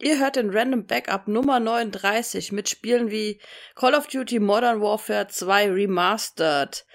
Ihr 0.00 0.20
hört 0.20 0.36
den 0.36 0.50
Random 0.50 0.86
Backup 0.86 1.26
Nummer 1.26 1.58
39 1.58 2.52
mit 2.52 2.68
Spielen 2.68 3.10
wie 3.10 3.40
Call 3.74 3.94
of 3.94 4.06
Duty 4.06 4.38
Modern 4.38 4.80
Warfare 4.80 5.26
2 5.26 5.72
Remastered, 5.72 6.86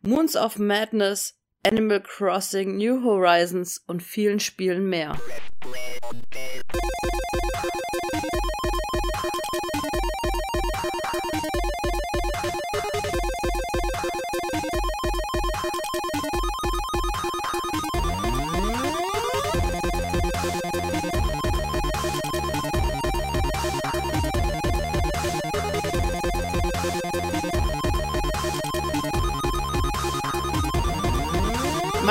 Moons 0.00 0.36
of 0.36 0.58
Madness, 0.58 1.38
Animal 1.66 2.00
Crossing, 2.00 2.78
New 2.78 3.04
Horizons 3.04 3.84
und 3.86 4.02
vielen 4.02 4.40
Spielen 4.40 4.88
mehr. 4.88 5.20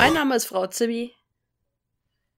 Mein 0.06 0.14
Name 0.14 0.36
ist 0.36 0.46
Frau 0.46 0.68
Zimmi. 0.68 1.12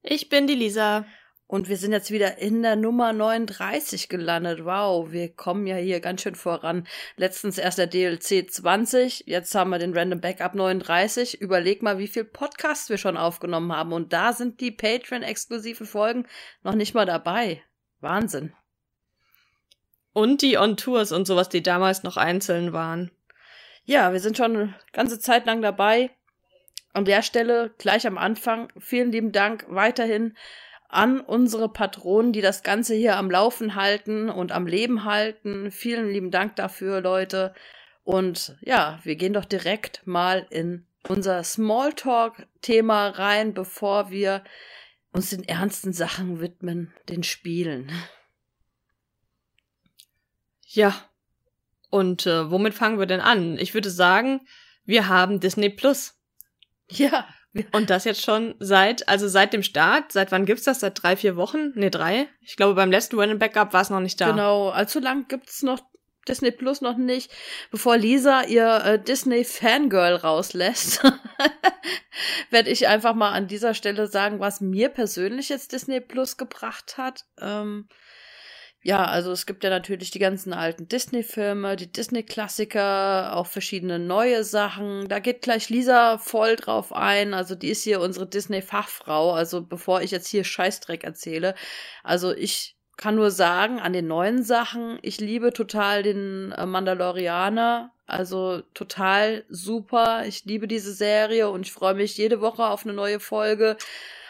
Ich 0.02 0.30
bin 0.30 0.46
die 0.46 0.54
Lisa. 0.54 1.04
Und 1.46 1.68
wir 1.68 1.76
sind 1.76 1.92
jetzt 1.92 2.10
wieder 2.10 2.38
in 2.38 2.62
der 2.62 2.76
Nummer 2.76 3.12
39 3.12 4.08
gelandet. 4.08 4.64
Wow, 4.64 5.12
wir 5.12 5.34
kommen 5.34 5.66
ja 5.66 5.76
hier 5.76 6.00
ganz 6.00 6.22
schön 6.22 6.34
voran. 6.34 6.88
Letztens 7.16 7.58
erst 7.58 7.76
der 7.76 7.86
DLC 7.86 8.50
20, 8.50 9.24
jetzt 9.26 9.54
haben 9.54 9.68
wir 9.68 9.78
den 9.78 9.94
Random 9.94 10.18
Backup 10.18 10.54
39. 10.54 11.42
Überleg 11.42 11.82
mal, 11.82 11.98
wie 11.98 12.08
viel 12.08 12.24
Podcasts 12.24 12.88
wir 12.88 12.96
schon 12.96 13.18
aufgenommen 13.18 13.70
haben. 13.70 13.92
Und 13.92 14.14
da 14.14 14.32
sind 14.32 14.62
die 14.62 14.70
Patreon-exklusiven 14.70 15.86
Folgen 15.86 16.26
noch 16.62 16.74
nicht 16.74 16.94
mal 16.94 17.04
dabei. 17.04 17.62
Wahnsinn. 18.00 18.54
Und 20.14 20.40
die 20.40 20.56
On-Tours 20.56 21.12
und 21.12 21.26
sowas, 21.26 21.50
die 21.50 21.62
damals 21.62 22.02
noch 22.02 22.16
einzeln 22.16 22.72
waren. 22.72 23.10
Ja, 23.84 24.14
wir 24.14 24.20
sind 24.20 24.38
schon 24.38 24.56
eine 24.56 24.74
ganze 24.94 25.18
Zeit 25.18 25.44
lang 25.44 25.60
dabei. 25.60 26.12
An 26.98 27.04
der 27.04 27.22
Stelle 27.22 27.70
gleich 27.78 28.08
am 28.08 28.18
Anfang 28.18 28.72
vielen 28.76 29.12
lieben 29.12 29.30
Dank 29.30 29.66
weiterhin 29.68 30.36
an 30.88 31.20
unsere 31.20 31.68
Patronen, 31.68 32.32
die 32.32 32.40
das 32.40 32.64
Ganze 32.64 32.96
hier 32.96 33.16
am 33.18 33.30
Laufen 33.30 33.76
halten 33.76 34.28
und 34.28 34.50
am 34.50 34.66
Leben 34.66 35.04
halten. 35.04 35.70
Vielen 35.70 36.10
lieben 36.10 36.32
Dank 36.32 36.56
dafür, 36.56 37.00
Leute. 37.00 37.54
Und 38.02 38.56
ja, 38.62 38.98
wir 39.04 39.14
gehen 39.14 39.32
doch 39.32 39.44
direkt 39.44 40.04
mal 40.08 40.44
in 40.50 40.86
unser 41.08 41.44
Smalltalk-Thema 41.44 43.10
rein, 43.10 43.54
bevor 43.54 44.10
wir 44.10 44.42
uns 45.12 45.30
den 45.30 45.44
ernsten 45.44 45.92
Sachen 45.92 46.40
widmen, 46.40 46.92
den 47.08 47.22
Spielen. 47.22 47.92
Ja. 50.66 50.96
Und 51.90 52.26
äh, 52.26 52.50
womit 52.50 52.74
fangen 52.74 52.98
wir 52.98 53.06
denn 53.06 53.20
an? 53.20 53.56
Ich 53.56 53.72
würde 53.72 53.88
sagen, 53.88 54.40
wir 54.84 55.06
haben 55.06 55.38
Disney 55.38 55.70
Plus. 55.70 56.17
Ja. 56.90 57.26
Und 57.72 57.90
das 57.90 58.04
jetzt 58.04 58.22
schon 58.22 58.54
seit, 58.60 59.08
also 59.08 59.26
seit 59.26 59.52
dem 59.52 59.62
Start, 59.62 60.12
seit 60.12 60.32
wann 60.32 60.44
gibt's 60.44 60.64
das? 60.64 60.80
Seit 60.80 61.02
drei, 61.02 61.16
vier 61.16 61.36
Wochen? 61.36 61.72
Nee, 61.74 61.90
drei. 61.90 62.28
Ich 62.40 62.56
glaube, 62.56 62.74
beim 62.74 62.90
letzten 62.90 63.18
Random 63.18 63.38
Backup 63.38 63.72
war 63.72 63.80
es 63.80 63.90
noch 63.90 64.00
nicht 64.00 64.20
da. 64.20 64.30
Genau, 64.30 64.68
allzu 64.68 65.00
lang 65.00 65.26
gibt's 65.28 65.62
noch 65.62 65.80
Disney 66.28 66.50
Plus 66.50 66.80
noch 66.80 66.96
nicht, 66.96 67.32
bevor 67.70 67.96
Lisa 67.96 68.42
ihr 68.42 68.84
äh, 68.84 69.02
Disney 69.02 69.44
Fangirl 69.44 70.16
rauslässt, 70.16 71.02
werde 72.50 72.70
ich 72.70 72.86
einfach 72.86 73.14
mal 73.14 73.32
an 73.32 73.48
dieser 73.48 73.74
Stelle 73.74 74.06
sagen, 74.06 74.38
was 74.38 74.60
mir 74.60 74.90
persönlich 74.90 75.48
jetzt 75.48 75.72
Disney 75.72 76.00
Plus 76.00 76.36
gebracht 76.36 76.98
hat. 76.98 77.24
Ähm, 77.40 77.88
ja, 78.88 79.04
also 79.04 79.32
es 79.32 79.44
gibt 79.44 79.64
ja 79.64 79.68
natürlich 79.68 80.12
die 80.12 80.18
ganzen 80.18 80.54
alten 80.54 80.88
Disney-Filme, 80.88 81.76
die 81.76 81.92
Disney-Klassiker, 81.92 83.36
auch 83.36 83.46
verschiedene 83.46 83.98
neue 83.98 84.44
Sachen. 84.44 85.08
Da 85.08 85.18
geht 85.18 85.42
gleich 85.42 85.68
Lisa 85.68 86.16
voll 86.16 86.56
drauf 86.56 86.94
ein. 86.94 87.34
Also 87.34 87.54
die 87.54 87.68
ist 87.68 87.82
hier 87.82 88.00
unsere 88.00 88.26
Disney-Fachfrau. 88.26 89.32
Also 89.32 89.60
bevor 89.62 90.00
ich 90.00 90.10
jetzt 90.10 90.28
hier 90.28 90.42
Scheißdreck 90.42 91.04
erzähle. 91.04 91.54
Also 92.02 92.32
ich 92.32 92.78
kann 92.96 93.16
nur 93.16 93.30
sagen, 93.30 93.78
an 93.78 93.92
den 93.92 94.06
neuen 94.06 94.42
Sachen, 94.42 94.98
ich 95.02 95.20
liebe 95.20 95.52
total 95.52 96.02
den 96.02 96.52
äh, 96.52 96.64
Mandalorianer. 96.64 97.92
Also 98.06 98.62
total 98.72 99.44
super. 99.50 100.24
Ich 100.26 100.46
liebe 100.46 100.66
diese 100.66 100.94
Serie 100.94 101.50
und 101.50 101.66
ich 101.66 101.74
freue 101.74 101.92
mich 101.92 102.16
jede 102.16 102.40
Woche 102.40 102.64
auf 102.64 102.86
eine 102.86 102.94
neue 102.94 103.20
Folge. 103.20 103.76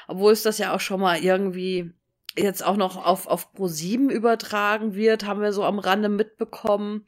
Obwohl 0.08 0.32
es 0.32 0.42
das 0.42 0.58
ja 0.58 0.74
auch 0.74 0.80
schon 0.80 0.98
mal 0.98 1.22
irgendwie 1.22 1.92
jetzt 2.38 2.64
auch 2.64 2.76
noch 2.76 3.04
auf, 3.04 3.26
auf 3.26 3.54
Pro7 3.54 4.10
übertragen 4.10 4.94
wird, 4.94 5.26
haben 5.26 5.40
wir 5.40 5.52
so 5.52 5.64
am 5.64 5.78
Rande 5.78 6.08
mitbekommen. 6.08 7.06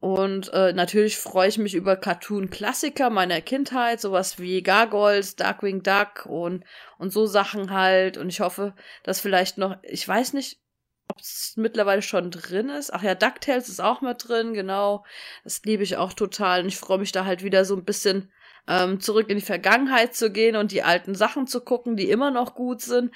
Und 0.00 0.52
äh, 0.52 0.74
natürlich 0.74 1.16
freue 1.16 1.48
ich 1.48 1.56
mich 1.56 1.74
über 1.74 1.96
Cartoon-Klassiker 1.96 3.08
meiner 3.08 3.40
Kindheit, 3.40 4.02
sowas 4.02 4.38
wie 4.38 4.62
Gargoyles, 4.62 5.36
Darkwing 5.36 5.82
Duck 5.82 6.26
und, 6.26 6.64
und 6.98 7.10
so 7.10 7.24
Sachen 7.24 7.70
halt. 7.70 8.18
Und 8.18 8.28
ich 8.28 8.40
hoffe, 8.40 8.74
dass 9.02 9.20
vielleicht 9.20 9.56
noch, 9.56 9.76
ich 9.82 10.06
weiß 10.06 10.34
nicht, 10.34 10.60
ob 11.08 11.20
es 11.20 11.54
mittlerweile 11.56 12.02
schon 12.02 12.30
drin 12.30 12.68
ist. 12.68 12.92
Ach 12.92 13.02
ja, 13.02 13.14
DuckTales 13.14 13.68
ist 13.70 13.80
auch 13.80 14.02
mit 14.02 14.28
drin, 14.28 14.52
genau. 14.52 15.04
Das 15.42 15.62
liebe 15.64 15.82
ich 15.82 15.96
auch 15.96 16.12
total. 16.12 16.60
Und 16.60 16.68
ich 16.68 16.76
freue 16.76 16.98
mich 16.98 17.12
da 17.12 17.24
halt 17.24 17.42
wieder 17.42 17.64
so 17.64 17.74
ein 17.74 17.84
bisschen 17.84 18.30
ähm, 18.68 19.00
zurück 19.00 19.28
in 19.30 19.38
die 19.38 19.44
Vergangenheit 19.44 20.14
zu 20.14 20.30
gehen 20.30 20.56
und 20.56 20.72
die 20.72 20.82
alten 20.82 21.14
Sachen 21.14 21.46
zu 21.46 21.60
gucken, 21.60 21.96
die 21.96 22.10
immer 22.10 22.30
noch 22.30 22.54
gut 22.54 22.80
sind. 22.80 23.10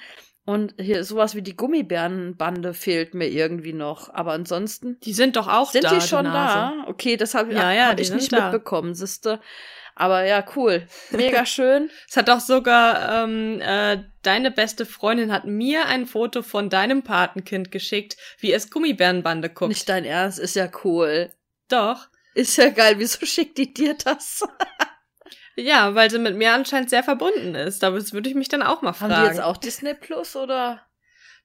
Und 0.49 0.73
hier 0.81 1.03
sowas 1.03 1.35
wie 1.35 1.43
die 1.43 1.55
Gummibärenbande 1.55 2.73
fehlt 2.73 3.13
mir 3.13 3.27
irgendwie 3.27 3.71
noch. 3.71 4.11
Aber 4.11 4.31
ansonsten. 4.31 4.99
Die 5.01 5.13
sind 5.13 5.35
doch 5.35 5.47
auch 5.47 5.69
sind 5.69 5.83
da. 5.83 5.89
Sind 5.91 6.01
die 6.01 6.07
schon 6.07 6.25
da? 6.25 6.85
Okay, 6.87 7.17
das 7.17 7.35
habe 7.35 7.53
ja, 7.53 7.71
ja, 7.71 7.89
hab 7.89 7.99
ich 7.99 8.09
nicht 8.11 8.33
da. 8.33 8.45
mitbekommen, 8.45 8.95
siehste. 8.95 9.39
Aber 9.93 10.25
ja, 10.25 10.43
cool. 10.55 10.87
Mega 11.11 11.45
schön. 11.45 11.91
es 12.09 12.17
hat 12.17 12.31
auch 12.31 12.39
sogar 12.39 13.25
ähm, 13.25 13.61
äh, 13.61 13.99
deine 14.23 14.49
beste 14.49 14.87
Freundin 14.87 15.31
hat 15.31 15.45
mir 15.45 15.85
ein 15.85 16.07
Foto 16.07 16.41
von 16.41 16.71
deinem 16.71 17.03
Patenkind 17.03 17.69
geschickt, 17.69 18.17
wie 18.39 18.51
es 18.51 18.71
Gummibärenbande 18.71 19.49
guckt. 19.49 19.69
Nicht 19.69 19.87
dein 19.87 20.03
Ernst, 20.03 20.39
ist 20.39 20.55
ja 20.55 20.67
cool. 20.83 21.31
Doch. 21.67 22.07
Ist 22.33 22.57
ja 22.57 22.69
geil. 22.69 22.95
Wieso 22.97 23.23
schickt 23.23 23.59
die 23.59 23.71
dir 23.71 23.93
das? 24.03 24.41
Ja, 25.55 25.95
weil 25.95 26.09
sie 26.09 26.19
mit 26.19 26.35
mir 26.35 26.53
anscheinend 26.53 26.89
sehr 26.89 27.03
verbunden 27.03 27.55
ist. 27.55 27.83
Da 27.83 27.93
würde 27.93 28.29
ich 28.29 28.35
mich 28.35 28.49
dann 28.49 28.61
auch 28.61 28.81
mal 28.81 28.93
fragen. 28.93 29.13
Haben 29.13 29.23
die 29.23 29.29
jetzt 29.29 29.43
auch 29.43 29.57
Disney 29.57 29.93
Plus 29.93 30.35
oder? 30.35 30.81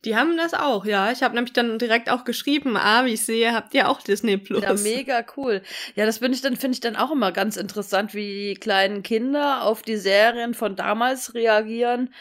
Die 0.04 0.16
haben 0.16 0.36
das 0.36 0.52
auch, 0.52 0.84
ja. 0.84 1.10
Ich 1.10 1.22
habe 1.22 1.34
nämlich 1.34 1.54
dann 1.54 1.78
direkt 1.78 2.10
auch 2.10 2.24
geschrieben, 2.24 2.76
ah, 2.76 3.06
wie 3.06 3.14
ich 3.14 3.24
sehe, 3.24 3.54
habt 3.54 3.72
ihr 3.72 3.88
auch 3.88 4.02
Disney 4.02 4.36
Plus. 4.36 4.62
Ja, 4.62 4.74
mega 4.74 5.24
cool. 5.36 5.62
Ja, 5.94 6.04
das 6.04 6.18
finde 6.18 6.36
ich 6.36 6.42
dann 6.42 6.56
finde 6.56 6.74
ich 6.74 6.80
dann 6.80 6.96
auch 6.96 7.10
immer 7.10 7.32
ganz 7.32 7.56
interessant, 7.56 8.14
wie 8.14 8.50
die 8.50 8.60
kleinen 8.60 9.02
Kinder 9.02 9.62
auf 9.62 9.82
die 9.82 9.96
Serien 9.96 10.52
von 10.52 10.76
damals 10.76 11.34
reagieren 11.34 12.12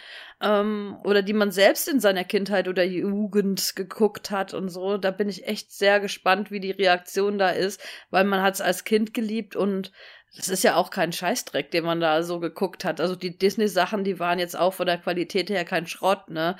ähm, 0.41 0.97
oder 1.03 1.21
die 1.21 1.33
man 1.33 1.51
selbst 1.51 1.89
in 1.89 1.99
seiner 1.99 2.23
Kindheit 2.23 2.69
oder 2.69 2.83
Jugend 2.83 3.75
geguckt 3.75 4.31
hat 4.31 4.53
und 4.53 4.69
so. 4.69 4.97
Da 4.97 5.11
bin 5.11 5.27
ich 5.27 5.47
echt 5.47 5.73
sehr 5.73 5.99
gespannt, 5.99 6.51
wie 6.51 6.61
die 6.61 6.71
Reaktion 6.71 7.37
da 7.37 7.49
ist, 7.49 7.81
weil 8.11 8.23
man 8.23 8.41
hat 8.41 8.55
es 8.55 8.61
als 8.61 8.85
Kind 8.85 9.13
geliebt 9.13 9.55
und 9.57 9.91
das 10.35 10.49
ist 10.49 10.63
ja 10.63 10.75
auch 10.75 10.89
kein 10.89 11.13
Scheißdreck, 11.13 11.69
den 11.71 11.83
man 11.83 11.99
da 11.99 12.23
so 12.23 12.39
geguckt 12.39 12.85
hat. 12.85 12.99
Also 12.99 13.15
die 13.15 13.37
Disney-Sachen, 13.37 14.03
die 14.03 14.19
waren 14.19 14.39
jetzt 14.39 14.57
auch 14.57 14.73
von 14.73 14.87
der 14.87 14.97
Qualität 14.97 15.49
her 15.49 15.63
kein 15.63 15.85
Schrott, 15.85 16.29
ne? 16.29 16.57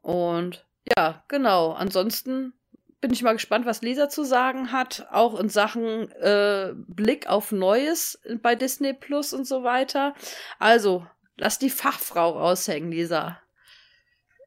Und 0.00 0.64
ja, 0.96 1.22
genau. 1.28 1.72
Ansonsten 1.72 2.54
bin 3.02 3.12
ich 3.12 3.22
mal 3.22 3.34
gespannt, 3.34 3.66
was 3.66 3.82
Lisa 3.82 4.08
zu 4.08 4.24
sagen 4.24 4.72
hat, 4.72 5.06
auch 5.10 5.38
in 5.38 5.48
Sachen 5.48 6.10
äh, 6.12 6.72
Blick 6.74 7.26
auf 7.26 7.52
Neues 7.52 8.20
bei 8.40 8.54
Disney 8.54 8.94
Plus 8.94 9.34
und 9.34 9.46
so 9.46 9.62
weiter. 9.62 10.14
Also, 10.58 11.06
lass 11.36 11.58
die 11.58 11.70
Fachfrau 11.70 12.30
raushängen, 12.38 12.90
Lisa. 12.90 13.41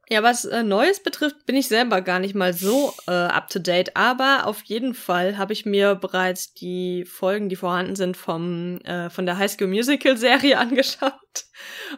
Ja, 0.08 0.22
was 0.22 0.44
äh, 0.44 0.62
Neues 0.62 1.02
betrifft, 1.02 1.46
bin 1.46 1.56
ich 1.56 1.66
selber 1.66 2.00
gar 2.00 2.20
nicht 2.20 2.36
mal 2.36 2.52
so 2.52 2.94
äh, 3.08 3.10
up 3.10 3.48
to 3.48 3.58
date, 3.58 3.96
aber 3.96 4.46
auf 4.46 4.62
jeden 4.62 4.94
Fall 4.94 5.36
habe 5.36 5.52
ich 5.52 5.66
mir 5.66 5.96
bereits 5.96 6.54
die 6.54 7.04
Folgen, 7.04 7.48
die 7.48 7.56
vorhanden 7.56 7.96
sind, 7.96 8.16
vom 8.16 8.78
äh, 8.82 9.10
von 9.10 9.26
der 9.26 9.38
High 9.38 9.50
School 9.50 9.66
Musical 9.66 10.16
Serie 10.16 10.58
angeschaut 10.60 11.46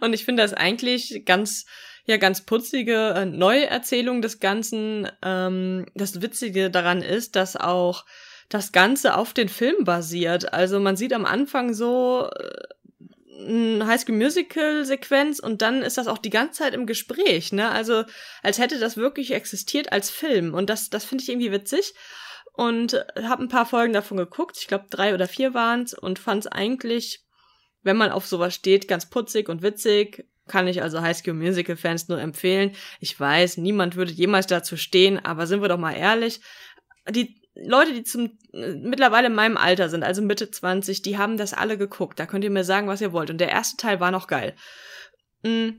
und 0.00 0.14
ich 0.14 0.24
finde 0.24 0.42
das 0.42 0.54
eigentlich 0.54 1.22
ganz 1.26 1.66
ja 2.06 2.16
ganz 2.16 2.46
putzige 2.46 3.10
äh, 3.14 3.26
Neuerzählung 3.26 4.22
des 4.22 4.40
Ganzen. 4.40 5.08
Ähm, 5.22 5.84
das 5.94 6.22
Witzige 6.22 6.70
daran 6.70 7.02
ist, 7.02 7.36
dass 7.36 7.56
auch 7.56 8.06
das 8.48 8.72
Ganze 8.72 9.14
auf 9.14 9.34
den 9.34 9.50
Film 9.50 9.84
basiert. 9.84 10.54
Also 10.54 10.80
man 10.80 10.96
sieht 10.96 11.12
am 11.12 11.26
Anfang 11.26 11.74
so 11.74 12.30
äh, 12.34 12.62
Highschool 13.38 14.16
Musical 14.16 14.84
Sequenz 14.84 15.38
und 15.38 15.62
dann 15.62 15.82
ist 15.82 15.96
das 15.96 16.08
auch 16.08 16.18
die 16.18 16.30
ganze 16.30 16.58
Zeit 16.58 16.74
im 16.74 16.86
Gespräch, 16.86 17.52
ne? 17.52 17.70
Also 17.70 18.04
als 18.42 18.58
hätte 18.58 18.78
das 18.80 18.96
wirklich 18.96 19.32
existiert 19.32 19.92
als 19.92 20.10
Film 20.10 20.54
und 20.54 20.68
das 20.68 20.90
das 20.90 21.04
finde 21.04 21.22
ich 21.22 21.30
irgendwie 21.30 21.52
witzig 21.52 21.94
und 22.52 22.94
habe 23.22 23.44
ein 23.44 23.48
paar 23.48 23.66
Folgen 23.66 23.92
davon 23.92 24.16
geguckt, 24.16 24.56
ich 24.60 24.66
glaube 24.66 24.86
drei 24.90 25.14
oder 25.14 25.28
vier 25.28 25.54
waren's 25.54 25.94
und 25.94 26.18
fand 26.18 26.46
es 26.46 26.50
eigentlich, 26.50 27.24
wenn 27.82 27.96
man 27.96 28.10
auf 28.10 28.26
sowas 28.26 28.54
steht, 28.54 28.88
ganz 28.88 29.08
putzig 29.08 29.48
und 29.48 29.62
witzig 29.62 30.26
Kann 30.48 30.66
ich 30.66 30.82
also 30.82 31.00
High 31.02 31.16
School 31.16 31.34
Musical 31.34 31.76
Fans 31.76 32.08
nur 32.08 32.20
empfehlen. 32.20 32.72
Ich 33.00 33.18
weiß, 33.20 33.58
niemand 33.58 33.96
würde 33.96 34.12
jemals 34.12 34.46
dazu 34.46 34.76
stehen, 34.76 35.18
aber 35.24 35.46
sind 35.46 35.60
wir 35.60 35.68
doch 35.68 35.78
mal 35.78 35.92
ehrlich. 35.92 36.40
Die 37.10 37.37
Leute, 37.60 37.92
die 37.92 38.04
zum 38.04 38.38
äh, 38.52 38.74
mittlerweile 38.74 39.26
in 39.26 39.34
meinem 39.34 39.56
Alter 39.56 39.88
sind, 39.88 40.04
also 40.04 40.22
Mitte 40.22 40.50
20, 40.50 41.02
die 41.02 41.18
haben 41.18 41.36
das 41.36 41.54
alle 41.54 41.78
geguckt. 41.78 42.18
Da 42.18 42.26
könnt 42.26 42.44
ihr 42.44 42.50
mir 42.50 42.64
sagen, 42.64 42.88
was 42.88 43.00
ihr 43.00 43.12
wollt. 43.12 43.30
Und 43.30 43.38
der 43.38 43.50
erste 43.50 43.76
Teil 43.76 44.00
war 44.00 44.10
noch 44.10 44.26
geil. 44.26 44.54
Mm. 45.42 45.70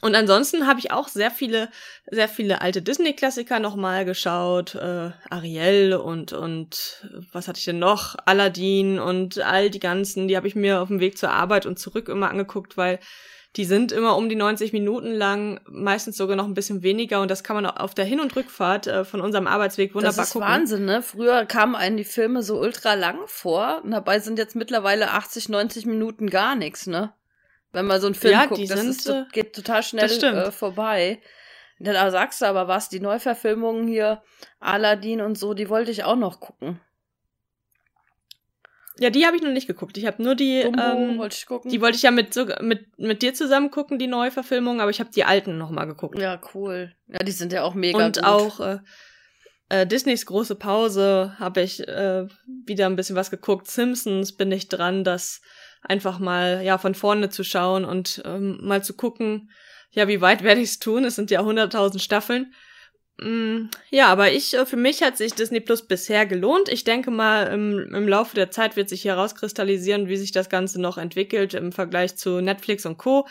Und 0.00 0.16
ansonsten 0.16 0.66
habe 0.66 0.80
ich 0.80 0.90
auch 0.90 1.06
sehr 1.06 1.30
viele, 1.30 1.70
sehr 2.10 2.28
viele 2.28 2.60
alte 2.60 2.82
Disney-Klassiker 2.82 3.60
nochmal 3.60 4.04
geschaut. 4.04 4.74
Äh, 4.74 5.12
Ariel 5.30 5.94
und, 5.94 6.32
und 6.32 7.06
was 7.32 7.46
hatte 7.46 7.60
ich 7.60 7.64
denn 7.64 7.78
noch? 7.78 8.16
Aladdin 8.26 8.98
und 8.98 9.38
all 9.38 9.70
die 9.70 9.78
ganzen, 9.78 10.26
die 10.26 10.36
habe 10.36 10.48
ich 10.48 10.56
mir 10.56 10.80
auf 10.80 10.88
dem 10.88 11.00
Weg 11.00 11.16
zur 11.16 11.30
Arbeit 11.30 11.64
und 11.64 11.78
zurück 11.78 12.08
immer 12.08 12.28
angeguckt, 12.28 12.76
weil 12.76 12.98
die 13.56 13.64
sind 13.64 13.92
immer 13.92 14.16
um 14.16 14.28
die 14.28 14.34
90 14.34 14.72
Minuten 14.72 15.12
lang, 15.12 15.60
meistens 15.68 16.16
sogar 16.16 16.36
noch 16.36 16.46
ein 16.46 16.54
bisschen 16.54 16.82
weniger 16.82 17.20
und 17.20 17.30
das 17.30 17.44
kann 17.44 17.54
man 17.54 17.66
auf 17.66 17.94
der 17.94 18.04
Hin- 18.04 18.20
und 18.20 18.34
Rückfahrt 18.34 18.86
äh, 18.86 19.04
von 19.04 19.20
unserem 19.20 19.46
Arbeitsweg 19.46 19.94
wunderbar 19.94 20.16
das 20.16 20.26
ist 20.28 20.32
gucken. 20.32 20.48
Wahnsinn, 20.48 20.84
ne? 20.84 21.02
Früher 21.02 21.46
kamen 21.46 21.76
einen 21.76 21.96
die 21.96 22.04
Filme 22.04 22.42
so 22.42 22.58
ultra 22.58 22.94
lang 22.94 23.18
vor 23.26 23.82
und 23.84 23.92
dabei 23.92 24.18
sind 24.18 24.38
jetzt 24.38 24.56
mittlerweile 24.56 25.12
80, 25.12 25.48
90 25.48 25.86
Minuten 25.86 26.30
gar 26.30 26.56
nichts, 26.56 26.86
ne? 26.86 27.12
Wenn 27.72 27.86
man 27.86 28.00
so 28.00 28.06
einen 28.06 28.14
Film 28.14 28.32
Ja, 28.32 28.46
guckt, 28.46 28.60
die 28.60 28.66
das 28.66 28.80
sind, 28.80 28.90
ist, 28.90 29.08
äh, 29.08 29.24
geht 29.32 29.54
total 29.54 29.82
schnell 29.82 30.10
äh, 30.10 30.50
vorbei. 30.50 31.20
Da 31.80 32.10
sagst 32.10 32.40
du 32.40 32.46
aber 32.46 32.68
was, 32.68 32.88
die 32.88 33.00
Neuverfilmungen 33.00 33.86
hier, 33.86 34.22
Aladdin 34.60 35.20
und 35.20 35.36
so, 35.36 35.54
die 35.54 35.68
wollte 35.68 35.90
ich 35.90 36.04
auch 36.04 36.16
noch 36.16 36.40
gucken. 36.40 36.80
Ja, 38.98 39.10
die 39.10 39.26
habe 39.26 39.36
ich 39.36 39.42
noch 39.42 39.50
nicht 39.50 39.66
geguckt. 39.66 39.98
Ich 39.98 40.06
habe 40.06 40.22
nur 40.22 40.34
die, 40.34 40.62
Dumbo 40.62 40.80
ähm, 40.80 41.18
wollte 41.18 41.36
ich 41.36 41.46
gucken. 41.46 41.70
die 41.70 41.80
wollte 41.80 41.96
ich 41.96 42.02
ja 42.02 42.12
mit, 42.12 42.32
so, 42.32 42.46
mit, 42.60 42.96
mit 42.98 43.22
dir 43.22 43.34
zusammen 43.34 43.70
gucken, 43.70 43.98
die 43.98 44.06
Neuverfilmung, 44.06 44.80
aber 44.80 44.90
ich 44.90 45.00
habe 45.00 45.10
die 45.10 45.24
alten 45.24 45.58
nochmal 45.58 45.86
geguckt. 45.86 46.18
ja, 46.18 46.40
cool. 46.54 46.92
Ja, 47.08 47.18
die 47.18 47.32
sind 47.32 47.52
ja 47.52 47.64
auch 47.64 47.74
mega 47.74 48.04
und 48.04 48.16
gut. 48.16 48.24
auch 48.24 48.60
äh, 48.60 48.78
äh, 49.68 49.86
Disneys 49.86 50.26
große 50.26 50.54
Pause 50.54 51.34
habe 51.38 51.62
ich 51.62 51.86
äh, 51.88 52.26
wieder 52.46 52.86
ein 52.86 52.96
bisschen 52.96 53.16
was 53.16 53.30
geguckt. 53.30 53.66
Simpsons 53.66 54.36
bin 54.36 54.52
ich 54.52 54.68
dran, 54.68 55.02
das 55.02 55.40
einfach 55.82 56.18
mal 56.18 56.62
ja 56.62 56.78
von 56.78 56.94
vorne 56.94 57.30
zu 57.30 57.44
schauen 57.44 57.84
und 57.84 58.22
ähm, 58.24 58.58
mal 58.62 58.82
zu 58.84 58.94
gucken, 58.94 59.50
ja, 59.90 60.08
wie 60.08 60.20
weit 60.20 60.42
werde 60.42 60.60
ich 60.60 60.70
es 60.70 60.78
tun? 60.78 61.04
Es 61.04 61.14
sind 61.14 61.30
ja 61.30 61.42
hunderttausend 61.44 62.02
Staffeln. 62.02 62.52
Mm, 63.18 63.68
ja, 63.90 64.08
aber 64.08 64.32
ich, 64.32 64.54
äh, 64.54 64.66
für 64.66 64.76
mich 64.76 65.02
hat 65.02 65.16
sich 65.16 65.34
Disney 65.34 65.60
Plus 65.60 65.86
bisher 65.86 66.26
gelohnt. 66.26 66.68
Ich 66.68 66.84
denke 66.84 67.10
mal, 67.10 67.44
im, 67.44 67.94
im 67.94 68.08
Laufe 68.08 68.34
der 68.34 68.50
Zeit 68.50 68.76
wird 68.76 68.88
sich 68.88 69.04
herauskristallisieren, 69.04 70.08
wie 70.08 70.16
sich 70.16 70.32
das 70.32 70.48
Ganze 70.48 70.80
noch 70.80 70.98
entwickelt 70.98 71.54
im 71.54 71.72
Vergleich 71.72 72.16
zu 72.16 72.40
Netflix 72.40 72.86
und 72.86 72.98
Co 72.98 73.26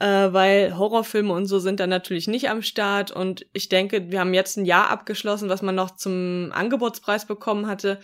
äh, 0.00 0.32
weil 0.32 0.76
Horrorfilme 0.76 1.32
und 1.32 1.46
so 1.46 1.58
sind 1.58 1.80
da 1.80 1.86
natürlich 1.86 2.28
nicht 2.28 2.50
am 2.50 2.62
Start. 2.62 3.10
Und 3.10 3.46
ich 3.52 3.68
denke, 3.68 4.10
wir 4.10 4.20
haben 4.20 4.34
jetzt 4.34 4.56
ein 4.56 4.66
Jahr 4.66 4.90
abgeschlossen, 4.90 5.48
was 5.48 5.62
man 5.62 5.74
noch 5.74 5.96
zum 5.96 6.50
Angebotspreis 6.52 7.26
bekommen 7.26 7.66
hatte. 7.66 7.98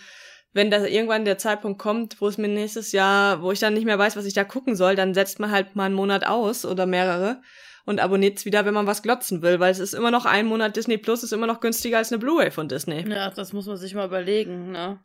Wenn 0.54 0.70
da 0.70 0.84
irgendwann 0.84 1.24
der 1.24 1.38
Zeitpunkt 1.38 1.78
kommt, 1.78 2.20
wo 2.20 2.28
es 2.28 2.38
mir 2.38 2.48
nächstes 2.48 2.92
Jahr, 2.92 3.42
wo 3.42 3.52
ich 3.52 3.58
dann 3.60 3.74
nicht 3.74 3.86
mehr 3.86 3.98
weiß, 3.98 4.16
was 4.16 4.26
ich 4.26 4.34
da 4.34 4.44
gucken 4.44 4.76
soll, 4.76 4.96
dann 4.96 5.14
setzt 5.14 5.40
man 5.40 5.50
halt 5.50 5.76
mal 5.76 5.86
einen 5.86 5.94
Monat 5.94 6.26
aus 6.26 6.64
oder 6.66 6.86
mehrere 6.86 7.40
und 7.84 8.00
abonniert's 8.00 8.44
wieder, 8.44 8.64
wenn 8.64 8.74
man 8.74 8.86
was 8.86 9.02
glotzen 9.02 9.42
will, 9.42 9.60
weil 9.60 9.70
es 9.70 9.78
ist 9.78 9.94
immer 9.94 10.10
noch 10.10 10.24
ein 10.24 10.46
Monat 10.46 10.76
Disney 10.76 10.98
Plus, 10.98 11.22
ist 11.22 11.32
immer 11.32 11.46
noch 11.46 11.60
günstiger 11.60 11.98
als 11.98 12.12
eine 12.12 12.18
Blu-ray 12.18 12.50
von 12.50 12.68
Disney. 12.68 13.08
Ja, 13.08 13.30
das 13.30 13.52
muss 13.52 13.66
man 13.66 13.76
sich 13.76 13.94
mal 13.94 14.06
überlegen, 14.06 14.70
ne? 14.72 15.00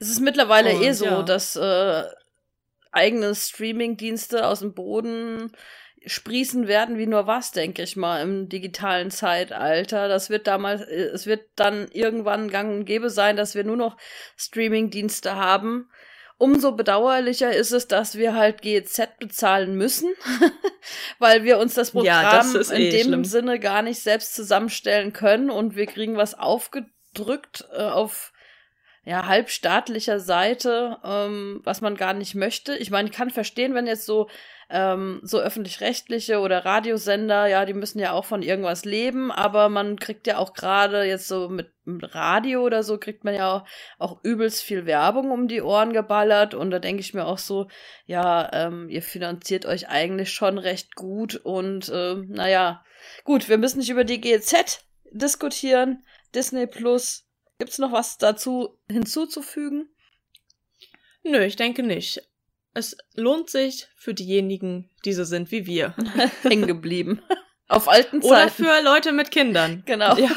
Es 0.00 0.08
ist 0.08 0.20
mittlerweile 0.20 0.74
Und, 0.74 0.82
eh 0.82 0.92
so, 0.92 1.04
ja. 1.04 1.22
dass 1.22 1.56
äh, 1.56 2.04
eigene 2.90 3.34
Streaming-Dienste 3.34 4.46
aus 4.46 4.60
dem 4.60 4.74
Boden 4.74 5.52
sprießen 6.04 6.66
werden 6.66 6.98
wie 6.98 7.06
nur 7.06 7.26
was, 7.26 7.52
denke 7.52 7.82
ich 7.82 7.96
mal, 7.96 8.22
im 8.22 8.48
digitalen 8.48 9.10
Zeitalter. 9.10 10.08
Das 10.08 10.30
wird 10.30 10.46
damals, 10.46 10.82
äh, 10.82 11.10
es 11.12 11.26
wird 11.26 11.42
dann 11.56 11.88
irgendwann 11.92 12.48
gang 12.48 12.70
und 12.70 12.84
gäbe 12.84 13.10
sein, 13.10 13.36
dass 13.36 13.54
wir 13.54 13.64
nur 13.64 13.76
noch 13.76 13.96
Streaming-Dienste 14.36 15.36
haben. 15.36 15.88
Umso 16.38 16.72
bedauerlicher 16.72 17.54
ist 17.54 17.70
es, 17.72 17.86
dass 17.88 18.16
wir 18.16 18.34
halt 18.34 18.62
GEZ 18.62 19.02
bezahlen 19.18 19.76
müssen, 19.76 20.12
weil 21.18 21.44
wir 21.44 21.58
uns 21.58 21.74
das 21.74 21.92
Programm 21.92 22.06
Ja, 22.06 22.36
das 22.36 22.54
ist 22.54 22.70
in 22.70 22.82
eh 22.82 22.90
dem 22.90 23.06
schlimm. 23.06 23.24
Sinne 23.24 23.58
gar 23.60 23.82
nicht 23.82 24.00
selbst 24.00 24.34
zusammenstellen 24.34 25.12
können 25.12 25.50
und 25.50 25.76
wir 25.76 25.86
kriegen 25.86 26.16
was 26.16 26.38
aufgedrückt 26.38 27.68
äh, 27.72 27.82
auf 27.82 28.32
ja, 29.04 29.26
halbstaatlicher 29.26 30.20
Seite, 30.20 30.98
ähm, 31.04 31.60
was 31.64 31.80
man 31.80 31.96
gar 31.96 32.12
nicht 32.14 32.34
möchte. 32.34 32.76
Ich 32.76 32.90
meine, 32.90 33.08
ich 33.08 33.14
kann 33.14 33.30
verstehen, 33.30 33.74
wenn 33.74 33.86
jetzt 33.86 34.06
so, 34.06 34.28
ähm, 34.72 35.20
so 35.22 35.38
öffentlich-rechtliche 35.38 36.40
oder 36.40 36.64
Radiosender, 36.64 37.46
ja, 37.46 37.66
die 37.66 37.74
müssen 37.74 37.98
ja 37.98 38.12
auch 38.12 38.24
von 38.24 38.42
irgendwas 38.42 38.86
leben, 38.86 39.30
aber 39.30 39.68
man 39.68 39.98
kriegt 39.98 40.26
ja 40.26 40.38
auch 40.38 40.54
gerade 40.54 41.04
jetzt 41.04 41.28
so 41.28 41.50
mit, 41.50 41.70
mit 41.84 42.14
Radio 42.14 42.62
oder 42.62 42.82
so, 42.82 42.96
kriegt 42.96 43.22
man 43.22 43.34
ja 43.34 43.52
auch, 43.52 43.64
auch 43.98 44.24
übelst 44.24 44.62
viel 44.62 44.86
Werbung 44.86 45.30
um 45.30 45.46
die 45.46 45.60
Ohren 45.60 45.92
geballert 45.92 46.54
und 46.54 46.70
da 46.70 46.78
denke 46.78 47.02
ich 47.02 47.12
mir 47.12 47.26
auch 47.26 47.36
so, 47.36 47.68
ja, 48.06 48.50
ähm, 48.54 48.88
ihr 48.88 49.02
finanziert 49.02 49.66
euch 49.66 49.88
eigentlich 49.88 50.32
schon 50.32 50.56
recht 50.56 50.94
gut 50.96 51.36
und 51.36 51.92
ähm, 51.94 52.28
naja, 52.30 52.82
gut, 53.24 53.50
wir 53.50 53.58
müssen 53.58 53.78
nicht 53.78 53.90
über 53.90 54.04
die 54.04 54.22
GEZ 54.22 54.86
diskutieren. 55.10 56.02
Disney 56.34 56.66
Plus, 56.66 57.28
gibt's 57.58 57.78
noch 57.78 57.92
was 57.92 58.16
dazu 58.16 58.78
hinzuzufügen? 58.88 59.90
Nö, 61.24 61.44
ich 61.44 61.56
denke 61.56 61.82
nicht. 61.82 62.22
Es 62.74 62.96
lohnt 63.14 63.50
sich 63.50 63.88
für 63.96 64.14
diejenigen, 64.14 64.88
die 65.04 65.12
so 65.12 65.24
sind 65.24 65.50
wie 65.50 65.66
wir. 65.66 65.94
Hängen 66.42 66.66
geblieben. 66.66 67.22
Auf 67.68 67.88
alten 67.88 68.20
Oder 68.20 68.48
Zeiten. 68.48 68.64
für 68.64 68.82
Leute 68.82 69.12
mit 69.12 69.30
Kindern. 69.30 69.82
Genau. 69.86 70.16
Ja. 70.16 70.30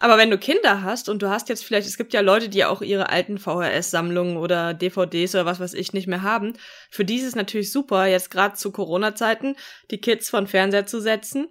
Aber 0.00 0.18
wenn 0.18 0.30
du 0.30 0.38
Kinder 0.38 0.82
hast 0.82 1.08
und 1.08 1.22
du 1.22 1.30
hast 1.30 1.48
jetzt 1.48 1.64
vielleicht, 1.64 1.86
es 1.86 1.96
gibt 1.96 2.12
ja 2.12 2.20
Leute, 2.20 2.48
die 2.48 2.64
auch 2.64 2.82
ihre 2.82 3.08
alten 3.08 3.38
VHS-Sammlungen 3.38 4.36
oder 4.36 4.74
DVDs 4.74 5.34
oder 5.34 5.46
was 5.46 5.60
weiß 5.60 5.74
ich 5.74 5.92
nicht 5.92 6.06
mehr 6.06 6.22
haben. 6.22 6.54
Für 6.90 7.04
die 7.04 7.16
ist 7.16 7.26
es 7.26 7.34
natürlich 7.34 7.72
super, 7.72 8.06
jetzt 8.06 8.30
gerade 8.30 8.54
zu 8.54 8.72
Corona-Zeiten 8.72 9.56
die 9.90 10.00
Kids 10.00 10.28
von 10.28 10.46
Fernseher 10.46 10.86
zu 10.86 11.00
setzen 11.00 11.48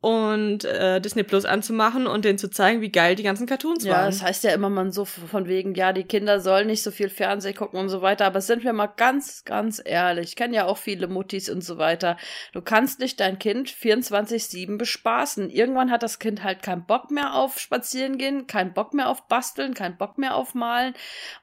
und 0.00 0.64
äh, 0.64 1.00
Disney 1.00 1.22
Plus 1.22 1.46
anzumachen 1.46 2.06
und 2.06 2.24
denen 2.24 2.38
zu 2.38 2.48
zeigen, 2.48 2.80
wie 2.80 2.92
geil 2.92 3.16
die 3.16 3.22
ganzen 3.22 3.46
Cartoons 3.46 3.82
Ja, 3.84 3.94
waren. 3.94 4.06
das 4.06 4.22
heißt 4.22 4.44
ja 4.44 4.52
immer 4.52 4.68
man 4.70 4.92
so 4.92 5.04
von 5.04 5.48
wegen, 5.48 5.74
ja, 5.74 5.92
die 5.92 6.04
Kinder 6.04 6.38
sollen 6.38 6.66
nicht 6.68 6.82
so 6.82 6.90
viel 6.90 7.08
Fernsehen 7.08 7.54
gucken 7.56 7.80
und 7.80 7.88
so 7.88 8.02
weiter. 8.02 8.26
Aber 8.26 8.40
sind 8.40 8.62
wir 8.62 8.72
mal 8.72 8.86
ganz, 8.86 9.44
ganz 9.44 9.82
ehrlich, 9.84 10.28
ich 10.28 10.36
kenne 10.36 10.54
ja 10.54 10.66
auch 10.66 10.76
viele 10.76 11.08
Muttis 11.08 11.48
und 11.48 11.64
so 11.64 11.78
weiter. 11.78 12.18
Du 12.52 12.60
kannst 12.60 13.00
nicht 13.00 13.18
dein 13.20 13.38
Kind 13.38 13.68
24-7 13.70 14.76
bespaßen. 14.76 15.50
Irgendwann 15.50 15.90
hat 15.90 16.02
das 16.02 16.18
Kind 16.18 16.44
halt 16.44 16.62
keinen 16.62 16.84
Bock 16.86 17.10
mehr 17.10 17.34
auf 17.34 17.58
Spazieren 17.58 18.18
gehen, 18.18 18.46
keinen 18.46 18.74
Bock 18.74 18.94
mehr 18.94 19.08
auf 19.08 19.26
Basteln, 19.28 19.74
keinen 19.74 19.96
Bock 19.96 20.18
mehr 20.18 20.36
auf 20.36 20.54
Malen. 20.54 20.94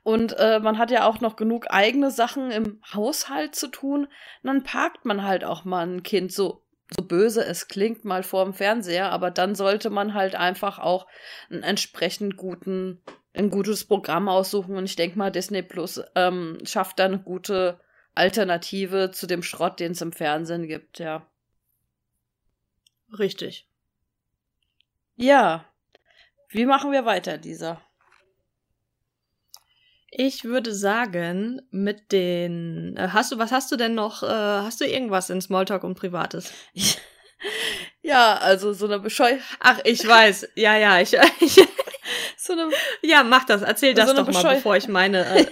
Und 0.03 0.37
äh, 0.37 0.59
man 0.59 0.77
hat 0.77 0.91
ja 0.91 1.05
auch 1.05 1.19
noch 1.21 1.35
genug 1.35 1.65
eigene 1.69 2.11
Sachen 2.11 2.51
im 2.51 2.81
Haushalt 2.93 3.55
zu 3.55 3.67
tun. 3.67 4.05
Und 4.05 4.47
dann 4.47 4.63
parkt 4.63 5.05
man 5.05 5.23
halt 5.23 5.43
auch 5.43 5.65
mal 5.65 5.85
ein 5.85 6.03
Kind 6.03 6.31
so 6.31 6.62
so 6.95 7.03
böse 7.03 7.43
es 7.43 7.67
klingt, 7.67 8.05
mal 8.05 8.23
vorm 8.23 8.53
Fernseher, 8.53 9.11
aber 9.11 9.31
dann 9.31 9.55
sollte 9.55 9.89
man 9.89 10.13
halt 10.13 10.35
einfach 10.35 10.79
auch 10.79 11.07
einen 11.49 11.63
entsprechend 11.63 12.37
guten, 12.37 13.01
ein 13.33 13.49
gutes 13.49 13.85
Programm 13.85 14.29
aussuchen. 14.29 14.75
Und 14.75 14.85
ich 14.85 14.95
denke 14.95 15.17
mal, 15.17 15.31
Disney 15.31 15.61
Plus 15.61 16.01
ähm, 16.15 16.59
schafft 16.63 16.99
da 16.99 17.05
eine 17.05 17.19
gute 17.19 17.79
Alternative 18.15 19.11
zu 19.11 19.27
dem 19.27 19.43
Schrott, 19.43 19.79
den 19.79 19.93
es 19.93 20.01
im 20.01 20.11
Fernsehen 20.11 20.67
gibt, 20.67 20.99
ja. 20.99 21.27
Richtig. 23.17 23.67
Ja. 25.15 25.65
Wie 26.49 26.65
machen 26.65 26.91
wir 26.91 27.05
weiter, 27.05 27.37
Lisa? 27.37 27.81
Ich 30.15 30.43
würde 30.43 30.75
sagen, 30.75 31.63
mit 31.71 32.11
den. 32.11 32.95
Äh, 32.97 33.09
hast 33.13 33.31
du, 33.31 33.39
was 33.39 33.51
hast 33.51 33.71
du 33.71 33.77
denn 33.77 33.95
noch? 33.95 34.21
Äh, 34.21 34.27
hast 34.27 34.79
du 34.79 34.85
irgendwas 34.85 35.31
in 35.31 35.41
Smalltalk 35.41 35.83
und 35.83 35.95
Privates? 35.95 36.53
ja, 38.03 38.37
also 38.37 38.73
so 38.73 38.85
eine 38.85 38.99
bescheu 38.99 39.37
Ach, 39.59 39.79
ich 39.83 40.07
weiß. 40.07 40.49
Ja, 40.55 40.77
ja, 40.77 41.01
ich. 41.01 41.17
ich 41.39 41.55
so 42.37 42.53
eine, 42.53 42.69
ja, 43.01 43.23
mach 43.23 43.45
das. 43.45 43.63
Erzähl 43.63 43.95
das 43.95 44.09
So 44.09 44.15
doch 44.15 44.31
mal, 44.31 44.55
bevor 44.55 44.77
ich 44.77 44.87
meine. 44.87 45.25
Äh, 45.25 45.45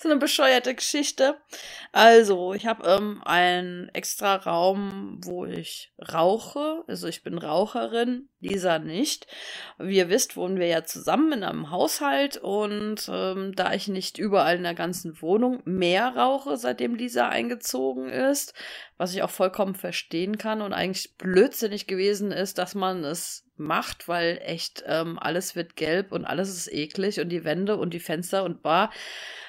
so 0.00 0.08
eine 0.08 0.18
bescheuerte 0.18 0.74
Geschichte. 0.74 1.36
Also, 1.92 2.54
ich 2.54 2.66
habe 2.66 2.88
ähm, 2.88 3.22
einen 3.24 3.90
extra 3.90 4.36
Raum, 4.36 5.20
wo 5.22 5.44
ich 5.44 5.92
rauche. 6.12 6.82
Also 6.88 7.06
ich 7.06 7.22
bin 7.22 7.38
Raucherin. 7.38 8.28
Lisa 8.40 8.78
nicht. 8.78 9.26
Wie 9.78 9.96
ihr 9.96 10.08
wisst, 10.08 10.36
wohnen 10.36 10.58
wir 10.58 10.66
ja 10.66 10.84
zusammen 10.84 11.32
in 11.32 11.44
einem 11.44 11.70
Haushalt 11.70 12.36
und 12.36 13.08
ähm, 13.12 13.54
da 13.56 13.72
ich 13.72 13.88
nicht 13.88 14.18
überall 14.18 14.56
in 14.56 14.62
der 14.62 14.74
ganzen 14.74 15.20
Wohnung 15.20 15.60
mehr 15.64 16.16
rauche, 16.16 16.56
seitdem 16.56 16.94
Lisa 16.94 17.28
eingezogen 17.28 18.08
ist, 18.08 18.54
was 18.96 19.12
ich 19.12 19.22
auch 19.22 19.30
vollkommen 19.30 19.74
verstehen 19.74 20.38
kann 20.38 20.62
und 20.62 20.72
eigentlich 20.72 21.16
blödsinnig 21.16 21.86
gewesen 21.86 22.30
ist, 22.30 22.58
dass 22.58 22.74
man 22.74 23.04
es 23.04 23.48
macht, 23.58 24.08
weil 24.08 24.40
echt 24.44 24.84
ähm, 24.86 25.18
alles 25.18 25.56
wird 25.56 25.76
gelb 25.76 26.12
und 26.12 26.24
alles 26.24 26.48
ist 26.48 26.72
eklig 26.72 27.20
und 27.20 27.28
die 27.28 27.44
Wände 27.44 27.76
und 27.76 27.92
die 27.92 28.00
Fenster 28.00 28.44
und 28.44 28.62
Bar. 28.62 28.90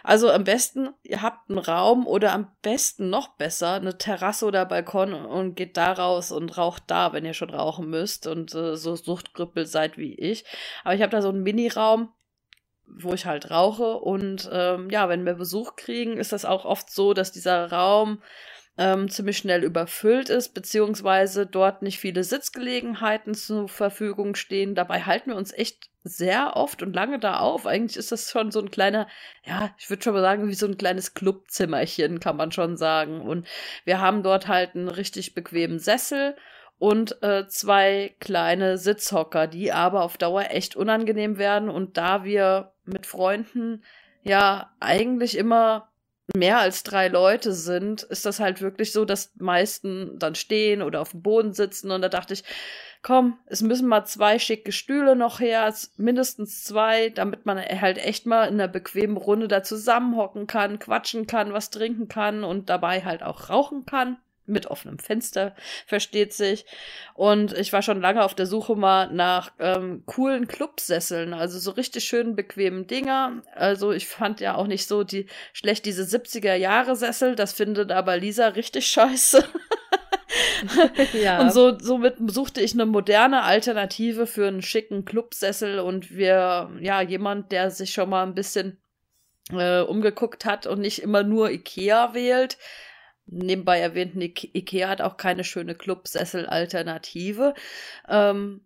Also 0.04 0.32
am 0.32 0.44
besten, 0.44 0.90
ihr 1.04 1.22
habt 1.22 1.50
einen 1.50 1.60
Raum 1.60 2.08
oder 2.08 2.34
am 2.34 2.48
besten 2.62 3.10
noch 3.10 3.36
besser 3.36 3.74
eine 3.74 3.98
Terrasse 3.98 4.46
oder 4.46 4.66
Balkon 4.66 5.14
und 5.14 5.56
geht 5.56 5.78
da 5.78 5.92
raus 5.92 6.32
und 6.32 6.58
raucht 6.58 6.84
da, 6.88 7.14
wenn 7.14 7.26
ihr 7.26 7.34
schon 7.34 7.50
rauchen 7.50 7.90
müsst 7.90 8.26
und 8.26 8.54
äh, 8.56 8.76
so 8.80 8.96
Suchtgrüppel 8.96 9.68
seid 9.68 9.98
wie 9.98 10.16
ich. 10.16 10.46
Aber 10.84 10.96
ich 10.96 11.02
habe 11.02 11.12
da 11.12 11.22
so 11.22 11.30
einen 11.30 11.44
Mini-Raum, 11.44 12.12
wo 12.88 13.14
ich 13.14 13.26
halt 13.26 13.52
rauche 13.52 13.98
und 13.98 14.50
ähm, 14.52 14.90
ja, 14.90 15.10
wenn 15.10 15.26
wir 15.26 15.36
Besuch 15.36 15.76
kriegen, 15.76 16.18
ist 16.18 16.32
das 16.32 16.46
auch 16.46 16.66
oft 16.66 16.90
so, 16.90 17.14
dass 17.14 17.32
dieser 17.32 17.72
Raum 17.72 18.24
ähm, 18.80 19.10
ziemlich 19.10 19.38
schnell 19.38 19.64
überfüllt 19.64 20.30
ist, 20.30 20.54
beziehungsweise 20.54 21.46
dort 21.46 21.82
nicht 21.82 22.00
viele 22.00 22.24
Sitzgelegenheiten 22.24 23.34
zur 23.34 23.68
Verfügung 23.68 24.36
stehen. 24.36 24.74
Dabei 24.74 25.02
halten 25.02 25.32
wir 25.32 25.38
uns 25.38 25.52
echt 25.52 25.90
sehr 26.04 26.56
oft 26.56 26.82
und 26.82 26.96
lange 26.96 27.20
da 27.20 27.40
auf. 27.40 27.66
Eigentlich 27.66 27.98
ist 27.98 28.14
das 28.14 28.32
schon 28.32 28.52
so 28.52 28.62
ein 28.62 28.72
kleiner, 28.72 29.08
ja, 29.44 29.76
ich 29.78 29.90
würde 29.90 30.02
schon 30.02 30.14
mal 30.14 30.22
sagen, 30.22 30.48
wie 30.48 30.54
so 30.54 30.66
ein 30.66 30.78
kleines 30.78 31.14
Clubzimmerchen, 31.14 32.22
kann 32.22 32.38
man 32.38 32.54
schon 32.54 32.78
sagen. 32.78 33.20
Und 33.22 33.46
wir 33.84 34.00
haben 34.00 34.24
dort 34.24 34.48
halt 34.48 34.76
einen 34.76 34.88
richtig 34.88 35.36
bequemen 35.36 35.80
Sessel 35.80 36.38
und 36.80 37.22
äh, 37.22 37.46
zwei 37.48 38.16
kleine 38.20 38.78
Sitzhocker, 38.78 39.48
die 39.48 39.72
aber 39.74 40.02
auf 40.04 40.18
Dauer 40.18 40.46
echt 40.50 40.78
unangenehm 40.78 41.38
werden. 41.38 41.70
Und 41.70 41.98
da 41.98 42.24
wir 42.24 42.72
mit 42.86 43.06
Freunden 43.06 43.84
ja 44.24 44.72
eigentlich 44.80 45.38
immer 45.38 45.90
mehr 46.34 46.60
als 46.60 46.84
drei 46.84 47.10
Leute 47.10 47.52
sind, 47.52 48.04
ist 48.04 48.26
das 48.26 48.40
halt 48.40 48.62
wirklich 48.62 48.94
so, 48.94 49.04
dass 49.04 49.34
meisten 49.36 50.18
dann 50.20 50.36
stehen 50.36 50.82
oder 50.82 51.02
auf 51.02 51.12
dem 51.12 51.22
Boden 51.22 51.54
sitzen. 51.54 51.92
Und 51.92 52.02
da 52.02 52.08
dachte 52.08 52.34
ich, 52.34 52.44
komm, 53.02 53.38
es 53.48 53.62
müssen 53.62 53.88
mal 53.90 54.06
zwei 54.06 54.40
schicke 54.40 54.72
Stühle 54.72 55.18
noch 55.18 55.42
her, 55.42 55.74
mindestens 55.98 56.64
zwei, 56.64 57.10
damit 57.10 57.46
man 57.46 57.58
halt 57.60 57.98
echt 57.98 58.26
mal 58.26 58.46
in 58.46 58.54
einer 58.54 58.68
bequemen 58.70 59.18
Runde 59.18 59.50
da 59.50 59.64
zusammenhocken 59.64 60.48
kann, 60.48 60.80
quatschen 60.80 61.28
kann, 61.28 61.52
was 61.52 61.72
trinken 61.72 62.08
kann 62.08 62.46
und 62.46 62.70
dabei 62.70 63.04
halt 63.04 63.22
auch 63.22 63.50
rauchen 63.50 63.86
kann 63.86 64.18
mit 64.50 64.68
offenem 64.68 65.00
Fenster, 65.00 65.56
versteht 65.86 66.34
sich. 66.34 66.66
Und 67.14 67.54
ich 67.54 67.72
war 67.74 67.82
schon 67.82 68.02
lange 68.02 68.24
auf 68.24 68.36
der 68.36 68.46
Suche 68.46 68.76
mal 68.76 69.12
nach 69.12 69.52
ähm, 69.60 70.04
coolen 70.06 70.48
Clubsesseln, 70.48 71.34
also 71.34 71.60
so 71.60 71.72
richtig 71.72 72.06
schönen, 72.06 72.36
bequemen 72.36 72.88
Dinger. 72.88 73.42
Also 73.56 73.92
ich 73.92 74.08
fand 74.08 74.40
ja 74.40 74.56
auch 74.56 74.68
nicht 74.68 74.88
so 74.88 75.04
die 75.04 75.28
schlecht 75.54 75.86
diese 75.86 76.04
70er 76.04 76.56
Jahre 76.56 76.96
Sessel, 76.96 77.36
das 77.36 77.54
findet 77.54 77.92
aber 77.92 78.18
Lisa 78.18 78.50
richtig 78.50 78.88
scheiße. 78.88 79.44
ja. 81.14 81.42
Und 81.42 81.54
so, 81.54 81.78
somit 81.80 82.16
suchte 82.28 82.62
ich 82.62 82.74
eine 82.74 82.86
moderne 82.86 83.44
Alternative 83.44 84.28
für 84.28 84.48
einen 84.48 84.62
schicken 84.62 85.06
Clubsessel 85.06 85.80
und 85.80 86.12
wir, 86.16 86.70
ja, 86.80 87.02
jemand, 87.02 87.52
der 87.52 87.72
sich 87.72 87.92
schon 87.92 88.10
mal 88.10 88.24
ein 88.24 88.36
bisschen 88.36 88.78
äh, 89.52 89.82
umgeguckt 89.82 90.46
hat 90.46 90.68
und 90.68 90.80
nicht 90.80 91.02
immer 91.02 91.24
nur 91.24 91.50
Ikea 91.50 92.14
wählt, 92.14 92.58
Nebenbei 93.32 93.80
erwähnt, 93.80 94.16
Ikea 94.16 94.90
hat 94.90 95.02
auch 95.02 95.18
keine 95.18 95.44
schöne 95.44 95.76
Clubsessel-Alternative. 95.76 97.54
Ähm, 98.08 98.62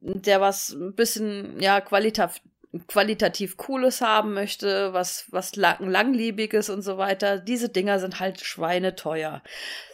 der 0.00 0.40
was 0.40 0.70
ein 0.70 0.94
bisschen, 0.94 1.60
ja, 1.60 1.80
qualitativ, 1.80 2.40
qualitativ 2.86 3.56
Cooles 3.56 4.00
haben 4.02 4.34
möchte, 4.34 4.92
was, 4.92 5.26
was 5.30 5.56
lang, 5.56 5.88
langlebiges 5.88 6.68
und 6.68 6.82
so 6.82 6.98
weiter. 6.98 7.38
Diese 7.38 7.70
Dinger 7.70 7.98
sind 7.98 8.20
halt 8.20 8.40
schweineteuer. 8.40 9.42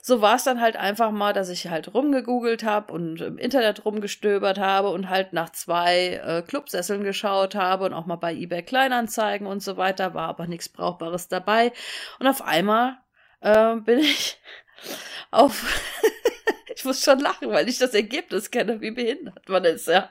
So 0.02 0.20
war 0.20 0.36
es 0.36 0.44
dann 0.44 0.60
halt 0.60 0.76
einfach 0.76 1.12
mal, 1.12 1.32
dass 1.32 1.48
ich 1.48 1.68
halt 1.68 1.94
rumgegoogelt 1.94 2.64
habe 2.64 2.92
und 2.92 3.20
im 3.20 3.38
Internet 3.38 3.84
rumgestöbert 3.84 4.58
habe 4.58 4.90
und 4.90 5.08
halt 5.08 5.32
nach 5.32 5.50
zwei 5.50 6.20
äh, 6.24 6.42
Clubsesseln 6.42 7.04
geschaut 7.04 7.54
habe 7.54 7.84
und 7.86 7.94
auch 7.94 8.06
mal 8.06 8.16
bei 8.16 8.34
eBay 8.34 8.62
Kleinanzeigen 8.62 9.46
und 9.46 9.62
so 9.62 9.76
weiter, 9.76 10.14
war 10.14 10.28
aber 10.28 10.46
nichts 10.46 10.68
Brauchbares 10.68 11.28
dabei. 11.28 11.72
Und 12.18 12.26
auf 12.26 12.42
einmal 12.42 12.98
äh, 13.44 13.76
bin 13.76 14.00
ich 14.00 14.38
auf. 15.30 15.80
ich 16.74 16.84
muss 16.84 17.04
schon 17.04 17.20
lachen, 17.20 17.50
weil 17.50 17.68
ich 17.68 17.78
das 17.78 17.94
Ergebnis 17.94 18.50
kenne, 18.50 18.80
wie 18.80 18.90
behindert 18.90 19.48
man 19.48 19.64
ist, 19.64 19.86
ja. 19.86 20.10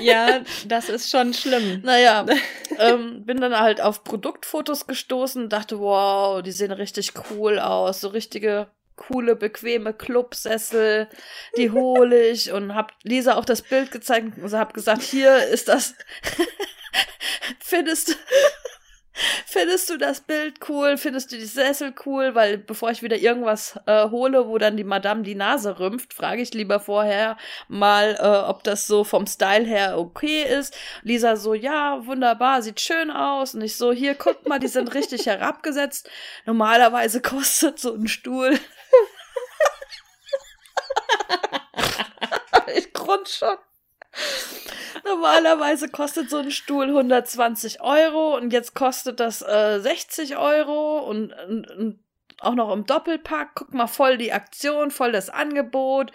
Ja, 0.00 0.40
das 0.66 0.88
ist 0.88 1.10
schon 1.10 1.34
schlimm. 1.34 1.82
Naja, 1.82 2.26
ähm, 2.78 3.24
bin 3.24 3.40
dann 3.40 3.58
halt 3.58 3.80
auf 3.80 4.02
Produktfotos 4.04 4.86
gestoßen 4.86 5.48
dachte, 5.48 5.78
wow, 5.78 6.42
die 6.42 6.52
sehen 6.52 6.72
richtig 6.72 7.12
cool 7.30 7.58
aus. 7.58 8.00
So 8.00 8.08
richtige 8.08 8.68
coole, 8.96 9.34
bequeme 9.34 9.94
Clubsessel, 9.94 11.08
die 11.56 11.70
hole 11.70 12.28
ich 12.28 12.52
und 12.52 12.74
hab 12.74 12.92
Lisa 13.02 13.36
auch 13.36 13.46
das 13.46 13.62
Bild 13.62 13.90
gezeigt 13.90 14.36
und 14.36 14.52
hab 14.52 14.74
gesagt, 14.74 15.02
hier 15.02 15.46
ist 15.46 15.68
das. 15.68 15.94
Findest. 17.60 18.18
Findest 19.46 19.90
du 19.90 19.96
das 19.96 20.20
Bild 20.20 20.60
cool? 20.68 20.96
Findest 20.96 21.32
du 21.32 21.36
die 21.36 21.44
Sessel 21.44 21.94
cool? 22.06 22.34
Weil 22.34 22.58
bevor 22.58 22.90
ich 22.90 23.02
wieder 23.02 23.16
irgendwas 23.16 23.78
äh, 23.86 24.08
hole, 24.10 24.46
wo 24.48 24.58
dann 24.58 24.76
die 24.76 24.84
Madame 24.84 25.22
die 25.22 25.34
Nase 25.34 25.78
rümpft, 25.78 26.14
frage 26.14 26.42
ich 26.42 26.54
lieber 26.54 26.80
vorher 26.80 27.36
mal, 27.68 28.16
äh, 28.18 28.48
ob 28.48 28.64
das 28.64 28.86
so 28.86 29.04
vom 29.04 29.26
Style 29.26 29.64
her 29.64 29.98
okay 29.98 30.42
ist. 30.42 30.76
Lisa 31.02 31.36
so, 31.36 31.54
ja, 31.54 32.04
wunderbar, 32.06 32.62
sieht 32.62 32.80
schön 32.80 33.10
aus. 33.10 33.54
Und 33.54 33.62
ich 33.62 33.76
so, 33.76 33.92
hier, 33.92 34.14
guck 34.14 34.48
mal, 34.48 34.58
die 34.58 34.68
sind 34.68 34.94
richtig 34.94 35.26
herabgesetzt. 35.26 36.08
Normalerweise 36.46 37.20
kostet 37.20 37.78
so 37.78 37.94
ein 37.94 38.08
Stuhl. 38.08 38.58
ich 42.74 42.92
grund 42.92 43.28
schon. 43.28 43.56
Normalerweise 45.04 45.88
kostet 45.88 46.30
so 46.30 46.38
ein 46.38 46.50
Stuhl 46.50 46.86
120 46.86 47.80
Euro 47.80 48.36
und 48.36 48.52
jetzt 48.52 48.74
kostet 48.74 49.20
das 49.20 49.42
äh, 49.42 49.80
60 49.80 50.36
Euro 50.36 50.98
und, 50.98 51.32
und, 51.32 51.70
und 51.70 52.00
auch 52.40 52.54
noch 52.54 52.72
im 52.72 52.86
Doppelpack. 52.86 53.50
Guck 53.54 53.74
mal, 53.74 53.86
voll 53.86 54.16
die 54.16 54.32
Aktion, 54.32 54.90
voll 54.90 55.12
das 55.12 55.30
Angebot. 55.30 56.12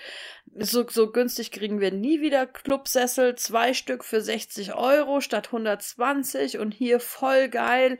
So, 0.58 0.88
so 0.88 1.12
günstig 1.12 1.52
kriegen 1.52 1.80
wir 1.80 1.92
nie 1.92 2.22
wieder 2.22 2.48
Clubsessel. 2.48 3.36
Zwei 3.36 3.74
Stück 3.74 4.04
für 4.04 4.22
60 4.22 4.74
Euro 4.74 5.22
statt 5.22 5.48
120 5.48 6.58
und 6.60 6.74
hier 6.74 7.00
voll 7.00 7.50
geil. 7.50 7.98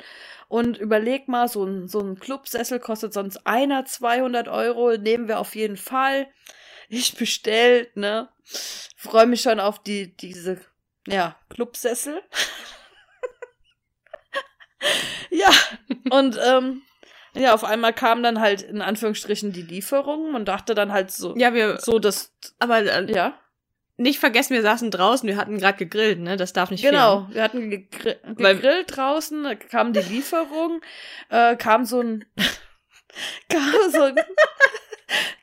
Und 0.48 0.78
überleg 0.78 1.28
mal, 1.28 1.48
so 1.48 1.66
ein, 1.66 1.88
so 1.88 2.00
ein 2.00 2.20
Clubsessel 2.20 2.80
kostet 2.80 3.14
sonst 3.14 3.46
einer 3.46 3.86
200 3.86 4.48
Euro. 4.48 4.98
Nehmen 4.98 5.28
wir 5.28 5.40
auf 5.40 5.56
jeden 5.56 5.78
Fall. 5.78 6.28
Ich 6.90 7.16
bestellt, 7.16 7.98
ne? 7.98 8.30
Freue 8.96 9.26
mich 9.26 9.42
schon 9.42 9.60
auf 9.60 9.82
die, 9.82 10.16
diese 10.16 10.62
ja, 11.08 11.36
Clubsessel. 11.50 12.22
ja, 15.30 15.50
und 16.12 16.40
ähm, 16.44 16.82
ja, 17.36 17.54
auf 17.54 17.64
einmal 17.64 17.94
kam 17.94 18.24
dann 18.24 18.40
halt 18.40 18.62
in 18.62 18.82
Anführungsstrichen 18.82 19.52
die 19.52 19.62
Lieferung 19.62 20.36
und 20.36 20.46
dachte 20.46 20.76
dann 20.76 20.92
halt 20.92 21.12
so, 21.12 21.36
ja, 21.38 21.54
wir, 21.54 21.78
so 21.80 22.00
das, 22.00 22.34
aber 22.60 22.80
äh, 22.80 23.12
ja. 23.12 23.40
Nicht 23.98 24.20
vergessen, 24.20 24.54
wir 24.54 24.62
saßen 24.62 24.92
draußen, 24.92 25.28
wir 25.28 25.38
hatten 25.38 25.58
gerade 25.58 25.78
gegrillt, 25.78 26.20
ne? 26.20 26.36
Das 26.36 26.52
darf 26.52 26.70
nicht 26.70 26.84
Genau, 26.84 27.22
fehlen. 27.22 27.34
wir 27.34 27.44
hatten 27.44 27.70
gegr 27.70 28.16
gegrillt 28.36 28.98
draußen, 28.98 29.44
da 29.44 29.56
kam 29.56 29.94
die 29.94 30.02
Lieferung, 30.02 30.82
äh, 31.30 31.56
kam 31.56 31.86
so 31.86 32.02
ein 32.02 32.26
kam 33.50 33.92
so 33.92 34.04
ein 34.04 34.16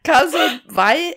kam 0.04 0.28
so 0.28 0.38
ein 0.38 0.60
wei 0.66 1.16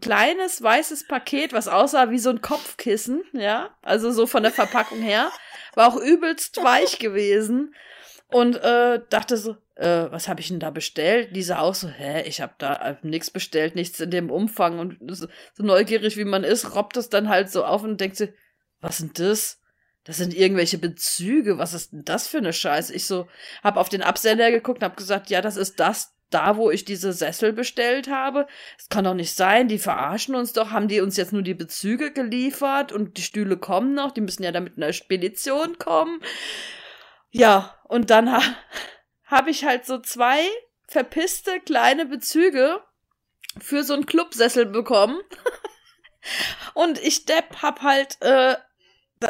kleines 0.00 0.62
weißes 0.62 1.06
Paket, 1.06 1.52
was 1.52 1.68
aussah 1.68 2.10
wie 2.10 2.18
so 2.18 2.30
ein 2.30 2.40
Kopfkissen, 2.40 3.22
ja, 3.32 3.70
also 3.82 4.10
so 4.10 4.26
von 4.26 4.42
der 4.42 4.52
Verpackung 4.52 5.00
her, 5.00 5.30
war 5.74 5.88
auch 5.88 5.96
übelst 5.96 6.56
weich 6.62 6.98
gewesen 6.98 7.74
und 8.28 8.56
äh, 8.56 9.00
dachte 9.10 9.36
so, 9.36 9.56
äh, 9.76 10.10
was 10.10 10.28
habe 10.28 10.40
ich 10.40 10.48
denn 10.48 10.60
da 10.60 10.70
bestellt? 10.70 11.34
Die 11.36 11.42
sah 11.42 11.60
auch 11.60 11.74
so, 11.74 11.88
hä, 11.88 12.22
ich 12.22 12.40
habe 12.40 12.54
da 12.58 12.74
äh, 12.74 12.96
nichts 13.02 13.30
bestellt, 13.30 13.74
nichts 13.74 14.00
in 14.00 14.10
dem 14.10 14.30
Umfang 14.30 14.78
und 14.78 14.98
so, 15.08 15.28
so 15.54 15.62
neugierig 15.62 16.16
wie 16.16 16.24
man 16.24 16.44
ist, 16.44 16.74
robbt 16.74 16.96
es 16.96 17.08
dann 17.08 17.28
halt 17.28 17.50
so 17.50 17.64
auf 17.64 17.82
und 17.82 18.00
denkt 18.00 18.16
sich, 18.16 18.30
was 18.80 18.98
sind 18.98 19.18
das? 19.18 19.60
Das 20.04 20.18
sind 20.18 20.34
irgendwelche 20.34 20.78
Bezüge. 20.78 21.58
Was 21.58 21.74
ist 21.74 21.92
denn 21.92 22.04
das 22.04 22.28
für 22.28 22.38
eine 22.38 22.52
Scheiße? 22.52 22.94
Ich 22.94 23.06
so, 23.06 23.26
hab 23.64 23.76
auf 23.76 23.88
den 23.88 24.02
Absender 24.02 24.52
geguckt 24.52 24.78
und 24.78 24.84
hab 24.84 24.96
gesagt, 24.96 25.30
ja, 25.30 25.40
das 25.40 25.56
ist 25.56 25.80
das 25.80 26.15
da, 26.30 26.56
wo 26.56 26.70
ich 26.70 26.84
diese 26.84 27.12
Sessel 27.12 27.52
bestellt 27.52 28.08
habe. 28.08 28.46
Es 28.78 28.88
kann 28.88 29.04
doch 29.04 29.14
nicht 29.14 29.34
sein, 29.34 29.68
die 29.68 29.78
verarschen 29.78 30.34
uns 30.34 30.52
doch. 30.52 30.70
Haben 30.70 30.88
die 30.88 31.00
uns 31.00 31.16
jetzt 31.16 31.32
nur 31.32 31.42
die 31.42 31.54
Bezüge 31.54 32.12
geliefert 32.12 32.92
und 32.92 33.16
die 33.16 33.22
Stühle 33.22 33.56
kommen 33.56 33.94
noch? 33.94 34.12
Die 34.12 34.20
müssen 34.20 34.42
ja 34.42 34.52
da 34.52 34.60
mit 34.60 34.76
einer 34.76 34.92
Spedition 34.92 35.78
kommen. 35.78 36.20
Ja, 37.30 37.78
und 37.84 38.10
dann 38.10 38.32
ha 38.32 38.42
habe 39.24 39.50
ich 39.50 39.64
halt 39.64 39.84
so 39.84 39.98
zwei 39.98 40.38
verpisste 40.86 41.60
kleine 41.60 42.06
Bezüge 42.06 42.80
für 43.58 43.82
so 43.82 43.94
einen 43.94 44.06
Clubsessel 44.06 44.66
bekommen. 44.66 45.20
Und 46.74 46.98
ich 46.98 47.24
Depp 47.24 47.62
hab 47.62 47.82
halt, 47.82 48.20
äh, 48.20 48.56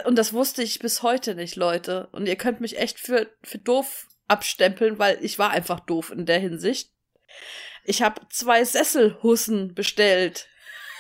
und 0.05 0.17
das 0.17 0.33
wusste 0.33 0.63
ich 0.63 0.79
bis 0.79 1.03
heute 1.03 1.35
nicht, 1.35 1.55
Leute. 1.55 2.09
Und 2.13 2.27
ihr 2.27 2.37
könnt 2.37 2.61
mich 2.61 2.79
echt 2.79 2.99
für, 2.99 3.31
für 3.43 3.59
doof 3.59 4.07
abstempeln, 4.29 4.99
weil 4.99 5.19
ich 5.23 5.39
war 5.39 5.51
einfach 5.51 5.81
doof 5.81 6.11
in 6.11 6.27
der 6.27 6.39
Hinsicht. 6.39 6.91
Ich 7.85 8.03
habe 8.03 8.21
zwei 8.31 8.65
Sesselhussen 8.65 9.75
bestellt. 9.75 10.49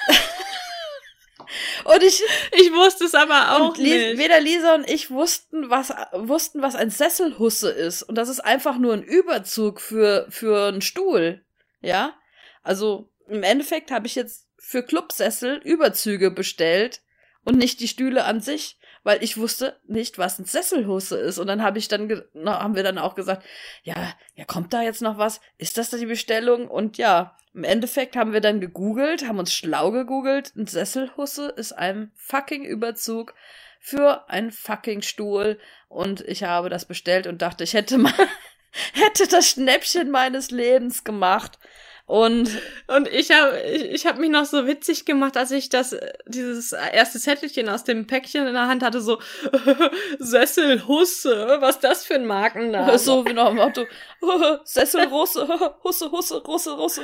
und 1.84 2.02
ich 2.02 2.22
ich 2.52 2.72
wusste 2.72 3.04
es 3.04 3.14
aber 3.14 3.56
auch 3.56 3.76
nicht. 3.76 4.18
Weder 4.18 4.40
Lisa 4.40 4.74
und 4.74 4.88
ich 4.88 5.10
wussten, 5.10 5.68
was 5.70 5.92
wussten, 6.12 6.62
was 6.62 6.76
ein 6.76 6.90
Sesselhusse 6.90 7.70
ist 7.70 8.02
und 8.02 8.14
das 8.14 8.28
ist 8.28 8.40
einfach 8.40 8.78
nur 8.78 8.94
ein 8.94 9.02
Überzug 9.02 9.80
für 9.80 10.26
für 10.30 10.68
einen 10.68 10.82
Stuhl, 10.82 11.44
ja? 11.80 12.14
Also 12.62 13.10
im 13.28 13.42
Endeffekt 13.42 13.90
habe 13.90 14.06
ich 14.06 14.14
jetzt 14.14 14.46
für 14.58 14.82
Clubsessel 14.82 15.60
Überzüge 15.64 16.30
bestellt 16.30 17.02
und 17.44 17.56
nicht 17.56 17.80
die 17.80 17.88
Stühle 17.88 18.24
an 18.24 18.40
sich 18.40 18.78
weil 19.06 19.22
ich 19.22 19.36
wusste 19.36 19.78
nicht, 19.86 20.18
was 20.18 20.40
ein 20.40 20.46
Sesselhusse 20.46 21.16
ist. 21.16 21.38
Und 21.38 21.46
dann 21.46 21.62
habe 21.62 21.78
ich 21.78 21.86
dann, 21.86 22.24
na, 22.34 22.60
haben 22.60 22.74
wir 22.74 22.82
dann 22.82 22.98
auch 22.98 23.14
gesagt, 23.14 23.46
ja, 23.84 23.94
ja, 24.34 24.44
kommt 24.44 24.72
da 24.72 24.82
jetzt 24.82 25.00
noch 25.00 25.16
was? 25.16 25.40
Ist 25.58 25.78
das 25.78 25.90
da 25.90 25.96
die 25.96 26.06
Bestellung? 26.06 26.66
Und 26.66 26.98
ja, 26.98 27.36
im 27.54 27.62
Endeffekt 27.62 28.16
haben 28.16 28.32
wir 28.32 28.40
dann 28.40 28.60
gegoogelt, 28.60 29.28
haben 29.28 29.38
uns 29.38 29.52
schlau 29.52 29.92
gegoogelt. 29.92 30.56
Ein 30.56 30.66
Sesselhusse 30.66 31.50
ist 31.50 31.70
ein 31.70 32.10
fucking 32.16 32.64
Überzug 32.64 33.34
für 33.78 34.28
einen 34.28 34.50
fucking 34.50 35.02
Stuhl. 35.02 35.60
Und 35.86 36.22
ich 36.22 36.42
habe 36.42 36.68
das 36.68 36.84
bestellt 36.84 37.28
und 37.28 37.42
dachte, 37.42 37.62
ich 37.62 37.74
hätte 37.74 37.98
mal, 37.98 38.12
hätte 38.92 39.28
das 39.28 39.48
Schnäppchen 39.50 40.10
meines 40.10 40.50
Lebens 40.50 41.04
gemacht. 41.04 41.60
Und, 42.06 42.48
und 42.86 43.08
ich 43.08 43.32
habe 43.32 43.60
ich, 43.62 43.82
ich 43.82 44.06
hab 44.06 44.18
mich 44.18 44.30
noch 44.30 44.44
so 44.44 44.64
witzig 44.68 45.06
gemacht, 45.06 45.36
als 45.36 45.50
ich 45.50 45.68
das, 45.68 45.96
dieses 46.26 46.70
erste 46.70 47.18
Zettelchen 47.18 47.68
aus 47.68 47.82
dem 47.82 48.06
Päckchen 48.06 48.46
in 48.46 48.54
der 48.54 48.68
Hand 48.68 48.84
hatte, 48.84 49.00
so 49.00 49.20
Sesselhusse, 50.20 51.56
was 51.58 51.80
das 51.80 52.04
für 52.04 52.14
ein 52.14 52.26
Markenname. 52.26 52.96
So 53.06 53.24
wie 53.26 53.32
noch 53.32 53.50
im 53.50 53.56
Motto, 53.56 53.86
Sesselrusse, 54.64 55.48
Husse, 55.82 56.10
Husse, 56.10 56.42
Russe, 56.42 56.70
Russe, 56.72 57.02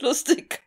lustig. 0.00 0.62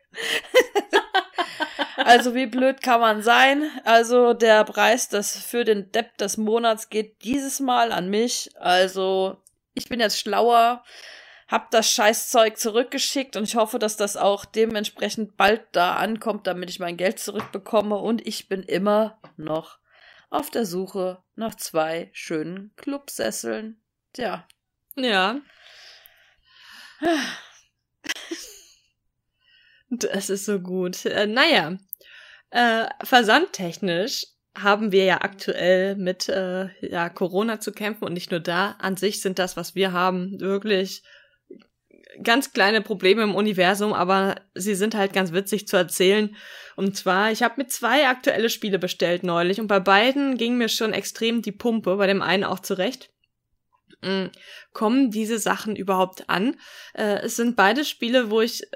also 1.97 2.35
wie 2.35 2.45
blöd 2.45 2.81
kann 2.81 2.99
man 2.99 3.21
sein? 3.21 3.69
Also 3.85 4.33
der 4.33 4.63
Preis 4.65 5.09
das 5.09 5.37
für 5.37 5.63
den 5.63 5.91
Depp 5.91 6.17
des 6.17 6.37
Monats 6.37 6.89
geht 6.89 7.23
dieses 7.23 7.59
Mal 7.59 7.91
an 7.91 8.09
mich. 8.09 8.49
Also 8.59 9.37
ich 9.73 9.89
bin 9.89 9.99
jetzt 9.99 10.19
schlauer 10.19 10.83
hab 11.47 11.69
das 11.71 11.89
Scheißzeug 11.91 12.57
zurückgeschickt 12.57 13.35
und 13.35 13.43
ich 13.43 13.55
hoffe, 13.55 13.77
dass 13.77 13.97
das 13.97 14.17
auch 14.17 14.45
dementsprechend 14.45 15.37
bald 15.37 15.63
da 15.73 15.95
ankommt, 15.95 16.47
damit 16.47 16.69
ich 16.69 16.79
mein 16.79 16.97
Geld 16.97 17.19
zurückbekomme. 17.19 17.95
Und 17.97 18.25
ich 18.25 18.49
bin 18.49 18.63
immer 18.63 19.19
noch 19.37 19.77
auf 20.29 20.49
der 20.49 20.65
Suche 20.65 21.23
nach 21.35 21.55
zwei 21.55 22.09
schönen 22.13 22.73
Clubsesseln. 22.75 23.81
Tja. 24.13 24.47
Ja. 24.95 25.39
Das 29.91 30.31
ist 30.31 30.45
so 30.45 30.59
gut. 30.59 31.05
Äh, 31.05 31.27
naja, 31.27 31.77
äh, 32.49 32.87
versandtechnisch 33.03 34.25
haben 34.57 34.91
wir 34.91 35.05
ja 35.05 35.21
aktuell 35.21 35.95
mit 35.95 36.27
äh, 36.27 36.69
ja, 36.81 37.07
Corona 37.09 37.59
zu 37.59 37.71
kämpfen 37.71 38.03
und 38.03 38.13
nicht 38.13 38.31
nur 38.31 38.39
da. 38.39 38.71
An 38.79 38.97
sich 38.97 39.21
sind 39.21 39.37
das, 39.37 39.55
was 39.55 39.75
wir 39.75 39.93
haben, 39.93 40.39
wirklich 40.39 41.03
ganz 42.23 42.53
kleine 42.53 42.81
Probleme 42.81 43.23
im 43.23 43.35
Universum, 43.35 43.93
aber 43.93 44.35
sie 44.53 44.75
sind 44.75 44.95
halt 44.95 45.13
ganz 45.13 45.31
witzig 45.31 45.67
zu 45.67 45.77
erzählen. 45.77 46.35
Und 46.75 46.97
zwar, 46.97 47.31
ich 47.31 47.43
habe 47.43 47.55
mir 47.57 47.67
zwei 47.67 48.07
aktuelle 48.07 48.49
Spiele 48.49 48.79
bestellt 48.79 49.23
neulich 49.23 49.59
und 49.59 49.67
bei 49.67 49.79
beiden 49.79 50.37
ging 50.37 50.57
mir 50.57 50.69
schon 50.69 50.93
extrem 50.93 51.41
die 51.41 51.51
Pumpe, 51.51 51.95
bei 51.95 52.07
dem 52.07 52.21
einen 52.21 52.43
auch 52.43 52.59
zurecht. 52.59 53.09
Mhm. 54.01 54.31
Kommen 54.73 55.11
diese 55.11 55.39
Sachen 55.39 55.75
überhaupt 55.75 56.29
an? 56.29 56.57
Äh, 56.93 57.21
es 57.23 57.35
sind 57.35 57.55
beide 57.55 57.85
Spiele, 57.85 58.29
wo 58.29 58.41
ich 58.41 58.63
äh, 58.63 58.67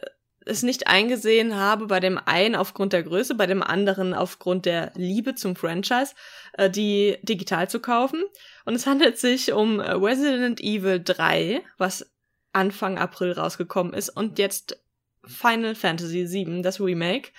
es 0.46 0.64
nicht 0.64 0.88
eingesehen 0.88 1.56
habe, 1.56 1.88
bei 1.88 2.00
dem 2.00 2.18
einen 2.18 2.56
aufgrund 2.56 2.94
der 2.94 3.04
Größe, 3.04 3.36
bei 3.36 3.46
dem 3.46 3.62
anderen 3.62 4.14
aufgrund 4.14 4.66
der 4.66 4.92
Liebe 4.96 5.36
zum 5.36 5.56
Franchise, 5.56 6.14
äh, 6.54 6.70
die 6.70 7.18
digital 7.22 7.70
zu 7.70 7.80
kaufen. 7.80 8.24
Und 8.66 8.76
es 8.76 8.88
handelt 8.88 9.20
sich 9.20 9.54
um 9.54 9.80
äh, 9.80 9.92
Resident 9.92 10.62
Evil 10.62 11.02
3, 11.04 11.62
was 11.78 12.12
Anfang 12.54 12.98
April 12.98 13.34
rausgekommen 13.34 13.94
ist 13.94 14.10
und 14.10 14.40
jetzt 14.40 14.82
Final 15.26 15.76
Fantasy 15.76 16.30
VII, 16.30 16.62
das 16.62 16.80
Remake. 16.80 17.32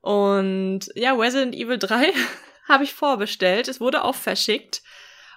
Und 0.00 0.80
ja, 0.94 1.12
Resident 1.14 1.54
Evil 1.54 1.78
3 1.78 2.12
habe 2.68 2.84
ich 2.84 2.94
vorbestellt. 2.94 3.68
Es 3.68 3.80
wurde 3.80 4.04
auch 4.04 4.14
verschickt. 4.14 4.82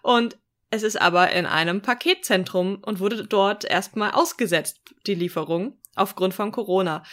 Und 0.01 0.37
es 0.69 0.83
ist 0.83 0.99
aber 0.99 1.31
in 1.31 1.45
einem 1.45 1.81
Paketzentrum 1.81 2.79
und 2.83 2.99
wurde 2.99 3.25
dort 3.25 3.65
erstmal 3.65 4.11
ausgesetzt, 4.11 4.79
die 5.05 5.15
Lieferung, 5.15 5.77
aufgrund 5.95 6.33
von 6.33 6.51
Corona 6.51 7.03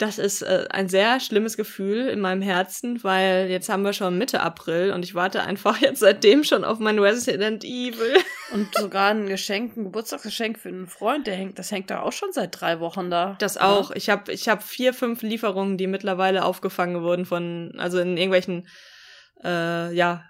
das 0.00 0.18
ist 0.18 0.40
äh, 0.40 0.66
ein 0.70 0.88
sehr 0.88 1.20
schlimmes 1.20 1.58
Gefühl 1.58 2.08
in 2.08 2.20
meinem 2.20 2.40
Herzen, 2.40 3.04
weil 3.04 3.48
jetzt 3.50 3.68
haben 3.68 3.82
wir 3.82 3.92
schon 3.92 4.16
Mitte 4.16 4.40
April 4.40 4.92
und 4.92 5.04
ich 5.04 5.14
warte 5.14 5.42
einfach 5.42 5.78
jetzt 5.80 6.00
seitdem 6.00 6.42
schon 6.42 6.64
auf 6.64 6.78
mein 6.78 6.98
Resident 6.98 7.64
Evil. 7.64 8.16
Und 8.52 8.74
sogar 8.74 9.10
ein 9.10 9.26
Geschenk, 9.26 9.76
ein 9.76 9.84
Geburtstagsgeschenk 9.84 10.58
für 10.58 10.70
einen 10.70 10.86
Freund, 10.86 11.26
der 11.26 11.34
hängt, 11.34 11.58
das 11.58 11.70
hängt 11.70 11.90
da 11.90 12.00
auch 12.00 12.12
schon 12.12 12.32
seit 12.32 12.58
drei 12.58 12.80
Wochen 12.80 13.10
da. 13.10 13.36
Das 13.40 13.58
auch. 13.58 13.90
Ja. 13.90 13.96
Ich 13.96 14.08
habe 14.08 14.32
ich 14.32 14.48
hab 14.48 14.62
vier, 14.62 14.94
fünf 14.94 15.20
Lieferungen, 15.20 15.76
die 15.76 15.86
mittlerweile 15.86 16.44
aufgefangen 16.44 17.02
wurden 17.02 17.26
von, 17.26 17.74
also 17.76 17.98
in 17.98 18.16
irgendwelchen, 18.16 18.66
äh, 19.44 19.94
ja, 19.94 20.24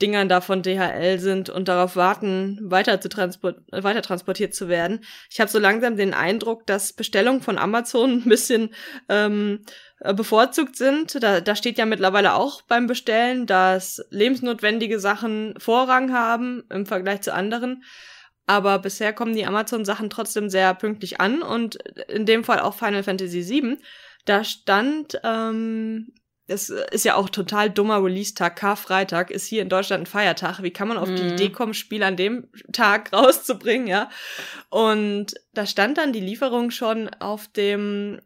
Dingern 0.00 0.28
da 0.28 0.40
von 0.40 0.62
DHL 0.62 1.18
sind 1.18 1.50
und 1.50 1.68
darauf 1.68 1.96
warten, 1.96 2.58
weiter, 2.62 3.00
zu 3.00 3.08
transport 3.08 3.58
weiter 3.70 4.02
transportiert 4.02 4.54
zu 4.54 4.68
werden. 4.68 5.04
Ich 5.30 5.40
habe 5.40 5.50
so 5.50 5.58
langsam 5.58 5.96
den 5.96 6.14
Eindruck, 6.14 6.66
dass 6.66 6.92
Bestellungen 6.92 7.42
von 7.42 7.58
Amazon 7.58 8.22
ein 8.24 8.28
bisschen 8.28 8.70
ähm, 9.08 9.64
äh, 10.00 10.14
bevorzugt 10.14 10.76
sind. 10.76 11.22
Da, 11.22 11.40
da 11.40 11.54
steht 11.54 11.78
ja 11.78 11.86
mittlerweile 11.86 12.34
auch 12.34 12.62
beim 12.62 12.86
Bestellen, 12.86 13.46
dass 13.46 14.02
lebensnotwendige 14.10 14.98
Sachen 14.98 15.54
Vorrang 15.58 16.12
haben 16.12 16.64
im 16.70 16.86
Vergleich 16.86 17.20
zu 17.20 17.34
anderen. 17.34 17.82
Aber 18.46 18.80
bisher 18.80 19.12
kommen 19.12 19.36
die 19.36 19.46
Amazon-Sachen 19.46 20.10
trotzdem 20.10 20.48
sehr 20.48 20.74
pünktlich 20.74 21.20
an 21.20 21.42
und 21.42 21.76
in 22.08 22.26
dem 22.26 22.42
Fall 22.42 22.60
auch 22.60 22.74
Final 22.74 23.04
Fantasy 23.04 23.48
VII. 23.48 23.78
Da 24.24 24.44
stand 24.44 25.20
ähm, 25.22 26.12
es 26.50 26.68
ist 26.68 27.04
ja 27.04 27.14
auch 27.14 27.30
total 27.30 27.70
dummer 27.70 28.02
Release-Tag. 28.02 28.56
Karfreitag 28.56 29.30
ist 29.30 29.46
hier 29.46 29.62
in 29.62 29.68
Deutschland 29.68 30.02
ein 30.02 30.06
Feiertag. 30.06 30.62
Wie 30.62 30.72
kann 30.72 30.88
man 30.88 30.98
auf 30.98 31.08
mhm. 31.08 31.16
die 31.16 31.26
Idee 31.28 31.50
kommen, 31.50 31.74
Spiel 31.74 32.02
an 32.02 32.16
dem 32.16 32.48
Tag 32.72 33.12
rauszubringen, 33.12 33.86
ja? 33.86 34.10
Und 34.68 35.34
da 35.54 35.64
stand 35.66 35.98
dann 35.98 36.12
die 36.12 36.20
Lieferung 36.20 36.70
schon 36.70 37.08
auf 37.08 37.46
dem 37.48 38.20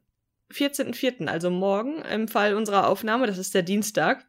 14.04., 0.52 1.26
also 1.26 1.50
morgen 1.50 2.02
im 2.02 2.28
Fall 2.28 2.54
unserer 2.54 2.88
Aufnahme. 2.88 3.26
Das 3.26 3.38
ist 3.38 3.54
der 3.54 3.62
Dienstag. 3.62 4.26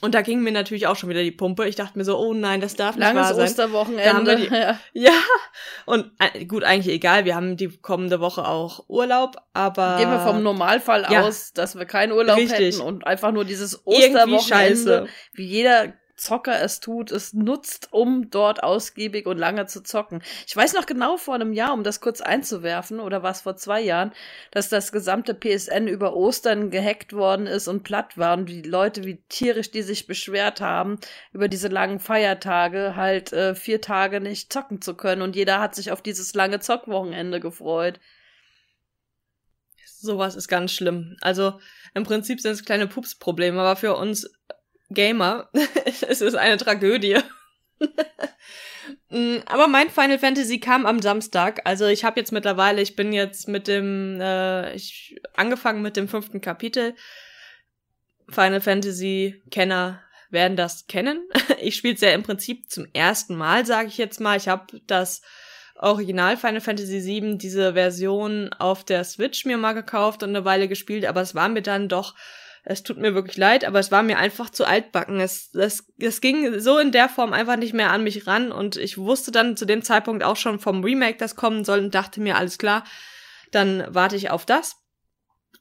Und 0.00 0.14
da 0.14 0.22
ging 0.22 0.42
mir 0.42 0.52
natürlich 0.52 0.86
auch 0.86 0.96
schon 0.96 1.08
wieder 1.08 1.22
die 1.22 1.32
Pumpe. 1.32 1.66
Ich 1.66 1.74
dachte 1.74 1.98
mir 1.98 2.04
so, 2.04 2.18
oh 2.18 2.32
nein, 2.32 2.60
das 2.60 2.76
darf 2.76 2.96
nicht 2.96 3.04
Langes 3.04 3.22
wahr 3.22 3.34
sein. 3.34 3.44
Osterwochenende. 3.46 4.36
Die, 4.36 4.46
ja. 4.54 4.78
ja. 4.92 5.12
Und 5.86 6.12
äh, 6.18 6.44
gut, 6.44 6.62
eigentlich 6.62 6.94
egal. 6.94 7.24
Wir 7.24 7.34
haben 7.34 7.56
die 7.56 7.68
kommende 7.68 8.20
Woche 8.20 8.46
auch 8.46 8.84
Urlaub, 8.88 9.36
aber. 9.54 9.96
Gehen 9.98 10.10
wir 10.10 10.20
vom 10.20 10.42
Normalfall 10.42 11.06
ja. 11.10 11.22
aus, 11.22 11.52
dass 11.52 11.76
wir 11.76 11.84
keinen 11.84 12.12
Urlaub 12.12 12.36
Richtig. 12.36 12.76
hätten 12.76 12.80
und 12.80 13.06
einfach 13.06 13.32
nur 13.32 13.44
dieses 13.44 13.86
Osterwochenende, 13.86 15.08
wie 15.32 15.46
jeder 15.46 15.94
Zocker 16.18 16.60
es 16.60 16.80
tut, 16.80 17.12
es 17.12 17.32
nutzt, 17.32 17.88
um 17.92 18.28
dort 18.28 18.62
ausgiebig 18.62 19.26
und 19.26 19.38
lange 19.38 19.66
zu 19.66 19.82
zocken. 19.82 20.22
Ich 20.46 20.56
weiß 20.56 20.74
noch 20.74 20.84
genau 20.84 21.16
vor 21.16 21.36
einem 21.36 21.52
Jahr, 21.52 21.72
um 21.72 21.84
das 21.84 22.00
kurz 22.00 22.20
einzuwerfen, 22.20 23.00
oder 23.00 23.22
was 23.22 23.42
vor 23.42 23.56
zwei 23.56 23.80
Jahren, 23.80 24.12
dass 24.50 24.68
das 24.68 24.92
gesamte 24.92 25.34
PSN 25.34 25.86
über 25.86 26.14
Ostern 26.14 26.70
gehackt 26.70 27.12
worden 27.12 27.46
ist 27.46 27.68
und 27.68 27.84
platt 27.84 28.18
war 28.18 28.36
und 28.36 28.46
die 28.46 28.62
Leute, 28.62 29.04
wie 29.04 29.22
tierisch 29.28 29.70
die 29.70 29.82
sich 29.82 30.06
beschwert 30.06 30.60
haben, 30.60 30.98
über 31.32 31.48
diese 31.48 31.68
langen 31.68 32.00
Feiertage 32.00 32.96
halt 32.96 33.32
äh, 33.32 33.54
vier 33.54 33.80
Tage 33.80 34.20
nicht 34.20 34.52
zocken 34.52 34.82
zu 34.82 34.94
können 34.94 35.22
und 35.22 35.36
jeder 35.36 35.60
hat 35.60 35.74
sich 35.74 35.92
auf 35.92 36.02
dieses 36.02 36.34
lange 36.34 36.58
Zockwochenende 36.58 37.38
gefreut. 37.38 38.00
Sowas 40.00 40.36
ist 40.36 40.48
ganz 40.48 40.72
schlimm. 40.72 41.16
Also 41.20 41.58
im 41.94 42.04
Prinzip 42.04 42.40
sind 42.40 42.52
es 42.52 42.64
kleine 42.64 42.86
Pupsprobleme, 42.86 43.60
aber 43.60 43.74
für 43.74 43.96
uns 43.96 44.30
Gamer. 44.90 45.48
es 45.84 46.20
ist 46.20 46.34
eine 46.34 46.56
Tragödie. 46.56 47.18
Mm, 49.10 49.38
aber 49.46 49.68
mein 49.68 49.90
Final 49.90 50.18
Fantasy 50.18 50.60
kam 50.60 50.86
am 50.86 51.00
Samstag. 51.00 51.60
Also 51.64 51.86
ich 51.86 52.04
habe 52.04 52.20
jetzt 52.20 52.32
mittlerweile, 52.32 52.82
ich 52.82 52.96
bin 52.96 53.12
jetzt 53.12 53.48
mit 53.48 53.68
dem, 53.68 54.20
äh, 54.20 54.74
ich 54.74 55.20
angefangen 55.34 55.82
mit 55.82 55.96
dem 55.96 56.08
fünften 56.08 56.40
Kapitel. 56.40 56.94
Final 58.28 58.60
Fantasy 58.60 59.42
Kenner 59.50 60.02
werden 60.30 60.56
das 60.56 60.86
kennen. 60.86 61.26
Ich 61.60 61.74
spiele 61.74 61.94
es 61.94 62.00
ja 62.02 62.10
im 62.10 62.22
Prinzip 62.22 62.70
zum 62.70 62.86
ersten 62.92 63.34
Mal, 63.34 63.66
sage 63.66 63.88
ich 63.88 63.98
jetzt 63.98 64.20
mal. 64.20 64.36
Ich 64.36 64.46
habe 64.46 64.80
das 64.86 65.22
Original 65.74 66.36
Final 66.36 66.60
Fantasy 66.60 67.04
VII, 67.04 67.36
diese 67.36 67.72
Version 67.72 68.52
auf 68.52 68.84
der 68.84 69.02
Switch 69.02 69.44
mir 69.44 69.58
mal 69.58 69.72
gekauft 69.72 70.22
und 70.22 70.28
eine 70.28 70.44
Weile 70.44 70.68
gespielt, 70.68 71.04
aber 71.04 71.20
es 71.20 71.34
war 71.34 71.48
mir 71.48 71.62
dann 71.62 71.88
doch 71.88 72.14
Es 72.70 72.82
tut 72.82 72.98
mir 72.98 73.14
wirklich 73.14 73.38
leid, 73.38 73.64
aber 73.64 73.78
es 73.78 73.90
war 73.90 74.02
mir 74.02 74.18
einfach 74.18 74.50
zu 74.50 74.66
altbacken. 74.66 75.20
Es, 75.20 75.54
es, 75.54 75.86
es 75.98 76.20
ging 76.20 76.60
so 76.60 76.76
in 76.78 76.92
der 76.92 77.08
Form 77.08 77.32
einfach 77.32 77.56
nicht 77.56 77.72
mehr 77.72 77.90
an 77.92 78.04
mich 78.04 78.26
ran 78.26 78.52
und 78.52 78.76
ich 78.76 78.98
wusste 78.98 79.32
dann 79.32 79.56
zu 79.56 79.64
dem 79.64 79.80
Zeitpunkt 79.80 80.22
auch 80.22 80.36
schon 80.36 80.58
vom 80.58 80.84
Remake, 80.84 81.16
das 81.16 81.34
kommen 81.34 81.64
soll 81.64 81.78
und 81.78 81.94
dachte 81.94 82.20
mir, 82.20 82.36
alles 82.36 82.58
klar, 82.58 82.84
dann 83.52 83.86
warte 83.88 84.16
ich 84.16 84.28
auf 84.28 84.44
das. 84.44 84.76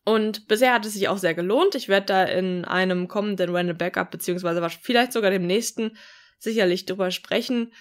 Und 0.04 0.50
bisher 0.50 0.74
hat 0.74 0.86
es 0.86 0.96
sich 0.96 1.08
auch 1.08 1.18
sehr 1.18 1.34
gelohnt. 1.34 1.76
Ich 1.76 1.88
werde 1.88 2.08
da 2.08 2.24
in 2.26 2.66
einem 2.66 3.08
kommenden 3.08 3.56
Random 3.56 3.78
Backup, 3.78 4.12
beziehungsweise 4.12 4.68
vielleicht 4.82 5.14
sogar 5.14 5.32
dem 5.32 5.48
nächsten, 5.48 5.98
sicherlich 6.40 6.86
drüber 6.86 7.12
sprechen. 7.12 7.72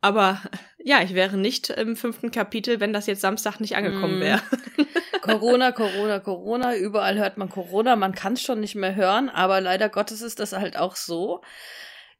Aber 0.00 0.40
ja, 0.78 1.02
ich 1.02 1.14
wäre 1.14 1.36
nicht 1.36 1.70
im 1.70 1.96
fünften 1.96 2.30
Kapitel, 2.30 2.80
wenn 2.80 2.92
das 2.92 3.06
jetzt 3.06 3.20
Samstag 3.20 3.60
nicht 3.60 3.76
angekommen 3.76 4.18
mm. 4.18 4.22
wäre. 4.22 4.42
Corona, 5.22 5.72
Corona, 5.72 6.20
Corona, 6.20 6.76
überall 6.76 7.18
hört 7.18 7.36
man 7.36 7.48
Corona, 7.48 7.96
man 7.96 8.14
kann 8.14 8.34
es 8.34 8.42
schon 8.42 8.60
nicht 8.60 8.74
mehr 8.74 8.94
hören, 8.94 9.28
aber 9.28 9.60
leider 9.60 9.88
Gottes 9.88 10.22
ist 10.22 10.38
das 10.38 10.52
halt 10.52 10.76
auch 10.76 10.96
so. 10.96 11.40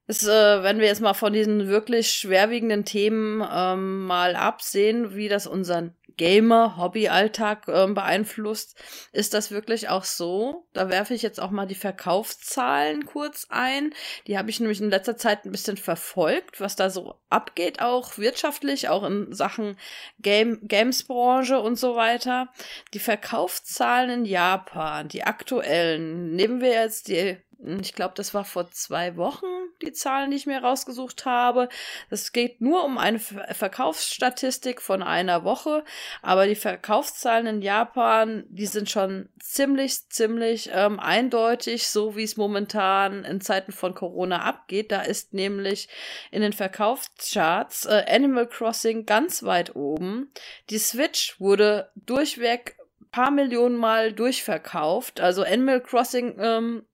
Ist, 0.09 0.27
äh, 0.27 0.62
wenn 0.62 0.79
wir 0.79 0.87
jetzt 0.87 1.01
mal 1.01 1.15
von 1.15 1.33
diesen 1.33 1.67
wirklich 1.67 2.11
schwerwiegenden 2.11 2.85
Themen 2.85 3.45
ähm, 3.53 4.05
mal 4.05 4.37
absehen, 4.37 5.17
wie 5.17 5.29
das 5.29 5.49
unseren 5.49 5.97
Gamer-Hobby-Alltag 6.17 7.69
äh, 7.69 7.87
beeinflusst, 7.87 8.77
ist 9.13 9.35
das 9.35 9.51
wirklich 9.51 9.89
auch 9.89 10.05
so. 10.05 10.67
Da 10.73 10.89
werfe 10.89 11.15
ich 11.15 11.23
jetzt 11.23 11.41
auch 11.41 11.51
mal 11.51 11.67
die 11.67 11.75
Verkaufszahlen 11.75 13.07
kurz 13.07 13.47
ein. 13.51 13.93
Die 14.27 14.39
habe 14.39 14.51
ich 14.51 14.61
nämlich 14.61 14.81
in 14.81 14.91
letzter 14.91 15.17
Zeit 15.17 15.45
ein 15.45 15.53
bisschen 15.53 15.77
verfolgt, 15.77 16.61
was 16.61 16.77
da 16.77 16.91
so 16.91 17.15
abgeht, 17.29 17.81
auch 17.81 18.19
wirtschaftlich, 18.19 18.89
auch 18.89 19.05
in 19.05 19.33
Sachen 19.33 19.77
Game 20.19 20.61
Games-Branche 20.63 21.61
und 21.61 21.79
so 21.79 21.97
weiter. 21.97 22.49
Die 22.95 22.99
Verkaufszahlen 22.99 24.11
in 24.11 24.25
Japan, 24.25 25.09
die 25.09 25.25
aktuellen, 25.25 26.35
nehmen 26.35 26.61
wir 26.61 26.71
jetzt 26.71 27.09
die 27.09 27.37
ich 27.59 27.95
glaube, 27.95 28.14
das 28.16 28.35
war 28.35 28.45
vor 28.45 28.71
zwei 28.71 29.16
Wochen 29.16 29.47
die 29.83 29.92
Zahlen, 29.92 30.31
die 30.31 30.37
ich 30.37 30.47
mir 30.47 30.62
rausgesucht 30.62 31.25
habe. 31.25 31.69
Es 32.11 32.33
geht 32.33 32.61
nur 32.61 32.85
um 32.85 32.99
eine 32.99 33.19
Verkaufsstatistik 33.19 34.81
von 34.81 35.03
einer 35.03 35.45
Woche, 35.45 35.85
aber 36.23 36.47
die 36.47 36.55
Verkaufszahlen 36.55 37.47
in 37.47 37.62
Japan, 37.62 38.45
die 38.49 38.66
sind 38.66 38.90
schon 38.90 39.29
ziemlich, 39.40 40.09
ziemlich 40.09 40.71
ähm, 40.73 41.01
eindeutig, 41.01 41.88
so 41.88 42.16
wie 42.16 42.25
es 42.25 42.37
momentan 42.37 43.25
in 43.25 43.40
Zeiten 43.40 43.73
von 43.73 43.95
Corona 43.95 44.42
abgeht. 44.42 44.92
Da 44.92 45.03
ist 45.03 45.35
nämlich 45.35 45.88
in 46.31 46.42
den 46.42 46.53
Verkaufscharts 46.53 47.87
äh, 47.87 48.05
Animal 48.09 48.49
Crossing 48.49 49.07
ganz 49.07 49.42
weit 49.42 49.77
oben. 49.77 50.31
Die 50.71 50.79
Switch 50.79 51.40
wurde 51.40 51.90
durchweg 51.95 52.77
paar 53.11 53.31
Millionen 53.31 53.77
Mal 53.77 54.12
durchverkauft. 54.12 55.21
Also 55.21 55.42
Animal 55.42 55.81
Crossing 55.81 56.37
ähm, 56.38 56.85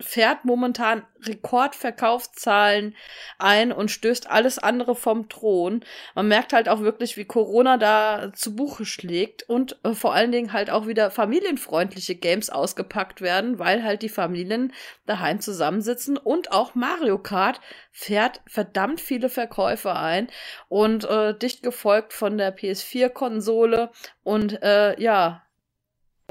fährt 0.00 0.44
momentan 0.44 1.06
Rekordverkaufszahlen 1.22 2.96
ein 3.38 3.70
und 3.70 3.90
stößt 3.90 4.28
alles 4.28 4.58
andere 4.58 4.96
vom 4.96 5.28
Thron. 5.28 5.84
Man 6.14 6.26
merkt 6.26 6.52
halt 6.52 6.68
auch 6.68 6.80
wirklich, 6.80 7.16
wie 7.16 7.24
Corona 7.24 7.76
da 7.76 8.32
zu 8.34 8.56
Buche 8.56 8.84
schlägt 8.84 9.44
und 9.48 9.78
äh, 9.84 9.94
vor 9.94 10.12
allen 10.12 10.32
Dingen 10.32 10.52
halt 10.52 10.68
auch 10.70 10.86
wieder 10.88 11.10
familienfreundliche 11.10 12.16
Games 12.16 12.50
ausgepackt 12.50 13.20
werden, 13.20 13.58
weil 13.60 13.84
halt 13.84 14.02
die 14.02 14.08
Familien 14.08 14.72
daheim 15.06 15.40
zusammensitzen 15.40 16.16
und 16.16 16.50
auch 16.50 16.74
Mario 16.74 17.18
Kart 17.18 17.60
fährt 17.92 18.40
verdammt 18.46 19.00
viele 19.00 19.28
Verkäufe 19.28 19.94
ein 19.94 20.28
und 20.68 21.04
äh, 21.04 21.38
dicht 21.38 21.62
gefolgt 21.62 22.12
von 22.12 22.36
der 22.36 22.56
PS4-Konsole 22.56 23.90
und 24.24 24.60
äh, 24.62 25.00
ja, 25.00 25.42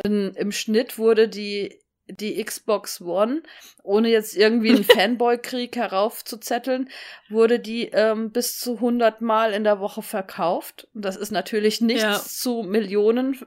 in, 0.04 0.34
im 0.36 0.52
Schnitt 0.52 0.98
wurde 0.98 1.30
die 1.30 1.83
die 2.08 2.44
Xbox 2.44 3.02
One, 3.02 3.44
ohne 3.82 4.10
jetzt 4.10 4.36
irgendwie 4.36 4.72
einen 4.72 4.84
Fanboy-Krieg 4.84 5.76
heraufzuzetteln, 5.76 6.90
wurde 7.30 7.60
die 7.60 7.90
ähm, 7.90 8.32
bis 8.32 8.60
zu 8.60 8.76
100 8.76 9.22
Mal 9.22 9.54
in 9.54 9.64
der 9.64 9.80
Woche 9.80 10.02
verkauft. 10.02 10.88
Das 10.94 11.16
ist 11.16 11.32
natürlich 11.32 11.82
nichts 11.82 12.04
ja. 12.04 12.20
zu 12.20 12.64
Millionen 12.64 13.38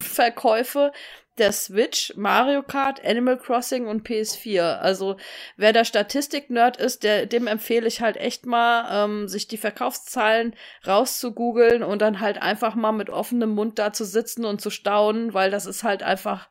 Verkäufe 0.00 0.92
der 1.38 1.52
Switch, 1.52 2.14
Mario 2.16 2.62
Kart, 2.62 3.04
Animal 3.04 3.36
Crossing 3.36 3.86
und 3.86 4.08
PS4. 4.08 4.78
Also 4.78 5.16
wer 5.56 5.72
der 5.72 5.84
Statistik-Nerd 5.84 6.78
ist, 6.78 7.02
der, 7.02 7.26
dem 7.26 7.46
empfehle 7.46 7.86
ich 7.86 8.00
halt 8.00 8.16
echt 8.16 8.46
mal, 8.46 9.04
ähm, 9.04 9.28
sich 9.28 9.46
die 9.46 9.58
Verkaufszahlen 9.58 10.54
rauszugoogeln 10.86 11.82
und 11.82 12.00
dann 12.00 12.20
halt 12.20 12.40
einfach 12.40 12.74
mal 12.74 12.92
mit 12.92 13.10
offenem 13.10 13.50
Mund 13.50 13.78
da 13.78 13.92
zu 13.92 14.04
sitzen 14.04 14.44
und 14.44 14.60
zu 14.60 14.70
staunen, 14.70 15.34
weil 15.34 15.50
das 15.50 15.66
ist 15.66 15.84
halt 15.84 16.02
einfach 16.02 16.48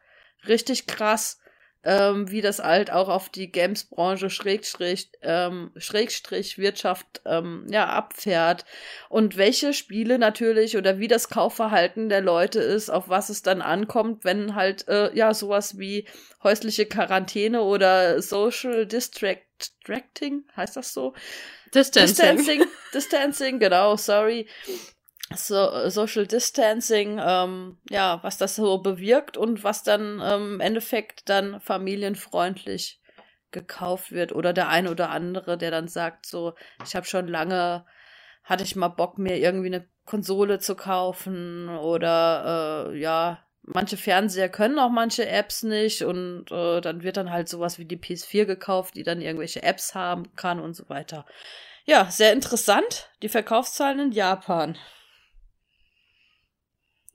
richtig 0.48 0.88
krass, 0.88 1.40
ähm, 1.86 2.32
wie 2.32 2.42
das 2.42 2.60
halt 2.60 2.92
auch 2.92 3.10
auf 3.10 3.30
die 3.30 3.52
Games-Branche 3.52 4.32
Schrägstrich, 4.32 5.12
ähm, 5.22 5.72
Schrägstrich 5.78 6.58
Wirtschaft 6.58 7.22
ähm, 7.26 7.68
ja, 7.70 7.86
abfährt. 7.86 8.66
Und 9.08 9.38
welche 9.38 9.72
Spiele 9.74 10.18
natürlich 10.18 10.78
oder 10.78 10.98
wie 10.98 11.08
das 11.08 11.30
Kaufverhalten 11.30 12.10
der 12.10 12.22
Leute 12.22 12.60
ist, 12.60 12.90
auf 12.90 13.08
was 13.08 13.30
es 13.30 13.44
dann 13.44 13.62
ankommt, 13.62 14.26
wenn 14.26 14.56
halt 14.56 14.88
äh, 14.88 15.16
ja 15.16 15.34
sowas 15.36 15.78
wie 15.78 16.08
häusliche 16.44 16.88
Quarantäne 16.88 17.62
oder 17.62 18.20
Social 18.22 18.88
Distracting, 18.88 20.44
heißt 20.58 20.76
das 20.76 20.92
so? 20.92 21.14
Distancing. 21.74 22.38
Distancing, 22.38 22.64
Distancing, 22.94 23.60
genau, 23.60 23.96
sorry 23.96 24.48
so, 25.34 25.90
Social 25.90 26.28
Distancing, 26.28 27.20
ähm, 27.24 27.78
ja, 27.90 28.20
was 28.22 28.38
das 28.38 28.56
so 28.56 28.78
bewirkt 28.78 29.38
und 29.38 29.64
was 29.64 29.84
dann 29.84 30.22
ähm, 30.24 30.56
im 30.56 30.60
Endeffekt 30.60 31.30
dann 31.30 31.60
familienfreundlich 31.60 33.00
gekauft 33.52 34.12
wird 34.12 34.34
oder 34.34 34.54
der 34.54 34.70
eine 34.70 34.92
oder 34.92 35.10
andere, 35.10 35.58
der 35.58 35.72
dann 35.72 35.88
sagt 35.88 36.26
so, 36.26 36.54
ich 36.84 36.96
habe 36.96 37.06
schon 37.06 37.28
lange, 37.28 37.86
hatte 38.44 38.64
ich 38.64 38.76
mal 38.76 38.90
Bock 38.90 39.18
mir 39.18 39.38
irgendwie 39.38 39.68
eine 39.68 39.88
Konsole 40.06 40.60
zu 40.60 40.76
kaufen 40.76 41.70
oder 41.70 42.92
äh, 42.92 43.00
ja, 43.00 43.40
manche 43.64 43.98
Fernseher 43.98 44.50
können 44.50 44.78
auch 44.78 44.90
manche 44.90 45.28
Apps 45.28 45.64
nicht 45.64 46.04
und 46.04 46.52
äh, 46.52 46.82
dann 46.82 47.02
wird 47.02 47.18
dann 47.18 47.32
halt 47.32 47.50
sowas 47.50 47.80
wie 47.80 47.86
die 47.86 47.98
PS4 47.98 48.46
gekauft, 48.46 48.96
die 48.96 49.04
dann 49.04 49.22
irgendwelche 49.22 49.64
Apps 49.64 49.96
haben 49.96 50.36
kann 50.36 50.60
und 50.60 50.76
so 50.76 50.88
weiter. 50.90 51.26
Ja, 51.86 52.06
sehr 52.06 52.34
interessant, 52.34 53.10
die 53.22 53.30
Verkaufszahlen 53.30 54.00
in 54.00 54.12
Japan. 54.12 54.78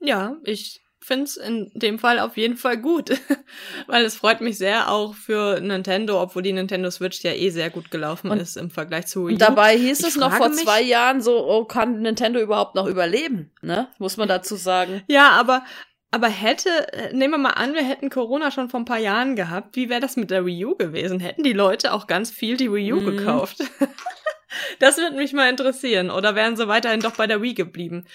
Ja, 0.01 0.37
ich 0.43 0.81
finde 1.03 1.23
es 1.23 1.37
in 1.37 1.71
dem 1.73 1.97
Fall 1.97 2.19
auf 2.19 2.37
jeden 2.37 2.57
Fall 2.57 2.77
gut, 2.77 3.09
weil 3.87 4.05
es 4.05 4.15
freut 4.15 4.39
mich 4.41 4.57
sehr 4.57 4.91
auch 4.91 5.15
für 5.15 5.59
Nintendo, 5.59 6.21
obwohl 6.21 6.43
die 6.43 6.53
Nintendo 6.53 6.91
Switch 6.91 7.23
ja 7.23 7.33
eh 7.33 7.49
sehr 7.49 7.71
gut 7.71 7.89
gelaufen 7.89 8.29
und, 8.29 8.39
ist 8.39 8.55
im 8.55 8.69
Vergleich 8.69 9.07
zu 9.07 9.21
Wii 9.21 9.31
U. 9.31 9.33
Und 9.33 9.41
dabei 9.41 9.75
hieß 9.77 10.01
ich 10.01 10.07
es 10.07 10.15
noch 10.15 10.33
vor 10.33 10.51
zwei 10.51 10.81
Jahren 10.81 11.21
so, 11.21 11.47
oh, 11.47 11.65
kann 11.65 12.01
Nintendo 12.01 12.39
überhaupt 12.39 12.75
noch 12.75 12.85
überleben, 12.85 13.51
ne? 13.61 13.87
Muss 13.97 14.17
man 14.17 14.27
dazu 14.27 14.55
sagen. 14.55 15.01
Ja, 15.11 15.31
aber 15.31 15.63
aber 16.11 16.27
hätte, 16.27 16.69
äh, 16.93 17.13
nehmen 17.13 17.33
wir 17.33 17.37
mal 17.37 17.51
an, 17.51 17.73
wir 17.73 17.83
hätten 17.83 18.09
Corona 18.09 18.51
schon 18.51 18.69
vor 18.69 18.81
ein 18.81 18.85
paar 18.85 18.99
Jahren 18.99 19.35
gehabt, 19.37 19.75
wie 19.77 19.89
wäre 19.89 20.01
das 20.01 20.17
mit 20.17 20.29
der 20.29 20.45
Wii 20.45 20.65
U 20.65 20.75
gewesen? 20.75 21.21
Hätten 21.21 21.43
die 21.43 21.53
Leute 21.53 21.93
auch 21.93 22.05
ganz 22.05 22.31
viel 22.31 22.57
die 22.57 22.71
Wii 22.71 22.93
U 22.93 22.99
mhm. 22.99 23.17
gekauft? 23.17 23.57
das 24.79 24.97
würde 24.97 25.15
mich 25.15 25.31
mal 25.31 25.49
interessieren. 25.49 26.11
Oder 26.11 26.35
wären 26.35 26.57
sie 26.57 26.67
weiterhin 26.67 26.99
doch 26.99 27.15
bei 27.15 27.27
der 27.27 27.41
Wii 27.41 27.53
geblieben? 27.53 28.05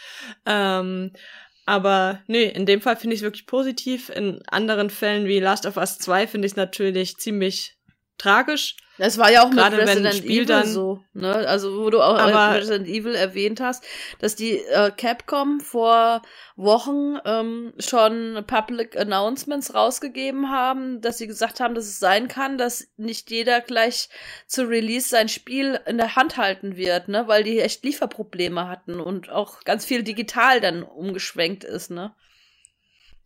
Ähm, 0.44 1.12
aber 1.66 2.22
nee, 2.28 2.44
in 2.44 2.64
dem 2.64 2.80
Fall 2.80 2.96
finde 2.96 3.14
ich 3.14 3.20
es 3.20 3.24
wirklich 3.24 3.46
positiv. 3.46 4.08
In 4.08 4.40
anderen 4.46 4.88
Fällen 4.88 5.26
wie 5.26 5.40
Last 5.40 5.66
of 5.66 5.76
Us 5.76 5.98
2 5.98 6.28
finde 6.28 6.46
ich 6.46 6.52
es 6.52 6.56
natürlich 6.56 7.16
ziemlich 7.16 7.76
tragisch. 8.18 8.76
Das 8.98 9.18
war 9.18 9.30
ja 9.30 9.44
auch 9.44 9.50
Gerade 9.50 9.76
mit 9.76 9.88
Resident 9.88 10.24
Evil 10.24 10.46
dann, 10.46 10.66
so, 10.66 11.04
ne? 11.12 11.34
Also 11.34 11.78
wo 11.78 11.90
du 11.90 12.00
auch 12.00 12.16
Resident 12.54 12.88
Evil 12.88 13.14
erwähnt 13.14 13.60
hast, 13.60 13.84
dass 14.20 14.36
die 14.36 14.58
äh, 14.58 14.90
Capcom 14.90 15.60
vor 15.60 16.22
Wochen 16.56 17.18
ähm, 17.26 17.74
schon 17.78 18.42
Public 18.46 18.98
Announcements 18.98 19.74
rausgegeben 19.74 20.50
haben, 20.50 21.02
dass 21.02 21.18
sie 21.18 21.26
gesagt 21.26 21.60
haben, 21.60 21.74
dass 21.74 21.84
es 21.84 21.98
sein 21.98 22.28
kann, 22.28 22.56
dass 22.56 22.88
nicht 22.96 23.30
jeder 23.30 23.60
gleich 23.60 24.08
zu 24.46 24.62
Release 24.62 25.08
sein 25.08 25.28
Spiel 25.28 25.78
in 25.86 25.98
der 25.98 26.16
Hand 26.16 26.38
halten 26.38 26.76
wird, 26.76 27.08
ne? 27.08 27.28
Weil 27.28 27.44
die 27.44 27.60
echt 27.60 27.84
Lieferprobleme 27.84 28.66
hatten 28.66 29.00
und 29.00 29.30
auch 29.30 29.64
ganz 29.64 29.84
viel 29.84 30.02
digital 30.02 30.60
dann 30.60 30.82
umgeschwenkt 30.82 31.64
ist, 31.64 31.90
ne? 31.90 32.14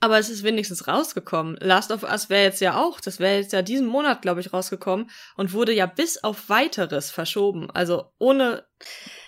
Aber 0.03 0.19
es 0.19 0.31
ist 0.31 0.43
wenigstens 0.43 0.89
rausgekommen. 0.89 1.59
Last 1.61 1.93
of 1.93 2.05
Us 2.05 2.31
wäre 2.31 2.45
jetzt 2.45 2.63
ja 2.63 2.77
auch, 2.77 3.01
das 3.01 3.21
wäre 3.21 3.37
jetzt 3.37 3.53
ja 3.53 3.61
diesen 3.61 3.87
Monat, 3.87 4.23
glaube 4.23 4.41
ich, 4.41 4.51
rausgekommen 4.51 5.11
und 5.37 5.53
wurde 5.53 5.75
ja 5.75 5.85
bis 5.85 6.25
auf 6.25 6.49
weiteres 6.49 7.11
verschoben. 7.11 7.71
Also 7.71 8.07
ohne, 8.19 8.65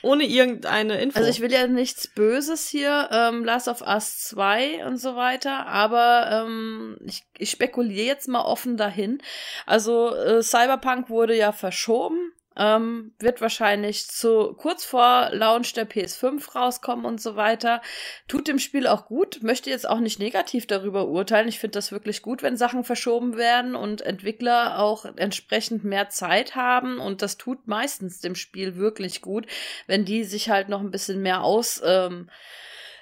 ohne 0.00 0.24
irgendeine 0.24 0.98
Info. 1.02 1.18
Also 1.18 1.28
ich 1.28 1.40
will 1.40 1.52
ja 1.52 1.66
nichts 1.66 2.08
Böses 2.08 2.68
hier, 2.68 3.10
ähm, 3.12 3.44
Last 3.44 3.68
of 3.68 3.82
Us 3.82 4.20
2 4.20 4.86
und 4.86 4.96
so 4.96 5.14
weiter, 5.14 5.66
aber 5.66 6.46
ähm, 6.46 6.96
ich, 7.04 7.22
ich 7.36 7.50
spekuliere 7.50 8.06
jetzt 8.06 8.28
mal 8.28 8.42
offen 8.42 8.78
dahin. 8.78 9.20
Also 9.66 10.14
äh, 10.14 10.42
Cyberpunk 10.42 11.10
wurde 11.10 11.36
ja 11.36 11.52
verschoben 11.52 12.32
Ähm, 12.56 13.14
wird 13.18 13.40
wahrscheinlich 13.40 14.08
zu 14.08 14.54
kurz 14.54 14.84
vor 14.84 15.30
Launch 15.32 15.72
der 15.72 15.88
PS5 15.88 16.54
rauskommen 16.54 17.04
und 17.04 17.20
so 17.20 17.36
weiter. 17.36 17.80
Tut 18.28 18.48
dem 18.48 18.58
Spiel 18.58 18.86
auch 18.86 19.06
gut. 19.06 19.42
Möchte 19.42 19.70
jetzt 19.70 19.88
auch 19.88 20.00
nicht 20.00 20.18
negativ 20.18 20.66
darüber 20.66 21.08
urteilen. 21.08 21.48
Ich 21.48 21.58
finde 21.58 21.78
das 21.78 21.92
wirklich 21.92 22.22
gut, 22.22 22.42
wenn 22.42 22.56
Sachen 22.56 22.84
verschoben 22.84 23.36
werden 23.36 23.74
und 23.74 24.02
Entwickler 24.02 24.78
auch 24.78 25.04
entsprechend 25.16 25.84
mehr 25.84 26.08
Zeit 26.08 26.54
haben. 26.54 26.98
Und 26.98 27.22
das 27.22 27.38
tut 27.38 27.66
meistens 27.66 28.20
dem 28.20 28.34
Spiel 28.34 28.76
wirklich 28.76 29.22
gut, 29.22 29.46
wenn 29.86 30.04
die 30.04 30.24
sich 30.24 30.50
halt 30.50 30.68
noch 30.68 30.80
ein 30.80 30.90
bisschen 30.90 31.22
mehr 31.22 31.42
aus, 31.42 31.80
ähm, 31.84 32.28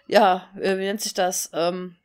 ja, 0.07 0.49
äh, 0.61 0.77
wie 0.77 0.85
nennt 0.85 1.01
sich 1.01 1.15
das? 1.15 1.51
Ähm, 1.53 1.97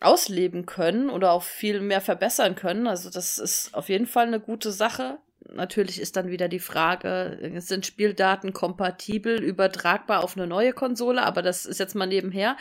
ausleben 0.00 0.66
können 0.66 1.10
oder 1.10 1.32
auch 1.32 1.42
viel 1.42 1.80
mehr 1.80 2.00
verbessern 2.00 2.54
können. 2.54 2.86
Also 2.86 3.10
das 3.10 3.38
ist 3.38 3.74
auf 3.74 3.88
jeden 3.88 4.06
Fall 4.06 4.26
eine 4.26 4.40
gute 4.40 4.70
Sache. 4.70 5.18
Natürlich 5.52 6.00
ist 6.00 6.16
dann 6.16 6.28
wieder 6.28 6.48
die 6.48 6.58
Frage, 6.58 7.52
sind 7.58 7.86
Spieldaten 7.86 8.52
kompatibel, 8.52 9.42
übertragbar 9.42 10.22
auf 10.22 10.36
eine 10.36 10.46
neue 10.46 10.72
Konsole, 10.72 11.22
aber 11.22 11.42
das 11.42 11.66
ist 11.66 11.80
jetzt 11.80 11.94
mal 11.94 12.06
nebenher. 12.06 12.56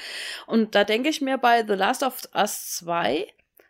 Und 0.45 0.76
da 0.76 0.84
denke 0.84 1.10
ich 1.10 1.21
mir 1.21 1.38
bei 1.38 1.65
The 1.65 1.73
Last 1.73 2.04
of 2.04 2.21
Us 2.36 2.76
2, 2.78 3.28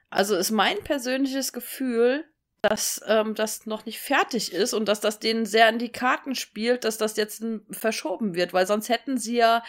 also 0.09 0.35
ist 0.35 0.51
mein 0.51 0.77
persönliches 0.83 1.51
Gefühl, 1.51 2.25
dass 2.61 3.01
ähm, 3.07 3.35
das 3.35 3.65
noch 3.65 3.85
nicht 3.85 3.99
fertig 3.99 4.53
ist 4.53 4.73
und 4.73 4.87
dass 4.87 4.99
das 4.99 5.19
denen 5.19 5.45
sehr 5.45 5.69
in 5.69 5.79
die 5.79 5.91
Karten 5.91 6.33
spielt, 6.33 6.83
dass 6.83 6.97
das 6.97 7.15
jetzt 7.17 7.43
verschoben 7.71 8.35
wird, 8.35 8.53
weil 8.53 8.65
sonst 8.65 8.89
hätten 8.89 9.17
sie 9.17 9.37
ja 9.37 9.63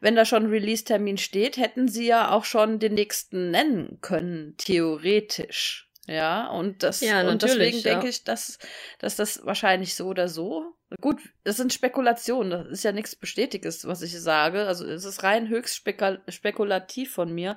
wenn 0.00 0.16
da 0.16 0.24
schon 0.24 0.46
Release-Termin 0.46 1.18
steht, 1.18 1.58
hätten 1.58 1.86
sie 1.86 2.06
ja 2.06 2.30
auch 2.30 2.44
schon 2.44 2.78
den 2.78 2.94
nächsten 2.94 3.50
nennen 3.50 3.98
können, 4.00 4.54
theoretisch. 4.56 5.89
Ja, 6.10 6.48
und 6.48 6.82
das 6.82 7.02
ja, 7.02 7.20
und 7.28 7.40
deswegen 7.40 7.76
ja. 7.78 7.92
denke 7.92 8.08
ich, 8.08 8.24
dass, 8.24 8.58
dass 8.98 9.14
das 9.14 9.46
wahrscheinlich 9.46 9.94
so 9.94 10.08
oder 10.08 10.28
so. 10.28 10.74
Gut, 11.00 11.20
das 11.44 11.56
sind 11.56 11.72
Spekulationen, 11.72 12.50
das 12.50 12.66
ist 12.66 12.82
ja 12.82 12.90
nichts 12.90 13.14
Bestätigtes, 13.14 13.86
was 13.86 14.02
ich 14.02 14.20
sage. 14.20 14.66
Also 14.66 14.84
es 14.84 15.04
ist 15.04 15.22
rein 15.22 15.48
höchst 15.48 15.76
spekul 15.76 16.20
spekulativ 16.26 17.12
von 17.12 17.32
mir, 17.32 17.56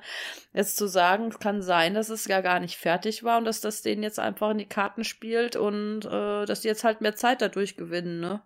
jetzt 0.52 0.76
zu 0.76 0.86
sagen, 0.86 1.30
es 1.30 1.40
kann 1.40 1.62
sein, 1.62 1.94
dass 1.94 2.10
es 2.10 2.28
ja 2.28 2.42
gar 2.42 2.60
nicht 2.60 2.76
fertig 2.76 3.24
war 3.24 3.38
und 3.38 3.44
dass 3.44 3.60
das 3.60 3.82
denen 3.82 4.04
jetzt 4.04 4.20
einfach 4.20 4.52
in 4.52 4.58
die 4.58 4.68
Karten 4.68 5.02
spielt 5.02 5.56
und 5.56 6.04
äh, 6.04 6.44
dass 6.44 6.60
die 6.60 6.68
jetzt 6.68 6.84
halt 6.84 7.00
mehr 7.00 7.16
Zeit 7.16 7.42
dadurch 7.42 7.76
gewinnen, 7.76 8.20
ne? 8.20 8.40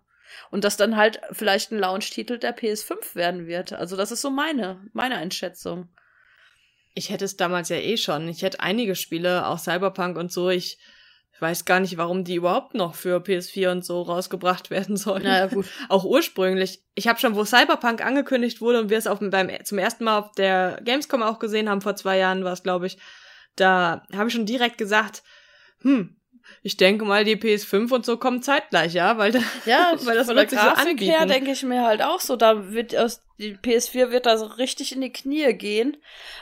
Und 0.49 0.63
dass 0.63 0.75
dann 0.75 0.95
halt 0.95 1.21
vielleicht 1.31 1.71
ein 1.71 1.77
Launch-Titel 1.77 2.39
der 2.39 2.57
PS5 2.57 3.13
werden 3.13 3.45
wird. 3.45 3.73
Also 3.73 3.95
das 3.95 4.11
ist 4.11 4.21
so 4.21 4.31
meine, 4.31 4.79
meine 4.93 5.17
Einschätzung. 5.17 5.89
Ich 6.93 7.09
hätte 7.09 7.25
es 7.25 7.37
damals 7.37 7.69
ja 7.69 7.77
eh 7.77 7.97
schon. 7.97 8.27
Ich 8.27 8.41
hätte 8.41 8.59
einige 8.59 8.95
Spiele, 8.95 9.47
auch 9.47 9.59
Cyberpunk 9.59 10.17
und 10.17 10.31
so. 10.31 10.49
Ich 10.49 10.79
weiß 11.39 11.65
gar 11.65 11.79
nicht, 11.79 11.97
warum 11.97 12.23
die 12.23 12.35
überhaupt 12.35 12.73
noch 12.73 12.95
für 12.95 13.17
PS4 13.19 13.71
und 13.71 13.85
so 13.85 14.01
rausgebracht 14.01 14.69
werden 14.69 14.97
sollen. 14.97 15.23
Naja, 15.23 15.47
gut. 15.47 15.65
auch 15.87 16.03
ursprünglich. 16.03 16.83
Ich 16.95 17.07
habe 17.07 17.19
schon, 17.19 17.35
wo 17.35 17.45
Cyberpunk 17.45 18.05
angekündigt 18.05 18.61
wurde 18.61 18.81
und 18.81 18.89
wir 18.89 18.97
es 18.97 19.07
auf, 19.07 19.19
beim, 19.19 19.49
zum 19.63 19.77
ersten 19.77 20.03
Mal 20.03 20.19
auf 20.19 20.31
der 20.33 20.81
Gamescom 20.83 21.23
auch 21.23 21.39
gesehen 21.39 21.69
haben, 21.69 21.81
vor 21.81 21.95
zwei 21.95 22.17
Jahren 22.17 22.43
war 22.43 22.53
es, 22.53 22.63
glaube 22.63 22.87
ich, 22.87 22.97
da 23.55 24.03
habe 24.13 24.27
ich 24.27 24.33
schon 24.33 24.45
direkt 24.45 24.77
gesagt, 24.77 25.23
hm, 25.81 26.18
ich 26.61 26.77
denke 26.77 27.05
mal, 27.05 27.23
die 27.23 27.35
PS5 27.35 27.91
und 27.93 28.05
so 28.05 28.17
kommen 28.17 28.41
zeitgleich, 28.41 28.93
ja, 28.93 29.17
weil, 29.17 29.31
da, 29.31 29.39
ja, 29.65 29.93
weil 30.03 30.15
das 30.15 30.27
von 30.27 30.35
der 30.35 30.45
Grafik 30.45 30.99
so 30.99 31.05
her 31.05 31.25
denke 31.25 31.51
ich 31.51 31.63
mir 31.63 31.83
halt 31.83 32.01
auch 32.01 32.19
so, 32.19 32.35
da 32.35 32.71
wird 32.71 32.95
aus 32.95 33.21
die 33.37 33.55
PS4 33.55 34.11
wird 34.11 34.25
da 34.25 34.37
so 34.37 34.45
richtig 34.45 34.91
in 34.91 35.01
die 35.01 35.13
Knie 35.13 35.53
gehen 35.53 35.97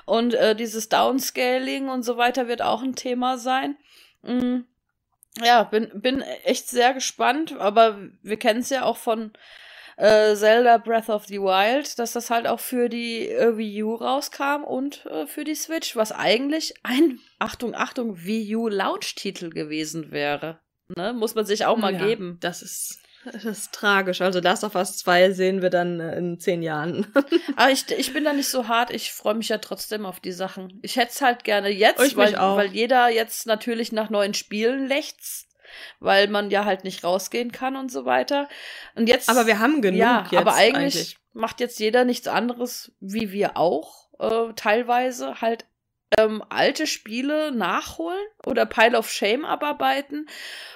und 0.05 0.33
äh, 0.33 0.55
dieses 0.55 0.89
Downscaling 0.89 1.89
und 1.89 2.03
so 2.03 2.17
weiter 2.17 2.47
wird 2.47 2.63
auch 2.63 2.81
ein 2.81 2.95
Thema 2.95 3.37
sein. 3.37 3.77
Mhm. 4.23 4.65
Ja, 5.43 5.63
bin 5.63 5.91
bin 5.93 6.21
echt 6.43 6.67
sehr 6.67 6.93
gespannt, 6.93 7.55
aber 7.59 7.99
wir 8.23 8.37
kennen 8.37 8.61
es 8.61 8.71
ja 8.71 8.83
auch 8.83 8.97
von 8.97 9.31
äh, 9.97 10.35
Zelda 10.35 10.77
Breath 10.77 11.09
of 11.09 11.25
the 11.25 11.39
Wild, 11.39 11.99
dass 11.99 12.13
das 12.13 12.29
halt 12.29 12.47
auch 12.47 12.59
für 12.59 12.87
die 12.87 13.27
äh, 13.27 13.57
Wii 13.57 13.83
U 13.83 13.95
rauskam 13.95 14.63
und 14.63 15.05
äh, 15.07 15.27
für 15.27 15.43
die 15.43 15.55
Switch, 15.55 15.95
was 15.95 16.11
eigentlich 16.11 16.75
ein, 16.83 17.19
Achtung, 17.39 17.75
Achtung, 17.75 18.23
Wii 18.23 18.55
U 18.55 18.67
Launch-Titel 18.67 19.49
gewesen 19.49 20.11
wäre. 20.11 20.59
Ne? 20.95 21.13
Muss 21.13 21.35
man 21.35 21.45
sich 21.45 21.65
auch 21.65 21.77
mal 21.77 21.93
ja, 21.93 22.05
geben. 22.05 22.37
Das 22.39 22.61
ist 22.61 22.99
das 23.33 23.43
ist 23.43 23.73
tragisch. 23.73 24.21
Also 24.21 24.39
Last 24.39 24.63
of 24.63 24.75
Us 24.75 24.97
2 24.99 25.31
sehen 25.31 25.61
wir 25.61 25.69
dann 25.69 25.99
äh, 25.99 26.17
in 26.17 26.39
zehn 26.39 26.61
Jahren. 26.61 27.07
Aber 27.55 27.71
ich, 27.71 27.89
ich 27.91 28.13
bin 28.13 28.23
da 28.23 28.31
nicht 28.31 28.47
so 28.47 28.67
hart. 28.67 28.91
Ich 28.91 29.11
freue 29.11 29.33
mich 29.33 29.49
ja 29.49 29.57
trotzdem 29.57 30.05
auf 30.05 30.19
die 30.19 30.31
Sachen. 30.31 30.79
Ich 30.81 30.95
hätte 30.95 31.11
es 31.11 31.21
halt 31.21 31.43
gerne 31.43 31.69
jetzt, 31.69 32.15
weil, 32.15 32.33
weil 32.33 32.67
jeder 32.67 33.09
jetzt 33.09 33.45
natürlich 33.45 33.91
nach 33.91 34.09
neuen 34.09 34.33
Spielen 34.33 34.87
lechzt 34.87 35.46
weil 35.99 36.27
man 36.27 36.49
ja 36.49 36.65
halt 36.65 36.83
nicht 36.83 37.03
rausgehen 37.03 37.51
kann 37.51 37.75
und 37.75 37.91
so 37.91 38.05
weiter. 38.05 38.47
Und 38.95 39.07
jetzt. 39.07 39.29
Aber 39.29 39.47
wir 39.47 39.59
haben 39.59 39.81
genug. 39.81 39.99
Ja, 39.99 40.27
aber 40.35 40.55
eigentlich, 40.55 40.75
eigentlich, 40.75 41.17
macht 41.33 41.59
jetzt 41.59 41.79
jeder 41.79 42.05
nichts 42.05 42.27
anderes 42.27 42.91
wie 42.99 43.31
wir 43.31 43.57
auch. 43.57 44.07
Äh, 44.19 44.53
teilweise 44.55 45.41
halt 45.41 45.65
ähm, 46.17 46.43
alte 46.49 46.87
Spiele 46.87 47.51
nachholen 47.51 48.25
oder 48.45 48.65
Pile 48.65 48.97
of 48.97 49.11
Shame 49.11 49.45
abarbeiten 49.45 50.27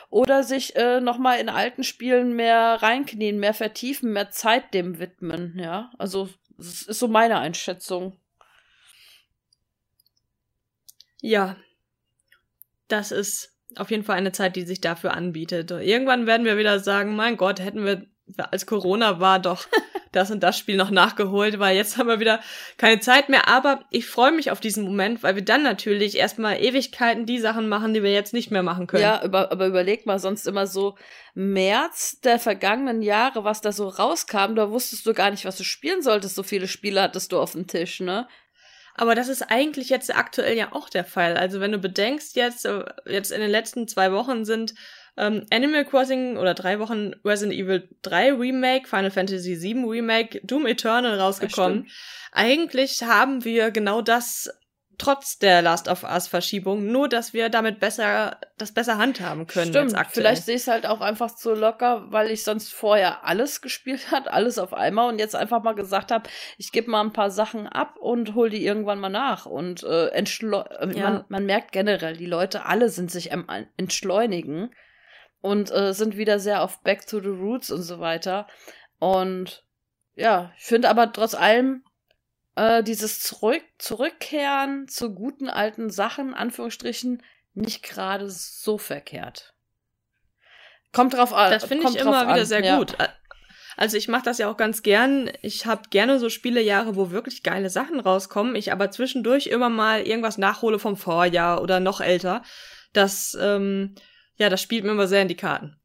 oder 0.09 0.43
sich 0.43 0.75
äh, 0.75 0.99
nochmal 0.99 1.39
in 1.39 1.49
alten 1.49 1.83
Spielen 1.83 2.35
mehr 2.35 2.81
reinknien, 2.81 3.39
mehr 3.39 3.53
vertiefen, 3.53 4.11
mehr 4.11 4.29
Zeit 4.29 4.73
dem 4.73 4.99
widmen, 4.99 5.57
ja. 5.57 5.91
Also, 5.97 6.29
das 6.57 6.83
ist 6.83 6.99
so 6.99 7.07
meine 7.07 7.39
Einschätzung. 7.39 8.17
Ja, 11.21 11.55
das 12.87 13.11
ist 13.11 13.50
auf 13.77 13.91
jeden 13.91 14.03
Fall 14.03 14.17
eine 14.17 14.31
Zeit, 14.31 14.55
die 14.55 14.63
sich 14.63 14.81
dafür 14.81 15.13
anbietet. 15.13 15.71
Irgendwann 15.71 16.27
werden 16.27 16.45
wir 16.45 16.57
wieder 16.57 16.79
sagen, 16.79 17.15
mein 17.15 17.37
Gott, 17.37 17.59
hätten 17.59 17.85
wir, 17.85 18.05
als 18.37 18.65
Corona 18.65 19.19
war, 19.19 19.39
doch 19.39 19.67
das 20.11 20.29
und 20.29 20.41
das 20.41 20.57
Spiel 20.57 20.75
noch 20.75 20.91
nachgeholt, 20.91 21.59
weil 21.59 21.75
jetzt 21.75 21.97
haben 21.97 22.07
wir 22.07 22.19
wieder 22.19 22.41
keine 22.77 22.99
Zeit 22.99 23.29
mehr. 23.29 23.47
Aber 23.47 23.85
ich 23.89 24.05
freue 24.05 24.31
mich 24.31 24.51
auf 24.51 24.59
diesen 24.59 24.83
Moment, 24.83 25.23
weil 25.23 25.35
wir 25.35 25.45
dann 25.45 25.63
natürlich 25.63 26.17
erstmal 26.17 26.61
Ewigkeiten 26.61 27.25
die 27.25 27.39
Sachen 27.39 27.69
machen, 27.69 27.93
die 27.93 28.03
wir 28.03 28.11
jetzt 28.11 28.33
nicht 28.33 28.51
mehr 28.51 28.63
machen 28.63 28.87
können. 28.87 29.03
Ja, 29.03 29.23
über, 29.23 29.51
aber 29.51 29.67
überleg 29.67 30.05
mal, 30.05 30.19
sonst 30.19 30.47
immer 30.47 30.67
so 30.67 30.95
März 31.33 32.19
der 32.21 32.39
vergangenen 32.39 33.01
Jahre, 33.01 33.43
was 33.43 33.61
da 33.61 33.71
so 33.71 33.87
rauskam, 33.87 34.55
da 34.55 34.69
wusstest 34.69 35.05
du 35.05 35.13
gar 35.13 35.31
nicht, 35.31 35.45
was 35.45 35.57
du 35.57 35.63
spielen 35.63 36.01
solltest. 36.01 36.35
So 36.35 36.43
viele 36.43 36.67
Spiele 36.67 37.01
hattest 37.01 37.31
du 37.31 37.39
auf 37.39 37.53
dem 37.53 37.67
Tisch, 37.67 38.01
ne? 38.01 38.27
Aber 38.95 39.15
das 39.15 39.29
ist 39.29 39.43
eigentlich 39.43 39.89
jetzt 39.89 40.15
aktuell 40.15 40.57
ja 40.57 40.73
auch 40.73 40.89
der 40.89 41.05
Fall. 41.05 41.37
Also 41.37 41.59
wenn 41.59 41.71
du 41.71 41.77
bedenkst, 41.77 42.35
jetzt, 42.35 42.65
äh, 42.65 42.83
jetzt 43.05 43.31
in 43.31 43.41
den 43.41 43.51
letzten 43.51 43.87
zwei 43.87 44.11
Wochen 44.11 44.45
sind 44.45 44.73
ähm, 45.17 45.45
Animal 45.51 45.85
Crossing 45.85 46.37
oder 46.37 46.53
drei 46.53 46.79
Wochen 46.79 47.13
Resident 47.25 47.57
Evil 47.57 47.89
3 48.01 48.33
Remake, 48.33 48.87
Final 48.87 49.11
Fantasy 49.11 49.55
7 49.55 49.87
Remake, 49.87 50.39
Doom 50.43 50.65
Eternal 50.65 51.19
rausgekommen. 51.19 51.87
Eigentlich 52.31 53.03
haben 53.03 53.43
wir 53.43 53.71
genau 53.71 54.01
das 54.01 54.49
trotz 55.01 55.39
der 55.39 55.63
Last 55.63 55.87
of 55.87 56.03
Us 56.03 56.27
Verschiebung, 56.27 56.85
nur 56.85 57.09
dass 57.09 57.33
wir 57.33 57.49
damit 57.49 57.79
besser 57.79 58.37
das 58.59 58.71
besser 58.71 58.99
handhaben 58.99 59.47
können 59.47 59.71
Stimmt, 59.71 59.95
Vielleicht 60.11 60.43
sehe 60.43 60.55
ich 60.55 60.61
es 60.61 60.67
halt 60.67 60.85
auch 60.85 61.01
einfach 61.01 61.35
so 61.35 61.55
locker, 61.55 62.05
weil 62.11 62.29
ich 62.29 62.43
sonst 62.43 62.71
vorher 62.71 63.25
alles 63.25 63.61
gespielt 63.61 64.11
hat, 64.11 64.27
alles 64.27 64.59
auf 64.59 64.73
einmal 64.73 65.09
und 65.09 65.17
jetzt 65.17 65.35
einfach 65.35 65.63
mal 65.63 65.73
gesagt 65.73 66.11
habe, 66.11 66.29
ich 66.59 66.71
gebe 66.71 66.91
mal 66.91 67.01
ein 67.01 67.13
paar 67.13 67.31
Sachen 67.31 67.65
ab 67.65 67.97
und 67.97 68.35
hol 68.35 68.51
die 68.51 68.63
irgendwann 68.63 68.99
mal 68.99 69.09
nach. 69.09 69.47
Und 69.47 69.81
äh, 69.81 70.09
entschleu 70.09 70.61
äh, 70.61 70.95
ja. 70.95 71.09
man, 71.09 71.25
man 71.29 71.45
merkt 71.47 71.71
generell, 71.71 72.15
die 72.15 72.27
Leute 72.27 72.65
alle 72.67 72.89
sind 72.89 73.09
sich 73.09 73.33
am 73.33 73.47
entschleunigen 73.77 74.71
und 75.41 75.71
äh, 75.71 75.93
sind 75.93 76.15
wieder 76.15 76.37
sehr 76.37 76.61
auf 76.61 76.83
Back 76.83 77.07
to 77.07 77.19
the 77.19 77.29
Roots 77.29 77.71
und 77.71 77.81
so 77.81 77.99
weiter. 77.99 78.45
Und 78.99 79.63
ja, 80.13 80.51
ich 80.57 80.65
finde 80.65 80.89
aber 80.89 81.11
trotz 81.11 81.33
allem 81.33 81.83
äh, 82.55 82.83
dieses 82.83 83.19
Zurück 83.19 83.63
Zurückkehren 83.77 84.87
zu 84.87 85.13
guten 85.13 85.49
alten 85.49 85.89
Sachen, 85.89 86.33
Anführungsstrichen, 86.33 87.23
nicht 87.53 87.83
gerade 87.83 88.29
so 88.29 88.77
verkehrt. 88.77 89.53
Kommt 90.93 91.13
drauf 91.13 91.33
an. 91.33 91.51
Das 91.51 91.65
finde 91.65 91.87
ich 91.89 91.95
immer 91.95 92.23
wieder 92.23 92.41
an. 92.41 92.45
sehr 92.45 92.63
ja. 92.63 92.77
gut. 92.77 92.95
Also 93.77 93.97
ich 93.97 94.07
mache 94.07 94.25
das 94.25 94.37
ja 94.37 94.49
auch 94.49 94.57
ganz 94.57 94.83
gern. 94.83 95.31
Ich 95.41 95.65
habe 95.65 95.83
gerne 95.89 96.19
so 96.19 96.29
Spielejahre, 96.29 96.95
wo 96.95 97.11
wirklich 97.11 97.43
geile 97.43 97.69
Sachen 97.69 97.99
rauskommen. 97.99 98.55
Ich 98.55 98.71
aber 98.71 98.91
zwischendurch 98.91 99.47
immer 99.47 99.69
mal 99.69 100.01
irgendwas 100.01 100.37
nachhole 100.37 100.79
vom 100.79 100.97
Vorjahr 100.97 101.61
oder 101.61 101.79
noch 101.79 102.01
älter. 102.01 102.43
Das, 102.93 103.37
ähm, 103.39 103.95
ja, 104.35 104.49
das 104.49 104.61
spielt 104.61 104.83
mir 104.83 104.91
immer 104.91 105.07
sehr 105.07 105.21
in 105.21 105.29
die 105.29 105.35
Karten. 105.35 105.79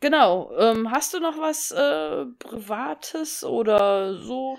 Genau. 0.00 0.52
Ähm, 0.58 0.90
hast 0.90 1.14
du 1.14 1.20
noch 1.20 1.38
was 1.38 1.70
äh, 1.70 2.26
Privates 2.38 3.44
oder 3.44 4.16
so? 4.16 4.58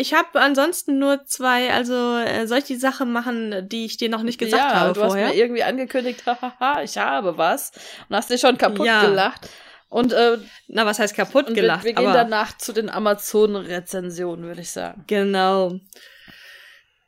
Ich 0.00 0.14
habe 0.14 0.40
ansonsten 0.40 0.98
nur 0.98 1.26
zwei, 1.26 1.70
also 1.74 2.16
äh, 2.16 2.46
soll 2.46 2.58
ich 2.58 2.64
die 2.64 2.76
Sache 2.76 3.04
machen, 3.04 3.68
die 3.68 3.84
ich 3.84 3.98
dir 3.98 4.08
noch 4.08 4.22
nicht 4.22 4.38
gesagt 4.38 4.62
ja, 4.62 4.80
habe 4.80 4.94
du 4.94 5.00
vorher? 5.00 5.26
hast 5.26 5.34
mir 5.34 5.38
irgendwie 5.38 5.62
angekündigt, 5.62 6.22
hahaha, 6.26 6.82
ich 6.82 6.96
habe 6.96 7.36
was 7.36 7.72
und 8.08 8.16
hast 8.16 8.30
dir 8.30 8.38
schon 8.38 8.56
kaputt 8.56 8.86
ja. 8.86 9.02
gelacht. 9.02 9.50
Und 9.90 10.14
äh, 10.14 10.38
na, 10.68 10.86
was 10.86 11.00
heißt 11.00 11.14
kaputt 11.14 11.48
und 11.48 11.54
gelacht? 11.54 11.84
Wir, 11.84 11.90
wir 11.90 12.02
gehen 12.02 12.14
danach 12.14 12.56
zu 12.56 12.72
den 12.72 12.88
Amazon-Rezensionen, 12.88 14.46
würde 14.46 14.62
ich 14.62 14.70
sagen. 14.70 15.04
Genau. 15.06 15.78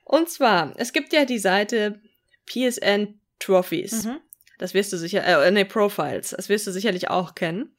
Und 0.05 0.28
zwar, 0.28 0.74
es 0.76 0.92
gibt 0.92 1.14
ja 1.14 1.24
die 1.24 1.38
Seite 1.38 1.98
PSN 2.44 3.18
Trophies. 3.38 4.05
Mhm. 4.05 4.20
Das 4.59 4.74
wirst 4.74 4.92
du 4.92 4.98
sicher, 4.98 5.24
äh, 5.24 5.50
nee, 5.50 5.64
Profiles. 5.64 6.31
Das 6.37 6.50
wirst 6.50 6.66
du 6.66 6.72
sicherlich 6.72 7.09
auch 7.09 7.35
kennen. 7.35 7.74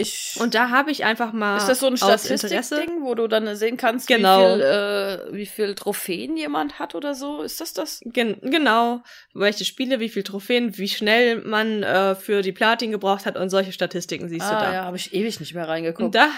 Ich 0.00 0.36
Und 0.38 0.54
da 0.54 0.70
habe 0.70 0.92
ich 0.92 1.04
einfach 1.04 1.32
mal 1.32 1.56
ist 1.56 1.68
das 1.68 1.80
so 1.80 1.88
ein. 1.88 1.96
Statistikding, 1.96 3.02
wo 3.02 3.16
du 3.16 3.26
dann 3.26 3.56
sehen 3.56 3.76
kannst, 3.76 4.06
Genau. 4.06 4.40
wie, 4.40 4.54
viel, 4.54 4.62
äh, 4.62 5.18
wie 5.32 5.46
viel 5.46 5.74
Trophäen 5.74 6.36
jemand 6.36 6.78
hat 6.78 6.94
oder 6.94 7.14
so? 7.14 7.42
Ist 7.42 7.60
das 7.60 7.72
das? 7.72 8.00
Gen 8.04 8.38
genau, 8.40 9.02
welche 9.34 9.64
Spiele, 9.64 9.98
wie 9.98 10.08
viel 10.08 10.22
Trophäen, 10.22 10.78
wie 10.78 10.88
schnell 10.88 11.40
man 11.40 11.82
äh, 11.82 12.14
für 12.14 12.42
die 12.42 12.52
Platin 12.52 12.92
gebraucht 12.92 13.26
hat 13.26 13.36
und 13.36 13.50
solche 13.50 13.72
Statistiken 13.72 14.28
siehst 14.28 14.48
du 14.48 14.54
ah, 14.54 14.60
da. 14.60 14.72
ja, 14.72 14.84
habe 14.84 14.96
ich 14.96 15.12
ewig 15.12 15.40
nicht 15.40 15.54
mehr 15.54 15.66
reingeguckt. 15.66 16.04
Und 16.04 16.14
da 16.14 16.28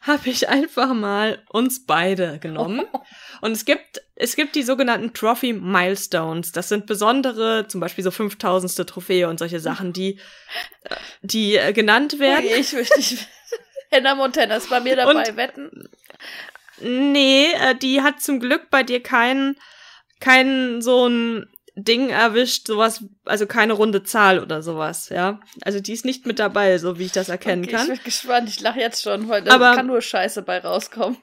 habe 0.00 0.28
ich 0.28 0.48
einfach 0.48 0.94
mal 0.94 1.42
uns 1.50 1.84
beide 1.86 2.38
genommen. 2.38 2.84
Und 3.40 3.52
es 3.52 3.64
gibt, 3.64 4.00
es 4.14 4.36
gibt 4.36 4.54
die 4.54 4.62
sogenannten 4.62 5.12
Trophy 5.12 5.52
Milestones. 5.52 6.52
Das 6.52 6.68
sind 6.68 6.86
besondere, 6.86 7.66
zum 7.68 7.80
Beispiel 7.80 8.04
so 8.04 8.10
5000. 8.10 8.88
Trophäe 8.88 9.28
und 9.28 9.38
solche 9.38 9.60
Sachen, 9.60 9.92
die, 9.92 10.18
äh, 10.84 10.94
die 11.22 11.56
äh, 11.56 11.72
genannt 11.72 12.18
werden. 12.18 12.44
Okay, 12.46 12.60
ich 12.60 12.72
möchte 12.72 12.96
nicht. 12.98 13.28
Hannah 13.92 14.14
Montana 14.14 14.56
ist 14.56 14.70
bei 14.70 14.80
mir 14.80 14.96
dabei, 14.96 15.28
Und- 15.28 15.36
wetten. 15.36 15.88
Nee, 16.80 17.52
äh, 17.52 17.74
die 17.76 18.02
hat 18.02 18.20
zum 18.20 18.40
Glück 18.40 18.68
bei 18.70 18.82
dir 18.82 19.00
kein, 19.02 19.56
kein 20.20 20.82
so 20.82 21.06
ein 21.08 21.48
Ding 21.76 22.08
erwischt, 22.08 22.68
sowas, 22.68 23.04
also 23.24 23.46
keine 23.46 23.72
runde 23.72 24.04
Zahl 24.04 24.38
oder 24.38 24.62
sowas, 24.62 25.08
ja. 25.08 25.40
Also 25.62 25.80
die 25.80 25.92
ist 25.92 26.04
nicht 26.04 26.24
mit 26.24 26.38
dabei, 26.38 26.78
so 26.78 26.98
wie 26.98 27.04
ich 27.04 27.12
das 27.12 27.28
erkennen 27.28 27.64
okay, 27.64 27.72
kann. 27.72 27.82
Ich 27.82 27.98
bin 27.98 28.04
gespannt, 28.04 28.48
ich 28.48 28.60
lache 28.60 28.78
jetzt 28.78 29.02
schon, 29.02 29.28
weil 29.28 29.42
da 29.42 29.58
kann 29.74 29.86
nur 29.88 30.00
Scheiße 30.00 30.42
bei 30.42 30.58
rauskommen. 30.58 31.16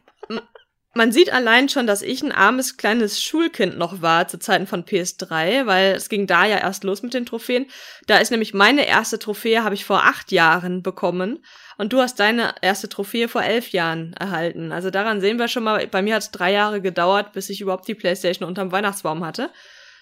Man 0.93 1.13
sieht 1.13 1.31
allein 1.31 1.69
schon, 1.69 1.87
dass 1.87 2.01
ich 2.01 2.21
ein 2.21 2.33
armes 2.33 2.75
kleines 2.75 3.23
Schulkind 3.23 3.77
noch 3.77 4.01
war 4.01 4.27
zu 4.27 4.39
Zeiten 4.39 4.67
von 4.67 4.83
PS3, 4.83 5.65
weil 5.65 5.93
es 5.93 6.09
ging 6.09 6.27
da 6.27 6.45
ja 6.45 6.57
erst 6.57 6.83
los 6.83 7.01
mit 7.01 7.13
den 7.13 7.25
Trophäen. 7.25 7.67
Da 8.07 8.17
ist 8.17 8.29
nämlich 8.29 8.53
meine 8.53 8.85
erste 8.85 9.17
Trophäe, 9.17 9.63
habe 9.63 9.73
ich 9.73 9.85
vor 9.85 10.03
acht 10.03 10.33
Jahren 10.33 10.83
bekommen. 10.83 11.45
Und 11.77 11.93
du 11.93 12.01
hast 12.01 12.19
deine 12.19 12.55
erste 12.61 12.89
Trophäe 12.89 13.29
vor 13.29 13.41
elf 13.41 13.69
Jahren 13.69 14.11
erhalten. 14.19 14.73
Also 14.73 14.89
daran 14.89 15.21
sehen 15.21 15.39
wir 15.39 15.47
schon 15.47 15.63
mal, 15.63 15.87
bei 15.87 16.01
mir 16.01 16.15
hat 16.15 16.23
es 16.23 16.31
drei 16.31 16.51
Jahre 16.51 16.81
gedauert, 16.81 17.31
bis 17.31 17.49
ich 17.49 17.61
überhaupt 17.61 17.87
die 17.87 17.95
Playstation 17.95 18.45
unterm 18.45 18.73
Weihnachtsbaum 18.73 19.25
hatte. 19.25 19.49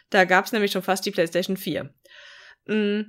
Da 0.09 0.25
gab 0.25 0.45
es 0.45 0.51
nämlich 0.51 0.71
schon 0.71 0.81
fast 0.83 1.05
die 1.05 1.11
Playstation 1.11 1.57
4. 1.57 1.93
Mm, 2.65 3.01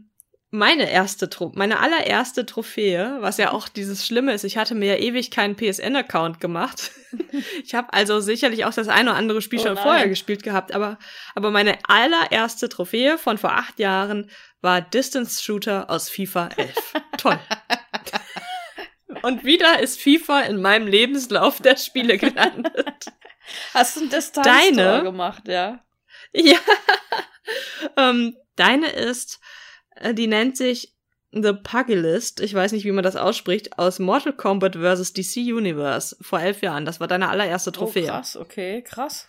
Meine 0.50 0.90
erste 0.90 1.30
Tro 1.30 1.52
meine 1.54 1.78
allererste 1.78 2.44
Trophäe, 2.44 3.18
was 3.20 3.36
ja 3.36 3.52
auch 3.52 3.68
dieses 3.68 4.04
Schlimme 4.04 4.32
ist, 4.32 4.42
ich 4.44 4.56
hatte 4.56 4.74
mir 4.74 4.96
ja 4.96 5.00
ewig 5.00 5.30
keinen 5.30 5.56
PSN-Account 5.56 6.40
gemacht. 6.40 6.90
Ich 7.64 7.74
habe 7.74 7.92
also 7.92 8.20
sicherlich 8.20 8.64
auch 8.64 8.72
das 8.74 8.88
eine 8.88 9.10
oder 9.10 9.18
andere 9.18 9.42
Spiel 9.42 9.58
Oh 9.60 9.62
schon 9.62 9.76
vorher 9.76 10.08
gespielt 10.08 10.42
gehabt, 10.42 10.72
aber, 10.72 10.98
aber 11.34 11.50
meine 11.50 11.78
allererste 11.88 12.68
Trophäe 12.68 13.18
von 13.18 13.36
vor 13.38 13.52
acht 13.52 13.78
Jahren 13.80 14.30
war 14.60 14.80
Distance 14.80 15.42
Shooter 15.42 15.90
aus 15.90 16.08
FIFA 16.08 16.50
11. 16.56 16.74
Toll. 17.18 17.38
Und 19.22 19.44
wieder 19.44 19.80
ist 19.80 20.00
FIFA 20.00 20.42
in 20.42 20.60
meinem 20.62 20.86
Lebenslauf 20.86 21.60
der 21.60 21.76
Spiele 21.76 22.16
gelandet. 22.16 23.06
Hast 23.74 23.96
du 23.96 24.00
ein 24.02 24.10
Distanz 24.10 24.46
Deine? 24.46 25.02
gemacht, 25.02 25.48
ja? 25.48 25.82
ja. 26.44 26.58
ähm, 27.96 28.36
deine 28.56 28.90
ist, 28.90 29.40
äh, 29.96 30.14
die 30.14 30.26
nennt 30.26 30.56
sich 30.56 30.94
The 31.32 31.52
Pugilist, 31.52 32.40
ich 32.40 32.52
weiß 32.54 32.72
nicht, 32.72 32.84
wie 32.84 32.90
man 32.90 33.04
das 33.04 33.14
ausspricht, 33.14 33.78
aus 33.78 34.00
Mortal 34.00 34.32
Kombat 34.32 34.74
vs. 34.76 35.12
DC 35.12 35.36
Universe 35.54 36.16
vor 36.20 36.40
elf 36.40 36.60
Jahren. 36.60 36.84
Das 36.84 36.98
war 36.98 37.06
deine 37.06 37.28
allererste 37.28 37.70
Trophäe. 37.70 38.04
Oh, 38.04 38.08
krass, 38.08 38.36
okay, 38.36 38.82
krass. 38.82 39.28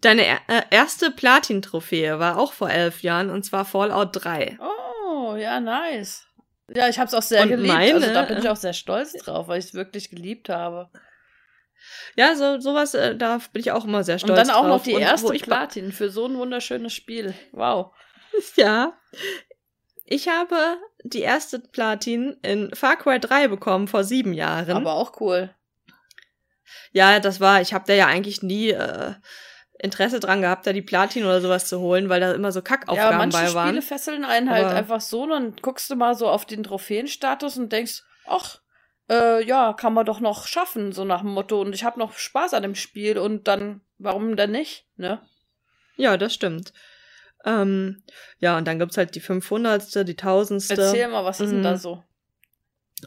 Deine 0.00 0.22
äh, 0.26 0.62
erste 0.70 1.10
Platin-Trophäe 1.10 2.18
war 2.18 2.38
auch 2.38 2.52
vor 2.54 2.70
elf 2.70 3.02
Jahren 3.02 3.28
und 3.30 3.44
zwar 3.44 3.64
Fallout 3.66 4.10
3. 4.12 4.58
Oh, 4.60 5.34
ja, 5.36 5.60
nice. 5.60 6.26
Ja, 6.74 6.88
ich 6.88 6.98
habe 6.98 7.08
es 7.08 7.14
auch 7.14 7.22
sehr 7.22 7.42
Und 7.42 7.50
geliebt. 7.50 7.68
meine- 7.74 7.94
also 7.94 8.12
da 8.12 8.22
bin 8.22 8.38
ich 8.38 8.48
auch 8.48 8.56
sehr 8.56 8.72
stolz 8.72 9.12
drauf, 9.12 9.46
weil 9.48 9.58
ich 9.58 9.66
es 9.66 9.74
wirklich 9.74 10.08
geliebt 10.08 10.48
habe. 10.48 10.88
Ja, 12.16 12.34
so 12.36 12.60
sowas, 12.60 12.94
äh, 12.94 13.16
da 13.16 13.38
bin 13.52 13.60
ich 13.60 13.72
auch 13.72 13.84
immer 13.84 14.04
sehr 14.04 14.18
stolz 14.18 14.30
Und 14.30 14.36
dann 14.48 14.50
auch 14.56 14.62
drauf. 14.62 14.68
noch 14.78 14.82
die 14.84 14.94
Und 14.94 15.02
erste 15.02 15.32
Platin 15.34 15.92
für 15.92 16.10
so 16.10 16.26
ein 16.26 16.36
wunderschönes 16.36 16.92
Spiel. 16.92 17.34
Wow. 17.52 17.92
Ja. 18.56 18.94
Ich 20.06 20.28
habe 20.28 20.76
die 21.04 21.20
erste 21.20 21.60
Platin 21.60 22.36
in 22.42 22.74
Far 22.74 22.96
Cry 22.96 23.20
3 23.20 23.46
bekommen 23.48 23.86
vor 23.88 24.02
sieben 24.04 24.32
Jahren. 24.32 24.72
Aber 24.72 24.94
auch 24.94 25.20
cool. 25.20 25.54
ja, 26.92 27.20
das 27.20 27.40
war, 27.40 27.60
ich 27.60 27.72
habe 27.74 27.84
da 27.86 27.94
ja 27.94 28.06
eigentlich 28.06 28.42
nie 28.42 28.70
äh, 28.70 29.14
Interesse 29.78 30.18
dran 30.20 30.40
gehabt, 30.40 30.66
da 30.66 30.72
die 30.72 30.82
Platin 30.82 31.24
oder 31.24 31.40
sowas 31.40 31.68
zu 31.68 31.78
holen, 31.80 32.08
weil 32.08 32.20
da 32.20 32.32
immer 32.32 32.52
so 32.52 32.58
ja, 32.58 32.64
Kackaufgaben 32.64 33.18
manche 33.18 33.36
bei 33.38 33.42
Spiele 33.46 33.54
waren. 33.54 33.82
fesseln 33.82 34.24
einen 34.24 34.50
halt 34.50 34.66
Aber- 34.66 34.74
einfach 34.74 35.00
so, 35.00 35.26
dann 35.26 35.54
guckst 35.62 35.88
du 35.90 35.96
mal 35.96 36.14
so 36.14 36.28
auf 36.28 36.44
den 36.44 36.62
Trophäenstatus 36.64 37.56
und 37.56 37.70
denkst, 37.72 38.02
ach, 38.26 38.60
äh, 39.10 39.44
ja, 39.44 39.72
kann 39.72 39.94
man 39.94 40.06
doch 40.06 40.20
noch 40.20 40.46
schaffen, 40.46 40.92
so 40.92 41.04
nach 41.04 41.20
dem 41.20 41.30
Motto. 41.30 41.60
Und 41.60 41.74
ich 41.74 41.84
habe 41.84 41.98
noch 41.98 42.16
Spaß 42.16 42.54
an 42.54 42.62
dem 42.62 42.74
Spiel 42.74 43.18
und 43.18 43.46
dann, 43.48 43.80
warum 43.98 44.36
denn 44.36 44.50
nicht, 44.52 44.86
ne? 44.96 45.20
Ja, 45.96 46.16
das 46.16 46.34
stimmt. 46.34 46.72
Ähm, 47.44 48.02
ja, 48.38 48.56
und 48.56 48.66
dann 48.66 48.78
gibt's 48.78 48.96
halt 48.96 49.14
die 49.14 49.20
500. 49.20 50.06
die 50.08 50.16
1000. 50.16 50.70
Erzähl 50.70 51.08
mal, 51.08 51.24
was 51.24 51.40
ist 51.40 51.50
denn 51.50 51.58
Mhm. 51.60 51.64
da 51.64 51.76
so? 51.76 52.02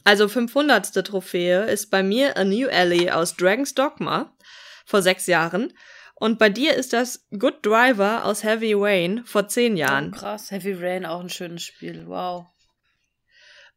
Also 0.03 0.27
500. 0.27 0.93
Trophäe 1.05 1.63
ist 1.65 1.89
bei 1.89 2.03
mir 2.03 2.37
A 2.37 2.43
New 2.43 2.69
Alley 2.69 3.09
aus 3.09 3.35
Dragon's 3.35 3.73
Dogma 3.73 4.31
vor 4.85 5.01
sechs 5.01 5.25
Jahren. 5.27 5.73
Und 6.13 6.39
bei 6.39 6.49
dir 6.49 6.75
ist 6.75 6.93
das 6.93 7.27
Good 7.37 7.65
Driver 7.65 8.25
aus 8.25 8.43
Heavy 8.43 8.73
Rain 8.75 9.23
vor 9.25 9.47
zehn 9.47 9.73
Oh, 9.73 9.77
Jahren. 9.77 10.11
krass, 10.11 10.51
Heavy 10.51 10.73
Rain, 10.73 11.05
auch 11.05 11.19
ein 11.19 11.29
schönes 11.29 11.63
Spiel. 11.63 12.07
Wow. 12.07 12.45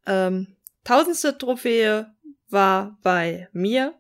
Ähm, 0.06 0.56
tausendste 0.84 1.36
Trophäe 1.36 2.12
war 2.48 2.98
bei 3.02 3.48
mir 3.52 3.94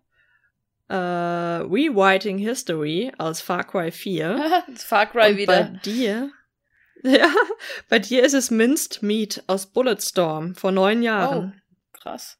äh, 0.88 0.94
Rewriting 0.94 2.38
History 2.38 3.12
aus 3.18 3.40
Far 3.40 3.64
Cry 3.64 3.90
4. 3.90 4.64
Das 4.68 4.84
Far 4.84 5.06
Cry 5.06 5.30
Und 5.30 5.36
wieder. 5.36 5.64
Bei 5.64 5.78
dir, 5.84 6.30
ja, 7.02 7.32
bei 7.88 7.98
dir 7.98 8.24
ist 8.24 8.34
es 8.34 8.50
Minced 8.50 9.02
Meat 9.02 9.44
aus 9.46 9.66
Bulletstorm 9.66 10.54
vor 10.54 10.72
neun 10.72 11.02
Jahren. 11.02 11.54
Oh, 11.54 11.98
krass. 11.98 12.38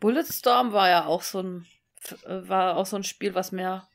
Bulletstorm 0.00 0.72
war 0.72 0.88
ja 0.88 1.06
auch 1.06 1.22
so 1.22 1.40
ein 1.40 1.66
war 2.26 2.76
auch 2.76 2.86
so 2.86 2.96
ein 2.96 3.04
Spiel, 3.04 3.34
was 3.34 3.52
mehr 3.52 3.88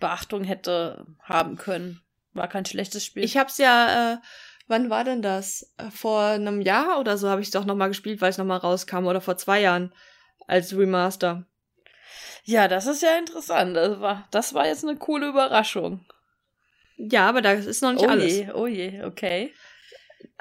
Beachtung 0.00 0.44
hätte 0.44 1.06
haben 1.22 1.56
können. 1.56 2.02
War 2.32 2.48
kein 2.48 2.66
schlechtes 2.66 3.04
Spiel. 3.04 3.24
Ich 3.24 3.36
hab's 3.36 3.58
ja, 3.58 4.14
äh, 4.14 4.16
wann 4.68 4.90
war 4.90 5.02
denn 5.04 5.22
das? 5.22 5.72
Äh, 5.78 5.90
Vor 5.90 6.20
einem 6.22 6.60
Jahr 6.60 7.00
oder 7.00 7.16
so 7.18 7.28
habe 7.28 7.40
ich 7.40 7.48
es 7.48 7.52
doch 7.52 7.64
nochmal 7.64 7.88
gespielt, 7.88 8.20
weil 8.20 8.30
es 8.30 8.38
nochmal 8.38 8.58
rauskam 8.58 9.06
oder 9.06 9.20
vor 9.20 9.36
zwei 9.36 9.60
Jahren 9.60 9.92
als 10.46 10.76
Remaster. 10.76 11.44
ja, 12.44 12.68
das 12.68 12.86
ist 12.86 13.02
ja 13.02 13.16
interessant. 13.18 13.76
Das 13.76 14.00
war, 14.00 14.26
das 14.30 14.54
war 14.54 14.66
jetzt 14.66 14.84
eine 14.84 14.96
coole 14.96 15.28
Überraschung. 15.28 16.06
Ja, 16.96 17.28
aber 17.28 17.42
das 17.42 17.66
ist 17.66 17.82
noch 17.82 17.92
nicht 17.92 18.06
oh 18.06 18.08
alles. 18.08 18.32
je, 18.32 18.50
oh 18.52 18.66
je, 18.66 19.04
okay. 19.04 19.52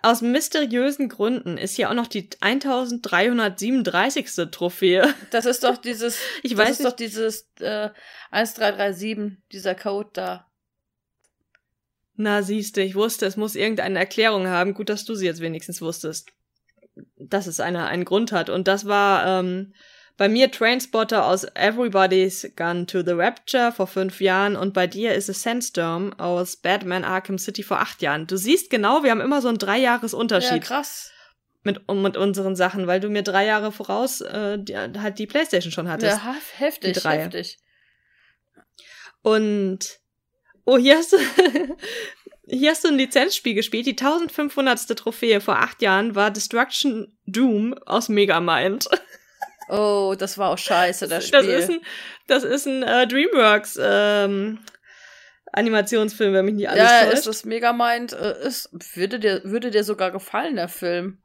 Aus 0.01 0.21
mysteriösen 0.21 1.09
Gründen 1.09 1.57
ist 1.57 1.75
hier 1.75 1.89
auch 1.89 1.93
noch 1.93 2.07
die 2.07 2.29
1337. 2.39 4.49
Trophäe. 4.51 5.13
Das 5.31 5.45
ist 5.45 5.63
doch 5.63 5.77
dieses, 5.77 6.19
Ich 6.43 6.51
das 6.55 6.59
weiß 6.59 6.69
ist 6.71 6.79
nicht. 6.79 6.91
doch 6.91 6.95
dieses 6.95 7.49
äh, 7.59 7.89
1337, 8.31 9.37
dieser 9.51 9.75
Code 9.75 10.09
da. 10.13 10.46
Na, 12.17 12.41
siehste, 12.41 12.82
ich 12.82 12.95
wusste, 12.95 13.25
es 13.27 13.38
muss 13.38 13.56
irgendeine 13.56 13.99
Erklärung 13.99 14.47
haben. 14.47 14.73
Gut, 14.73 14.89
dass 14.89 15.06
du 15.06 15.13
sie 15.15 15.27
jetzt 15.27 15.39
wenigstens 15.39 15.82
wusstest. 15.82 16.30
Dass 17.17 17.45
es 17.45 17.60
eine, 17.60 17.86
einen 17.86 18.06
Grund 18.06 18.32
hat. 18.32 18.49
Und 18.49 18.67
das 18.67 18.86
war 18.88 19.39
ähm, 19.39 19.73
bei 20.17 20.27
mir 20.27 20.49
Trainspotter 20.49 21.27
aus 21.27 21.43
Everybody's 21.53 22.51
Gone 22.56 22.88
to 22.88 23.03
the 23.03 23.12
Rapture 23.12 23.71
vor 23.71 23.86
fünf 23.86 24.19
Jahren 24.19 24.56
und 24.56 24.73
bei 24.73 24.88
dir 24.88 25.13
ist 25.13 25.30
es 25.30 25.43
Sandstorm 25.43 26.12
aus 26.13 26.56
Batman 26.56 27.03
Arkham 27.03 27.38
City 27.38 27.62
vor 27.62 27.80
acht 27.82 28.01
Jahren. 28.01 28.25
Du 28.25 28.36
siehst 28.36 28.71
genau, 28.71 29.03
wir 29.03 29.12
haben 29.12 29.21
immer 29.21 29.43
so 29.43 29.47
einen 29.47 29.60
Ja, 29.60 29.65
Dreijahresunterschied 29.67 30.63
krass. 30.63 31.12
mit, 31.62 31.88
mit 31.91 32.17
unseren 32.17 32.56
Sachen, 32.56 32.88
weil 32.88 32.99
du 32.99 33.10
mir 33.10 33.21
drei 33.21 33.45
Jahre 33.45 33.71
voraus 33.71 34.21
äh, 34.21 34.58
die, 34.58 34.75
halt 34.75 35.19
die 35.19 35.27
Playstation 35.27 35.71
schon 35.71 35.88
hattest. 35.88 36.17
Ja, 36.17 36.34
hef- 36.34 36.60
heftig, 36.60 37.06
heftig. 37.06 37.60
Und 39.21 39.96
oh, 40.67 40.77
hier 40.77 40.97
hast 40.97 41.13
du 41.13 41.17
hier 42.47 42.71
hast 42.71 42.84
du 42.84 42.89
ein 42.89 42.97
Lizenzspiel 42.97 43.56
gespielt. 43.56 43.86
Die 43.88 43.91
1500. 43.91 44.88
Trophäe 44.97 45.41
vor 45.41 45.58
acht 45.58 45.82
Jahren 45.82 46.15
war 46.15 46.32
Destruction 46.32 47.17
Doom 47.25 47.73
aus 47.86 48.10
Megamind. 48.10 48.88
Oh, 49.69 50.15
das 50.17 50.38
war 50.38 50.51
auch 50.51 50.58
scheiße, 50.58 51.10
das 51.10 51.30
Das 51.30 51.43
Spiel. 51.43 51.53
ist 51.53 51.69
ein, 51.69 51.82
das 52.27 52.45
ist 52.45 52.67
ein 52.67 52.84
äh, 52.84 53.06
DreamWorks 53.06 53.77
ähm, 53.82 54.60
Animationsfilm, 55.51 56.34
wenn 56.34 56.45
mich 56.45 56.53
nicht 56.53 56.69
alles 56.69 56.84
ja, 56.84 57.01
täuscht. 57.01 57.13
ist 57.15 57.27
das 57.27 57.43
Megamind, 57.43 58.13
äh, 58.13 58.47
ist, 58.47 58.69
würde 58.95 59.19
dir, 59.19 59.41
würde 59.43 59.69
dir 59.69 59.84
sogar 59.84 60.12
gefallen, 60.12 60.56
der 60.56 60.69
Film. 60.69 61.17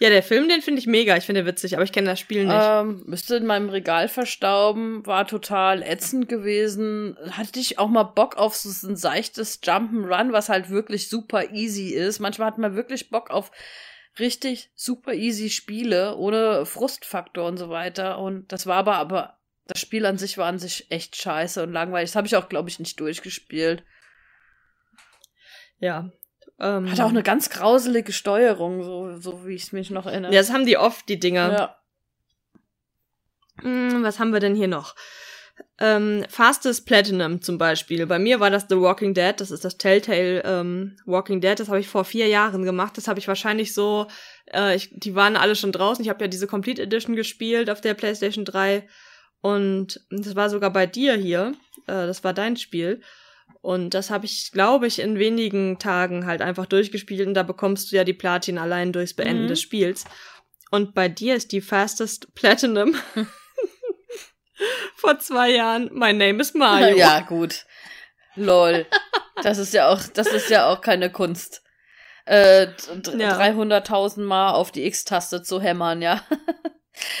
Ja, 0.00 0.08
der 0.08 0.22
Film, 0.22 0.48
den 0.48 0.62
finde 0.62 0.80
ich 0.80 0.86
mega. 0.86 1.16
Ich 1.16 1.24
finde 1.24 1.46
witzig, 1.46 1.74
aber 1.74 1.84
ich 1.84 1.92
kenne 1.92 2.08
das 2.08 2.20
Spiel 2.20 2.44
nicht. 2.44 2.56
Ähm, 2.60 3.02
müsste 3.06 3.36
in 3.36 3.46
meinem 3.46 3.68
Regal 3.68 4.08
verstauben, 4.08 5.04
war 5.06 5.26
total 5.26 5.82
ätzend 5.82 6.28
gewesen. 6.28 7.16
Hatte 7.30 7.60
ich 7.60 7.78
auch 7.78 7.88
mal 7.88 8.04
Bock 8.04 8.36
auf 8.36 8.56
so 8.56 8.88
ein 8.88 8.96
seichtes 8.96 9.62
Jump'n'Run, 9.62 10.32
was 10.32 10.48
halt 10.48 10.70
wirklich 10.70 11.08
super 11.08 11.52
easy 11.52 11.90
ist. 11.90 12.20
Manchmal 12.20 12.48
hat 12.48 12.58
man 12.58 12.74
wirklich 12.76 13.10
Bock 13.10 13.30
auf 13.30 13.50
richtig 14.18 14.70
super 14.74 15.14
easy 15.14 15.50
Spiele, 15.50 16.16
ohne 16.16 16.66
Frustfaktor 16.66 17.46
und 17.46 17.56
so 17.56 17.68
weiter. 17.68 18.18
Und 18.18 18.52
das 18.52 18.66
war 18.66 18.76
aber, 18.76 18.96
aber 18.96 19.38
das 19.66 19.80
Spiel 19.80 20.06
an 20.06 20.18
sich 20.18 20.38
war 20.38 20.46
an 20.46 20.58
sich 20.58 20.90
echt 20.90 21.16
scheiße 21.16 21.62
und 21.62 21.72
langweilig. 21.72 22.10
Das 22.10 22.16
habe 22.16 22.26
ich 22.26 22.36
auch, 22.36 22.48
glaube 22.48 22.68
ich, 22.68 22.78
nicht 22.78 22.98
durchgespielt. 23.00 23.84
Ja. 25.78 26.12
Ähm, 26.62 26.90
Hat 26.90 27.00
auch 27.00 27.08
eine 27.08 27.24
ganz 27.24 27.50
grauselige 27.50 28.12
Steuerung, 28.12 28.84
so, 28.84 29.16
so 29.16 29.46
wie 29.46 29.54
ich 29.54 29.72
mich 29.72 29.90
noch 29.90 30.06
erinnere. 30.06 30.32
Ja, 30.32 30.40
das 30.40 30.52
haben 30.52 30.64
die 30.64 30.78
oft, 30.78 31.08
die 31.08 31.18
Dinger. 31.18 31.52
Ja. 31.52 31.76
Hm, 33.60 34.04
was 34.04 34.20
haben 34.20 34.32
wir 34.32 34.38
denn 34.38 34.54
hier 34.54 34.68
noch? 34.68 34.94
Ähm, 35.78 36.24
Fastest 36.28 36.86
Platinum 36.86 37.42
zum 37.42 37.58
Beispiel. 37.58 38.06
Bei 38.06 38.20
mir 38.20 38.38
war 38.38 38.50
das 38.50 38.66
The 38.68 38.80
Walking 38.80 39.12
Dead. 39.12 39.34
Das 39.36 39.50
ist 39.50 39.64
das 39.64 39.76
Telltale 39.76 40.42
ähm, 40.44 40.96
Walking 41.04 41.40
Dead. 41.40 41.58
Das 41.58 41.68
habe 41.68 41.80
ich 41.80 41.88
vor 41.88 42.04
vier 42.04 42.28
Jahren 42.28 42.64
gemacht. 42.64 42.96
Das 42.96 43.08
habe 43.08 43.18
ich 43.18 43.26
wahrscheinlich 43.26 43.74
so. 43.74 44.06
Äh, 44.52 44.76
ich, 44.76 44.90
die 44.92 45.16
waren 45.16 45.36
alle 45.36 45.56
schon 45.56 45.72
draußen. 45.72 46.04
Ich 46.04 46.08
habe 46.08 46.24
ja 46.24 46.28
diese 46.28 46.46
Complete 46.46 46.82
Edition 46.82 47.16
gespielt 47.16 47.70
auf 47.70 47.80
der 47.80 47.94
PlayStation 47.94 48.44
3. 48.44 48.86
Und 49.40 50.00
das 50.10 50.36
war 50.36 50.48
sogar 50.48 50.70
bei 50.70 50.86
dir 50.86 51.14
hier. 51.14 51.54
Äh, 51.88 52.06
das 52.06 52.22
war 52.22 52.32
dein 52.32 52.56
Spiel. 52.56 53.02
Und 53.62 53.94
das 53.94 54.10
habe 54.10 54.26
ich, 54.26 54.50
glaube 54.50 54.88
ich, 54.88 54.98
in 54.98 55.20
wenigen 55.20 55.78
Tagen 55.78 56.26
halt 56.26 56.42
einfach 56.42 56.66
durchgespielt 56.66 57.26
und 57.28 57.34
da 57.34 57.44
bekommst 57.44 57.90
du 57.92 57.96
ja 57.96 58.02
die 58.02 58.12
Platin 58.12 58.58
allein 58.58 58.92
durchs 58.92 59.14
Beenden 59.14 59.44
mhm. 59.44 59.48
des 59.48 59.60
Spiels. 59.60 60.04
Und 60.72 60.94
bei 60.94 61.08
dir 61.08 61.36
ist 61.36 61.52
die 61.52 61.60
Fastest 61.60 62.34
Platinum 62.34 62.96
vor 64.96 65.18
zwei 65.20 65.52
Jahren 65.52 65.90
My 65.92 66.12
Name 66.12 66.40
is 66.40 66.54
Mario. 66.54 66.96
Ja, 66.98 67.20
gut. 67.20 67.64
Lol. 68.34 68.86
Das 69.42 69.58
ist 69.58 69.72
ja 69.72 69.88
auch, 69.88 70.02
das 70.12 70.26
ist 70.26 70.50
ja 70.50 70.68
auch 70.68 70.80
keine 70.80 71.10
Kunst. 71.12 71.62
Äh, 72.24 72.64
ja. 72.64 73.38
300.000 73.38 74.22
Mal 74.22 74.52
auf 74.52 74.72
die 74.72 74.86
X-Taste 74.86 75.42
zu 75.42 75.60
hämmern, 75.60 76.02
ja. 76.02 76.22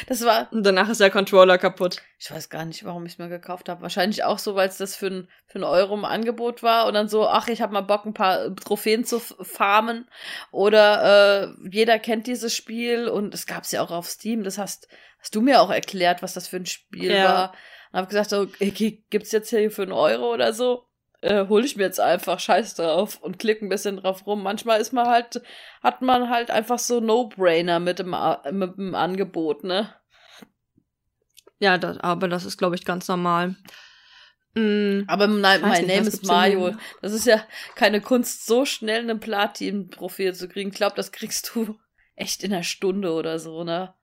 Das 0.06 0.24
war. 0.24 0.52
Und 0.52 0.64
danach 0.64 0.88
ist 0.88 1.00
der 1.00 1.10
Controller 1.10 1.58
kaputt. 1.58 2.02
Ich 2.18 2.30
weiß 2.30 2.50
gar 2.50 2.64
nicht, 2.64 2.84
warum 2.84 3.06
ich 3.06 3.12
es 3.12 3.18
mir 3.18 3.28
gekauft 3.28 3.68
habe. 3.68 3.82
Wahrscheinlich 3.82 4.24
auch 4.24 4.38
so, 4.38 4.54
weil 4.54 4.68
es 4.68 4.76
das 4.76 4.96
für 4.96 5.06
ein, 5.06 5.28
für 5.46 5.58
ein 5.58 5.64
Euro 5.64 5.94
im 5.94 6.04
Angebot 6.04 6.62
war 6.62 6.86
und 6.86 6.94
dann 6.94 7.08
so, 7.08 7.26
ach, 7.26 7.48
ich 7.48 7.62
habe 7.62 7.72
mal 7.72 7.80
Bock, 7.80 8.04
ein 8.04 8.14
paar 8.14 8.54
Trophäen 8.54 9.04
zu 9.04 9.18
farmen. 9.18 10.08
Oder 10.50 11.54
äh, 11.62 11.68
jeder 11.70 11.98
kennt 11.98 12.26
dieses 12.26 12.54
Spiel 12.54 13.08
und 13.08 13.34
es 13.34 13.46
gab 13.46 13.64
es 13.64 13.72
ja 13.72 13.82
auch 13.82 13.90
auf 13.90 14.08
Steam. 14.08 14.44
Das 14.44 14.58
hast, 14.58 14.88
hast 15.18 15.34
du 15.34 15.40
mir 15.40 15.62
auch 15.62 15.70
erklärt, 15.70 16.22
was 16.22 16.34
das 16.34 16.48
für 16.48 16.56
ein 16.56 16.66
Spiel 16.66 17.12
ja. 17.12 17.24
war. 17.24 17.52
Und 17.92 17.98
habe 17.98 18.08
gesagt, 18.08 18.32
okay, 18.32 19.04
gibt's 19.10 19.32
jetzt 19.32 19.50
hier 19.50 19.70
für 19.70 19.82
einen 19.82 19.92
Euro 19.92 20.32
oder 20.32 20.52
so? 20.52 20.86
Äh, 21.22 21.46
hole 21.48 21.64
ich 21.64 21.76
mir 21.76 21.84
jetzt 21.84 22.00
einfach 22.00 22.38
Scheiß 22.38 22.74
drauf 22.74 23.18
und 23.20 23.38
klicke 23.38 23.64
ein 23.64 23.68
bisschen 23.68 23.96
drauf 23.96 24.26
rum. 24.26 24.42
Manchmal 24.42 24.80
ist 24.80 24.92
man 24.92 25.06
halt, 25.08 25.40
hat 25.82 26.02
man 26.02 26.28
halt 26.28 26.50
einfach 26.50 26.78
so 26.78 27.00
No-Brainer 27.00 27.80
mit 27.80 28.00
dem, 28.00 28.14
mit 28.50 28.76
dem 28.76 28.94
Angebot, 28.94 29.64
ne? 29.64 29.94
Ja, 31.60 31.78
das, 31.78 31.98
aber 31.98 32.26
das 32.26 32.44
ist, 32.44 32.58
glaube 32.58 32.74
ich, 32.74 32.84
ganz 32.84 33.06
normal. 33.06 33.54
Mm, 34.54 35.02
aber 35.06 35.28
My, 35.28 35.58
my 35.60 35.82
nicht, 35.82 35.86
Name 35.86 36.08
is 36.08 36.22
Mario. 36.22 36.74
Das 37.00 37.12
ist 37.12 37.24
ja 37.24 37.46
keine 37.76 38.00
Kunst, 38.00 38.46
so 38.46 38.64
schnell 38.64 39.00
einen 39.00 39.20
Platin-Profil 39.20 40.34
zu 40.34 40.48
kriegen. 40.48 40.70
Ich 40.70 40.76
glaube, 40.76 40.96
das 40.96 41.12
kriegst 41.12 41.52
du 41.54 41.78
echt 42.16 42.42
in 42.42 42.52
einer 42.52 42.64
Stunde 42.64 43.12
oder 43.12 43.38
so, 43.38 43.62
ne? 43.62 43.94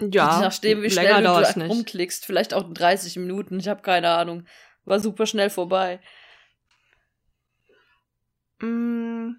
Ja, 0.00 0.40
nachdem 0.40 0.82
wie 0.82 0.90
schnell 0.90 1.22
du 1.22 1.66
rumklickst, 1.66 2.24
vielleicht 2.24 2.54
auch 2.54 2.72
30 2.72 3.16
Minuten, 3.16 3.58
ich 3.58 3.68
habe 3.68 3.82
keine 3.82 4.10
Ahnung. 4.10 4.46
War 4.88 5.00
super 5.00 5.26
schnell 5.26 5.50
vorbei. 5.50 6.00
Mm, 8.60 9.32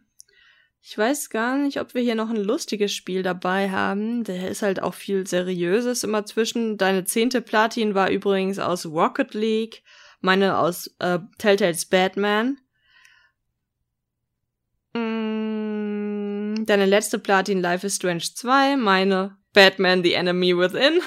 ich 0.79 0.95
weiß 0.95 1.31
gar 1.31 1.57
nicht, 1.57 1.79
ob 1.79 1.95
wir 1.95 2.03
hier 2.03 2.13
noch 2.13 2.29
ein 2.29 2.35
lustiges 2.35 2.93
Spiel 2.93 3.23
dabei 3.23 3.71
haben. 3.71 4.23
Der 4.23 4.47
ist 4.49 4.61
halt 4.61 4.79
auch 4.79 4.93
viel 4.93 5.25
Seriöses 5.25 6.03
immer 6.03 6.23
zwischen. 6.27 6.77
Deine 6.77 7.03
zehnte 7.03 7.41
Platin 7.41 7.95
war 7.95 8.11
übrigens 8.11 8.59
aus 8.59 8.85
Rocket 8.85 9.33
League, 9.33 9.81
meine 10.21 10.59
aus 10.59 10.95
äh, 10.99 11.17
Telltales 11.39 11.87
Batman. 11.87 12.59
Mm, 14.93 16.63
deine 16.65 16.85
letzte 16.85 17.17
Platin 17.17 17.59
Life 17.59 17.87
is 17.87 17.95
Strange 17.95 18.21
2, 18.35 18.77
meine 18.77 19.38
Batman 19.53 20.03
The 20.03 20.13
Enemy 20.13 20.57
Within. 20.57 21.01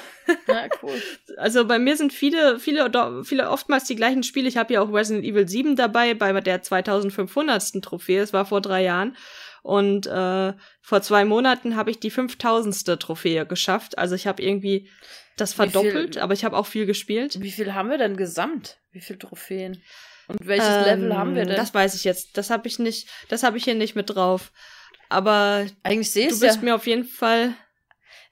Ja, 0.48 0.68
cool. 0.82 1.00
also 1.36 1.66
bei 1.66 1.78
mir 1.78 1.96
sind 1.96 2.12
viele, 2.12 2.58
viele, 2.58 2.90
viele 3.24 3.50
oftmals 3.50 3.84
die 3.84 3.96
gleichen 3.96 4.22
Spiele. 4.22 4.48
Ich 4.48 4.56
habe 4.56 4.74
ja 4.74 4.80
auch 4.80 4.92
Resident 4.92 5.24
Evil 5.24 5.48
7 5.48 5.76
dabei 5.76 6.14
bei 6.14 6.32
der 6.40 6.62
2500. 6.62 7.82
Trophäe. 7.82 8.20
Es 8.20 8.32
war 8.32 8.44
vor 8.44 8.60
drei 8.60 8.82
Jahren. 8.82 9.16
Und 9.62 10.06
äh, 10.06 10.52
vor 10.80 11.02
zwei 11.02 11.24
Monaten 11.24 11.76
habe 11.76 11.90
ich 11.90 12.00
die 12.00 12.10
5000. 12.10 13.00
Trophäe 13.00 13.46
geschafft. 13.46 13.96
Also 13.96 14.16
ich 14.16 14.26
habe 14.26 14.42
irgendwie 14.42 14.90
das 15.36 15.54
verdoppelt, 15.54 16.14
viel, 16.14 16.22
aber 16.22 16.34
ich 16.34 16.44
habe 16.44 16.56
auch 16.56 16.66
viel 16.66 16.84
gespielt. 16.84 17.40
Wie 17.40 17.52
viel 17.52 17.72
haben 17.74 17.88
wir 17.88 17.98
denn 17.98 18.16
gesamt? 18.16 18.78
Wie 18.90 19.00
viele 19.00 19.20
Trophäen? 19.20 19.82
Und 20.28 20.46
welches 20.46 20.68
ähm, 20.68 20.84
Level 20.84 21.16
haben 21.16 21.34
wir 21.34 21.44
denn? 21.44 21.56
Das 21.56 21.72
weiß 21.72 21.94
ich 21.94 22.04
jetzt. 22.04 22.36
Das 22.36 22.50
habe 22.50 22.66
ich 22.66 22.78
nicht. 22.78 23.08
Das 23.28 23.42
habe 23.42 23.56
ich 23.56 23.64
hier 23.64 23.74
nicht 23.74 23.94
mit 23.94 24.14
drauf. 24.14 24.52
Aber 25.08 25.66
eigentlich 25.82 26.10
sehe 26.10 26.28
du 26.28 26.40
bist 26.40 26.56
ja. 26.56 26.62
mir 26.62 26.74
auf 26.74 26.86
jeden 26.86 27.04
Fall 27.04 27.54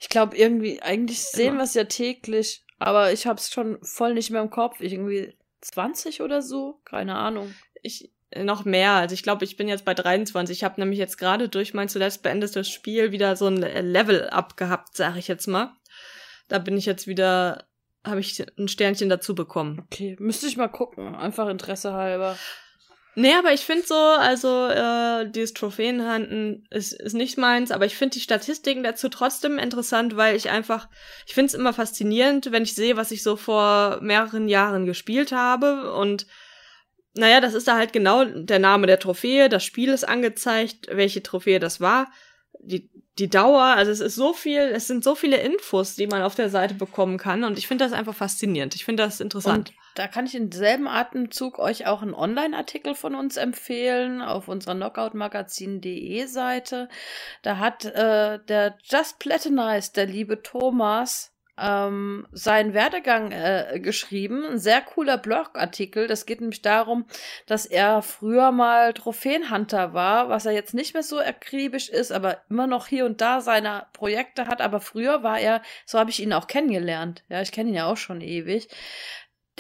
ich 0.01 0.09
glaube 0.09 0.37
irgendwie, 0.37 0.81
eigentlich 0.83 1.23
sehen 1.23 1.57
wir 1.57 1.65
es 1.65 1.75
ja 1.75 1.85
täglich, 1.85 2.65
aber 2.79 3.13
ich 3.13 3.27
habe 3.27 3.39
es 3.39 3.53
schon 3.53 3.79
voll 3.83 4.15
nicht 4.15 4.31
mehr 4.31 4.41
im 4.41 4.51
Kopf. 4.51 4.81
irgendwie 4.81 5.37
20 5.61 6.23
oder 6.23 6.41
so, 6.41 6.81
keine 6.85 7.17
Ahnung. 7.17 7.55
Ich 7.83 8.11
noch 8.37 8.65
mehr. 8.65 8.93
Also 8.93 9.13
ich 9.13 9.23
glaube, 9.23 9.45
ich 9.45 9.57
bin 9.57 9.69
jetzt 9.69 9.85
bei 9.85 9.93
23. 9.93 10.57
Ich 10.57 10.65
habe 10.65 10.81
nämlich 10.81 10.99
jetzt 10.99 11.19
gerade 11.19 11.49
durch 11.49 11.75
mein 11.75 11.89
zuletzt 11.89 12.23
beendetes 12.23 12.71
Spiel 12.71 13.13
wieder 13.13 13.37
so 13.37 13.49
ein 13.49 13.57
Level-Up 13.57 14.57
gehabt, 14.57 14.97
sage 14.97 15.19
ich 15.19 15.29
jetzt 15.29 15.47
mal. 15.47 15.73
Da 16.49 16.59
bin 16.59 16.77
ich 16.77 16.87
jetzt 16.87 17.07
wieder, 17.07 17.67
habe 18.05 18.21
ich 18.21 18.43
ein 18.59 18.69
Sternchen 18.69 19.09
dazu 19.09 19.35
bekommen. 19.35 19.83
Okay, 19.87 20.17
müsste 20.19 20.47
ich 20.47 20.57
mal 20.57 20.69
gucken, 20.69 21.15
einfach 21.15 21.49
Interesse 21.49 21.93
halber. 21.93 22.37
Nee, 23.21 23.35
aber 23.35 23.53
ich 23.53 23.61
finde 23.61 23.87
so, 23.87 23.95
also 23.95 24.67
äh, 24.69 25.31
dieses 25.31 25.53
Trophäenhanden 25.53 26.67
ist, 26.71 26.95
ist 26.95 27.13
nicht 27.13 27.37
meins, 27.37 27.71
aber 27.71 27.85
ich 27.85 27.95
finde 27.95 28.15
die 28.15 28.21
Statistiken 28.21 28.83
dazu 28.83 29.11
trotzdem 29.11 29.59
interessant, 29.59 30.17
weil 30.17 30.37
ich 30.37 30.49
einfach, 30.49 30.89
ich 31.27 31.35
finde 31.35 31.49
es 31.49 31.55
immer 31.55 31.75
faszinierend, 31.75 32.51
wenn 32.51 32.63
ich 32.63 32.75
sehe, 32.75 32.97
was 32.97 33.11
ich 33.11 33.23
so 33.23 33.37
vor 33.37 33.99
mehreren 34.01 34.49
Jahren 34.49 34.87
gespielt 34.87 35.33
habe 35.33 35.93
und 35.93 36.27
naja, 37.13 37.43
das 37.43 37.53
ist 37.53 37.69
da 37.69 37.77
halt 37.77 37.93
genau 37.93 38.25
der 38.25 38.59
Name 38.59 38.87
der 38.87 38.99
Trophäe, 38.99 39.51
das 39.51 39.65
Spiel 39.65 39.91
ist 39.91 40.09
angezeigt, 40.09 40.87
welche 40.91 41.23
Trophäe 41.23 41.59
das 41.59 41.79
war, 41.79 42.11
die, 42.59 42.91
die 43.19 43.29
Dauer, 43.29 43.65
also 43.65 43.93
es 43.93 44.01
ist 44.01 44.15
so 44.15 44.33
viel, 44.33 44.61
es 44.61 44.87
sind 44.87 45.05
so 45.05 45.15
viele 45.15 45.37
Infos, 45.37 45.95
die 45.95 46.07
man 46.07 46.23
auf 46.23 46.37
der 46.37 46.49
Seite 46.49 46.73
bekommen 46.73 47.19
kann 47.19 47.45
und 47.45 47.59
ich 47.59 47.67
finde 47.69 47.85
das 47.85 47.93
einfach 47.93 48.15
faszinierend. 48.15 48.75
Ich 48.77 48.87
finde 48.87 49.03
das 49.03 49.21
interessant. 49.21 49.69
Und 49.69 49.80
da 49.95 50.07
kann 50.07 50.27
ich 50.27 50.35
in 50.35 50.53
selben 50.53 50.89
Atemzug 50.89 51.59
euch 51.59 51.87
auch 51.87 52.03
einen 52.03 52.15
Online-Artikel 52.15 52.95
von 52.95 53.15
uns 53.15 53.37
empfehlen 53.37 54.23
auf 54.23 54.49
unserer 54.49 54.75
knockoutmagazin.de 54.75 56.27
Seite. 56.27 56.89
Da 57.43 57.59
hat 57.59 57.85
äh, 57.85 58.39
der 58.49 58.77
Just 58.83 59.19
Platinized, 59.19 59.97
der 59.97 60.07
liebe 60.07 60.43
Thomas, 60.43 61.33
ähm, 61.61 62.27
seinen 62.33 62.75
Werdegang 62.75 63.33
äh, 63.33 63.81
geschrieben. 63.81 64.45
Ein 64.45 64.59
sehr 64.59 64.81
cooler 64.81 65.19
Blogartikel. 65.19 66.07
Das 66.07 66.27
geht 66.27 66.41
nämlich 66.41 66.63
darum, 66.63 67.07
dass 67.47 67.67
er 67.67 68.03
früher 68.03 68.51
mal 68.51 68.95
Trophäenhunter 68.95 69.93
war, 69.93 70.29
was 70.29 70.47
er 70.47 70.53
jetzt 70.53 70.75
nicht 70.75 70.95
mehr 70.95 71.03
so 71.03 71.21
akribisch 71.21 71.89
ist, 71.89 72.13
aber 72.13 72.39
immer 72.49 72.67
noch 72.67 72.87
hier 72.87 73.05
und 73.05 73.21
da 73.21 73.41
seine 73.41 73.87
Projekte 73.93 74.47
hat. 74.47 74.61
Aber 74.61 74.81
früher 74.81 75.23
war 75.23 75.39
er, 75.39 75.63
so 75.85 75.99
habe 75.99 76.11
ich 76.11 76.23
ihn 76.23 76.33
auch 76.33 76.47
kennengelernt. 76.47 77.23
Ja, 77.29 77.43
ich 77.43 77.53
kenne 77.53 77.71
ihn 77.71 77.77
ja 77.77 77.87
auch 77.87 77.99
schon 77.99 78.21
ewig. 78.21 78.69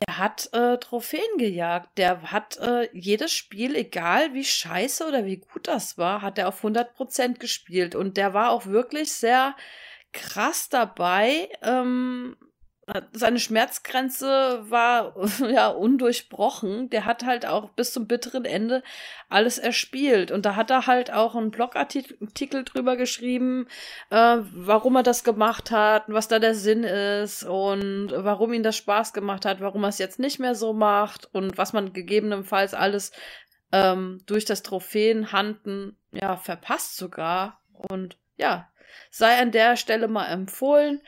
Der 0.06 0.18
hat 0.18 0.48
äh, 0.52 0.78
Trophäen 0.78 1.38
gejagt. 1.38 1.98
Der 1.98 2.32
hat 2.32 2.56
äh, 2.58 2.88
jedes 2.92 3.32
Spiel, 3.32 3.74
egal 3.76 4.34
wie 4.34 4.44
scheiße 4.44 5.06
oder 5.06 5.24
wie 5.24 5.38
gut 5.38 5.68
das 5.68 5.98
war, 5.98 6.22
hat 6.22 6.38
er 6.38 6.48
auf 6.48 6.64
100% 6.64 7.38
gespielt. 7.38 7.94
Und 7.94 8.16
der 8.16 8.34
war 8.34 8.50
auch 8.50 8.66
wirklich 8.66 9.12
sehr 9.12 9.54
krass 10.12 10.68
dabei. 10.68 11.48
Ähm, 11.62 12.36
seine 13.12 13.38
Schmerzgrenze 13.38 14.64
war 14.70 15.14
ja 15.50 15.68
undurchbrochen. 15.68 16.90
Der 16.90 17.04
hat 17.04 17.24
halt 17.24 17.46
auch 17.46 17.70
bis 17.70 17.92
zum 17.92 18.06
bitteren 18.06 18.44
Ende 18.44 18.82
alles 19.28 19.58
erspielt. 19.58 20.30
Und 20.30 20.46
da 20.46 20.56
hat 20.56 20.70
er 20.70 20.86
halt 20.86 21.12
auch 21.12 21.34
einen 21.34 21.50
Blogartikel 21.50 22.64
drüber 22.64 22.96
geschrieben, 22.96 23.66
äh, 24.10 24.38
warum 24.52 24.96
er 24.96 25.02
das 25.02 25.24
gemacht 25.24 25.70
hat, 25.70 26.04
was 26.08 26.28
da 26.28 26.38
der 26.38 26.54
Sinn 26.54 26.84
ist 26.84 27.44
und 27.44 28.12
warum 28.14 28.52
ihm 28.52 28.62
das 28.62 28.76
Spaß 28.76 29.12
gemacht 29.12 29.44
hat, 29.44 29.60
warum 29.60 29.84
er 29.84 29.88
es 29.88 29.98
jetzt 29.98 30.18
nicht 30.18 30.38
mehr 30.38 30.54
so 30.54 30.72
macht 30.72 31.28
und 31.34 31.58
was 31.58 31.72
man 31.72 31.92
gegebenenfalls 31.92 32.74
alles 32.74 33.12
ähm, 33.72 34.20
durch 34.26 34.44
das 34.44 34.62
Trophäenhanden 34.62 35.96
ja 36.12 36.36
verpasst 36.36 36.96
sogar 36.96 37.60
Und 37.72 38.18
ja, 38.36 38.68
sei 39.10 39.38
an 39.40 39.52
der 39.52 39.76
Stelle 39.76 40.08
mal 40.08 40.26
empfohlen. 40.26 41.00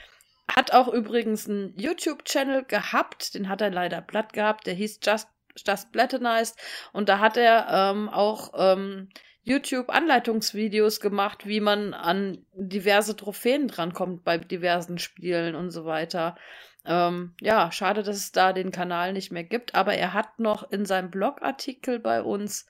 Hat 0.51 0.73
auch 0.73 0.89
übrigens 0.89 1.49
einen 1.49 1.75
YouTube-Channel 1.77 2.65
gehabt, 2.65 3.35
den 3.35 3.49
hat 3.49 3.61
er 3.61 3.71
leider 3.71 4.01
platt 4.01 4.33
gehabt, 4.33 4.67
der 4.67 4.75
hieß 4.75 5.01
Just, 5.03 5.29
Just 5.57 5.93
Platinized. 5.93 6.59
Und 6.93 7.09
da 7.09 7.21
hat 7.21 7.37
er 7.37 7.67
ähm, 7.71 8.09
auch 8.09 8.53
ähm, 8.57 9.09
YouTube-Anleitungsvideos 9.45 11.01
gemacht, 11.01 11.47
wie 11.47 11.61
man 11.61 11.95
an 11.95 12.45
diverse 12.53 13.17
Trophäen 13.17 13.69
drankommt 13.69 14.25
bei 14.25 14.39
diversen 14.39 14.99
Spielen 14.99 15.55
und 15.55 15.71
so 15.71 15.85
weiter. 15.85 16.37
Ähm, 16.85 17.35
ja, 17.41 17.71
schade, 17.73 18.03
dass 18.03 18.17
es 18.17 18.33
da 18.33 18.53
den 18.53 18.73
Kanal 18.73 19.13
nicht 19.13 19.33
mehr 19.33 19.45
gibt, 19.45 19.75
aber 19.75 19.95
er 19.95 20.15
hat 20.15 20.39
noch 20.39 20.71
in 20.71 20.85
seinem 20.85 21.11
Blogartikel 21.11 21.99
bei 21.99 22.23
uns 22.23 22.67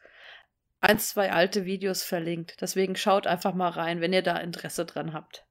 ein, 0.81 0.99
zwei 0.99 1.33
alte 1.33 1.65
Videos 1.65 2.03
verlinkt. 2.03 2.61
Deswegen 2.61 2.97
schaut 2.97 3.27
einfach 3.27 3.55
mal 3.55 3.71
rein, 3.71 4.01
wenn 4.01 4.13
ihr 4.13 4.23
da 4.23 4.37
Interesse 4.37 4.85
dran 4.85 5.13
habt. 5.13 5.47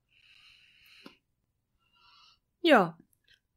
Ja. 2.62 2.97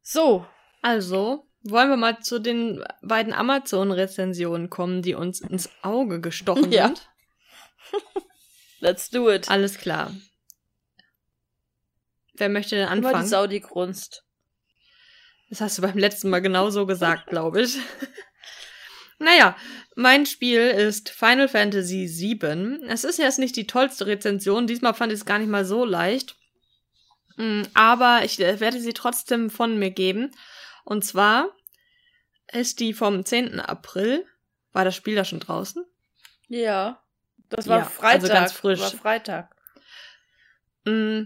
So. 0.02 0.46
Also, 0.82 1.46
wollen 1.62 1.88
wir 1.88 1.96
mal 1.96 2.20
zu 2.20 2.38
den 2.38 2.84
beiden 3.02 3.32
Amazon-Rezensionen 3.32 4.68
kommen, 4.70 5.02
die 5.02 5.14
uns 5.14 5.40
ins 5.40 5.70
Auge 5.82 6.20
gestochen 6.20 6.70
Ja. 6.72 6.88
sind? 6.88 7.08
Let's 8.80 9.08
do 9.10 9.30
it. 9.30 9.50
Alles 9.50 9.78
klar. 9.78 10.12
Wer 12.34 12.48
möchte 12.48 12.76
denn 12.76 12.88
Immer 12.88 13.00
die 13.00 13.06
anfangen? 13.06 13.28
Saudi 13.28 13.60
Grunst. 13.60 14.24
Das 15.48 15.60
hast 15.60 15.78
du 15.78 15.82
beim 15.82 15.96
letzten 15.96 16.30
Mal 16.30 16.40
genauso 16.42 16.84
gesagt, 16.84 17.28
glaube 17.28 17.62
ich. 17.62 17.78
naja, 19.18 19.56
mein 19.94 20.26
Spiel 20.26 20.60
ist 20.60 21.10
Final 21.10 21.48
Fantasy 21.48 22.08
VII. 22.08 22.80
Es 22.88 23.04
ist 23.04 23.18
jetzt 23.18 23.38
nicht 23.38 23.54
die 23.56 23.66
tollste 23.66 24.06
Rezension. 24.06 24.66
Diesmal 24.66 24.94
fand 24.94 25.12
ich 25.12 25.20
es 25.20 25.24
gar 25.26 25.38
nicht 25.38 25.48
mal 25.48 25.64
so 25.64 25.84
leicht. 25.84 26.36
Mm, 27.36 27.62
Aber 27.74 28.22
ich 28.24 28.38
äh, 28.40 28.60
werde 28.60 28.80
sie 28.80 28.92
trotzdem 28.92 29.50
von 29.50 29.78
mir 29.78 29.90
geben. 29.90 30.30
Und 30.84 31.04
zwar 31.04 31.48
ist 32.52 32.80
die 32.80 32.92
vom 32.94 33.24
10. 33.24 33.60
April. 33.60 34.24
War 34.72 34.84
das 34.84 34.94
Spiel 34.96 35.14
da 35.16 35.24
schon 35.24 35.40
draußen? 35.40 35.84
Ja. 36.48 37.00
Das 37.48 37.68
war 37.68 37.78
Ja, 37.80 37.84
Freitag. 37.84 38.22
also 38.22 38.28
ganz 38.32 38.52
frisch. 38.52 38.80
War 38.80 38.90
Freitag. 38.90 39.54
Mm, 40.84 41.22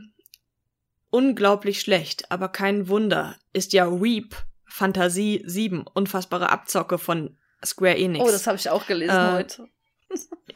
unglaublich 1.10 1.80
schlecht, 1.80 2.30
aber 2.30 2.48
kein 2.48 2.88
Wunder. 2.88 3.36
Ist 3.52 3.72
ja 3.72 3.90
Weep 4.00 4.36
Fantasie 4.66 5.42
7, 5.46 5.86
unfassbare 5.86 6.50
Abzocke 6.50 6.98
von 6.98 7.36
Square 7.64 7.96
Enix. 7.96 8.24
Oh, 8.24 8.30
das 8.30 8.46
habe 8.46 8.56
ich 8.58 8.70
auch 8.70 8.86
gelesen 8.86 9.16
Äh, 9.16 9.32
heute. 9.32 9.68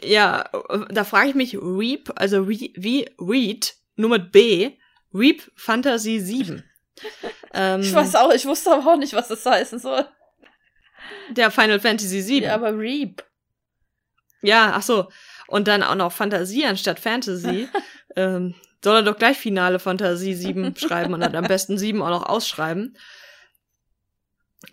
ja, 0.03 0.45
äh, 0.69 0.85
da 0.93 1.05
frage 1.05 1.31
ich 1.31 1.35
mich, 1.35 1.55
Weep, 1.55 2.13
also 2.17 2.49
wie, 2.49 2.73
wie 2.77 3.09
Read, 3.19 3.75
nur 3.97 4.11
mit 4.11 4.31
B, 4.33 4.77
Weep 5.13 5.51
Fantasy 5.57 6.21
7. 6.21 6.65
ähm, 7.55 7.81
Ich 7.81 7.95
weiß 7.95 8.17
auch, 8.17 8.33
ich 8.33 8.47
wusste 8.47 8.73
aber 8.73 8.93
auch 8.93 8.97
nicht, 8.97 9.15
was 9.15 9.29
das 9.29 9.45
heißen 9.45 9.79
soll. 9.79 10.07
Der 11.31 11.51
Final 11.51 11.81
Fantasy 11.81 12.21
7. 12.21 12.47
Ja, 12.47 12.55
aber 12.55 12.77
Reap. 12.77 13.25
Ja, 14.43 14.73
ach 14.75 14.83
so. 14.83 15.09
Und 15.47 15.69
dann 15.69 15.83
auch 15.83 15.95
noch 15.95 16.13
Fantasie 16.13 16.65
anstatt 16.65 16.99
Fantasy. 16.99 17.69
ähm, 18.17 18.55
soll 18.83 18.97
er 18.97 19.03
doch 19.03 19.17
gleich 19.17 19.39
Finale 19.39 19.79
Fantasie 19.79 20.35
7 20.35 20.77
schreiben 20.77 21.15
und 21.15 21.21
dann 21.21 21.37
am 21.37 21.45
besten 21.45 21.79
7 21.79 22.03
auch 22.03 22.11
noch 22.11 22.27
ausschreiben. 22.27 22.97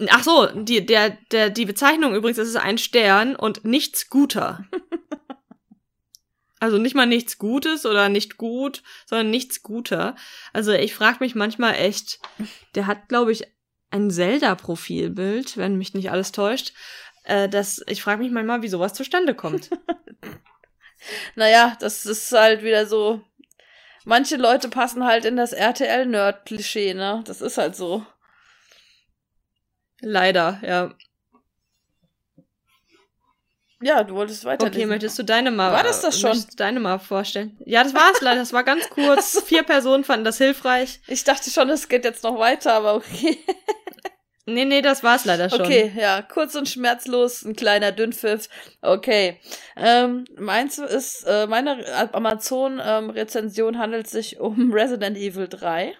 Ach 0.10 0.24
so, 0.24 0.46
die, 0.48 0.86
der, 0.86 1.18
der, 1.32 1.50
die 1.50 1.66
Bezeichnung 1.66 2.14
übrigens, 2.16 2.38
ist 2.38 2.56
ein 2.56 2.78
Stern 2.78 3.36
und 3.36 3.66
nichts 3.66 4.10
guter. 4.10 4.66
Also 6.60 6.78
nicht 6.78 6.95
mal 6.95 7.05
nichts 7.05 7.38
Gutes 7.38 7.86
oder 7.86 8.10
nicht 8.10 8.38
gut, 8.38 8.84
sondern 9.05 9.30
nichts 9.30 9.64
guter. 9.64 10.16
Also 10.51 10.74
ich 10.74 10.93
frage 10.93 11.18
mich 11.22 11.36
manchmal 11.36 11.76
echt, 11.76 12.20
der 12.76 12.86
hat, 12.88 13.07
glaube 13.07 13.32
ich, 13.32 13.43
ein 13.91 14.12
Zelda-Profilbild, 14.12 15.57
wenn 15.57 15.78
mich 15.78 15.93
nicht 15.93 16.12
alles 16.12 16.32
täuscht. 16.32 16.74
Äh, 17.24 17.49
das, 17.49 17.82
ich 17.88 18.01
frage 18.01 18.22
mich 18.22 18.32
manchmal, 18.32 18.62
wie 18.62 18.68
sowas 18.68 18.93
zustande 18.93 19.36
kommt. 19.36 19.70
Naja, 21.36 21.78
das 21.80 22.05
ist 22.05 22.32
halt 22.32 22.64
wieder 22.64 22.86
so. 22.86 23.22
Manche 24.05 24.38
Leute 24.38 24.70
passen 24.70 25.05
halt 25.05 25.26
in 25.26 25.36
das 25.36 25.53
RTL-Nerd-Klischee, 25.53 26.93
ne? 26.93 27.24
Das 27.26 27.41
ist 27.41 27.57
halt 27.57 27.76
so. 27.76 28.05
Leider, 30.01 30.60
ja. 30.64 30.95
Ja, 33.82 34.03
du 34.03 34.15
wolltest 34.15 34.43
Okay, 34.45 34.51
weiterlesen. 34.53 34.89
möchtest 34.89 35.17
du 35.19 35.23
deine 35.23 35.51
mal 35.51 35.71
War 35.71 35.84
das 35.84 36.01
das 36.01 36.19
schon? 36.19 36.30
möchtest 36.32 36.53
du 36.53 36.57
deine 36.57 36.80
mal 36.82 36.99
vorstellen? 36.99 37.57
Ja, 37.65 37.84
das 37.84 37.93
war's 37.93 38.19
leider. 38.21 38.39
Das 38.41 38.51
war 38.51 38.63
ganz 38.63 38.89
kurz. 38.89 39.41
Vier 39.45 39.63
Personen 39.63 40.03
fanden 40.03 40.25
das 40.25 40.38
hilfreich. 40.38 40.99
ich 41.07 41.23
dachte 41.23 41.49
schon, 41.49 41.69
es 41.69 41.88
geht 41.88 42.03
jetzt 42.03 42.23
noch 42.23 42.38
weiter, 42.39 42.73
aber 42.73 42.95
okay. 42.95 43.38
Nee, 44.45 44.65
nee, 44.65 44.82
das 44.82 45.03
war's 45.03 45.25
leider 45.25 45.47
schon. 45.51 45.61
Okay, 45.61 45.91
ja, 45.95 46.23
kurz 46.23 46.55
und 46.55 46.67
schmerzlos, 46.67 47.43
ein 47.43 47.55
kleiner 47.55 47.91
Dünnpfiff. 47.91 48.49
Okay. 48.82 49.39
Ähm, 49.77 50.25
meins 50.39 50.80
ist, 50.80 51.23
äh, 51.27 51.45
meine 51.45 51.86
Amazon-Rezension 52.15 53.77
handelt 53.77 54.07
sich 54.07 54.39
um 54.39 54.73
Resident 54.73 55.17
Evil 55.17 55.47
3. 55.47 55.93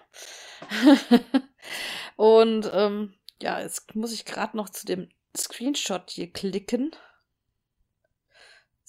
und 2.16 2.68
ähm, 2.74 3.14
ja, 3.40 3.60
jetzt 3.60 3.94
muss 3.94 4.12
ich 4.12 4.24
gerade 4.24 4.56
noch 4.56 4.68
zu 4.70 4.84
dem 4.84 5.08
Screenshot 5.36 6.10
hier 6.10 6.32
klicken. 6.32 6.90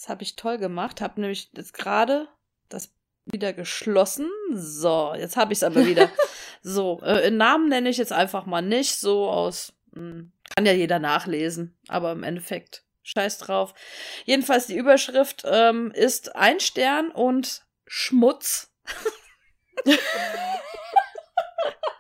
Das 0.02 0.10
habe 0.10 0.24
ich 0.24 0.36
toll 0.36 0.58
gemacht. 0.58 0.99
Habe 0.99 1.22
nämlich 1.22 1.52
jetzt 1.56 1.76
gerade 1.76 2.28
das 2.70 2.91
wieder 3.26 3.54
geschlossen. 3.54 4.28
So, 4.52 5.14
jetzt 5.16 5.38
habe 5.38 5.54
ich 5.54 5.60
es 5.60 5.64
aber 5.64 5.86
wieder. 5.86 6.10
so, 6.64 6.99
äh, 7.04 7.30
Namen 7.30 7.70
nenne 7.70 7.88
ich 7.88 7.97
jetzt 7.97 8.12
einfach 8.12 8.47
mal 8.47 8.64
nicht. 8.64 8.95
So 8.95 9.30
aus. 9.30 9.74
Mh, 9.91 10.24
kann 10.56 10.66
ja 10.66 10.72
jeder 10.74 10.97
nachlesen. 10.97 11.78
Aber 11.88 12.14
im 12.14 12.24
Endeffekt, 12.24 12.84
scheiß 13.04 13.38
drauf. 13.38 13.76
Jedenfalls 14.26 14.66
die 14.66 14.76
Überschrift 14.76 15.43
ähm, 15.45 15.91
ist 15.91 16.36
ein 16.36 16.60
Stern 16.60 17.12
und 17.12 17.64
Schmutz. 17.86 18.74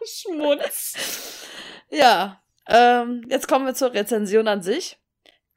Schmutz. 0.03 1.45
Ja, 1.91 2.41
ähm, 2.67 3.27
jetzt 3.29 3.47
kommen 3.47 3.67
wir 3.67 3.75
zur 3.75 3.93
Rezension 3.93 4.47
an 4.47 4.63
sich. 4.63 4.97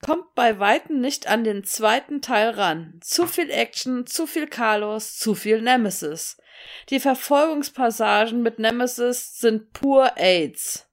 Kommt 0.04 0.34
bei 0.34 0.58
Weitem 0.58 1.00
nicht 1.00 1.28
an 1.28 1.44
den 1.44 1.64
zweiten 1.64 2.20
Teil 2.20 2.50
ran. 2.50 2.98
Zu 3.02 3.26
viel 3.26 3.50
Action, 3.50 4.06
zu 4.06 4.26
viel 4.26 4.46
Carlos, 4.46 5.16
zu 5.16 5.34
viel 5.34 5.62
Nemesis. 5.62 6.36
Die 6.90 7.00
Verfolgungspassagen 7.00 8.42
mit 8.42 8.58
Nemesis 8.58 9.38
sind 9.38 9.72
pur 9.72 10.16
AIDS. 10.16 10.86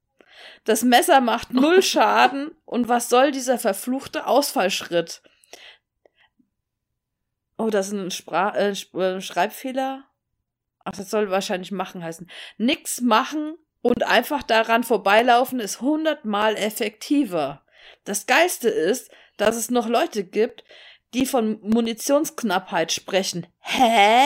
Das 0.63 0.83
Messer 0.83 1.19
macht 1.19 1.51
null 1.53 1.81
Schaden 1.83 2.51
und 2.65 2.87
was 2.87 3.09
soll 3.09 3.31
dieser 3.31 3.59
verfluchte 3.59 4.27
Ausfallschritt? 4.27 5.21
Oh, 7.57 7.69
das 7.69 7.87
ist 7.87 7.93
ein 7.93 8.11
Spra 8.11 8.55
äh, 8.55 8.71
Sch- 8.71 9.21
Schreibfehler. 9.21 10.05
Ach, 10.83 10.93
das 10.93 11.09
soll 11.09 11.29
wahrscheinlich 11.29 11.71
machen 11.71 12.03
heißen. 12.03 12.29
Nix 12.57 13.01
machen 13.01 13.55
und 13.81 14.03
einfach 14.03 14.41
daran 14.41 14.83
vorbeilaufen 14.83 15.59
ist 15.59 15.81
hundertmal 15.81 16.55
effektiver. 16.55 17.63
Das 18.03 18.25
Geilste 18.25 18.69
ist, 18.69 19.11
dass 19.37 19.55
es 19.55 19.69
noch 19.69 19.87
Leute 19.87 20.23
gibt, 20.23 20.63
die 21.13 21.25
von 21.25 21.59
Munitionsknappheit 21.61 22.91
sprechen. 22.91 23.47
Hä? 23.59 24.25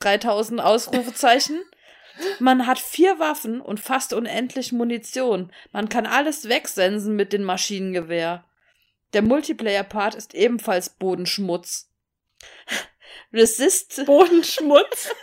3000 0.00 0.60
Ausrufezeichen. 0.60 1.62
Man 2.38 2.66
hat 2.66 2.78
vier 2.78 3.18
Waffen 3.18 3.60
und 3.60 3.80
fast 3.80 4.12
unendlich 4.12 4.72
Munition. 4.72 5.52
Man 5.72 5.88
kann 5.88 6.06
alles 6.06 6.48
wegsensen 6.48 7.16
mit 7.16 7.32
dem 7.32 7.44
Maschinengewehr. 7.44 8.44
Der 9.12 9.22
Multiplayer-Part 9.22 10.14
ist 10.14 10.34
ebenfalls 10.34 10.90
Bodenschmutz. 10.90 11.90
Resist 13.32 14.04
Bodenschmutz. 14.06 15.14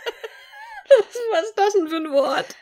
Was 1.32 1.44
ist 1.44 1.54
das 1.58 1.72
denn 1.74 1.88
für 1.88 1.96
ein 1.96 2.12
Wort? 2.12 2.56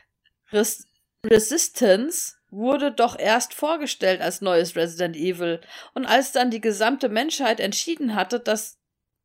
Res 0.52 0.86
Resistance 1.24 2.35
wurde 2.50 2.92
doch 2.92 3.18
erst 3.18 3.54
vorgestellt 3.54 4.20
als 4.20 4.40
neues 4.40 4.76
Resident 4.76 5.16
Evil. 5.16 5.60
Und 5.94 6.06
als 6.06 6.32
dann 6.32 6.50
die 6.50 6.60
gesamte 6.60 7.08
Menschheit 7.08 7.60
entschieden 7.60 8.14
hatte, 8.14 8.40
dass, 8.40 8.78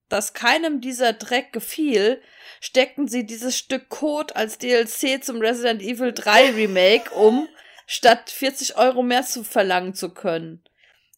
dass 0.10 0.34
keinem 0.34 0.82
dieser 0.82 1.14
Dreck 1.14 1.54
gefiel, 1.54 2.22
steckten 2.60 3.08
sie 3.08 3.26
dieses 3.26 3.58
Stück 3.58 3.90
Code 3.90 4.36
als 4.36 4.58
DLC 4.58 5.24
zum 5.24 5.40
Resident 5.40 5.82
Evil 5.82 6.14
3 6.14 6.52
Remake 6.52 7.12
um, 7.12 7.48
statt 7.86 8.30
40 8.30 8.78
Euro 8.78 9.04
mehr 9.04 9.24
zu 9.24 9.44
verlangen 9.44 9.94
zu 9.94 10.14
können. 10.14 10.64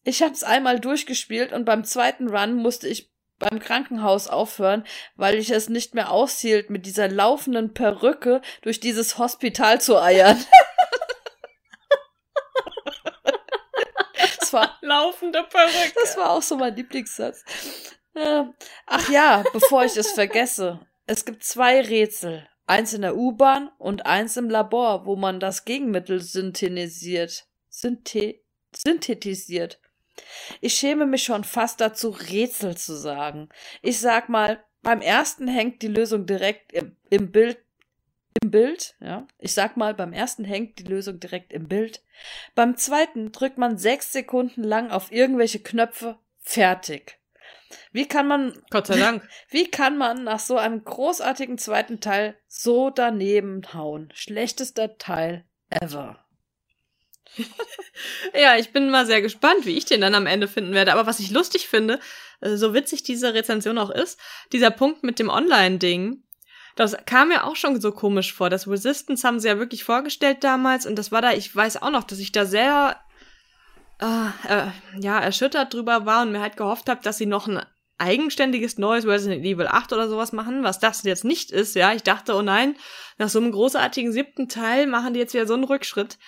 Ich 0.04 0.22
hab's 0.22 0.42
einmal 0.42 0.80
durchgespielt 0.80 1.52
und 1.52 1.64
beim 1.64 1.84
zweiten 1.84 2.28
Run 2.28 2.56
musste 2.56 2.88
ich 2.88 3.10
beim 3.38 3.58
Krankenhaus 3.58 4.28
aufhören, 4.28 4.84
weil 5.16 5.36
ich 5.36 5.50
es 5.50 5.68
nicht 5.68 5.94
mehr 5.94 6.10
aushielt, 6.10 6.70
mit 6.70 6.86
dieser 6.86 7.08
laufenden 7.08 7.74
Perücke 7.74 8.40
durch 8.62 8.80
dieses 8.80 9.18
Hospital 9.18 9.80
zu 9.80 10.00
eiern. 10.00 10.38
das, 14.38 14.43
war, 14.54 14.78
Laufende 14.82 15.42
Perücke. 15.44 15.92
das 16.02 16.16
war 16.16 16.30
auch 16.30 16.42
so 16.42 16.56
mein 16.56 16.74
Lieblingssatz. 16.74 17.44
Äh, 18.14 18.44
Ach 18.86 19.10
ja, 19.10 19.44
bevor 19.52 19.84
ich 19.84 19.96
es 19.96 20.12
vergesse. 20.12 20.80
es 21.06 21.24
gibt 21.26 21.44
zwei 21.44 21.80
Rätsel. 21.82 22.48
Eins 22.66 22.94
in 22.94 23.02
der 23.02 23.16
U-Bahn 23.16 23.70
und 23.76 24.06
eins 24.06 24.38
im 24.38 24.48
Labor, 24.48 25.04
wo 25.04 25.16
man 25.16 25.38
das 25.38 25.66
Gegenmittel 25.66 26.20
synthetisiert. 26.22 27.46
Synthe 27.68 28.36
synthetisiert. 28.74 29.80
Ich 30.60 30.74
schäme 30.74 31.04
mich 31.06 31.24
schon 31.24 31.44
fast 31.44 31.80
dazu, 31.80 32.08
Rätsel 32.10 32.76
zu 32.76 32.94
sagen. 32.96 33.48
Ich 33.82 34.00
sag 34.00 34.28
mal, 34.30 34.64
beim 34.82 35.00
ersten 35.00 35.48
hängt 35.48 35.82
die 35.82 35.88
Lösung 35.88 36.24
direkt 36.24 36.72
im, 36.72 36.96
im 37.10 37.32
Bild 37.32 37.58
im 38.42 38.50
Bild, 38.50 38.94
ja. 39.00 39.26
Ich 39.38 39.54
sag 39.54 39.76
mal, 39.76 39.94
beim 39.94 40.12
ersten 40.12 40.44
hängt 40.44 40.78
die 40.78 40.84
Lösung 40.84 41.20
direkt 41.20 41.52
im 41.52 41.68
Bild. 41.68 42.02
Beim 42.54 42.76
zweiten 42.76 43.32
drückt 43.32 43.58
man 43.58 43.78
sechs 43.78 44.12
Sekunden 44.12 44.62
lang 44.62 44.90
auf 44.90 45.12
irgendwelche 45.12 45.60
Knöpfe. 45.60 46.18
Fertig. 46.40 47.18
Wie 47.92 48.06
kann 48.06 48.26
man. 48.26 48.62
Gott 48.70 48.86
sei 48.86 48.98
Dank. 48.98 49.26
Wie 49.48 49.70
kann 49.70 49.96
man 49.96 50.24
nach 50.24 50.40
so 50.40 50.56
einem 50.56 50.84
großartigen 50.84 51.58
zweiten 51.58 52.00
Teil 52.00 52.36
so 52.46 52.90
daneben 52.90 53.62
hauen? 53.72 54.10
Schlechtester 54.14 54.98
Teil 54.98 55.44
ever. 55.70 56.24
ja, 58.34 58.56
ich 58.56 58.72
bin 58.72 58.90
mal 58.90 59.06
sehr 59.06 59.22
gespannt, 59.22 59.66
wie 59.66 59.76
ich 59.76 59.84
den 59.84 60.00
dann 60.00 60.14
am 60.14 60.26
Ende 60.26 60.46
finden 60.46 60.72
werde. 60.72 60.92
Aber 60.92 61.06
was 61.06 61.20
ich 61.20 61.30
lustig 61.30 61.68
finde, 61.68 61.98
äh, 62.40 62.56
so 62.56 62.74
witzig 62.74 63.02
diese 63.02 63.34
Rezension 63.34 63.78
auch 63.78 63.90
ist, 63.90 64.20
dieser 64.52 64.70
Punkt 64.70 65.02
mit 65.02 65.18
dem 65.18 65.30
Online-Ding, 65.30 66.22
das 66.74 66.96
kam 67.06 67.28
mir 67.28 67.44
auch 67.44 67.56
schon 67.56 67.80
so 67.80 67.92
komisch 67.92 68.32
vor. 68.32 68.50
Das 68.50 68.68
Resistance 68.68 69.26
haben 69.26 69.38
sie 69.38 69.48
ja 69.48 69.58
wirklich 69.58 69.84
vorgestellt 69.84 70.42
damals 70.42 70.86
und 70.86 70.96
das 70.96 71.12
war 71.12 71.22
da, 71.22 71.32
ich 71.32 71.54
weiß 71.54 71.82
auch 71.82 71.90
noch, 71.90 72.04
dass 72.04 72.18
ich 72.18 72.32
da 72.32 72.46
sehr 72.46 73.00
äh, 74.00 74.06
äh, 74.48 74.70
ja, 74.98 75.20
erschüttert 75.20 75.72
drüber 75.72 76.04
war 76.04 76.22
und 76.22 76.32
mir 76.32 76.40
halt 76.40 76.56
gehofft 76.56 76.88
habe, 76.88 77.00
dass 77.02 77.18
sie 77.18 77.26
noch 77.26 77.46
ein 77.46 77.64
eigenständiges 77.98 78.76
neues 78.76 79.06
Resident 79.06 79.44
Evil 79.44 79.68
8 79.68 79.92
oder 79.92 80.08
sowas 80.08 80.32
machen, 80.32 80.64
was 80.64 80.80
das 80.80 81.04
jetzt 81.04 81.24
nicht 81.24 81.52
ist, 81.52 81.76
ja. 81.76 81.92
Ich 81.92 82.02
dachte, 82.02 82.34
oh 82.34 82.42
nein, 82.42 82.76
nach 83.18 83.28
so 83.28 83.38
einem 83.38 83.52
großartigen 83.52 84.12
siebten 84.12 84.48
Teil 84.48 84.86
machen 84.86 85.14
die 85.14 85.20
jetzt 85.20 85.34
wieder 85.34 85.46
so 85.46 85.54
einen 85.54 85.64
Rückschritt. 85.64 86.18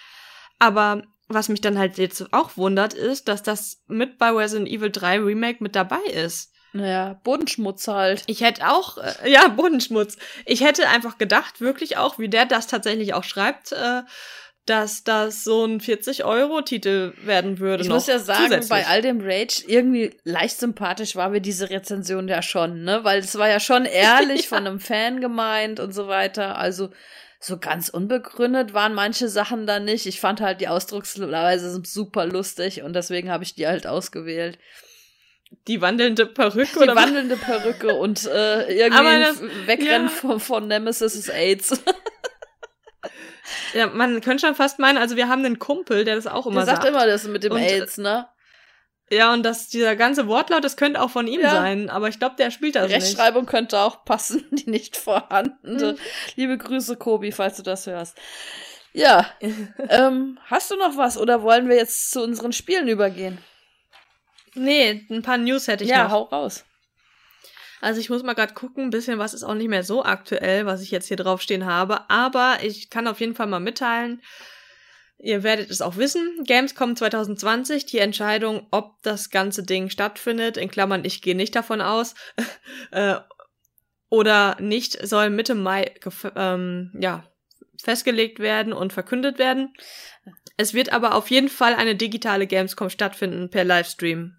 Aber 0.59 1.03
was 1.29 1.49
mich 1.49 1.61
dann 1.61 1.77
halt 1.77 1.99
jetzt 1.99 2.33
auch 2.33 2.57
wundert, 2.57 2.95
ist, 2.95 3.27
dass 3.27 3.43
das 3.43 3.83
mit 3.89 4.17
bei 4.17 4.31
Resident 4.31 4.69
Evil 4.69 4.91
3 4.91 5.19
Remake 5.19 5.63
mit 5.63 5.75
dabei 5.75 6.03
ist. 6.13 6.53
Naja, 6.77 7.20
Bodenschmutz 7.24 7.89
halt. 7.89 8.24
Ich 8.27 8.41
hätte 8.41 8.68
auch, 8.70 8.99
äh, 8.99 9.31
ja, 9.31 9.49
Bodenschmutz. 9.49 10.16
Ich 10.45 10.62
hätte 10.62 10.89
einfach 10.89 11.18
gedacht, 11.18 11.61
wirklich 11.61 11.97
auch, 11.97 12.18
wie 12.18 12.29
der 12.29 12.47
das 12.47 12.66
tatsächlich 12.66 13.14
auch 13.14 13.24
schreibt, 13.24 13.72
äh, 13.72 14.03
dass 14.66 15.05
das 15.05 15.45
so 15.45 15.64
ein 15.64 15.81
40-Euro-Titel 15.81 17.12
werden 17.22 17.61
würde. 17.61 17.85
Ich 17.85 17.89
muss 17.89 18.09
ja 18.09 18.18
sagen, 18.18 18.45
zusätzlich. 18.45 18.68
bei 18.68 18.87
all 18.87 19.01
dem 19.01 19.20
Rage, 19.20 19.62
irgendwie 19.66 20.16
leicht 20.24 20.59
sympathisch 20.59 21.14
war 21.14 21.31
mir 21.31 21.41
diese 21.41 21.70
Rezension 21.70 22.27
ja 22.27 22.43
schon, 22.43 22.83
ne? 22.83 23.05
Weil 23.05 23.20
es 23.20 23.39
war 23.39 23.49
ja 23.49 23.61
schon 23.61 23.85
ehrlich 23.85 24.43
ja. 24.43 24.49
von 24.49 24.66
einem 24.66 24.81
Fan 24.81 25.20
gemeint 25.20 25.79
und 25.79 25.93
so 25.93 26.09
weiter. 26.09 26.59
Also 26.59 26.91
so 27.39 27.59
ganz 27.59 27.89
unbegründet 27.89 28.74
waren 28.74 28.95
manche 28.95 29.29
Sachen 29.29 29.66
da 29.66 29.79
nicht. 29.79 30.07
Ich 30.07 30.20
fand 30.20 30.41
halt 30.41 30.61
die 30.61 30.68
Ausdrucksweise 30.68 31.81
super 31.85 32.27
lustig 32.27 32.83
und 32.83 32.95
deswegen 32.95 33.31
habe 33.31 33.45
ich 33.45 33.55
die 33.55 33.68
halt 33.68 33.87
ausgewählt. 33.87 34.59
Die 35.67 35.81
wandelnde 35.81 36.27
Perücke 36.27 36.81
die 36.81 36.95
wandelnde 36.95 37.37
Perücke 37.37 37.95
und 37.95 38.25
äh, 38.27 38.73
irgendwie 38.73 39.21
das, 39.21 39.43
Wegrennen 39.67 40.09
ja. 40.09 40.13
von, 40.13 40.41
von 40.41 40.69
Nemesis 40.69 41.15
ist 41.15 41.31
AIDS. 41.31 41.83
Ja, 43.75 43.87
man 43.87 44.21
könnte 44.21 44.47
schon 44.47 44.55
fast 44.55 44.79
meinen, 44.79 44.99
also 44.99 45.17
wir 45.17 45.29
haben 45.29 45.45
einen 45.45 45.59
Kumpel, 45.59 46.05
der 46.05 46.17
das 46.17 46.27
auch 46.27 46.47
immer 46.47 46.65
der 46.65 46.67
sagt. 46.67 46.83
sagt 46.83 46.89
immer 46.89 47.07
das 47.07 47.25
mit 47.25 47.45
dem 47.45 47.53
und, 47.53 47.61
AIDS, 47.61 47.99
ne? 47.99 48.27
Ja, 49.11 49.33
und 49.33 49.45
das, 49.45 49.69
dieser 49.69 49.95
ganze 49.95 50.27
Wortlaut, 50.27 50.65
das 50.65 50.77
könnte 50.77 51.01
auch 51.01 51.11
von 51.11 51.29
ihm 51.29 51.41
ja. 51.41 51.51
sein, 51.51 51.91
aber 51.91 52.09
ich 52.09 52.19
glaube, 52.19 52.35
der 52.37 52.51
spielt 52.51 52.75
das 52.75 52.85
Rechtschreibung 52.85 52.99
nicht. 52.99 53.19
Rechtschreibung 53.19 53.47
könnte 53.47 53.79
auch 53.79 54.05
passen, 54.05 54.45
die 54.51 54.71
nicht 54.71 54.97
vorhandene. 54.97 55.93
Mhm. 55.93 55.99
Liebe 56.35 56.59
Grüße, 56.59 56.97
Kobi, 56.97 57.31
falls 57.31 57.57
du 57.57 57.63
das 57.63 57.87
hörst. 57.87 58.19
Ja, 58.93 59.27
ähm, 59.89 60.39
hast 60.47 60.71
du 60.71 60.77
noch 60.77 60.97
was 60.97 61.19
oder 61.19 61.43
wollen 61.43 61.69
wir 61.69 61.77
jetzt 61.77 62.11
zu 62.11 62.23
unseren 62.23 62.53
Spielen 62.53 62.89
übergehen? 62.89 63.39
Nee, 64.57 65.07
ein 65.11 65.23
paar 65.23 65.39
News 65.39 65.69
hätte 65.69 65.85
ich 65.85 65.91
ja, 65.91 66.05
noch. 66.05 66.11
Ja, 66.11 66.11
hau 66.11 66.23
raus. 66.23 66.65
Also 67.81 68.01
ich 68.01 68.11
muss 68.11 68.23
mal 68.23 68.35
gerade 68.35 68.55
gucken, 68.55 68.85
ein 68.85 68.91
bisschen 68.91 69.19
was 69.19 69.35
ist 69.35 69.45
auch 69.45 69.55
nicht 69.55 69.69
mehr 69.69 69.85
so 69.85 70.03
aktuell, 70.03 70.67
was 70.67 70.83
ich 70.83 70.91
jetzt 70.91 71.09
hier 71.09 71.17
draufstehen 71.17 71.67
habe. 71.67 72.09
Aber 72.11 72.59
ich 72.63 72.91
kann 72.91 73.07
auf 73.07 73.21
jeden 73.21 73.35
Fall 73.35 73.47
mal 73.47 73.61
mitteilen, 73.61 74.23
ihr 75.19 75.43
werdet 75.43 75.71
es 75.71 75.83
auch 75.83 75.97
wissen, 75.97 76.45
Gamescom 76.45 76.97
2020, 76.97 77.87
die 77.87 77.99
Entscheidung, 77.99 78.67
ob 78.71 79.03
das 79.03 79.31
ganze 79.31 79.63
Ding 79.63 79.91
stattfindet, 79.91 80.57
in 80.57 80.71
Klammern, 80.71 81.05
ich 81.05 81.23
gehe 81.23 81.37
nicht 81.37 81.55
davon 81.55 81.81
aus, 81.81 82.15
äh, 82.91 83.17
oder 84.09 84.57
nicht, 84.61 85.07
soll 85.07 85.31
Mitte 85.31 85.55
Mai 85.55 85.95
ähm, 86.37 86.93
ja, 86.99 87.25
festgelegt 87.83 88.39
werden 88.39 88.73
und 88.73 88.93
verkündet 88.93 89.39
werden. 89.39 89.75
Es 90.57 90.75
wird 90.75 90.93
aber 90.93 91.15
auf 91.15 91.31
jeden 91.31 91.49
Fall 91.49 91.75
eine 91.75 91.97
digitale 91.97 92.47
Gamescom 92.47 92.89
stattfinden 92.89 93.51
per 93.51 93.65
Livestream. 93.65 94.37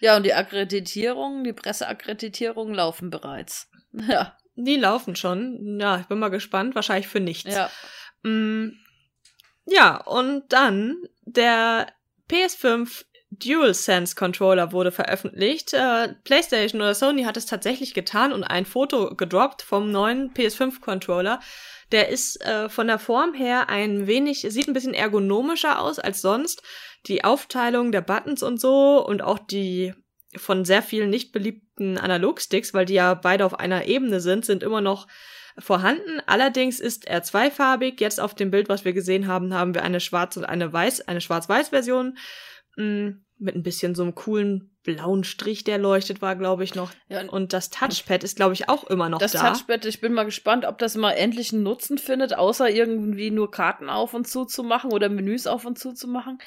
Ja, 0.00 0.16
und 0.16 0.24
die 0.24 0.34
Akkreditierungen, 0.34 1.44
die 1.44 1.52
Presseakkreditierungen 1.52 2.74
laufen 2.74 3.10
bereits. 3.10 3.68
Ja. 4.08 4.36
Die 4.54 4.76
laufen 4.76 5.16
schon. 5.16 5.80
Ja, 5.80 5.98
ich 5.98 6.06
bin 6.06 6.20
mal 6.20 6.28
gespannt. 6.28 6.76
Wahrscheinlich 6.76 7.08
für 7.08 7.18
nichts. 7.18 7.52
Ja. 7.52 7.70
Mm, 8.22 8.76
ja, 9.66 9.96
und 9.96 10.44
dann 10.52 10.96
der 11.22 11.88
PS5 12.30 13.04
DualSense 13.30 14.14
Controller 14.16 14.72
wurde 14.72 14.92
veröffentlicht. 14.92 15.72
Äh, 15.72 16.14
PlayStation 16.24 16.80
oder 16.80 16.94
Sony 16.94 17.24
hat 17.24 17.36
es 17.36 17.46
tatsächlich 17.46 17.94
getan 17.94 18.32
und 18.32 18.44
ein 18.44 18.66
Foto 18.66 19.14
gedroppt 19.14 19.62
vom 19.62 19.90
neuen 19.90 20.34
PS5 20.34 20.80
Controller. 20.80 21.40
Der 21.92 22.08
ist 22.08 22.40
äh, 22.44 22.68
von 22.68 22.86
der 22.86 22.98
Form 22.98 23.34
her 23.34 23.68
ein 23.68 24.06
wenig, 24.06 24.46
sieht 24.48 24.68
ein 24.68 24.74
bisschen 24.74 24.94
ergonomischer 24.94 25.80
aus 25.80 25.98
als 25.98 26.20
sonst 26.22 26.62
die 27.06 27.24
Aufteilung 27.24 27.92
der 27.92 28.02
Buttons 28.02 28.42
und 28.42 28.60
so 28.60 29.04
und 29.04 29.22
auch 29.22 29.38
die 29.38 29.94
von 30.36 30.64
sehr 30.64 30.82
vielen 30.82 31.10
nicht 31.10 31.32
beliebten 31.32 31.98
Analogsticks, 31.98 32.72
weil 32.72 32.84
die 32.84 32.94
ja 32.94 33.14
beide 33.14 33.44
auf 33.44 33.58
einer 33.58 33.86
Ebene 33.86 34.20
sind, 34.20 34.44
sind 34.44 34.62
immer 34.62 34.80
noch 34.80 35.08
vorhanden. 35.58 36.22
Allerdings 36.26 36.78
ist 36.78 37.06
er 37.06 37.22
zweifarbig. 37.22 38.00
Jetzt 38.00 38.20
auf 38.20 38.34
dem 38.34 38.50
Bild, 38.50 38.68
was 38.68 38.84
wir 38.84 38.92
gesehen 38.92 39.26
haben, 39.26 39.54
haben 39.54 39.74
wir 39.74 39.82
eine 39.82 40.00
schwarz 40.00 40.36
und 40.36 40.44
eine 40.44 40.72
weiß, 40.72 41.08
eine 41.08 41.20
schwarz-weiß 41.20 41.70
Version. 41.70 42.16
Mm, 42.76 43.10
mit 43.38 43.56
ein 43.56 43.62
bisschen 43.62 43.94
so 43.94 44.02
einem 44.02 44.14
coolen 44.14 44.69
blauen 44.82 45.24
Strich, 45.24 45.64
der 45.64 45.78
leuchtet, 45.78 46.22
war, 46.22 46.36
glaube 46.36 46.64
ich, 46.64 46.74
noch. 46.74 46.90
Ja, 47.08 47.22
und 47.28 47.52
das 47.52 47.70
Touchpad 47.70 48.24
ist, 48.24 48.36
glaube 48.36 48.54
ich, 48.54 48.68
auch 48.68 48.84
immer 48.84 49.08
noch 49.08 49.18
das 49.18 49.32
da. 49.32 49.42
Das 49.42 49.58
Touchpad, 49.58 49.84
ich 49.84 50.00
bin 50.00 50.12
mal 50.12 50.24
gespannt, 50.24 50.64
ob 50.64 50.78
das 50.78 50.96
mal 50.96 51.12
endlich 51.12 51.52
einen 51.52 51.62
Nutzen 51.62 51.98
findet, 51.98 52.34
außer 52.34 52.68
irgendwie 52.70 53.30
nur 53.30 53.50
Karten 53.50 53.90
auf 53.90 54.14
und 54.14 54.26
zu 54.26 54.44
zu 54.46 54.62
machen 54.62 54.92
oder 54.92 55.08
Menüs 55.08 55.46
auf 55.46 55.66
und 55.66 55.78
zu 55.78 55.92
zu 55.92 56.08
machen. 56.08 56.38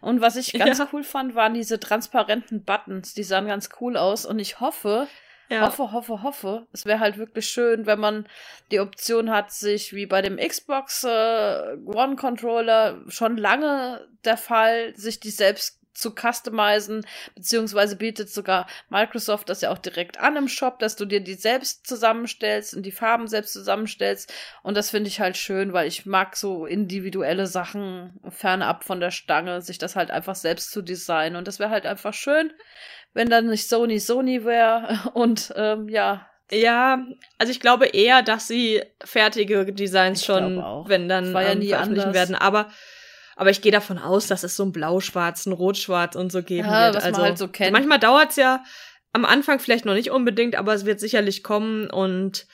Und 0.00 0.20
was 0.20 0.36
ich 0.36 0.52
ganz 0.52 0.78
ja. 0.78 0.88
cool 0.92 1.02
fand, 1.02 1.34
waren 1.34 1.54
diese 1.54 1.80
transparenten 1.80 2.64
Buttons. 2.64 3.14
Die 3.14 3.24
sahen 3.24 3.46
ganz 3.46 3.70
cool 3.80 3.96
aus 3.96 4.24
und 4.24 4.38
ich 4.38 4.60
hoffe, 4.60 5.08
ja. 5.48 5.66
hoffe, 5.66 5.90
hoffe, 5.90 6.22
hoffe. 6.22 6.66
Es 6.72 6.86
wäre 6.86 7.00
halt 7.00 7.18
wirklich 7.18 7.46
schön, 7.46 7.86
wenn 7.86 7.98
man 7.98 8.26
die 8.70 8.78
Option 8.78 9.30
hat, 9.30 9.50
sich 9.50 9.92
wie 9.92 10.06
bei 10.06 10.22
dem 10.22 10.36
Xbox 10.36 11.02
äh, 11.02 11.76
One 11.84 12.14
Controller 12.14 13.02
schon 13.08 13.36
lange 13.36 14.06
der 14.24 14.36
Fall, 14.36 14.94
sich 14.96 15.18
die 15.18 15.30
selbst 15.30 15.79
zu 15.92 16.14
customizen, 16.14 17.04
beziehungsweise 17.34 17.96
bietet 17.96 18.30
sogar 18.30 18.66
Microsoft 18.88 19.48
das 19.48 19.60
ja 19.60 19.70
auch 19.70 19.78
direkt 19.78 20.18
an 20.18 20.36
im 20.36 20.48
Shop, 20.48 20.78
dass 20.78 20.96
du 20.96 21.04
dir 21.04 21.20
die 21.20 21.34
selbst 21.34 21.86
zusammenstellst 21.86 22.74
und 22.74 22.84
die 22.84 22.92
Farben 22.92 23.28
selbst 23.28 23.52
zusammenstellst. 23.52 24.32
Und 24.62 24.76
das 24.76 24.90
finde 24.90 25.08
ich 25.08 25.20
halt 25.20 25.36
schön, 25.36 25.72
weil 25.72 25.88
ich 25.88 26.06
mag 26.06 26.36
so 26.36 26.66
individuelle 26.66 27.46
Sachen 27.46 28.20
fernab 28.28 28.84
von 28.84 29.00
der 29.00 29.10
Stange, 29.10 29.62
sich 29.62 29.78
das 29.78 29.96
halt 29.96 30.10
einfach 30.10 30.36
selbst 30.36 30.70
zu 30.70 30.82
designen. 30.82 31.36
Und 31.36 31.48
das 31.48 31.58
wäre 31.58 31.70
halt 31.70 31.86
einfach 31.86 32.14
schön, 32.14 32.52
wenn 33.12 33.28
dann 33.28 33.48
nicht 33.48 33.68
Sony 33.68 33.98
Sony 33.98 34.44
wäre 34.44 35.10
und 35.14 35.52
ähm, 35.56 35.88
ja, 35.88 36.26
ja, 36.52 37.06
also 37.38 37.52
ich 37.52 37.60
glaube 37.60 37.86
eher, 37.86 38.22
dass 38.22 38.48
sie 38.48 38.82
fertige 39.04 39.72
Designs 39.72 40.20
ich 40.20 40.26
schon, 40.26 40.58
wenn 40.86 41.08
dann 41.08 41.32
ja 41.32 41.42
ähm, 41.42 41.58
nie 41.60 41.68
veröffentlichen 41.68 42.08
anders. 42.08 42.14
werden. 42.14 42.34
Aber 42.34 42.70
aber 43.40 43.48
ich 43.48 43.62
gehe 43.62 43.72
davon 43.72 43.96
aus, 43.96 44.26
dass 44.26 44.42
es 44.42 44.54
so 44.54 44.64
einen 44.64 44.72
blau-schwarzen, 44.72 45.54
rot-schwarz 45.54 46.14
und 46.14 46.30
so 46.30 46.42
geben 46.42 46.68
ja, 46.68 46.84
wird. 46.84 46.96
Was 46.96 47.04
also 47.04 47.20
man 47.20 47.28
halt 47.30 47.38
so 47.38 47.48
kennt. 47.48 47.72
manchmal 47.72 47.98
dauert's 47.98 48.36
ja 48.36 48.62
am 49.14 49.24
Anfang 49.24 49.60
vielleicht 49.60 49.86
noch 49.86 49.94
nicht 49.94 50.10
unbedingt, 50.10 50.56
aber 50.56 50.74
es 50.74 50.84
wird 50.84 51.00
sicherlich 51.00 51.42
kommen 51.42 51.88
und 51.88 52.46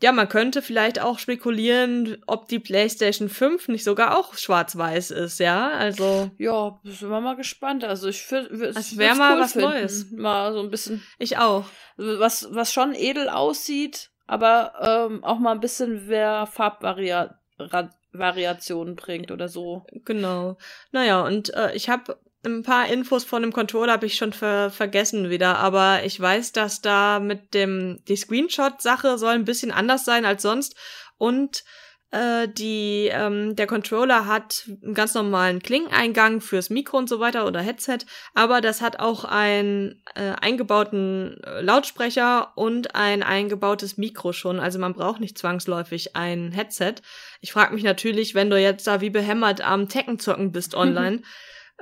ja, 0.00 0.12
man 0.12 0.28
könnte 0.28 0.62
vielleicht 0.62 1.00
auch 1.00 1.18
spekulieren, 1.18 2.16
ob 2.28 2.46
die 2.46 2.60
PlayStation 2.60 3.28
5 3.28 3.66
nicht 3.68 3.82
sogar 3.82 4.16
auch 4.16 4.34
schwarz-weiß 4.34 5.10
ist, 5.10 5.40
ja? 5.40 5.70
Also. 5.70 6.30
Ja, 6.38 6.78
sind 6.84 7.10
wir 7.10 7.20
mal 7.20 7.34
gespannt. 7.34 7.82
Also 7.82 8.06
ich 8.06 8.22
finde, 8.22 8.54
es 8.66 8.96
wäre 8.96 9.16
mal 9.16 9.34
cool 9.34 9.40
was 9.40 9.52
finden. 9.52 9.68
Neues. 9.68 10.10
Mal 10.12 10.52
so 10.52 10.60
ein 10.60 10.70
bisschen. 10.70 11.02
Ich 11.18 11.38
auch. 11.38 11.64
Was, 11.96 12.46
was 12.52 12.72
schon 12.72 12.94
edel 12.94 13.28
aussieht, 13.28 14.10
aber 14.28 15.08
ähm, 15.10 15.24
auch 15.24 15.40
mal 15.40 15.50
ein 15.52 15.60
bisschen 15.60 16.06
mehr 16.06 16.46
Farbvariation 16.46 17.34
Variationen 18.12 18.96
bringt 18.96 19.30
oder 19.30 19.48
so. 19.48 19.86
Genau. 20.04 20.58
Naja, 20.90 21.24
und 21.24 21.54
äh, 21.54 21.74
ich 21.74 21.88
habe 21.88 22.18
ein 22.44 22.62
paar 22.62 22.88
Infos 22.88 23.24
von 23.24 23.42
dem 23.42 23.52
Controller 23.52 23.92
habe 23.92 24.06
ich 24.06 24.16
schon 24.16 24.32
ver 24.32 24.70
vergessen 24.70 25.30
wieder, 25.30 25.58
aber 25.58 26.04
ich 26.04 26.18
weiß, 26.18 26.52
dass 26.52 26.80
da 26.80 27.20
mit 27.20 27.54
dem 27.54 28.00
die 28.08 28.16
Screenshot-Sache 28.16 29.16
soll 29.18 29.34
ein 29.34 29.44
bisschen 29.44 29.70
anders 29.70 30.04
sein 30.04 30.24
als 30.24 30.42
sonst 30.42 30.74
und 31.18 31.64
äh, 32.12 32.46
die 32.46 33.08
ähm, 33.10 33.56
der 33.56 33.66
Controller 33.66 34.26
hat 34.26 34.68
einen 34.82 34.92
ganz 34.92 35.14
normalen 35.14 35.62
Klingeneingang 35.62 36.42
fürs 36.42 36.68
Mikro 36.68 36.98
und 36.98 37.08
so 37.08 37.20
weiter 37.20 37.46
oder 37.46 37.60
Headset, 37.60 38.00
aber 38.34 38.60
das 38.60 38.82
hat 38.82 39.00
auch 39.00 39.24
einen 39.24 40.02
äh, 40.14 40.32
eingebauten 40.38 41.42
äh, 41.42 41.62
Lautsprecher 41.62 42.52
und 42.54 42.94
ein 42.94 43.22
eingebautes 43.22 43.96
Mikro 43.96 44.34
schon. 44.34 44.60
Also 44.60 44.78
man 44.78 44.92
braucht 44.92 45.20
nicht 45.20 45.38
zwangsläufig 45.38 46.14
ein 46.14 46.52
Headset. 46.52 46.96
Ich 47.40 47.52
frage 47.52 47.72
mich 47.72 47.82
natürlich, 47.82 48.34
wenn 48.34 48.50
du 48.50 48.60
jetzt 48.60 48.86
da 48.86 49.00
wie 49.00 49.10
behämmert 49.10 49.62
am 49.62 49.88
Tekken 49.88 50.18
zocken 50.18 50.52
bist 50.52 50.74
online. 50.76 51.22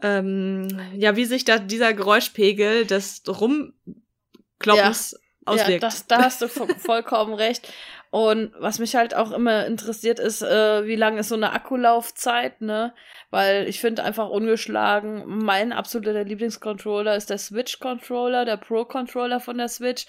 ähm, 0.00 0.68
ja, 0.94 1.16
wie 1.16 1.24
sich 1.24 1.44
da 1.44 1.58
dieser 1.58 1.92
Geräuschpegel 1.92 2.86
des 2.86 3.24
Rumkloppens 3.26 5.12
ja. 5.12 5.18
auswirkt. 5.44 5.70
Ja, 5.82 5.88
das, 5.88 6.06
da 6.06 6.22
hast 6.22 6.40
du 6.40 6.48
vollkommen 6.78 7.34
recht. 7.34 7.68
Und 8.10 8.52
was 8.58 8.80
mich 8.80 8.96
halt 8.96 9.14
auch 9.14 9.30
immer 9.30 9.66
interessiert 9.66 10.18
ist, 10.18 10.42
äh, 10.42 10.84
wie 10.86 10.96
lange 10.96 11.20
ist 11.20 11.28
so 11.28 11.36
eine 11.36 11.52
Akkulaufzeit, 11.52 12.60
ne? 12.60 12.92
Weil 13.30 13.68
ich 13.68 13.80
finde 13.80 14.02
einfach 14.02 14.28
ungeschlagen, 14.28 15.22
mein 15.26 15.72
absoluter 15.72 16.24
Lieblingscontroller 16.24 17.14
ist 17.14 17.30
der 17.30 17.38
Switch-Controller, 17.38 18.44
der 18.44 18.56
Pro-Controller 18.56 19.38
von 19.38 19.58
der 19.58 19.68
Switch. 19.68 20.06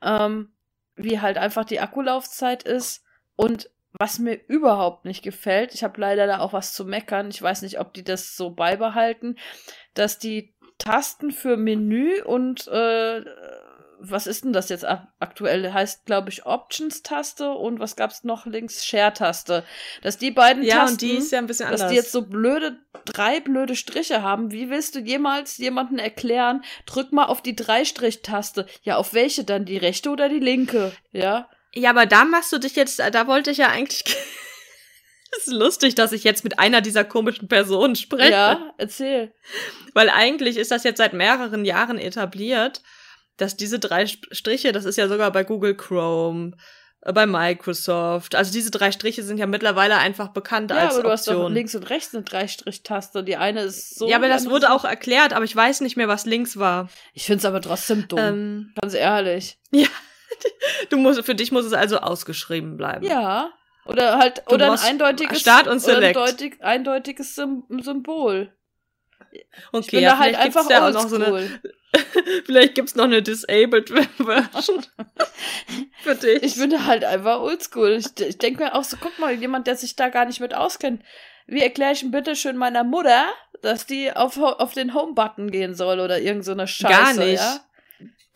Ähm, 0.00 0.50
wie 0.96 1.20
halt 1.20 1.38
einfach 1.38 1.64
die 1.64 1.80
Akkulaufzeit 1.80 2.62
ist. 2.62 3.04
Und 3.36 3.70
was 3.92 4.18
mir 4.18 4.40
überhaupt 4.46 5.04
nicht 5.04 5.22
gefällt, 5.22 5.74
ich 5.74 5.84
habe 5.84 6.00
leider 6.00 6.26
da 6.26 6.40
auch 6.40 6.52
was 6.52 6.72
zu 6.72 6.84
meckern, 6.84 7.28
ich 7.28 7.42
weiß 7.42 7.62
nicht, 7.62 7.78
ob 7.78 7.92
die 7.92 8.04
das 8.04 8.36
so 8.36 8.50
beibehalten, 8.50 9.36
dass 9.94 10.18
die 10.18 10.54
Tasten 10.78 11.30
für 11.30 11.56
Menü 11.56 12.22
und 12.22 12.66
äh, 12.68 13.22
was 14.04 14.26
ist 14.26 14.44
denn 14.44 14.52
das 14.52 14.68
jetzt 14.68 14.84
aktuell? 15.20 15.72
Heißt, 15.72 16.06
glaube 16.06 16.30
ich, 16.30 16.44
Options-Taste 16.44 17.50
und 17.50 17.78
was 17.78 17.96
gab's 17.96 18.24
noch 18.24 18.46
links? 18.46 18.84
Share-Taste. 18.84 19.64
Dass 20.02 20.18
die 20.18 20.30
beiden 20.30 20.62
ja, 20.62 20.80
Tasten, 20.80 20.92
und 20.92 21.02
die 21.02 21.12
ist 21.12 21.32
ja 21.32 21.38
ein 21.38 21.46
bisschen 21.46 21.66
anders. 21.66 21.82
dass 21.82 21.90
die 21.90 21.96
jetzt 21.96 22.12
so 22.12 22.22
blöde, 22.22 22.78
drei 23.04 23.40
blöde 23.40 23.76
Striche 23.76 24.22
haben. 24.22 24.50
Wie 24.50 24.70
willst 24.70 24.94
du 24.94 25.00
jemals 25.00 25.58
jemanden 25.58 25.98
erklären, 25.98 26.64
drück 26.86 27.12
mal 27.12 27.26
auf 27.26 27.42
die 27.42 27.56
Drei-Strich-Taste. 27.56 28.66
Ja, 28.82 28.96
auf 28.96 29.14
welche 29.14 29.44
dann? 29.44 29.64
Die 29.64 29.76
rechte 29.76 30.10
oder 30.10 30.28
die 30.28 30.40
linke? 30.40 30.92
Ja. 31.12 31.48
Ja, 31.74 31.90
aber 31.90 32.06
da 32.06 32.24
machst 32.24 32.52
du 32.52 32.58
dich 32.58 32.76
jetzt, 32.76 32.98
da 32.98 33.26
wollte 33.26 33.50
ich 33.50 33.58
ja 33.58 33.68
eigentlich. 33.68 34.04
Es 35.34 35.46
ist 35.46 35.54
lustig, 35.54 35.94
dass 35.94 36.12
ich 36.12 36.24
jetzt 36.24 36.44
mit 36.44 36.58
einer 36.58 36.82
dieser 36.82 37.04
komischen 37.04 37.48
Personen 37.48 37.96
spreche. 37.96 38.32
Ja, 38.32 38.74
erzähl. 38.76 39.32
Weil 39.94 40.10
eigentlich 40.10 40.58
ist 40.58 40.70
das 40.70 40.84
jetzt 40.84 40.98
seit 40.98 41.14
mehreren 41.14 41.64
Jahren 41.64 41.98
etabliert, 41.98 42.82
dass 43.36 43.56
diese 43.56 43.78
drei 43.78 44.06
Striche, 44.06 44.72
das 44.72 44.84
ist 44.84 44.96
ja 44.96 45.08
sogar 45.08 45.30
bei 45.30 45.44
Google 45.44 45.76
Chrome, 45.76 46.52
äh, 47.02 47.12
bei 47.12 47.26
Microsoft. 47.26 48.34
Also 48.34 48.52
diese 48.52 48.70
drei 48.70 48.92
Striche 48.92 49.22
sind 49.22 49.38
ja 49.38 49.46
mittlerweile 49.46 49.98
einfach 49.98 50.28
bekannt 50.28 50.70
ja, 50.70 50.78
als 50.78 50.94
aber 50.94 51.02
du 51.04 51.10
Option. 51.10 51.36
hast 51.36 51.42
doch 51.42 51.50
links 51.50 51.74
und 51.74 51.90
rechts 51.90 52.14
eine 52.14 52.24
Dreistrichtaste. 52.24 53.24
Die 53.24 53.36
eine 53.36 53.62
ist 53.62 53.98
so. 53.98 54.08
Ja, 54.08 54.16
aber 54.16 54.28
das 54.28 54.48
wurde 54.48 54.70
auch 54.70 54.84
erklärt, 54.84 55.32
aber 55.32 55.44
ich 55.44 55.54
weiß 55.54 55.80
nicht 55.80 55.96
mehr, 55.96 56.08
was 56.08 56.26
links 56.26 56.56
war. 56.56 56.88
Ich 57.12 57.24
find's 57.24 57.44
aber 57.44 57.60
trotzdem 57.60 58.06
dumm. 58.08 58.18
Ähm, 58.18 58.72
ganz 58.80 58.94
ehrlich. 58.94 59.58
Ja. 59.70 59.88
Du 60.88 60.96
musst, 60.96 61.22
für 61.24 61.34
dich 61.34 61.52
muss 61.52 61.66
es 61.66 61.74
also 61.74 61.98
ausgeschrieben 61.98 62.76
bleiben. 62.78 63.04
Ja. 63.04 63.52
Oder 63.84 64.18
halt, 64.18 64.42
du 64.48 64.54
oder 64.54 64.72
ein 64.72 64.78
eindeutiges, 64.78 65.40
Start 65.40 65.68
und 65.68 65.78
Select. 65.78 66.16
Oder 66.16 66.26
ein 66.26 66.60
eindeutiges 66.60 67.34
Symbol. 67.34 68.52
Okay, 69.72 69.80
ich 69.80 69.90
bin 69.90 70.02
ja, 70.02 70.12
da 70.12 70.18
halt 70.18 70.36
einfach 70.36 70.68
ja 70.70 70.88
auch 70.88 70.92
noch 70.92 71.08
so 71.08 71.16
eine, 71.16 71.60
Vielleicht 72.46 72.74
gibt's 72.74 72.94
noch 72.94 73.04
eine 73.04 73.22
Disabled 73.22 73.90
Version 73.90 74.86
für 76.02 76.14
dich. 76.14 76.42
Ich 76.42 76.56
bin 76.56 76.86
halt 76.86 77.04
einfach 77.04 77.40
oldschool. 77.40 77.92
Ich, 77.92 78.06
ich 78.20 78.38
denke 78.38 78.64
mir 78.64 78.74
auch 78.74 78.84
so, 78.84 78.96
guck 79.00 79.18
mal, 79.18 79.34
jemand, 79.34 79.66
der 79.66 79.76
sich 79.76 79.96
da 79.96 80.08
gar 80.08 80.24
nicht 80.24 80.40
mit 80.40 80.54
auskennt. 80.54 81.02
Wie 81.46 81.60
erkläre 81.60 81.92
ich 81.92 82.00
denn 82.00 82.10
bitte 82.10 82.36
schön 82.36 82.56
meiner 82.56 82.84
Mutter, 82.84 83.26
dass 83.60 83.86
die 83.86 84.12
auf, 84.12 84.38
auf 84.38 84.72
den 84.72 84.94
Home-Button 84.94 85.50
gehen 85.50 85.74
soll 85.74 86.00
oder 86.00 86.20
irgend 86.20 86.44
so 86.44 86.52
eine 86.52 86.66
Scheiße? 86.66 86.92
Gar 86.92 87.24
nicht. 87.24 87.40
Ja? 87.40 87.60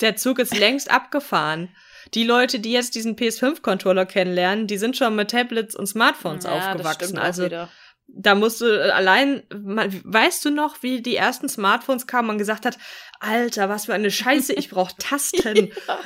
Der 0.01 0.17
Zug 0.17 0.39
ist 0.39 0.57
längst 0.57 0.91
abgefahren. 0.91 1.75
Die 2.15 2.25
Leute, 2.25 2.61
die 2.61 2.73
jetzt 2.73 2.95
diesen 2.95 3.17
PS5-Controller 3.17 4.07
kennenlernen, 4.07 4.67
die 4.67 4.79
sind 4.79 4.97
schon 4.97 5.17
mit 5.17 5.31
Tablets 5.31 5.75
und 5.75 5.87
Smartphones 5.87 6.45
ja, 6.45 6.71
aufgewachsen. 6.71 7.19
also 7.19 7.47
wieder 7.47 7.69
da 8.09 8.35
musst 8.35 8.61
du 8.61 8.67
äh, 8.67 8.91
allein, 8.91 9.43
weißt 9.51 10.45
du 10.45 10.51
noch, 10.51 10.83
wie 10.83 11.03
die 11.03 11.17
ersten 11.17 11.49
Smartphones 11.49 12.07
kamen 12.07 12.31
und 12.31 12.39
gesagt 12.39 12.67
hat, 12.67 12.79
Alter, 13.21 13.69
was 13.69 13.87
für 13.87 13.95
eine 13.95 14.11
Scheiße, 14.11 14.53
ich 14.53 14.71
brauche 14.71 14.95
Tasten. 14.99 15.73
ja. 15.87 15.99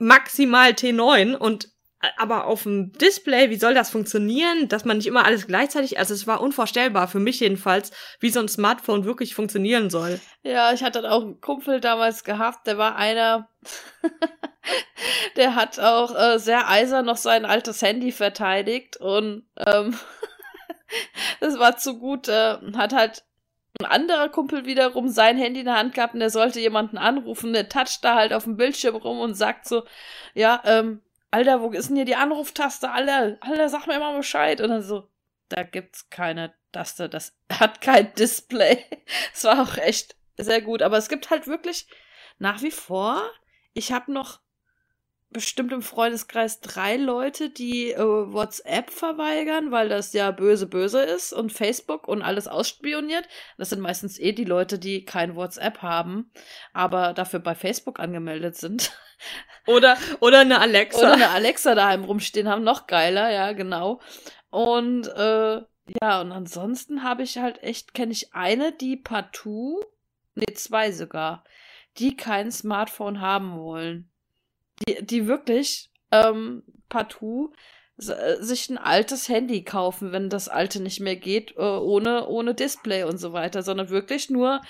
Maximal 0.00 0.70
T9 0.70 1.34
und 1.34 1.70
äh, 2.00 2.08
aber 2.16 2.46
auf 2.46 2.62
dem 2.62 2.92
Display, 2.92 3.50
wie 3.50 3.56
soll 3.56 3.74
das 3.74 3.90
funktionieren, 3.90 4.68
dass 4.68 4.84
man 4.84 4.98
nicht 4.98 5.06
immer 5.06 5.24
alles 5.24 5.46
gleichzeitig, 5.46 5.98
also 5.98 6.14
es 6.14 6.26
war 6.26 6.40
unvorstellbar 6.40 7.08
für 7.08 7.18
mich 7.18 7.40
jedenfalls, 7.40 7.90
wie 8.20 8.30
so 8.30 8.40
ein 8.40 8.48
Smartphone 8.48 9.04
wirklich 9.04 9.34
funktionieren 9.34 9.90
soll. 9.90 10.20
Ja, 10.42 10.72
ich 10.72 10.82
hatte 10.82 11.10
auch 11.10 11.22
einen 11.22 11.40
Kumpel 11.40 11.80
damals 11.80 12.24
gehabt, 12.24 12.66
der 12.66 12.78
war 12.78 12.96
einer, 12.96 13.48
der 15.36 15.54
hat 15.54 15.80
auch 15.80 16.14
äh, 16.16 16.38
sehr 16.38 16.68
eisern 16.68 17.06
noch 17.06 17.16
sein 17.16 17.44
altes 17.44 17.82
Handy 17.82 18.12
verteidigt 18.12 18.96
und 18.98 19.48
ähm, 19.56 19.98
das 21.40 21.58
war 21.58 21.76
zu 21.76 21.98
gut. 21.98 22.28
Äh, 22.28 22.58
hat 22.74 22.92
halt 22.92 23.24
ein 23.80 23.86
anderer 23.86 24.28
Kumpel 24.28 24.66
wiederum 24.66 25.08
sein 25.08 25.38
Handy 25.38 25.60
in 25.60 25.66
der 25.66 25.76
Hand 25.76 25.94
gehabt 25.94 26.14
und 26.14 26.20
der 26.20 26.30
sollte 26.30 26.60
jemanden 26.60 26.98
anrufen. 26.98 27.52
Der 27.52 27.68
toucht 27.68 28.04
da 28.04 28.16
halt 28.16 28.32
auf 28.32 28.44
dem 28.44 28.56
Bildschirm 28.56 28.96
rum 28.96 29.20
und 29.20 29.34
sagt 29.34 29.68
so, 29.68 29.84
ja, 30.34 30.60
ähm, 30.64 31.02
Alter, 31.30 31.60
wo 31.60 31.70
ist 31.70 31.88
denn 31.88 31.96
hier 31.96 32.04
die 32.04 32.16
Anruftaste? 32.16 32.90
Alter, 32.90 33.36
Alter, 33.40 33.68
sag 33.68 33.86
mir 33.86 33.98
mal 33.98 34.16
Bescheid. 34.16 34.60
Und 34.60 34.70
dann 34.70 34.82
so, 34.82 35.08
da 35.48 35.62
gibt's 35.62 36.10
keine 36.10 36.54
Taste, 36.72 37.08
das 37.08 37.36
hat 37.52 37.80
kein 37.80 38.12
Display. 38.14 38.84
Es 39.32 39.44
war 39.44 39.62
auch 39.62 39.76
echt 39.76 40.16
sehr 40.36 40.62
gut. 40.62 40.82
Aber 40.82 40.96
es 40.96 41.08
gibt 41.08 41.30
halt 41.30 41.46
wirklich 41.46 41.86
nach 42.38 42.62
wie 42.62 42.70
vor, 42.70 43.22
ich 43.74 43.92
habe 43.92 44.12
noch 44.12 44.40
bestimmt 45.30 45.72
im 45.72 45.82
Freundeskreis 45.82 46.60
drei 46.60 46.96
Leute, 46.96 47.50
die 47.50 47.92
äh, 47.92 47.98
WhatsApp 47.98 48.90
verweigern, 48.90 49.70
weil 49.70 49.88
das 49.88 50.12
ja 50.12 50.30
böse 50.30 50.66
böse 50.66 51.02
ist 51.02 51.32
und 51.32 51.52
Facebook 51.52 52.08
und 52.08 52.22
alles 52.22 52.48
ausspioniert. 52.48 53.28
Das 53.58 53.70
sind 53.70 53.80
meistens 53.80 54.18
eh 54.18 54.32
die 54.32 54.44
Leute, 54.44 54.78
die 54.78 55.04
kein 55.04 55.36
WhatsApp 55.36 55.82
haben, 55.82 56.32
aber 56.72 57.12
dafür 57.12 57.40
bei 57.40 57.54
Facebook 57.54 58.00
angemeldet 58.00 58.56
sind. 58.56 58.92
Oder 59.66 59.98
oder 60.20 60.38
eine 60.38 60.60
Alexa. 60.60 61.00
Oder 61.00 61.14
eine 61.14 61.30
Alexa 61.30 61.74
daheim 61.74 62.04
rumstehen 62.04 62.48
haben, 62.48 62.62
noch 62.62 62.86
geiler, 62.86 63.32
ja, 63.32 63.52
genau. 63.52 64.00
Und 64.48 65.08
äh, 65.08 65.60
ja, 66.00 66.20
und 66.20 66.30
ansonsten 66.30 67.02
habe 67.02 67.24
ich 67.24 67.36
halt 67.38 67.60
echt, 67.64 67.94
kenne 67.94 68.12
ich 68.12 68.32
eine, 68.32 68.72
die 68.72 68.96
partout, 68.96 69.82
nee, 70.36 70.54
zwei 70.54 70.92
sogar, 70.92 71.42
die 71.98 72.16
kein 72.16 72.52
Smartphone 72.52 73.20
haben 73.20 73.58
wollen 73.58 74.08
die, 74.86 75.04
die 75.04 75.26
wirklich 75.26 75.90
ähm, 76.10 76.62
partout 76.88 77.52
äh, 77.98 78.36
sich 78.40 78.68
ein 78.70 78.78
altes 78.78 79.28
Handy 79.28 79.64
kaufen, 79.64 80.12
wenn 80.12 80.30
das 80.30 80.48
alte 80.48 80.80
nicht 80.80 81.00
mehr 81.00 81.16
geht, 81.16 81.56
äh, 81.56 81.62
ohne, 81.62 82.26
ohne 82.28 82.54
Display 82.54 83.04
und 83.04 83.18
so 83.18 83.32
weiter, 83.32 83.62
sondern 83.62 83.90
wirklich 83.90 84.30
nur 84.30 84.60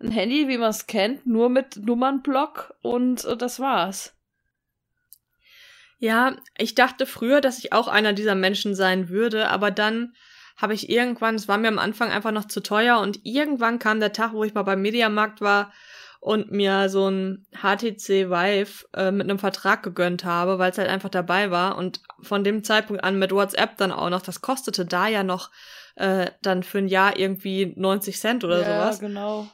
ein 0.00 0.10
Handy, 0.10 0.48
wie 0.48 0.58
man 0.58 0.70
es 0.70 0.86
kennt, 0.86 1.26
nur 1.26 1.48
mit 1.48 1.76
Nummernblock 1.76 2.74
und 2.82 3.24
äh, 3.24 3.36
das 3.36 3.60
war's. 3.60 4.14
Ja, 5.98 6.36
ich 6.58 6.74
dachte 6.74 7.06
früher, 7.06 7.40
dass 7.40 7.58
ich 7.58 7.72
auch 7.72 7.88
einer 7.88 8.12
dieser 8.12 8.34
Menschen 8.34 8.74
sein 8.74 9.08
würde, 9.08 9.48
aber 9.48 9.70
dann 9.70 10.14
habe 10.56 10.74
ich 10.74 10.90
irgendwann, 10.90 11.34
es 11.34 11.48
war 11.48 11.56
mir 11.56 11.68
am 11.68 11.78
Anfang 11.78 12.10
einfach 12.10 12.32
noch 12.32 12.44
zu 12.44 12.60
teuer 12.60 12.98
und 13.00 13.20
irgendwann 13.24 13.78
kam 13.78 14.00
der 14.00 14.12
Tag, 14.12 14.32
wo 14.34 14.44
ich 14.44 14.54
mal 14.54 14.62
beim 14.62 14.82
Mediamarkt 14.82 15.40
war 15.40 15.72
und 16.24 16.50
mir 16.50 16.88
so 16.88 17.10
ein 17.10 17.44
HTC 17.52 18.30
Vive 18.30 18.86
äh, 18.94 19.10
mit 19.10 19.28
einem 19.28 19.38
Vertrag 19.38 19.82
gegönnt 19.82 20.24
habe, 20.24 20.58
weil 20.58 20.70
es 20.70 20.78
halt 20.78 20.88
einfach 20.88 21.10
dabei 21.10 21.50
war 21.50 21.76
und 21.76 22.00
von 22.22 22.42
dem 22.42 22.64
Zeitpunkt 22.64 23.04
an 23.04 23.18
mit 23.18 23.30
WhatsApp 23.30 23.76
dann 23.76 23.92
auch 23.92 24.08
noch, 24.08 24.22
das 24.22 24.40
kostete 24.40 24.86
da 24.86 25.06
ja 25.06 25.22
noch 25.22 25.50
äh, 25.96 26.30
dann 26.40 26.62
für 26.62 26.78
ein 26.78 26.88
Jahr 26.88 27.18
irgendwie 27.18 27.74
90 27.76 28.18
Cent 28.18 28.42
oder 28.42 28.62
ja, 28.62 28.64
sowas. 28.64 29.02
Ja, 29.02 29.06
genau. 29.06 29.48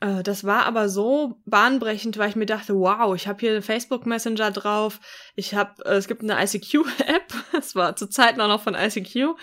Äh, 0.00 0.24
das 0.24 0.42
war 0.42 0.66
aber 0.66 0.88
so 0.88 1.40
bahnbrechend, 1.46 2.18
weil 2.18 2.30
ich 2.30 2.36
mir 2.36 2.46
dachte, 2.46 2.74
wow, 2.74 3.14
ich 3.14 3.28
habe 3.28 3.38
hier 3.38 3.52
einen 3.52 3.62
Facebook 3.62 4.04
Messenger 4.04 4.50
drauf, 4.50 4.98
ich 5.36 5.54
habe, 5.54 5.84
äh, 5.84 5.94
es 5.98 6.08
gibt 6.08 6.24
eine 6.24 6.42
ICQ 6.42 6.84
App, 7.06 7.32
es 7.56 7.76
war 7.76 7.94
zu 7.94 8.08
Zeiten 8.08 8.40
auch 8.40 8.48
noch 8.48 8.62
von 8.62 8.74
ICQ 8.74 9.36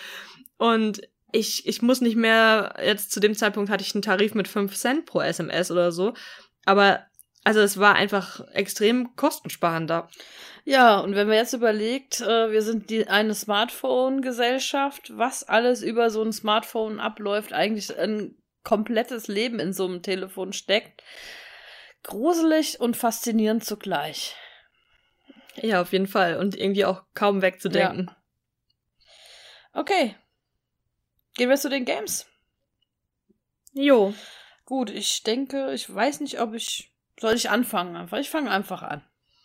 und 0.57 0.99
ich, 1.31 1.67
ich 1.67 1.81
muss 1.81 2.01
nicht 2.01 2.15
mehr, 2.15 2.75
jetzt 2.83 3.11
zu 3.11 3.19
dem 3.19 3.35
Zeitpunkt 3.35 3.69
hatte 3.69 3.83
ich 3.83 3.93
einen 3.93 4.01
Tarif 4.01 4.35
mit 4.35 4.47
5 4.47 4.75
Cent 4.75 5.05
pro 5.05 5.21
SMS 5.21 5.69
oder 5.69 5.91
so. 5.91 6.13
Aber 6.65 7.05
also 7.43 7.61
es 7.61 7.79
war 7.79 7.95
einfach 7.95 8.41
extrem 8.53 9.15
kostensparender. 9.15 10.09
Ja, 10.63 10.99
und 10.99 11.13
wenn 11.15 11.27
man 11.27 11.37
jetzt 11.37 11.53
überlegt, 11.53 12.21
äh, 12.21 12.51
wir 12.51 12.63
sind 12.63 12.89
die, 12.89 13.07
eine 13.07 13.35
Smartphone-Gesellschaft, 13.35 15.15
was 15.15 15.43
alles 15.43 15.83
über 15.83 16.09
so 16.09 16.23
ein 16.23 16.33
Smartphone 16.33 16.99
abläuft, 16.99 17.53
eigentlich 17.53 17.95
ein 17.95 18.35
komplettes 18.63 19.27
Leben 19.27 19.59
in 19.59 19.73
so 19.73 19.85
einem 19.85 20.01
Telefon 20.01 20.53
steckt. 20.53 21.03
Gruselig 22.01 22.79
und 22.79 22.97
faszinierend 22.97 23.63
zugleich. 23.63 24.35
Ja, 25.55 25.81
auf 25.81 25.93
jeden 25.93 26.07
Fall. 26.07 26.37
Und 26.37 26.57
irgendwie 26.57 26.85
auch 26.85 27.03
kaum 27.13 27.43
wegzudenken. 27.43 28.07
Ja. 28.09 29.81
Okay. 29.81 30.15
Gehen 31.35 31.49
wir 31.49 31.57
zu 31.57 31.69
den 31.69 31.85
Games. 31.85 32.25
Jo. 33.73 34.13
Gut, 34.65 34.89
ich 34.89 35.23
denke, 35.23 35.73
ich 35.73 35.93
weiß 35.93 36.21
nicht, 36.21 36.41
ob 36.41 36.53
ich. 36.53 36.91
Soll 37.19 37.33
ich 37.35 37.49
anfangen? 37.49 37.95
Einfach? 37.95 38.17
Ich 38.17 38.29
fange 38.29 38.51
einfach 38.51 38.81
an. 38.81 39.01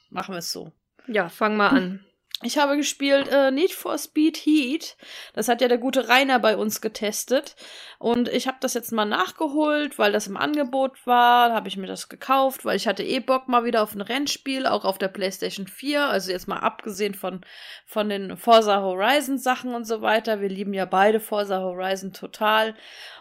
Machen 0.09 0.35
wir 0.35 0.39
es 0.39 0.51
so. 0.51 0.73
Ja, 1.07 1.29
fang 1.29 1.57
mal 1.57 1.69
an. 1.69 2.05
Ich 2.43 2.57
habe 2.57 2.79
gespielt 2.79 3.29
äh, 3.29 3.51
Need 3.51 3.73
for 3.73 3.99
Speed 3.99 4.39
Heat. 4.39 4.97
Das 5.35 5.49
hat 5.49 5.61
ja 5.61 5.69
der 5.69 5.77
gute 5.77 6.09
Rainer 6.09 6.39
bei 6.39 6.57
uns 6.57 6.81
getestet. 6.81 7.55
Und 7.99 8.29
ich 8.29 8.49
habe 8.49 8.57
das 8.63 8.73
jetzt 8.73 8.93
mal 8.93 9.05
nachgeholt, 9.05 9.99
weil 9.99 10.11
das 10.11 10.27
im 10.27 10.39
Angebot 10.39 11.07
war. 11.07 11.51
Da 11.51 11.55
habe 11.55 11.69
ich 11.69 11.77
mir 11.77 11.87
das 11.87 12.09
gekauft, 12.09 12.65
weil 12.65 12.77
ich 12.77 12.89
hatte 12.89 13.03
eh 13.03 13.21
Bock 13.21 13.49
mal 13.49 13.65
wieder 13.65 13.83
auf 13.83 13.95
ein 13.95 14.01
Rennspiel, 14.01 14.67
auch 14.67 14.87
auf 14.87 14.97
der 14.97 15.09
PlayStation 15.09 15.67
4. 15.67 16.07
Also 16.07 16.31
jetzt 16.31 16.49
mal 16.49 16.61
abgesehen 16.61 17.15
von, 17.15 17.43
von 17.85 18.09
den 18.09 18.39
Forza 18.39 18.81
Horizon 18.81 19.37
Sachen 19.37 19.75
und 19.75 19.85
so 19.85 20.01
weiter. 20.01 20.41
Wir 20.41 20.49
lieben 20.49 20.73
ja 20.73 20.87
beide 20.87 21.21
Forza 21.21 21.61
Horizon 21.61 22.15
total 22.15 22.75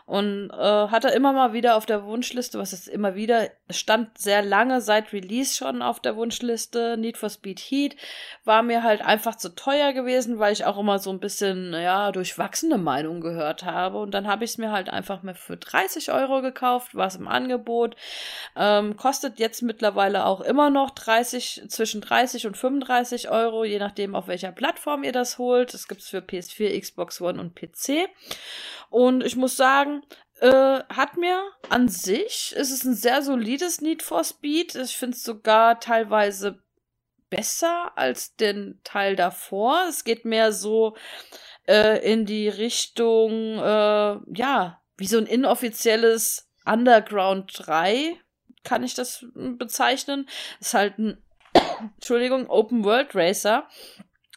und 0.10 0.50
äh, 0.50 0.88
hatte 0.88 1.10
immer 1.10 1.34
mal 1.34 1.54
wieder 1.54 1.76
auf 1.76 1.86
der 1.86 2.04
Wunschliste, 2.04 2.58
was 2.58 2.74
ist 2.74 2.88
immer 2.88 3.14
wieder, 3.14 3.48
stand 3.70 4.18
sehr 4.18 4.42
lange 4.42 4.82
seit 4.82 5.14
Release 5.14 5.56
schon 5.56 5.84
auf 5.84 6.00
der 6.00 6.16
Wunschliste, 6.16 6.98
Need 6.98 7.16
for 7.16 7.30
Speed 7.30 7.60
Heat, 7.60 7.96
war 8.44 8.64
mir 8.64 8.82
halt 8.82 9.04
einfach 9.04 9.36
zu 9.36 9.50
teuer 9.54 9.94
gewesen, 9.94 10.40
weil 10.40 10.52
ich 10.52 10.66
auch 10.66 10.80
immer 10.80 10.98
so 10.98 11.12
ein 11.12 11.20
bisschen, 11.20 11.74
ja, 11.74 12.12
durchwachsene 12.12 12.80
Meinungen 12.80 13.22
gehört 13.22 13.66
habe. 13.66 14.00
Und 14.00 14.12
dann 14.16 14.28
habe 14.28 14.46
ich 14.46 14.50
es 14.50 14.58
mir 14.58 14.72
halt 14.72 14.90
einfach 14.90 15.22
mal 15.22 15.36
für 15.36 15.58
30 15.58 16.12
Euro 16.12 16.42
gekauft, 16.42 16.96
war 16.96 17.06
es 17.06 17.16
im 17.16 17.28
Angebot, 17.28 17.96
ähm, 18.56 18.98
kostet 18.98 19.38
jetzt 19.38 19.62
mittlerweile 19.62 20.26
auch 20.26 20.42
immer 20.42 20.72
noch 20.72 20.90
30, 20.90 21.66
zwischen 21.68 22.02
30 22.02 22.48
und 22.48 22.58
35 22.58 23.30
Euro, 23.30 23.64
je 23.64 23.78
nachdem 23.78 24.16
auf 24.16 24.28
welcher 24.28 24.52
Plattform 24.52 25.04
ihr 25.04 25.12
das 25.12 25.38
holt, 25.38 25.76
das 25.76 25.88
gibt's 25.88 26.10
für 26.10 26.18
PS4, 26.18 26.80
Xbox 26.80 27.22
One 27.22 27.40
und 27.40 27.54
PC 27.54 28.10
und 28.90 29.24
ich 29.24 29.36
muss 29.36 29.56
sagen, 29.56 29.99
äh, 30.40 30.84
hat 30.90 31.18
mir 31.18 31.42
an 31.70 31.90
sich, 31.90 32.54
ist 32.56 32.72
es 32.72 32.84
ein 32.84 32.96
sehr 32.96 33.22
solides 33.22 33.82
Need 33.82 34.04
for 34.04 34.24
Speed. 34.24 34.76
Ich 34.76 34.98
finde 34.98 35.16
es 35.16 35.24
sogar 35.24 35.80
teilweise 35.80 36.64
besser 37.30 37.92
als 37.98 38.36
den 38.36 38.80
Teil 38.84 39.16
davor. 39.16 39.86
Es 39.88 40.04
geht 40.04 40.26
mehr 40.26 40.52
so 40.52 40.96
äh, 41.68 42.04
in 42.12 42.26
die 42.26 42.50
Richtung, 42.50 43.60
äh, 43.60 44.18
ja, 44.34 44.82
wie 44.98 45.08
so 45.08 45.18
ein 45.18 45.28
inoffizielles 45.28 46.50
Underground 46.66 47.52
3, 47.56 48.20
kann 48.64 48.84
ich 48.84 48.94
das 48.94 49.26
bezeichnen. 49.34 50.28
Ist 50.60 50.74
halt 50.74 50.98
ein, 50.98 51.24
Entschuldigung, 51.96 52.50
Open 52.50 52.84
World 52.84 53.16
Racer 53.16 53.68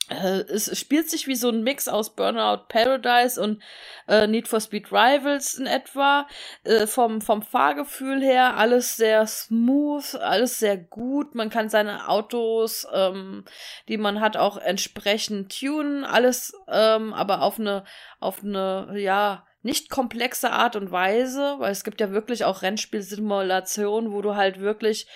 es 0.08 0.78
spielt 0.78 1.08
sich 1.08 1.26
wie 1.26 1.36
so 1.36 1.48
ein 1.48 1.62
Mix 1.62 1.88
aus 1.88 2.14
Burnout 2.14 2.64
Paradise 2.68 3.40
und 3.40 3.62
äh, 4.08 4.26
Need 4.26 4.48
for 4.48 4.60
Speed 4.60 4.92
Rivals 4.92 5.54
in 5.54 5.66
etwa. 5.66 6.26
Äh, 6.64 6.86
vom, 6.86 7.20
vom 7.20 7.42
Fahrgefühl 7.42 8.20
her 8.20 8.56
alles 8.56 8.96
sehr 8.96 9.26
smooth, 9.26 10.14
alles 10.16 10.58
sehr 10.58 10.76
gut. 10.76 11.34
Man 11.34 11.50
kann 11.50 11.68
seine 11.68 12.08
Autos, 12.08 12.86
ähm, 12.92 13.44
die 13.88 13.96
man 13.96 14.20
hat, 14.20 14.36
auch 14.36 14.56
entsprechend 14.56 15.58
tunen. 15.58 16.04
Alles 16.04 16.52
ähm, 16.68 17.12
aber 17.14 17.42
auf 17.42 17.58
eine, 17.58 17.84
auf 18.20 18.42
eine, 18.42 18.98
ja, 18.98 19.46
nicht 19.62 19.90
komplexe 19.90 20.50
Art 20.50 20.74
und 20.74 20.90
Weise, 20.90 21.54
weil 21.58 21.70
es 21.70 21.84
gibt 21.84 22.00
ja 22.00 22.10
wirklich 22.10 22.44
auch 22.44 22.62
Rennspielsimulationen, 22.62 24.12
wo 24.12 24.20
du 24.20 24.34
halt 24.34 24.60
wirklich 24.60 25.06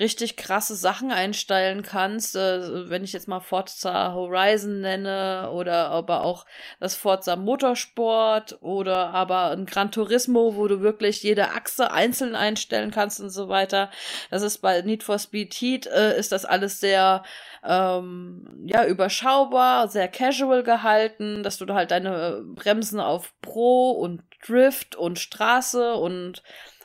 richtig 0.00 0.36
krasse 0.36 0.74
Sachen 0.74 1.12
einstellen 1.12 1.82
kannst. 1.82 2.34
Äh, 2.36 2.90
wenn 2.90 3.04
ich 3.04 3.12
jetzt 3.12 3.28
mal 3.28 3.40
Forza 3.40 4.12
Horizon 4.12 4.80
nenne 4.80 5.50
oder 5.52 5.90
aber 5.90 6.24
auch 6.24 6.46
das 6.80 6.94
Forza 6.94 7.36
Motorsport 7.36 8.58
oder 8.60 9.14
aber 9.14 9.50
ein 9.50 9.66
Gran 9.66 9.92
Turismo, 9.92 10.56
wo 10.56 10.66
du 10.66 10.80
wirklich 10.80 11.22
jede 11.22 11.50
Achse 11.50 11.92
einzeln 11.92 12.34
einstellen 12.34 12.90
kannst 12.90 13.20
und 13.20 13.30
so 13.30 13.48
weiter. 13.48 13.90
Das 14.30 14.42
ist 14.42 14.58
bei 14.58 14.82
Need 14.82 15.02
for 15.02 15.18
Speed 15.18 15.54
Heat 15.54 15.86
äh, 15.86 16.18
ist 16.18 16.32
das 16.32 16.44
alles 16.44 16.80
sehr 16.80 17.22
ähm, 17.64 18.64
ja 18.66 18.84
überschaubar, 18.86 19.88
sehr 19.88 20.08
casual 20.08 20.62
gehalten, 20.62 21.42
dass 21.42 21.58
du 21.58 21.72
halt 21.72 21.92
deine 21.92 22.42
Bremsen 22.44 23.00
auf 23.00 23.32
Pro 23.40 23.92
und 23.92 24.22
Drift 24.46 24.96
und 24.96 25.18
Straße 25.18 25.94
und 25.94 26.42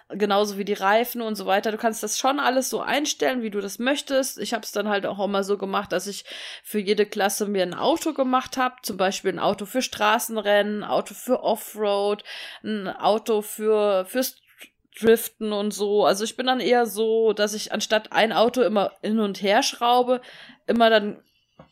genauso 0.09 0.57
wie 0.57 0.65
die 0.65 0.73
Reifen 0.73 1.21
und 1.21 1.35
so 1.35 1.45
weiter. 1.45 1.71
Du 1.71 1.77
kannst 1.77 2.01
das 2.01 2.17
schon 2.17 2.39
alles 2.39 2.69
so 2.69 2.81
einstellen, 2.81 3.41
wie 3.41 3.51
du 3.51 3.61
das 3.61 3.79
möchtest. 3.79 4.39
Ich 4.39 4.53
habe 4.53 4.63
es 4.63 4.71
dann 4.71 4.89
halt 4.89 5.05
auch 5.05 5.23
immer 5.23 5.43
so 5.43 5.57
gemacht, 5.57 5.91
dass 5.91 6.07
ich 6.07 6.25
für 6.63 6.79
jede 6.79 7.05
Klasse 7.05 7.47
mir 7.47 7.63
ein 7.63 7.75
Auto 7.75 8.13
gemacht 8.13 8.57
habe. 8.57 8.75
Zum 8.81 8.97
Beispiel 8.97 9.31
ein 9.31 9.39
Auto 9.39 9.65
für 9.65 9.81
Straßenrennen, 9.81 10.83
ein 10.83 10.89
Auto 10.89 11.13
für 11.13 11.43
Offroad, 11.43 12.23
ein 12.63 12.87
Auto 12.87 13.41
für 13.41 14.05
fürs 14.05 14.35
Driften 14.99 15.53
und 15.53 15.71
so. 15.71 16.05
Also 16.05 16.23
ich 16.23 16.35
bin 16.35 16.47
dann 16.47 16.59
eher 16.59 16.85
so, 16.85 17.33
dass 17.33 17.53
ich 17.53 17.71
anstatt 17.71 18.11
ein 18.11 18.33
Auto 18.33 18.61
immer 18.61 18.91
hin 19.01 19.19
und 19.19 19.41
her 19.41 19.63
schraube, 19.63 20.21
immer 20.67 20.89
dann 20.89 21.21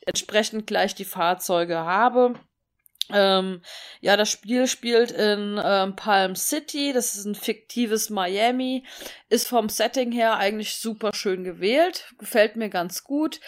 entsprechend 0.05 0.67
gleich 0.67 0.95
die 0.95 1.05
Fahrzeuge 1.05 1.77
habe. 1.77 2.35
Ähm, 3.11 3.61
ja, 4.01 4.17
das 4.17 4.29
Spiel 4.29 4.67
spielt 4.67 5.11
in 5.11 5.59
ähm, 5.63 5.95
Palm 5.95 6.35
City, 6.35 6.91
das 6.93 7.15
ist 7.15 7.25
ein 7.25 7.35
fiktives 7.35 8.09
Miami, 8.09 8.83
ist 9.29 9.47
vom 9.47 9.69
Setting 9.69 10.11
her 10.11 10.37
eigentlich 10.37 10.75
super 10.75 11.11
schön 11.13 11.43
gewählt, 11.43 12.05
gefällt 12.17 12.55
mir 12.55 12.69
ganz 12.69 13.03
gut. 13.03 13.39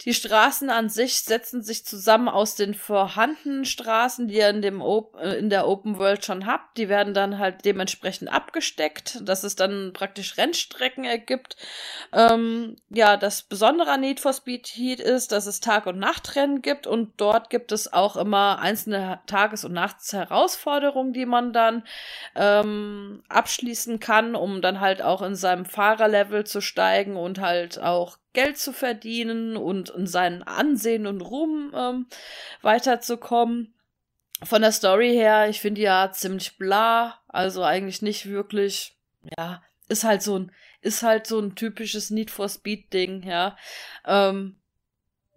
Die 0.00 0.12
Straßen 0.12 0.70
an 0.70 0.88
sich 0.88 1.20
setzen 1.20 1.62
sich 1.62 1.86
zusammen 1.86 2.28
aus 2.28 2.56
den 2.56 2.74
vorhandenen 2.74 3.64
Straßen, 3.64 4.26
die 4.26 4.34
ihr 4.34 4.50
in, 4.50 4.60
dem 4.60 4.82
äh, 4.82 5.38
in 5.38 5.50
der 5.50 5.68
Open 5.68 5.98
World 5.98 6.24
schon 6.24 6.46
habt. 6.46 6.76
Die 6.76 6.88
werden 6.88 7.14
dann 7.14 7.38
halt 7.38 7.64
dementsprechend 7.64 8.30
abgesteckt, 8.30 9.20
dass 9.22 9.44
es 9.44 9.54
dann 9.54 9.92
praktisch 9.94 10.36
Rennstrecken 10.36 11.04
ergibt. 11.04 11.56
Ähm, 12.12 12.76
ja, 12.90 13.16
das 13.16 13.44
Besondere 13.44 13.92
an 13.92 14.00
Need 14.00 14.20
for 14.20 14.32
Speed 14.32 14.66
Heat 14.66 15.00
ist, 15.00 15.30
dass 15.30 15.46
es 15.46 15.60
Tag- 15.60 15.86
und 15.86 15.98
Nachtrennen 16.00 16.60
gibt 16.60 16.86
und 16.88 17.12
dort 17.16 17.48
gibt 17.48 17.70
es 17.70 17.92
auch 17.92 18.16
immer 18.16 18.58
einzelne 18.58 19.20
Tages- 19.26 19.64
und 19.64 19.72
Nachtsherausforderungen, 19.72 21.12
die 21.12 21.24
man 21.24 21.52
dann 21.52 21.84
ähm, 22.34 23.22
abschließen 23.28 24.00
kann, 24.00 24.34
um 24.34 24.60
dann 24.60 24.80
halt 24.80 25.02
auch 25.02 25.22
in 25.22 25.36
seinem 25.36 25.64
Fahrerlevel 25.64 26.44
zu 26.44 26.60
steigen 26.60 27.16
und 27.16 27.40
halt 27.40 27.80
auch 27.80 28.18
Geld 28.34 28.58
zu 28.58 28.72
verdienen 28.72 29.56
und 29.56 29.90
in 29.90 30.06
seinen 30.06 30.42
Ansehen 30.42 31.06
und 31.06 31.22
Ruhm 31.22 31.72
ähm, 31.74 32.06
weiterzukommen. 32.60 33.72
Von 34.42 34.60
der 34.60 34.72
Story 34.72 35.12
her, 35.12 35.48
ich 35.48 35.60
finde 35.60 35.80
ja 35.80 36.10
ziemlich 36.12 36.58
bla, 36.58 37.20
also 37.28 37.62
eigentlich 37.62 38.02
nicht 38.02 38.28
wirklich, 38.28 38.98
ja, 39.38 39.62
ist 39.88 40.04
halt 40.04 40.22
so 40.22 40.38
ein, 40.38 40.52
ist 40.82 41.02
halt 41.02 41.26
so 41.26 41.38
ein 41.38 41.54
typisches 41.54 42.10
Need 42.10 42.30
for 42.30 42.48
Speed 42.48 42.92
Ding, 42.92 43.22
ja. 43.22 43.56
Ähm, 44.04 44.56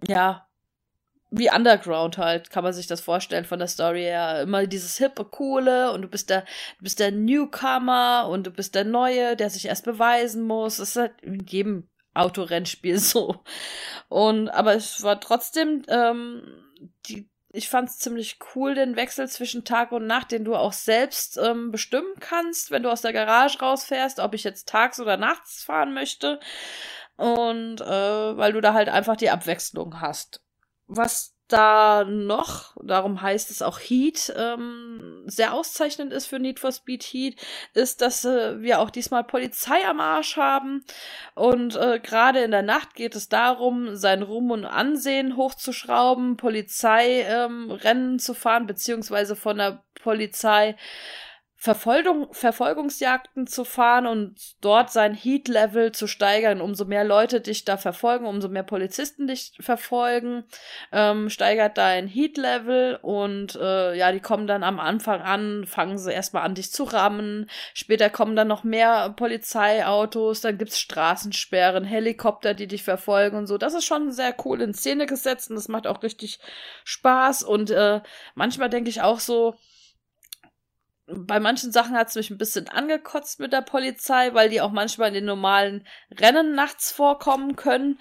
ja, 0.06 0.48
wie 1.30 1.52
Underground 1.52 2.18
halt, 2.18 2.50
kann 2.50 2.64
man 2.64 2.74
sich 2.74 2.88
das 2.88 3.02
vorstellen 3.02 3.46
von 3.46 3.60
der 3.60 3.68
Story 3.68 4.02
her. 4.02 4.42
Immer 4.42 4.66
dieses 4.66 4.98
hippe, 4.98 5.26
coole 5.26 5.92
und 5.92 6.02
du 6.02 6.08
bist 6.08 6.30
der, 6.30 6.42
du 6.80 6.84
bist 6.84 7.00
der 7.00 7.12
Newcomer 7.12 8.28
und 8.30 8.48
du 8.48 8.52
bist 8.52 8.76
der 8.76 8.86
Neue, 8.86 9.36
der 9.36 9.50
sich 9.50 9.66
erst 9.66 9.86
beweisen 9.86 10.44
muss. 10.44 10.78
Das 10.78 10.90
ist 10.90 10.96
halt 10.96 11.22
in 11.22 11.46
jedem 11.46 11.90
Autorennspiel 12.18 13.00
so. 13.00 13.44
Und 14.10 14.50
aber 14.50 14.76
es 14.76 15.04
war 15.04 15.20
trotzdem, 15.20 15.84
ähm, 15.88 16.44
die, 17.08 17.30
ich 17.52 17.70
fand 17.70 17.90
es 17.90 18.00
ziemlich 18.00 18.40
cool, 18.56 18.76
den 18.76 18.96
Wechsel 18.96 19.28
zwischen 19.28 19.64
Tag 19.64 19.92
und 19.92 20.06
Nacht, 20.06 20.32
den 20.32 20.46
du 20.46 20.56
auch 20.56 20.74
selbst 20.74 21.38
ähm, 21.38 21.72
bestimmen 21.72 22.14
kannst, 22.20 22.72
wenn 22.72 22.84
du 22.84 22.92
aus 22.92 23.02
der 23.02 23.14
Garage 23.14 23.60
rausfährst, 23.60 24.20
ob 24.20 24.34
ich 24.34 24.44
jetzt 24.44 24.68
tags 24.68 25.00
oder 25.00 25.18
nachts 25.18 25.64
fahren 25.64 25.94
möchte. 25.94 26.40
Und 27.16 27.82
äh, 27.82 28.38
weil 28.38 28.54
du 28.54 28.62
da 28.62 28.74
halt 28.74 28.90
einfach 28.90 29.16
die 29.16 29.30
Abwechslung 29.30 30.02
hast. 30.02 30.42
Was 30.86 31.37
da 31.48 32.04
noch, 32.06 32.76
darum 32.82 33.22
heißt 33.22 33.52
es 33.52 33.62
auch 33.62 33.80
Heat, 33.80 34.34
ähm, 34.36 35.24
sehr 35.26 35.54
auszeichnend 35.54 36.12
ist 36.12 36.26
für 36.26 36.40
Need 36.40 36.60
for 36.60 36.72
Speed 36.72 37.04
Heat, 37.04 37.36
ist, 37.74 38.02
dass 38.02 38.26
äh, 38.26 38.62
wir 38.62 38.80
auch 38.80 38.90
diesmal 38.90 39.24
Polizei 39.24 39.86
am 39.88 40.00
Arsch 40.00 40.38
haben. 40.38 40.84
Und 41.36 41.76
äh, 41.76 42.00
gerade 42.00 42.40
in 42.40 42.52
der 42.52 42.64
Nacht 42.64 42.96
geht 42.96 43.16
es 43.16 43.30
darum, 43.30 43.96
sein 43.96 44.24
Ruhm 44.24 44.52
und 44.52 44.66
Ansehen 44.66 45.36
hochzuschrauben, 45.36 46.38
Polizei 46.38 47.22
ähm, 47.22 47.72
Rennen 47.72 48.20
zu 48.20 48.34
fahren, 48.34 48.68
beziehungsweise 48.68 49.36
von 49.36 49.58
der 49.58 49.84
Polizei 50.02 50.76
Verfolgung, 51.60 52.32
Verfolgungsjagden 52.34 53.48
zu 53.48 53.66
fahren 53.66 54.06
und 54.06 54.36
dort 54.62 54.92
sein 54.92 55.16
Heat-Level 55.16 55.92
zu 55.92 56.06
steigern. 56.06 56.62
Umso 56.62 56.86
mehr 56.86 57.04
Leute 57.04 57.42
dich 57.42 57.66
da 57.66 57.78
verfolgen, 57.78 58.28
umso 58.28 58.48
mehr 58.48 58.62
Polizisten 58.62 59.26
dich 59.28 59.54
verfolgen, 59.60 60.44
ähm, 60.92 61.32
steigert 61.32 61.80
dein 61.80 62.08
Heat-Level 62.08 63.00
und 63.02 63.56
äh, 63.56 63.96
ja, 63.96 64.12
die 64.12 64.20
kommen 64.20 64.46
dann 64.46 64.64
am 64.64 64.80
Anfang 64.80 65.22
an, 65.22 65.66
fangen 65.66 65.98
sie 65.98 66.14
erstmal 66.14 66.44
an, 66.44 66.54
dich 66.54 66.72
zu 66.72 66.84
rammen. 66.84 67.50
Später 67.74 68.12
kommen 68.12 68.36
dann 68.36 68.48
noch 68.48 68.64
mehr 68.64 69.10
Polizeiautos, 69.10 70.42
dann 70.42 70.60
gibt's 70.60 70.80
Straßensperren, 70.80 71.86
Helikopter, 71.86 72.54
die 72.54 72.68
dich 72.68 72.84
verfolgen 72.84 73.36
und 73.36 73.48
so. 73.48 73.58
Das 73.58 73.74
ist 73.74 73.86
schon 73.86 74.12
sehr 74.12 74.36
cool 74.46 74.62
in 74.62 74.76
Szene 74.76 75.08
gesetzt 75.08 75.50
und 75.50 75.56
das 75.56 75.70
macht 75.70 75.88
auch 75.88 76.04
richtig 76.04 76.38
Spaß. 76.84 77.42
Und 77.42 77.72
äh, 77.72 78.02
manchmal 78.36 78.70
denke 78.70 78.92
ich 78.92 79.02
auch 79.02 79.20
so, 79.20 79.56
bei 81.08 81.40
manchen 81.40 81.72
Sachen 81.72 81.96
hat 81.96 82.10
es 82.10 82.16
mich 82.16 82.30
ein 82.30 82.38
bisschen 82.38 82.68
angekotzt 82.68 83.40
mit 83.40 83.54
der 83.54 83.62
Polizei, 83.62 84.34
weil 84.34 84.50
die 84.50 84.62
auch 84.62 84.72
manchmal 84.72 85.10
in 85.10 85.14
den 85.16 85.26
normalen 85.26 85.88
Rennen 86.12 86.54
nachts 86.54 86.92
vorkommen 86.92 87.56
können, 87.56 88.00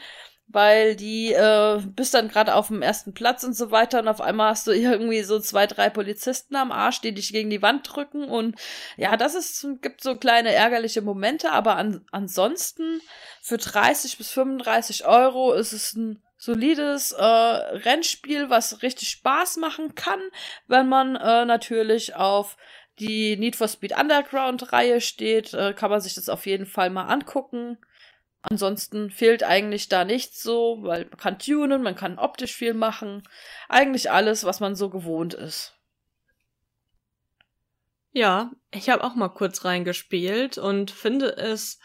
weil 0.49 0.97
die 0.97 1.33
äh, 1.33 1.81
bist 1.85 2.15
dann 2.15 2.29
gerade 2.29 2.55
auf 2.55 2.69
dem 2.69 2.83
ersten 2.83 3.15
Platz 3.15 3.45
und 3.45 3.55
so 3.55 3.71
weiter 3.71 4.01
und 4.01 4.09
auf 4.09 4.21
einmal 4.21 4.51
hast 4.51 4.67
du 4.67 4.73
irgendwie 4.73 5.23
so 5.23 5.39
zwei, 5.39 5.67
drei 5.67 5.89
Polizisten 5.89 6.57
am 6.57 6.73
Arsch, 6.73 7.01
die 7.01 7.15
dich 7.15 7.33
gegen 7.33 7.51
die 7.51 7.63
Wand 7.63 7.89
drücken 7.95 8.25
und 8.25 8.57
ja, 8.97 9.17
das 9.17 9.35
ist 9.35 9.67
gibt 9.83 10.03
so 10.03 10.17
kleine 10.17 10.53
ärgerliche 10.53 11.03
Momente, 11.03 11.53
aber 11.53 11.77
an, 11.77 12.05
ansonsten 12.11 13.01
für 13.41 13.59
30 13.59 14.19
bis 14.19 14.31
35 14.31 15.07
Euro 15.07 15.53
ist 15.53 15.73
es 15.73 15.95
ein 15.95 16.23
solides 16.39 17.13
äh, 17.13 17.25
Rennspiel, 17.25 18.51
was 18.51 18.83
richtig 18.83 19.09
Spaß 19.09 19.57
machen 19.57 19.95
kann, 19.95 20.21
wenn 20.67 20.89
man 20.89 21.17
äh, 21.17 21.45
natürlich 21.45 22.15
auf 22.15 22.57
die 22.99 23.37
Need 23.37 23.57
for 23.57 23.69
Speed 23.69 23.99
Underground 23.99 24.73
Reihe 24.73 25.01
steht, 25.01 25.55
äh, 25.55 25.73
kann 25.75 25.91
man 25.91 26.01
sich 26.01 26.15
das 26.15 26.29
auf 26.29 26.47
jeden 26.47 26.67
Fall 26.67 26.91
mal 26.91 27.07
angucken. 27.07 27.79
Ansonsten 28.43 29.11
fehlt 29.11 29.43
eigentlich 29.43 29.89
da 29.89 30.05
nichts 30.05 30.43
so, 30.43 30.79
weil 30.83 31.07
man 31.07 31.19
kann 31.19 31.39
tunen, 31.39 31.83
man 31.83 31.97
kann 31.97 32.19
optisch 32.19 32.55
viel 32.55 32.75
machen. 32.75 33.23
Eigentlich 33.69 34.11
alles, 34.11 34.45
was 34.45 34.61
man 34.61 34.77
so 34.77 34.89
gewohnt 34.89 35.35
ist. 35.35 35.75
Ja, 38.13 38.53
ich 38.71 38.89
habe 38.89 39.05
auch 39.05 39.15
mal 39.15 39.29
kurz 39.29 39.65
reingespielt 39.65 40.57
und 40.57 40.91
finde 40.91 41.37
es, 41.37 41.81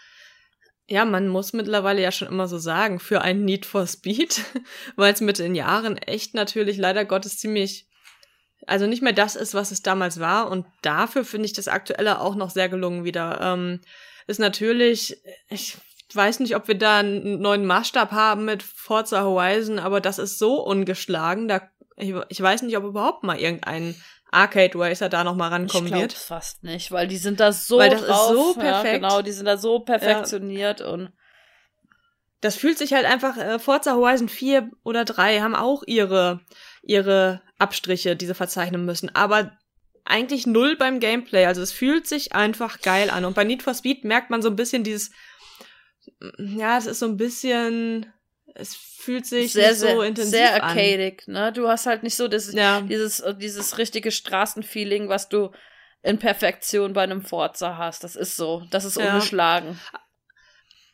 ja, 0.88 1.04
man 1.04 1.28
muss 1.28 1.52
mittlerweile 1.52 2.02
ja 2.02 2.12
schon 2.12 2.28
immer 2.28 2.48
so 2.48 2.58
sagen, 2.58 3.00
für 3.00 3.22
ein 3.22 3.44
Need 3.44 3.66
for 3.66 3.88
Speed, 3.88 4.42
weil 4.96 5.14
es 5.14 5.20
mit 5.20 5.40
den 5.40 5.56
Jahren 5.56 5.98
echt 5.98 6.34
natürlich 6.34 6.78
leider 6.78 7.06
Gottes 7.06 7.38
ziemlich 7.38 7.88
also 8.68 8.88
nicht 8.88 9.02
mehr 9.02 9.14
das 9.14 9.36
ist, 9.36 9.54
was 9.54 9.72
es 9.72 9.82
damals 9.82 10.20
war. 10.20 10.50
Und 10.50 10.66
dafür 10.82 11.26
finde 11.26 11.46
ich 11.46 11.54
das 11.54 11.68
Aktuelle 11.68 12.22
auch 12.22 12.36
noch 12.36 12.50
sehr 12.50 12.70
gelungen 12.70 13.04
wieder. 13.04 13.40
Ähm, 13.42 13.82
ist 14.28 14.40
natürlich, 14.40 15.18
ich 15.50 15.78
weiß 16.14 16.40
nicht, 16.40 16.56
ob 16.56 16.68
wir 16.68 16.78
da 16.78 17.00
einen 17.00 17.42
neuen 17.42 17.66
Maßstab 17.66 18.12
haben 18.12 18.46
mit 18.46 18.64
Forza 18.64 19.24
Horizon, 19.24 19.80
aber 19.80 20.02
das 20.02 20.20
ist 20.20 20.38
so 20.38 20.64
ungeschlagen. 20.64 21.48
Da, 21.48 21.62
ich, 21.98 22.14
ich 22.30 22.42
weiß 22.42 22.62
nicht, 22.64 22.78
ob 22.78 22.84
überhaupt 22.84 23.24
mal 23.24 23.40
irgendein 23.40 23.96
Arcade 24.32 24.78
Racer 24.80 25.10
da 25.10 25.24
noch 25.24 25.36
mal 25.36 25.50
rankommen 25.50 25.94
ich 25.94 26.00
wird. 26.00 26.14
fast 26.14 26.64
nicht, 26.64 26.92
weil 26.92 27.08
die 27.08 27.18
sind 27.18 27.40
da 27.40 27.52
so 27.52 27.78
weil 27.78 27.90
das 27.90 28.06
drauf, 28.06 28.32
ist 28.32 28.38
so 28.38 28.54
perfekt. 28.54 29.04
Ja, 29.04 29.10
genau, 29.10 29.22
die 29.22 29.32
sind 29.32 29.46
da 29.46 29.58
so 29.58 29.80
perfektioniert 29.80 30.80
ja. 30.80 30.88
und 30.88 31.12
das 32.40 32.56
fühlt 32.56 32.78
sich 32.78 32.94
halt 32.94 33.06
einfach 33.06 33.38
äh, 33.38 33.60
Forza 33.60 33.94
Horizon 33.94 34.30
4 34.30 34.72
oder 34.84 35.06
3 35.06 35.42
haben 35.42 35.56
auch 35.56 35.84
ihre 35.86 36.40
ihre 36.82 37.42
Abstriche, 37.58 38.16
die 38.16 38.26
sie 38.26 38.34
verzeichnen 38.34 38.86
müssen. 38.86 39.14
Aber 39.16 39.58
eigentlich 40.06 40.48
null 40.48 40.76
beim 40.78 41.00
Gameplay. 41.00 41.46
Also 41.46 41.62
es 41.62 41.72
fühlt 41.72 42.08
sich 42.08 42.34
einfach 42.34 42.82
geil 42.82 43.10
an. 43.10 43.26
Und 43.26 43.36
bei 43.36 43.44
Need 43.44 43.64
for 43.64 43.74
Speed 43.74 44.04
merkt 44.04 44.30
man 44.30 44.42
so 44.42 44.50
ein 44.50 44.56
bisschen 44.56 44.84
dieses, 44.84 45.12
ja, 46.38 46.78
es 46.78 46.88
ist 46.88 47.00
so 47.00 47.06
ein 47.06 47.18
bisschen, 47.18 48.12
es 48.56 48.76
fühlt 48.76 49.26
sich 49.26 49.54
sehr, 49.54 49.70
nicht 49.70 49.80
so 49.80 49.86
sehr, 49.88 50.02
intensiv 50.04 50.32
sehr 50.32 50.56
an. 50.56 50.70
arcadic, 50.70 51.28
ne? 51.28 51.54
Du 51.54 51.68
hast 51.68 51.86
halt 51.86 52.04
nicht 52.04 52.16
so 52.16 52.28
das, 52.28 52.52
Ja. 52.54 52.82
dieses, 52.82 53.24
dieses 53.40 53.78
richtige 53.78 54.12
Straßenfeeling, 54.12 55.08
was 55.10 55.30
du 55.30 55.52
in 56.04 56.18
Perfektion 56.18 56.94
bei 56.94 57.04
einem 57.04 57.22
Forza 57.22 57.78
hast. 57.78 58.04
Das 58.04 58.16
ist 58.16 58.36
so. 58.36 58.64
Das 58.72 58.86
ist 58.86 58.98
Ja. 58.98 59.14
ungeschlagen. 59.14 59.80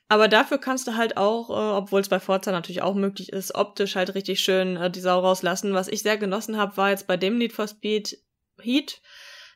Aber 0.10 0.28
dafür 0.28 0.58
kannst 0.58 0.88
du 0.88 0.96
halt 0.96 1.18
auch, 1.18 1.50
äh, 1.50 1.76
obwohl 1.78 2.02
es 2.02 2.10
bei 2.10 2.20
Forza 2.20 2.52
natürlich 2.52 2.82
auch 2.82 2.96
möglich 2.96 3.34
ist, 3.34 3.56
optisch 3.56 3.96
halt 3.96 4.16
richtig 4.16 4.40
schön 4.40 4.78
äh, 4.78 4.90
die 4.90 5.02
Sau 5.02 5.20
rauslassen. 5.20 5.74
Was 5.74 5.90
ich 5.90 6.02
sehr 6.02 6.18
genossen 6.18 6.58
habe, 6.58 6.78
war 6.78 6.92
jetzt 6.92 7.08
bei 7.08 7.18
dem 7.18 7.38
Need 7.38 7.54
for 7.54 7.68
Speed 7.68 8.18
Heat, 8.62 9.02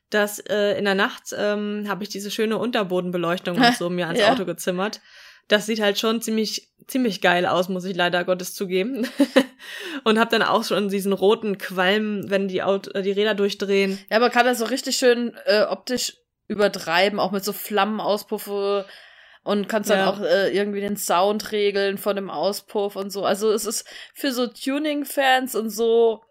dass 0.09 0.39
äh, 0.39 0.77
in 0.77 0.85
der 0.85 0.95
Nacht 0.95 1.33
ähm, 1.35 1.85
habe 1.87 2.03
ich 2.03 2.09
diese 2.09 2.31
schöne 2.31 2.57
Unterbodenbeleuchtung 2.57 3.57
und 3.57 3.75
so 3.77 3.89
mir 3.89 4.07
ans 4.07 4.19
Ja. 4.19 4.31
Auto 4.31 4.45
gezimmert. 4.45 4.99
Das 5.47 5.65
sieht 5.65 5.81
halt 5.81 5.99
schon 5.99 6.21
ziemlich 6.21 6.71
ziemlich 6.87 7.21
geil 7.21 7.45
aus, 7.45 7.69
muss 7.69 7.85
ich 7.85 7.95
leider 7.95 8.23
Gottes 8.23 8.53
zugeben. 8.53 9.07
und 10.03 10.19
habe 10.19 10.31
dann 10.31 10.43
auch 10.43 10.63
schon 10.63 10.89
diesen 10.89 11.13
roten 11.13 11.57
Qualm, 11.57 12.29
wenn 12.29 12.47
die 12.47 12.63
Auto, 12.63 12.91
äh, 12.91 13.01
die 13.01 13.11
Räder 13.11 13.35
durchdrehen. 13.35 13.97
Ja, 14.09 14.19
man 14.19 14.31
kann 14.31 14.45
das 14.45 14.59
so 14.59 14.65
richtig 14.65 14.97
schön 14.97 15.33
äh, 15.45 15.63
optisch 15.63 16.17
übertreiben, 16.47 17.19
auch 17.19 17.31
mit 17.31 17.45
so 17.45 17.53
Flammenauspuffo 17.53 18.83
und 19.43 19.67
kannst 19.67 19.89
dann 19.89 19.99
Ja. 19.99 20.09
auch 20.09 20.19
äh, 20.21 20.55
irgendwie 20.55 20.81
den 20.81 20.97
Sound 20.97 21.51
regeln 21.51 21.97
von 21.97 22.15
dem 22.15 22.29
Auspuff 22.29 22.95
und 22.95 23.09
so. 23.11 23.25
Also 23.25 23.51
es 23.51 23.65
ist 23.65 23.87
für 24.13 24.31
so 24.31 24.47
Tuning-Fans 24.47 25.55
und 25.55 25.69
so, 25.69 26.21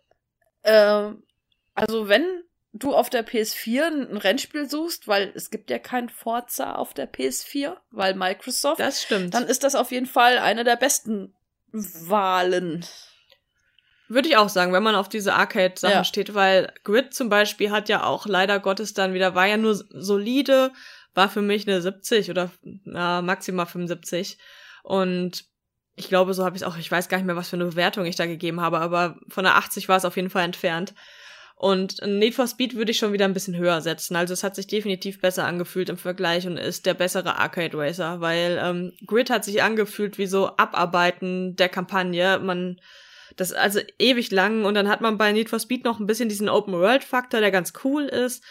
äh, 0.62 1.10
also 1.74 2.08
wenn 2.08 2.24
du 2.72 2.94
auf 2.94 3.10
der 3.10 3.26
PS4 3.26 3.86
ein 4.10 4.16
Rennspiel 4.16 4.70
suchst, 4.70 5.08
weil 5.08 5.32
es 5.34 5.50
gibt 5.50 5.70
ja 5.70 5.78
kein 5.80 6.08
Forza 6.08 6.76
auf 6.76 6.94
der 6.94 7.10
PS4, 7.12 7.76
weil 7.90 8.14
Microsoft, 8.14 8.78
Das 8.80 9.02
stimmt. 9.02 9.34
dann 9.34 9.44
ist 9.48 9.64
das 9.64 9.74
auf 9.74 9.90
jeden 9.90 10.06
Fall 10.06 10.38
eine 10.38 10.62
der 10.62 10.76
besten 10.76 11.34
Wahlen. 11.72 12.84
Würde 14.08 14.28
ich 14.28 14.36
auch 14.36 14.48
sagen, 14.48 14.72
wenn 14.72 14.82
man 14.82 14.96
auf 14.96 15.08
diese 15.08 15.34
Arcade-Sachen 15.34 15.92
Ja. 15.94 16.04
steht, 16.04 16.34
weil 16.34 16.72
Grid 16.82 17.14
zum 17.14 17.28
Beispiel 17.28 17.70
hat 17.70 17.88
ja 17.88 18.04
auch 18.04 18.26
leider 18.26 18.58
Gottes 18.58 18.92
dann 18.92 19.14
wieder, 19.14 19.34
war 19.36 19.46
ja 19.46 19.56
nur 19.56 19.74
solide, 19.74 20.72
war 21.14 21.28
für 21.28 21.42
mich 21.42 21.66
eine 21.66 21.80
70 21.80 22.30
oder 22.30 22.50
na, 22.84 23.22
maximal 23.22 23.66
75. 23.66 24.38
Und 24.82 25.44
ich 25.96 26.08
glaube, 26.08 26.34
so 26.34 26.44
habe 26.44 26.56
ich 26.56 26.64
auch, 26.64 26.76
ich 26.76 26.90
weiß 26.90 27.08
gar 27.08 27.18
nicht 27.18 27.26
mehr, 27.26 27.36
was 27.36 27.50
für 27.50 27.56
eine 27.56 27.66
Bewertung 27.66 28.06
ich 28.06 28.16
da 28.16 28.26
gegeben 28.26 28.60
habe, 28.60 28.78
aber 28.78 29.18
von 29.28 29.44
der 29.44 29.56
80 29.56 29.88
war 29.88 29.96
es 29.96 30.04
auf 30.04 30.16
jeden 30.16 30.30
Fall 30.30 30.44
entfernt. 30.44 30.94
Und 31.56 32.00
Need 32.06 32.34
for 32.34 32.46
Speed 32.46 32.74
würde 32.74 32.90
ich 32.90 32.96
schon 32.96 33.12
wieder 33.12 33.26
ein 33.26 33.34
bisschen 33.34 33.54
höher 33.54 33.82
setzen. 33.82 34.16
Also 34.16 34.32
es 34.32 34.42
hat 34.42 34.56
sich 34.56 34.66
definitiv 34.66 35.20
besser 35.20 35.44
angefühlt 35.44 35.90
im 35.90 35.98
Vergleich 35.98 36.46
und 36.46 36.56
ist 36.56 36.86
der 36.86 36.94
bessere 36.94 37.36
Arcade 37.36 37.76
Racer, 37.76 38.22
weil 38.22 38.58
ähm, 38.62 38.92
Grid 39.06 39.28
hat 39.28 39.44
sich 39.44 39.62
angefühlt 39.62 40.16
wie 40.16 40.24
so 40.24 40.56
Abarbeiten 40.56 41.56
der 41.56 41.68
Kampagne. 41.68 42.38
Man 42.38 42.80
das 43.36 43.52
also 43.52 43.80
ewig 43.98 44.30
lang 44.30 44.64
und 44.64 44.74
dann 44.74 44.88
hat 44.88 45.00
man 45.02 45.18
bei 45.18 45.32
Need 45.32 45.50
for 45.50 45.60
Speed 45.60 45.84
noch 45.84 46.00
ein 46.00 46.06
bisschen 46.06 46.28
diesen 46.28 46.48
Open 46.48 46.72
World 46.74 47.04
Faktor, 47.04 47.40
der 47.40 47.50
ganz 47.50 47.72
cool 47.84 48.04
ist, 48.04 48.42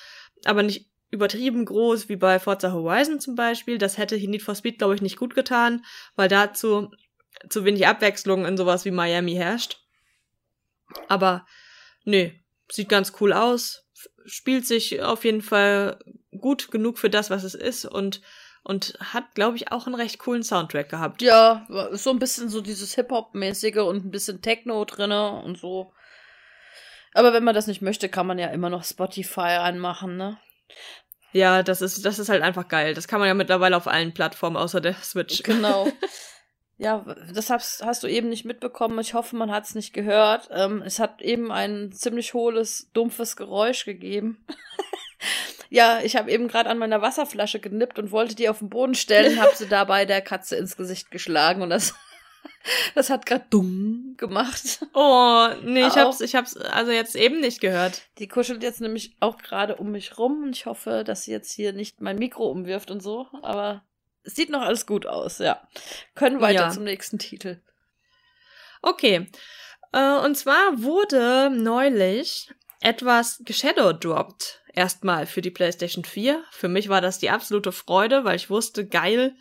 aber 0.46 0.64
nicht 0.64 0.89
übertrieben 1.12 1.66
groß 1.66 2.10
wie 2.10 2.16
bei 2.16 2.40
Forza 2.40 2.72
Horizon 2.72 3.20
zum 3.20 3.36
Beispiel. 3.36 3.78
Das 3.78 3.98
hätte 3.98 4.16
Need 4.16 4.44
for 4.44 4.56
Speed 4.56 4.78
glaube 4.78 4.96
ich 4.96 5.02
nicht 5.02 5.18
gut 5.18 5.36
getan, 5.36 5.84
weil 6.16 6.28
dazu 6.28 6.92
zu 7.50 7.66
wenig 7.66 7.88
Abwechslung 7.88 8.46
in 8.46 8.58
sowas 8.58 8.86
wie 8.86 8.92
Miami 8.92 9.34
herrscht. 9.34 9.80
Aber 11.08 11.46
nee, 12.04 12.44
sieht 12.72 12.90
ganz 12.90 13.14
cool 13.20 13.34
aus, 13.34 13.88
spielt 14.26 14.66
sich 14.66 15.02
auf 15.02 15.24
jeden 15.24 15.42
Fall 15.42 16.00
gut 16.38 16.72
genug 16.72 16.98
für 16.98 17.10
das, 17.10 17.30
was 17.30 17.44
es 17.44 17.56
ist 17.56 17.86
und 17.86 18.22
und 18.64 18.98
hat, 19.00 19.36
glaube 19.36 19.56
ich, 19.56 19.72
auch 19.72 19.88
einen 19.88 19.96
recht 19.96 20.20
coolen 20.20 20.44
Soundtrack 20.44 20.90
gehabt. 20.90 21.22
Ja, 21.22 21.66
so 21.94 22.12
ein 22.12 22.20
bisschen 22.20 22.50
so 22.50 22.62
dieses 22.62 22.94
Hip-Hop-mäßige 22.94 23.78
und 23.78 24.06
ein 24.06 24.12
bisschen 24.12 24.42
Techno 24.42 24.84
drinne 24.86 25.42
und 25.42 25.58
so. 25.58 25.94
Aber 27.14 27.34
wenn 27.34 27.44
man 27.44 27.56
das 27.56 27.68
nicht 27.68 27.82
möchte, 27.82 28.10
kann 28.10 28.28
man 28.28 28.38
ja 28.38 28.48
immer 28.48 28.70
noch 28.70 28.84
Spotify 28.84 29.58
anmachen, 29.60 30.18
ne? 30.18 30.38
Ja, 31.32 31.62
das 31.62 31.82
ist, 31.82 32.06
das 32.06 32.20
ist 32.20 32.30
halt 32.30 32.42
einfach 32.42 32.68
geil. 32.68 32.94
Das 32.94 33.08
kann 33.08 33.20
man 33.20 33.28
ja 33.28 33.34
mittlerweile 33.34 33.78
auf 33.78 33.88
allen 33.88 34.14
Plattformen 34.14 34.58
außer 34.58 34.82
der 34.82 34.96
Switch. 34.96 35.44
Genau. 35.44 35.88
Ja, 36.82 37.06
das 37.34 37.50
hast, 37.50 37.84
hast 37.84 38.04
du 38.04 38.08
eben 38.08 38.30
nicht 38.30 38.46
mitbekommen. 38.46 38.98
Ich 39.00 39.14
hoffe, 39.14 39.36
man 39.36 39.52
hat 39.52 39.66
es 39.66 39.76
nicht 39.76 39.94
gehört. 39.94 40.48
Ähm, 40.50 40.82
es 40.82 40.98
hat 40.98 41.22
eben 41.22 41.52
ein 41.52 41.92
ziemlich 41.92 42.34
hohles, 42.34 42.90
dumpfes 42.94 43.36
Geräusch 43.36 43.84
gegeben. 43.84 44.46
ja, 45.70 46.00
ich 46.02 46.16
habe 46.16 46.32
eben 46.32 46.48
gerade 46.48 46.70
an 46.70 46.78
meiner 46.78 47.02
Wasserflasche 47.02 47.60
genippt 47.60 48.00
und 48.00 48.12
wollte 48.12 48.34
die 48.34 48.48
auf 48.48 48.60
den 48.60 48.70
Boden 48.70 48.96
stellen, 48.96 49.42
habe 49.42 49.58
sie 49.58 49.68
dabei 49.68 50.06
der 50.06 50.22
Katze 50.22 50.56
ins 50.56 50.78
Gesicht 50.78 51.12
geschlagen 51.12 51.62
und 51.62 51.70
das, 51.70 51.96
das 52.96 53.10
hat 53.10 53.26
gerade 53.26 53.46
dumm 53.50 54.16
gemacht. 54.18 54.86
Oh, 54.94 55.48
nee, 55.64 55.82
ich 55.82 55.94
Auch. 55.94 55.98
hab's, 55.98 56.22
ich 56.22 56.36
hab's 56.36 56.56
also 56.58 56.92
jetzt 56.92 57.16
eben 57.16 57.40
nicht 57.40 57.62
gehört. 57.62 58.02
Die 58.18 58.28
kuschelt 58.28 58.64
jetzt 58.64 58.82
nämlich 58.82 59.16
auch 59.20 59.38
gerade 59.38 59.76
um 59.78 59.92
mich 59.92 60.18
rum 60.18 60.44
und 60.44 60.56
ich 60.56 60.66
hoffe, 60.66 61.04
dass 61.06 61.24
sie 61.24 61.32
jetzt 61.32 61.52
hier 61.52 61.74
nicht 61.74 62.02
mein 62.02 62.18
Mikro 62.18 62.50
umwirft 62.50 62.92
und 62.92 63.02
so, 63.02 63.28
aber 63.42 63.84
es 64.24 64.36
sieht 64.36 64.50
noch 64.50 64.62
alles 64.62 64.86
gut 64.86 65.06
aus, 65.06 65.40
ja. 65.40 65.62
Können 66.16 66.42
weiter 66.42 66.62
Ja. 66.64 66.70
zum 66.70 66.84
nächsten 66.84 67.20
Titel. 67.20 67.62
Okay. 68.82 69.30
Äh, 69.92 70.18
und 70.20 70.36
zwar 70.36 70.82
wurde 70.84 71.50
neulich 71.50 72.50
etwas 72.82 73.42
geshadowdroppt. 73.46 74.62
Erstmal 74.74 75.26
für 75.26 75.42
die 75.42 75.52
PlayStation 75.52 76.06
4. 76.06 76.44
Für 76.52 76.68
mich 76.68 76.90
war 76.90 77.02
das 77.02 77.20
die 77.20 77.30
absolute 77.30 77.72
Freude, 77.72 78.24
weil 78.24 78.36
ich 78.36 78.50
wusste, 78.50 78.88
geil, 78.88 79.36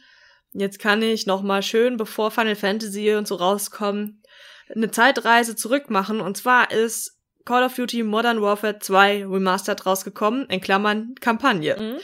jetzt 0.53 0.79
kann 0.79 1.03
ich 1.03 1.27
nochmal 1.27 1.63
schön, 1.63 1.97
bevor 1.97 2.31
Final 2.31 2.57
Fantasy 2.57 3.15
und 3.15 3.29
so 3.29 3.37
rauskommen, 3.37 4.23
eine 4.75 4.91
Zeitreise 4.91 5.57
zurück 5.57 5.91
machen. 5.91 6.21
Und 6.21 6.37
zwar 6.37 6.71
ist 6.71 7.19
Call 7.45 7.65
of 7.65 7.75
Duty 7.75 8.03
Modern 8.03 8.43
Warfare 8.43 8.79
2 8.79 9.27
Remastered 9.27 9.87
rausgekommen, 9.87 10.47
in 10.47 10.61
Klammern 10.61 11.15
Kampagne. 11.21 11.77
Mhm. 11.79 12.01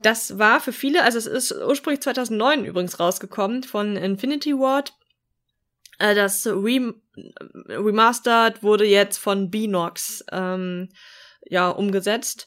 Das 0.00 0.38
war 0.38 0.60
für 0.60 0.72
viele, 0.72 1.02
also 1.02 1.18
es 1.18 1.26
ist 1.26 1.52
ursprünglich 1.52 2.02
2009 2.02 2.64
übrigens 2.64 3.00
rausgekommen 3.00 3.64
von 3.64 3.96
Infinity 3.96 4.52
Ward. 4.52 4.92
Äh, 5.98 6.14
das 6.14 6.46
Rem 6.46 7.02
Remastered 7.68 8.62
wurde 8.62 8.84
jetzt 8.84 9.18
von 9.18 9.50
Binox 9.50 10.24
ähm, 10.30 10.88
ja 11.42 11.68
umgesetzt 11.68 12.46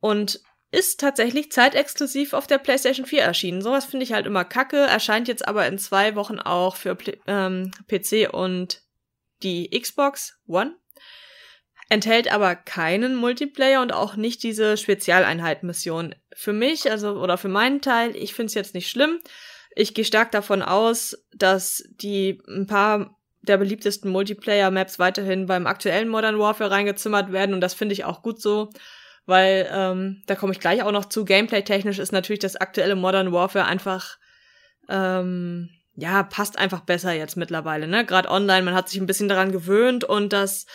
und 0.00 0.40
ist 0.70 1.00
tatsächlich 1.00 1.50
zeitexklusiv 1.50 2.34
auf 2.34 2.46
der 2.46 2.58
PlayStation 2.58 3.06
4 3.06 3.22
erschienen. 3.22 3.62
Sowas 3.62 3.86
finde 3.86 4.04
ich 4.04 4.12
halt 4.12 4.26
immer 4.26 4.44
kacke, 4.44 4.76
erscheint 4.76 5.28
jetzt 5.28 5.48
aber 5.48 5.66
in 5.66 5.78
zwei 5.78 6.14
Wochen 6.14 6.38
auch 6.38 6.76
für 6.76 6.96
ähm, 7.26 7.70
PC 7.88 8.32
und 8.32 8.82
die 9.42 9.70
Xbox 9.70 10.38
One 10.46 10.74
enthält 11.88 12.30
aber 12.30 12.54
keinen 12.54 13.14
Multiplayer 13.14 13.80
und 13.80 13.92
auch 13.92 14.16
nicht 14.16 14.42
diese 14.42 14.76
Spezialeinheit-Mission. 14.76 16.14
Für 16.34 16.52
mich, 16.52 16.90
also 16.90 17.12
oder 17.12 17.38
für 17.38 17.48
meinen 17.48 17.80
Teil, 17.80 18.14
ich 18.14 18.34
finde 18.34 18.48
es 18.48 18.54
jetzt 18.54 18.74
nicht 18.74 18.90
schlimm. 18.90 19.20
Ich 19.74 19.94
gehe 19.94 20.04
stark 20.04 20.30
davon 20.32 20.60
aus, 20.60 21.16
dass 21.34 21.84
die 21.90 22.42
ein 22.46 22.66
paar 22.66 23.16
der 23.40 23.56
beliebtesten 23.56 24.10
Multiplayer-Maps 24.10 24.98
weiterhin 24.98 25.46
beim 25.46 25.66
aktuellen 25.66 26.08
Modern 26.08 26.38
Warfare 26.38 26.70
reingezimmert 26.70 27.32
werden 27.32 27.54
und 27.54 27.62
das 27.62 27.72
finde 27.72 27.94
ich 27.94 28.04
auch 28.04 28.22
gut 28.22 28.42
so, 28.42 28.70
weil 29.28 29.68
ähm, 29.72 30.22
da 30.26 30.34
komme 30.34 30.52
ich 30.52 30.60
gleich 30.60 30.82
auch 30.82 30.92
noch 30.92 31.04
zu. 31.04 31.24
Gameplay-technisch 31.24 31.98
ist 31.98 32.12
natürlich 32.12 32.40
das 32.40 32.56
aktuelle 32.56 32.96
Modern 32.96 33.32
Warfare 33.32 33.66
einfach 33.66 34.18
ähm, 34.88 35.68
ja 35.94 36.22
passt 36.22 36.58
einfach 36.58 36.80
besser 36.80 37.12
jetzt 37.12 37.36
mittlerweile. 37.36 37.86
Ne, 37.86 38.04
gerade 38.04 38.30
online, 38.30 38.62
man 38.62 38.74
hat 38.74 38.88
sich 38.88 39.00
ein 39.00 39.06
bisschen 39.06 39.28
daran 39.28 39.52
gewöhnt 39.52 40.04
und 40.04 40.32
das 40.32 40.66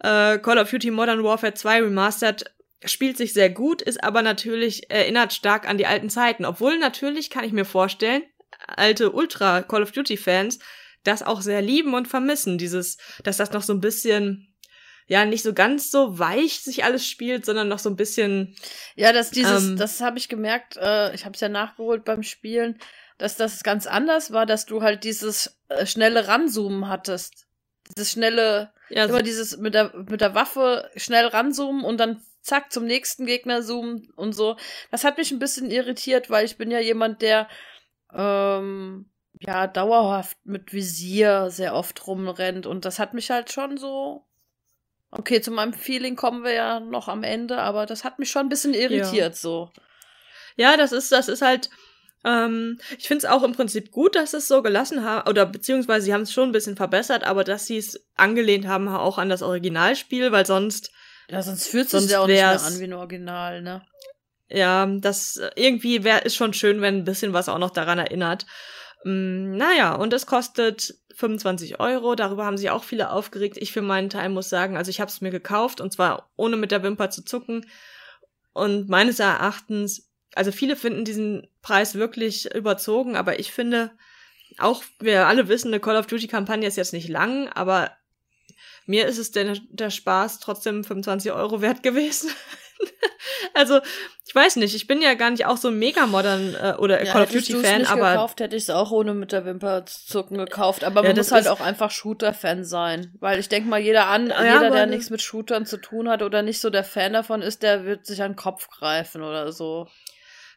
äh, 0.00 0.38
Call 0.38 0.58
of 0.58 0.70
Duty 0.70 0.90
Modern 0.90 1.24
Warfare 1.24 1.54
2 1.54 1.82
Remastered 1.82 2.44
spielt 2.84 3.16
sich 3.16 3.32
sehr 3.32 3.48
gut, 3.48 3.80
ist 3.80 4.02
aber 4.02 4.22
natürlich 4.22 4.90
erinnert 4.90 5.32
stark 5.32 5.68
an 5.68 5.78
die 5.78 5.86
alten 5.86 6.10
Zeiten. 6.10 6.44
Obwohl 6.44 6.78
natürlich 6.78 7.30
kann 7.30 7.44
ich 7.44 7.52
mir 7.52 7.64
vorstellen, 7.64 8.22
alte 8.66 9.12
Ultra 9.12 9.62
Call 9.62 9.82
of 9.82 9.92
Duty 9.92 10.16
Fans 10.16 10.58
das 11.04 11.22
auch 11.22 11.40
sehr 11.40 11.62
lieben 11.62 11.94
und 11.94 12.08
vermissen. 12.08 12.58
Dieses, 12.58 12.96
dass 13.24 13.36
das 13.36 13.52
noch 13.52 13.62
so 13.62 13.72
ein 13.72 13.80
bisschen, 13.80 14.51
ja, 15.06 15.24
nicht 15.24 15.42
so 15.42 15.52
ganz 15.52 15.90
so 15.90 16.18
weich 16.18 16.60
sich 16.60 16.84
alles 16.84 17.06
spielt, 17.06 17.44
sondern 17.44 17.68
noch 17.68 17.78
so 17.78 17.90
ein 17.90 17.96
bisschen. 17.96 18.54
Ja, 18.94 19.12
dass 19.12 19.30
dieses, 19.30 19.68
ähm, 19.68 19.76
das 19.76 20.00
habe 20.00 20.18
ich 20.18 20.28
gemerkt, 20.28 20.76
äh, 20.76 21.14
ich 21.14 21.24
habe 21.24 21.34
es 21.34 21.40
ja 21.40 21.48
nachgeholt 21.48 22.04
beim 22.04 22.22
Spielen, 22.22 22.78
dass 23.18 23.36
das 23.36 23.62
ganz 23.62 23.86
anders 23.86 24.32
war, 24.32 24.46
dass 24.46 24.66
du 24.66 24.82
halt 24.82 25.04
dieses 25.04 25.58
äh, 25.68 25.86
schnelle 25.86 26.28
Ranzoomen 26.28 26.88
hattest. 26.88 27.46
Dieses 27.90 28.12
schnelle, 28.12 28.72
ja, 28.88 29.04
immer 29.04 29.22
dieses 29.22 29.58
mit 29.58 29.74
der, 29.74 29.92
mit 30.08 30.20
der 30.20 30.34
Waffe 30.34 30.90
schnell 30.96 31.26
ranzoomen 31.26 31.84
und 31.84 31.98
dann 31.98 32.22
zack 32.40 32.72
zum 32.72 32.84
nächsten 32.84 33.26
Gegner 33.26 33.62
zoomen 33.62 34.10
und 34.16 34.32
so. 34.32 34.56
Das 34.90 35.04
hat 35.04 35.18
mich 35.18 35.30
ein 35.30 35.38
bisschen 35.38 35.70
irritiert, 35.70 36.30
weil 36.30 36.44
ich 36.44 36.56
bin 36.56 36.70
ja 36.70 36.80
jemand, 36.80 37.22
der 37.22 37.48
ähm, 38.12 39.06
ja 39.40 39.66
dauerhaft 39.66 40.38
mit 40.44 40.72
Visier 40.72 41.50
sehr 41.50 41.74
oft 41.74 42.06
rumrennt 42.06 42.66
und 42.66 42.84
das 42.84 42.98
hat 42.98 43.14
mich 43.14 43.30
halt 43.30 43.52
schon 43.52 43.76
so 43.76 44.26
okay 45.12 45.40
zu 45.40 45.52
meinem 45.52 45.72
Feeling 45.72 46.16
kommen 46.16 46.42
wir 46.42 46.52
ja 46.52 46.80
noch 46.80 47.08
am 47.08 47.22
Ende 47.22 47.58
aber 47.58 47.86
das 47.86 48.02
hat 48.02 48.18
mich 48.18 48.30
schon 48.30 48.46
ein 48.46 48.48
bisschen 48.48 48.74
irritiert 48.74 49.34
ja. 49.34 49.40
so 49.40 49.70
ja 50.56 50.76
das 50.76 50.92
ist 50.92 51.12
das 51.12 51.28
ist 51.28 51.42
halt 51.42 51.70
ähm, 52.24 52.78
ich 52.98 53.08
finde 53.08 53.26
es 53.26 53.32
auch 53.32 53.42
im 53.42 53.52
Prinzip 53.52 53.90
gut, 53.90 54.14
dass 54.14 54.32
es 54.32 54.46
so 54.46 54.62
gelassen 54.62 55.04
haben, 55.04 55.28
oder 55.28 55.46
beziehungsweise 55.46 56.04
sie 56.04 56.14
haben 56.14 56.22
es 56.22 56.32
schon 56.32 56.50
ein 56.50 56.52
bisschen 56.52 56.76
verbessert, 56.76 57.24
aber 57.24 57.44
dass 57.44 57.66
sie 57.66 57.78
es 57.78 58.06
angelehnt 58.16 58.66
haben 58.66 58.88
auch 58.88 59.18
an 59.18 59.28
das 59.28 59.42
Originalspiel, 59.42 60.30
weil 60.32 60.46
sonst. 60.46 60.92
Ja, 61.28 61.42
sonst 61.42 61.68
fühlt 61.68 61.92
es 61.92 62.02
sich 62.02 62.10
ja 62.12 62.20
auch 62.20 62.26
nicht 62.26 62.36
mehr 62.36 62.62
an 62.62 62.78
wie 62.78 62.84
ein 62.84 62.92
Original, 62.92 63.62
ne? 63.62 63.82
Ja, 64.48 64.86
das 64.86 65.40
irgendwie 65.56 66.04
wär, 66.04 66.26
ist 66.26 66.34
schon 66.34 66.52
schön, 66.52 66.80
wenn 66.82 66.98
ein 66.98 67.04
bisschen 67.04 67.32
was 67.32 67.48
auch 67.48 67.58
noch 67.58 67.70
daran 67.70 67.98
erinnert. 67.98 68.44
Mm, 69.04 69.56
naja, 69.56 69.94
und 69.94 70.12
es 70.12 70.26
kostet 70.26 70.94
25 71.14 71.80
Euro. 71.80 72.14
Darüber 72.14 72.44
haben 72.44 72.56
sich 72.56 72.70
auch 72.70 72.84
viele 72.84 73.10
aufgeregt. 73.10 73.56
Ich 73.58 73.72
für 73.72 73.82
meinen 73.82 74.10
Teil 74.10 74.28
muss 74.28 74.48
sagen, 74.48 74.76
also 74.76 74.90
ich 74.90 75.00
habe 75.00 75.10
es 75.10 75.20
mir 75.20 75.30
gekauft 75.30 75.80
und 75.80 75.92
zwar 75.92 76.30
ohne 76.36 76.56
mit 76.56 76.70
der 76.70 76.82
Wimper 76.82 77.10
zu 77.10 77.24
zucken. 77.24 77.66
Und 78.52 78.88
meines 78.88 79.18
Erachtens, 79.18 80.10
also 80.34 80.52
viele 80.52 80.76
finden 80.76 81.04
diesen 81.04 81.48
Preis 81.62 81.94
wirklich 81.94 82.54
überzogen, 82.54 83.16
aber 83.16 83.38
ich 83.38 83.52
finde, 83.52 83.92
auch 84.58 84.82
wir 84.98 85.26
alle 85.26 85.48
wissen, 85.48 85.68
eine 85.68 85.80
Call 85.80 85.96
of 85.96 86.06
Duty 86.06 86.28
Kampagne 86.28 86.68
ist 86.68 86.76
jetzt 86.76 86.92
nicht 86.92 87.08
lang, 87.08 87.48
aber 87.48 87.90
mir 88.86 89.06
ist 89.06 89.18
es 89.18 89.30
der, 89.30 89.56
der 89.70 89.90
Spaß 89.90 90.40
trotzdem 90.40 90.84
25 90.84 91.32
Euro 91.32 91.60
wert 91.60 91.82
gewesen. 91.82 92.30
also, 93.54 93.80
ich 94.26 94.34
weiß 94.34 94.56
nicht, 94.56 94.74
ich 94.74 94.86
bin 94.86 95.02
ja 95.02 95.14
gar 95.14 95.30
nicht 95.30 95.46
auch 95.46 95.56
so 95.56 95.68
ein 95.68 95.78
mega 95.78 96.06
modern 96.06 96.54
äh, 96.54 96.74
oder 96.78 97.04
ja, 97.04 97.12
Call 97.12 97.22
of 97.24 97.30
Duty 97.30 97.54
Fan, 97.54 97.80
nicht 97.80 97.90
aber 97.90 98.12
gekauft, 98.12 98.40
hätte 98.40 98.56
ich 98.56 98.64
es 98.64 98.70
auch 98.70 98.90
ohne 98.90 99.14
mit 99.14 99.32
der 99.32 99.44
Wimper 99.44 99.84
zu 99.86 100.06
zucken 100.06 100.38
gekauft, 100.38 100.84
aber 100.84 101.02
ja, 101.02 101.08
man 101.08 101.16
muss 101.16 101.32
halt 101.32 101.48
auch 101.48 101.60
einfach 101.60 101.90
Shooter 101.90 102.32
Fan 102.34 102.64
sein, 102.64 103.14
weil 103.20 103.38
ich 103.38 103.48
denke 103.48 103.68
mal 103.68 103.80
jeder 103.80 104.06
an 104.06 104.28
ja, 104.28 104.42
jeder 104.42 104.70
der 104.70 104.86
nichts 104.86 105.10
mit 105.10 105.22
Shootern 105.22 105.66
zu 105.66 105.76
tun 105.76 106.08
hat 106.08 106.22
oder 106.22 106.42
nicht 106.42 106.60
so 106.60 106.70
der 106.70 106.84
Fan 106.84 107.12
davon 107.12 107.42
ist, 107.42 107.62
der 107.62 107.84
wird 107.84 108.06
sich 108.06 108.22
an 108.22 108.32
den 108.32 108.36
Kopf 108.36 108.68
greifen 108.68 109.22
oder 109.22 109.52
so. 109.52 109.88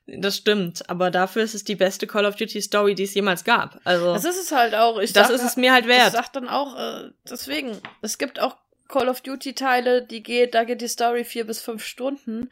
Das 0.07 0.37
stimmt, 0.37 0.87
aber 0.87 1.09
dafür 1.09 1.41
ist 1.41 1.55
es 1.55 1.63
die 1.63 1.75
beste 1.75 2.05
Call 2.05 2.25
of 2.25 2.35
Duty 2.35 2.61
Story, 2.61 2.93
die 2.93 3.03
es 3.03 3.15
jemals 3.15 3.43
gab. 3.43 3.79
Also 3.85 4.13
das 4.13 4.23
ist 4.23 4.39
es 4.39 4.51
halt 4.51 4.75
auch. 4.75 4.99
Ich 4.99 5.13
das 5.13 5.29
sag, 5.29 5.35
ist 5.35 5.43
es 5.43 5.57
mir 5.57 5.73
halt 5.73 5.87
wert. 5.87 6.07
Ich 6.07 6.13
sag 6.13 6.31
dann 6.31 6.47
auch, 6.47 6.77
äh, 6.77 7.09
deswegen. 7.27 7.81
Es 8.03 8.19
gibt 8.19 8.39
auch 8.39 8.55
Call 8.87 9.09
of 9.09 9.21
Duty 9.21 9.53
Teile, 9.53 10.03
die 10.05 10.23
geht, 10.23 10.53
da 10.53 10.63
geht 10.63 10.81
die 10.81 10.87
Story 10.87 11.23
vier 11.23 11.45
bis 11.45 11.61
fünf 11.61 11.83
Stunden. 11.83 12.49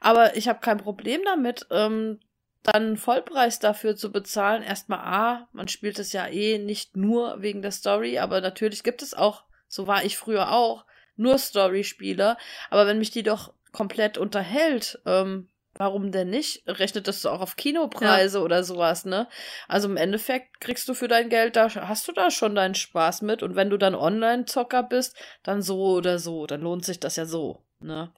Aber 0.00 0.36
ich 0.36 0.48
habe 0.48 0.60
kein 0.60 0.78
Problem 0.78 1.22
damit, 1.24 1.66
ähm, 1.70 2.20
dann 2.62 2.96
Vollpreis 2.96 3.58
dafür 3.58 3.96
zu 3.96 4.12
bezahlen. 4.12 4.62
Erstmal 4.62 5.00
A, 5.00 5.48
man 5.52 5.68
spielt 5.68 5.98
es 5.98 6.12
ja 6.12 6.26
eh 6.26 6.58
nicht 6.58 6.96
nur 6.96 7.42
wegen 7.42 7.62
der 7.62 7.72
Story, 7.72 8.18
aber 8.18 8.40
natürlich 8.40 8.82
gibt 8.82 9.02
es 9.02 9.14
auch, 9.14 9.44
so 9.68 9.86
war 9.86 10.04
ich 10.04 10.16
früher 10.16 10.52
auch, 10.52 10.84
nur 11.16 11.38
Story-Spiele. 11.38 12.36
Aber 12.70 12.86
wenn 12.86 12.98
mich 12.98 13.10
die 13.10 13.22
doch 13.22 13.52
komplett 13.72 14.18
unterhält, 14.18 15.00
ähm, 15.06 15.49
warum 15.74 16.12
denn 16.12 16.30
nicht? 16.30 16.62
Rechnet 16.66 17.08
das 17.08 17.24
auch 17.26 17.40
auf 17.40 17.56
Kinopreise 17.56 18.38
ja. 18.38 18.44
oder 18.44 18.64
sowas, 18.64 19.04
ne? 19.04 19.28
Also 19.68 19.88
im 19.88 19.96
Endeffekt 19.96 20.60
kriegst 20.60 20.88
du 20.88 20.94
für 20.94 21.08
dein 21.08 21.28
Geld, 21.28 21.56
da 21.56 21.72
hast 21.74 22.08
du 22.08 22.12
da 22.12 22.30
schon 22.30 22.54
deinen 22.54 22.74
Spaß 22.74 23.22
mit. 23.22 23.42
Und 23.42 23.56
wenn 23.56 23.70
du 23.70 23.76
dann 23.76 23.94
Online-Zocker 23.94 24.82
bist, 24.82 25.16
dann 25.42 25.62
so 25.62 25.96
oder 25.96 26.18
so. 26.18 26.46
Dann 26.46 26.60
lohnt 26.60 26.84
sich 26.84 27.00
das 27.00 27.16
ja 27.16 27.24
so, 27.24 27.64
ne? 27.80 28.12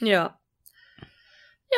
Ja. 0.00 0.38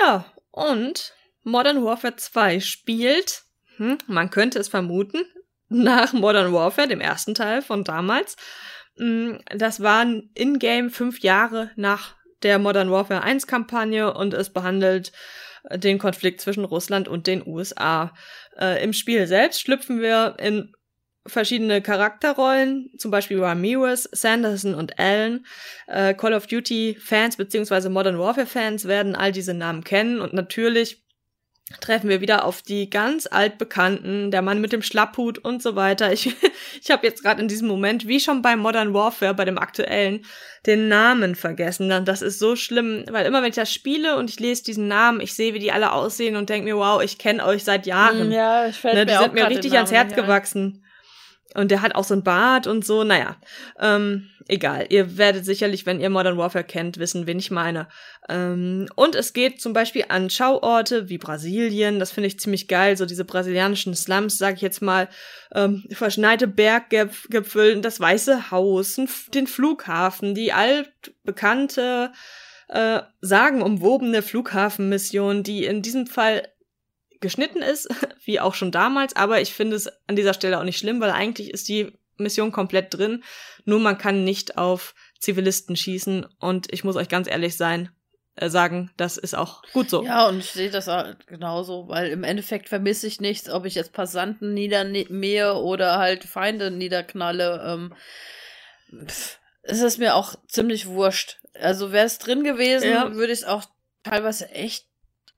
Ja, 0.00 0.26
und 0.50 1.14
Modern 1.42 1.84
Warfare 1.84 2.16
2 2.16 2.60
spielt, 2.60 3.44
hm, 3.76 3.98
man 4.06 4.30
könnte 4.30 4.58
es 4.58 4.68
vermuten, 4.68 5.24
nach 5.68 6.12
Modern 6.12 6.52
Warfare, 6.52 6.88
dem 6.88 7.00
ersten 7.00 7.34
Teil 7.34 7.62
von 7.62 7.84
damals. 7.84 8.36
Hm, 8.96 9.40
das 9.54 9.80
waren 9.80 10.30
in-game 10.34 10.90
fünf 10.90 11.20
Jahre 11.20 11.70
nach 11.76 12.16
der 12.46 12.60
Modern 12.60 12.92
Warfare 12.92 13.24
1 13.24 13.48
Kampagne 13.48 14.14
und 14.14 14.32
es 14.32 14.50
behandelt 14.50 15.10
äh, 15.64 15.80
den 15.80 15.98
Konflikt 15.98 16.40
zwischen 16.40 16.64
Russland 16.64 17.08
und 17.08 17.26
den 17.26 17.44
USA. 17.44 18.14
Äh, 18.56 18.84
Im 18.84 18.92
Spiel 18.92 19.26
selbst 19.26 19.60
schlüpfen 19.60 20.00
wir 20.00 20.36
in 20.38 20.72
verschiedene 21.26 21.82
Charakterrollen, 21.82 22.92
zum 22.98 23.10
Beispiel 23.10 23.42
Ramirez, 23.42 24.08
Sanderson 24.12 24.74
und 24.74 24.96
Allen. 25.00 25.44
Äh, 25.88 26.14
Call 26.14 26.34
of 26.34 26.46
Duty 26.46 26.96
Fans 27.00 27.36
beziehungsweise 27.36 27.90
Modern 27.90 28.16
Warfare 28.16 28.46
Fans 28.46 28.86
werden 28.86 29.16
all 29.16 29.32
diese 29.32 29.52
Namen 29.52 29.82
kennen 29.82 30.20
und 30.20 30.32
natürlich 30.32 31.04
treffen 31.80 32.08
wir 32.08 32.20
wieder 32.20 32.44
auf 32.44 32.62
die 32.62 32.88
ganz 32.88 33.26
altbekannten, 33.26 34.30
der 34.30 34.40
Mann 34.40 34.60
mit 34.60 34.72
dem 34.72 34.82
Schlapphut 34.82 35.38
und 35.38 35.62
so 35.62 35.74
weiter. 35.74 36.12
Ich, 36.12 36.34
ich 36.82 36.90
habe 36.90 37.06
jetzt 37.06 37.22
gerade 37.22 37.42
in 37.42 37.48
diesem 37.48 37.66
Moment, 37.66 38.06
wie 38.06 38.20
schon 38.20 38.40
bei 38.40 38.54
Modern 38.54 38.94
Warfare, 38.94 39.34
bei 39.34 39.44
dem 39.44 39.58
aktuellen, 39.58 40.24
den 40.64 40.88
Namen 40.88 41.34
vergessen. 41.34 42.04
Das 42.04 42.22
ist 42.22 42.38
so 42.38 42.54
schlimm, 42.54 43.04
weil 43.10 43.26
immer 43.26 43.42
wenn 43.42 43.50
ich 43.50 43.56
das 43.56 43.72
spiele 43.72 44.16
und 44.16 44.30
ich 44.30 44.38
lese 44.38 44.62
diesen 44.62 44.86
Namen, 44.86 45.20
ich 45.20 45.34
sehe, 45.34 45.54
wie 45.54 45.58
die 45.58 45.72
alle 45.72 45.92
aussehen 45.92 46.36
und 46.36 46.48
denke 46.50 46.66
mir, 46.66 46.76
wow, 46.76 47.02
ich 47.02 47.18
kenne 47.18 47.44
euch 47.44 47.64
seit 47.64 47.86
Jahren. 47.86 48.30
Ja, 48.30 48.66
ich 48.66 48.76
fällt 48.76 48.94
ne, 48.94 49.04
mir 49.04 49.12
Die 49.12 49.22
sind 49.22 49.34
mir 49.34 49.48
richtig 49.48 49.72
ans 49.74 49.92
Herz 49.92 50.14
gewachsen. 50.14 50.84
Und 51.56 51.70
der 51.70 51.80
hat 51.80 51.94
auch 51.94 52.04
so 52.04 52.14
ein 52.14 52.22
Bart 52.22 52.66
und 52.66 52.84
so, 52.84 53.02
naja. 53.02 53.36
Ähm, 53.80 54.28
egal. 54.46 54.86
Ihr 54.90 55.16
werdet 55.16 55.44
sicherlich, 55.46 55.86
wenn 55.86 56.00
ihr 56.00 56.10
Modern 56.10 56.36
Warfare 56.36 56.64
kennt, 56.64 56.98
wissen, 56.98 57.26
wen 57.26 57.38
ich 57.38 57.50
meine. 57.50 57.88
Ähm, 58.28 58.88
und 58.94 59.14
es 59.14 59.32
geht 59.32 59.60
zum 59.60 59.72
Beispiel 59.72 60.04
an 60.08 60.28
Schauorte 60.28 61.08
wie 61.08 61.16
Brasilien. 61.16 61.98
Das 61.98 62.12
finde 62.12 62.26
ich 62.28 62.38
ziemlich 62.38 62.68
geil. 62.68 62.96
So 62.98 63.06
diese 63.06 63.24
brasilianischen 63.24 63.94
Slums, 63.94 64.36
sag 64.36 64.56
ich 64.56 64.60
jetzt 64.60 64.82
mal. 64.82 65.08
Ähm, 65.54 65.84
verschneite 65.90 66.46
Berggipfel, 66.46 67.80
das 67.80 68.00
Weiße 68.00 68.50
Haus, 68.50 69.00
den 69.32 69.46
Flughafen, 69.46 70.34
die 70.34 70.52
altbekannte, 70.52 72.12
äh, 72.68 73.00
sagenumwobene 73.22 74.20
Flughafenmission, 74.22 75.42
die 75.42 75.64
in 75.64 75.80
diesem 75.80 76.06
Fall 76.06 76.42
geschnitten 77.26 77.62
ist, 77.62 77.88
wie 78.24 78.40
auch 78.40 78.54
schon 78.54 78.70
damals, 78.70 79.14
aber 79.16 79.40
ich 79.40 79.52
finde 79.52 79.76
es 79.76 79.88
an 80.06 80.16
dieser 80.16 80.34
Stelle 80.34 80.58
auch 80.58 80.64
nicht 80.64 80.78
schlimm, 80.78 81.00
weil 81.00 81.10
eigentlich 81.10 81.50
ist 81.50 81.68
die 81.68 81.92
Mission 82.16 82.52
komplett 82.52 82.94
drin, 82.94 83.24
nur 83.64 83.80
man 83.80 83.98
kann 83.98 84.24
nicht 84.24 84.56
auf 84.56 84.94
Zivilisten 85.18 85.76
schießen 85.76 86.26
und 86.38 86.72
ich 86.72 86.84
muss 86.84 86.96
euch 86.96 87.08
ganz 87.08 87.28
ehrlich 87.28 87.56
sein, 87.56 87.90
äh, 88.36 88.48
sagen, 88.48 88.90
das 88.96 89.16
ist 89.16 89.34
auch 89.34 89.62
gut 89.72 89.90
so. 89.90 90.04
Ja, 90.04 90.28
und 90.28 90.38
ich 90.38 90.50
sehe 90.50 90.70
das 90.70 90.86
halt 90.86 91.26
genauso, 91.26 91.88
weil 91.88 92.10
im 92.10 92.22
Endeffekt 92.22 92.68
vermisse 92.68 93.06
ich 93.06 93.20
nichts, 93.20 93.48
ob 93.50 93.64
ich 93.64 93.74
jetzt 93.74 93.92
Passanten 93.92 94.54
niedermähe 94.54 95.54
oder 95.54 95.98
halt 95.98 96.24
Feinde 96.24 96.70
niederknalle. 96.70 97.62
Ähm, 97.66 97.94
pff, 99.06 99.38
es 99.62 99.80
ist 99.80 99.98
mir 99.98 100.14
auch 100.14 100.36
ziemlich 100.48 100.86
wurscht. 100.86 101.38
Also 101.54 101.92
wäre 101.92 102.06
es 102.06 102.18
drin 102.18 102.44
gewesen, 102.44 102.90
ja. 102.90 103.14
würde 103.14 103.32
ich 103.32 103.40
es 103.40 103.44
auch 103.44 103.64
teilweise 104.02 104.50
echt 104.50 104.86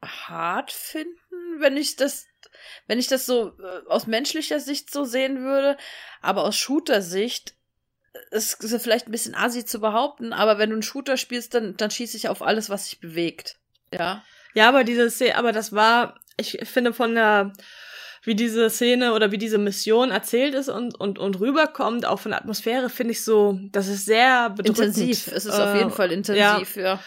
hart 0.02 0.73
finden 0.73 1.28
wenn 1.61 1.77
ich 1.77 1.97
das, 1.97 2.27
wenn 2.87 2.99
ich 2.99 3.09
das 3.09 3.27
so 3.27 3.53
äh, 3.59 3.89
aus 3.89 4.07
menschlicher 4.07 4.61
Sicht 4.61 4.93
so 4.93 5.05
sehen 5.05 5.43
würde, 5.43 5.77
aber 6.21 6.45
aus 6.45 6.57
Shooter-Sicht 6.57 7.55
ist 8.31 8.63
es 8.63 8.83
vielleicht 8.83 9.09
ein 9.09 9.13
bisschen 9.13 9.35
assi 9.35 9.65
zu 9.65 9.81
behaupten, 9.81 10.33
aber 10.33 10.59
wenn 10.59 10.71
du 10.71 10.77
einen 10.77 10.83
Shooter 10.83 11.17
spielst, 11.17 11.55
dann, 11.55 11.77
dann 11.77 11.91
schieße 11.91 12.17
ich 12.17 12.29
auf 12.29 12.43
alles, 12.43 12.71
was 12.71 12.89
sich 12.89 13.01
bewegt. 13.01 13.57
Ja. 13.93 14.25
Ja, 14.55 14.69
aber 14.69 14.85
diese 14.85 15.11
Szene, 15.11 15.37
aber 15.37 15.53
das 15.53 15.73
war, 15.73 16.19
ich 16.37 16.59
finde 16.65 16.93
von 16.93 17.15
der, 17.15 17.53
wie 18.25 18.35
diese 18.35 18.71
Szene 18.71 19.13
oder 19.13 19.31
wie 19.31 19.39
diese 19.39 19.59
Mission 19.59 20.11
erzählt 20.11 20.55
ist 20.55 20.69
und, 20.69 20.99
und, 20.99 21.19
und 21.19 21.39
rüberkommt, 21.39 22.07
auch 22.07 22.19
von 22.21 22.33
der 22.33 22.41
Atmosphäre, 22.41 22.91
finde 22.91 23.13
ich 23.13 23.25
so, 23.25 23.59
das 23.71 23.89
ist 23.89 24.07
sehr 24.07 24.51
bedrückend. 24.51 24.97
Intensiv, 24.97 25.29
es 25.29 25.45
ist 25.45 25.59
äh, 25.59 25.63
auf 25.63 25.75
jeden 25.77 25.91
Fall 25.91 26.11
intensiv, 26.11 26.77
ja. 26.77 26.83
ja 26.83 27.01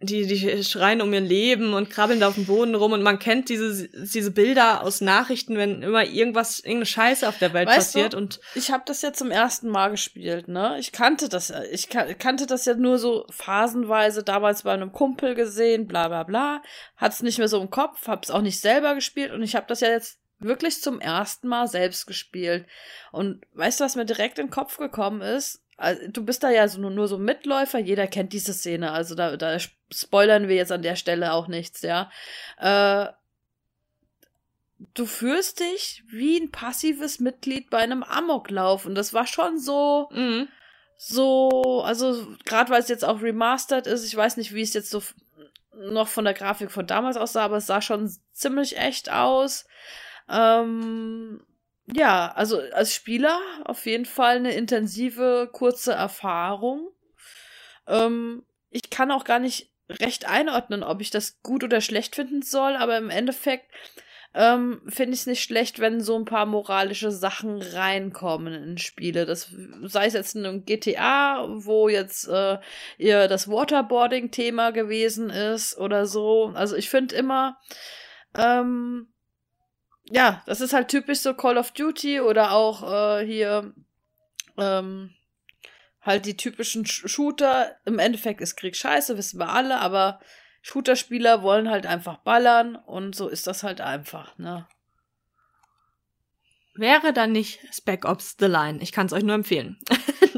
die, 0.00 0.26
die 0.26 0.64
schreien 0.64 1.00
um 1.00 1.12
ihr 1.12 1.20
Leben 1.20 1.74
und 1.74 1.90
krabbeln 1.90 2.18
da 2.18 2.28
auf 2.28 2.34
dem 2.34 2.46
Boden 2.46 2.74
rum 2.74 2.92
und 2.92 3.02
man 3.02 3.20
kennt 3.20 3.48
diese, 3.48 3.88
diese 3.88 4.32
Bilder 4.32 4.82
aus 4.82 5.00
Nachrichten, 5.00 5.56
wenn 5.56 5.82
immer 5.82 6.04
irgendwas, 6.04 6.58
irgendeine 6.58 6.86
Scheiße 6.86 7.28
auf 7.28 7.38
der 7.38 7.52
Welt 7.52 7.68
weißt 7.68 7.78
passiert 7.78 8.12
du, 8.14 8.18
und. 8.18 8.40
Ich 8.56 8.72
habe 8.72 8.82
das 8.86 9.02
ja 9.02 9.12
zum 9.12 9.30
ersten 9.30 9.68
Mal 9.68 9.90
gespielt, 9.90 10.48
ne? 10.48 10.76
Ich 10.80 10.90
kannte 10.90 11.28
das, 11.28 11.52
ich 11.70 11.88
kannte 11.88 12.46
das 12.46 12.64
ja 12.64 12.74
nur 12.74 12.98
so 12.98 13.26
phasenweise 13.30 14.24
damals 14.24 14.64
bei 14.64 14.72
einem 14.72 14.90
Kumpel 14.90 15.36
gesehen, 15.36 15.86
bla 15.86 16.08
bla 16.08 16.24
bla. 16.24 16.62
Hat's 16.96 17.22
nicht 17.22 17.38
mehr 17.38 17.48
so 17.48 17.60
im 17.60 17.70
Kopf, 17.70 18.08
hab's 18.08 18.30
auch 18.30 18.42
nicht 18.42 18.60
selber 18.60 18.96
gespielt 18.96 19.30
und 19.30 19.42
ich 19.42 19.54
habe 19.54 19.66
das 19.68 19.80
ja 19.80 19.88
jetzt 19.88 20.18
wirklich 20.40 20.82
zum 20.82 21.00
ersten 21.00 21.46
Mal 21.46 21.68
selbst 21.68 22.06
gespielt. 22.06 22.66
Und 23.12 23.44
weißt 23.52 23.78
du, 23.78 23.84
was 23.84 23.94
mir 23.94 24.06
direkt 24.06 24.38
in 24.38 24.46
den 24.46 24.52
Kopf 24.52 24.78
gekommen 24.78 25.20
ist? 25.20 25.62
Du 26.08 26.24
bist 26.24 26.42
da 26.42 26.50
ja 26.50 26.68
so, 26.68 26.80
nur, 26.80 26.90
nur 26.90 27.08
so 27.08 27.16
Mitläufer, 27.16 27.78
jeder 27.78 28.06
kennt 28.06 28.32
diese 28.32 28.52
Szene, 28.52 28.92
also 28.92 29.14
da, 29.14 29.36
da 29.36 29.56
spoilern 29.90 30.48
wir 30.48 30.56
jetzt 30.56 30.72
an 30.72 30.82
der 30.82 30.96
Stelle 30.96 31.32
auch 31.32 31.48
nichts, 31.48 31.82
ja. 31.82 32.10
Äh, 32.58 33.06
du 34.94 35.06
fühlst 35.06 35.60
dich 35.60 36.02
wie 36.08 36.38
ein 36.38 36.50
passives 36.50 37.20
Mitglied 37.20 37.70
bei 37.70 37.78
einem 37.78 38.02
Amoklauf 38.02 38.84
und 38.84 38.94
das 38.94 39.14
war 39.14 39.26
schon 39.26 39.58
so, 39.58 40.08
mhm. 40.12 40.48
so, 40.98 41.82
also 41.84 42.26
gerade 42.44 42.70
weil 42.70 42.82
es 42.82 42.88
jetzt 42.88 43.04
auch 43.04 43.22
remastered 43.22 43.86
ist, 43.86 44.04
ich 44.04 44.16
weiß 44.16 44.36
nicht, 44.36 44.52
wie 44.54 44.62
es 44.62 44.74
jetzt 44.74 44.90
so 44.90 45.02
noch 45.74 46.08
von 46.08 46.24
der 46.24 46.34
Grafik 46.34 46.70
von 46.70 46.86
damals 46.86 47.16
aussah, 47.16 47.44
aber 47.44 47.56
es 47.56 47.66
sah 47.66 47.80
schon 47.80 48.14
ziemlich 48.32 48.76
echt 48.76 49.10
aus. 49.10 49.64
Ähm, 50.28 51.42
ja, 51.94 52.32
also 52.32 52.60
als 52.72 52.94
Spieler 52.94 53.40
auf 53.64 53.86
jeden 53.86 54.06
Fall 54.06 54.36
eine 54.36 54.54
intensive, 54.54 55.48
kurze 55.52 55.92
Erfahrung. 55.92 56.88
Ähm, 57.86 58.44
ich 58.70 58.90
kann 58.90 59.10
auch 59.10 59.24
gar 59.24 59.38
nicht 59.38 59.70
recht 59.88 60.26
einordnen, 60.26 60.82
ob 60.82 61.00
ich 61.00 61.10
das 61.10 61.42
gut 61.42 61.64
oder 61.64 61.80
schlecht 61.80 62.14
finden 62.14 62.42
soll, 62.42 62.76
aber 62.76 62.96
im 62.96 63.10
Endeffekt 63.10 63.66
ähm, 64.32 64.80
finde 64.86 65.14
ich 65.14 65.20
es 65.20 65.26
nicht 65.26 65.42
schlecht, 65.42 65.80
wenn 65.80 66.00
so 66.00 66.16
ein 66.16 66.24
paar 66.24 66.46
moralische 66.46 67.10
Sachen 67.10 67.60
reinkommen 67.60 68.54
in 68.54 68.78
Spiele. 68.78 69.26
Das 69.26 69.52
sei 69.82 70.06
es 70.06 70.14
jetzt 70.14 70.36
in 70.36 70.46
einem 70.46 70.64
GTA, 70.64 71.46
wo 71.48 71.88
jetzt 71.88 72.28
äh, 72.28 72.58
ihr 72.96 73.26
das 73.26 73.48
Waterboarding-Thema 73.48 74.70
gewesen 74.70 75.30
ist 75.30 75.76
oder 75.76 76.06
so. 76.06 76.52
Also 76.54 76.76
ich 76.76 76.88
finde 76.88 77.16
immer, 77.16 77.58
ähm, 78.38 79.08
ja, 80.10 80.42
das 80.46 80.60
ist 80.60 80.72
halt 80.72 80.88
typisch 80.88 81.20
so 81.20 81.34
Call 81.34 81.58
of 81.58 81.72
Duty 81.72 82.20
oder 82.20 82.52
auch 82.52 82.82
äh, 83.18 83.26
hier 83.26 83.72
ähm, 84.58 85.14
halt 86.02 86.26
die 86.26 86.36
typischen 86.36 86.86
Sh 86.86 87.08
Shooter. 87.08 87.76
Im 87.84 87.98
Endeffekt 87.98 88.40
ist 88.40 88.56
Krieg 88.56 88.76
scheiße, 88.76 89.16
wissen 89.16 89.38
wir 89.38 89.50
alle, 89.50 89.78
aber 89.78 90.20
Shooter-Spieler 90.62 91.42
wollen 91.42 91.70
halt 91.70 91.86
einfach 91.86 92.18
ballern 92.18 92.76
und 92.76 93.14
so 93.14 93.28
ist 93.28 93.46
das 93.46 93.62
halt 93.62 93.80
einfach, 93.80 94.36
ne? 94.38 94.66
Wäre 96.74 97.12
dann 97.12 97.32
nicht 97.32 97.60
Spec 97.74 98.04
Ops 98.04 98.36
The 98.38 98.46
Line. 98.46 98.78
Ich 98.80 98.92
kann 98.92 99.06
es 99.06 99.12
euch 99.12 99.24
nur 99.24 99.34
empfehlen. 99.34 99.78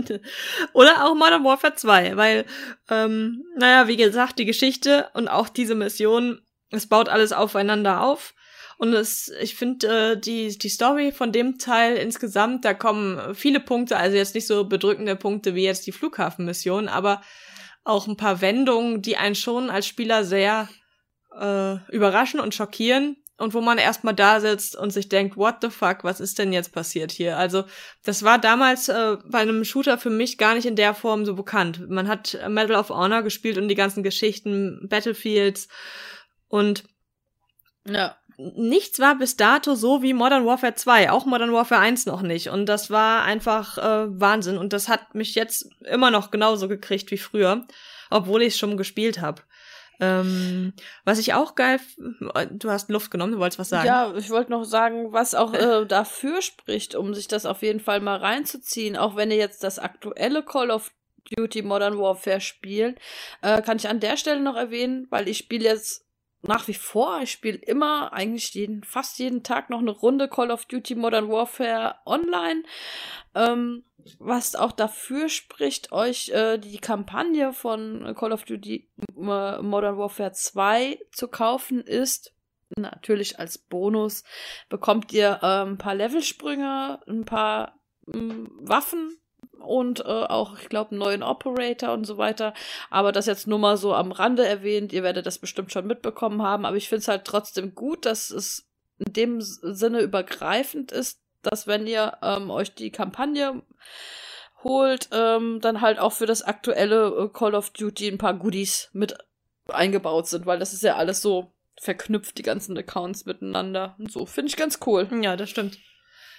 Oder 0.73 1.05
auch 1.05 1.15
Modern 1.15 1.45
Warfare 1.45 1.75
2, 1.75 2.17
weil, 2.17 2.47
ähm, 2.89 3.45
naja, 3.57 3.87
wie 3.87 3.97
gesagt, 3.97 4.39
die 4.39 4.45
Geschichte 4.45 5.11
und 5.15 5.29
auch 5.29 5.49
diese 5.49 5.75
Mission, 5.75 6.41
es 6.71 6.89
baut 6.89 7.09
alles 7.09 7.33
aufeinander 7.33 8.03
auf. 8.03 8.35
Und 8.83 8.95
es, 8.95 9.29
ich 9.41 9.55
finde, 9.55 10.15
äh, 10.15 10.19
die, 10.19 10.59
die 10.59 10.69
Story 10.69 11.13
von 11.13 11.31
dem 11.31 11.57
Teil 11.57 11.95
insgesamt, 11.95 12.65
da 12.65 12.75
kommen 12.75 13.33
viele 13.33 13.61
Punkte, 13.61 13.97
also 13.97 14.17
jetzt 14.17 14.35
nicht 14.35 14.49
so 14.49 14.65
bedrückende 14.65 15.15
Punkte 15.15 15.55
wie 15.55 15.63
jetzt 15.63 15.87
die 15.87 15.93
Flughafenmission, 15.93 16.89
aber 16.89 17.23
auch 17.85 18.09
ein 18.09 18.17
paar 18.17 18.41
Wendungen, 18.41 19.01
die 19.01 19.17
einen 19.17 19.37
schon 19.37 19.71
als 19.71 19.87
Spieler 19.87 20.25
sehr 20.25 20.69
äh, 21.41 21.77
überraschen 21.93 22.41
und 22.41 22.57
schockieren 22.57 23.19
und 23.39 23.55
wo 23.55 23.61
man 23.61 23.79
erstmal 23.79 24.17
da 24.17 24.41
sitzt 24.41 24.75
und 24.75 24.91
sich 24.91 25.09
denkt, 25.09 25.37
what 25.37 25.59
the 25.63 25.71
fuck, 25.71 26.03
was 26.03 26.19
ist 26.19 26.41
denn 26.41 26.53
jetzt 26.53 26.73
passiert 26.73 27.13
hier? 27.13 27.39
Also, 27.39 27.63
das 28.03 28.25
war 28.25 28.41
damals 28.41 28.89
äh, 28.89 29.17
bei 29.25 29.39
einem 29.39 29.63
Shooter 29.63 29.97
für 29.97 30.11
mich 30.11 30.39
gar 30.39 30.57
nicht 30.57 30.67
in 30.67 30.75
der 30.75 30.95
Form 30.95 31.25
so 31.25 31.37
bekannt. 31.37 31.89
Man 31.89 32.09
hat 32.09 32.37
Medal 32.49 32.75
of 32.75 32.91
Honor 32.91 33.23
gespielt 33.23 33.59
und 33.59 33.69
die 33.69 33.77
ganzen 33.77 34.03
Geschichten, 34.03 34.89
Battlefields 34.89 35.69
und 36.49 36.83
ja 37.87 38.17
nichts 38.57 38.99
war 38.99 39.17
bis 39.17 39.37
dato 39.37 39.75
so 39.75 40.03
wie 40.03 40.13
Modern 40.13 40.47
Warfare 40.47 40.75
2, 40.75 41.11
auch 41.11 41.27
Modern 41.27 41.53
Warfare 41.53 41.81
1 41.81 42.07
noch 42.07 42.23
nicht. 42.23 42.49
Und 42.49 42.67
das 42.67 42.91
war 42.91 43.23
einfach 43.25 43.79
äh, 43.79 44.21
Wahnsinn. 44.21 44.59
Und 44.59 44.73
das 44.73 44.89
hat 44.89 45.15
mich 45.15 45.35
jetzt 45.35 45.69
immer 45.81 46.11
noch 46.11 46.31
genauso 46.31 46.69
gekriegt 46.69 47.11
wie 47.11 47.19
früher, 47.19 47.67
obwohl 48.11 48.43
ich 48.43 48.55
es 48.55 48.59
schon 48.59 48.77
gespielt 48.77 49.21
habe. 49.21 49.43
Ähm, 50.01 50.73
was 51.05 51.19
ich 51.19 51.35
auch 51.35 51.55
geil, 51.55 51.79
du 52.51 52.71
hast 52.71 52.91
Luft 52.91 53.11
genommen, 53.11 53.33
du 53.33 53.39
wolltest 53.39 53.61
was 53.61 53.69
sagen. 53.69 53.87
Ja, 53.87 54.13
ich 54.17 54.31
wollte 54.31 54.51
noch 54.51 54.65
sagen, 54.65 55.13
was 55.13 55.35
auch 55.35 55.55
äh, 55.55 55.85
dafür 55.89 56.43
spricht, 56.43 56.95
um 56.95 57.15
sich 57.15 57.29
das 57.29 57.47
auf 57.47 57.63
jeden 57.63 57.79
Fall 57.79 58.01
mal 58.01 58.17
reinzuziehen, 58.17 58.97
auch 58.97 59.15
wenn 59.15 59.31
ihr 59.31 59.37
jetzt 59.37 59.63
das 59.63 59.79
aktuelle 59.79 60.43
Call 60.43 60.71
of 60.71 60.91
Duty 61.37 61.63
Modern 61.63 61.99
Warfare 61.99 62.41
spielt, 62.41 62.99
äh, 63.43 63.63
kann 63.63 63.77
ich 63.77 63.89
an 63.89 64.01
der 64.01 64.17
Stelle 64.17 64.41
noch 64.41 64.57
erwähnen, 64.57 65.07
weil 65.11 65.29
ich 65.29 65.39
spiele 65.39 65.65
jetzt 65.65 66.05
nach 66.43 66.69
wie 66.69 66.75
vor. 66.75 67.21
Ich 67.23 67.31
spiele 67.31 67.59
immer, 67.59 68.13
eigentlich 68.13 68.53
jeden, 68.55 68.85
fast 68.85 69.19
jeden 69.19 69.43
Tag 69.43 69.71
noch 69.71 69.79
eine 69.79 69.93
Runde 69.93 70.29
Call 70.29 70.51
of 70.51 70.67
Duty 70.67 70.97
Modern 70.97 71.29
Warfare 71.29 71.97
online. 72.05 72.65
Ähm, 73.35 73.85
was 74.19 74.57
auch 74.57 74.73
dafür 74.73 75.29
spricht, 75.29 75.93
euch 75.93 76.31
äh, 76.31 76.59
die 76.59 76.79
Kampagne 76.79 77.53
von 77.53 78.15
Call 78.17 78.33
of 78.33 78.45
Duty 78.45 78.91
äh, 78.99 79.63
Modern 79.63 79.97
Warfare 79.97 80.33
2 80.33 80.99
zu 81.13 81.29
kaufen, 81.29 81.81
ist 81.81 82.35
natürlich 82.77 83.39
als 83.39 83.59
Bonus 83.59 84.25
bekommt 84.69 85.13
ihr 85.13 85.39
äh, 85.43 85.63
ein 85.63 85.79
paar 85.79 85.95
Levelsprünge, 85.95 87.01
ein 87.07 87.25
paar 87.25 87.79
ähm, 88.13 88.51
Waffen 88.61 89.22
und 89.63 90.01
äh, 90.01 90.05
auch, 90.05 90.59
ich 90.59 90.69
glaube, 90.69 90.91
einen 90.91 91.01
neuen 91.01 91.23
Operator 91.23 91.93
und 91.93 92.05
so 92.05 92.19
weiter. 92.19 92.55
Aber 92.91 93.13
das 93.13 93.27
jetzt 93.27 93.47
nur 93.47 93.59
mal 93.59 93.77
so 93.77 93.95
am 93.95 94.13
Rande 94.13 94.47
erwähnt. 94.47 94.93
Ihr 94.93 95.03
werdet 95.03 95.27
das 95.27 95.39
bestimmt 95.39 95.73
schon 95.73 95.87
mitbekommen 95.87 96.43
haben. 96.43 96.65
Aber 96.65 96.77
ich 96.77 96.89
finde 96.89 97.01
es 97.01 97.09
halt 97.09 97.25
trotzdem 97.25 97.75
gut, 97.75 98.07
dass 98.07 98.31
es 98.31 98.69
in 98.99 99.13
dem 99.13 99.41
Sinne 99.41 100.01
übergreifend 100.01 100.93
ist, 100.93 101.21
dass 101.43 101.67
wenn 101.67 101.87
ihr 101.87 102.19
ähm, 102.23 102.51
euch 102.51 102.75
die 102.75 102.91
Kampagne 102.91 103.63
holt, 104.63 105.09
ähm, 105.13 105.61
dann 105.61 105.81
halt 105.81 105.99
auch 105.99 106.13
für 106.13 106.27
das 106.27 106.43
aktuelle 106.43 107.09
äh, 107.09 107.29
Call 107.29 107.55
of 107.55 107.71
Duty 107.71 108.09
ein 108.09 108.19
paar 108.19 108.35
Goodies 108.35 108.91
mit 108.93 109.17
eingebaut 109.69 110.29
sind, 110.29 110.47
weil 110.47 110.59
das 110.59 110.73
ist 110.73 110.83
ja 110.83 110.97
alles 110.97 111.21
so 111.21 111.53
verknüpft, 111.81 112.39
die 112.39 112.43
ganzen 112.43 112.77
Accounts 112.77 113.25
miteinander 113.25 113.97
und 113.99 114.13
so. 114.13 114.27
Finde 114.27 114.51
ich 114.51 114.57
ganz 114.57 114.79
cool. 114.87 115.09
Ja, 115.21 115.37
das 115.37 115.51
stimmt. 115.51 115.79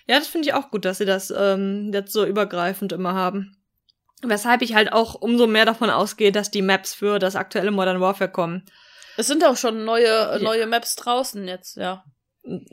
Ja, 0.08 0.20
das 0.20 0.28
finde 0.28 0.48
ich 0.48 0.54
auch 0.54 0.70
gut, 0.70 0.86
dass 0.86 0.98
sie 0.98 1.06
das 1.06 1.34
ähm, 1.36 1.92
jetzt 1.94 2.12
so 2.12 2.26
übergreifend 2.26 2.92
immer 2.92 3.14
haben. 3.14 3.58
Weshalb 4.22 4.62
ich 4.62 4.74
halt 4.74 4.92
auch 4.92 5.16
umso 5.16 5.48
mehr 5.48 5.66
davon 5.66 5.90
ausgehe, 5.90 6.32
dass 6.32 6.52
die 6.52 6.62
Maps 6.62 6.94
für 6.94 7.20
das 7.20 7.36
aktuelle 7.36 7.72
Modern 7.72 8.00
Warfare 8.00 8.32
kommen. 8.32 8.66
Es 9.18 9.28
sind 9.28 9.44
auch 9.46 9.58
schon 9.58 9.86
neue, 9.86 10.40
neue 10.42 10.66
Maps 10.66 10.96
draußen 10.96 11.48
jetzt, 11.48 11.78
ja. 11.78 12.04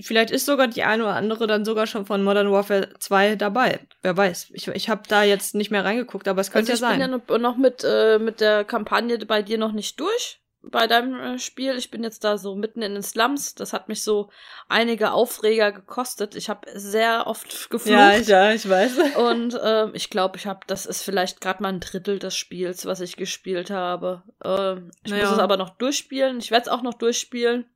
Vielleicht 0.01 0.33
ist 0.33 0.47
sogar 0.47 0.67
die 0.67 0.83
eine 0.83 1.05
oder 1.05 1.15
andere 1.15 1.47
dann 1.47 1.65
sogar 1.65 1.87
schon 1.87 2.05
von 2.05 2.25
Modern 2.25 2.51
Warfare 2.51 2.89
2 2.99 3.37
dabei. 3.37 3.81
Wer 4.03 4.17
weiß. 4.17 4.51
Ich, 4.53 4.67
ich 4.67 4.89
habe 4.89 5.03
da 5.07 5.23
jetzt 5.23 5.55
nicht 5.55 5.71
mehr 5.71 5.85
reingeguckt, 5.85 6.27
aber 6.27 6.41
es 6.41 6.51
könnte 6.51 6.73
also 6.73 6.85
ja 6.85 6.91
sein. 6.91 7.01
Ich 7.01 7.23
bin 7.27 7.37
ja 7.37 7.39
noch 7.39 7.57
mit, 7.57 7.85
äh, 7.85 8.19
mit 8.19 8.41
der 8.41 8.65
Kampagne 8.65 9.19
bei 9.19 9.43
dir 9.43 9.59
noch 9.59 9.71
nicht 9.71 10.01
durch 10.01 10.41
bei 10.63 10.87
deinem 10.87 11.19
äh, 11.19 11.39
Spiel. 11.39 11.77
Ich 11.77 11.91
bin 11.91 12.03
jetzt 12.03 12.25
da 12.25 12.39
so 12.39 12.55
mitten 12.55 12.83
in 12.83 12.95
den 12.95 13.03
Slums. 13.03 13.55
Das 13.55 13.73
hat 13.73 13.89
mich 13.89 14.03
so 14.03 14.31
einige 14.69 15.13
Aufreger 15.13 15.73
gekostet. 15.73 16.35
Ich 16.35 16.49
habe 16.49 16.69
sehr 16.75 17.27
oft 17.27 17.71
geflucht. 17.71 17.91
Ja, 17.93 18.17
ich, 18.17 18.29
ja, 18.29 18.53
ich 18.53 18.69
weiß. 18.69 18.99
Und 19.17 19.55
äh, 19.55 19.91
ich 19.93 20.11
glaube, 20.11 20.37
ich 20.37 20.47
habe, 20.47 20.61
das 20.67 20.87
ist 20.87 21.03
vielleicht 21.03 21.41
gerade 21.41 21.63
mal 21.63 21.71
ein 21.71 21.81
Drittel 21.81 22.19
des 22.19 22.37
Spiels, 22.37 22.87
was 22.87 23.01
ich 23.01 23.17
gespielt 23.17 23.71
habe. 23.71 24.23
Äh, 24.45 24.77
ich 25.05 25.13
naja. 25.13 25.25
muss 25.25 25.33
es 25.33 25.39
aber 25.39 25.57
noch 25.57 25.71
durchspielen. 25.71 26.39
Ich 26.39 26.51
werde 26.51 26.65
es 26.65 26.69
auch 26.69 26.83
noch 26.83 26.95
durchspielen 26.95 27.67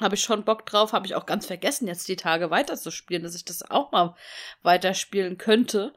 habe 0.00 0.14
ich 0.14 0.22
schon 0.22 0.44
Bock 0.44 0.66
drauf, 0.66 0.92
habe 0.92 1.06
ich 1.06 1.14
auch 1.14 1.26
ganz 1.26 1.46
vergessen, 1.46 1.86
jetzt 1.86 2.08
die 2.08 2.16
Tage 2.16 2.50
weiterzuspielen, 2.50 3.22
dass 3.22 3.34
ich 3.34 3.44
das 3.44 3.70
auch 3.70 3.92
mal 3.92 4.14
weiterspielen 4.62 5.38
könnte. 5.38 5.92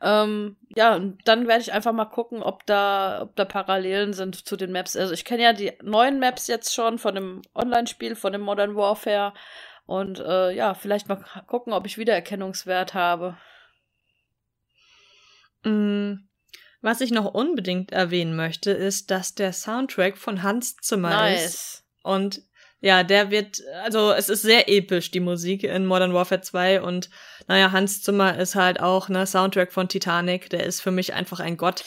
Ähm, 0.00 0.56
ja, 0.74 0.94
und 0.96 1.18
dann 1.26 1.46
werde 1.46 1.62
ich 1.62 1.72
einfach 1.72 1.92
mal 1.92 2.06
gucken, 2.06 2.42
ob 2.42 2.64
da, 2.66 3.22
ob 3.22 3.36
da 3.36 3.44
Parallelen 3.44 4.12
sind 4.12 4.46
zu 4.46 4.56
den 4.56 4.72
Maps. 4.72 4.96
Also 4.96 5.12
ich 5.12 5.24
kenne 5.24 5.42
ja 5.42 5.52
die 5.52 5.72
neuen 5.82 6.18
Maps 6.18 6.46
jetzt 6.46 6.74
schon 6.74 6.98
von 6.98 7.14
dem 7.14 7.42
Online-Spiel, 7.54 8.16
von 8.16 8.32
dem 8.32 8.42
Modern 8.42 8.76
Warfare. 8.76 9.34
Und 9.86 10.20
äh, 10.20 10.52
ja, 10.52 10.74
vielleicht 10.74 11.08
mal 11.08 11.24
gucken, 11.46 11.72
ob 11.72 11.84
ich 11.86 11.98
Wiedererkennungswert 11.98 12.94
habe. 12.94 13.36
Mm, 15.64 16.14
was 16.80 17.00
ich 17.00 17.10
noch 17.10 17.34
unbedingt 17.34 17.92
erwähnen 17.92 18.34
möchte, 18.36 18.70
ist, 18.70 19.10
dass 19.10 19.34
der 19.34 19.52
Soundtrack 19.52 20.16
von 20.16 20.42
Hans 20.42 20.76
Zimmer 20.76 21.10
nice. 21.10 21.44
ist. 21.44 21.84
Und 22.02 22.42
ja, 22.80 23.02
der 23.02 23.30
wird, 23.30 23.62
also 23.82 24.12
es 24.12 24.28
ist 24.28 24.42
sehr 24.42 24.68
episch, 24.68 25.10
die 25.10 25.20
Musik 25.20 25.64
in 25.64 25.86
Modern 25.86 26.14
Warfare 26.14 26.40
2 26.40 26.82
und 26.82 27.10
naja, 27.46 27.72
Hans 27.72 28.02
Zimmer 28.02 28.38
ist 28.38 28.54
halt 28.54 28.80
auch, 28.80 29.08
ne, 29.08 29.26
Soundtrack 29.26 29.72
von 29.72 29.88
Titanic, 29.88 30.50
der 30.50 30.64
ist 30.64 30.80
für 30.80 30.90
mich 30.90 31.14
einfach 31.14 31.40
ein 31.40 31.56
Gott 31.56 31.84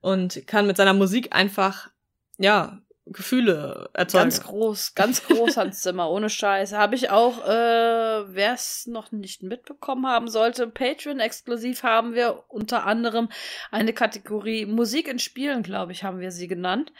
und 0.00 0.46
kann 0.46 0.66
mit 0.66 0.76
seiner 0.76 0.94
Musik 0.94 1.34
einfach, 1.34 1.90
ja, 2.38 2.80
Gefühle 3.06 3.90
erzeugen. 3.92 4.24
Ganz 4.24 4.42
groß, 4.42 4.94
ganz 4.94 5.24
groß 5.24 5.58
Hans 5.58 5.82
Zimmer, 5.82 6.08
ohne 6.08 6.30
Scheiß. 6.30 6.72
Habe 6.72 6.94
ich 6.94 7.10
auch, 7.10 7.46
äh, 7.46 8.34
wer 8.34 8.54
es 8.54 8.86
noch 8.86 9.12
nicht 9.12 9.42
mitbekommen 9.42 10.06
haben 10.06 10.28
sollte, 10.28 10.66
Patreon-exklusiv 10.66 11.82
haben 11.82 12.14
wir 12.14 12.44
unter 12.48 12.86
anderem 12.86 13.28
eine 13.70 13.92
Kategorie 13.92 14.64
Musik 14.64 15.08
in 15.08 15.18
Spielen, 15.18 15.62
glaube 15.62 15.92
ich, 15.92 16.02
haben 16.02 16.20
wir 16.20 16.30
sie 16.30 16.48
genannt. 16.48 16.92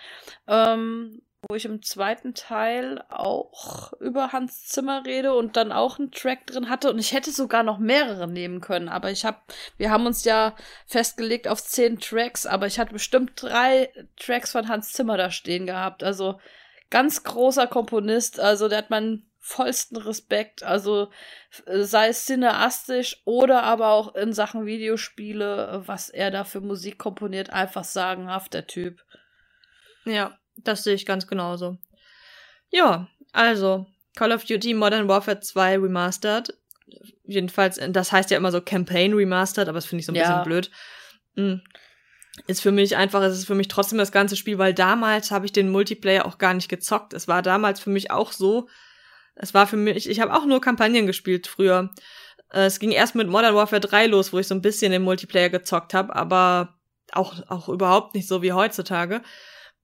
Ähm, 0.46 1.22
wo 1.48 1.54
ich 1.54 1.64
im 1.64 1.82
zweiten 1.82 2.34
Teil 2.34 3.04
auch 3.08 3.92
über 3.94 4.32
Hans 4.32 4.66
Zimmer 4.66 5.04
rede 5.04 5.34
und 5.34 5.56
dann 5.56 5.72
auch 5.72 5.98
einen 5.98 6.10
Track 6.10 6.46
drin 6.46 6.68
hatte. 6.68 6.90
Und 6.90 6.98
ich 6.98 7.12
hätte 7.12 7.30
sogar 7.30 7.62
noch 7.62 7.78
mehrere 7.78 8.28
nehmen 8.28 8.60
können, 8.60 8.88
aber 8.88 9.10
ich 9.10 9.24
habe, 9.24 9.38
wir 9.76 9.90
haben 9.90 10.06
uns 10.06 10.24
ja 10.24 10.54
festgelegt 10.86 11.48
auf 11.48 11.62
zehn 11.62 11.98
Tracks, 11.98 12.46
aber 12.46 12.66
ich 12.66 12.78
hatte 12.78 12.92
bestimmt 12.92 13.32
drei 13.36 13.92
Tracks 14.16 14.52
von 14.52 14.68
Hans 14.68 14.92
Zimmer 14.92 15.16
da 15.16 15.30
stehen 15.30 15.66
gehabt, 15.66 16.02
also 16.02 16.40
ganz 16.90 17.24
großer 17.24 17.66
Komponist, 17.66 18.38
also 18.40 18.68
der 18.68 18.78
hat 18.78 18.90
meinen 18.90 19.30
vollsten 19.40 19.98
Respekt, 19.98 20.62
also 20.62 21.10
sei 21.66 22.08
es 22.08 22.24
cineastisch 22.24 23.20
oder 23.26 23.62
aber 23.62 23.88
auch 23.88 24.14
in 24.14 24.32
Sachen 24.32 24.64
Videospiele, 24.64 25.82
was 25.84 26.08
er 26.08 26.30
da 26.30 26.44
für 26.44 26.62
Musik 26.62 26.98
komponiert, 26.98 27.50
einfach 27.50 27.84
sagenhaft, 27.84 28.54
der 28.54 28.66
Typ. 28.66 29.04
Ja, 30.06 30.38
das 30.56 30.84
sehe 30.84 30.94
ich 30.94 31.06
ganz 31.06 31.26
genauso. 31.26 31.78
Ja, 32.70 33.08
also 33.32 33.86
Call 34.16 34.32
of 34.32 34.44
Duty 34.44 34.74
Modern 34.74 35.08
Warfare 35.08 35.40
2 35.40 35.78
Remastered. 35.78 36.56
Jedenfalls, 37.24 37.80
das 37.88 38.12
heißt 38.12 38.30
ja 38.30 38.36
immer 38.36 38.52
so 38.52 38.60
Campaign 38.60 39.14
Remastered, 39.14 39.68
aber 39.68 39.78
das 39.78 39.86
finde 39.86 40.00
ich 40.00 40.06
so 40.06 40.12
ein 40.12 40.16
ja. 40.16 40.28
bisschen 40.28 40.44
blöd. 40.44 40.70
Hm. 41.36 41.62
Ist 42.46 42.62
für 42.62 42.72
mich 42.72 42.96
einfach, 42.96 43.22
es 43.22 43.38
ist 43.38 43.46
für 43.46 43.54
mich 43.54 43.68
trotzdem 43.68 43.98
das 43.98 44.12
ganze 44.12 44.36
Spiel, 44.36 44.58
weil 44.58 44.74
damals 44.74 45.30
habe 45.30 45.46
ich 45.46 45.52
den 45.52 45.68
Multiplayer 45.68 46.26
auch 46.26 46.38
gar 46.38 46.52
nicht 46.52 46.68
gezockt. 46.68 47.12
Es 47.12 47.28
war 47.28 47.42
damals 47.42 47.80
für 47.80 47.90
mich 47.90 48.10
auch 48.10 48.32
so, 48.32 48.68
es 49.36 49.54
war 49.54 49.66
für 49.66 49.76
mich, 49.76 50.08
ich 50.08 50.20
habe 50.20 50.34
auch 50.34 50.44
nur 50.44 50.60
Kampagnen 50.60 51.06
gespielt 51.06 51.46
früher. 51.46 51.90
Äh, 52.50 52.66
es 52.66 52.78
ging 52.78 52.90
erst 52.90 53.14
mit 53.14 53.28
Modern 53.28 53.54
Warfare 53.54 53.80
3 53.80 54.06
los, 54.06 54.32
wo 54.32 54.38
ich 54.38 54.48
so 54.48 54.54
ein 54.54 54.62
bisschen 54.62 54.92
den 54.92 55.02
Multiplayer 55.02 55.48
gezockt 55.48 55.94
habe, 55.94 56.14
aber 56.14 56.74
auch, 57.12 57.34
auch 57.48 57.68
überhaupt 57.68 58.14
nicht 58.14 58.28
so 58.28 58.42
wie 58.42 58.52
heutzutage. 58.52 59.22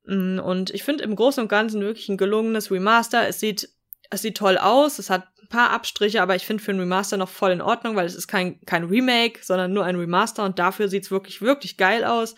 Mm, 0.05 0.39
und 0.39 0.71
ich 0.71 0.83
finde 0.83 1.05
im 1.05 1.17
Großen 1.17 1.43
und 1.43 1.49
Ganzen 1.49 1.81
wirklich 1.81 2.09
ein 2.09 2.17
gelungenes 2.17 2.71
Remaster. 2.71 3.29
Es 3.29 3.41
sieht, 3.41 3.69
es 4.11 4.23
sieht 4.23 4.37
toll 4.37 4.59
aus, 4.59 4.99
es 4.99 5.11
hat 5.11 5.29
ein 5.43 5.49
paar 5.49 5.71
Abstriche, 5.71 6.23
aber 6.23 6.37
ich 6.37 6.47
finde 6.47 6.63
für 6.63 6.73
ein 6.73 6.81
Remaster 6.81 7.17
noch 7.17 7.29
voll 7.29 7.53
in 7.53 7.63
Ordnung, 7.63 7.97
weil 7.97 8.07
es 8.07 8.15
ist 8.15 8.29
kein, 8.29 8.61
kein 8.63 8.85
Remake, 8.85 9.41
sondern 9.43 9.73
nur 9.73 9.85
ein 9.85 9.97
Remaster 9.97 10.45
und 10.45 10.59
dafür 10.59 10.89
sieht's 10.89 11.11
wirklich, 11.11 11.43
wirklich 11.43 11.77
geil 11.77 12.05
aus. 12.05 12.35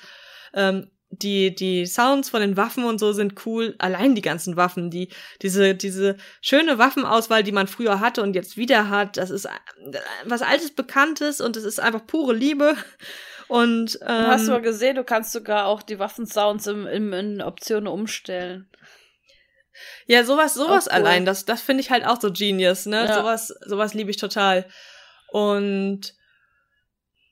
Ähm, 0.55 0.89
die, 1.13 1.55
die 1.55 1.85
Sounds 1.87 2.31
von 2.31 2.41
den 2.41 2.57
Waffen 2.57 2.85
und 2.85 2.99
so 2.99 3.13
sind 3.13 3.47
cool. 3.47 3.75
Allein 3.79 4.15
die 4.15 4.23
ganzen 4.23 4.57
Waffen, 4.57 4.91
die, 4.91 5.09
diese, 5.43 5.75
diese 5.75 6.17
schöne 6.41 6.79
Waffenauswahl, 6.79 7.43
die 7.43 7.53
man 7.53 7.67
früher 7.67 8.01
hatte 8.01 8.23
und 8.23 8.35
jetzt 8.35 8.57
wieder 8.57 8.89
hat, 8.89 9.19
das 9.19 9.31
ist 9.31 9.45
äh, 9.45 9.51
was 10.25 10.41
altes 10.41 10.75
Bekanntes 10.75 11.41
und 11.41 11.57
es 11.57 11.65
ist 11.65 11.81
einfach 11.81 12.07
pure 12.07 12.35
Liebe. 12.35 12.77
Und 13.53 13.99
ähm, 14.01 14.29
hast 14.29 14.49
du 14.49 14.53
mal 14.53 14.63
gesehen, 14.63 14.97
du 14.97 15.05
kannst 15.05 15.31
sogar 15.31 15.67
auch 15.67 15.83
die 15.83 15.99
Waffensounds 15.99 16.67
im, 16.69 16.87
im, 16.87 17.13
in 17.13 17.43
Optionen 17.43 17.87
umstellen. 17.87 18.67
Ja, 20.07 20.25
sowas, 20.25 20.55
sowas 20.55 20.87
cool. 20.87 20.93
allein, 20.93 21.27
das, 21.27 21.45
das 21.45 21.61
finde 21.61 21.83
ich 21.83 21.91
halt 21.91 22.07
auch 22.07 22.19
so 22.19 22.33
genius, 22.33 22.87
ne? 22.87 23.05
Ja. 23.05 23.15
Sowas, 23.15 23.49
sowas 23.67 23.93
liebe 23.93 24.11
ich 24.11 24.17
total. 24.17 24.65
Und 25.33 26.15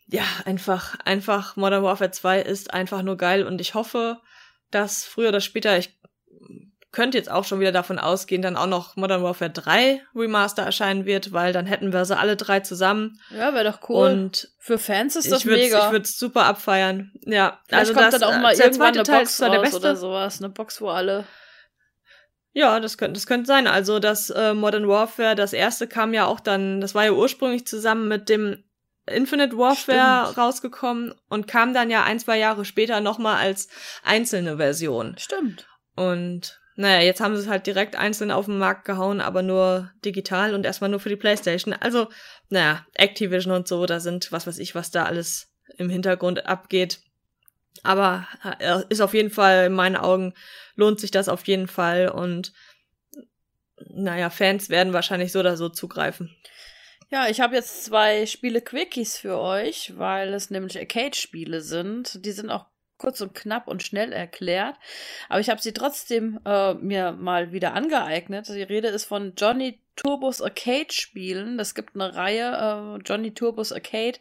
ja, 0.09 0.25
einfach, 0.45 0.99
einfach 1.07 1.57
Modern 1.57 1.85
Warfare 1.85 2.11
2 2.11 2.43
ist 2.43 2.75
einfach 2.75 3.01
nur 3.01 3.17
geil 3.17 3.47
und 3.47 3.59
ich 3.59 3.73
hoffe, 3.73 4.21
dass 4.71 5.07
früher 5.07 5.31
oder 5.31 5.41
später, 5.41 5.79
ich 5.79 5.99
könnte 6.93 7.19
jetzt 7.19 7.31
auch 7.31 7.45
schon 7.45 7.61
wieder 7.61 7.73
davon 7.73 7.99
ausgehen, 7.99 8.43
dann 8.43 8.57
auch 8.57 8.67
noch 8.67 8.97
Modern 8.97 9.23
Warfare 9.23 9.51
3 9.51 10.03
Remaster 10.15 10.63
erscheinen 10.63 11.05
wird, 11.05 11.33
weil 11.33 11.53
dann 11.53 11.67
hätten 11.67 11.93
wir 11.93 12.05
sie 12.05 12.17
alle 12.19 12.37
drei 12.37 12.61
zusammen. 12.61 13.21
Ja, 13.31 13.55
wäre 13.55 13.65
doch 13.65 13.89
cool. 13.89 14.11
Und 14.11 14.49
für 14.59 14.79
Fans 14.79 15.17
ist 15.17 15.31
das 15.31 15.45
mega. 15.45 15.87
Ich 15.87 15.93
würde 15.93 16.05
es 16.05 16.19
super 16.19 16.47
abfeiern. 16.47 17.13
Ja, 17.23 17.61
Vielleicht 17.67 17.81
also 17.81 17.95
kommt 17.95 18.13
das, 18.13 18.21
dann 18.21 18.35
auch 18.35 18.43
mal 18.43 18.55
äh, 18.55 18.59
irgendwann 18.59 18.95
eine 18.95 19.03
Teil 19.05 19.21
Box 19.21 19.37
der 19.37 19.61
beste. 19.61 19.77
oder 19.77 19.97
sowas, 19.97 20.39
eine 20.39 20.49
Box, 20.49 20.81
wo 20.81 20.89
alle 20.89 21.25
ja, 22.53 22.81
das 22.81 22.99
könnte 22.99 23.15
das 23.15 23.27
könnte 23.27 23.47
sein. 23.47 23.67
Also 23.67 23.99
das 23.99 24.31
äh, 24.31 24.55
Modern 24.55 24.89
Warfare, 24.89 25.37
das 25.37 25.53
erste 25.53 25.87
kam 25.87 26.13
ja 26.13 26.27
auch 26.27 26.41
dann, 26.41 26.81
das 26.81 26.95
war 26.95 27.05
ja 27.05 27.13
ursprünglich 27.13 27.67
zusammen 27.67 28.09
mit 28.09 28.29
dem 28.29 28.65
Infinite 29.07 29.57
Warfare 29.57 30.25
Stimmt. 30.25 30.39
rausgekommen 30.39 31.15
und 31.29 31.47
kam 31.47 31.75
dann 31.75 31.91
ja 31.91 32.05
ein, 32.05 32.19
zwei 32.19 32.39
Jahre 32.39 32.65
später 32.65 33.01
nochmal 33.01 33.37
als 33.37 33.69
einzelne 34.03 34.57
Version. 34.57 35.15
Stimmt. 35.19 35.69
Und 35.95 36.60
naja, 36.81 37.03
jetzt 37.03 37.21
haben 37.21 37.37
sie 37.37 37.43
es 37.43 37.49
halt 37.49 37.67
direkt 37.67 37.95
einzeln 37.95 38.31
auf 38.31 38.47
den 38.47 38.57
Markt 38.57 38.87
gehauen, 38.87 39.21
aber 39.21 39.43
nur 39.43 39.91
digital 40.03 40.55
und 40.55 40.65
erstmal 40.65 40.89
nur 40.89 40.99
für 40.99 41.11
die 41.11 41.17
Playstation. 41.17 41.75
Also, 41.75 42.09
naja, 42.49 42.87
Activision 42.95 43.53
und 43.53 43.69
so, 43.69 43.85
da 43.85 44.01
sind, 44.01 44.33
was 44.33 44.47
weiß 44.47 44.59
ich, 44.59 44.75
was 44.75 44.91
da 44.91 45.05
alles 45.05 45.53
im 45.77 45.91
Hintergrund 45.91 46.47
abgeht. 46.47 47.01
Aber 47.83 48.27
äh, 48.61 48.81
ist 48.89 49.03
auf 49.03 49.13
jeden 49.13 49.29
Fall, 49.29 49.67
in 49.67 49.75
meinen 49.75 49.97
Augen, 49.97 50.33
lohnt 50.75 51.01
sich 51.01 51.11
das 51.11 51.29
auf 51.29 51.47
jeden 51.47 51.69
Fall 51.69 52.09
und 52.09 52.55
naja, 53.91 54.31
Fans 54.31 54.71
werden 54.71 54.95
wahrscheinlich 54.95 55.33
so 55.33 55.41
oder 55.41 55.59
so 55.59 55.69
zugreifen. 55.69 56.35
Ja, 57.11 57.29
ich 57.29 57.41
habe 57.41 57.57
jetzt 57.57 57.85
zwei 57.85 58.25
Spiele-Quickies 58.25 59.19
für 59.19 59.39
euch, 59.39 59.99
weil 59.99 60.33
es 60.33 60.49
nämlich 60.49 60.79
Arcade-Spiele 60.79 61.61
sind. 61.61 62.25
Die 62.25 62.33
sind 62.33 62.49
auch 62.49 62.70
kurz 63.01 63.21
und 63.21 63.35
knapp 63.35 63.67
und 63.67 63.83
schnell 63.83 64.13
erklärt. 64.13 64.77
Aber 65.29 65.41
ich 65.41 65.51
habe 65.51 65.61
sie 65.61 65.73
trotzdem 65.73 66.39
äh, 66.45 66.75
mir 66.75 67.13
mal 67.13 67.51
wieder 67.53 67.75
angeeignet. 67.75 68.49
Die 68.49 68.63
Rede 68.63 68.89
ist 68.89 69.07
von 69.07 69.33
Johnny 69.37 69.81
Turbos 69.97 70.41
Arcade 70.43 70.93
Spielen. 70.93 71.59
Es 71.59 71.75
gibt 71.75 71.95
eine 71.95 72.15
Reihe, 72.15 72.99
äh, 72.99 73.03
Johnny 73.03 73.33
Turbos 73.33 73.73
Arcade, 73.73 74.19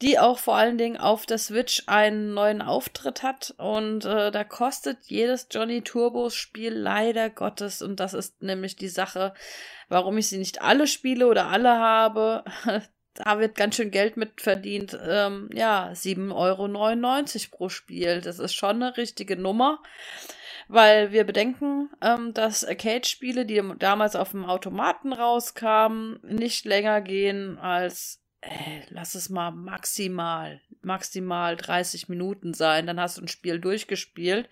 die 0.00 0.18
auch 0.18 0.38
vor 0.38 0.54
allen 0.54 0.78
Dingen 0.78 0.96
auf 0.96 1.26
der 1.26 1.38
Switch 1.38 1.82
einen 1.86 2.34
neuen 2.34 2.62
Auftritt 2.62 3.22
hat. 3.24 3.54
Und 3.58 4.04
äh, 4.04 4.30
da 4.30 4.44
kostet 4.44 4.98
jedes 5.06 5.48
Johnny 5.50 5.82
Turbos 5.82 6.34
Spiel 6.34 6.72
leider 6.72 7.30
Gottes. 7.30 7.82
Und 7.82 7.98
das 7.98 8.14
ist 8.14 8.42
nämlich 8.42 8.76
die 8.76 8.88
Sache, 8.88 9.34
warum 9.88 10.16
ich 10.18 10.28
sie 10.28 10.38
nicht 10.38 10.62
alle 10.62 10.86
spiele 10.86 11.26
oder 11.26 11.48
alle 11.48 11.78
habe. 11.78 12.44
da 13.14 13.38
wird 13.38 13.56
ganz 13.56 13.76
schön 13.76 13.90
Geld 13.90 14.16
mit 14.16 14.40
verdient. 14.40 14.98
Ähm, 15.06 15.48
ja, 15.52 15.90
7,99 15.92 16.32
Euro 16.34 17.56
pro 17.56 17.68
Spiel. 17.68 18.20
Das 18.20 18.38
ist 18.38 18.54
schon 18.54 18.82
eine 18.82 18.96
richtige 18.96 19.36
Nummer. 19.36 19.82
Weil 20.70 21.12
wir 21.12 21.24
bedenken, 21.24 21.88
ähm, 22.02 22.34
dass 22.34 22.64
Arcade-Spiele, 22.64 23.46
die 23.46 23.62
damals 23.78 24.14
auf 24.14 24.32
dem 24.32 24.44
Automaten 24.44 25.14
rauskamen, 25.14 26.20
nicht 26.22 26.66
länger 26.66 27.00
gehen 27.00 27.58
als 27.58 28.20
äh, 28.40 28.82
lass 28.90 29.14
es 29.14 29.30
mal 29.30 29.50
maximal, 29.50 30.60
maximal 30.82 31.56
30 31.56 32.08
Minuten 32.08 32.54
sein, 32.54 32.86
dann 32.86 33.00
hast 33.00 33.18
du 33.18 33.22
ein 33.22 33.28
Spiel 33.28 33.58
durchgespielt. 33.58 34.48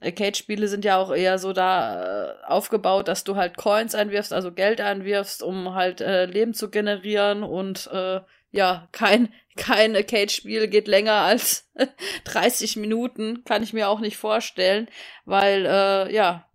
Arcade-Spiele 0.00 0.66
sind 0.68 0.84
ja 0.84 0.96
auch 0.96 1.14
eher 1.14 1.38
so 1.38 1.52
da 1.52 2.32
äh, 2.32 2.44
aufgebaut, 2.46 3.06
dass 3.08 3.22
du 3.24 3.36
halt 3.36 3.56
Coins 3.56 3.94
einwirfst, 3.94 4.32
also 4.32 4.52
Geld 4.52 4.80
einwirfst, 4.80 5.42
um 5.42 5.74
halt 5.74 6.00
äh, 6.00 6.26
Leben 6.26 6.54
zu 6.54 6.70
generieren 6.70 7.42
und 7.44 7.88
äh, 7.92 8.20
ja, 8.50 8.88
kein, 8.90 9.32
kein 9.56 9.94
Arcade-Spiel 9.94 10.66
geht 10.66 10.88
länger 10.88 11.14
als 11.14 11.70
30 12.24 12.76
Minuten, 12.76 13.44
kann 13.44 13.62
ich 13.62 13.72
mir 13.72 13.88
auch 13.88 14.00
nicht 14.00 14.16
vorstellen, 14.16 14.88
weil, 15.24 15.66
äh, 15.66 16.12
ja, 16.12 16.46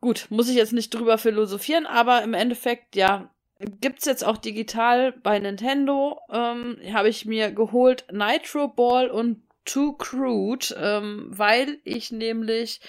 gut, 0.00 0.26
muss 0.30 0.48
ich 0.48 0.56
jetzt 0.56 0.72
nicht 0.72 0.92
drüber 0.92 1.16
philosophieren, 1.16 1.86
aber 1.86 2.22
im 2.22 2.34
Endeffekt, 2.34 2.96
ja, 2.96 3.30
gibt's 3.58 4.04
jetzt 4.04 4.24
auch 4.24 4.36
digital 4.36 5.12
bei 5.12 5.38
Nintendo, 5.38 6.20
ähm, 6.30 6.78
habe 6.92 7.08
ich 7.08 7.24
mir 7.24 7.52
geholt 7.52 8.06
Nitro 8.10 8.68
Ball 8.68 9.10
und 9.10 9.42
Too 9.64 9.94
Crude, 9.94 10.66
ähm, 10.78 11.26
weil 11.30 11.78
ich 11.84 12.12
nämlich 12.12 12.80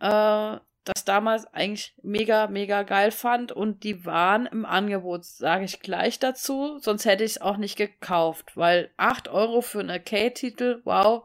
äh, 0.00 0.56
das 0.84 1.04
damals 1.04 1.46
eigentlich 1.52 1.94
mega, 2.02 2.46
mega 2.46 2.82
geil 2.82 3.10
fand 3.10 3.52
und 3.52 3.84
die 3.84 4.04
waren 4.04 4.46
im 4.46 4.64
Angebot, 4.64 5.24
sage 5.24 5.64
ich 5.64 5.80
gleich 5.80 6.18
dazu, 6.18 6.78
sonst 6.78 7.04
hätte 7.04 7.24
ich 7.24 7.32
es 7.32 7.40
auch 7.40 7.56
nicht 7.56 7.76
gekauft, 7.76 8.56
weil 8.56 8.90
8 8.96 9.28
Euro 9.28 9.60
für 9.60 9.80
einen 9.80 9.90
Arcade-Titel, 9.90 10.80
wow, 10.84 11.24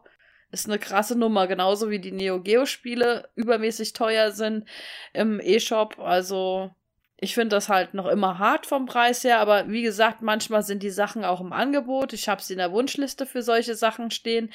ist 0.50 0.68
eine 0.68 0.78
krasse 0.78 1.18
Nummer, 1.18 1.46
genauso 1.46 1.90
wie 1.90 1.98
die 1.98 2.12
Neo 2.12 2.40
Geo-Spiele 2.40 3.28
übermäßig 3.34 3.92
teuer 3.92 4.30
sind 4.30 4.68
im 5.12 5.40
E-Shop, 5.42 5.98
also 5.98 6.70
ich 7.18 7.34
finde 7.34 7.56
das 7.56 7.70
halt 7.70 7.94
noch 7.94 8.06
immer 8.06 8.38
hart 8.38 8.66
vom 8.66 8.84
Preis 8.84 9.24
her, 9.24 9.40
aber 9.40 9.68
wie 9.68 9.80
gesagt, 9.80 10.20
manchmal 10.20 10.62
sind 10.62 10.82
die 10.82 10.90
Sachen 10.90 11.24
auch 11.24 11.40
im 11.40 11.52
Angebot. 11.52 12.12
Ich 12.12 12.28
habe 12.28 12.42
sie 12.42 12.52
in 12.52 12.58
der 12.58 12.72
Wunschliste 12.72 13.24
für 13.24 13.42
solche 13.42 13.74
Sachen 13.74 14.10
stehen. 14.10 14.52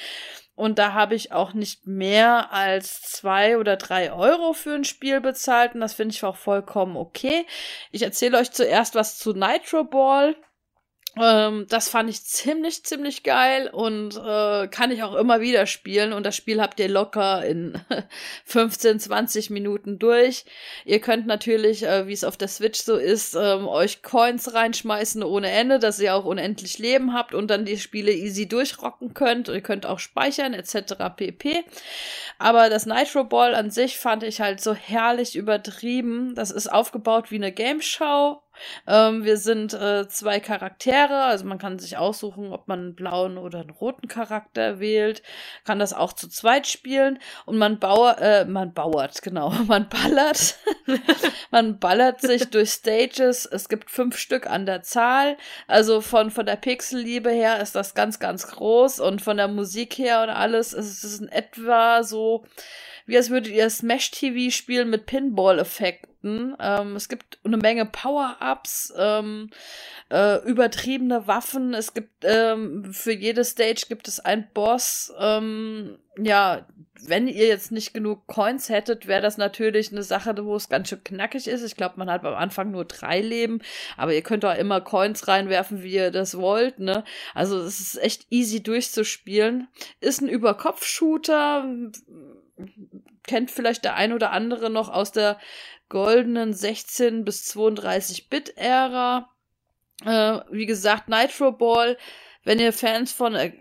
Und 0.54 0.78
da 0.78 0.94
habe 0.94 1.16
ich 1.16 1.32
auch 1.32 1.54
nicht 1.54 1.88
mehr 1.88 2.54
als 2.54 3.02
zwei 3.02 3.58
oder 3.58 3.78
drei 3.78 4.14
Euro 4.14 4.54
für 4.54 4.76
ein 4.76 4.84
Spiel 4.84 5.22
bezahlt. 5.22 5.74
Und 5.74 5.82
das 5.82 5.96
finde 5.96 6.14
ich 6.14 6.24
auch 6.24 6.36
vollkommen 6.36 6.98
okay. 6.98 7.48
Ich 7.92 8.04
erzähle 8.04 8.38
euch 8.38 8.52
zuerst 8.52 8.94
was 8.94 9.18
zu 9.18 9.34
Nitro 9.34 9.84
Ball. 9.84 10.36
Ähm, 11.20 11.66
das 11.68 11.90
fand 11.90 12.10
ich 12.10 12.24
ziemlich, 12.24 12.86
ziemlich 12.86 13.24
geil 13.24 13.70
und 13.70 14.16
äh, 14.16 14.68
kann 14.70 14.92
ich 14.92 15.04
auch 15.04 15.16
immer 15.16 15.42
wieder 15.42 15.66
spielen. 15.66 16.14
Und 16.14 16.26
das 16.26 16.38
Spiel 16.38 16.62
habt 16.62 16.80
ihr 16.80 16.88
locker 16.88 17.46
in 17.46 17.74
15, 18.46 19.00
20 19.00 19.50
Minuten 19.50 20.00
durch. 20.00 20.46
Ihr 20.86 21.02
könnt 21.02 21.28
natürlich, 21.28 21.84
äh, 21.84 22.08
wie 22.08 22.14
es 22.14 22.24
auf 22.24 22.38
der 22.38 22.48
Switch 22.48 22.80
so 22.80 22.96
ist, 22.96 23.36
ähm, 23.36 23.68
euch 23.68 24.04
Coins 24.04 24.54
reinschmeißen 24.54 25.22
ohne 25.24 25.52
Ende, 25.52 25.80
dass 25.80 26.00
ihr 26.00 26.16
auch 26.16 26.24
unendlich 26.24 26.80
Leben 26.80 27.14
habt 27.14 27.34
und 27.34 27.50
dann 27.50 27.66
die 27.66 27.78
Spiele 27.78 28.14
easy 28.14 28.48
durchrocken 28.48 29.14
könnt. 29.14 29.50
Ihr 29.50 29.62
könnt 29.62 29.86
auch 29.86 30.00
speichern 30.00 30.54
etc. 30.54 30.94
pp. 31.18 31.66
Aber 32.40 32.70
das 32.70 32.86
Nitro 32.86 33.26
Ball 33.26 33.54
an 33.54 33.70
sich 33.70 33.98
fand 33.98 34.24
ich 34.24 34.40
halt 34.40 34.62
so 34.62 34.74
herrlich 34.74 35.36
übertrieben. 35.36 36.36
Das 36.36 36.52
ist 36.52 36.72
aufgebaut 36.72 37.32
wie 37.32 37.36
eine 37.36 37.52
Game 37.52 37.82
Show 37.82 38.42
ähm, 38.88 39.24
wir 39.24 39.38
sind 39.38 39.74
äh, 39.74 40.08
zwei 40.08 40.40
Charaktere, 40.40 41.24
also 41.24 41.46
man 41.46 41.58
kann 41.58 41.80
sich 41.80 41.98
aussuchen, 41.98 42.52
ob 42.52 42.68
man 42.68 42.80
einen 42.80 42.96
blauen 42.96 43.38
oder 43.38 43.62
einen 43.62 43.70
roten 43.70 44.08
Charakter 44.08 44.80
wählt, 44.80 45.22
kann 45.66 45.80
das 45.80 45.94
auch 45.94 46.14
zu 46.14 46.28
zweit 46.28 46.68
spielen. 46.68 47.20
Und 47.46 47.58
man 47.58 47.80
bauert, 47.80 48.20
äh, 48.22 48.46
man 48.46 48.74
bauert, 48.74 49.22
genau, 49.22 49.50
man 49.68 49.90
ballert, 49.90 50.56
man 51.52 51.80
ballert 51.80 52.22
sich 52.22 52.50
durch 52.50 52.72
Stages. 52.72 53.46
Es 53.46 53.70
gibt 53.70 53.92
fünf 53.92 54.18
Stück 54.18 54.48
an 54.48 54.66
der 54.66 54.84
Zahl, 54.84 55.38
also 55.68 56.02
von 56.02 56.32
von 56.32 56.46
der 56.46 56.56
Pixelliebe 56.56 57.30
her 57.30 57.62
ist 57.62 57.76
das 57.76 57.94
ganz 57.94 58.20
ganz 58.20 58.48
groß. 58.48 59.00
Und 59.00 59.22
von 59.22 59.38
der 59.38 59.48
Musik 59.48 59.98
her 59.98 60.24
und 60.24 60.30
alles 60.30 60.74
ist 60.74 61.04
es 61.04 61.20
in 61.20 61.30
etwa 61.30 62.04
so 62.04 62.46
wie 63.06 63.18
als 63.18 63.30
würdet 63.30 63.52
ihr 63.52 63.70
Smash 63.70 64.12
TV 64.12 64.56
spielen 64.56 64.90
mit 64.90 65.06
Pinball-Effekten. 65.06 66.56
Ähm, 66.60 66.96
es 66.96 67.10
gibt 67.10 67.40
eine 67.44 67.58
Menge 67.58 67.86
Power-Ups, 67.86 68.94
ähm, 68.98 69.50
äh, 70.10 70.38
übertriebene 70.48 71.28
Waffen. 71.28 71.74
Es 71.74 71.94
gibt 71.94 72.24
ähm, 72.24 72.94
für 72.94 73.14
jede 73.14 73.44
Stage 73.44 73.86
gibt 73.90 74.08
es 74.08 74.20
einen 74.20 74.48
Boss. 74.54 75.12
Ähm, 75.20 75.98
ja, 76.18 76.68
wenn 77.04 77.28
ihr 77.28 77.48
jetzt 77.48 77.72
nicht 77.72 77.94
genug 77.94 78.28
Coins 78.28 78.70
hättet, 78.70 79.08
wäre 79.08 79.22
das 79.22 79.38
natürlich 79.38 79.92
eine 79.92 80.04
Sache, 80.04 80.36
wo 80.44 80.56
es 80.56 80.70
ganz 80.70 80.90
schön 80.90 81.04
knackig 81.04 81.48
ist. 81.48 81.64
Ich 81.64 81.76
glaube, 81.76 81.96
man 81.98 82.10
hat 82.12 82.24
am 82.26 82.36
Anfang 82.36 82.72
nur 82.72 82.86
drei 82.86 83.22
Leben, 83.22 83.60
aber 83.98 84.14
ihr 84.14 84.22
könnt 84.22 84.46
auch 84.46 84.56
immer 84.56 84.82
Coins 84.82 85.28
reinwerfen, 85.28 85.84
wie 85.84 85.94
ihr 85.94 86.12
das 86.12 86.38
wollt, 86.38 86.80
ne? 86.80 87.04
Also 87.34 87.60
es 87.60 87.80
ist 87.80 88.02
echt 88.02 88.28
easy 88.30 88.62
durchzuspielen. 88.62 89.68
Ist 90.00 90.22
ein 90.22 90.30
Überkopf-Shooter 90.30 91.66
kennt 93.24 93.52
vielleicht 93.52 93.84
der 93.84 93.96
ein 93.96 94.14
oder 94.14 94.32
andere 94.32 94.70
noch 94.70 94.90
aus 94.90 95.12
der 95.12 95.40
goldenen 95.90 96.54
16 96.54 97.26
bis 97.26 97.46
32 97.46 98.30
Bit 98.30 98.58
Ära. 98.58 99.30
Äh, 100.06 100.40
wie 100.50 100.66
gesagt, 100.66 101.10
Nitro 101.10 101.52
Ball. 101.52 101.98
Wenn 102.44 102.60
ihr 102.60 102.74
Fans 102.74 103.12
von 103.12 103.36
äh, 103.36 103.52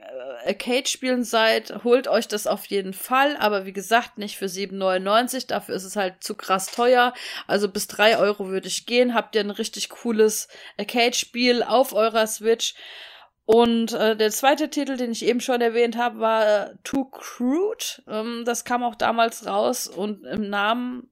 Arcade-Spielen 0.47 1.23
seid, 1.23 1.85
holt 1.85 2.09
euch 2.09 2.29
das 2.29 2.47
auf 2.47 2.65
jeden 2.67 2.95
Fall. 2.95 3.37
Aber 3.37 3.67
wie 3.67 3.73
gesagt, 3.73 4.17
nicht 4.17 4.39
für 4.39 4.47
7,99. 4.47 5.49
Dafür 5.49 5.75
ist 5.75 5.85
es 5.85 5.97
halt 5.97 6.23
zu 6.23 6.35
krass 6.35 6.71
teuer. 6.71 7.13
Also 7.47 7.69
bis 7.69 7.89
3 7.89 8.17
Euro 8.19 8.49
würde 8.49 8.69
ich 8.69 8.87
gehen. 8.87 9.15
Habt 9.15 9.35
ihr 9.35 9.43
ein 9.43 9.51
richtig 9.51 9.91
cooles 9.91 10.49
Arcade-Spiel 10.79 11.63
auf 11.63 11.93
eurer 11.93 12.27
Switch. 12.27 12.75
Und 13.45 13.93
äh, 13.93 14.17
der 14.17 14.31
zweite 14.31 14.71
Titel, 14.71 14.97
den 14.97 15.11
ich 15.11 15.25
eben 15.25 15.41
schon 15.41 15.61
erwähnt 15.61 15.97
habe, 15.97 16.21
war 16.21 16.47
äh, 16.47 16.75
Too 16.85 17.07
Crude. 17.07 17.85
Ähm, 18.07 18.45
das 18.45 18.65
kam 18.65 18.85
auch 18.85 18.95
damals 18.95 19.47
raus 19.47 19.89
und 19.89 20.25
im 20.25 20.49
Namen 20.49 21.11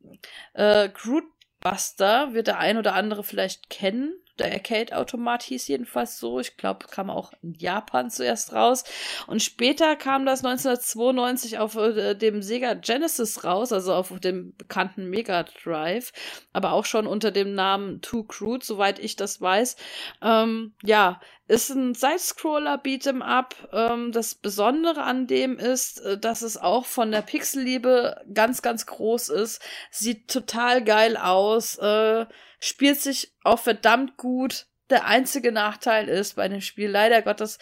äh, 0.55 0.89
Crude 0.89 1.27
Buster 1.61 2.35
wird 2.35 2.47
der 2.47 2.59
ein 2.59 2.79
oder 2.79 2.95
andere 2.95 3.25
vielleicht 3.25 3.69
kennen. 3.71 4.13
Der 4.39 4.53
Arcade-Automat 4.53 5.43
hieß 5.43 5.67
jedenfalls 5.67 6.19
so. 6.19 6.39
Ich 6.39 6.57
glaube, 6.57 6.87
kam 6.87 7.11
auch 7.11 7.33
in 7.43 7.55
Japan 7.55 8.11
zuerst 8.11 8.53
raus. 8.53 8.85
Und 9.27 9.43
später 9.43 9.97
kam 9.97 10.25
das 10.25 10.45
1992 10.45 11.59
auf 11.59 11.75
äh, 11.75 12.15
dem 12.15 12.43
Sega 12.43 12.75
Genesis 12.75 13.43
raus, 13.43 13.73
also 13.73 13.95
auf 13.95 14.19
dem 14.21 14.55
bekannten 14.57 15.11
Mega 15.11 15.43
Drive, 15.43 16.13
aber 16.53 16.73
auch 16.73 16.85
schon 16.85 17.07
unter 17.07 17.33
dem 17.33 17.55
Namen 17.55 18.01
Too 18.01 18.23
Crude, 18.25 18.65
soweit 18.65 19.01
ich 19.01 19.17
das 19.17 19.41
weiß. 19.41 19.77
Ähm, 20.23 20.75
ja, 20.85 21.21
ist 21.49 21.71
ein 21.71 21.95
Side-Scroller 21.95 22.77
Beat'em 22.77 23.23
Up. 23.23 23.57
Ähm, 23.73 24.13
das 24.13 24.35
Besondere 24.35 25.03
an 25.03 25.27
dem 25.27 25.59
ist, 25.59 26.01
äh, 26.01 26.19
dass 26.19 26.43
es 26.43 26.59
auch 26.59 26.85
von 26.85 27.11
der 27.11 27.23
Pixelliebe 27.23 28.23
ganz, 28.33 28.63
ganz 28.63 28.87
groß 28.87 29.31
ist. 29.31 29.61
Sieht 29.91 30.31
total 30.31 30.85
geil 30.85 31.17
aus. 31.17 31.79
Äh, 31.79 32.27
spielt 32.61 33.01
sich 33.01 33.33
auch 33.43 33.59
verdammt 33.59 34.19
gut. 34.19 34.67
Der 34.91 35.07
einzige 35.07 35.51
Nachteil 35.51 36.09
ist 36.09 36.37
bei 36.37 36.49
dem 36.49 36.61
Spiel 36.61 36.91
leider 36.91 37.23
Gottes, 37.23 37.59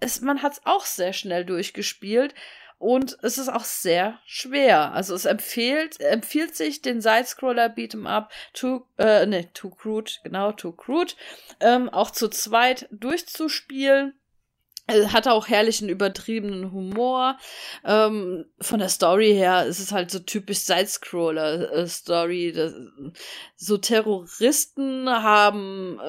ist, 0.00 0.22
man 0.22 0.42
hat 0.42 0.54
es 0.54 0.60
auch 0.64 0.84
sehr 0.84 1.12
schnell 1.12 1.44
durchgespielt. 1.44 2.34
Und 2.82 3.16
es 3.22 3.38
ist 3.38 3.48
auch 3.48 3.62
sehr 3.62 4.18
schwer. 4.26 4.90
Also 4.92 5.14
es 5.14 5.24
empfiehlt, 5.24 6.00
empfiehlt 6.00 6.56
sich 6.56 6.82
den 6.82 7.00
Sidescroller 7.00 7.66
Beat'em 7.66 8.08
Up 8.08 8.32
to, 8.54 8.88
äh, 8.98 9.24
ne, 9.24 9.52
Too 9.52 9.70
Crude, 9.70 10.10
genau, 10.24 10.50
Too 10.50 10.72
Crude, 10.72 11.12
ähm, 11.60 11.88
auch 11.88 12.10
zu 12.10 12.28
zweit 12.28 12.88
durchzuspielen. 12.90 14.14
Hat 14.88 15.28
auch 15.28 15.48
herrlichen 15.48 15.88
übertriebenen 15.88 16.72
Humor. 16.72 17.38
Ähm, 17.84 18.46
von 18.60 18.80
der 18.80 18.88
Story 18.88 19.32
her 19.32 19.64
ist 19.64 19.78
es 19.78 19.92
halt 19.92 20.10
so 20.10 20.18
typisch 20.18 20.58
Sidescroller-Story. 20.60 22.48
Äh, 22.48 22.72
so 23.54 23.78
Terroristen 23.78 25.08
haben, 25.08 26.00
äh, 26.00 26.02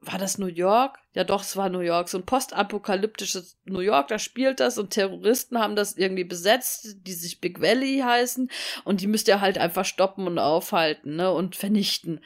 war 0.00 0.18
das 0.18 0.38
New 0.38 0.46
York? 0.46 0.98
Ja, 1.12 1.24
doch, 1.24 1.42
es 1.42 1.56
war 1.56 1.68
New 1.68 1.80
York. 1.80 2.08
So 2.08 2.18
ein 2.18 2.26
postapokalyptisches 2.26 3.58
New 3.64 3.80
York, 3.80 4.08
da 4.08 4.18
spielt 4.18 4.60
das 4.60 4.78
und 4.78 4.90
Terroristen 4.90 5.58
haben 5.58 5.76
das 5.76 5.96
irgendwie 5.96 6.24
besetzt, 6.24 6.96
die 7.06 7.12
sich 7.12 7.40
Big 7.40 7.60
Valley 7.60 8.00
heißen 8.04 8.50
und 8.84 9.00
die 9.02 9.06
müsst 9.06 9.28
ihr 9.28 9.40
halt 9.40 9.58
einfach 9.58 9.84
stoppen 9.84 10.26
und 10.26 10.38
aufhalten, 10.38 11.16
ne, 11.16 11.32
und 11.32 11.54
vernichten. 11.54 12.20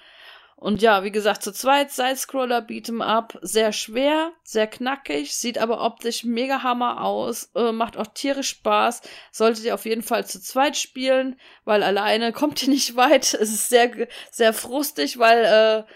Und 0.61 0.83
ja, 0.83 1.05
wie 1.05 1.11
gesagt, 1.11 1.43
zu 1.43 1.53
zweit 1.53 1.91
Sidescroller 1.91 2.59
Beat'em 2.59 3.03
Up, 3.03 3.39
sehr 3.41 3.73
schwer, 3.73 4.33
sehr 4.43 4.67
knackig, 4.67 5.35
sieht 5.35 5.57
aber 5.57 5.83
optisch 5.83 6.23
mega 6.23 6.63
hammer 6.63 7.03
aus, 7.03 7.51
äh, 7.55 7.73
macht 7.73 7.97
auch 7.97 8.09
tierisch 8.09 8.51
Spaß. 8.51 9.01
Solltet 9.33 9.65
ihr 9.65 9.73
auf 9.73 9.87
jeden 9.87 10.03
Fall 10.03 10.27
zu 10.27 10.39
zweit 10.39 10.77
spielen, 10.77 11.41
weil 11.65 11.83
alleine 11.83 12.33
kommt 12.33 12.63
ihr 12.63 12.69
nicht 12.69 12.95
weit. 12.95 13.33
Es 13.41 13.51
ist 13.51 13.71
sehr, 13.71 13.91
sehr 14.31 14.53
frustig, 14.53 15.19
weil, 15.19 15.87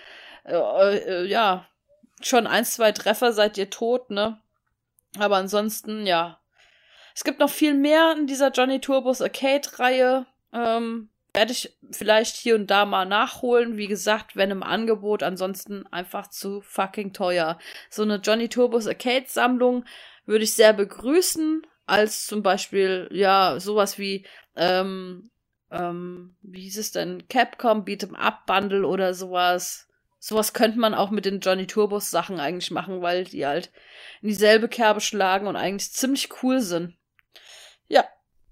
äh, 0.46 0.50
äh, 0.50 0.96
äh, 0.96 1.26
ja, 1.26 1.66
schon 2.22 2.46
ein, 2.46 2.64
zwei 2.64 2.92
Treffer 2.92 3.34
seid 3.34 3.58
ihr 3.58 3.68
tot, 3.68 4.08
ne? 4.08 4.40
Aber 5.18 5.36
ansonsten, 5.36 6.06
ja. 6.06 6.40
Es 7.14 7.22
gibt 7.22 7.38
noch 7.38 7.50
viel 7.50 7.74
mehr 7.74 8.16
in 8.18 8.26
dieser 8.26 8.50
Johnny 8.50 8.80
Turbos 8.80 9.20
Arcade-Reihe. 9.20 10.24
Ähm, 10.54 11.10
werde 11.34 11.52
ich 11.52 11.76
vielleicht 11.90 12.36
hier 12.36 12.54
und 12.54 12.68
da 12.68 12.86
mal 12.86 13.04
nachholen. 13.04 13.76
Wie 13.76 13.88
gesagt, 13.88 14.36
wenn 14.36 14.50
im 14.50 14.62
Angebot, 14.62 15.22
ansonsten 15.22 15.86
einfach 15.88 16.28
zu 16.28 16.60
fucking 16.62 17.12
teuer. 17.12 17.58
So 17.90 18.02
eine 18.02 18.16
Johnny 18.16 18.48
Turbos 18.48 18.86
Arcade 18.86 19.26
Sammlung 19.28 19.84
würde 20.26 20.44
ich 20.44 20.54
sehr 20.54 20.72
begrüßen, 20.72 21.66
als 21.86 22.26
zum 22.26 22.42
Beispiel, 22.42 23.08
ja, 23.12 23.58
sowas 23.58 23.98
wie, 23.98 24.24
ähm, 24.56 25.30
ähm, 25.70 26.36
wie 26.40 26.62
hieß 26.62 26.78
es 26.78 26.92
denn? 26.92 27.26
Capcom 27.28 27.84
Beat'em 27.84 28.14
Up 28.14 28.46
Bundle 28.46 28.86
oder 28.86 29.12
sowas. 29.12 29.88
Sowas 30.18 30.54
könnte 30.54 30.78
man 30.78 30.94
auch 30.94 31.10
mit 31.10 31.26
den 31.26 31.40
Johnny 31.40 31.66
Turbos 31.66 32.10
Sachen 32.10 32.40
eigentlich 32.40 32.70
machen, 32.70 33.02
weil 33.02 33.24
die 33.24 33.44
halt 33.44 33.70
in 34.22 34.28
dieselbe 34.28 34.68
Kerbe 34.68 35.00
schlagen 35.00 35.46
und 35.46 35.56
eigentlich 35.56 35.92
ziemlich 35.92 36.30
cool 36.42 36.60
sind. 36.60 36.96
Ja, 37.88 38.04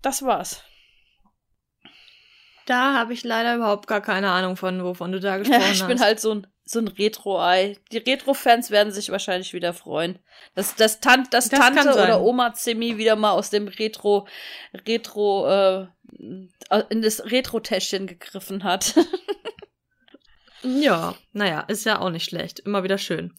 das 0.03 0.23
war's. 0.23 0.63
Da 2.67 2.95
habe 2.95 3.13
ich 3.13 3.25
leider 3.25 3.57
überhaupt 3.57 3.87
gar 3.87 4.01
keine 4.01 4.31
Ahnung 4.31 4.57
von, 4.57 4.83
wovon 4.85 5.13
du 5.13 5.21
da 5.21 5.37
gesprochen 5.39 5.61
ja, 5.61 5.67
ich 5.67 5.73
hast. 5.73 5.81
Ich 5.83 5.87
bin 5.87 6.01
halt 6.01 6.21
so 6.21 6.35
ein, 6.35 6.47
so 6.65 6.79
ein 6.79 6.89
Retro-Ei. 6.89 7.77
Die 7.91 7.99
Retro-Fans 7.99 8.71
werden 8.71 8.93
sich 8.93 9.11
wahrscheinlich 9.11 9.53
wieder 9.53 9.75
freuen. 9.75 10.19
Dass, 10.55 10.75
dass, 10.75 11.01
Tant, 11.01 11.33
dass 11.35 11.49
das 11.49 11.61
Tante 11.61 11.93
oder 11.93 12.23
Oma 12.23 12.55
Zimmi 12.55 12.99
wieder 12.99 13.17
mal 13.17 13.33
aus 13.33 13.51
dem 13.51 13.69
Retro, 13.69 14.27
Retro, 14.87 15.49
äh, 15.49 15.87
in 16.89 17.03
das 17.03 17.25
Retro-Täschchen 17.25 18.07
gegriffen 18.07 18.65
hat. 18.65 18.95
ja, 20.63 21.15
naja, 21.33 21.61
ist 21.63 21.85
ja 21.85 22.01
auch 22.01 22.11
nicht 22.11 22.25
schlecht. 22.25 22.61
Immer 22.61 22.85
wieder 22.85 22.99
schön. 22.99 23.35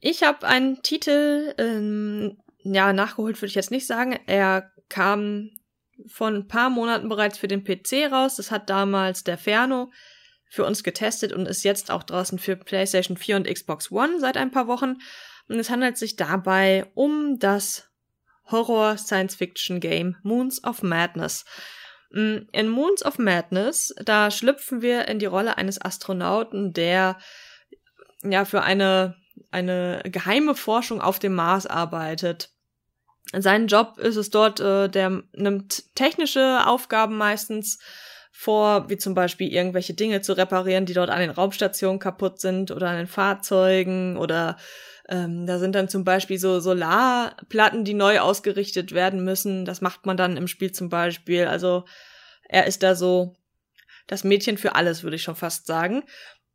Ich 0.00 0.22
habe 0.22 0.46
einen 0.46 0.82
Titel, 0.82 1.54
ähm, 1.56 2.36
ja, 2.62 2.92
nachgeholt 2.92 3.36
würde 3.38 3.46
ich 3.46 3.54
jetzt 3.54 3.70
nicht 3.70 3.86
sagen. 3.86 4.18
Er 4.26 4.70
kam 4.88 5.50
von 6.06 6.34
ein 6.34 6.48
paar 6.48 6.70
Monaten 6.70 7.08
bereits 7.08 7.38
für 7.38 7.48
den 7.48 7.64
PC 7.64 8.10
raus. 8.10 8.36
Das 8.36 8.50
hat 8.50 8.70
damals 8.70 9.24
der 9.24 9.38
Ferno 9.38 9.90
für 10.48 10.64
uns 10.64 10.84
getestet 10.84 11.32
und 11.32 11.46
ist 11.46 11.64
jetzt 11.64 11.90
auch 11.90 12.02
draußen 12.02 12.38
für 12.38 12.56
PlayStation 12.56 13.16
4 13.16 13.36
und 13.36 13.52
Xbox 13.52 13.90
One 13.90 14.20
seit 14.20 14.36
ein 14.36 14.50
paar 14.50 14.68
Wochen. 14.68 14.98
Und 15.48 15.58
es 15.58 15.70
handelt 15.70 15.98
sich 15.98 16.16
dabei 16.16 16.86
um 16.94 17.38
das 17.38 17.90
Horror-Science-Fiction-Game 18.50 20.16
Moons 20.22 20.62
of 20.64 20.82
Madness. 20.82 21.44
Mm, 22.10 22.48
in 22.52 22.68
Moons 22.68 23.04
of 23.04 23.18
Madness, 23.18 23.94
da 24.04 24.30
schlüpfen 24.30 24.82
wir 24.82 25.08
in 25.08 25.18
die 25.18 25.26
Rolle 25.26 25.58
eines 25.58 25.80
Astronauten, 25.80 26.72
der 26.72 27.18
ja 28.22 28.44
für 28.44 28.62
eine, 28.62 29.16
eine 29.50 30.02
geheime 30.04 30.54
Forschung 30.54 31.00
auf 31.00 31.18
dem 31.18 31.34
Mars 31.34 31.66
arbeitet. 31.66 32.53
Sein 33.32 33.66
Job 33.66 33.98
ist 33.98 34.16
es 34.16 34.30
dort, 34.30 34.60
äh, 34.60 34.88
der 34.88 35.22
nimmt 35.32 35.94
technische 35.94 36.66
Aufgaben 36.66 37.16
meistens 37.16 37.78
vor, 38.30 38.90
wie 38.90 38.96
zum 38.96 39.14
Beispiel 39.14 39.52
irgendwelche 39.52 39.94
Dinge 39.94 40.20
zu 40.20 40.36
reparieren, 40.36 40.86
die 40.86 40.94
dort 40.94 41.10
an 41.10 41.20
den 41.20 41.30
Raumstationen 41.30 42.00
kaputt 42.00 42.40
sind 42.40 42.70
oder 42.70 42.90
an 42.90 42.96
den 42.96 43.06
Fahrzeugen 43.06 44.16
oder 44.16 44.56
ähm, 45.08 45.46
da 45.46 45.58
sind 45.58 45.74
dann 45.74 45.88
zum 45.88 46.04
Beispiel 46.04 46.38
so 46.38 46.60
Solarplatten, 46.60 47.84
die 47.84 47.94
neu 47.94 48.20
ausgerichtet 48.20 48.92
werden 48.92 49.24
müssen. 49.24 49.64
Das 49.64 49.80
macht 49.80 50.06
man 50.06 50.16
dann 50.16 50.36
im 50.36 50.48
Spiel 50.48 50.72
zum 50.72 50.88
Beispiel. 50.88 51.46
Also 51.46 51.84
er 52.48 52.66
ist 52.66 52.82
da 52.82 52.94
so 52.94 53.36
das 54.06 54.24
Mädchen 54.24 54.58
für 54.58 54.74
alles, 54.74 55.02
würde 55.02 55.16
ich 55.16 55.22
schon 55.22 55.36
fast 55.36 55.66
sagen. 55.66 56.04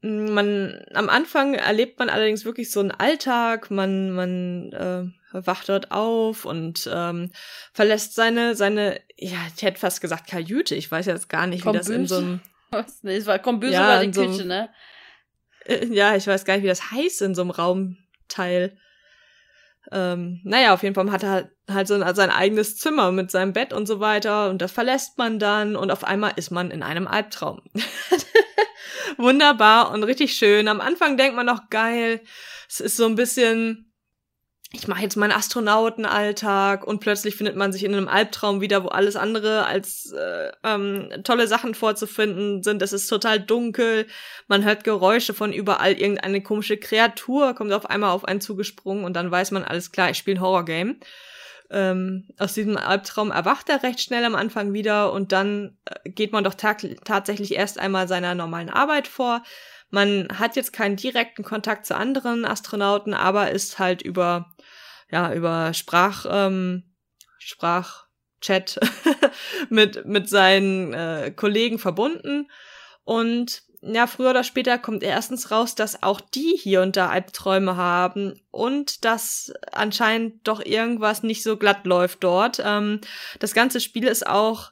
Man, 0.02 0.84
am 0.94 1.10
Anfang 1.10 1.54
erlebt 1.54 2.00
man 2.00 2.10
allerdings 2.10 2.46
wirklich 2.46 2.72
so 2.72 2.80
einen 2.80 2.92
Alltag, 2.92 3.70
man, 3.70 4.12
man 4.12 4.72
äh, 4.72 5.19
wacht 5.32 5.70
dort 5.70 5.92
auf 5.92 6.46
und 6.46 6.90
ähm, 6.92 7.32
verlässt 7.74 8.16
seine, 8.16 8.56
seine, 8.56 9.00
ja, 9.18 9.38
ich 9.56 9.62
hätte 9.62 9.80
fast 9.80 10.02
gesagt 10.02 10.28
Kajüte, 10.28 10.76
ich 10.76 10.92
weiß 10.92 11.06
jetzt 11.06 11.30
gar 11.30 11.48
nicht, 11.48 11.64
Kombüse. 11.64 11.94
wie 11.94 11.98
das 11.98 12.02
in 12.02 12.08
so 12.08 12.18
einem. 12.18 12.42
Nee, 13.02 13.16
es 13.16 13.26
war 13.26 13.40
Kombüse 13.40 13.74
ja, 13.74 13.88
war 13.88 14.02
die 14.02 14.12
Küche, 14.12 14.34
so 14.34 14.44
ne? 14.44 14.70
Äh, 15.66 15.86
ja, 15.88 16.16
ich 16.16 16.28
weiß 16.28 16.46
gar 16.46 16.56
nicht, 16.56 16.64
wie 16.64 16.68
das 16.68 16.92
heißt 16.92 17.22
in 17.24 17.34
so 17.34 17.42
einem 17.42 17.52
Raumteil. 17.52 18.78
Ähm, 19.92 20.42
naja, 20.44 20.74
auf 20.74 20.84
jeden 20.84 20.94
Fall 20.94 21.10
hat 21.12 21.24
er 21.24 21.32
halt, 21.32 21.50
halt 21.70 21.88
so 21.88 21.96
ein, 21.96 22.16
sein 22.16 22.30
eigenes 22.30 22.78
Zimmer 22.78 23.12
mit 23.12 23.32
seinem 23.32 23.54
Bett 23.54 23.74
und 23.74 23.88
so 23.88 24.00
weiter 24.00 24.50
und 24.50 24.62
das 24.62 24.72
verlässt 24.72 25.18
man 25.18 25.40
dann 25.40 25.76
und 25.76 25.90
auf 25.90 26.04
einmal 26.04 26.34
ist 26.36 26.52
man 26.52 26.70
in 26.70 26.84
einem 26.84 27.08
Albtraum. 27.08 27.62
Wunderbar 29.18 29.92
und 29.92 30.04
richtig 30.04 30.34
schön. 30.36 30.68
Am 30.68 30.80
Anfang 30.80 31.18
denkt 31.18 31.36
man 31.36 31.46
noch 31.46 31.70
geil. 31.70 32.22
Es 32.70 32.80
ist 32.80 32.98
so 32.98 33.06
ein 33.06 33.16
bisschen, 33.16 33.89
ich 34.72 34.88
mache 34.88 35.02
jetzt 35.02 35.16
meinen 35.16 35.32
Astronautenalltag 35.32 36.86
und 36.86 37.00
plötzlich 37.00 37.36
findet 37.36 37.56
man 37.56 37.74
sich 37.74 37.84
in 37.84 37.96
einem 37.96 38.08
Albtraum 38.08 38.62
wieder, 38.62 38.84
wo 38.84 38.90
alles 38.90 39.16
andere 39.16 39.66
als 39.66 40.12
äh, 40.12 40.52
ähm, 40.64 41.10
tolle 41.24 41.48
Sachen 41.48 41.74
vorzufinden 41.74 42.62
sind. 42.62 42.82
Es 42.84 42.94
ist 42.94 43.08
total 43.08 43.40
dunkel, 43.40 44.06
man 44.48 44.64
hört 44.64 44.84
Geräusche 44.84 45.34
von 45.34 45.52
überall, 45.52 45.94
irgendeine 45.94 46.44
komische 46.44 46.78
Kreatur 46.78 47.56
kommt 47.56 47.74
auf 47.74 47.90
einmal 47.90 48.12
auf 48.12 48.26
einen 48.26 48.42
zugesprungen 48.42 49.06
und 49.06 49.14
dann 49.14 49.32
weiß 49.32 49.52
man, 49.52 49.64
alles 49.64 49.92
klar, 49.92 50.12
ich 50.12 50.18
spiele 50.18 50.38
ein 50.38 50.42
Horrorgame. 50.42 50.98
Ähm, 51.72 52.28
aus 52.38 52.54
diesem 52.54 52.78
Albtraum 52.78 53.32
erwacht 53.32 53.70
er 53.70 53.82
recht 53.82 54.02
schnell 54.02 54.24
am 54.24 54.36
Anfang 54.36 54.74
wieder 54.74 55.14
und 55.14 55.32
dann 55.32 55.78
äh, 55.86 56.10
geht 56.10 56.32
man 56.32 56.44
doch 56.44 56.54
tatsächlich 56.56 57.56
erst 57.56 57.80
einmal 57.80 58.08
seiner 58.08 58.36
normalen 58.36 58.70
Arbeit 58.70 59.08
vor. 59.08 59.42
Man 59.92 60.28
hat 60.38 60.56
jetzt 60.56 60.74
keinen 60.74 60.96
direkten 60.96 61.44
Kontakt 61.44 61.86
zu 61.86 61.96
anderen 61.96 62.46
Astronauten, 62.46 63.14
aber 63.16 63.52
ist 63.52 63.80
halt 63.80 64.04
über 64.04 64.52
ja, 65.12 65.34
über 65.34 65.74
Sprach, 65.74 66.26
ähm, 66.30 66.84
Sprachchat 67.40 68.80
mit, 69.70 70.06
mit 70.06 70.30
seinen 70.30 70.94
äh, 70.94 71.32
Kollegen 71.36 71.80
verbunden. 71.80 72.50
Und 73.04 73.64
ja, 73.82 74.08
früher 74.08 74.32
oder 74.32 74.44
später 74.44 74.78
kommt 74.78 75.04
erstens 75.04 75.52
raus, 75.52 75.74
dass 75.74 76.04
auch 76.04 76.20
die 76.20 76.58
hier 76.62 76.82
und 76.82 76.98
da 76.98 77.10
Albträume 77.10 77.78
haben 77.78 78.42
und 78.52 79.06
dass 79.06 79.54
anscheinend 79.72 80.46
doch 80.48 80.64
irgendwas 80.64 81.24
nicht 81.24 81.44
so 81.44 81.56
glatt 81.56 81.86
läuft 81.86 82.24
dort. 82.24 82.62
Ähm, 82.64 83.00
das 83.40 83.54
ganze 83.54 83.80
Spiel 83.80 84.06
ist 84.06 84.28
auch 84.28 84.72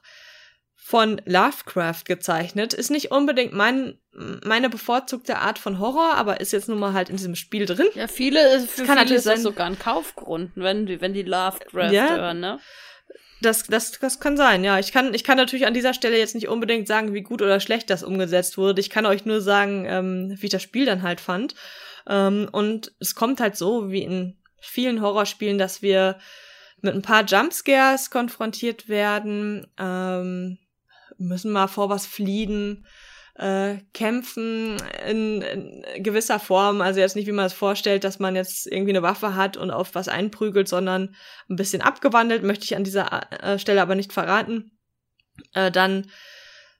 von 0.88 1.20
Lovecraft 1.26 2.04
gezeichnet. 2.06 2.72
Ist 2.72 2.90
nicht 2.90 3.10
unbedingt 3.10 3.52
mein, 3.52 3.98
meine 4.42 4.70
bevorzugte 4.70 5.36
Art 5.36 5.58
von 5.58 5.80
Horror, 5.80 6.14
aber 6.14 6.40
ist 6.40 6.54
jetzt 6.54 6.66
nun 6.66 6.78
mal 6.78 6.94
halt 6.94 7.10
in 7.10 7.18
diesem 7.18 7.34
Spiel 7.34 7.66
drin. 7.66 7.88
Ja, 7.94 8.08
viele, 8.08 8.60
für 8.60 8.84
kann 8.84 8.96
viele 8.96 9.16
ist 9.16 9.26
das 9.26 9.42
sogar 9.42 9.66
ein 9.66 9.78
Kaufgrund, 9.78 10.52
wenn 10.54 10.86
die, 10.86 11.02
wenn 11.02 11.12
die 11.12 11.24
Lovecraft 11.24 11.92
ja, 11.92 12.16
hören, 12.16 12.40
ne? 12.40 12.58
Das, 13.42 13.64
das, 13.64 13.98
das 14.00 14.18
kann 14.18 14.38
sein, 14.38 14.64
ja. 14.64 14.78
Ich 14.78 14.90
kann, 14.90 15.12
ich 15.12 15.24
kann 15.24 15.36
natürlich 15.36 15.66
an 15.66 15.74
dieser 15.74 15.92
Stelle 15.92 16.16
jetzt 16.16 16.34
nicht 16.34 16.48
unbedingt 16.48 16.88
sagen, 16.88 17.12
wie 17.12 17.20
gut 17.20 17.42
oder 17.42 17.60
schlecht 17.60 17.90
das 17.90 18.02
umgesetzt 18.02 18.56
wurde. 18.56 18.80
Ich 18.80 18.88
kann 18.88 19.04
euch 19.04 19.26
nur 19.26 19.42
sagen, 19.42 19.84
ähm, 19.86 20.36
wie 20.38 20.46
ich 20.46 20.52
das 20.52 20.62
Spiel 20.62 20.86
dann 20.86 21.02
halt 21.02 21.20
fand. 21.20 21.54
Ähm, 22.08 22.48
und 22.50 22.92
es 22.98 23.14
kommt 23.14 23.42
halt 23.42 23.58
so, 23.58 23.90
wie 23.90 24.04
in 24.04 24.38
vielen 24.58 25.02
Horrorspielen, 25.02 25.58
dass 25.58 25.82
wir 25.82 26.18
mit 26.80 26.94
ein 26.94 27.02
paar 27.02 27.26
Jumpscares 27.26 28.10
konfrontiert 28.10 28.88
werden. 28.88 29.66
Ähm, 29.78 30.56
müssen 31.18 31.52
mal 31.52 31.66
vor 31.66 31.90
was 31.90 32.06
fliehen, 32.06 32.86
äh, 33.38 33.76
kämpfen 33.94 34.76
in, 35.08 35.42
in 35.42 36.02
gewisser 36.02 36.40
Form. 36.40 36.80
Also 36.80 37.00
jetzt 37.00 37.16
nicht, 37.16 37.28
wie 37.28 37.32
man 37.32 37.46
es 37.46 37.52
vorstellt, 37.52 38.04
dass 38.04 38.18
man 38.18 38.34
jetzt 38.34 38.66
irgendwie 38.66 38.90
eine 38.90 39.02
Waffe 39.02 39.34
hat 39.34 39.56
und 39.56 39.70
auf 39.70 39.94
was 39.94 40.08
einprügelt, 40.08 40.68
sondern 40.68 41.14
ein 41.48 41.56
bisschen 41.56 41.80
abgewandelt, 41.80 42.42
möchte 42.42 42.64
ich 42.64 42.76
an 42.76 42.84
dieser 42.84 43.30
äh, 43.42 43.58
Stelle 43.58 43.80
aber 43.80 43.94
nicht 43.94 44.12
verraten. 44.12 44.72
Äh, 45.54 45.70
dann 45.70 46.10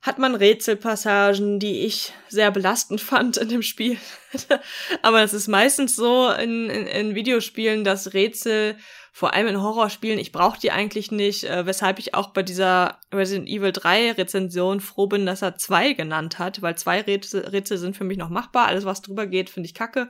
hat 0.02 0.18
man 0.18 0.34
Rätselpassagen, 0.34 1.58
die 1.58 1.84
ich 1.84 2.12
sehr 2.28 2.50
belastend 2.50 3.00
fand 3.00 3.36
in 3.36 3.48
dem 3.48 3.62
Spiel. 3.62 3.96
aber 5.02 5.22
es 5.22 5.34
ist 5.34 5.48
meistens 5.48 5.94
so 5.94 6.30
in, 6.30 6.68
in, 6.70 6.86
in 6.86 7.14
Videospielen, 7.14 7.84
dass 7.84 8.14
Rätsel 8.14 8.76
vor 9.18 9.34
allem 9.34 9.48
in 9.48 9.60
Horrorspielen, 9.60 10.20
ich 10.20 10.30
brauche 10.30 10.60
die 10.60 10.70
eigentlich 10.70 11.10
nicht, 11.10 11.42
äh, 11.42 11.66
weshalb 11.66 11.98
ich 11.98 12.14
auch 12.14 12.28
bei 12.28 12.44
dieser 12.44 13.00
Resident 13.12 13.48
Evil 13.48 13.72
3 13.72 14.12
Rezension 14.12 14.78
froh 14.78 15.08
bin, 15.08 15.26
dass 15.26 15.42
er 15.42 15.56
zwei 15.56 15.92
genannt 15.92 16.38
hat, 16.38 16.62
weil 16.62 16.78
zwei 16.78 17.00
Rätsel, 17.00 17.78
sind 17.78 17.96
für 17.96 18.04
mich 18.04 18.16
noch 18.16 18.28
machbar, 18.28 18.68
alles 18.68 18.84
was 18.84 19.02
drüber 19.02 19.26
geht, 19.26 19.50
finde 19.50 19.66
ich 19.66 19.74
kacke. 19.74 20.08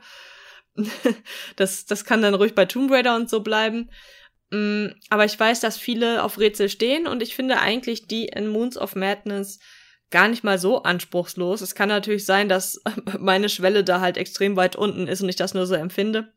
das, 1.55 1.87
das 1.87 2.05
kann 2.05 2.21
dann 2.21 2.35
ruhig 2.35 2.53
bei 2.53 2.65
Tomb 2.65 2.91
Raider 2.91 3.15
und 3.15 3.31
so 3.31 3.39
bleiben. 3.39 3.89
Mm, 4.51 4.89
aber 5.09 5.25
ich 5.25 5.39
weiß, 5.39 5.59
dass 5.59 5.79
viele 5.79 6.21
auf 6.21 6.37
Rätsel 6.37 6.69
stehen 6.69 7.07
und 7.07 7.23
ich 7.23 7.33
finde 7.33 7.57
eigentlich 7.57 8.05
die 8.05 8.27
in 8.27 8.47
Moons 8.47 8.77
of 8.77 8.95
Madness 8.95 9.57
gar 10.11 10.27
nicht 10.27 10.43
mal 10.43 10.59
so 10.59 10.83
anspruchslos. 10.83 11.61
Es 11.61 11.73
kann 11.73 11.89
natürlich 11.89 12.27
sein, 12.27 12.47
dass 12.47 12.79
meine 13.19 13.49
Schwelle 13.49 13.83
da 13.83 14.01
halt 14.01 14.17
extrem 14.17 14.55
weit 14.55 14.75
unten 14.75 15.07
ist 15.07 15.23
und 15.23 15.29
ich 15.29 15.35
das 15.35 15.55
nur 15.55 15.65
so 15.65 15.73
empfinde. 15.73 16.31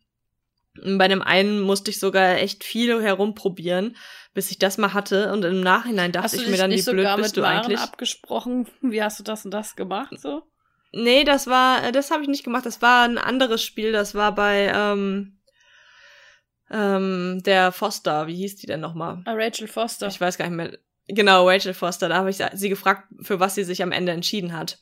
Bei 0.97 1.07
dem 1.07 1.21
einen 1.21 1.61
musste 1.61 1.91
ich 1.91 2.01
sogar 2.01 2.37
echt 2.39 2.65
viel 2.65 3.03
herumprobieren, 3.03 3.97
bis 4.33 4.51
ich 4.51 4.59
das 4.59 4.79
mal 4.79 4.95
hatte. 4.95 5.33
Und 5.33 5.45
im 5.45 5.61
Nachhinein 5.61 6.13
dachte 6.13 6.37
ich 6.37 6.47
mir 6.47 6.57
dann, 6.57 6.71
wie 6.71 6.83
blöd 6.83 7.17
bist 7.17 7.37
du 7.37 7.45
eigentlich? 7.45 7.79
abgesprochen? 7.79 8.67
Wie 8.81 9.03
hast 9.03 9.19
du 9.19 9.25
das 9.25 9.45
und 9.45 9.51
das 9.51 9.77
gemacht? 9.77 10.19
So? 10.19 10.43
Nee, 10.93 11.25
das 11.25 11.47
war, 11.47 11.93
das 11.93 12.11
habe 12.11 12.23
ich 12.23 12.29
nicht 12.29 12.45
gemacht. 12.45 12.65
Das 12.65 12.81
war 12.81 13.05
ein 13.05 13.19
anderes 13.19 13.63
Spiel. 13.63 13.93
Das 13.93 14.15
war 14.15 14.35
bei 14.35 14.73
ähm, 14.75 15.39
ähm, 16.71 17.43
der 17.45 17.71
Foster. 17.71 18.27
Wie 18.27 18.37
hieß 18.37 18.57
die 18.57 18.67
denn 18.67 18.81
nochmal? 18.81 19.23
Ah, 19.27 19.35
Rachel 19.35 19.69
Foster. 19.69 20.09
Ich 20.09 20.21
weiß 20.21 20.39
gar 20.39 20.49
nicht 20.49 20.57
mehr. 20.57 20.79
Genau, 21.09 21.49
Rachel 21.49 21.75
Foster, 21.75 22.09
da 22.09 22.17
habe 22.17 22.31
ich 22.31 22.39
sie 22.55 22.69
gefragt, 22.69 23.09
für 23.21 23.41
was 23.41 23.55
sie 23.55 23.65
sich 23.65 23.83
am 23.83 23.93
Ende 23.93 24.13
entschieden 24.13 24.57
hat. 24.57 24.79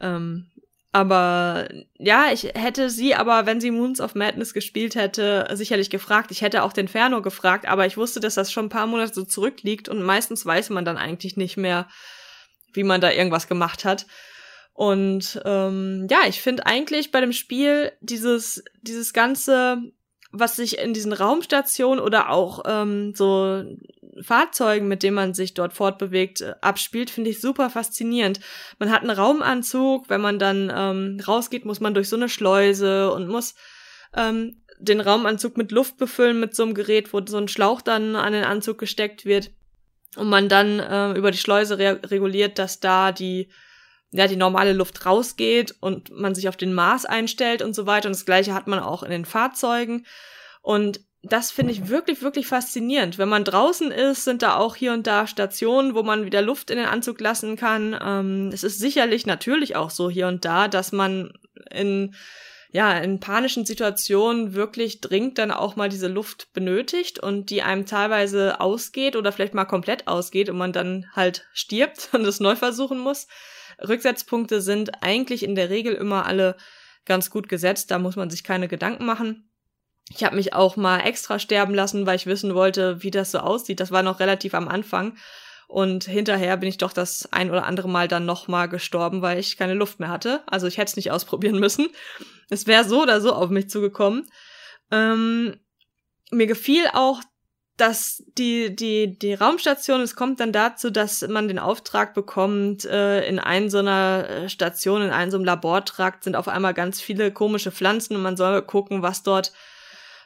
Ähm, 0.00 0.50
aber 0.92 1.68
ja, 1.98 2.32
ich 2.32 2.44
hätte 2.54 2.90
sie 2.90 3.14
aber, 3.14 3.46
wenn 3.46 3.60
sie 3.60 3.70
Moons 3.70 4.00
of 4.00 4.16
Madness 4.16 4.52
gespielt 4.52 4.96
hätte, 4.96 5.48
sicherlich 5.52 5.88
gefragt. 5.88 6.32
Ich 6.32 6.42
hätte 6.42 6.64
auch 6.64 6.72
den 6.72 6.88
Ferno 6.88 7.22
gefragt, 7.22 7.66
aber 7.66 7.86
ich 7.86 7.96
wusste, 7.96 8.18
dass 8.18 8.34
das 8.34 8.50
schon 8.50 8.66
ein 8.66 8.70
paar 8.70 8.88
Monate 8.88 9.14
so 9.14 9.24
zurückliegt 9.24 9.88
und 9.88 10.02
meistens 10.02 10.44
weiß 10.44 10.70
man 10.70 10.84
dann 10.84 10.96
eigentlich 10.96 11.36
nicht 11.36 11.56
mehr, 11.56 11.88
wie 12.72 12.82
man 12.82 13.00
da 13.00 13.10
irgendwas 13.12 13.46
gemacht 13.46 13.84
hat. 13.84 14.06
Und 14.72 15.40
ähm, 15.44 16.08
ja, 16.10 16.20
ich 16.26 16.40
finde 16.40 16.66
eigentlich 16.66 17.12
bei 17.12 17.20
dem 17.20 17.32
Spiel 17.32 17.92
dieses, 18.00 18.64
dieses 18.82 19.12
ganze, 19.12 19.78
was 20.32 20.56
sich 20.56 20.78
in 20.78 20.94
diesen 20.94 21.12
Raumstationen 21.12 22.02
oder 22.02 22.30
auch 22.30 22.62
ähm, 22.66 23.14
so 23.14 23.64
Fahrzeugen, 24.22 24.88
mit 24.88 25.02
denen 25.02 25.14
man 25.14 25.34
sich 25.34 25.54
dort 25.54 25.72
fortbewegt, 25.72 26.40
äh, 26.40 26.54
abspielt, 26.60 27.10
finde 27.10 27.30
ich 27.30 27.40
super 27.40 27.70
faszinierend. 27.70 28.40
Man 28.78 28.90
hat 28.90 29.02
einen 29.02 29.10
Raumanzug, 29.10 30.08
wenn 30.08 30.20
man 30.20 30.38
dann 30.38 30.72
ähm, 30.74 31.20
rausgeht, 31.26 31.64
muss 31.64 31.80
man 31.80 31.94
durch 31.94 32.08
so 32.08 32.16
eine 32.16 32.28
Schleuse 32.28 33.12
und 33.12 33.28
muss 33.28 33.54
ähm, 34.16 34.62
den 34.78 35.00
Raumanzug 35.00 35.56
mit 35.56 35.72
Luft 35.72 35.96
befüllen 35.98 36.40
mit 36.40 36.54
so 36.54 36.62
einem 36.62 36.74
Gerät, 36.74 37.12
wo 37.12 37.20
so 37.24 37.36
ein 37.36 37.48
Schlauch 37.48 37.82
dann 37.82 38.16
an 38.16 38.32
den 38.32 38.44
Anzug 38.44 38.78
gesteckt 38.78 39.24
wird 39.24 39.50
und 40.16 40.28
man 40.28 40.48
dann 40.48 40.80
äh, 40.80 41.12
über 41.12 41.30
die 41.30 41.38
Schleuse 41.38 41.78
re 41.78 42.00
reguliert, 42.06 42.58
dass 42.58 42.80
da 42.80 43.12
die 43.12 43.48
ja, 44.12 44.26
die 44.26 44.36
normale 44.36 44.72
Luft 44.72 45.06
rausgeht 45.06 45.74
und 45.80 46.10
man 46.10 46.34
sich 46.34 46.48
auf 46.48 46.56
den 46.56 46.74
Maß 46.74 47.06
einstellt 47.06 47.62
und 47.62 47.74
so 47.74 47.86
weiter. 47.86 48.08
Und 48.08 48.16
das 48.16 48.26
gleiche 48.26 48.54
hat 48.54 48.66
man 48.66 48.80
auch 48.80 49.02
in 49.02 49.10
den 49.10 49.24
Fahrzeugen. 49.24 50.04
Und 50.62 51.00
das 51.22 51.50
finde 51.50 51.72
ich 51.72 51.88
wirklich, 51.88 52.22
wirklich 52.22 52.46
faszinierend. 52.46 53.18
Wenn 53.18 53.28
man 53.28 53.44
draußen 53.44 53.90
ist, 53.90 54.24
sind 54.24 54.42
da 54.42 54.56
auch 54.56 54.74
hier 54.74 54.92
und 54.92 55.06
da 55.06 55.26
Stationen, 55.26 55.94
wo 55.94 56.02
man 56.02 56.24
wieder 56.24 56.42
Luft 56.42 56.70
in 56.70 56.78
den 56.78 56.86
Anzug 56.86 57.20
lassen 57.20 57.56
kann. 57.56 57.96
Ähm, 58.02 58.50
es 58.52 58.64
ist 58.64 58.78
sicherlich 58.78 59.26
natürlich 59.26 59.76
auch 59.76 59.90
so 59.90 60.08
hier 60.08 60.28
und 60.28 60.44
da, 60.44 60.66
dass 60.66 60.92
man 60.92 61.32
in 61.70 62.14
ja, 62.72 62.96
in 62.98 63.18
panischen 63.18 63.66
Situationen 63.66 64.54
wirklich 64.54 65.00
dringend 65.00 65.38
dann 65.38 65.50
auch 65.50 65.74
mal 65.74 65.88
diese 65.88 66.06
Luft 66.06 66.52
benötigt 66.52 67.18
und 67.18 67.50
die 67.50 67.62
einem 67.62 67.84
teilweise 67.84 68.60
ausgeht 68.60 69.16
oder 69.16 69.32
vielleicht 69.32 69.54
mal 69.54 69.64
komplett 69.64 70.06
ausgeht 70.06 70.48
und 70.48 70.56
man 70.56 70.72
dann 70.72 71.06
halt 71.12 71.48
stirbt 71.52 72.10
und 72.12 72.24
es 72.24 72.40
neu 72.40 72.54
versuchen 72.56 72.98
muss. 72.98 73.26
Rücksetzpunkte 73.86 74.60
sind 74.60 75.02
eigentlich 75.02 75.42
in 75.42 75.54
der 75.54 75.70
Regel 75.70 75.94
immer 75.94 76.26
alle 76.26 76.56
ganz 77.04 77.30
gut 77.30 77.48
gesetzt, 77.48 77.90
da 77.90 77.98
muss 77.98 78.16
man 78.16 78.30
sich 78.30 78.44
keine 78.44 78.68
Gedanken 78.68 79.04
machen. 79.04 79.50
Ich 80.10 80.24
habe 80.24 80.36
mich 80.36 80.54
auch 80.54 80.76
mal 80.76 81.00
extra 81.00 81.38
sterben 81.38 81.74
lassen, 81.74 82.04
weil 82.06 82.16
ich 82.16 82.26
wissen 82.26 82.54
wollte, 82.54 83.02
wie 83.02 83.10
das 83.10 83.30
so 83.30 83.38
aussieht. 83.38 83.80
Das 83.80 83.92
war 83.92 84.02
noch 84.02 84.20
relativ 84.20 84.54
am 84.54 84.68
Anfang. 84.68 85.16
Und 85.68 86.04
hinterher 86.04 86.56
bin 86.56 86.68
ich 86.68 86.78
doch 86.78 86.92
das 86.92 87.32
ein 87.32 87.48
oder 87.48 87.64
andere 87.64 87.88
Mal 87.88 88.08
dann 88.08 88.26
nochmal 88.26 88.68
gestorben, 88.68 89.22
weil 89.22 89.38
ich 89.38 89.56
keine 89.56 89.74
Luft 89.74 90.00
mehr 90.00 90.08
hatte. 90.08 90.42
Also 90.46 90.66
ich 90.66 90.78
hätte 90.78 90.90
es 90.90 90.96
nicht 90.96 91.12
ausprobieren 91.12 91.58
müssen. 91.60 91.88
Es 92.48 92.66
wäre 92.66 92.84
so 92.84 93.02
oder 93.02 93.20
so 93.20 93.32
auf 93.32 93.50
mich 93.50 93.70
zugekommen. 93.70 94.26
Ähm, 94.90 95.60
mir 96.32 96.48
gefiel 96.48 96.86
auch 96.92 97.22
dass 97.80 98.22
die, 98.36 98.74
die, 98.76 99.18
die 99.18 99.34
Raumstation, 99.34 100.02
es 100.02 100.14
kommt 100.14 100.40
dann 100.40 100.52
dazu, 100.52 100.90
dass 100.90 101.26
man 101.26 101.48
den 101.48 101.58
Auftrag 101.58 102.14
bekommt, 102.14 102.84
äh, 102.84 103.26
in 103.26 103.38
einer 103.38 103.70
so 103.70 103.78
einer 103.78 104.28
äh, 104.28 104.48
Station, 104.48 105.02
in 105.02 105.10
einem 105.10 105.30
so 105.30 105.38
einem 105.38 105.46
Labortrakt 105.46 106.24
sind 106.24 106.36
auf 106.36 106.48
einmal 106.48 106.74
ganz 106.74 107.00
viele 107.00 107.32
komische 107.32 107.72
Pflanzen 107.72 108.16
und 108.16 108.22
man 108.22 108.36
soll 108.36 108.60
gucken, 108.62 109.02
was 109.02 109.22
dort 109.22 109.52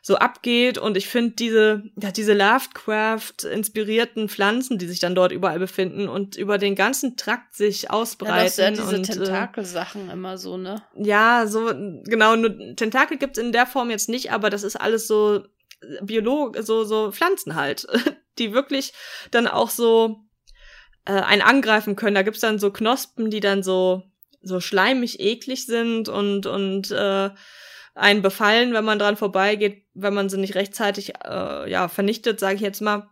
so 0.02 0.16
abgeht. 0.16 0.76
Und 0.76 0.98
ich 0.98 1.08
finde 1.08 1.30
diese, 1.30 1.84
ja, 1.96 2.10
diese 2.10 2.34
Lovecraft-inspirierten 2.34 4.28
Pflanzen, 4.28 4.76
die 4.76 4.86
sich 4.86 4.98
dann 4.98 5.14
dort 5.14 5.32
überall 5.32 5.58
befinden 5.58 6.08
und 6.08 6.36
über 6.36 6.58
den 6.58 6.74
ganzen 6.74 7.16
Trakt 7.16 7.54
sich 7.54 7.90
ausbreiten. 7.90 8.36
Ja, 8.36 8.44
das 8.44 8.56
ja 8.58 8.70
diese 8.70 8.96
und, 8.96 9.08
äh, 9.08 9.12
Tentakelsachen 9.12 10.10
äh, 10.10 10.12
immer 10.12 10.36
so, 10.36 10.58
ne? 10.58 10.82
Ja, 10.94 11.46
so, 11.46 11.72
genau, 12.04 12.36
nur 12.36 12.76
Tentakel 12.76 13.16
gibt's 13.16 13.38
in 13.38 13.52
der 13.52 13.66
Form 13.66 13.90
jetzt 13.90 14.10
nicht, 14.10 14.30
aber 14.32 14.50
das 14.50 14.62
ist 14.62 14.76
alles 14.76 15.06
so 15.06 15.44
Biolog, 16.02 16.56
so, 16.60 16.84
so 16.84 17.12
Pflanzen 17.12 17.54
halt, 17.54 17.86
die 18.38 18.52
wirklich 18.52 18.92
dann 19.30 19.46
auch 19.46 19.70
so 19.70 20.24
äh, 21.04 21.12
einen 21.12 21.42
angreifen 21.42 21.96
können. 21.96 22.14
Da 22.14 22.22
gibt's 22.22 22.40
dann 22.40 22.58
so 22.58 22.70
Knospen, 22.70 23.30
die 23.30 23.40
dann 23.40 23.62
so, 23.62 24.02
so 24.42 24.60
schleimig 24.60 25.20
eklig 25.20 25.66
sind 25.66 26.08
und, 26.08 26.46
und 26.46 26.90
äh, 26.90 27.30
einen 27.94 28.22
befallen, 28.22 28.72
wenn 28.72 28.84
man 28.84 28.98
dran 28.98 29.16
vorbeigeht, 29.16 29.84
wenn 29.94 30.14
man 30.14 30.28
sie 30.28 30.38
nicht 30.38 30.56
rechtzeitig 30.56 31.14
äh, 31.24 31.70
ja, 31.70 31.88
vernichtet, 31.88 32.40
sage 32.40 32.56
ich 32.56 32.60
jetzt 32.60 32.80
mal. 32.80 33.08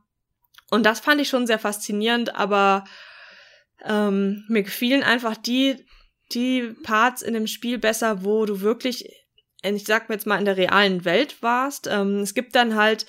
Und 0.70 0.84
das 0.84 1.00
fand 1.00 1.20
ich 1.20 1.28
schon 1.28 1.46
sehr 1.46 1.58
faszinierend, 1.58 2.34
aber 2.34 2.84
ähm, 3.84 4.44
mir 4.48 4.62
gefielen 4.62 5.02
einfach 5.02 5.36
die, 5.36 5.84
die 6.32 6.74
Parts 6.82 7.22
in 7.22 7.34
dem 7.34 7.46
Spiel 7.46 7.78
besser, 7.78 8.24
wo 8.24 8.46
du 8.46 8.60
wirklich, 8.60 9.08
ich 9.62 9.84
sag 9.84 10.08
mir 10.08 10.16
jetzt 10.16 10.26
mal, 10.26 10.38
in 10.38 10.44
der 10.44 10.56
realen 10.56 11.04
Welt 11.04 11.42
warst. 11.42 11.88
Ähm, 11.90 12.20
es 12.20 12.34
gibt 12.34 12.54
dann 12.54 12.74
halt 12.74 13.06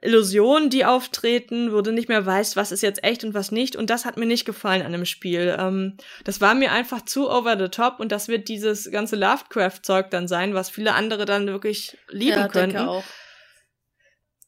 Illusionen, 0.00 0.70
die 0.70 0.84
auftreten, 0.84 1.72
wo 1.72 1.80
du 1.80 1.92
nicht 1.92 2.08
mehr 2.08 2.24
weißt, 2.24 2.54
was 2.54 2.70
ist 2.70 2.82
jetzt 2.82 3.02
echt 3.02 3.24
und 3.24 3.34
was 3.34 3.50
nicht. 3.50 3.74
Und 3.74 3.90
das 3.90 4.04
hat 4.04 4.16
mir 4.16 4.26
nicht 4.26 4.44
gefallen 4.44 4.82
an 4.82 4.92
dem 4.92 5.04
Spiel. 5.04 5.56
Ähm, 5.58 5.96
das 6.24 6.40
war 6.40 6.54
mir 6.54 6.70
einfach 6.70 7.04
zu 7.04 7.28
over 7.28 7.58
the 7.58 7.68
top 7.68 7.98
und 7.98 8.12
das 8.12 8.28
wird 8.28 8.48
dieses 8.48 8.90
ganze 8.92 9.16
Lovecraft-Zeug 9.16 10.10
dann 10.10 10.28
sein, 10.28 10.54
was 10.54 10.70
viele 10.70 10.94
andere 10.94 11.24
dann 11.24 11.48
wirklich 11.48 11.98
lieben 12.08 12.38
ja, 12.38 12.48
könnten. 12.48 12.76
Denke 12.76 12.90
auch. 12.90 13.04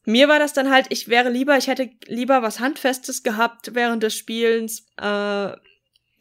Mir 0.05 0.29
war 0.29 0.39
das 0.39 0.53
dann 0.53 0.71
halt, 0.71 0.87
ich 0.89 1.09
wäre 1.09 1.29
lieber, 1.29 1.57
ich 1.57 1.67
hätte 1.67 1.89
lieber 2.05 2.41
was 2.41 2.59
Handfestes 2.59 3.21
gehabt 3.21 3.75
während 3.75 4.03
des 4.03 4.15
Spielens. 4.15 4.87
Äh, 4.97 5.51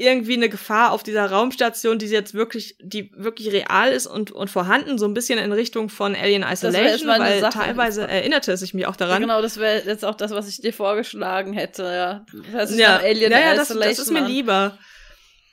irgendwie 0.01 0.35
eine 0.35 0.48
Gefahr 0.48 0.93
auf 0.93 1.02
dieser 1.02 1.31
Raumstation, 1.31 1.98
die 1.98 2.06
jetzt 2.06 2.32
wirklich, 2.32 2.74
die 2.81 3.12
wirklich 3.14 3.52
real 3.52 3.93
ist 3.93 4.06
und, 4.06 4.32
und 4.32 4.48
vorhanden, 4.48 4.97
so 4.97 5.06
ein 5.06 5.12
bisschen 5.12 5.39
in 5.39 5.52
Richtung 5.52 5.90
von 5.90 6.16
Alien 6.16 6.43
Isolation, 6.43 7.09
weil 7.09 7.40
Sache. 7.40 7.59
teilweise 7.59 8.09
erinnerte 8.09 8.52
es 8.52 8.60
sich 8.60 8.72
mir 8.72 8.89
auch 8.89 8.97
daran. 8.97 9.20
Ja, 9.20 9.27
genau, 9.27 9.43
das 9.43 9.59
wäre 9.59 9.82
jetzt 9.85 10.05
auch 10.05 10.14
das, 10.14 10.31
was 10.31 10.48
ich 10.48 10.60
dir 10.60 10.72
vorgeschlagen 10.72 11.52
hätte, 11.52 11.82
ja. 11.82 12.24
Das 12.52 12.74
ja, 12.77 12.97
Alien 12.97 13.31
ja, 13.31 13.40
ja 13.40 13.55
das, 13.55 13.68
das 13.68 13.98
ist 13.98 14.10
mir 14.10 14.27
lieber. 14.27 14.78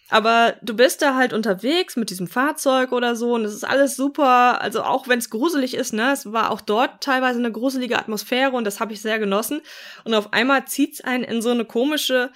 Aber 0.09 0.55
du 0.61 0.73
bist 0.73 1.01
da 1.01 1.15
halt 1.15 1.33
unterwegs 1.33 1.97
mit 1.97 2.09
diesem 2.09 2.27
Fahrzeug 2.27 2.93
oder 2.93 3.17
so 3.17 3.33
und 3.33 3.43
es 3.43 3.53
ist 3.53 3.65
alles 3.65 3.97
super. 3.97 4.61
Also 4.61 4.83
auch 4.83 5.09
wenn 5.09 5.19
es 5.19 5.29
gruselig 5.29 5.73
ist, 5.75 5.91
ne, 5.91 6.13
es 6.13 6.31
war 6.31 6.51
auch 6.51 6.61
dort 6.61 7.03
teilweise 7.03 7.39
eine 7.39 7.51
gruselige 7.51 7.99
Atmosphäre 7.99 8.51
und 8.55 8.63
das 8.63 8.79
habe 8.79 8.93
ich 8.93 9.01
sehr 9.01 9.19
genossen. 9.19 9.59
Und 10.05 10.13
auf 10.13 10.31
einmal 10.31 10.65
zieht's 10.65 11.01
einen 11.01 11.25
in 11.25 11.41
so 11.41 11.49
eine 11.49 11.65
komische 11.65 12.31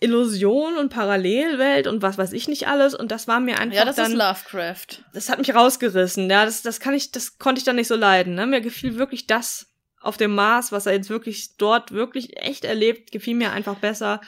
Illusion 0.00 0.78
und 0.78 0.88
Parallelwelt 0.88 1.86
und 1.86 2.02
was 2.02 2.16
weiß 2.16 2.32
ich 2.32 2.48
nicht 2.48 2.66
alles 2.66 2.94
und 2.94 3.10
das 3.10 3.28
war 3.28 3.38
mir 3.38 3.58
einfach 3.58 3.76
Ja, 3.76 3.84
das 3.84 3.96
dann, 3.96 4.12
ist 4.12 4.18
Lovecraft. 4.18 5.04
Das 5.12 5.28
hat 5.28 5.38
mich 5.38 5.54
rausgerissen. 5.54 6.28
Ja, 6.30 6.44
das 6.44 6.62
das 6.62 6.80
kann 6.80 6.94
ich 6.94 7.12
das 7.12 7.38
konnte 7.38 7.58
ich 7.58 7.64
dann 7.64 7.76
nicht 7.76 7.88
so 7.88 7.96
leiden, 7.96 8.34
ne? 8.34 8.46
Mir 8.46 8.60
gefiel 8.60 8.96
wirklich 8.96 9.26
das 9.26 9.66
auf 10.00 10.16
dem 10.16 10.34
Mars, 10.34 10.72
was 10.72 10.86
er 10.86 10.94
jetzt 10.94 11.10
wirklich 11.10 11.56
dort 11.58 11.92
wirklich 11.92 12.40
echt 12.40 12.64
erlebt, 12.64 13.12
gefiel 13.12 13.34
mir 13.34 13.52
einfach 13.52 13.76
besser. 13.76 14.20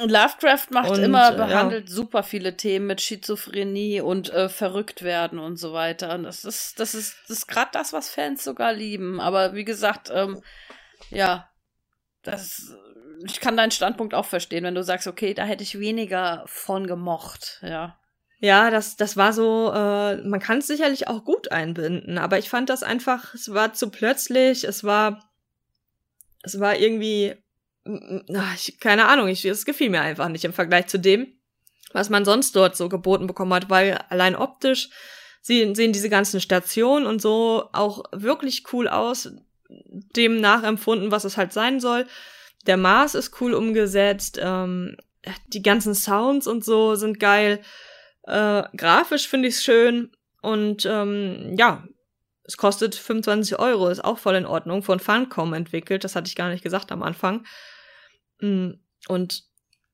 Und 0.00 0.10
Lovecraft 0.10 0.68
macht 0.70 0.90
und, 0.90 1.02
immer, 1.02 1.32
behandelt 1.32 1.88
ja. 1.88 1.94
super 1.94 2.22
viele 2.22 2.56
Themen 2.56 2.86
mit 2.86 3.00
Schizophrenie 3.00 4.00
und 4.00 4.30
äh, 4.30 4.48
verrückt 4.48 5.02
werden 5.02 5.38
und 5.38 5.56
so 5.56 5.72
weiter. 5.72 6.14
Und 6.14 6.22
das 6.22 6.44
ist, 6.44 6.80
das 6.80 6.94
ist, 6.94 7.16
das 7.28 7.38
ist 7.38 7.48
gerade 7.48 7.70
das, 7.72 7.92
was 7.92 8.08
Fans 8.08 8.42
sogar 8.42 8.72
lieben. 8.72 9.20
Aber 9.20 9.54
wie 9.54 9.64
gesagt, 9.64 10.10
ähm, 10.12 10.42
ja, 11.10 11.50
das 12.22 12.72
ich 13.24 13.40
kann 13.40 13.56
deinen 13.56 13.70
Standpunkt 13.70 14.14
auch 14.14 14.26
verstehen, 14.26 14.64
wenn 14.64 14.74
du 14.74 14.82
sagst, 14.82 15.06
okay, 15.06 15.34
da 15.34 15.44
hätte 15.44 15.62
ich 15.62 15.78
weniger 15.78 16.44
von 16.46 16.86
gemocht, 16.86 17.60
ja. 17.62 17.96
Ja, 18.42 18.70
das, 18.70 18.96
das 18.96 19.18
war 19.18 19.34
so, 19.34 19.70
äh, 19.74 20.16
man 20.16 20.40
kann 20.40 20.58
es 20.58 20.66
sicherlich 20.66 21.08
auch 21.08 21.24
gut 21.24 21.52
einbinden, 21.52 22.16
aber 22.16 22.38
ich 22.38 22.48
fand 22.48 22.70
das 22.70 22.82
einfach, 22.82 23.34
es 23.34 23.52
war 23.52 23.74
zu 23.74 23.90
plötzlich, 23.90 24.64
es 24.64 24.82
war, 24.82 25.30
es 26.42 26.58
war 26.58 26.76
irgendwie, 26.78 27.34
ach, 28.34 28.54
ich, 28.54 28.80
keine 28.80 29.08
Ahnung, 29.08 29.28
ich, 29.28 29.44
es 29.44 29.66
gefiel 29.66 29.90
mir 29.90 30.00
einfach 30.00 30.28
nicht 30.28 30.46
im 30.46 30.54
Vergleich 30.54 30.86
zu 30.86 30.98
dem, 30.98 31.34
was 31.92 32.08
man 32.08 32.24
sonst 32.24 32.56
dort 32.56 32.76
so 32.76 32.88
geboten 32.88 33.26
bekommen 33.26 33.52
hat, 33.52 33.68
weil 33.68 33.98
allein 34.08 34.34
optisch 34.34 34.88
sehen, 35.42 35.74
sehen 35.74 35.92
diese 35.92 36.08
ganzen 36.08 36.40
Stationen 36.40 37.06
und 37.06 37.20
so 37.20 37.68
auch 37.72 38.04
wirklich 38.12 38.72
cool 38.72 38.88
aus, 38.88 39.30
dem 39.68 40.40
nachempfunden, 40.40 41.10
was 41.10 41.24
es 41.24 41.36
halt 41.36 41.52
sein 41.52 41.78
soll. 41.80 42.06
Der 42.66 42.76
Mars 42.76 43.14
ist 43.14 43.40
cool 43.40 43.54
umgesetzt, 43.54 44.38
ähm, 44.42 44.96
die 45.48 45.62
ganzen 45.62 45.94
Sounds 45.94 46.46
und 46.46 46.64
so 46.64 46.94
sind 46.94 47.20
geil. 47.20 47.60
Äh, 48.24 48.62
grafisch 48.76 49.28
finde 49.28 49.48
ich 49.48 49.54
es 49.54 49.64
schön 49.64 50.12
und 50.42 50.86
ähm, 50.86 51.54
ja, 51.56 51.84
es 52.44 52.56
kostet 52.56 52.94
25 52.94 53.58
Euro, 53.58 53.88
ist 53.88 54.04
auch 54.04 54.18
voll 54.18 54.34
in 54.34 54.46
Ordnung, 54.46 54.82
von 54.82 54.98
Funcom 54.98 55.54
entwickelt, 55.54 56.04
das 56.04 56.16
hatte 56.16 56.28
ich 56.28 56.36
gar 56.36 56.50
nicht 56.50 56.64
gesagt 56.64 56.90
am 56.92 57.02
Anfang. 57.02 57.46
Mm, 58.40 58.72
und 59.08 59.44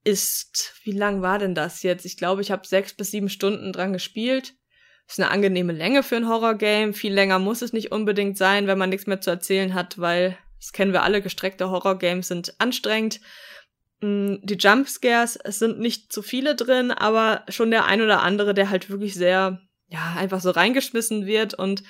ist, 0.05 0.75
wie 0.85 0.93
lang 0.93 1.21
war 1.21 1.39
denn 1.39 1.55
das 1.55 1.83
jetzt? 1.83 2.07
Ich 2.07 2.17
glaube, 2.17 2.41
ich 2.41 2.51
habe 2.51 2.67
sechs 2.67 2.95
bis 2.95 3.11
sieben 3.11 3.29
Stunden 3.29 3.73
dran 3.73 3.93
gespielt. 3.93 4.55
Ist 5.09 5.21
eine 5.21 5.31
angenehme 5.31 5.73
Länge 5.73 6.03
für 6.03 6.17
ein 6.17 6.29
Horrorgame. 6.29 6.93
Viel 6.93 7.13
länger 7.13 7.39
muss 7.39 7.63
es 7.63 7.73
nicht 7.73 7.93
unbedingt 7.93 8.39
sein, 8.39 8.67
wenn 8.67 8.79
man 8.79 8.91
nichts 8.91 9.07
mehr 9.07 9.21
zu 9.21 9.31
erzählen 9.31 9.75
hat, 9.75 9.99
weil 9.99 10.39
das 10.61 10.73
kennen 10.73 10.93
wir 10.93 11.03
alle, 11.03 11.23
gestreckte 11.23 11.71
Horrorgames 11.71 12.29
sind 12.29 12.55
anstrengend. 12.59 13.21
Mm, 14.01 14.37
die 14.43 14.55
Jumpscares, 14.55 15.37
es 15.37 15.59
sind 15.59 15.79
nicht 15.79 16.13
zu 16.13 16.23
viele 16.23 16.55
drin, 16.55 16.91
aber 16.91 17.45
schon 17.49 17.71
der 17.71 17.87
ein 17.87 18.01
oder 18.01 18.23
andere, 18.23 18.55
der 18.55 18.71
halt 18.71 18.91
wirklich 18.91 19.15
sehr, 19.15 19.61
ja, 19.89 20.15
einfach 20.17 20.41
so 20.41 20.51
reingeschmissen 20.51 21.27
wird 21.27 21.55
und 21.55 21.83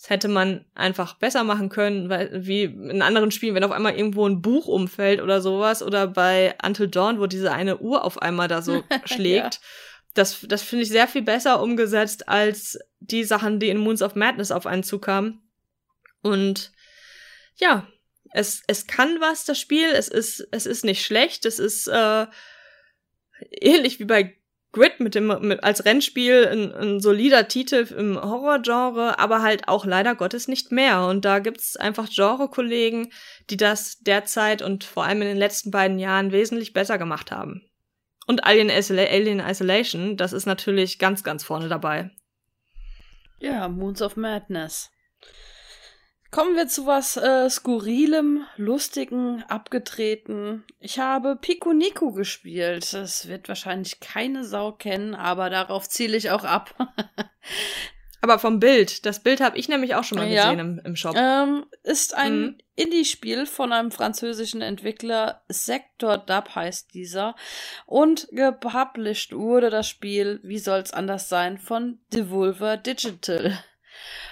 das 0.00 0.08
hätte 0.08 0.28
man 0.28 0.64
einfach 0.74 1.14
besser 1.14 1.44
machen 1.44 1.68
können, 1.68 2.08
weil 2.08 2.46
wie 2.46 2.64
in 2.64 3.02
anderen 3.02 3.30
Spielen, 3.30 3.54
wenn 3.54 3.64
auf 3.64 3.70
einmal 3.70 3.94
irgendwo 3.94 4.26
ein 4.26 4.40
Buch 4.40 4.66
umfällt 4.66 5.20
oder 5.20 5.42
sowas 5.42 5.82
oder 5.82 6.06
bei 6.06 6.54
Until 6.64 6.88
Dawn, 6.88 7.20
wo 7.20 7.26
diese 7.26 7.52
eine 7.52 7.78
Uhr 7.78 8.02
auf 8.02 8.22
einmal 8.22 8.48
da 8.48 8.62
so 8.62 8.82
schlägt. 9.04 9.54
ja. 9.56 9.60
Das, 10.14 10.40
das 10.48 10.62
finde 10.62 10.84
ich 10.84 10.88
sehr 10.88 11.06
viel 11.06 11.20
besser 11.20 11.62
umgesetzt 11.62 12.30
als 12.30 12.78
die 13.00 13.24
Sachen, 13.24 13.60
die 13.60 13.68
in 13.68 13.76
Moons 13.76 14.00
of 14.00 14.14
Madness 14.14 14.50
auf 14.50 14.66
einen 14.66 14.82
zukamen. 14.82 15.42
Und 16.22 16.72
ja, 17.60 17.86
es, 18.32 18.62
es 18.66 18.86
kann 18.86 19.20
was, 19.20 19.44
das 19.44 19.58
Spiel. 19.58 19.88
Es 19.90 20.08
ist, 20.08 20.46
es 20.50 20.66
ist 20.66 20.84
nicht 20.84 21.04
schlecht. 21.04 21.44
Es 21.44 21.58
ist 21.58 21.88
äh, 21.88 22.26
ähnlich 23.60 23.98
wie 24.00 24.04
bei 24.04 24.36
Grid 24.72 25.00
mit 25.00 25.16
dem 25.16 25.26
mit, 25.26 25.64
als 25.64 25.84
Rennspiel 25.84 26.46
ein, 26.46 26.72
ein 26.72 27.00
solider 27.00 27.48
Titel 27.48 27.86
im 27.96 28.20
Horrorgenre, 28.20 29.18
aber 29.18 29.42
halt 29.42 29.66
auch 29.66 29.84
leider 29.84 30.14
Gottes 30.14 30.46
nicht 30.46 30.70
mehr. 30.70 31.06
Und 31.06 31.24
da 31.24 31.40
gibt's 31.40 31.76
einfach 31.76 32.08
Genre-Kollegen, 32.08 33.12
die 33.50 33.56
das 33.56 33.98
derzeit 33.98 34.62
und 34.62 34.84
vor 34.84 35.04
allem 35.04 35.22
in 35.22 35.28
den 35.28 35.38
letzten 35.38 35.72
beiden 35.72 35.98
Jahren 35.98 36.30
wesentlich 36.30 36.72
besser 36.72 36.98
gemacht 36.98 37.32
haben. 37.32 37.68
Und 38.28 38.44
Alien, 38.44 38.70
Isola 38.70 39.02
Alien 39.02 39.40
Isolation, 39.40 40.16
das 40.16 40.32
ist 40.32 40.46
natürlich 40.46 41.00
ganz, 41.00 41.24
ganz 41.24 41.42
vorne 41.42 41.68
dabei. 41.68 42.10
Ja, 43.40 43.68
Moons 43.68 44.02
of 44.02 44.16
Madness. 44.16 44.90
Kommen 46.30 46.54
wir 46.54 46.68
zu 46.68 46.86
was 46.86 47.16
äh, 47.16 47.50
Skurrilem, 47.50 48.44
Lustigen, 48.56 49.42
Abgetreten. 49.48 50.64
Ich 50.78 51.00
habe 51.00 51.34
Pico 51.34 51.72
Nico 51.72 52.12
gespielt. 52.12 52.92
Das 52.92 53.26
wird 53.26 53.48
wahrscheinlich 53.48 53.98
keine 53.98 54.44
Sau 54.44 54.70
kennen, 54.70 55.16
aber 55.16 55.50
darauf 55.50 55.88
ziele 55.88 56.16
ich 56.16 56.30
auch 56.30 56.44
ab. 56.44 56.72
aber 58.20 58.38
vom 58.38 58.60
Bild. 58.60 59.06
Das 59.06 59.24
Bild 59.24 59.40
habe 59.40 59.58
ich 59.58 59.68
nämlich 59.68 59.96
auch 59.96 60.04
schon 60.04 60.18
mal 60.18 60.28
ja. 60.28 60.44
gesehen 60.44 60.60
im, 60.60 60.80
im 60.84 60.94
Shop. 60.94 61.16
Ähm, 61.18 61.66
ist 61.82 62.14
ein 62.14 62.40
mhm. 62.40 62.58
Indie-Spiel 62.76 63.46
von 63.46 63.72
einem 63.72 63.90
französischen 63.90 64.62
Entwickler. 64.62 65.42
Sector 65.48 66.16
Dub 66.16 66.54
heißt 66.54 66.94
dieser. 66.94 67.34
Und 67.86 68.28
gepublished 68.30 69.36
wurde 69.36 69.68
das 69.68 69.88
Spiel, 69.88 70.38
wie 70.44 70.60
soll's 70.60 70.92
anders 70.92 71.28
sein, 71.28 71.58
von 71.58 71.98
Devolver 72.12 72.76
Digital. 72.76 73.58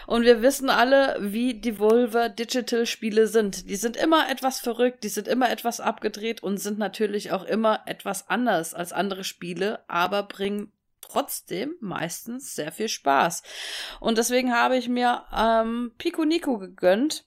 Und 0.09 0.23
wir 0.23 0.41
wissen 0.41 0.71
alle, 0.71 1.19
wie 1.21 1.61
Devolver 1.61 2.31
Digital 2.31 2.87
Spiele 2.87 3.27
sind. 3.27 3.69
Die 3.69 3.77
sind 3.77 3.95
immer 3.95 4.31
etwas 4.31 4.59
verrückt, 4.59 5.05
die 5.05 5.11
sind 5.11 5.29
immer 5.29 5.51
etwas 5.51 5.81
abgedreht 5.81 6.43
und 6.43 6.57
sind 6.57 6.79
natürlich 6.79 7.31
auch 7.31 7.45
immer 7.45 7.83
etwas 7.85 8.31
anders 8.31 8.73
als 8.73 8.95
andere 8.95 9.23
Spiele, 9.23 9.85
aber 9.87 10.23
bringen 10.23 10.73
trotzdem 11.03 11.75
meistens 11.81 12.55
sehr 12.55 12.73
viel 12.73 12.89
Spaß. 12.89 13.43
Und 14.01 14.17
deswegen 14.17 14.55
habe 14.55 14.79
ich 14.79 14.89
mir 14.89 15.27
ähm, 15.31 15.93
Pico 15.99 16.25
Nico 16.25 16.57
gegönnt. 16.57 17.27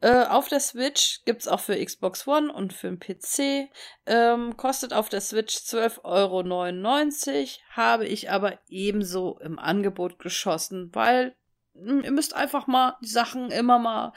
Äh, 0.00 0.26
auf 0.26 0.46
der 0.46 0.60
Switch 0.60 1.24
gibt's 1.24 1.48
auch 1.48 1.58
für 1.58 1.84
Xbox 1.84 2.28
One 2.28 2.52
und 2.52 2.72
für 2.72 2.86
den 2.86 3.00
PC. 3.00 3.68
Ähm, 4.06 4.56
kostet 4.56 4.92
auf 4.92 5.08
der 5.08 5.20
Switch 5.20 5.56
12,99 5.56 6.04
Euro. 6.04 7.48
Habe 7.70 8.06
ich 8.06 8.30
aber 8.30 8.56
ebenso 8.68 9.40
im 9.40 9.58
Angebot 9.58 10.20
geschossen, 10.20 10.90
weil 10.92 11.34
ihr 11.74 12.12
müsst 12.12 12.34
einfach 12.34 12.66
mal 12.66 12.96
die 13.00 13.08
Sachen 13.08 13.50
immer 13.50 13.78
mal, 13.78 14.12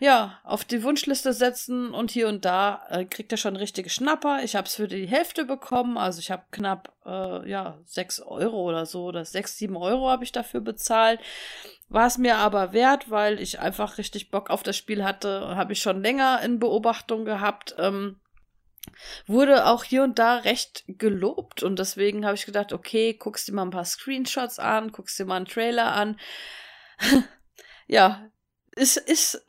ja, 0.00 0.40
auf 0.42 0.64
die 0.64 0.82
Wunschliste 0.82 1.32
setzen 1.32 1.92
und 1.92 2.10
hier 2.10 2.28
und 2.28 2.44
da 2.44 2.82
äh, 2.90 3.04
kriegt 3.04 3.32
ihr 3.32 3.38
schon 3.38 3.56
richtige 3.56 3.90
Schnapper. 3.90 4.42
Ich 4.42 4.56
habe 4.56 4.66
es 4.66 4.74
für 4.74 4.88
die 4.88 5.06
Hälfte 5.06 5.44
bekommen, 5.44 5.98
also 5.98 6.18
ich 6.18 6.30
habe 6.30 6.44
knapp, 6.50 6.92
äh, 7.04 7.48
ja, 7.48 7.78
sechs 7.84 8.20
Euro 8.20 8.68
oder 8.68 8.86
so, 8.86 9.04
oder 9.04 9.24
sechs, 9.24 9.56
sieben 9.56 9.76
Euro 9.76 10.10
habe 10.10 10.24
ich 10.24 10.32
dafür 10.32 10.60
bezahlt. 10.60 11.20
War 11.88 12.08
es 12.08 12.18
mir 12.18 12.38
aber 12.38 12.72
wert, 12.72 13.10
weil 13.10 13.40
ich 13.40 13.60
einfach 13.60 13.98
richtig 13.98 14.30
Bock 14.30 14.50
auf 14.50 14.64
das 14.64 14.76
Spiel 14.76 15.04
hatte, 15.04 15.54
habe 15.54 15.72
ich 15.72 15.80
schon 15.80 16.02
länger 16.02 16.40
in 16.42 16.58
Beobachtung 16.58 17.24
gehabt. 17.24 17.76
Ähm, 17.78 18.18
wurde 19.26 19.66
auch 19.66 19.84
hier 19.84 20.02
und 20.02 20.18
da 20.18 20.36
recht 20.36 20.84
gelobt 20.86 21.62
und 21.62 21.78
deswegen 21.78 22.24
habe 22.24 22.36
ich 22.36 22.46
gedacht, 22.46 22.72
okay, 22.72 23.14
guckst 23.14 23.48
dir 23.48 23.52
mal 23.52 23.62
ein 23.62 23.70
paar 23.70 23.84
Screenshots 23.84 24.58
an, 24.58 24.92
guckst 24.92 25.18
dir 25.18 25.24
mal 25.24 25.36
einen 25.36 25.46
Trailer 25.46 25.92
an 25.92 26.16
ja, 27.86 28.30
ist, 28.74 28.96
ist 28.96 29.44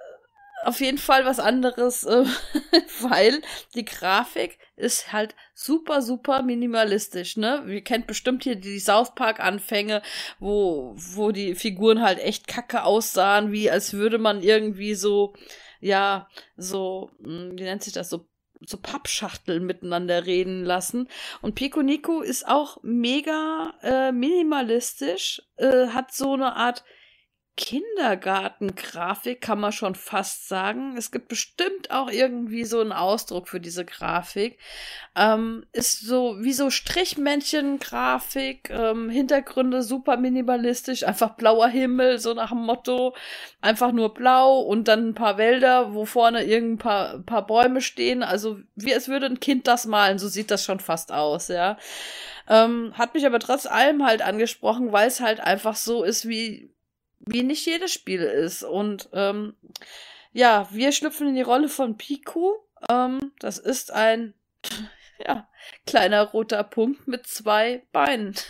auf 0.64 0.82
jeden 0.82 0.98
Fall 0.98 1.26
was 1.26 1.40
anderes, 1.40 2.04
äh, 2.04 2.26
weil 3.02 3.42
die 3.76 3.86
Grafik 3.86 4.58
ist 4.76 5.14
halt 5.14 5.36
super, 5.54 6.02
super 6.02 6.42
minimalistisch, 6.42 7.38
ne? 7.38 7.64
Ihr 7.68 7.84
kennt 7.84 8.08
bestimmt 8.08 8.44
hier 8.44 8.56
die 8.56 8.80
South 8.80 9.16
Park-Anfänge, 9.16 10.02
wo, 10.40 10.94
wo 10.96 11.32
die 11.32 11.56
Figuren 11.56 12.02
halt 12.02 12.20
echt 12.20 12.48
kacke 12.48 12.84
aussahen, 12.84 13.52
wie 13.52 13.70
als 13.70 13.94
würde 13.94 14.18
man 14.18 14.42
irgendwie 14.42 14.96
so, 14.96 15.34
ja, 15.80 16.28
so, 16.58 17.12
hm, 17.24 17.58
wie 17.58 17.64
nennt 17.64 17.84
sich 17.84 17.94
das, 17.94 18.10
so 18.10 18.28
so 18.66 18.78
Pappschachteln 18.78 19.66
miteinander 19.66 20.26
reden 20.26 20.64
lassen. 20.66 21.10
Und 21.44 21.56
Pico 21.56 21.84
Nico 21.84 22.22
ist 22.22 22.48
auch 22.48 22.80
mega 22.82 23.74
äh, 23.84 24.12
minimalistisch, 24.12 25.44
äh, 25.58 25.88
hat 25.90 26.12
so 26.12 26.34
eine 26.34 26.56
Art 26.56 26.84
Kindergartengrafik, 27.58 29.42
kann 29.42 29.60
man 29.60 29.72
schon 29.72 29.96
fast 29.96 30.48
sagen. 30.48 30.96
Es 30.96 31.12
gibt 31.12 31.28
bestimmt 31.28 31.90
auch 31.90 32.10
irgendwie 32.10 32.66
so 32.66 32.80
einen 32.80 32.92
Ausdruck 32.92 33.50
für 33.50 33.60
diese 33.60 33.84
Grafik. 33.84 34.60
Ähm, 35.16 35.66
ist 35.74 36.02
so 36.02 36.36
wie 36.40 36.54
so 36.54 36.70
Strichmännchen-Grafik, 36.70 38.70
ähm, 38.70 39.10
Hintergründe 39.10 39.82
super 39.82 40.18
minimalistisch, 40.18 41.04
einfach 41.04 41.32
blauer 41.32 41.68
Himmel, 41.68 42.20
so 42.20 42.36
nach 42.36 42.50
dem 42.50 42.64
Motto, 42.64 43.16
einfach 43.60 43.92
nur 43.92 44.14
blau 44.14 44.60
und 44.60 44.88
dann 44.88 45.10
ein 45.10 45.16
paar 45.16 45.40
Wälder, 45.40 45.96
wo 45.96 46.06
vorne 46.06 46.44
irgendein 46.44 46.78
paar, 46.78 47.20
paar 47.24 47.48
Bäume 47.48 47.82
stehen. 47.82 48.22
Also 48.22 48.60
wie 48.76 48.92
es 48.92 49.08
würde 49.08 49.26
ein 49.26 49.40
Kind 49.40 49.68
das 49.68 49.88
malen, 49.88 50.20
so 50.20 50.28
sieht 50.28 50.52
das 50.52 50.64
schon 50.64 50.80
fast 50.80 51.12
aus, 51.12 51.48
ja. 51.48 51.78
Ähm, 52.48 52.94
hat 52.96 53.16
mich 53.16 53.26
aber 53.26 53.40
trotz 53.40 53.66
allem 53.66 54.06
halt 54.06 54.22
angesprochen, 54.22 54.92
weil 54.92 55.08
es 55.08 55.22
halt 55.22 55.40
einfach 55.40 55.76
so 55.76 56.04
ist, 56.04 56.28
wie 56.28 56.70
wie 57.20 57.44
nicht 57.44 57.66
jedes 57.66 57.92
Spiel 57.94 58.22
ist. 58.22 58.64
Und 58.64 59.10
ähm, 59.14 59.56
ja, 60.32 60.68
wir 60.72 60.92
schlüpfen 60.92 61.28
in 61.28 61.36
die 61.36 61.42
Rolle 61.42 61.70
von 61.70 61.98
Piku. 61.98 62.54
Ähm, 62.90 63.32
das 63.40 63.58
ist 63.58 63.92
ein 63.92 64.34
ja, 65.26 65.48
kleiner 65.86 66.24
roter 66.24 66.64
Punkt 66.64 67.08
mit 67.08 67.28
zwei 67.28 67.84
Beinen. 67.92 68.36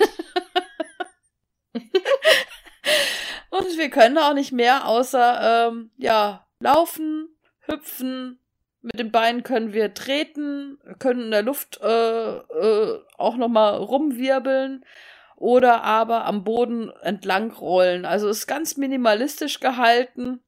Und 3.50 3.78
wir 3.78 3.90
können 3.90 4.18
auch 4.18 4.34
nicht 4.34 4.52
mehr 4.52 4.88
außer 4.88 5.70
ähm, 5.70 5.92
ja, 5.98 6.46
laufen, 6.60 7.30
hüpfen. 7.62 8.40
Mit 8.82 9.00
den 9.00 9.12
Beinen 9.12 9.44
können 9.44 9.74
wir 9.74 9.94
treten, 9.94 10.80
können 11.00 11.24
in 11.24 11.32
der 11.32 11.42
Luft 11.42 11.80
äh, 11.82 12.38
äh, 12.38 13.00
auch 13.18 13.36
nochmal 13.36 13.76
rumwirbeln 13.76 14.86
oder 15.38 15.84
aber 15.84 16.26
am 16.26 16.44
Boden 16.44 16.92
entlang 17.02 17.52
rollen. 17.52 18.06
Also 18.06 18.28
ist 18.28 18.48
ganz 18.48 18.76
minimalistisch 18.76 19.60
gehalten. 19.60 20.42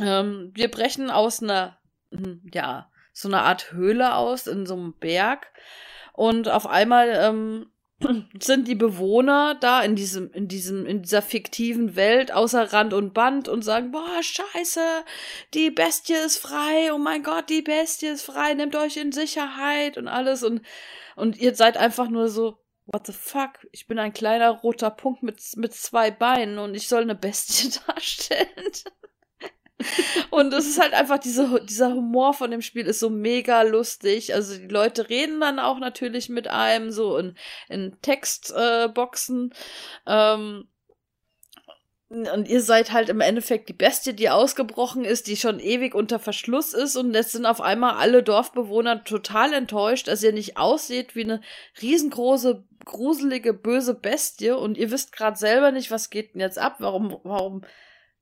Ähm, 0.00 0.50
wir 0.52 0.68
brechen 0.68 1.10
aus 1.10 1.42
einer, 1.42 1.78
hm, 2.10 2.42
ja, 2.52 2.90
so 3.12 3.28
einer 3.28 3.44
Art 3.44 3.72
Höhle 3.72 4.16
aus 4.16 4.48
in 4.48 4.66
so 4.66 4.74
einem 4.74 4.94
Berg. 4.98 5.52
Und 6.12 6.48
auf 6.48 6.66
einmal 6.66 7.12
ähm, 7.14 7.70
sind 8.42 8.66
die 8.66 8.74
Bewohner 8.74 9.54
da 9.60 9.82
in 9.82 9.94
diesem, 9.94 10.32
in 10.32 10.48
diesem, 10.48 10.86
in 10.86 11.02
dieser 11.02 11.22
fiktiven 11.22 11.94
Welt 11.94 12.32
außer 12.32 12.72
Rand 12.72 12.94
und 12.94 13.14
Band 13.14 13.48
und 13.48 13.62
sagen, 13.62 13.92
boah, 13.92 14.22
scheiße, 14.22 15.04
die 15.54 15.70
Bestie 15.70 16.14
ist 16.14 16.38
frei, 16.38 16.92
oh 16.92 16.98
mein 16.98 17.22
Gott, 17.22 17.48
die 17.48 17.62
Bestie 17.62 18.08
ist 18.08 18.22
frei, 18.22 18.54
nehmt 18.54 18.74
euch 18.74 18.96
in 18.96 19.12
Sicherheit. 19.12 19.98
Und 19.98 20.08
alles. 20.08 20.42
Und, 20.42 20.62
und 21.14 21.38
ihr 21.38 21.54
seid 21.54 21.76
einfach 21.76 22.08
nur 22.08 22.28
so, 22.28 22.58
what 22.86 23.06
the 23.06 23.12
fuck? 23.12 23.66
Ich 23.72 23.86
bin 23.86 23.98
ein 23.98 24.12
kleiner 24.12 24.50
roter 24.50 24.90
Punkt 24.90 25.22
mit, 25.22 25.40
mit 25.56 25.74
zwei 25.74 26.10
Beinen 26.10 26.58
und 26.58 26.74
ich 26.74 26.88
soll 26.88 27.02
eine 27.02 27.14
Bestie 27.14 27.70
darstellen. 27.86 28.72
und 30.30 30.54
es 30.54 30.66
ist 30.66 30.80
halt 30.80 30.94
einfach 30.94 31.18
diese, 31.18 31.62
dieser 31.64 31.92
Humor 31.92 32.32
von 32.32 32.50
dem 32.50 32.62
Spiel 32.62 32.86
ist 32.86 33.00
so 33.00 33.10
mega 33.10 33.62
lustig. 33.62 34.34
Also 34.34 34.56
die 34.56 34.68
Leute 34.68 35.08
reden 35.08 35.40
dann 35.40 35.58
auch 35.58 35.78
natürlich 35.78 36.28
mit 36.28 36.48
einem 36.48 36.90
so 36.90 37.18
in, 37.18 37.36
in 37.68 38.00
Textboxen. 38.00 39.52
Äh, 40.06 40.34
ähm, 40.34 40.68
und 42.08 42.46
ihr 42.46 42.62
seid 42.62 42.92
halt 42.92 43.08
im 43.08 43.20
Endeffekt 43.20 43.68
die 43.68 43.72
Bestie, 43.72 44.12
die 44.12 44.30
ausgebrochen 44.30 45.04
ist, 45.04 45.26
die 45.26 45.36
schon 45.36 45.58
ewig 45.58 45.92
unter 45.94 46.20
Verschluss 46.20 46.72
ist. 46.72 46.94
Und 46.94 47.12
jetzt 47.14 47.32
sind 47.32 47.46
auf 47.46 47.60
einmal 47.60 47.96
alle 47.96 48.22
Dorfbewohner 48.22 49.02
total 49.02 49.52
enttäuscht, 49.52 50.06
dass 50.06 50.22
ihr 50.22 50.32
nicht 50.32 50.56
aussieht 50.56 51.16
wie 51.16 51.24
eine 51.24 51.40
riesengroße, 51.82 52.64
gruselige, 52.84 53.54
böse 53.54 53.94
Bestie. 53.94 54.50
Und 54.50 54.78
ihr 54.78 54.92
wisst 54.92 55.10
gerade 55.10 55.36
selber 55.36 55.72
nicht, 55.72 55.90
was 55.90 56.08
geht 56.08 56.34
denn 56.34 56.40
jetzt 56.40 56.58
ab? 56.58 56.76
Warum, 56.78 57.18
warum, 57.24 57.62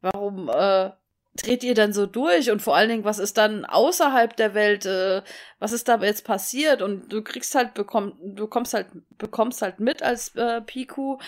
warum, 0.00 0.48
äh, 0.48 0.92
dreht 1.36 1.64
ihr 1.64 1.74
dann 1.74 1.92
so 1.92 2.06
durch 2.06 2.50
und 2.50 2.62
vor 2.62 2.76
allen 2.76 2.88
Dingen, 2.88 3.04
was 3.04 3.18
ist 3.18 3.36
dann 3.36 3.64
außerhalb 3.64 4.36
der 4.36 4.54
Welt, 4.54 4.86
äh, 4.86 5.22
was 5.58 5.72
ist 5.72 5.88
da 5.88 5.96
jetzt 5.96 6.24
passiert 6.24 6.80
und 6.80 7.12
du 7.12 7.22
kriegst 7.22 7.54
halt, 7.54 7.74
bekomm, 7.74 8.16
du 8.22 8.46
kommst 8.46 8.72
halt, 8.72 8.86
bekommst 9.18 9.60
halt 9.60 9.80
mit 9.80 10.02
als 10.02 10.34
äh, 10.36 10.60
Piku, 10.60 11.18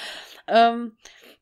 ähm, 0.46 0.96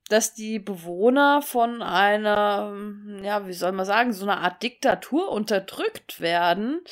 dass 0.09 0.35
die 0.35 0.59
Bewohner 0.59 1.41
von 1.41 1.81
einer, 1.81 2.75
ja, 3.23 3.47
wie 3.47 3.55
soll 3.55 3.73
man 3.73 3.87
sagen, 3.87 4.13
so 4.13 4.25
einer 4.25 4.43
Art 4.43 4.63
Diktatur 4.63 5.31
unterdrückt 5.31 6.21
werden. 6.21 6.83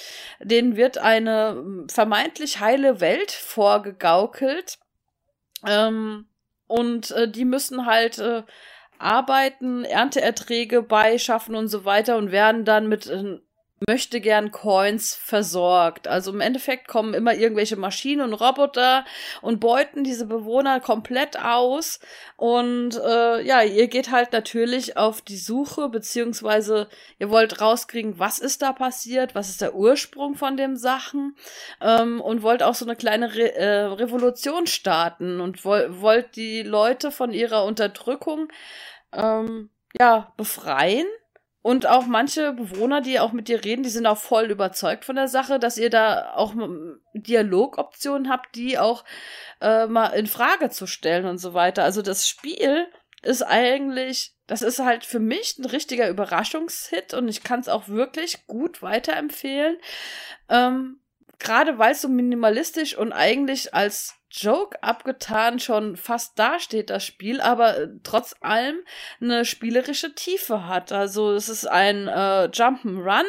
Denen 0.40 0.76
wird 0.76 0.98
eine 0.98 1.84
vermeintlich 1.90 2.60
heile 2.60 3.00
Welt 3.00 3.30
vorgegaukelt. 3.30 4.78
Ähm, 5.66 6.26
und 6.66 7.10
äh, 7.10 7.30
die 7.30 7.44
müssen 7.44 7.84
halt 7.84 8.18
äh, 8.18 8.44
arbeiten, 8.98 9.84
Ernteerträge 9.84 10.82
beischaffen 10.82 11.54
und 11.54 11.68
so 11.68 11.84
weiter 11.84 12.16
und 12.16 12.32
werden 12.32 12.64
dann 12.64 12.88
mit 12.88 13.06
äh, 13.08 13.40
möchte 13.88 14.20
gern 14.20 14.50
Coins 14.50 15.14
versorgt. 15.14 16.08
Also 16.08 16.32
im 16.32 16.40
Endeffekt 16.40 16.88
kommen 16.88 17.14
immer 17.14 17.34
irgendwelche 17.34 17.76
Maschinen 17.76 18.22
und 18.22 18.34
Roboter 18.34 19.04
und 19.40 19.60
beuten 19.60 20.04
diese 20.04 20.26
Bewohner 20.26 20.80
komplett 20.80 21.38
aus. 21.38 22.00
Und 22.36 22.96
äh, 22.96 23.42
ja, 23.42 23.62
ihr 23.62 23.88
geht 23.88 24.10
halt 24.10 24.32
natürlich 24.32 24.96
auf 24.96 25.20
die 25.20 25.36
Suche, 25.36 25.88
beziehungsweise 25.88 26.88
ihr 27.18 27.30
wollt 27.30 27.60
rauskriegen, 27.60 28.18
was 28.18 28.38
ist 28.38 28.62
da 28.62 28.72
passiert, 28.72 29.34
was 29.34 29.48
ist 29.48 29.60
der 29.60 29.74
Ursprung 29.74 30.34
von 30.34 30.56
den 30.56 30.76
Sachen 30.76 31.36
ähm, 31.80 32.20
und 32.20 32.42
wollt 32.42 32.62
auch 32.62 32.74
so 32.74 32.84
eine 32.84 32.96
kleine 32.96 33.34
Re 33.34 33.54
äh, 33.54 33.84
Revolution 33.84 34.66
starten 34.66 35.40
und 35.40 35.64
woll 35.64 36.00
wollt 36.00 36.36
die 36.36 36.62
Leute 36.62 37.10
von 37.10 37.32
ihrer 37.32 37.64
Unterdrückung 37.64 38.48
ähm, 39.12 39.70
ja 39.98 40.32
befreien 40.36 41.06
und 41.62 41.86
auch 41.86 42.06
manche 42.06 42.52
Bewohner, 42.52 43.00
die 43.00 43.20
auch 43.20 43.32
mit 43.32 43.46
dir 43.46 43.64
reden, 43.64 43.84
die 43.84 43.88
sind 43.88 44.06
auch 44.06 44.18
voll 44.18 44.50
überzeugt 44.50 45.04
von 45.04 45.14
der 45.14 45.28
Sache, 45.28 45.60
dass 45.60 45.78
ihr 45.78 45.90
da 45.90 46.34
auch 46.34 46.54
Dialogoptionen 47.14 48.28
habt, 48.28 48.56
die 48.56 48.78
auch 48.78 49.04
äh, 49.60 49.86
mal 49.86 50.08
in 50.08 50.26
Frage 50.26 50.70
zu 50.70 50.88
stellen 50.88 51.24
und 51.24 51.38
so 51.38 51.54
weiter. 51.54 51.84
Also 51.84 52.02
das 52.02 52.28
Spiel 52.28 52.88
ist 53.22 53.42
eigentlich, 53.42 54.34
das 54.48 54.62
ist 54.62 54.80
halt 54.80 55.04
für 55.04 55.20
mich 55.20 55.56
ein 55.58 55.64
richtiger 55.64 56.08
Überraschungshit 56.08 57.14
und 57.14 57.28
ich 57.28 57.44
kann 57.44 57.60
es 57.60 57.68
auch 57.68 57.88
wirklich 57.88 58.46
gut 58.48 58.82
weiterempfehlen. 58.82 59.76
Ähm, 60.48 60.98
Gerade 61.38 61.78
weil 61.78 61.92
es 61.92 62.02
so 62.02 62.08
minimalistisch 62.08 62.96
und 62.96 63.12
eigentlich 63.12 63.74
als 63.74 64.14
Joke 64.32 64.82
abgetan 64.82 65.60
schon 65.60 65.96
fast 65.96 66.38
dasteht, 66.38 66.88
das 66.88 67.04
Spiel, 67.04 67.40
aber 67.40 67.76
äh, 67.78 67.88
trotz 68.02 68.34
allem 68.40 68.76
eine 69.20 69.44
spielerische 69.44 70.14
Tiefe 70.14 70.66
hat. 70.66 70.90
Also 70.90 71.32
es 71.32 71.50
ist 71.50 71.66
ein 71.66 72.08
äh, 72.08 72.48
Jump'n'Run, 72.50 73.24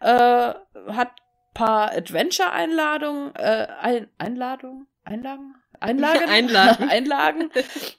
äh, 0.00 0.54
hat 0.92 1.12
paar 1.54 1.92
Adventure-Einladungen, 1.92 3.34
äh, 3.36 3.68
ein 3.80 4.08
Einladungen, 4.18 4.86
Einlagen? 5.04 5.54
Einlagen? 5.80 6.24
Einlagen. 6.28 6.84
Einlagen, 6.90 7.50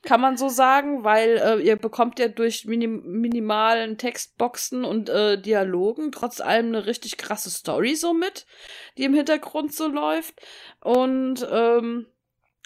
kann 0.03 0.21
man 0.21 0.37
so 0.37 0.49
sagen, 0.49 1.03
weil 1.03 1.37
äh, 1.37 1.61
ihr 1.61 1.75
bekommt 1.75 2.19
ja 2.19 2.27
durch 2.27 2.65
minim 2.65 3.01
minimalen 3.05 3.97
Textboxen 3.97 4.85
und 4.85 5.09
äh, 5.09 5.39
Dialogen 5.41 6.11
trotz 6.11 6.41
allem 6.41 6.67
eine 6.67 6.85
richtig 6.85 7.17
krasse 7.17 7.49
Story 7.49 7.95
so 7.95 8.13
mit, 8.13 8.45
die 8.97 9.03
im 9.03 9.13
Hintergrund 9.13 9.73
so 9.73 9.87
läuft. 9.87 10.35
Und 10.81 11.47
ähm, 11.51 12.07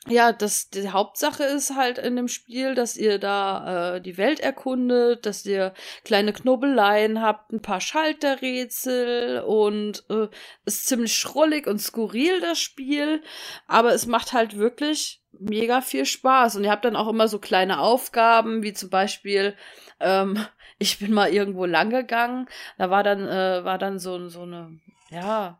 ja, 0.08 0.32
das 0.32 0.70
die 0.70 0.90
Hauptsache 0.90 1.44
ist 1.44 1.76
halt 1.76 1.98
in 1.98 2.16
dem 2.16 2.30
Spiel, 2.30 2.74
dass 2.74 2.96
ihr 2.96 3.20
da 3.20 3.96
äh, 3.96 4.02
die 4.02 4.18
Welt 4.18 4.40
erkundet, 4.40 5.26
dass 5.26 5.46
ihr 5.46 5.74
kleine 6.06 6.32
Knobeleien 6.32 7.22
habt, 7.22 7.52
ein 7.52 7.62
paar 7.62 7.82
Schalterrätsel 7.82 9.42
und 9.42 10.06
äh, 10.10 10.28
ist 10.66 10.88
ziemlich 10.88 11.14
schrullig 11.16 11.68
und 11.68 11.80
skurril 11.80 12.40
das 12.40 12.60
Spiel, 12.60 13.22
aber 13.68 13.94
es 13.94 14.06
macht 14.06 14.32
halt 14.32 14.58
wirklich 14.58 15.22
mega 15.34 15.82
viel 15.82 16.06
Spaß. 16.06 16.56
Und 16.56 16.64
ihr 16.64 16.72
habt 16.72 16.86
dann 16.86 16.96
auch 16.96 17.10
immer 17.10 17.28
so 17.28 17.40
kleine 17.40 17.80
Aufgaben, 17.80 18.64
wie 18.64 18.74
zum 18.74 18.90
Beispiel 18.90 19.56
ähm, 20.00 20.44
ich 20.80 21.00
bin 21.00 21.14
mal 21.14 21.32
irgendwo 21.32 21.66
lang 21.66 21.90
gegangen, 21.90 22.48
da 22.78 22.90
war 22.90 23.04
dann 23.04 23.28
äh, 23.28 23.66
war 23.66 23.78
dann 23.78 24.00
so 24.00 24.30
so 24.30 24.44
eine 24.44 24.80
ja 25.10 25.60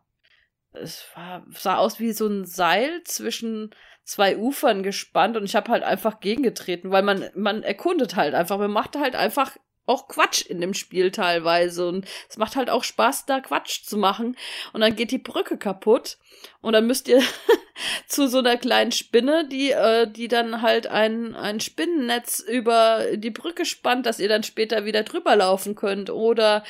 es 0.72 1.04
war 1.14 1.44
sah 1.50 1.76
aus 1.76 1.98
wie 2.00 2.12
so 2.12 2.26
ein 2.26 2.46
Seil 2.46 3.02
zwischen 3.04 3.70
zwei 4.10 4.36
Ufern 4.36 4.82
gespannt 4.82 5.36
und 5.36 5.44
ich 5.44 5.54
habe 5.54 5.70
halt 5.70 5.84
einfach 5.84 6.18
gegengetreten, 6.18 6.90
weil 6.90 7.04
man, 7.04 7.30
man 7.36 7.62
erkundet 7.62 8.16
halt 8.16 8.34
einfach, 8.34 8.58
man 8.58 8.72
macht 8.72 8.96
halt 8.96 9.14
einfach 9.14 9.56
auch 9.86 10.08
Quatsch 10.08 10.44
in 10.44 10.60
dem 10.60 10.74
Spiel 10.74 11.12
teilweise 11.12 11.86
und 11.86 12.06
es 12.28 12.36
macht 12.36 12.56
halt 12.56 12.70
auch 12.70 12.82
Spaß, 12.82 13.26
da 13.26 13.38
Quatsch 13.38 13.84
zu 13.84 13.96
machen. 13.96 14.36
Und 14.72 14.80
dann 14.80 14.96
geht 14.96 15.12
die 15.12 15.18
Brücke 15.18 15.56
kaputt 15.56 16.18
und 16.60 16.72
dann 16.72 16.88
müsst 16.88 17.06
ihr 17.06 17.22
zu 18.08 18.26
so 18.26 18.38
einer 18.38 18.56
kleinen 18.56 18.90
Spinne, 18.90 19.46
die, 19.46 19.70
äh, 19.70 20.10
die 20.10 20.26
dann 20.26 20.60
halt 20.60 20.88
ein, 20.88 21.36
ein 21.36 21.60
Spinnennetz 21.60 22.40
über 22.40 23.06
die 23.14 23.30
Brücke 23.30 23.64
spannt, 23.64 24.06
dass 24.06 24.18
ihr 24.18 24.28
dann 24.28 24.42
später 24.42 24.84
wieder 24.84 25.04
drüber 25.04 25.36
laufen 25.36 25.76
könnt. 25.76 26.10
Oder 26.10 26.64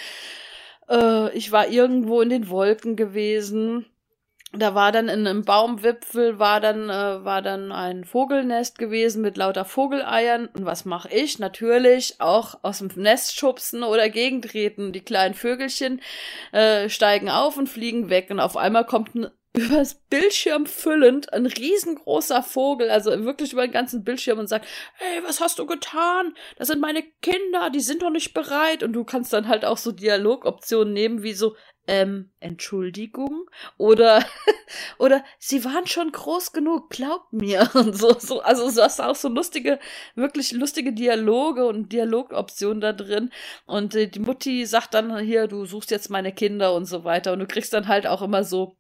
äh, 0.91 1.35
ich 1.35 1.53
war 1.53 1.69
irgendwo 1.69 2.21
in 2.21 2.29
den 2.29 2.51
Wolken 2.51 2.97
gewesen 2.97 3.87
da 4.53 4.75
war 4.75 4.91
dann 4.91 5.09
in 5.09 5.27
einem 5.27 5.45
Baumwipfel 5.45 6.39
war 6.39 6.61
dann 6.61 6.91
äh, 6.91 7.25
war 7.25 7.41
dann 7.41 7.71
ein 7.71 8.05
Vogelnest 8.05 8.79
gewesen 8.79 9.23
mit 9.23 9.37
lauter 9.37 9.65
Vogeleiern 9.65 10.47
und 10.47 10.65
was 10.65 10.85
mache 10.85 11.09
ich 11.15 11.39
natürlich 11.39 12.17
auch 12.21 12.59
aus 12.63 12.79
dem 12.79 12.91
Nest 12.97 13.39
schubsen 13.39 13.85
oder 13.85 14.09
gegentreten 14.09 14.93
die 14.93 15.03
kleinen 15.05 15.35
Vögelchen 15.35 16.01
äh, 16.53 16.89
steigen 16.89 17.31
auf 17.31 17.57
und 17.57 17.69
fliegen 17.69 18.11
weg 18.11 18.29
und 18.31 18.41
auf 18.41 18.57
einmal 18.57 18.85
kommt 18.85 19.15
ein 19.15 19.31
übers 19.57 19.95
Bildschirm 20.09 20.65
füllend 20.65 21.33
ein 21.33 21.47
riesengroßer 21.47 22.43
Vogel, 22.43 22.89
also 22.89 23.25
wirklich 23.25 23.53
über 23.53 23.67
den 23.67 23.73
ganzen 23.73 24.05
Bildschirm 24.05 24.39
und 24.39 24.49
sagt, 24.49 24.67
hey, 24.95 25.23
was 25.25 25.41
hast 25.41 25.59
du 25.59 25.67
getan? 25.67 26.35
Das 26.57 26.69
sind 26.69 26.81
meine 26.81 27.03
Kinder, 27.21 27.71
die 27.71 27.81
sind 27.81 28.03
doch 28.03 28.11
nicht 28.11 28.33
bereit. 28.33 28.85
Und 28.85 28.93
du 28.93 29.03
kannst 29.03 29.33
dann 29.33 29.49
halt 29.49 29.65
auch 29.65 29.77
so 29.77 29.91
Dialogoptionen 29.91 30.95
nehmen, 30.95 31.25
wie 31.25 31.33
so, 31.33 31.57
ähm, 31.91 32.31
Entschuldigung. 32.39 33.51
Oder 33.77 34.25
oder 34.99 35.25
sie 35.41 35.65
waren 35.65 35.89
schon 35.89 36.13
groß 36.13 36.53
genug, 36.53 36.89
glaubt 36.89 37.33
mir. 37.33 37.69
Und 37.75 37.99
so 37.99 38.17
so 38.19 38.41
also 38.41 38.71
du 38.71 38.83
hast 38.83 39.01
auch 39.01 39.17
so 39.17 39.29
lustige 39.29 39.81
wirklich 40.15 40.53
lustige 40.53 40.93
Dialoge 40.93 41.67
und 41.67 41.93
Dialogoptionen 41.93 42.81
da 42.81 42.93
drin. 42.93 43.31
Und 43.67 43.97
äh, 43.97 44.07
die 44.07 44.21
Mutti 44.21 44.67
sagt 44.67 44.95
dann 44.95 45.19
hier 45.19 45.49
du 45.49 45.67
suchst 45.67 45.91
jetzt 45.91 46.11
meine 46.11 46.33
Kinder 46.33 46.75
und 46.75 46.85
so 46.85 47.03
weiter. 47.03 47.33
Und 47.33 47.41
du 47.41 47.47
kriegst 47.47 47.73
dann 47.73 47.89
halt 47.89 48.07
auch 48.07 48.23
immer 48.23 48.45
so 48.45 48.77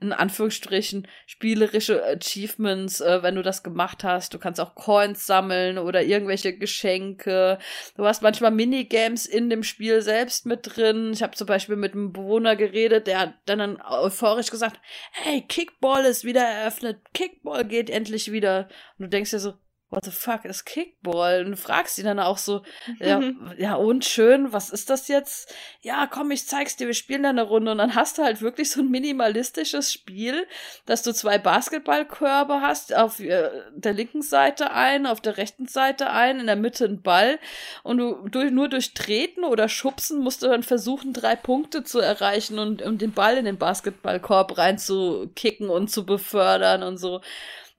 in 0.00 0.12
Anführungsstrichen 0.12 1.08
spielerische 1.26 2.04
Achievements, 2.04 3.00
äh, 3.00 3.22
wenn 3.22 3.34
du 3.34 3.42
das 3.42 3.62
gemacht 3.62 4.04
hast. 4.04 4.32
Du 4.32 4.38
kannst 4.38 4.60
auch 4.60 4.74
Coins 4.74 5.26
sammeln 5.26 5.78
oder 5.78 6.02
irgendwelche 6.02 6.56
Geschenke. 6.56 7.58
Du 7.96 8.04
hast 8.04 8.22
manchmal 8.22 8.50
Minigames 8.50 9.26
in 9.26 9.50
dem 9.50 9.62
Spiel 9.62 10.02
selbst 10.02 10.46
mit 10.46 10.60
drin. 10.62 11.12
Ich 11.12 11.22
habe 11.22 11.36
zum 11.36 11.46
Beispiel 11.46 11.76
mit 11.76 11.94
einem 11.94 12.12
Bewohner 12.12 12.56
geredet, 12.56 13.06
der 13.06 13.20
hat 13.20 13.34
dann 13.46 13.80
euphorisch 13.82 14.50
gesagt, 14.50 14.80
hey, 15.12 15.44
Kickball 15.48 16.04
ist 16.04 16.24
wieder 16.24 16.42
eröffnet, 16.42 16.98
Kickball 17.12 17.64
geht 17.64 17.90
endlich 17.90 18.30
wieder. 18.30 18.68
Und 18.98 19.04
du 19.04 19.08
denkst 19.08 19.30
dir 19.30 19.40
so, 19.40 19.54
what 19.90 20.04
the 20.04 20.10
fuck 20.10 20.44
ist 20.44 20.66
Kickball? 20.66 21.44
Und 21.44 21.52
du 21.52 21.56
fragst 21.56 21.98
ihn 21.98 22.04
dann 22.04 22.20
auch 22.20 22.38
so, 22.38 22.62
ja, 22.98 23.20
ja, 23.58 23.74
und 23.74 24.04
schön, 24.04 24.52
was 24.52 24.70
ist 24.70 24.90
das 24.90 25.08
jetzt? 25.08 25.54
Ja, 25.80 26.06
komm, 26.06 26.30
ich 26.30 26.46
zeig's 26.46 26.76
dir, 26.76 26.86
wir 26.86 26.94
spielen 26.94 27.22
da 27.22 27.30
eine 27.30 27.42
Runde. 27.42 27.72
Und 27.72 27.78
dann 27.78 27.94
hast 27.94 28.18
du 28.18 28.22
halt 28.22 28.42
wirklich 28.42 28.70
so 28.70 28.80
ein 28.80 28.90
minimalistisches 28.90 29.92
Spiel, 29.92 30.46
dass 30.84 31.02
du 31.02 31.12
zwei 31.14 31.38
Basketballkörbe 31.38 32.60
hast, 32.60 32.94
auf 32.94 33.20
äh, 33.20 33.50
der 33.74 33.94
linken 33.94 34.22
Seite 34.22 34.72
ein, 34.72 35.06
auf 35.06 35.20
der 35.20 35.38
rechten 35.38 35.66
Seite 35.66 36.10
ein, 36.10 36.40
in 36.40 36.46
der 36.46 36.56
Mitte 36.56 36.84
ein 36.84 37.00
Ball. 37.00 37.38
Und 37.82 37.98
du 37.98 38.28
durch, 38.28 38.50
nur 38.50 38.68
durch 38.68 38.92
Treten 38.92 39.44
oder 39.44 39.68
Schubsen 39.68 40.20
musst 40.20 40.42
du 40.42 40.48
dann 40.48 40.62
versuchen, 40.62 41.14
drei 41.14 41.34
Punkte 41.34 41.82
zu 41.82 41.98
erreichen 41.98 42.58
und 42.58 42.82
um 42.82 42.98
den 42.98 43.12
Ball 43.12 43.38
in 43.38 43.46
den 43.46 43.58
Basketballkorb 43.58 44.58
reinzukicken 44.58 45.70
und 45.70 45.88
zu 45.88 46.04
befördern 46.04 46.82
und 46.82 46.98
so 46.98 47.22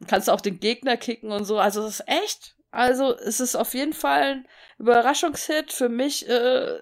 kannst 0.07 0.29
auch 0.29 0.41
den 0.41 0.59
Gegner 0.59 0.97
kicken 0.97 1.31
und 1.31 1.45
so. 1.45 1.59
Also 1.59 1.83
es 1.83 1.99
ist 1.99 2.07
echt. 2.07 2.55
Also 2.71 3.15
es 3.15 3.39
ist 3.39 3.55
auf 3.55 3.73
jeden 3.73 3.93
Fall 3.93 4.23
ein 4.23 4.47
Überraschungshit. 4.77 5.71
Für 5.71 5.89
mich 5.89 6.27
äh, 6.29 6.79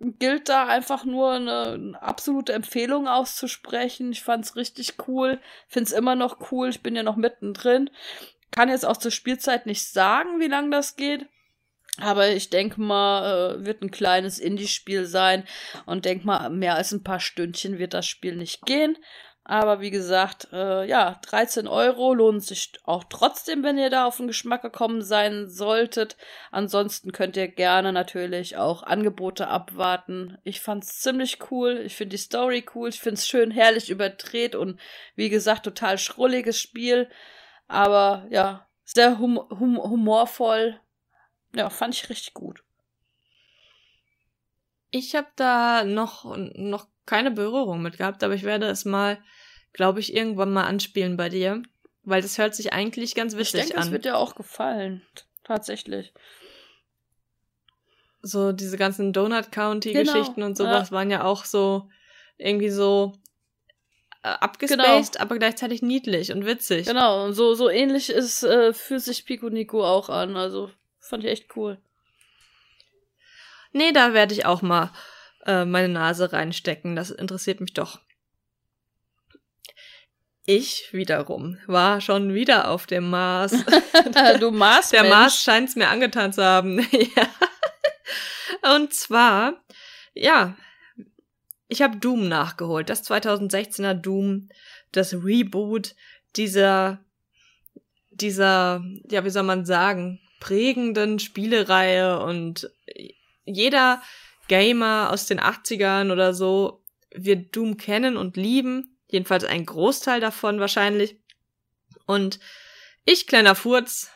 gilt 0.00 0.48
da 0.48 0.66
einfach 0.66 1.04
nur 1.04 1.32
eine, 1.32 1.62
eine, 1.72 2.02
absolute 2.02 2.52
Empfehlung 2.52 3.08
auszusprechen. 3.08 4.12
Ich 4.12 4.22
fand's 4.22 4.56
richtig 4.56 4.94
cool. 5.06 5.40
Find's 5.68 5.92
immer 5.92 6.14
noch 6.14 6.50
cool. 6.50 6.68
Ich 6.68 6.82
bin 6.82 6.96
ja 6.96 7.02
noch 7.02 7.16
mittendrin. 7.16 7.90
Kann 8.50 8.68
jetzt 8.68 8.86
auch 8.86 8.96
zur 8.96 9.10
Spielzeit 9.10 9.66
nicht 9.66 9.88
sagen, 9.88 10.40
wie 10.40 10.48
lang 10.48 10.70
das 10.70 10.96
geht. 10.96 11.26
Aber 11.98 12.28
ich 12.28 12.50
denke 12.50 12.80
mal, 12.80 13.54
äh, 13.54 13.64
wird 13.64 13.82
ein 13.82 13.90
kleines 13.90 14.38
Indie-Spiel 14.38 15.06
sein 15.06 15.44
und 15.86 16.04
denk 16.04 16.26
mal, 16.26 16.50
mehr 16.50 16.74
als 16.74 16.92
ein 16.92 17.02
paar 17.02 17.20
Stündchen 17.20 17.78
wird 17.78 17.94
das 17.94 18.06
Spiel 18.06 18.36
nicht 18.36 18.66
gehen. 18.66 18.98
Aber 19.48 19.80
wie 19.80 19.92
gesagt, 19.92 20.48
äh, 20.52 20.84
ja, 20.88 21.20
13 21.22 21.68
Euro 21.68 22.12
lohnt 22.14 22.42
sich 22.42 22.72
auch 22.82 23.04
trotzdem, 23.04 23.62
wenn 23.62 23.78
ihr 23.78 23.90
da 23.90 24.04
auf 24.06 24.16
den 24.16 24.26
Geschmack 24.26 24.62
gekommen 24.62 25.02
sein 25.02 25.48
solltet. 25.48 26.16
Ansonsten 26.50 27.12
könnt 27.12 27.36
ihr 27.36 27.46
gerne 27.46 27.92
natürlich 27.92 28.56
auch 28.56 28.82
Angebote 28.82 29.46
abwarten. 29.46 30.36
Ich 30.42 30.60
fand's 30.60 30.98
ziemlich 30.98 31.38
cool. 31.52 31.80
Ich 31.86 31.94
finde 31.94 32.16
die 32.16 32.22
Story 32.22 32.66
cool. 32.74 32.88
Ich 32.88 32.98
find's 32.98 33.28
schön 33.28 33.52
herrlich 33.52 33.88
überdreht 33.88 34.56
und 34.56 34.80
wie 35.14 35.28
gesagt, 35.28 35.62
total 35.62 35.96
schrulliges 35.96 36.60
Spiel. 36.60 37.08
Aber 37.68 38.26
ja, 38.30 38.66
sehr 38.82 39.20
hum 39.20 39.38
hum 39.38 39.80
humorvoll. 39.80 40.80
Ja, 41.54 41.70
fand 41.70 41.94
ich 41.94 42.10
richtig 42.10 42.34
gut. 42.34 42.64
Ich 44.90 45.14
habe 45.14 45.28
da 45.36 45.84
noch, 45.84 46.36
noch 46.56 46.88
keine 47.06 47.30
Berührung 47.30 47.82
mit 47.82 47.98
gehabt, 47.98 48.22
aber 48.22 48.34
ich 48.34 48.42
werde 48.42 48.66
es 48.66 48.84
mal, 48.84 49.18
glaube 49.72 50.00
ich, 50.00 50.14
irgendwann 50.14 50.52
mal 50.52 50.64
anspielen 50.64 51.16
bei 51.16 51.28
dir, 51.28 51.62
weil 52.02 52.22
das 52.22 52.38
hört 52.38 52.54
sich 52.54 52.72
eigentlich 52.72 53.14
ganz 53.14 53.36
witzig 53.36 53.60
ich 53.60 53.66
denke, 53.66 53.76
an. 53.78 53.86
Es 53.86 53.92
wird 53.92 54.04
dir 54.04 54.16
auch 54.16 54.34
gefallen, 54.34 55.02
tatsächlich. 55.44 56.12
So 58.22 58.52
diese 58.52 58.76
ganzen 58.76 59.12
Donut 59.12 59.52
County 59.52 59.92
Geschichten 59.92 60.34
genau, 60.36 60.46
und 60.46 60.56
sowas 60.56 60.90
ja. 60.90 60.96
waren 60.96 61.10
ja 61.10 61.24
auch 61.24 61.44
so 61.44 61.88
irgendwie 62.38 62.70
so 62.70 63.12
äh, 64.22 64.28
abgespaced, 64.28 65.12
genau. 65.12 65.22
aber 65.22 65.38
gleichzeitig 65.38 65.82
niedlich 65.82 66.32
und 66.32 66.44
witzig. 66.44 66.86
Genau, 66.86 67.26
und 67.26 67.34
so 67.34 67.54
so 67.54 67.70
ähnlich 67.70 68.10
ist 68.10 68.42
äh, 68.42 68.72
fühlt 68.72 69.02
sich 69.02 69.24
Pico 69.24 69.48
Nico 69.48 69.84
auch 69.84 70.08
an, 70.08 70.36
also 70.36 70.70
fand 70.98 71.24
ich 71.24 71.30
echt 71.30 71.56
cool. 71.56 71.78
Nee, 73.72 73.92
da 73.92 74.12
werde 74.14 74.34
ich 74.34 74.46
auch 74.46 74.62
mal 74.62 74.90
äh, 75.46 75.64
meine 75.64 75.88
Nase 75.88 76.32
reinstecken. 76.32 76.96
Das 76.96 77.10
interessiert 77.10 77.60
mich 77.60 77.72
doch. 77.72 78.00
Ich 80.48 80.92
wiederum 80.92 81.58
war 81.66 82.00
schon 82.00 82.32
wieder 82.32 82.70
auf 82.70 82.86
dem 82.86 83.10
Mars. 83.10 83.52
du 84.40 84.50
Mars. 84.52 84.90
Der 84.90 85.04
Mars 85.04 85.42
scheint 85.42 85.68
es 85.68 85.76
mir 85.76 85.88
angetan 85.88 86.32
zu 86.32 86.44
haben. 86.44 86.78
ja. 86.92 88.74
Und 88.74 88.94
zwar, 88.94 89.64
ja, 90.14 90.56
ich 91.66 91.82
habe 91.82 91.98
Doom 91.98 92.28
nachgeholt. 92.28 92.88
Das 92.88 93.04
2016er 93.04 93.94
Doom, 93.94 94.48
das 94.92 95.14
Reboot 95.14 95.96
dieser, 96.36 97.00
dieser, 98.10 98.84
ja, 99.10 99.24
wie 99.24 99.30
soll 99.30 99.42
man 99.42 99.66
sagen, 99.66 100.20
prägenden 100.38 101.18
Spielereihe 101.18 102.20
und 102.20 102.70
jeder 103.44 104.00
Gamer 104.48 105.10
aus 105.10 105.26
den 105.26 105.40
80ern 105.40 106.12
oder 106.12 106.34
so 106.34 106.84
wird 107.14 107.54
Doom 107.54 107.76
kennen 107.76 108.16
und 108.16 108.36
lieben. 108.36 108.98
Jedenfalls 109.08 109.44
ein 109.44 109.66
Großteil 109.66 110.20
davon 110.20 110.60
wahrscheinlich. 110.60 111.20
Und 112.06 112.40
ich, 113.04 113.26
kleiner 113.26 113.54
Furz, 113.54 114.10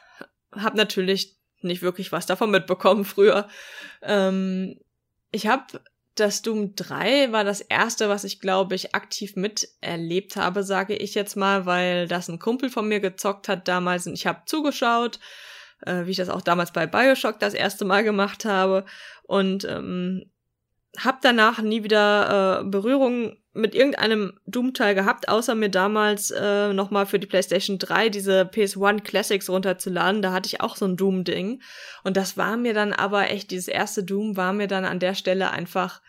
habe 0.52 0.76
natürlich 0.76 1.36
nicht 1.62 1.82
wirklich 1.82 2.12
was 2.12 2.26
davon 2.26 2.50
mitbekommen 2.50 3.04
früher. 3.04 3.48
Ähm, 4.02 4.80
ich 5.30 5.46
habe 5.46 5.80
das 6.16 6.42
Doom 6.42 6.74
3 6.74 7.32
war 7.32 7.44
das 7.44 7.60
erste, 7.60 8.08
was 8.08 8.24
ich 8.24 8.40
glaube 8.40 8.74
ich 8.74 8.94
aktiv 8.94 9.36
miterlebt 9.36 10.36
habe, 10.36 10.64
sage 10.64 10.94
ich 10.96 11.14
jetzt 11.14 11.36
mal, 11.36 11.66
weil 11.66 12.08
das 12.08 12.28
ein 12.28 12.38
Kumpel 12.38 12.68
von 12.68 12.88
mir 12.88 13.00
gezockt 13.00 13.48
hat 13.48 13.68
damals 13.68 14.06
und 14.06 14.14
ich 14.14 14.26
habe 14.26 14.42
zugeschaut, 14.46 15.18
äh, 15.86 16.06
wie 16.06 16.10
ich 16.10 16.16
das 16.16 16.28
auch 16.28 16.42
damals 16.42 16.72
bei 16.72 16.86
BioShock 16.86 17.38
das 17.38 17.54
erste 17.54 17.84
Mal 17.84 18.04
gemacht 18.04 18.44
habe 18.44 18.84
und 19.22 19.64
ähm, 19.64 20.30
habe 20.98 21.18
danach 21.22 21.60
nie 21.62 21.84
wieder 21.84 22.60
äh, 22.60 22.64
Berührung 22.64 23.36
mit 23.52 23.74
irgendeinem 23.74 24.38
Doom-Teil 24.46 24.94
gehabt, 24.94 25.28
außer 25.28 25.54
mir 25.54 25.70
damals 25.70 26.30
äh, 26.30 26.72
nochmal 26.72 27.06
für 27.06 27.18
die 27.18 27.26
PlayStation 27.26 27.78
3 27.78 28.08
diese 28.08 28.42
PS1 28.42 29.02
Classics 29.02 29.48
runterzuladen. 29.48 30.22
Da 30.22 30.32
hatte 30.32 30.46
ich 30.46 30.60
auch 30.60 30.76
so 30.76 30.86
ein 30.86 30.96
Doom-Ding. 30.96 31.60
Und 32.04 32.16
das 32.16 32.36
war 32.36 32.56
mir 32.56 32.74
dann 32.74 32.92
aber 32.92 33.30
echt, 33.30 33.50
dieses 33.50 33.68
erste 33.68 34.04
Doom 34.04 34.36
war 34.36 34.52
mir 34.52 34.68
dann 34.68 34.84
an 34.84 35.00
der 35.00 35.14
Stelle 35.14 35.50
einfach 35.50 36.00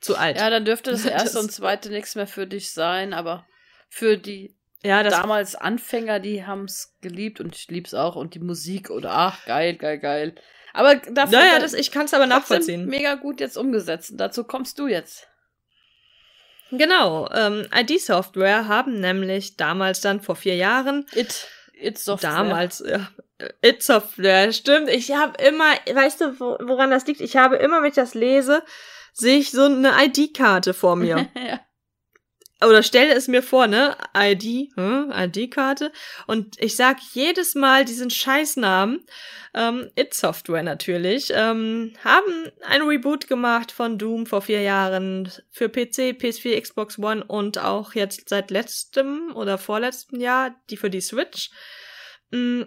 zu 0.00 0.16
alt. 0.16 0.38
Ja, 0.38 0.48
dann 0.48 0.64
dürfte 0.64 0.90
das 0.90 1.04
erste 1.06 1.34
das 1.34 1.42
und 1.42 1.52
zweite 1.52 1.90
nichts 1.90 2.14
mehr 2.14 2.26
für 2.26 2.46
dich 2.46 2.72
sein, 2.72 3.12
aber 3.12 3.46
für 3.90 4.16
die 4.16 4.56
ja, 4.82 5.02
das 5.02 5.14
damals 5.14 5.54
Anfänger, 5.56 6.20
die 6.20 6.46
haben's 6.46 6.96
geliebt 7.02 7.40
und 7.40 7.54
ich 7.54 7.68
lieb's 7.68 7.92
auch 7.92 8.16
und 8.16 8.34
die 8.34 8.40
Musik 8.40 8.90
oder 8.90 9.10
ach, 9.12 9.44
geil, 9.44 9.76
geil, 9.76 9.98
geil. 9.98 10.34
Aber 10.72 10.94
dafür. 10.94 11.38
Naja, 11.38 11.58
das, 11.58 11.74
ich 11.74 11.90
kann 11.90 12.06
es 12.06 12.14
aber 12.14 12.26
nachvollziehen. 12.26 12.86
Mega 12.86 13.16
gut 13.16 13.40
jetzt 13.40 13.58
umgesetzt. 13.58 14.12
dazu 14.14 14.44
kommst 14.44 14.78
du 14.78 14.86
jetzt. 14.86 15.26
Genau. 16.70 17.28
Ähm, 17.32 17.66
ID-Software 17.74 18.68
haben 18.68 19.00
nämlich 19.00 19.56
damals 19.56 20.00
dann 20.00 20.20
vor 20.20 20.36
vier 20.36 20.56
Jahren. 20.56 21.06
It. 21.12 21.48
It 21.72 21.98
Software. 21.98 22.30
Damals, 22.30 22.84
ja. 22.86 23.08
It 23.62 23.82
Software, 23.82 24.52
stimmt. 24.52 24.88
Ich 24.88 25.12
habe 25.12 25.42
immer, 25.42 25.72
weißt 25.92 26.20
du, 26.20 26.40
woran 26.40 26.90
das 26.90 27.06
liegt? 27.06 27.20
Ich 27.20 27.36
habe 27.36 27.56
immer, 27.56 27.80
wenn 27.80 27.88
ich 27.88 27.94
das 27.94 28.14
lese, 28.14 28.62
sehe 29.12 29.38
ich 29.38 29.50
so 29.50 29.64
eine 29.64 29.92
ID-Karte 30.04 30.74
vor 30.74 30.94
mir. 30.94 31.28
ja 31.34 31.60
oder 32.64 32.82
stelle 32.82 33.14
es 33.14 33.28
mir 33.28 33.42
vor, 33.42 33.66
ne? 33.66 33.96
ID, 34.16 34.70
hm, 34.76 35.12
ID-Karte. 35.14 35.92
Und 36.26 36.60
ich 36.60 36.76
sag 36.76 36.98
jedes 37.12 37.54
Mal 37.54 37.84
diesen 37.84 38.10
Scheißnamen. 38.10 39.04
Ähm, 39.54 39.90
It 39.96 40.14
Software 40.14 40.62
natürlich. 40.62 41.32
Ähm, 41.34 41.94
haben 42.04 42.50
ein 42.62 42.82
Reboot 42.82 43.28
gemacht 43.28 43.72
von 43.72 43.98
Doom 43.98 44.26
vor 44.26 44.42
vier 44.42 44.62
Jahren 44.62 45.30
für 45.50 45.68
PC, 45.68 46.16
PS4, 46.18 46.60
Xbox 46.60 46.98
One 46.98 47.24
und 47.24 47.58
auch 47.58 47.94
jetzt 47.94 48.28
seit 48.28 48.50
letztem 48.50 49.34
oder 49.34 49.58
vorletztem 49.58 50.20
Jahr 50.20 50.54
die 50.68 50.76
für 50.76 50.90
die 50.90 51.00
Switch. 51.00 51.50
Mm, 52.30 52.62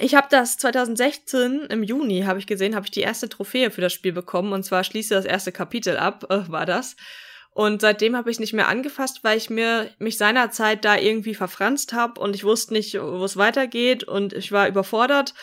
ich 0.00 0.14
habe 0.14 0.28
das 0.30 0.56
2016 0.56 1.66
im 1.68 1.82
Juni 1.82 2.22
habe 2.22 2.38
ich 2.38 2.46
gesehen, 2.46 2.74
habe 2.74 2.86
ich 2.86 2.90
die 2.90 3.02
erste 3.02 3.28
Trophäe 3.28 3.70
für 3.70 3.82
das 3.82 3.92
Spiel 3.92 4.12
bekommen 4.12 4.52
und 4.54 4.62
zwar 4.62 4.84
schließe 4.84 5.14
das 5.14 5.26
erste 5.26 5.52
Kapitel 5.52 5.98
ab, 5.98 6.24
äh, 6.30 6.50
war 6.50 6.64
das. 6.64 6.96
Und 7.54 7.82
seitdem 7.82 8.16
habe 8.16 8.30
ich 8.30 8.40
nicht 8.40 8.54
mehr 8.54 8.68
angefasst, 8.68 9.20
weil 9.22 9.36
ich 9.36 9.50
mir 9.50 9.90
mich 9.98 10.16
seinerzeit 10.16 10.84
da 10.84 10.96
irgendwie 10.96 11.34
verfranst 11.34 11.92
habe 11.92 12.18
und 12.20 12.34
ich 12.34 12.44
wusste 12.44 12.72
nicht, 12.72 12.94
wo 12.94 13.24
es 13.24 13.36
weitergeht 13.36 14.04
und 14.04 14.32
ich 14.32 14.52
war 14.52 14.68
überfordert 14.68 15.34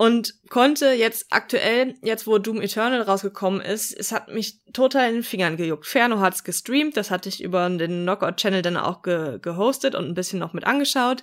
und 0.00 0.32
konnte 0.48 0.92
jetzt 0.92 1.26
aktuell, 1.28 1.94
jetzt 2.00 2.26
wo 2.26 2.38
Doom 2.38 2.62
Eternal 2.62 3.02
rausgekommen 3.02 3.60
ist, 3.60 3.92
es 3.92 4.12
hat 4.12 4.28
mich 4.28 4.64
total 4.72 5.10
in 5.10 5.16
den 5.16 5.22
Fingern 5.22 5.58
gejuckt. 5.58 5.84
Ferno 5.84 6.20
hat's 6.20 6.42
gestreamt, 6.42 6.96
das 6.96 7.10
hatte 7.10 7.28
ich 7.28 7.42
über 7.42 7.68
den 7.68 8.04
Knockout-Channel 8.04 8.62
dann 8.62 8.78
auch 8.78 9.02
ge 9.02 9.38
gehostet 9.42 9.94
und 9.94 10.06
ein 10.06 10.14
bisschen 10.14 10.38
noch 10.38 10.54
mit 10.54 10.66
angeschaut. 10.66 11.22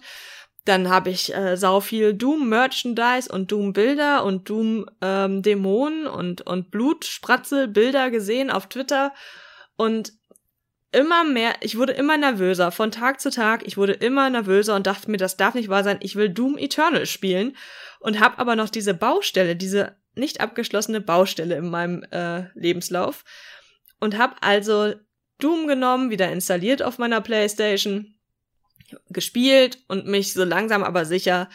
Dann 0.65 0.89
habe 0.89 1.09
ich 1.09 1.33
äh, 1.33 1.57
sau 1.57 1.79
viel 1.79 2.13
Doom-Merchandise 2.13 3.31
und 3.33 3.51
Doom-Bilder 3.51 4.23
und 4.23 4.47
Doom-Dämonen 4.47 6.05
ähm, 6.05 6.13
und, 6.13 6.41
und 6.41 6.69
Blutspratzel-Bilder 6.69 8.11
gesehen 8.11 8.51
auf 8.51 8.67
Twitter 8.67 9.11
und 9.77 10.13
immer 10.91 11.23
mehr, 11.23 11.55
ich 11.61 11.77
wurde 11.77 11.93
immer 11.93 12.17
nervöser. 12.17 12.71
Von 12.71 12.91
Tag 12.91 13.21
zu 13.21 13.29
Tag, 13.29 13.65
ich 13.65 13.77
wurde 13.77 13.93
immer 13.93 14.29
nervöser 14.29 14.75
und 14.75 14.87
dachte 14.87 15.09
mir, 15.09 15.17
das 15.17 15.37
darf 15.37 15.53
nicht 15.53 15.69
wahr 15.69 15.83
sein. 15.83 15.99
Ich 16.01 16.15
will 16.15 16.29
Doom 16.29 16.57
Eternal 16.57 17.05
spielen 17.05 17.55
und 17.99 18.19
habe 18.19 18.39
aber 18.39 18.55
noch 18.55 18.69
diese 18.69 18.93
Baustelle, 18.93 19.55
diese 19.55 19.95
nicht 20.15 20.41
abgeschlossene 20.41 20.99
Baustelle 20.99 21.55
in 21.55 21.69
meinem 21.69 22.03
äh, 22.11 22.45
Lebenslauf 22.55 23.23
und 23.99 24.17
habe 24.17 24.35
also 24.41 24.93
Doom 25.39 25.67
genommen, 25.67 26.09
wieder 26.09 26.31
installiert 26.31 26.81
auf 26.81 26.97
meiner 26.97 27.21
PlayStation, 27.21 28.15
gespielt 29.09 29.77
und 29.87 30.07
mich 30.07 30.33
so 30.33 30.43
langsam 30.43 30.83
aber 30.83 31.05
sicher 31.05 31.49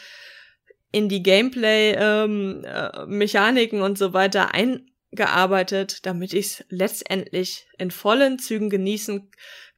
in 0.92 1.08
die 1.08 1.22
Gameplay-Mechaniken 1.22 3.78
ähm, 3.78 3.82
äh, 3.82 3.86
und 3.86 3.98
so 3.98 4.12
weiter 4.12 4.54
ein 4.54 4.91
gearbeitet, 5.12 6.04
damit 6.06 6.32
ich 6.32 6.46
es 6.46 6.64
letztendlich 6.68 7.66
in 7.78 7.90
vollen 7.90 8.38
Zügen 8.38 8.70
genießen 8.70 9.30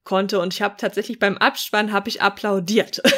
konnte 0.05 0.39
und 0.39 0.55
ich 0.55 0.62
habe 0.62 0.77
tatsächlich 0.78 1.19
beim 1.19 1.36
Abspann 1.39 1.93
habe 1.93 2.09
ich 2.09 2.23
applaudiert. 2.23 3.02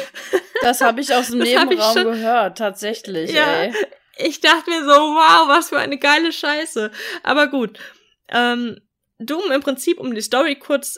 Das 0.63 0.81
habe 0.81 1.01
ich 1.01 1.13
aus 1.13 1.27
dem 1.27 1.37
Nebenraum 1.37 1.93
gehört, 1.93 2.57
tatsächlich. 2.57 3.31
Ja, 3.31 3.61
ey. 3.61 3.73
ich 4.17 4.41
dachte 4.41 4.69
mir 4.71 4.83
so, 4.83 4.89
wow, 4.89 5.47
was 5.47 5.69
für 5.69 5.77
eine 5.77 5.99
geile 5.99 6.33
Scheiße. 6.33 6.91
Aber 7.21 7.47
gut, 7.47 7.77
ähm, 8.29 8.81
Doom 9.19 9.51
im 9.51 9.61
Prinzip, 9.61 9.99
um 9.99 10.13
die 10.13 10.21
Story 10.21 10.55
kurz 10.55 10.97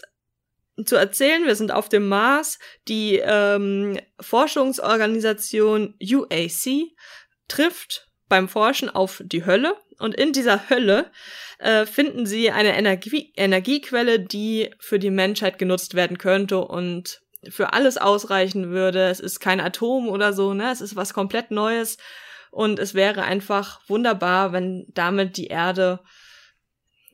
zu 0.85 0.95
erzählen, 0.95 1.45
wir 1.45 1.55
sind 1.55 1.71
auf 1.71 1.89
dem 1.89 2.07
Mars. 2.07 2.57
Die 2.87 3.17
ähm, 3.17 3.99
Forschungsorganisation 4.19 5.95
UAC 6.01 6.93
trifft 7.47 8.08
beim 8.29 8.47
Forschen 8.47 8.89
auf 8.89 9.21
die 9.25 9.45
Hölle 9.45 9.75
und 9.97 10.15
in 10.15 10.31
dieser 10.31 10.69
Hölle 10.69 11.11
äh, 11.57 11.85
finden 11.85 12.25
sie 12.25 12.51
eine 12.51 12.77
Energie 12.77 13.33
Energiequelle, 13.35 14.19
die 14.19 14.73
für 14.79 14.99
die 14.99 15.11
Menschheit 15.11 15.59
genutzt 15.59 15.93
werden 15.95 16.17
könnte 16.17 16.59
und 16.59 17.21
für 17.49 17.73
alles 17.73 17.97
ausreichen 17.97 18.69
würde. 18.69 19.09
Es 19.09 19.19
ist 19.19 19.39
kein 19.39 19.59
Atom 19.59 20.07
oder 20.07 20.33
so, 20.33 20.53
ne? 20.53 20.71
Es 20.71 20.81
ist 20.81 20.95
was 20.95 21.13
komplett 21.13 21.51
Neues. 21.51 21.97
Und 22.51 22.79
es 22.79 22.93
wäre 22.93 23.23
einfach 23.23 23.81
wunderbar, 23.87 24.53
wenn 24.53 24.85
damit 24.89 25.37
die 25.37 25.47
Erde 25.47 25.99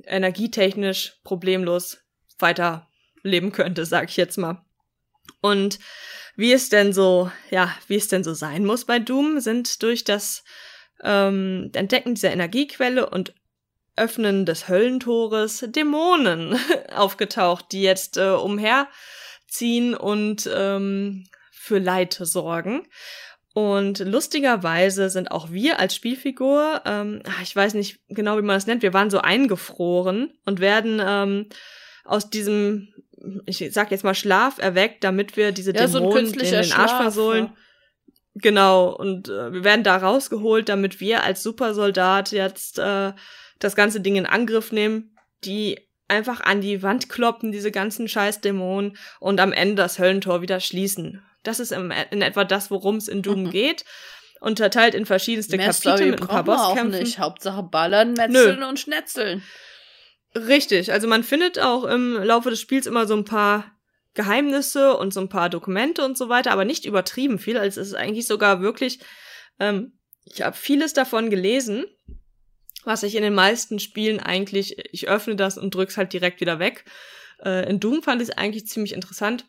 energietechnisch 0.06 1.20
problemlos 1.24 2.00
weiter 2.40 2.88
leben 3.22 3.52
könnte, 3.52 3.86
sag 3.86 4.10
ich 4.10 4.18
jetzt 4.18 4.38
mal. 4.38 4.64
Und 5.42 5.80
wie 6.36 6.54
es 6.54 6.70
denn 6.70 6.94
so, 6.94 7.32
ja, 7.50 7.74
wie 7.88 7.96
es 7.96 8.08
denn 8.08 8.24
so 8.24 8.34
sein 8.34 8.66
muss 8.66 8.86
bei 8.86 9.00
Doom, 9.00 9.40
sind 9.40 9.82
durch 9.84 10.04
das 10.04 10.44
ähm, 11.04 11.72
Entdecken 11.74 12.16
dieser 12.16 12.32
Energiequelle 12.32 13.10
und 13.10 13.34
Öffnen 13.96 14.46
des 14.46 14.68
Höllentores 14.68 15.66
Dämonen 15.70 16.60
aufgetaucht, 16.96 17.72
die 17.72 17.82
jetzt 17.82 18.18
äh, 18.18 18.30
umherziehen 18.30 19.96
und 19.96 20.50
ähm, 20.54 21.26
für 21.52 21.80
Leid 21.80 22.14
sorgen. 22.20 22.88
Und 23.54 24.00
lustigerweise 24.00 25.10
sind 25.10 25.32
auch 25.32 25.50
wir 25.50 25.80
als 25.80 25.96
Spielfigur, 25.96 26.82
ähm, 26.86 27.22
ah, 27.26 27.42
ich 27.42 27.56
weiß 27.56 27.74
nicht 27.76 28.02
genau, 28.10 28.38
wie 28.38 28.42
man 28.42 28.58
das 28.58 28.68
nennt, 28.68 28.84
wir 28.84 28.94
waren 28.94 29.10
so 29.10 29.20
eingefroren 29.20 30.34
und 30.44 30.60
werden 30.60 31.02
ähm, 31.04 31.48
aus 32.04 32.30
diesem, 32.30 32.94
ich 33.46 33.66
sag 33.72 33.92
jetzt 33.92 34.04
mal 34.04 34.14
Schlaf 34.14 34.58
erweckt, 34.58 35.06
damit 35.06 35.38
wir 35.38 35.54
diese 35.54 35.74
ja, 35.74 35.88
Dämonen 35.88 36.28
so 36.28 36.34
in 36.34 36.52
den 36.52 36.72
Arsch 36.74 36.92
versohlen. 36.92 37.46
Ja. 37.46 37.54
Genau, 38.36 38.90
und 38.90 39.30
äh, 39.30 39.54
wir 39.54 39.64
werden 39.64 39.84
da 39.84 39.96
rausgeholt, 39.96 40.68
damit 40.68 41.00
wir 41.00 41.24
als 41.24 41.42
Supersoldat 41.42 42.32
jetzt 42.32 42.80
äh, 42.80 43.14
das 43.60 43.76
ganze 43.76 44.02
Ding 44.02 44.18
in 44.18 44.26
Angriff 44.26 44.74
nehmen, 44.74 45.18
die 45.46 45.80
einfach 46.10 46.42
an 46.42 46.60
die 46.60 46.84
Wand 46.84 47.08
kloppen, 47.10 47.54
diese 47.54 47.72
ganzen 47.72 48.10
Scheißdämonen, 48.10 48.98
und 49.22 49.40
am 49.40 49.54
Ende 49.54 49.76
das 49.76 50.00
Höllentor 50.00 50.42
wieder 50.42 50.60
schließen. 50.60 51.24
Das 51.44 51.62
ist 51.62 51.72
in 51.72 51.92
etwa 52.22 52.44
das, 52.44 52.70
worum 52.72 52.98
es 52.98 53.08
in 53.08 53.22
Doom 53.22 53.44
mhm. 53.44 53.52
geht. 53.52 53.86
Unterteilt 54.42 54.96
in 54.96 55.06
verschiedenste 55.06 55.56
Mehr 55.56 55.68
Kapitel 55.68 55.96
Story 55.96 56.12
mit 56.12 56.22
ein 56.22 56.28
paar 56.28 56.44
Bosskämpfen. 56.44 56.94
Auch 56.94 57.00
nicht. 57.00 57.20
Hauptsache 57.20 57.64
ballern, 57.64 58.14
metzeln 58.14 58.60
Nö. 58.60 58.68
und 58.68 58.80
schnetzeln. 58.80 59.44
Richtig, 60.36 60.92
also 60.92 61.08
man 61.08 61.24
findet 61.24 61.60
auch 61.60 61.86
im 61.86 62.16
Laufe 62.16 62.50
des 62.50 62.60
Spiels 62.60 62.86
immer 62.86 63.08
so 63.08 63.16
ein 63.16 63.24
paar 63.24 63.75
Geheimnisse 64.16 64.98
und 64.98 65.14
so 65.14 65.20
ein 65.20 65.30
paar 65.30 65.50
Dokumente 65.50 66.04
und 66.04 66.18
so 66.18 66.30
weiter, 66.30 66.52
aber 66.52 66.66
nicht 66.66 66.86
übertrieben 66.86 67.38
viel. 67.38 67.58
Also 67.58 67.82
es 67.82 67.90
ist 67.90 67.94
eigentlich 67.94 68.28
sogar 68.28 68.62
wirklich, 68.62 69.00
ähm, 69.60 70.00
ich 70.24 70.42
habe 70.42 70.56
vieles 70.56 70.94
davon 70.94 71.30
gelesen, 71.30 71.86
was 72.84 73.04
ich 73.04 73.16
in 73.16 73.24
den 73.24 73.34
meisten 73.34 73.80
Spielen 73.80 74.20
eigentlich, 74.20 74.78
ich 74.94 75.08
öffne 75.08 75.36
das 75.36 75.58
und 75.58 75.76
drück's 75.76 75.98
halt 75.98 76.14
direkt 76.14 76.42
wieder 76.42 76.60
weg. 76.60 76.86
Äh, 77.44 77.70
in 77.70 77.80
Doom 77.80 78.02
fand 78.04 78.22
ich 78.22 78.30
es 78.30 78.38
eigentlich 78.38 78.68
ziemlich 78.68 78.94
interessant. 78.94 79.46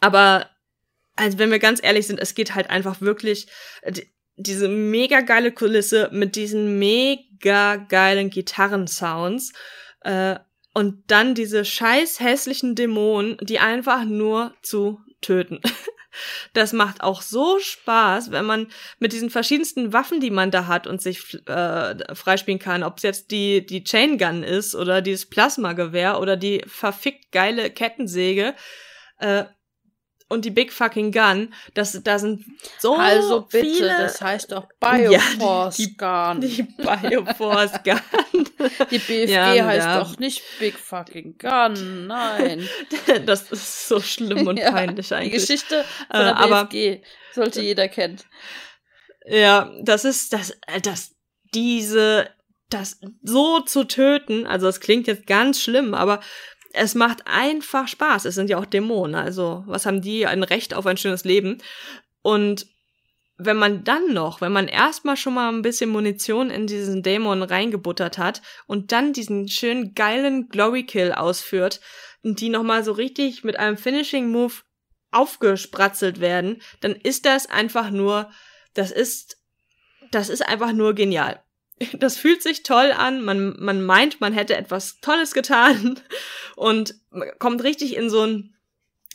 Aber 0.00 0.48
also 1.14 1.38
wenn 1.38 1.50
wir 1.50 1.58
ganz 1.58 1.80
ehrlich 1.82 2.06
sind, 2.06 2.20
es 2.20 2.34
geht 2.34 2.54
halt 2.54 2.70
einfach 2.70 3.00
wirklich 3.00 3.48
äh, 3.82 3.92
die, 3.92 4.10
diese 4.36 4.68
mega 4.68 5.20
geile 5.20 5.50
Kulisse 5.52 6.10
mit 6.12 6.36
diesen 6.36 6.78
mega 6.78 7.76
geilen 7.76 8.30
Gitarrensounds 8.30 9.52
äh, 10.02 10.36
und 10.76 11.04
dann 11.06 11.34
diese 11.34 11.64
scheiß 11.64 12.20
hässlichen 12.20 12.74
Dämonen, 12.74 13.38
die 13.40 13.60
einfach 13.60 14.04
nur 14.04 14.54
zu 14.60 15.00
töten. 15.22 15.60
Das 16.54 16.72
macht 16.72 17.02
auch 17.02 17.20
so 17.20 17.58
Spaß, 17.58 18.30
wenn 18.30 18.46
man 18.46 18.68
mit 18.98 19.12
diesen 19.12 19.28
verschiedensten 19.28 19.92
Waffen, 19.92 20.18
die 20.18 20.30
man 20.30 20.50
da 20.50 20.66
hat 20.66 20.86
und 20.86 21.02
sich 21.02 21.46
äh, 21.46 22.14
freispielen 22.14 22.58
kann, 22.58 22.82
ob 22.82 22.96
es 22.96 23.02
jetzt 23.02 23.30
die, 23.32 23.66
die 23.66 23.84
Chain 23.84 24.16
Gun 24.16 24.42
ist 24.42 24.74
oder 24.74 25.02
dieses 25.02 25.28
Plasmagewehr 25.28 26.18
oder 26.18 26.38
die 26.38 26.64
verfickt 26.66 27.32
geile 27.32 27.68
Kettensäge, 27.68 28.54
äh, 29.18 29.44
und 30.28 30.44
die 30.44 30.50
Big 30.50 30.72
Fucking 30.72 31.12
Gun, 31.12 31.54
das, 31.74 32.00
da 32.02 32.18
sind 32.18 32.44
so 32.78 32.96
Also 32.96 33.42
bitte, 33.42 33.64
viele, 33.64 33.88
das 33.88 34.20
heißt 34.20 34.50
doch 34.52 34.66
Bioforce 34.80 35.78
ja, 35.78 35.86
die, 35.86 35.96
Gun. 35.96 36.40
Die 36.40 36.62
Bioforce 36.62 37.82
Gun. 37.84 38.00
die 38.90 38.98
BFG 38.98 39.30
ja, 39.30 39.64
heißt 39.64 39.86
ja. 39.86 40.00
doch 40.00 40.18
nicht 40.18 40.42
Big 40.58 40.74
Fucking 40.74 41.38
Gun, 41.38 42.06
nein. 42.06 42.68
das 43.26 43.52
ist 43.52 43.88
so 43.88 44.00
schlimm 44.00 44.46
und 44.46 44.60
peinlich 44.60 45.12
eigentlich. 45.14 45.32
Die 45.32 45.38
Geschichte 45.38 45.84
von 46.10 46.20
der 46.20 46.36
äh, 46.40 46.64
BFG 46.64 47.04
sollte 47.32 47.62
jeder 47.62 47.88
kennen. 47.88 48.20
Ja, 49.26 49.72
das 49.82 50.04
ist, 50.04 50.32
das, 50.32 50.50
äh, 50.66 50.80
das, 50.80 51.14
diese, 51.54 52.28
das 52.68 53.00
so 53.22 53.60
zu 53.60 53.84
töten, 53.84 54.46
also 54.46 54.66
das 54.66 54.80
klingt 54.80 55.06
jetzt 55.06 55.26
ganz 55.26 55.60
schlimm, 55.60 55.94
aber 55.94 56.20
es 56.76 56.94
macht 56.94 57.26
einfach 57.26 57.88
Spaß. 57.88 58.26
Es 58.26 58.34
sind 58.34 58.50
ja 58.50 58.58
auch 58.58 58.66
Dämonen. 58.66 59.14
Also, 59.14 59.64
was 59.66 59.86
haben 59.86 60.02
die? 60.02 60.26
Ein 60.26 60.42
Recht 60.42 60.74
auf 60.74 60.86
ein 60.86 60.98
schönes 60.98 61.24
Leben. 61.24 61.58
Und 62.22 62.66
wenn 63.38 63.56
man 63.56 63.82
dann 63.84 64.12
noch, 64.12 64.40
wenn 64.40 64.52
man 64.52 64.68
erstmal 64.68 65.16
schon 65.16 65.34
mal 65.34 65.50
ein 65.50 65.62
bisschen 65.62 65.90
Munition 65.90 66.50
in 66.50 66.66
diesen 66.66 67.02
Dämon 67.02 67.42
reingebuttert 67.42 68.18
hat 68.18 68.42
und 68.66 68.92
dann 68.92 69.12
diesen 69.12 69.48
schönen 69.48 69.94
geilen 69.94 70.48
Glory 70.48 70.84
Kill 70.84 71.12
ausführt 71.12 71.80
und 72.22 72.40
die 72.40 72.48
nochmal 72.48 72.84
so 72.84 72.92
richtig 72.92 73.42
mit 73.42 73.58
einem 73.58 73.76
Finishing 73.76 74.28
Move 74.30 74.54
aufgespratzelt 75.10 76.20
werden, 76.20 76.60
dann 76.80 76.92
ist 76.92 77.24
das 77.24 77.48
einfach 77.48 77.90
nur, 77.90 78.30
das 78.74 78.90
ist, 78.90 79.38
das 80.10 80.28
ist 80.28 80.46
einfach 80.46 80.72
nur 80.72 80.94
genial. 80.94 81.42
das 81.98 82.16
fühlt 82.16 82.42
sich 82.42 82.62
toll 82.62 82.92
an, 82.92 83.24
man, 83.24 83.56
man 83.58 83.84
meint, 83.84 84.20
man 84.20 84.32
hätte 84.32 84.56
etwas 84.56 85.00
Tolles 85.00 85.34
getan. 85.34 86.00
Und 86.56 86.94
kommt 87.38 87.62
richtig 87.62 87.96
in 87.96 88.08
so 88.10 88.22
ein, 88.22 88.55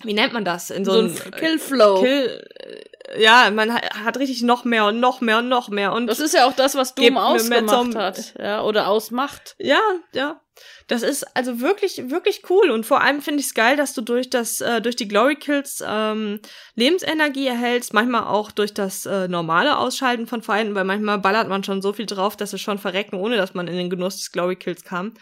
wie 0.03 0.13
nennt 0.13 0.33
man 0.33 0.45
das? 0.45 0.69
In 0.69 0.85
so, 0.85 0.93
so 0.93 0.99
ein 0.99 1.15
äh, 1.15 1.37
Killflow. 1.37 2.01
Kill, 2.01 2.47
äh, 2.59 3.21
ja, 3.21 3.49
man 3.51 3.73
hat 3.73 4.17
richtig 4.17 4.41
noch 4.43 4.63
mehr 4.63 4.85
und 4.85 4.99
noch 4.99 5.21
mehr 5.21 5.39
und 5.39 5.49
noch 5.49 5.69
mehr 5.69 5.93
und 5.93 6.07
das 6.07 6.19
ist 6.19 6.33
ja 6.33 6.45
auch 6.45 6.53
das, 6.53 6.75
was 6.75 6.95
Doom 6.95 7.17
ausgemacht 7.17 7.95
hat, 7.95 8.33
ja, 8.39 8.63
oder 8.63 8.87
ausmacht. 8.87 9.55
Ja, 9.59 9.81
ja. 10.13 10.39
Das 10.87 11.03
ist 11.03 11.23
also 11.35 11.61
wirklich, 11.61 12.09
wirklich 12.09 12.43
cool. 12.49 12.69
Und 12.69 12.85
vor 12.85 13.01
allem 13.01 13.21
finde 13.21 13.39
ich 13.39 13.47
es 13.47 13.53
geil, 13.53 13.77
dass 13.77 13.93
du 13.93 14.01
durch 14.01 14.29
das, 14.29 14.61
äh, 14.61 14.81
durch 14.81 14.95
die 14.95 15.07
Glory 15.07 15.35
Kills 15.35 15.83
ähm, 15.87 16.39
Lebensenergie 16.75 17.47
erhältst, 17.47 17.93
manchmal 17.93 18.25
auch 18.25 18.51
durch 18.51 18.73
das 18.73 19.05
äh, 19.05 19.27
normale 19.27 19.77
Ausschalten 19.77 20.27
von 20.27 20.41
Feinden, 20.41 20.75
weil 20.75 20.83
manchmal 20.83 21.19
ballert 21.19 21.47
man 21.47 21.63
schon 21.63 21.81
so 21.81 21.93
viel 21.93 22.05
drauf, 22.05 22.35
dass 22.35 22.51
sie 22.51 22.59
schon 22.59 22.77
verrecken, 22.77 23.15
ohne 23.15 23.37
dass 23.37 23.53
man 23.53 23.67
in 23.67 23.75
den 23.77 23.89
Genuss 23.89 24.17
des 24.17 24.31
Glory 24.31 24.55
Kills 24.55 24.83
kam. 24.83 25.13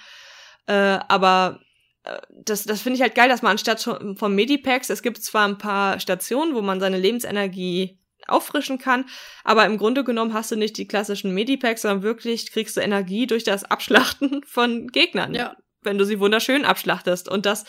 Äh, 0.65 0.99
aber 1.07 1.59
das, 2.29 2.63
das 2.63 2.81
finde 2.81 2.97
ich 2.97 3.01
halt 3.01 3.15
geil, 3.15 3.29
dass 3.29 3.41
man 3.41 3.51
anstatt 3.51 3.81
von 3.81 4.35
Medipacks, 4.35 4.89
es 4.89 5.01
gibt 5.01 5.21
zwar 5.21 5.47
ein 5.47 5.57
paar 5.57 5.99
Stationen, 5.99 6.55
wo 6.55 6.61
man 6.61 6.79
seine 6.79 6.97
Lebensenergie 6.97 7.99
auffrischen 8.27 8.77
kann. 8.77 9.05
Aber 9.43 9.65
im 9.65 9.77
Grunde 9.77 10.03
genommen 10.03 10.33
hast 10.33 10.51
du 10.51 10.55
nicht 10.55 10.77
die 10.77 10.87
klassischen 10.87 11.33
Medipacks, 11.33 11.81
sondern 11.81 12.03
wirklich 12.03 12.51
kriegst 12.51 12.77
du 12.77 12.81
Energie 12.81 13.27
durch 13.27 13.43
das 13.43 13.63
Abschlachten 13.63 14.43
von 14.47 14.87
Gegnern. 14.87 15.33
Ja. 15.33 15.55
Wenn 15.81 15.97
du 15.97 16.05
sie 16.05 16.19
wunderschön 16.19 16.65
abschlachtest. 16.65 17.29
Und 17.29 17.45
das, 17.45 17.65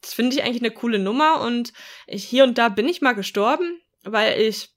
das 0.00 0.14
finde 0.14 0.34
ich 0.34 0.42
eigentlich 0.42 0.62
eine 0.62 0.72
coole 0.72 0.98
Nummer. 0.98 1.40
Und 1.40 1.72
ich, 2.06 2.24
hier 2.24 2.44
und 2.44 2.58
da 2.58 2.68
bin 2.68 2.88
ich 2.88 3.02
mal 3.02 3.12
gestorben, 3.12 3.80
weil 4.02 4.40
ich 4.40 4.70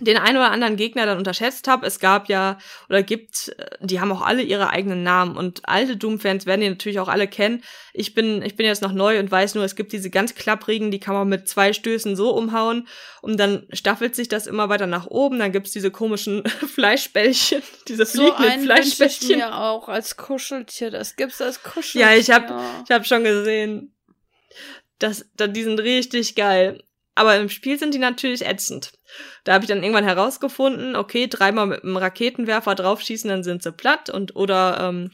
den 0.00 0.16
einen 0.16 0.36
oder 0.36 0.50
anderen 0.50 0.76
Gegner 0.76 1.06
dann 1.06 1.18
unterschätzt 1.18 1.68
habe. 1.68 1.86
Es 1.86 2.00
gab 2.00 2.28
ja 2.28 2.58
oder 2.88 3.02
gibt, 3.02 3.54
äh, 3.56 3.76
die 3.80 4.00
haben 4.00 4.12
auch 4.12 4.22
alle 4.22 4.42
ihre 4.42 4.70
eigenen 4.70 5.02
Namen 5.02 5.36
und 5.36 5.68
alte 5.68 5.96
Doom-Fans 5.96 6.46
werden 6.46 6.60
die 6.60 6.68
natürlich 6.68 7.00
auch 7.00 7.08
alle 7.08 7.28
kennen. 7.28 7.62
Ich 7.92 8.14
bin, 8.14 8.42
ich 8.42 8.56
bin 8.56 8.66
jetzt 8.66 8.82
noch 8.82 8.92
neu 8.92 9.18
und 9.18 9.30
weiß 9.30 9.54
nur, 9.54 9.64
es 9.64 9.76
gibt 9.76 9.92
diese 9.92 10.10
ganz 10.10 10.34
klapprigen, 10.34 10.90
die 10.90 11.00
kann 11.00 11.14
man 11.14 11.28
mit 11.28 11.48
zwei 11.48 11.72
Stößen 11.72 12.16
so 12.16 12.30
umhauen 12.30 12.88
und 13.20 13.38
dann 13.38 13.66
staffelt 13.72 14.14
sich 14.14 14.28
das 14.28 14.46
immer 14.46 14.68
weiter 14.68 14.86
nach 14.86 15.06
oben. 15.06 15.38
Dann 15.38 15.52
gibt's 15.52 15.72
diese 15.72 15.90
komischen 15.90 16.44
Fleischbällchen, 16.74 17.62
diese 17.88 18.06
fliegenden 18.06 18.60
so 18.60 18.64
Fleischbällchen. 18.66 19.30
Ich 19.30 19.36
mir 19.36 19.56
auch 19.56 19.88
als 19.88 20.16
Kuscheltier. 20.16 20.90
Das 20.90 21.16
gibt's 21.16 21.40
als 21.40 21.62
Kuscheltier. 21.62 22.00
Ja, 22.00 22.16
ich 22.16 22.30
habe, 22.30 22.60
ich 22.84 22.90
habe 22.90 23.04
schon 23.04 23.24
gesehen. 23.24 23.94
Das, 24.98 25.24
die 25.38 25.62
sind 25.62 25.80
richtig 25.80 26.34
geil. 26.34 26.82
Aber 27.20 27.36
im 27.36 27.50
Spiel 27.50 27.78
sind 27.78 27.92
die 27.92 27.98
natürlich 27.98 28.46
ätzend. 28.46 28.92
Da 29.44 29.52
habe 29.52 29.62
ich 29.62 29.68
dann 29.68 29.82
irgendwann 29.82 30.04
herausgefunden, 30.04 30.96
okay, 30.96 31.26
dreimal 31.28 31.66
mit 31.66 31.84
einem 31.84 31.98
Raketenwerfer 31.98 32.74
draufschießen, 32.74 33.28
dann 33.28 33.42
sind 33.42 33.62
sie 33.62 33.72
platt 33.72 34.08
und 34.08 34.36
oder 34.36 34.78
ähm, 34.80 35.10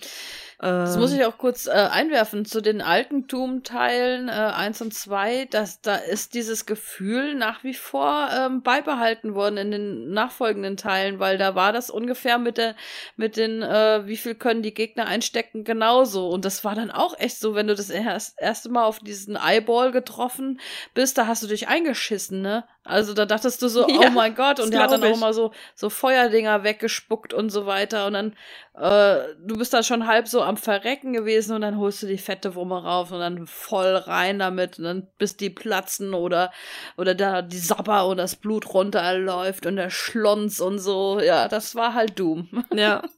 das 0.59 0.97
muss 0.97 1.13
ich 1.13 1.25
auch 1.27 1.37
kurz 1.37 1.67
äh, 1.67 1.71
einwerfen 1.71 2.47
zu 2.47 2.63
den 2.63 2.81
alten 2.81 3.27
Doom-Teilen 3.27 4.29
äh, 4.29 4.33
1 4.33 4.81
und 4.81 4.95
2, 4.95 5.45
dass 5.51 5.83
da 5.83 5.97
ist 5.97 6.33
dieses 6.33 6.65
Gefühl 6.65 7.35
nach 7.35 7.63
wie 7.63 7.75
vor 7.75 8.31
ähm, 8.35 8.63
beibehalten 8.63 9.35
worden 9.35 9.59
in 9.59 9.71
den 9.71 10.11
nachfolgenden 10.13 10.79
Teilen, 10.79 11.19
weil 11.19 11.37
da 11.37 11.55
war 11.55 11.75
das 11.75 11.91
ungefähr 11.91 12.39
mit 12.39 12.57
der 12.57 12.75
mit 13.17 13.37
den 13.37 13.63
äh, 13.63 14.07
wie 14.07 14.17
viel 14.17 14.35
können 14.35 14.63
die 14.63 14.73
Gegner 14.73 15.07
einstecken 15.07 15.63
genauso 15.63 16.31
und 16.31 16.47
das 16.47 16.65
war 16.65 16.75
dann 16.75 16.91
auch 16.91 17.19
echt 17.19 17.39
so, 17.39 17.55
wenn 17.55 17.67
du 17.67 17.75
das 17.75 17.91
erst, 17.91 18.41
erste 18.41 18.71
Mal 18.71 18.85
auf 18.85 18.99
diesen 19.01 19.37
Eyeball 19.37 19.93
getroffen 19.93 20.59
bist, 20.95 21.19
da 21.19 21.27
hast 21.27 21.43
du 21.43 21.49
dich 21.49 21.69
eingeschissen, 21.69 22.41
ne? 22.41 22.65
Also 22.87 23.15
da 23.15 23.27
dachtest 23.27 23.61
du 23.63 23.69
so, 23.69 23.81
ja, 23.89 24.09
oh 24.09 24.11
mein 24.11 24.35
Gott, 24.35 24.61
und 24.61 24.73
der 24.73 24.83
hat 24.83 24.93
dann 24.93 25.03
auch 25.03 25.17
immer 25.17 25.33
so 25.33 25.53
so 25.75 25.91
Feuerdinger 25.91 26.65
weggespuckt 26.65 27.35
und 27.35 27.51
so 27.51 27.67
weiter 27.67 28.07
und 28.07 28.13
dann 28.15 28.33
äh, 28.75 29.35
du 29.39 29.57
bist 29.57 29.73
da 29.73 29.83
schon 29.83 30.07
halb 30.07 30.29
so 30.29 30.43
am 30.43 30.57
Verrecken 30.57 31.13
gewesen 31.13 31.55
und 31.55 31.63
dann 31.63 31.79
holst 31.79 32.03
du 32.03 32.07
die 32.07 32.19
fette 32.19 32.55
Wumme 32.55 32.83
rauf 32.83 33.11
und 33.11 33.21
dann 33.21 33.47
voll 33.47 33.97
rein 33.97 34.39
damit 34.39 34.79
und 34.79 34.85
dann 34.85 35.09
bis 35.19 35.37
die 35.37 35.51
platzen 35.51 36.13
oder, 36.13 36.53
oder 36.97 37.15
da 37.15 37.41
die 37.43 37.59
Sabber 37.59 38.07
und 38.07 38.19
das 38.19 38.37
Blut 38.37 38.75
runterläuft 38.75 39.65
und 39.67 39.77
der 39.77 39.91
Schlons 39.91 40.61
und 40.61 40.79
so. 40.79 41.21
Ja, 41.21 41.49
das 41.49 41.75
war 41.75 41.95
halt 41.95 42.19
Doom. 42.19 42.65
Ja. 42.75 43.03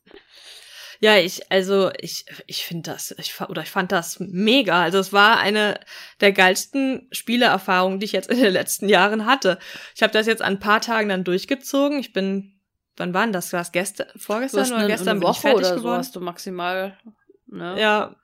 Ja, 1.00 1.16
ich, 1.16 1.50
also 1.50 1.92
ich, 1.98 2.24
ich 2.46 2.64
finde 2.64 2.90
das, 2.90 3.14
ich, 3.18 3.40
oder 3.40 3.62
ich 3.62 3.70
fand 3.70 3.92
das 3.92 4.18
mega. 4.18 4.82
Also 4.82 4.98
es 4.98 5.12
war 5.12 5.38
eine 5.38 5.78
der 6.20 6.32
geilsten 6.32 7.06
Spieleerfahrungen, 7.12 8.00
die 8.00 8.06
ich 8.06 8.12
jetzt 8.12 8.30
in 8.30 8.40
den 8.40 8.52
letzten 8.52 8.88
Jahren 8.88 9.24
hatte. 9.24 9.58
Ich 9.94 10.02
habe 10.02 10.12
das 10.12 10.26
jetzt 10.26 10.42
an 10.42 10.54
ein 10.54 10.58
paar 10.58 10.80
Tagen 10.80 11.08
dann 11.08 11.22
durchgezogen. 11.22 12.00
Ich 12.00 12.12
bin, 12.12 12.60
wann 12.96 13.14
waren 13.14 13.32
das? 13.32 13.52
War 13.52 13.60
es 13.60 13.70
gestern, 13.70 14.08
vorgestern 14.16 14.66
oder 14.66 14.76
eine, 14.76 14.88
gestern 14.88 15.08
eine 15.08 15.22
Woche 15.22 15.40
fertig 15.40 15.58
oder 15.58 15.68
so 15.68 15.76
geworden? 15.76 15.98
hast 15.98 16.16
du 16.16 16.20
maximal. 16.20 16.98
Ne? 17.46 17.80
Ja. 17.80 18.16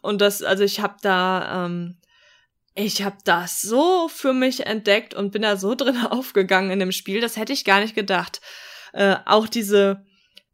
Und 0.00 0.20
das, 0.20 0.42
also 0.42 0.62
ich 0.62 0.78
habe 0.78 0.96
da, 1.02 1.66
ähm, 1.66 1.98
ich 2.76 3.02
habe 3.02 3.18
das 3.24 3.62
so 3.62 4.08
für 4.08 4.32
mich 4.32 4.64
entdeckt 4.66 5.12
und 5.12 5.32
bin 5.32 5.42
da 5.42 5.56
so 5.56 5.74
drin 5.76 5.98
aufgegangen 6.06 6.70
in 6.70 6.78
dem 6.78 6.92
Spiel. 6.92 7.20
Das 7.20 7.36
hätte 7.36 7.52
ich 7.52 7.64
gar 7.64 7.80
nicht 7.80 7.96
gedacht. 7.96 8.40
Äh, 8.92 9.16
auch 9.26 9.48
diese, 9.48 10.04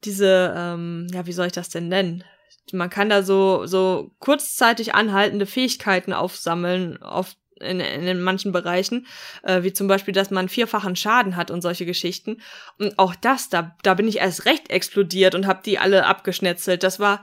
diese, 0.07 0.55
ähm, 0.57 1.09
ja, 1.13 1.27
wie 1.27 1.33
soll 1.33 1.47
ich 1.47 1.53
das 1.53 1.69
denn 1.69 1.89
nennen? 1.89 2.25
Man 2.73 2.91
kann 2.91 3.09
da 3.09 3.23
so, 3.23 3.67
so 3.67 4.13
kurzzeitig 4.19 4.95
anhaltende 4.95 5.47
Fähigkeiten 5.47 6.13
aufsammeln, 6.13 7.01
auf, 7.03 7.37
in, 7.61 7.81
in 7.81 8.21
manchen 8.21 8.53
Bereichen, 8.53 9.07
äh, 9.43 9.63
wie 9.63 9.73
zum 9.73 9.87
Beispiel, 9.87 10.15
dass 10.15 10.31
man 10.31 10.49
vierfachen 10.49 10.97
Schaden 10.97 11.37
hat 11.37 11.51
und 11.51 11.63
solche 11.63 11.87
Geschichten. 11.87 12.41
Und 12.79 12.99
auch 12.99 13.15
das, 13.15 13.49
da, 13.49 13.77
da 13.83 13.95
bin 13.95 14.09
ich 14.09 14.19
erst 14.19 14.47
recht 14.47 14.71
explodiert 14.71 15.35
und 15.35 15.47
habe 15.47 15.63
die 15.65 15.79
alle 15.79 16.07
abgeschnetzelt. 16.07 16.83
Das 16.83 16.99
war, 16.99 17.23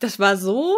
das 0.00 0.18
war 0.18 0.36
so 0.36 0.76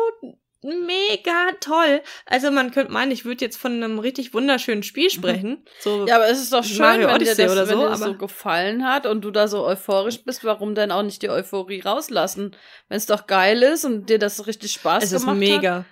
mega 0.66 1.52
toll. 1.60 2.02
Also 2.26 2.50
man 2.50 2.70
könnte 2.70 2.92
meinen, 2.92 3.12
ich 3.12 3.24
würde 3.24 3.44
jetzt 3.44 3.56
von 3.56 3.72
einem 3.72 3.98
richtig 3.98 4.34
wunderschönen 4.34 4.82
Spiel 4.82 5.10
sprechen. 5.10 5.64
So 5.80 6.06
Ja, 6.06 6.16
aber 6.16 6.28
es 6.28 6.42
ist 6.42 6.52
doch 6.52 6.64
schön, 6.64 6.78
Mario 6.78 7.08
wenn 7.08 7.08
dir 7.08 7.14
Odyssey 7.14 7.44
das, 7.44 7.52
oder 7.52 7.66
so, 7.66 7.78
dir 7.80 7.88
das 7.88 8.00
so 8.00 8.14
gefallen 8.14 8.84
hat 8.84 9.06
und 9.06 9.22
du 9.22 9.30
da 9.30 9.48
so 9.48 9.64
euphorisch 9.64 10.24
bist, 10.24 10.44
warum 10.44 10.74
denn 10.74 10.90
auch 10.90 11.02
nicht 11.02 11.22
die 11.22 11.30
Euphorie 11.30 11.80
rauslassen? 11.80 12.56
Wenn 12.88 12.98
es 12.98 13.06
doch 13.06 13.26
geil 13.26 13.62
ist 13.62 13.84
und 13.84 14.10
dir 14.10 14.18
das 14.18 14.46
richtig 14.46 14.72
Spaß 14.72 15.04
es 15.04 15.12
ist 15.12 15.20
gemacht 15.22 15.34
hat. 15.34 15.38
mega. 15.38 15.84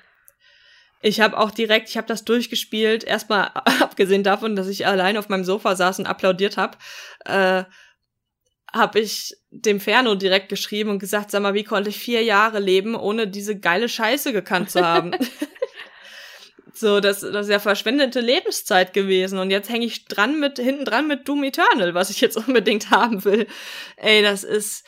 Ich 1.03 1.21
habe 1.21 1.37
auch 1.37 1.51
direkt, 1.51 1.91
ich 1.91 1.99
habe 1.99 2.07
das 2.07 2.25
durchgespielt. 2.25 3.05
Erstmal 3.05 3.49
abgesehen 3.81 4.23
davon, 4.23 4.57
dass 4.57 4.69
ich 4.69 4.87
allein 4.87 5.19
auf 5.19 5.29
meinem 5.29 5.45
Sofa 5.45 5.77
saß 5.77 5.99
und 5.99 6.07
applaudiert 6.07 6.57
habe, 6.57 6.79
äh, 7.27 7.65
habe 8.75 8.99
ich 8.99 9.37
dem 9.51 9.81
Ferno 9.81 10.17
direkt 10.17 10.49
geschrieben 10.49 10.91
und 10.91 10.99
gesagt, 10.99 11.31
sag 11.31 11.43
mal, 11.43 11.55
wie 11.55 11.65
konnte 11.65 11.91
ich 11.91 11.99
vier 11.99 12.23
Jahre 12.23 12.59
leben, 12.59 12.97
ohne 12.97 13.29
diese 13.29 13.59
geile 13.59 13.89
Scheiße 13.89 14.33
gekannt 14.33 14.71
zu 14.71 14.85
haben? 14.85 15.13
so, 16.75 16.99
das, 16.99 17.21
das 17.21 17.47
ist 17.47 17.53
ja 17.53 17.61
verschwendete 17.61 18.21
Lebenszeit 18.21 18.93
gewesen 18.93 19.39
und 19.39 19.51
jetzt 19.51 19.71
hänge 19.71 19.87
ich 19.87 20.07
dran 20.07 20.41
mit 20.41 20.59
hinten 20.59 20.85
dran 20.85 21.07
mit 21.07 21.29
Doom 21.29 21.45
Eternal, 21.45 21.95
was 21.95 22.11
ich 22.11 22.21
jetzt 22.21 22.37
unbedingt 22.49 22.91
haben 22.91 23.25
will. 23.25 23.47
Ey, 23.97 24.23
das 24.23 24.43
ist 24.43 24.85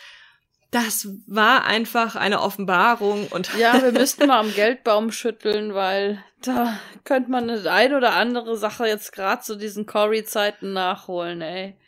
das 0.72 1.08
war 1.28 1.64
einfach 1.64 2.16
eine 2.16 2.42
Offenbarung 2.42 3.28
und 3.28 3.56
Ja, 3.56 3.80
wir 3.80 3.92
müssten 3.98 4.26
mal 4.26 4.40
am 4.40 4.52
Geldbaum 4.52 5.12
schütteln, 5.12 5.74
weil 5.74 6.22
da 6.42 6.78
könnte 7.04 7.30
man 7.30 7.48
eine 7.48 7.70
ein 7.70 7.94
oder 7.94 8.14
andere 8.14 8.56
Sache 8.56 8.86
jetzt 8.86 9.12
gerade 9.12 9.42
zu 9.42 9.54
diesen 9.56 9.86
Cory-Zeiten 9.86 10.72
nachholen, 10.72 11.40
ey. 11.40 11.78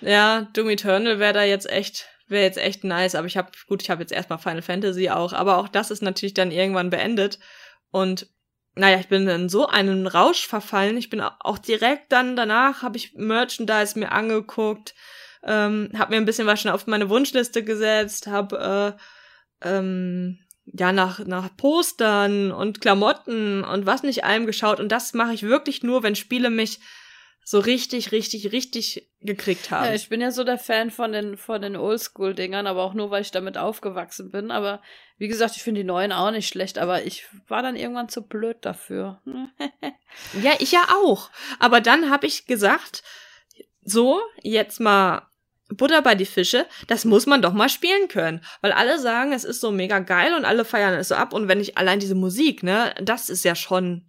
Ja, 0.00 0.48
Doom 0.54 0.70
Eternal 0.70 1.18
wäre 1.18 1.32
da 1.32 1.42
jetzt 1.42 1.70
echt, 1.70 2.08
wäre 2.26 2.44
jetzt 2.44 2.58
echt 2.58 2.84
nice, 2.84 3.14
aber 3.14 3.26
ich 3.26 3.36
habe, 3.36 3.50
gut, 3.66 3.82
ich 3.82 3.90
habe 3.90 4.02
jetzt 4.02 4.12
erstmal 4.12 4.38
Final 4.38 4.62
Fantasy 4.62 5.10
auch, 5.10 5.32
aber 5.32 5.58
auch 5.58 5.68
das 5.68 5.90
ist 5.90 6.02
natürlich 6.02 6.34
dann 6.34 6.50
irgendwann 6.50 6.90
beendet. 6.90 7.38
Und 7.90 8.28
naja, 8.74 8.98
ich 8.98 9.08
bin 9.08 9.26
in 9.28 9.48
so 9.48 9.66
einen 9.66 10.06
Rausch 10.06 10.46
verfallen. 10.46 10.96
Ich 10.96 11.10
bin 11.10 11.20
auch 11.20 11.58
direkt 11.58 12.12
dann 12.12 12.36
danach, 12.36 12.82
habe 12.82 12.96
ich 12.96 13.14
Merchandise 13.14 13.98
mir 13.98 14.12
angeguckt, 14.12 14.94
ähm, 15.42 15.90
habe 15.98 16.12
mir 16.12 16.16
ein 16.18 16.24
bisschen 16.24 16.46
was 16.46 16.60
schon 16.60 16.70
auf 16.70 16.86
meine 16.86 17.10
Wunschliste 17.10 17.64
gesetzt, 17.64 18.26
habe 18.26 18.96
äh, 19.62 19.68
ähm, 19.68 20.38
ja 20.64 20.92
nach, 20.92 21.18
nach 21.20 21.56
Postern 21.56 22.52
und 22.52 22.80
Klamotten 22.80 23.64
und 23.64 23.86
was 23.86 24.02
nicht 24.02 24.24
allem 24.24 24.46
geschaut. 24.46 24.80
Und 24.80 24.90
das 24.90 25.14
mache 25.14 25.34
ich 25.34 25.42
wirklich 25.42 25.82
nur, 25.82 26.02
wenn 26.02 26.14
Spiele 26.14 26.50
mich 26.50 26.80
so 27.50 27.58
richtig, 27.58 28.12
richtig, 28.12 28.52
richtig 28.52 29.08
gekriegt 29.22 29.72
haben. 29.72 29.86
Ja, 29.86 29.92
ich 29.92 30.08
bin 30.08 30.20
ja 30.20 30.30
so 30.30 30.44
der 30.44 30.56
Fan 30.56 30.92
von 30.92 31.10
den, 31.10 31.36
von 31.36 31.60
den 31.60 31.74
Oldschool-Dingern, 31.74 32.68
aber 32.68 32.84
auch 32.84 32.94
nur, 32.94 33.10
weil 33.10 33.22
ich 33.22 33.32
damit 33.32 33.58
aufgewachsen 33.58 34.30
bin. 34.30 34.52
Aber 34.52 34.80
wie 35.18 35.26
gesagt, 35.26 35.56
ich 35.56 35.64
finde 35.64 35.80
die 35.80 35.86
neuen 35.86 36.12
auch 36.12 36.30
nicht 36.30 36.46
schlecht, 36.46 36.78
aber 36.78 37.02
ich 37.02 37.26
war 37.48 37.60
dann 37.64 37.74
irgendwann 37.74 38.08
zu 38.08 38.22
blöd 38.22 38.58
dafür. 38.60 39.20
Ja, 40.42 40.52
ich 40.58 40.72
ja 40.72 40.86
auch. 41.02 41.30
Aber 41.60 41.80
dann 41.80 42.10
habe 42.10 42.26
ich 42.26 42.46
gesagt, 42.46 43.04
so, 43.82 44.20
jetzt 44.42 44.80
mal 44.80 45.22
Butter 45.68 46.02
bei 46.02 46.16
die 46.16 46.26
Fische, 46.26 46.66
das 46.88 47.04
muss 47.04 47.26
man 47.26 47.42
doch 47.42 47.52
mal 47.52 47.68
spielen 47.68 48.08
können. 48.08 48.44
Weil 48.60 48.72
alle 48.72 48.98
sagen, 48.98 49.32
es 49.32 49.44
ist 49.44 49.60
so 49.60 49.70
mega 49.70 50.00
geil 50.00 50.34
und 50.34 50.44
alle 50.44 50.64
feiern 50.64 50.94
es 50.94 51.08
so 51.08 51.14
ab. 51.14 51.32
Und 51.32 51.46
wenn 51.46 51.60
ich 51.60 51.78
allein 51.78 52.00
diese 52.00 52.16
Musik, 52.16 52.64
ne, 52.64 52.92
das 53.00 53.28
ist 53.28 53.44
ja 53.44 53.54
schon 53.54 54.06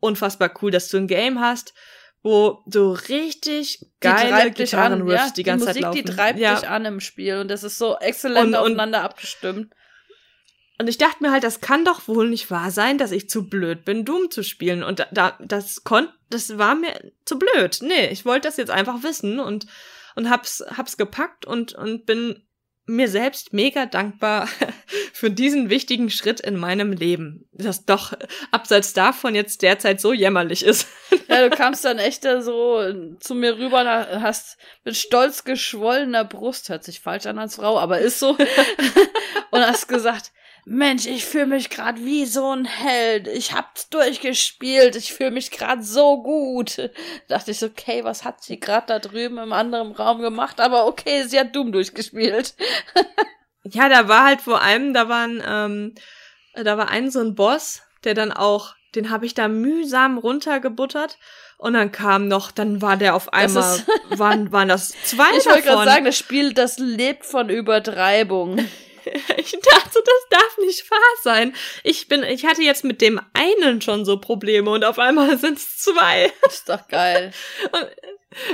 unfassbar 0.00 0.52
cool, 0.60 0.70
dass 0.70 0.88
du 0.88 0.98
ein 0.98 1.08
Game 1.08 1.40
hast, 1.40 1.72
wo 2.22 2.62
so 2.66 2.92
richtig 2.92 3.86
geile 4.00 4.50
Gitarrenriffs 4.50 5.26
ja, 5.26 5.32
die 5.36 5.42
ganze 5.42 5.66
Musik, 5.66 5.82
Zeit 5.82 5.82
laufen. 5.82 6.04
Die 6.04 6.12
treibt 6.12 6.38
ja. 6.38 6.54
dich 6.54 6.68
an 6.68 6.84
im 6.84 7.00
Spiel 7.00 7.38
und 7.38 7.48
das 7.48 7.62
ist 7.62 7.78
so 7.78 7.96
exzellent 7.98 8.48
Und- 8.48 8.54
und- 8.54 8.60
aufeinander 8.60 9.02
abgestimmt. 9.02 9.72
Und 10.80 10.86
ich 10.86 10.96
dachte 10.96 11.22
mir 11.22 11.32
halt, 11.32 11.42
das 11.42 11.60
kann 11.60 11.84
doch 11.84 12.06
wohl 12.06 12.28
nicht 12.28 12.52
wahr 12.52 12.70
sein, 12.70 12.98
dass 12.98 13.10
ich 13.10 13.28
zu 13.28 13.48
blöd 13.48 13.84
bin, 13.84 14.04
Doom 14.04 14.30
zu 14.30 14.44
spielen. 14.44 14.84
Und 14.84 15.00
da, 15.00 15.06
da 15.10 15.36
das 15.40 15.82
kon, 15.82 16.08
das 16.30 16.56
war 16.56 16.76
mir 16.76 17.12
zu 17.24 17.36
blöd. 17.36 17.78
Nee, 17.82 18.06
ich 18.10 18.24
wollte 18.24 18.46
das 18.46 18.58
jetzt 18.58 18.70
einfach 18.70 19.02
wissen 19.02 19.40
und, 19.40 19.66
und 20.14 20.30
hab's, 20.30 20.64
hab's 20.76 20.96
gepackt 20.96 21.44
und, 21.46 21.72
und 21.72 22.06
bin 22.06 22.46
mir 22.88 23.08
selbst 23.08 23.52
mega 23.52 23.86
dankbar 23.86 24.48
für 25.12 25.30
diesen 25.30 25.70
wichtigen 25.70 26.10
Schritt 26.10 26.40
in 26.40 26.56
meinem 26.56 26.92
Leben. 26.92 27.48
Das 27.52 27.84
doch 27.84 28.14
abseits 28.50 28.94
davon 28.94 29.34
jetzt 29.34 29.62
derzeit 29.62 30.00
so 30.00 30.12
jämmerlich 30.12 30.64
ist. 30.64 30.88
Ja, 31.30 31.46
du 31.46 31.54
kamst 31.54 31.84
dann 31.84 31.98
echt 31.98 32.24
da 32.24 32.40
so 32.40 32.80
zu 33.20 33.34
mir 33.34 33.58
rüber 33.58 33.84
hast 34.22 34.56
mit 34.84 34.96
stolz 34.96 35.44
geschwollener 35.44 36.24
Brust, 36.24 36.70
hört 36.70 36.84
sich 36.84 37.00
falsch 37.00 37.26
an 37.26 37.38
als 37.38 37.56
Frau, 37.56 37.78
aber 37.78 37.98
ist 37.98 38.18
so, 38.18 38.30
und 39.50 39.60
hast 39.60 39.88
gesagt, 39.88 40.32
Mensch, 40.70 41.06
ich 41.06 41.24
fühle 41.24 41.46
mich 41.46 41.70
gerade 41.70 42.04
wie 42.04 42.26
so 42.26 42.52
ein 42.52 42.66
Held. 42.66 43.26
Ich 43.26 43.54
hab's 43.54 43.88
durchgespielt. 43.88 44.96
Ich 44.96 45.14
fühle 45.14 45.30
mich 45.30 45.50
gerade 45.50 45.82
so 45.82 46.22
gut. 46.22 46.76
Da 46.78 46.88
dachte 47.28 47.52
ich 47.52 47.58
so, 47.58 47.66
okay, 47.66 48.04
was 48.04 48.24
hat 48.24 48.42
sie 48.42 48.60
gerade 48.60 48.86
da 48.86 48.98
drüben 48.98 49.38
im 49.38 49.54
anderen 49.54 49.92
Raum 49.92 50.20
gemacht? 50.20 50.60
Aber 50.60 50.86
okay, 50.86 51.24
sie 51.24 51.40
hat 51.40 51.56
Doom 51.56 51.72
durchgespielt. 51.72 52.54
Ja, 53.70 53.90
da 53.90 54.08
war 54.08 54.24
halt 54.24 54.40
vor 54.40 54.62
allem, 54.62 54.94
da 54.94 55.10
waren, 55.10 55.42
ähm, 55.46 55.94
da 56.54 56.78
war 56.78 56.88
ein 56.88 57.10
so 57.10 57.20
ein 57.20 57.34
Boss, 57.34 57.82
der 58.04 58.14
dann 58.14 58.32
auch, 58.32 58.74
den 58.94 59.10
habe 59.10 59.26
ich 59.26 59.34
da 59.34 59.46
mühsam 59.48 60.16
runtergebuttert. 60.16 61.18
Und 61.58 61.74
dann 61.74 61.92
kam 61.92 62.28
noch, 62.28 62.50
dann 62.50 62.80
war 62.80 62.96
der 62.96 63.14
auf 63.14 63.32
einmal, 63.34 63.84
waren, 64.08 64.52
waren 64.52 64.68
das 64.68 64.94
zwei 65.04 65.36
Ich 65.36 65.44
wollte 65.44 65.62
gerade 65.62 65.84
sagen, 65.84 66.04
das 66.06 66.16
Spiel, 66.16 66.54
das 66.54 66.78
lebt 66.78 67.26
von 67.26 67.50
Übertreibung. 67.50 68.64
ich 69.36 69.50
dachte, 69.52 70.02
das 70.04 70.26
darf 70.30 70.58
nicht 70.58 70.90
wahr 70.90 70.98
sein. 71.22 71.54
Ich 71.84 72.08
bin, 72.08 72.22
ich 72.22 72.46
hatte 72.46 72.62
jetzt 72.62 72.84
mit 72.84 73.00
dem 73.00 73.20
einen 73.34 73.80
schon 73.80 74.04
so 74.04 74.18
Probleme 74.18 74.70
und 74.70 74.84
auf 74.84 74.98
einmal 74.98 75.38
sind 75.38 75.58
es 75.58 75.78
zwei. 75.78 76.32
Ist 76.46 76.68
doch 76.68 76.86
geil. 76.88 77.32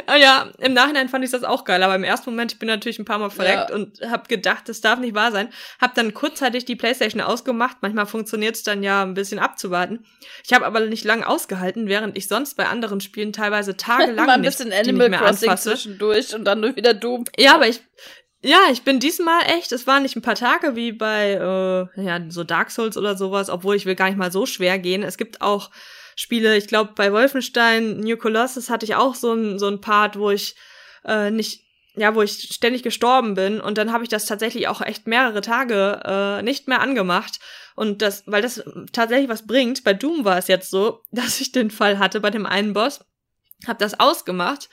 Ah 0.06 0.16
ja, 0.16 0.52
im 0.60 0.72
Nachhinein 0.72 1.08
fand 1.08 1.24
ich 1.24 1.32
das 1.32 1.42
auch 1.42 1.64
geil, 1.64 1.82
aber 1.82 1.96
im 1.96 2.04
ersten 2.04 2.30
Moment, 2.30 2.52
ich 2.52 2.60
bin 2.60 2.68
natürlich 2.68 3.00
ein 3.00 3.04
paar 3.04 3.18
Mal 3.18 3.30
verreckt 3.30 3.70
Ja. 3.70 3.74
und 3.74 4.00
habe 4.08 4.28
gedacht, 4.28 4.68
das 4.68 4.80
darf 4.80 5.00
nicht 5.00 5.16
wahr 5.16 5.32
sein. 5.32 5.52
Hab 5.80 5.96
dann 5.96 6.14
kurzzeitig 6.14 6.64
die 6.64 6.76
Playstation 6.76 7.20
ausgemacht, 7.20 7.78
manchmal 7.80 8.06
funktioniert 8.06 8.54
es 8.54 8.62
dann 8.62 8.84
ja 8.84 9.02
ein 9.02 9.14
bisschen 9.14 9.40
abzuwarten. 9.40 10.06
Ich 10.46 10.52
habe 10.52 10.64
aber 10.64 10.78
nicht 10.80 11.04
lange 11.04 11.26
ausgehalten, 11.26 11.88
während 11.88 12.16
ich 12.16 12.28
sonst 12.28 12.56
bei 12.56 12.66
anderen 12.66 13.00
Spielen 13.00 13.32
teilweise 13.32 13.76
tagelang 13.76 14.26
Mal 14.26 14.34
ein 14.34 14.40
nicht, 14.42 14.50
bisschen 14.56 14.70
die 14.70 14.76
Animal 14.76 15.08
nicht 15.10 15.18
mehr 15.18 15.28
Crossing 15.28 15.50
anfasse. 15.50 15.70
zwischendurch 15.70 16.34
und 16.36 16.44
dann 16.44 16.60
nur 16.60 16.76
wieder 16.76 16.94
Doom. 16.94 17.24
Ja, 17.36 17.56
aber 17.56 17.66
ich, 17.66 17.80
ja, 18.44 18.58
ich 18.70 18.82
bin 18.82 19.00
diesmal 19.00 19.40
echt, 19.46 19.72
es 19.72 19.86
waren 19.86 20.02
nicht 20.02 20.16
ein 20.16 20.22
paar 20.22 20.34
Tage 20.34 20.76
wie 20.76 20.92
bei, 20.92 21.32
äh, 21.32 22.02
ja, 22.02 22.20
so 22.28 22.44
Dark 22.44 22.70
Souls 22.70 22.98
oder 22.98 23.16
sowas, 23.16 23.48
obwohl 23.48 23.74
ich 23.74 23.86
will 23.86 23.94
gar 23.94 24.08
nicht 24.08 24.18
mal 24.18 24.30
so 24.30 24.44
schwer 24.44 24.78
gehen. 24.78 25.02
Es 25.02 25.16
gibt 25.16 25.40
auch 25.40 25.70
Spiele, 26.14 26.54
ich 26.54 26.66
glaube, 26.66 26.92
bei 26.94 27.10
Wolfenstein 27.10 28.00
New 28.00 28.18
Colossus 28.18 28.68
hatte 28.68 28.84
ich 28.84 28.96
auch 28.96 29.14
so 29.14 29.32
ein, 29.32 29.58
so 29.58 29.66
ein 29.66 29.80
Part, 29.80 30.18
wo 30.18 30.30
ich 30.30 30.56
äh, 31.06 31.30
nicht, 31.30 31.62
ja, 31.94 32.14
wo 32.14 32.20
ich 32.20 32.50
ständig 32.52 32.82
gestorben 32.82 33.32
bin 33.32 33.62
und 33.62 33.78
dann 33.78 33.92
habe 33.92 34.04
ich 34.04 34.10
das 34.10 34.26
tatsächlich 34.26 34.68
auch 34.68 34.82
echt 34.82 35.06
mehrere 35.06 35.40
Tage 35.40 36.02
äh, 36.04 36.42
nicht 36.42 36.68
mehr 36.68 36.82
angemacht. 36.82 37.40
Und 37.76 38.02
das, 38.02 38.24
weil 38.26 38.42
das 38.42 38.62
tatsächlich 38.92 39.30
was 39.30 39.46
bringt, 39.46 39.84
bei 39.84 39.94
Doom 39.94 40.26
war 40.26 40.36
es 40.36 40.48
jetzt 40.48 40.68
so, 40.70 41.00
dass 41.12 41.40
ich 41.40 41.50
den 41.52 41.70
Fall 41.70 41.98
hatte 41.98 42.20
bei 42.20 42.30
dem 42.30 42.44
einen 42.44 42.74
Boss, 42.74 43.06
hab 43.66 43.78
das 43.78 43.98
ausgemacht, 43.98 44.68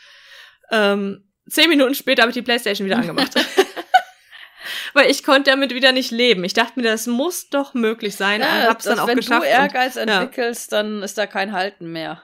ähm, 0.72 1.24
zehn 1.50 1.70
Minuten 1.70 1.96
später 1.96 2.24
habe 2.24 2.32
ich 2.32 2.36
die 2.36 2.42
Playstation 2.42 2.86
wieder 2.86 2.98
angemacht. 2.98 3.34
Weil 4.94 5.10
ich 5.10 5.24
konnte 5.24 5.52
damit 5.52 5.74
wieder 5.74 5.92
nicht 5.92 6.12
leben. 6.12 6.44
Ich 6.44 6.54
dachte 6.54 6.80
mir, 6.80 6.84
das 6.84 7.08
muss 7.08 7.50
doch 7.50 7.74
möglich 7.74 8.16
sein 8.16 8.42
und 8.42 8.48
hab's 8.48 8.86
das- 8.86 8.96
dann 8.96 9.04
auch 9.04 9.08
wenn 9.08 9.18
geschafft. 9.18 9.42
du 9.44 9.48
und- 9.48 9.52
Ehrgeiz 9.54 9.96
ja. 9.96 10.02
entwickelst, 10.02 10.72
dann 10.72 11.04
ist 11.04 11.18
da 11.18 11.28
kein 11.28 11.52
Halten 11.54 11.92
mehr. 11.92 12.22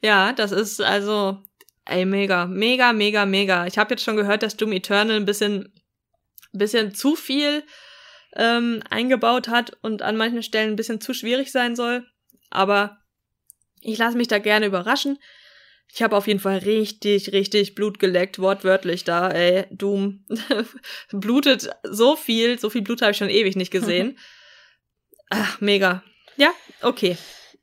Ja, 0.00 0.32
das 0.32 0.52
ist 0.52 0.80
also, 0.80 1.38
ey, 1.84 2.04
mega, 2.04 2.46
mega, 2.46 2.92
mega, 2.92 3.26
mega. 3.26 3.66
Ich 3.66 3.78
habe 3.78 3.94
jetzt 3.94 4.04
schon 4.04 4.16
gehört, 4.16 4.42
dass 4.42 4.56
Doom 4.56 4.72
Eternal 4.72 5.16
ein 5.16 5.24
bisschen, 5.26 5.72
bisschen 6.52 6.94
zu 6.94 7.16
viel 7.16 7.64
ähm, 8.36 8.82
eingebaut 8.90 9.48
hat 9.48 9.76
und 9.82 10.02
an 10.02 10.16
manchen 10.16 10.42
Stellen 10.42 10.70
ein 10.74 10.76
bisschen 10.76 11.00
zu 11.00 11.14
schwierig 11.14 11.50
sein 11.50 11.74
soll. 11.74 12.06
Aber 12.50 12.98
ich 13.80 13.98
lasse 13.98 14.16
mich 14.16 14.28
da 14.28 14.38
gerne 14.38 14.66
überraschen. 14.66 15.18
Ich 15.92 16.02
habe 16.02 16.16
auf 16.16 16.26
jeden 16.26 16.40
Fall 16.40 16.58
richtig, 16.58 17.32
richtig 17.32 17.74
Blut 17.74 17.98
geleckt, 17.98 18.38
wortwörtlich 18.38 19.04
da, 19.04 19.30
ey. 19.30 19.64
Doom 19.70 20.24
blutet 21.12 21.70
so 21.82 22.14
viel, 22.14 22.58
so 22.58 22.70
viel 22.70 22.82
Blut 22.82 23.02
habe 23.02 23.12
ich 23.12 23.18
schon 23.18 23.30
ewig 23.30 23.56
nicht 23.56 23.70
gesehen. 23.70 24.18
Ach, 25.30 25.60
mega. 25.60 26.02
Ja, 26.36 26.52
okay. 26.82 27.16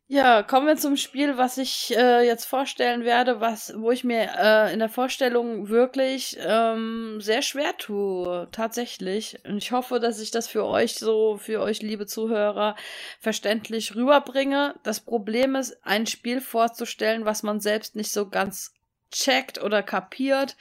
Ja, 0.08 0.44
kommen 0.44 0.68
wir 0.68 0.78
zum 0.78 0.98
Spiel, 0.98 1.36
was 1.38 1.58
ich 1.58 1.96
äh, 1.98 2.24
jetzt 2.28 2.46
vorstellen 2.46 3.04
werde, 3.06 3.40
was, 3.40 3.74
wo 3.76 3.90
ich 3.90 4.04
mir 4.04 4.30
äh, 4.38 4.72
in 4.72 4.78
der 4.78 4.88
Vorstellung 4.90 5.68
wirklich 5.70 6.38
ähm, 6.40 7.20
sehr 7.22 7.42
schwer 7.42 7.76
tue, 7.78 8.48
tatsächlich. 8.52 9.40
Und 9.46 9.58
ich 9.58 9.72
hoffe, 9.72 10.00
dass 10.00 10.20
ich 10.20 10.30
das 10.30 10.48
für 10.48 10.64
euch 10.64 10.94
so, 10.94 11.38
für 11.38 11.60
euch 11.60 11.82
liebe 11.82 12.06
Zuhörer, 12.06 12.76
verständlich 13.20 13.96
rüberbringe. 13.96 14.76
Das 14.84 15.00
Problem 15.00 15.56
ist, 15.56 15.84
ein 15.84 16.06
Spiel 16.06 16.40
vorzustellen, 16.40 17.26
was 17.26 17.42
man 17.42 17.60
selbst 17.60 17.96
nicht 17.96 18.12
so 18.12 18.30
ganz 18.30 18.76
checkt 19.12 19.62
oder 19.62 19.84
kapiert, 19.84 20.56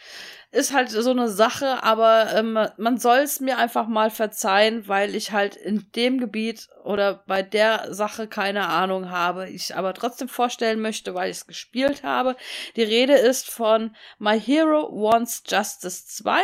ist 0.54 0.72
halt 0.72 0.88
so 0.88 1.10
eine 1.10 1.28
Sache, 1.28 1.82
aber 1.82 2.32
ähm, 2.32 2.56
man 2.76 2.96
soll 2.98 3.18
es 3.18 3.40
mir 3.40 3.58
einfach 3.58 3.88
mal 3.88 4.10
verzeihen, 4.10 4.86
weil 4.86 5.16
ich 5.16 5.32
halt 5.32 5.56
in 5.56 5.90
dem 5.96 6.20
Gebiet 6.20 6.68
oder 6.84 7.24
bei 7.26 7.42
der 7.42 7.92
Sache 7.92 8.28
keine 8.28 8.68
Ahnung 8.68 9.10
habe. 9.10 9.48
Ich 9.48 9.74
aber 9.74 9.94
trotzdem 9.94 10.28
vorstellen 10.28 10.80
möchte, 10.80 11.12
weil 11.14 11.30
ich 11.30 11.38
es 11.38 11.46
gespielt 11.48 12.04
habe. 12.04 12.36
Die 12.76 12.84
Rede 12.84 13.14
ist 13.14 13.50
von 13.50 13.96
My 14.18 14.40
Hero 14.40 14.88
Wants 14.92 15.42
Justice 15.48 16.06
2. 16.06 16.40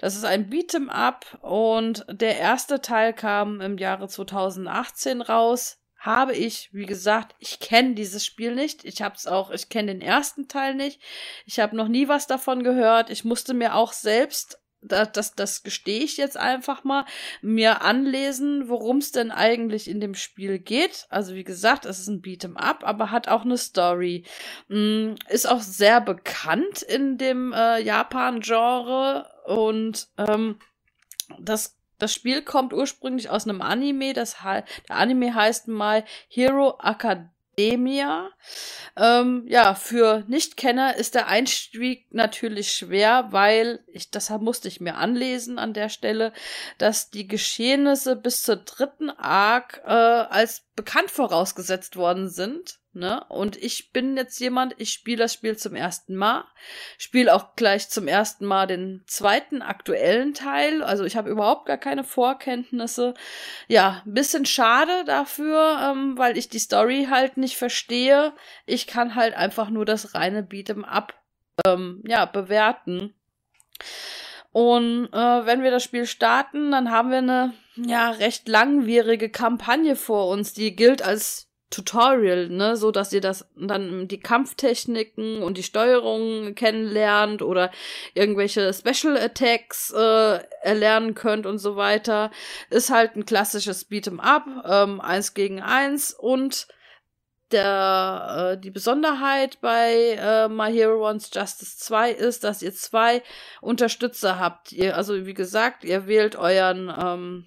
Das 0.00 0.14
ist 0.14 0.24
ein 0.24 0.48
Beat'em 0.48 0.88
Up 0.88 1.38
und 1.42 2.06
der 2.08 2.38
erste 2.38 2.80
Teil 2.80 3.12
kam 3.12 3.60
im 3.60 3.78
Jahre 3.78 4.06
2018 4.06 5.22
raus 5.22 5.79
habe 6.00 6.34
ich, 6.34 6.70
wie 6.72 6.86
gesagt, 6.86 7.36
ich 7.38 7.60
kenne 7.60 7.94
dieses 7.94 8.24
Spiel 8.24 8.54
nicht. 8.54 8.84
Ich 8.84 9.02
habe 9.02 9.14
es 9.14 9.26
auch, 9.26 9.50
ich 9.50 9.68
kenne 9.68 9.92
den 9.92 10.00
ersten 10.00 10.48
Teil 10.48 10.74
nicht. 10.74 11.00
Ich 11.44 11.60
habe 11.60 11.76
noch 11.76 11.88
nie 11.88 12.08
was 12.08 12.26
davon 12.26 12.64
gehört. 12.64 13.10
Ich 13.10 13.24
musste 13.24 13.54
mir 13.54 13.74
auch 13.74 13.92
selbst 13.92 14.58
das, 14.82 15.12
das, 15.12 15.34
das 15.34 15.62
gestehe 15.62 16.02
ich 16.02 16.16
jetzt 16.16 16.36
einfach 16.36 16.84
mal, 16.84 17.04
mir 17.42 17.82
anlesen, 17.82 18.68
worum 18.68 18.98
es 18.98 19.12
denn 19.12 19.30
eigentlich 19.30 19.88
in 19.88 20.00
dem 20.00 20.14
Spiel 20.14 20.58
geht. 20.58 21.06
Also 21.10 21.34
wie 21.34 21.44
gesagt, 21.44 21.84
es 21.84 22.00
ist 22.00 22.08
ein 22.08 22.22
Beat'em 22.22 22.56
Up, 22.56 22.82
aber 22.84 23.10
hat 23.10 23.28
auch 23.28 23.44
eine 23.44 23.58
Story. 23.58 24.24
Mm, 24.68 25.14
ist 25.28 25.46
auch 25.46 25.60
sehr 25.60 26.00
bekannt 26.00 26.82
in 26.82 27.18
dem 27.18 27.52
äh, 27.52 27.80
Japan-Genre 27.82 29.26
und 29.44 30.08
ähm, 30.16 30.58
das 31.38 31.79
das 32.00 32.12
Spiel 32.12 32.42
kommt 32.42 32.72
ursprünglich 32.72 33.30
aus 33.30 33.46
einem 33.46 33.62
Anime. 33.62 34.12
Das 34.12 34.36
der 34.42 34.64
Anime 34.88 35.34
heißt 35.34 35.68
mal 35.68 36.04
Hero 36.28 36.78
Academia. 36.82 38.30
Ähm, 38.96 39.44
ja, 39.46 39.74
für 39.74 40.24
Nichtkenner 40.26 40.96
ist 40.96 41.14
der 41.14 41.28
Einstieg 41.28 42.06
natürlich 42.10 42.72
schwer, 42.72 43.28
weil 43.30 43.84
ich, 43.86 44.10
deshalb 44.10 44.42
musste 44.42 44.68
ich 44.68 44.80
mir 44.80 44.96
anlesen 44.96 45.58
an 45.58 45.74
der 45.74 45.88
Stelle, 45.88 46.32
dass 46.78 47.10
die 47.10 47.28
Geschehnisse 47.28 48.16
bis 48.16 48.42
zur 48.42 48.56
dritten 48.56 49.10
Arc 49.10 49.82
äh, 49.84 49.90
als 49.90 50.64
bekannt 50.74 51.10
vorausgesetzt 51.10 51.96
worden 51.96 52.28
sind. 52.28 52.79
Ne? 52.92 53.24
Und 53.28 53.56
ich 53.56 53.92
bin 53.92 54.16
jetzt 54.16 54.40
jemand, 54.40 54.74
ich 54.78 54.92
spiele 54.92 55.18
das 55.18 55.32
Spiel 55.32 55.56
zum 55.56 55.76
ersten 55.76 56.16
Mal, 56.16 56.44
spiele 56.98 57.32
auch 57.32 57.54
gleich 57.54 57.88
zum 57.88 58.08
ersten 58.08 58.44
Mal 58.44 58.66
den 58.66 59.04
zweiten 59.06 59.62
aktuellen 59.62 60.34
Teil. 60.34 60.82
Also 60.82 61.04
ich 61.04 61.16
habe 61.16 61.30
überhaupt 61.30 61.66
gar 61.66 61.78
keine 61.78 62.02
Vorkenntnisse. 62.02 63.14
Ja, 63.68 64.02
bisschen 64.06 64.44
schade 64.44 65.04
dafür, 65.06 65.92
ähm, 65.92 66.18
weil 66.18 66.36
ich 66.36 66.48
die 66.48 66.58
Story 66.58 67.06
halt 67.08 67.36
nicht 67.36 67.56
verstehe. 67.56 68.32
Ich 68.66 68.88
kann 68.88 69.14
halt 69.14 69.34
einfach 69.34 69.70
nur 69.70 69.84
das 69.84 70.14
reine 70.14 70.42
Beat'em 70.42 70.82
Up 70.84 71.14
ähm, 71.64 72.02
ja, 72.04 72.24
bewerten. 72.24 73.14
Und 74.50 75.10
äh, 75.12 75.46
wenn 75.46 75.62
wir 75.62 75.70
das 75.70 75.84
Spiel 75.84 76.06
starten, 76.06 76.72
dann 76.72 76.90
haben 76.90 77.10
wir 77.10 77.18
eine 77.18 77.54
ja 77.76 78.10
recht 78.10 78.48
langwierige 78.48 79.30
Kampagne 79.30 79.94
vor 79.94 80.28
uns, 80.28 80.52
die 80.52 80.74
gilt 80.74 81.02
als 81.02 81.49
Tutorial, 81.70 82.48
ne, 82.48 82.76
so 82.76 82.90
dass 82.90 83.12
ihr 83.12 83.20
das 83.20 83.48
dann 83.56 84.08
die 84.08 84.18
Kampftechniken 84.18 85.42
und 85.42 85.56
die 85.56 85.62
Steuerung 85.62 86.56
kennenlernt 86.56 87.42
oder 87.42 87.70
irgendwelche 88.14 88.72
Special 88.74 89.16
Attacks 89.16 89.92
äh, 89.92 90.40
erlernen 90.62 91.14
könnt 91.14 91.46
und 91.46 91.58
so 91.58 91.76
weiter. 91.76 92.32
Ist 92.70 92.90
halt 92.90 93.14
ein 93.14 93.24
klassisches 93.24 93.88
Beat'em 93.88 94.18
Up, 94.18 94.46
ähm, 94.68 95.00
eins 95.00 95.32
gegen 95.32 95.62
eins 95.62 96.12
und 96.12 96.66
der, 97.52 98.54
äh, 98.56 98.60
die 98.60 98.70
Besonderheit 98.70 99.60
bei 99.60 100.16
äh, 100.18 100.48
My 100.48 100.72
Hero 100.72 101.00
Wants 101.00 101.30
Justice 101.32 101.78
2 101.78 102.12
ist, 102.12 102.44
dass 102.44 102.62
ihr 102.62 102.72
zwei 102.74 103.22
Unterstützer 103.60 104.38
habt. 104.38 104.72
Ihr, 104.72 104.96
also 104.96 105.26
wie 105.26 105.34
gesagt, 105.34 105.84
ihr 105.84 106.06
wählt 106.06 106.36
euren 106.36 106.92
ähm, 106.96 107.46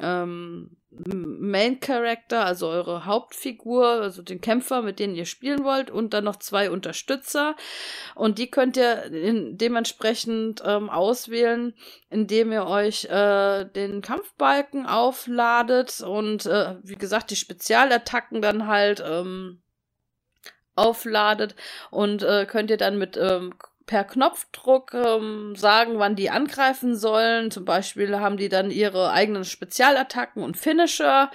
ähm, 0.00 0.76
Main 1.06 1.80
Character, 1.80 2.44
also 2.44 2.68
eure 2.68 3.04
Hauptfigur, 3.04 3.86
also 3.86 4.22
den 4.22 4.40
Kämpfer, 4.40 4.82
mit 4.82 4.98
denen 4.98 5.14
ihr 5.14 5.26
spielen 5.26 5.64
wollt, 5.64 5.90
und 5.90 6.14
dann 6.14 6.24
noch 6.24 6.36
zwei 6.36 6.70
Unterstützer. 6.70 7.56
Und 8.14 8.38
die 8.38 8.50
könnt 8.50 8.76
ihr 8.76 9.04
dementsprechend 9.10 10.62
ähm, 10.64 10.90
auswählen, 10.90 11.74
indem 12.10 12.52
ihr 12.52 12.66
euch 12.66 13.06
äh, 13.06 13.64
den 13.64 14.02
Kampfbalken 14.02 14.86
aufladet 14.86 16.00
und 16.00 16.46
äh, 16.46 16.76
wie 16.82 16.96
gesagt 16.96 17.30
die 17.30 17.36
Spezialattacken 17.36 18.40
dann 18.40 18.66
halt 18.66 19.02
ähm, 19.04 19.62
aufladet 20.76 21.54
und 21.90 22.22
äh, 22.22 22.46
könnt 22.46 22.70
ihr 22.70 22.76
dann 22.76 22.98
mit 22.98 23.16
ähm, 23.16 23.54
per 23.86 24.04
Knopfdruck 24.04 24.94
ähm, 24.94 25.54
sagen, 25.56 25.98
wann 25.98 26.16
die 26.16 26.30
angreifen 26.30 26.96
sollen. 26.96 27.50
Zum 27.50 27.64
Beispiel 27.64 28.18
haben 28.18 28.36
die 28.36 28.48
dann 28.48 28.70
ihre 28.70 29.10
eigenen 29.10 29.44
Spezialattacken 29.44 30.42
und 30.42 30.56
Finisher. 30.56 31.30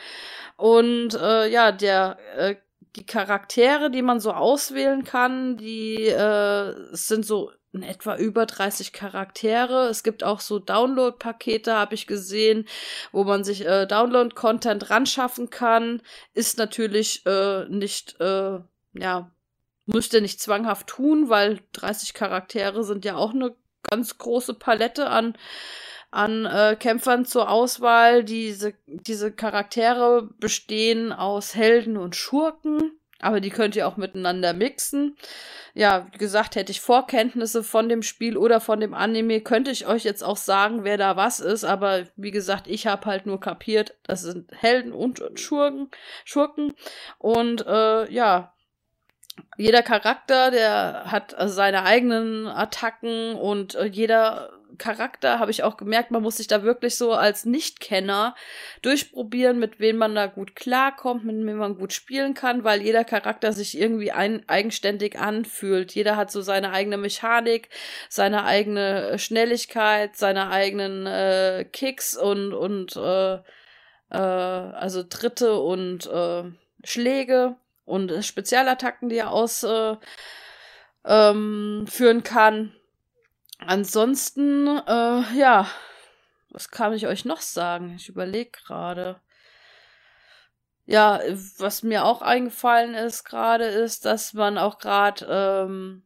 Und 0.57 1.13
äh, 1.13 1.47
ja, 1.47 1.71
der 1.71 2.17
äh, 2.37 2.55
die 2.95 3.05
Charaktere, 3.05 3.91
die 3.91 4.01
man 4.01 4.19
so 4.19 4.33
auswählen 4.33 5.03
kann, 5.03 5.57
die 5.57 6.07
äh, 6.07 6.73
sind 6.91 7.25
so 7.25 7.51
in 7.71 7.83
etwa 7.83 8.17
über 8.17 8.45
30 8.45 8.93
Charaktere. 8.93 9.87
Es 9.89 10.03
gibt 10.03 10.23
auch 10.23 10.39
so 10.39 10.57
Download-Pakete, 10.57 11.73
habe 11.73 11.93
ich 11.93 12.07
gesehen, 12.07 12.67
wo 13.11 13.23
man 13.23 13.43
sich 13.43 13.65
äh, 13.65 13.85
Download-Content 13.85 14.89
ranschaffen 14.89 15.49
kann. 15.49 16.01
Ist 16.33 16.57
natürlich 16.57 17.25
äh, 17.27 17.65
nicht, 17.69 18.19
äh, 18.19 18.59
ja, 18.93 19.31
müsst 19.93 20.13
ihr 20.13 20.21
nicht 20.21 20.41
zwanghaft 20.41 20.87
tun, 20.87 21.29
weil 21.29 21.59
30 21.73 22.13
Charaktere 22.13 22.83
sind 22.83 23.05
ja 23.05 23.15
auch 23.15 23.33
eine 23.33 23.55
ganz 23.89 24.17
große 24.17 24.53
Palette 24.53 25.09
an 25.09 25.35
an 26.11 26.45
äh, 26.45 26.75
Kämpfern 26.79 27.25
zur 27.25 27.49
Auswahl. 27.49 28.23
Diese, 28.23 28.73
diese 28.87 29.31
Charaktere 29.31 30.29
bestehen 30.39 31.11
aus 31.13 31.55
Helden 31.55 31.97
und 31.97 32.15
Schurken, 32.15 32.99
aber 33.19 33.41
die 33.41 33.49
könnt 33.49 33.75
ihr 33.75 33.87
auch 33.87 33.97
miteinander 33.97 34.53
mixen. 34.53 35.17
Ja, 35.75 36.07
wie 36.11 36.17
gesagt, 36.17 36.55
hätte 36.55 36.71
ich 36.71 36.81
Vorkenntnisse 36.81 37.63
von 37.63 37.89
dem 37.89 38.01
Spiel 38.01 38.37
oder 38.37 38.59
von 38.59 38.79
dem 38.79 38.93
Anime, 38.93 39.41
könnte 39.41 39.71
ich 39.71 39.85
euch 39.87 40.03
jetzt 40.03 40.23
auch 40.23 40.37
sagen, 40.37 40.83
wer 40.83 40.97
da 40.97 41.15
was 41.15 41.39
ist, 41.39 41.63
aber 41.63 42.07
wie 42.15 42.31
gesagt, 42.31 42.67
ich 42.67 42.87
habe 42.87 43.05
halt 43.05 43.25
nur 43.25 43.39
kapiert, 43.39 43.95
das 44.03 44.21
sind 44.21 44.51
Helden 44.51 44.93
und 44.93 45.21
Schurken. 45.39 45.91
Schurken. 46.25 46.73
Und 47.19 47.65
äh, 47.67 48.11
ja, 48.11 48.53
jeder 49.57 49.81
Charakter, 49.81 50.51
der 50.51 51.11
hat 51.11 51.35
also 51.35 51.53
seine 51.53 51.83
eigenen 51.83 52.47
Attacken 52.47 53.35
und 53.35 53.75
äh, 53.75 53.85
jeder 53.85 54.51
Charakter 54.77 55.39
habe 55.39 55.51
ich 55.51 55.63
auch 55.63 55.77
gemerkt, 55.77 56.11
man 56.11 56.23
muss 56.23 56.37
sich 56.37 56.47
da 56.47 56.63
wirklich 56.63 56.95
so 56.95 57.13
als 57.13 57.45
Nichtkenner 57.45 58.35
durchprobieren, 58.81 59.59
mit 59.59 59.79
wem 59.79 59.97
man 59.97 60.15
da 60.15 60.27
gut 60.27 60.55
klarkommt, 60.55 61.25
mit 61.25 61.35
wem 61.35 61.57
man 61.57 61.77
gut 61.77 61.93
spielen 61.93 62.33
kann, 62.33 62.63
weil 62.63 62.81
jeder 62.81 63.03
Charakter 63.03 63.51
sich 63.51 63.77
irgendwie 63.77 64.11
ein, 64.11 64.47
eigenständig 64.47 65.19
anfühlt. 65.19 65.93
Jeder 65.93 66.15
hat 66.15 66.31
so 66.31 66.41
seine 66.41 66.71
eigene 66.71 66.97
Mechanik, 66.97 67.69
seine 68.09 68.45
eigene 68.45 69.19
Schnelligkeit, 69.19 70.15
seine 70.15 70.49
eigenen 70.49 71.05
äh, 71.05 71.65
Kicks 71.71 72.15
und 72.15 72.53
und 72.53 72.95
äh, 72.95 73.35
äh, 74.09 74.17
also 74.17 75.03
Tritte 75.03 75.59
und 75.59 76.07
äh, 76.07 76.43
Schläge 76.83 77.55
und 77.89 78.23
Spezialattacken, 78.23 79.09
die 79.09 79.17
er 79.17 79.31
ausführen 79.31 79.99
äh, 81.03 81.29
ähm, 81.31 82.23
kann. 82.23 82.75
Ansonsten, 83.57 84.67
äh, 84.67 85.21
ja, 85.37 85.67
was 86.49 86.69
kann 86.69 86.93
ich 86.93 87.07
euch 87.07 87.25
noch 87.25 87.41
sagen? 87.41 87.95
Ich 87.95 88.09
überlege 88.09 88.51
gerade. 88.51 89.19
Ja, 90.85 91.19
was 91.57 91.83
mir 91.83 92.05
auch 92.05 92.21
eingefallen 92.21 92.95
ist 92.95 93.23
gerade, 93.23 93.65
ist, 93.65 94.05
dass 94.05 94.33
man 94.33 94.57
auch 94.57 94.79
gerade 94.79 95.25
ähm, 95.29 96.03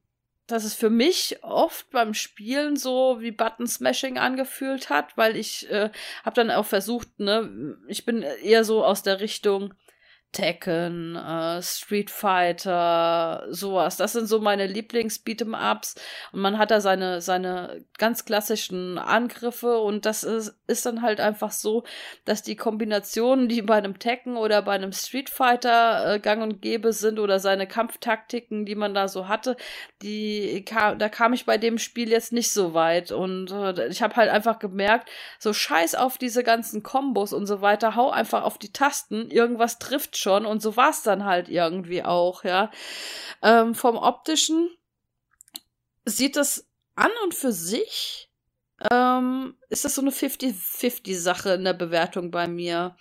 dass 0.47 0.65
es 0.65 0.73
für 0.73 0.89
mich 0.89 1.43
oft 1.43 1.89
beim 1.89 2.13
Spielen 2.13 2.75
so 2.75 3.21
wie 3.21 3.31
Button 3.31 3.65
Smashing 3.65 4.17
angefühlt 4.17 4.89
hat, 4.89 5.15
weil 5.17 5.37
ich 5.37 5.69
äh, 5.71 5.89
habe 6.25 6.35
dann 6.35 6.51
auch 6.51 6.65
versucht, 6.65 7.19
ne, 7.19 7.77
ich 7.87 8.05
bin 8.05 8.21
eher 8.21 8.63
so 8.63 8.83
aus 8.83 9.03
der 9.03 9.19
Richtung 9.21 9.73
Tekken, 10.33 11.15
äh, 11.15 11.61
Street 11.61 12.09
Fighter, 12.11 13.45
sowas. 13.49 13.95
Das 13.97 14.13
sind 14.13 14.25
so 14.25 14.39
meine 14.39 14.67
Lieblings-Beat'em-Ups. 14.67 15.95
Und 16.33 16.41
man 16.41 16.57
hat 16.57 16.71
da 16.71 16.81
seine, 16.81 17.21
seine 17.21 17.85
ganz 17.97 18.25
klassischen 18.25 18.97
Angriffe 18.97 19.77
und 19.77 20.05
das 20.05 20.23
ist, 20.23 20.55
ist 20.67 20.85
dann 20.85 21.01
halt 21.03 21.21
einfach 21.21 21.51
so, 21.51 21.83
dass 22.25 22.41
die 22.41 22.55
Kombinationen, 22.55 23.47
die 23.47 23.61
bei 23.61 23.75
einem 23.75 23.99
Tekken 23.99 24.35
oder 24.35 24.61
bei 24.63 24.73
einem 24.73 24.91
Street 24.91 25.29
Fighter 25.29 26.15
äh, 26.15 26.19
gang 26.19 26.41
und 26.41 26.61
gäbe 26.61 26.91
sind 26.91 27.19
oder 27.19 27.39
seine 27.39 27.67
Kampftaktiken, 27.67 28.65
die 28.65 28.75
man 28.75 28.93
da 28.93 29.07
so 29.07 29.27
hatte, 29.27 29.55
die 30.01 30.65
kam, 30.65 30.97
da 30.97 31.09
kam 31.09 31.33
ich 31.33 31.45
bei 31.45 31.57
dem 31.57 31.77
Spiel 31.77 32.09
jetzt 32.09 32.33
nicht 32.33 32.51
so 32.51 32.73
weit. 32.73 33.11
Und 33.11 33.51
äh, 33.51 33.87
ich 33.87 34.01
habe 34.01 34.15
halt 34.15 34.29
einfach 34.31 34.57
gemerkt, 34.57 35.09
so 35.37 35.53
scheiß 35.53 35.93
auf 35.93 36.17
diese 36.17 36.43
ganzen 36.43 36.81
Kombos 36.81 37.33
und 37.33 37.45
so 37.45 37.61
weiter, 37.61 37.95
hau 37.95 38.09
einfach 38.09 38.43
auf 38.43 38.57
die 38.57 38.73
Tasten, 38.73 39.29
irgendwas 39.29 39.77
trifft 39.77 40.17
schon 40.23 40.45
und 40.45 40.61
so 40.61 40.75
war 40.77 40.89
es 40.89 41.03
dann 41.03 41.25
halt 41.25 41.49
irgendwie 41.49 42.03
auch, 42.03 42.43
ja. 42.43 42.71
Ähm, 43.41 43.75
vom 43.75 43.97
optischen 43.97 44.69
sieht 46.05 46.35
das 46.35 46.67
an 46.95 47.11
und 47.23 47.35
für 47.35 47.51
sich 47.51 48.29
ähm, 48.91 49.55
ist 49.69 49.85
das 49.85 49.95
so 49.95 50.01
eine 50.01 50.11
50-50-Sache 50.11 51.53
in 51.53 51.63
der 51.63 51.73
Bewertung 51.73 52.31
bei 52.31 52.47
mir. 52.47 52.95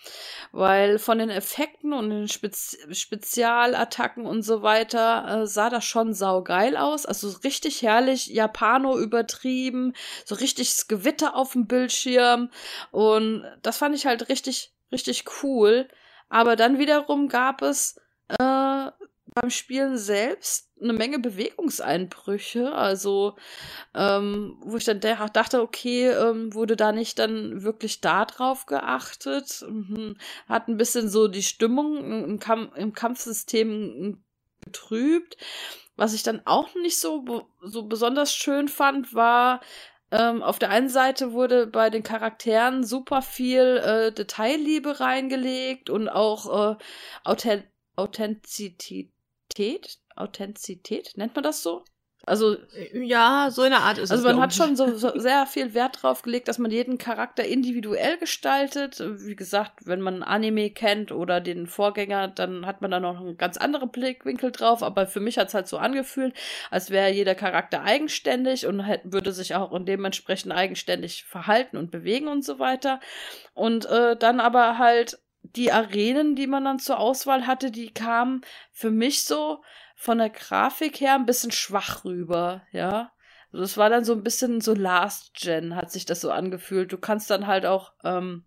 Weil 0.53 0.99
von 0.99 1.19
den 1.19 1.31
Effekten 1.31 1.93
und 1.93 2.11
den 2.11 2.29
Spez 2.29 2.77
Spezialattacken 2.91 4.27
und 4.27 4.43
so 4.43 4.63
weiter 4.63 5.43
äh, 5.43 5.47
sah 5.47 5.71
das 5.71 5.85
schon 5.85 6.15
saugeil 6.15 6.77
aus. 6.77 7.07
Also 7.07 7.29
richtig 7.43 7.83
herrlich, 7.83 8.27
Japano 8.27 8.99
übertrieben, 8.99 9.95
so 10.25 10.35
richtig 10.37 10.71
das 10.71 10.89
Gewitter 10.89 11.35
auf 11.35 11.53
dem 11.53 11.67
Bildschirm. 11.67 12.51
Und 12.91 13.45
das 13.63 13.79
fand 13.79 13.95
ich 13.95 14.07
halt 14.07 14.29
richtig, 14.29 14.73
richtig 14.93 15.25
cool. 15.43 15.89
Aber 16.33 16.57
dann 16.57 16.79
wiederum 16.79 17.29
gab 17.29 17.61
es 17.61 18.01
äh, 18.29 18.91
beim 19.35 19.51
Spielen 19.51 19.99
selbst 19.99 20.71
eine 20.81 20.95
Menge 20.95 21.19
Bewegungseinbrüche. 21.19 22.73
Also, 22.73 23.37
ähm, 23.95 24.57
wo 24.63 24.79
ich 24.79 24.85
dann 24.87 25.01
dachte, 25.01 25.61
okay, 25.61 26.09
ähm, 26.09 26.55
wurde 26.55 26.75
da 26.75 26.93
nicht 26.93 27.19
dann 27.19 27.65
wirklich 27.65 28.01
da 28.01 28.25
drauf 28.25 28.65
geachtet? 28.65 29.63
Mhm. 29.69 30.17
Hat 30.49 30.69
ein 30.69 30.79
bisschen 30.79 31.11
so 31.11 31.29
die 31.29 31.43
Stimmung 31.43 32.25
im, 32.25 32.39
Kamp 32.39 32.79
im 32.79 32.95
Kampfsystem 32.95 34.25
getrübt. 34.65 35.37
Was 35.97 36.15
ich 36.15 36.23
dann 36.23 36.41
auch 36.47 36.75
nicht 36.77 36.99
so, 36.99 37.47
so 37.61 37.83
besonders 37.83 38.35
schön 38.35 38.69
fand, 38.69 39.13
war, 39.13 39.61
ähm, 40.13 40.43
auf 40.43 40.59
der 40.59 40.71
einen 40.71 40.91
Seite 40.91 41.33
wurde 41.33 41.67
bei 41.67 41.91
den 41.91 42.03
Charakteren 42.03 42.85
super 42.85 43.23
viel 43.23 43.79
äh, 43.79 44.13
Detailliebe 44.13 45.01
reingelegt 45.01 45.91
und 45.91 46.09
auch 46.09 46.73
äh, 46.73 46.77
Authent 47.25 47.67
Authentizität. 47.97 49.99
Authentizität, 50.15 51.13
nennt 51.17 51.35
man 51.35 51.45
das 51.45 51.63
so? 51.63 51.85
Also 52.25 52.57
ja, 52.93 53.49
so 53.51 53.65
in 53.65 53.71
der 53.71 53.81
Art 53.81 53.99
ist 53.99 54.13
also 54.13 54.23
es. 54.23 54.27
Also 54.27 54.37
man 54.37 54.43
hat 54.43 54.55
schon 54.55 54.77
so, 54.77 54.95
so, 54.97 55.19
sehr 55.19 55.45
viel 55.47 55.75
Wert 55.75 56.03
drauf 56.03 56.23
gelegt, 56.23 56.47
dass 56.47 56.59
man 56.59 56.71
jeden 56.71 56.97
Charakter 56.97 57.45
individuell 57.45 58.17
gestaltet. 58.17 59.03
Wie 59.05 59.35
gesagt, 59.35 59.87
wenn 59.87 60.01
man 60.01 60.23
Anime 60.23 60.71
kennt 60.71 61.11
oder 61.11 61.41
den 61.41 61.67
Vorgänger, 61.67 62.29
dann 62.29 62.65
hat 62.65 62.81
man 62.81 62.93
da 62.93 63.01
noch 63.01 63.21
einen 63.21 63.37
ganz 63.37 63.57
anderen 63.57 63.91
Blickwinkel 63.91 64.53
drauf. 64.53 64.85
Aber 64.85 65.09
für 65.09 65.19
mich 65.19 65.37
hat 65.37 65.49
es 65.49 65.55
halt 65.55 65.67
so 65.67 65.79
angefühlt, 65.79 66.33
als 66.71 66.91
wäre 66.91 67.11
jeder 67.11 67.35
Charakter 67.35 67.83
eigenständig 67.83 68.67
und 68.67 68.85
würde 69.03 69.33
sich 69.33 69.57
auch 69.57 69.77
dementsprechend 69.81 70.53
eigenständig 70.53 71.25
verhalten 71.25 71.77
und 71.77 71.91
bewegen 71.91 72.29
und 72.29 72.45
so 72.45 72.61
weiter. 72.61 73.01
Und 73.53 73.87
äh, 73.87 74.17
dann 74.17 74.39
aber 74.39 74.79
halt 74.79 75.19
die 75.43 75.73
Arenen, 75.73 76.37
die 76.37 76.47
man 76.47 76.65
dann 76.65 76.79
zur 76.79 77.01
Auswahl 77.01 77.49
hatte, 77.49 77.73
die 77.73 77.93
kamen 77.93 78.43
für 78.71 78.93
mich 78.93 79.25
so 79.25 79.63
von 80.03 80.19
der 80.19 80.31
Grafik 80.31 81.01
her 81.01 81.15
ein 81.15 81.27
bisschen 81.27 81.53
schwach 81.53 82.05
rüber, 82.05 82.63
ja. 82.73 83.13
Also 83.53 83.63
das 83.63 83.77
war 83.77 83.89
dann 83.89 84.05
so 84.05 84.13
ein 84.15 84.25
bisschen 84.25 84.61
so 84.61 84.75
Last 84.75 85.33
Gen, 85.35 85.77
hat 85.77 85.93
sich 85.93 86.05
das 86.05 86.21
so 86.21 86.33
angefühlt. 86.33 86.93
Du 86.93 86.99
kannst 86.99 87.31
dann 87.31 87.47
halt 87.47 87.67
auch 87.67 87.93
ähm, 88.03 88.45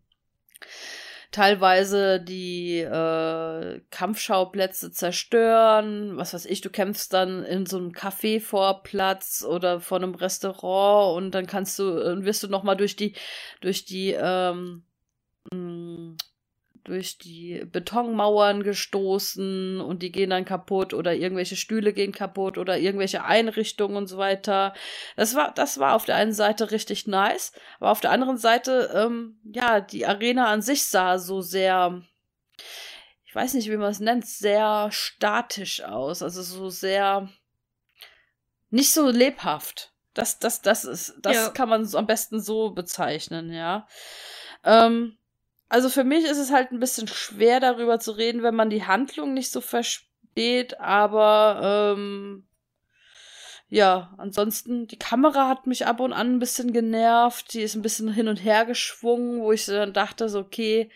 teilweise 1.32 2.20
die 2.20 2.80
äh, 2.80 3.80
Kampfschauplätze 3.90 4.92
zerstören. 4.92 6.18
Was 6.18 6.34
weiß 6.34 6.46
ich, 6.46 6.60
du 6.60 6.70
kämpfst 6.70 7.14
dann 7.14 7.46
in 7.46 7.66
so 7.66 7.78
einem 7.78 7.94
Café-Vorplatz 7.94 9.46
oder 9.48 9.80
vor 9.80 10.00
einem 10.00 10.16
Restaurant 10.16 11.16
und 11.16 11.32
dann 11.32 11.48
kannst 11.48 11.80
du, 11.80 11.84
äh, 11.98 12.26
wirst 12.26 12.44
du 12.44 12.50
noch 12.50 12.64
mal 12.64 12.76
durch 12.76 12.98
die, 12.98 13.16
durch 13.62 13.86
die, 13.86 14.12
ähm, 14.12 14.84
mh, 15.54 15.58
mm, 15.58 16.18
durch 16.86 17.18
die 17.18 17.66
Betonmauern 17.66 18.64
gestoßen 18.64 19.82
und 19.82 20.02
die 20.02 20.12
gehen 20.12 20.30
dann 20.30 20.46
kaputt 20.46 20.94
oder 20.94 21.14
irgendwelche 21.14 21.56
Stühle 21.56 21.94
gehen 21.94 22.12
kaputt 22.12 22.58
oder 22.58 22.78
irgendwelche 22.78 23.24
Einrichtungen 23.24 23.98
und 23.98 24.08
so 24.08 24.18
weiter. 24.18 24.74
Das 25.16 25.36
war, 25.36 25.52
das 25.54 25.80
war 25.80 25.96
auf 25.96 26.06
der 26.06 26.16
einen 26.16 26.34
Seite 26.34 26.72
richtig 26.72 27.08
nice, 27.08 27.52
aber 27.80 27.92
auf 27.92 28.02
der 28.02 28.12
anderen 28.12 28.38
Seite, 28.38 28.92
ähm, 28.96 29.40
ja, 29.44 29.82
die 29.82 30.06
Arena 30.06 30.48
an 30.48 30.62
sich 30.62 30.86
sah 30.86 31.18
so 31.18 31.42
sehr, 31.42 32.02
ich 33.26 33.36
weiß 33.36 33.56
nicht, 33.56 33.70
wie 33.70 33.78
man 33.78 33.92
es 33.92 34.00
nennt, 34.00 34.26
sehr 34.26 34.90
statisch 34.92 35.84
aus, 35.84 36.22
also 36.22 36.44
so 36.44 36.70
sehr 36.70 37.30
nicht 38.70 38.94
so 38.94 39.10
lebhaft. 39.10 39.92
Das, 40.14 40.40
das, 40.40 40.62
das 40.62 40.86
ist, 40.86 41.16
das 41.22 41.36
ja. 41.36 41.50
kann 41.50 41.68
man 41.68 41.94
am 41.94 42.08
besten 42.08 42.40
so 42.40 42.72
bezeichnen, 42.72 43.52
ja. 43.52 43.88
Ähm, 44.64 45.18
also 45.70 45.90
für 45.90 46.04
mich 46.04 46.26
ist 46.26 46.38
es 46.38 46.52
halt 46.52 46.72
ein 46.72 46.80
bisschen 46.80 47.08
schwer 47.08 47.60
darüber 47.60 48.00
zu 48.00 48.12
reden, 48.12 48.44
wenn 48.44 48.56
man 48.56 48.70
die 48.70 48.86
Handlung 48.86 49.34
nicht 49.34 49.52
so 49.52 49.62
versteht, 49.62 50.80
aber 50.80 51.96
ähm, 51.98 52.48
ja, 53.68 54.14
ansonsten, 54.18 54.88
die 54.88 55.00
Kamera 55.00 55.50
hat 55.50 55.66
mich 55.66 55.88
ab 55.88 56.00
und 56.00 56.14
an 56.14 56.36
ein 56.36 56.40
bisschen 56.40 56.72
genervt. 56.72 57.54
Die 57.54 57.62
ist 57.62 57.76
ein 57.76 57.82
bisschen 57.82 58.12
hin 58.14 58.28
und 58.28 58.38
her 58.38 58.66
geschwungen, 58.66 59.42
wo 59.42 59.52
ich 59.52 59.66
dann 59.66 59.94
dachte, 59.94 60.30
so, 60.30 60.40
okay, 60.40 60.92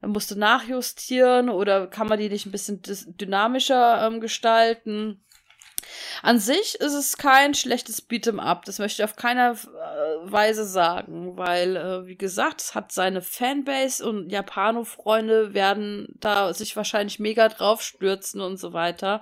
dann 0.00 0.10
musst 0.10 0.30
du 0.30 0.36
nachjustieren 0.36 1.48
oder 1.48 1.86
kann 1.86 2.08
man 2.08 2.18
die 2.18 2.28
nicht 2.28 2.46
ein 2.46 2.52
bisschen 2.52 2.82
dynamischer 2.82 4.06
ähm, 4.06 4.20
gestalten. 4.20 5.24
An 6.22 6.38
sich 6.38 6.76
ist 6.76 6.94
es 6.94 7.16
kein 7.16 7.54
schlechtes 7.54 8.08
Beat'em 8.08 8.38
Up. 8.38 8.64
Das 8.64 8.78
möchte 8.78 9.02
ich 9.02 9.04
auf 9.04 9.16
keiner 9.16 9.52
äh, 9.52 10.32
Weise 10.32 10.64
sagen, 10.64 11.36
weil, 11.36 11.76
äh, 11.76 12.06
wie 12.06 12.16
gesagt, 12.16 12.60
es 12.60 12.74
hat 12.74 12.92
seine 12.92 13.22
Fanbase 13.22 14.06
und 14.08 14.30
Japano-Freunde 14.30 15.54
werden 15.54 16.08
da 16.20 16.52
sich 16.54 16.76
wahrscheinlich 16.76 17.18
mega 17.18 17.48
drauf 17.48 17.82
stürzen 17.82 18.40
und 18.40 18.58
so 18.58 18.72
weiter. 18.72 19.20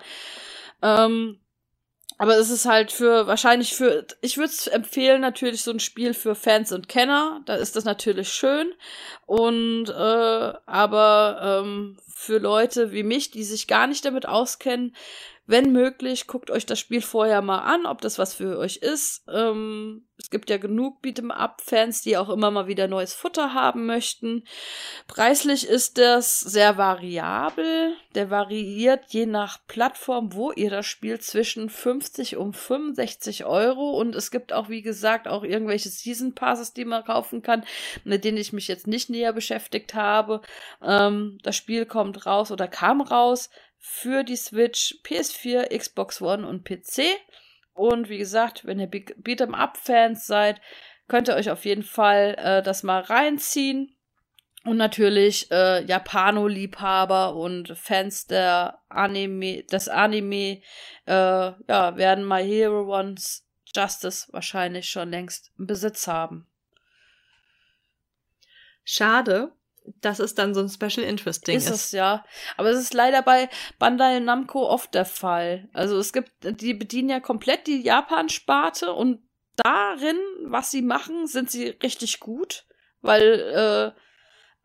Ähm, 0.82 1.41
aber 2.20 2.37
es 2.37 2.51
ist 2.51 2.66
halt 2.66 2.93
für, 2.93 3.27
wahrscheinlich 3.27 3.74
für, 3.74 4.07
ich 4.20 4.37
würde 4.37 4.51
es 4.51 4.66
empfehlen, 4.66 5.23
natürlich 5.23 5.62
so 5.62 5.70
ein 5.70 5.81
Spiel 5.81 6.12
für 6.12 6.35
Fans 6.35 6.70
und 6.70 6.87
Kenner. 6.87 7.41
Da 7.47 7.55
ist 7.55 7.77
das 7.77 7.85
natürlich 7.85 8.31
schön. 8.31 8.74
Und, 9.24 9.89
äh, 9.89 10.53
aber 10.66 11.62
ähm, 11.65 11.99
für 12.15 12.37
Leute 12.37 12.93
wie 12.93 13.05
mich, 13.05 13.31
die 13.31 13.43
sich 13.43 13.66
gar 13.66 13.87
nicht 13.87 14.05
damit 14.05 14.27
auskennen, 14.27 14.95
wenn 15.51 15.72
möglich, 15.72 16.27
guckt 16.27 16.51
euch 16.51 16.64
das 16.64 16.78
Spiel 16.78 17.02
vorher 17.02 17.43
mal 17.43 17.59
an, 17.59 17.85
ob 17.85 18.01
das 18.01 18.18
was 18.18 18.35
für 18.35 18.59
euch 18.59 18.77
ist. 18.77 19.24
Ähm, 19.28 20.06
es 20.16 20.31
gibt 20.31 20.51
ja 20.51 20.59
genug 20.59 21.02
Beat'em-up-Fans, 21.02 22.02
die 22.02 22.16
auch 22.16 22.28
immer 22.28 22.51
mal 22.51 22.66
wieder 22.66 22.89
neues 22.89 23.14
Futter 23.14 23.55
haben 23.55 23.86
möchten. 23.86 24.44
Preislich 25.09 25.66
ist 25.66 25.98
das 25.98 26.40
sehr 26.40 26.77
variabel. 26.77 27.94
Der 28.14 28.31
variiert 28.31 29.06
je 29.09 29.27
nach 29.27 29.59
Plattform, 29.66 30.35
wo 30.35 30.52
ihr 30.52 30.70
das 30.70 30.86
spielt, 30.86 31.24
zwischen 31.24 31.70
50 31.70 32.36
und 32.36 32.56
65 32.56 33.44
Euro. 33.47 33.98
Und 33.98 34.14
es 34.14 34.31
gibt 34.31 34.52
auch, 34.52 34.68
wie 34.68 34.82
gesagt, 34.82 35.27
auch 35.27 35.43
irgendwelche 35.43 35.89
Season 35.89 36.35
Passes, 36.35 36.74
die 36.74 36.85
man 36.85 37.05
kaufen 37.05 37.43
kann, 37.43 37.64
mit 38.05 38.24
denen 38.24 38.39
ich 38.39 38.52
mich 38.52 38.68
jetzt 38.68 38.86
nicht 38.86 39.10
näher 39.10 39.32
beschäftigt 39.32 39.94
habe. 39.94 40.43
Ähm, 40.82 41.39
das 41.43 41.56
Spiel 41.56 41.86
kommt 41.86 42.27
raus 42.27 42.52
oder 42.52 42.68
kam 42.68 43.01
raus 43.01 43.51
für 43.81 44.23
die 44.23 44.36
Switch, 44.36 45.01
PS4, 45.02 45.77
Xbox 45.77 46.20
One 46.20 46.47
und 46.47 46.65
PC. 46.65 47.19
Und 47.73 48.09
wie 48.09 48.19
gesagt, 48.19 48.66
wenn 48.66 48.78
ihr 48.78 48.90
Beat'em 48.90 49.55
Up 49.55 49.78
Fans 49.78 50.27
seid, 50.27 50.61
könnt 51.09 51.28
ihr 51.28 51.35
euch 51.35 51.51
auf 51.51 51.65
jeden 51.65 51.82
Fall 51.82 52.36
äh, 52.39 52.62
das 52.62 52.82
mal 52.82 53.01
reinziehen. 53.01 53.97
Und 54.65 54.77
natürlich 54.77 55.51
äh, 55.51 55.82
Japano-Liebhaber 55.85 57.35
und 57.35 57.77
Fans 57.78 58.27
der 58.27 58.82
Anime, 58.90 59.62
des 59.62 59.89
Anime, 59.89 60.61
äh, 61.07 61.12
ja, 61.12 61.97
werden 61.97 62.28
My 62.28 62.44
Hero 62.44 62.94
One's 62.94 63.47
Justice 63.74 64.31
wahrscheinlich 64.32 64.90
schon 64.90 65.11
längst 65.11 65.51
im 65.59 65.66
Besitz 65.66 66.07
haben. 66.07 66.47
Schade, 68.85 69.52
dass 70.01 70.19
es 70.19 70.35
dann 70.35 70.55
so 70.55 70.61
ein 70.61 70.69
Special 70.69 71.07
Interest 71.07 71.47
Ding 71.47 71.57
ist. 71.57 71.69
Ist 71.69 71.75
es, 71.75 71.93
ja. 71.93 72.25
Aber 72.57 72.71
es 72.71 72.79
ist 72.79 72.95
leider 72.95 73.23
bei 73.23 73.49
Bandai 73.79 74.21
Namco 74.21 74.69
oft 74.69 74.95
der 74.95 75.05
Fall. 75.05 75.69
Also 75.73 75.99
es 75.99 76.12
gibt, 76.12 76.33
die 76.43 76.75
bedienen 76.75 77.09
ja 77.09 77.21
komplett 77.21 77.67
die 77.67 77.83
Japan-Sparte 77.83 78.93
und 78.93 79.23
darin, 79.57 80.19
was 80.45 80.71
sie 80.71 80.83
machen, 80.83 81.27
sind 81.27 81.51
sie 81.51 81.69
richtig 81.83 82.21
gut, 82.21 82.65
weil 83.03 83.95
äh, 83.95 84.01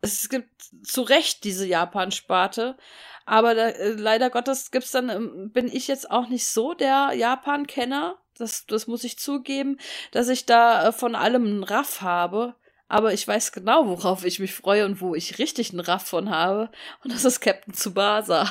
es 0.00 0.28
gibt 0.28 0.50
zu 0.82 1.02
Recht 1.02 1.44
diese 1.44 1.66
Japan-Sparte. 1.66 2.76
Aber 3.24 3.54
da, 3.54 3.68
äh, 3.68 3.90
leider 3.90 4.30
Gottes 4.30 4.70
gibt's 4.70 4.92
dann, 4.92 5.08
ähm, 5.10 5.50
bin 5.52 5.68
ich 5.68 5.88
jetzt 5.88 6.10
auch 6.10 6.28
nicht 6.28 6.46
so 6.46 6.74
der 6.74 7.12
Japan-Kenner. 7.14 8.16
Das, 8.38 8.66
das 8.66 8.86
muss 8.86 9.02
ich 9.04 9.18
zugeben, 9.18 9.78
dass 10.12 10.28
ich 10.28 10.46
da 10.46 10.88
äh, 10.88 10.92
von 10.92 11.14
allem 11.14 11.44
einen 11.44 11.64
Raff 11.64 12.02
habe. 12.02 12.54
Aber 12.88 13.12
ich 13.12 13.26
weiß 13.26 13.52
genau, 13.52 13.86
worauf 13.88 14.24
ich 14.24 14.38
mich 14.38 14.54
freue 14.54 14.84
und 14.84 15.00
wo 15.00 15.14
ich 15.14 15.38
richtig 15.38 15.70
einen 15.70 15.80
Raff 15.80 16.06
von 16.06 16.30
habe. 16.30 16.70
Und 17.02 17.12
das 17.12 17.24
ist 17.24 17.40
Captain 17.40 17.74
Tsubasa. 17.74 18.50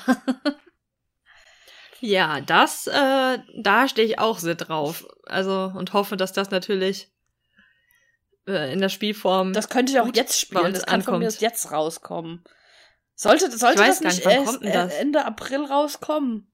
ja, 2.01 2.41
das, 2.41 2.87
äh, 2.87 3.39
da 3.55 3.87
stehe 3.87 4.07
ich 4.07 4.19
auch 4.19 4.39
sehr 4.39 4.55
drauf. 4.55 5.07
Also, 5.25 5.71
und 5.73 5.93
hoffe, 5.93 6.17
dass 6.17 6.33
das 6.33 6.51
natürlich 6.51 7.09
äh, 8.47 8.73
in 8.73 8.79
der 8.79 8.89
Spielform. 8.89 9.53
Das 9.53 9.69
könnte 9.69 9.93
ich 9.93 9.99
auch 9.99 10.13
jetzt 10.13 10.37
spielen. 10.37 10.73
Das 10.73 10.85
kann 10.85 10.99
ankommt. 10.99 11.15
von 11.15 11.19
mir 11.19 11.29
jetzt 11.29 11.71
rauskommen. 11.71 12.43
Sollte, 13.15 13.49
sollte 13.57 13.77
das 13.77 14.01
nicht, 14.01 14.25
nicht 14.25 14.27
erst 14.27 14.59
das? 14.61 14.93
Ende 14.95 15.23
April 15.23 15.63
rauskommen? 15.63 16.51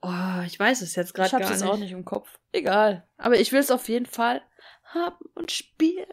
Oh, 0.00 0.42
ich 0.46 0.58
weiß 0.58 0.80
es 0.80 0.94
jetzt 0.94 1.12
gerade 1.12 1.30
gar 1.30 1.38
nicht. 1.38 1.46
Ich 1.46 1.52
hab's 1.52 1.60
jetzt 1.60 1.70
auch 1.70 1.76
nicht 1.76 1.92
im 1.92 2.06
Kopf. 2.06 2.38
Egal. 2.52 3.06
Aber 3.18 3.38
ich 3.38 3.52
will 3.52 3.60
es 3.60 3.70
auf 3.70 3.88
jeden 3.90 4.06
Fall 4.06 4.40
haben 4.94 5.24
und 5.34 5.52
spielen. 5.52 6.06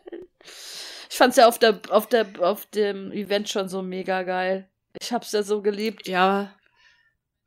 Ich 1.09 1.17
fand's 1.17 1.37
ja 1.37 1.47
auf 1.47 1.59
der, 1.59 1.79
auf 1.89 2.07
der, 2.07 2.27
auf 2.39 2.65
dem 2.67 3.11
Event 3.11 3.49
schon 3.49 3.69
so 3.69 3.81
mega 3.81 4.23
geil. 4.23 4.69
Ich 4.99 5.11
hab's 5.13 5.31
ja 5.31 5.43
so 5.43 5.61
geliebt. 5.61 6.07
Ja. 6.07 6.53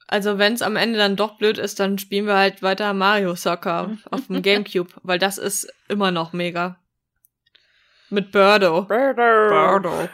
Also 0.08 0.38
wenn's 0.38 0.62
am 0.62 0.76
Ende 0.76 0.98
dann 0.98 1.16
doch 1.16 1.36
blöd 1.36 1.58
ist, 1.58 1.80
dann 1.80 1.98
spielen 1.98 2.26
wir 2.26 2.36
halt 2.36 2.62
weiter 2.62 2.92
Mario 2.94 3.34
Soccer 3.34 3.96
auf 4.10 4.26
dem 4.28 4.42
Gamecube, 4.42 4.92
weil 5.02 5.18
das 5.18 5.38
ist 5.38 5.72
immer 5.88 6.10
noch 6.10 6.32
mega. 6.32 6.78
Mit 8.08 8.30
Birdo. 8.30 8.82
Birdo. 8.82 9.48
Birdo. 9.48 10.08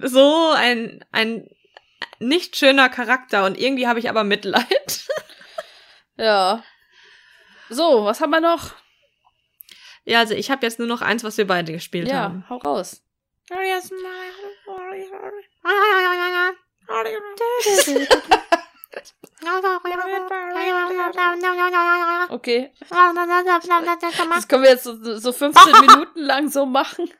so 0.06 0.52
ein, 0.54 1.02
ein 1.12 1.48
nicht 2.18 2.56
schöner 2.56 2.90
Charakter 2.90 3.46
und 3.46 3.58
irgendwie 3.58 3.86
habe 3.86 3.98
ich 3.98 4.10
aber 4.10 4.22
Mitleid. 4.22 5.06
ja. 6.18 6.62
So, 7.70 8.04
was 8.04 8.20
haben 8.20 8.30
wir 8.30 8.40
noch? 8.40 8.72
Ja, 10.04 10.20
also 10.20 10.34
ich 10.34 10.50
habe 10.50 10.66
jetzt 10.66 10.78
nur 10.78 10.88
noch 10.88 11.00
eins, 11.02 11.24
was 11.24 11.38
wir 11.38 11.46
beide 11.46 11.72
gespielt 11.72 12.08
ja, 12.08 12.24
haben. 12.24 12.44
Ja, 12.48 12.50
hau 12.50 12.56
raus. 12.58 13.02
Okay. 22.30 22.72
Das 22.78 24.48
können 24.48 24.62
wir 24.62 24.70
jetzt 24.70 24.84
so, 24.84 25.18
so 25.18 25.32
15 25.32 25.72
Minuten 25.80 26.20
lang 26.20 26.48
so 26.48 26.66
machen. 26.66 27.10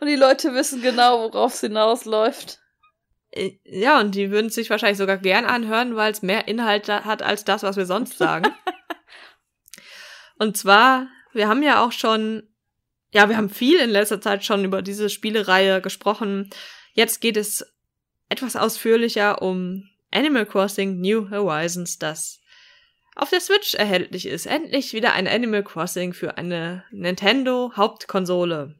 Und 0.00 0.06
die 0.06 0.16
Leute 0.16 0.54
wissen 0.54 0.82
genau, 0.82 1.24
worauf 1.24 1.54
es 1.54 1.60
hinausläuft. 1.60 2.60
Äh, 3.30 3.58
ja, 3.64 4.00
und 4.00 4.14
die 4.14 4.30
würden 4.30 4.50
sich 4.50 4.70
wahrscheinlich 4.70 4.98
sogar 4.98 5.18
gern 5.18 5.44
anhören, 5.44 5.96
weil 5.96 6.12
es 6.12 6.22
mehr 6.22 6.48
Inhalt 6.48 6.88
hat 6.88 7.22
als 7.22 7.44
das, 7.44 7.62
was 7.62 7.76
wir 7.76 7.86
sonst 7.86 8.18
sagen. 8.18 8.54
und 10.40 10.56
zwar 10.56 11.06
wir 11.32 11.48
haben 11.48 11.62
ja 11.62 11.84
auch 11.84 11.92
schon, 11.92 12.42
ja, 13.12 13.28
wir 13.28 13.36
haben 13.36 13.50
viel 13.50 13.78
in 13.78 13.90
letzter 13.90 14.20
Zeit 14.20 14.44
schon 14.44 14.64
über 14.64 14.82
diese 14.82 15.10
Spielereihe 15.10 15.80
gesprochen. 15.80 16.50
Jetzt 16.92 17.20
geht 17.20 17.36
es 17.36 17.64
etwas 18.28 18.56
ausführlicher 18.56 19.42
um 19.42 19.88
Animal 20.10 20.46
Crossing 20.46 21.00
New 21.00 21.30
Horizons, 21.30 21.98
das 21.98 22.40
auf 23.16 23.30
der 23.30 23.40
Switch 23.40 23.74
erhältlich 23.74 24.26
ist. 24.26 24.46
Endlich 24.46 24.92
wieder 24.92 25.12
ein 25.12 25.28
Animal 25.28 25.62
Crossing 25.62 26.14
für 26.14 26.36
eine 26.36 26.84
Nintendo 26.90 27.72
Hauptkonsole. 27.76 28.74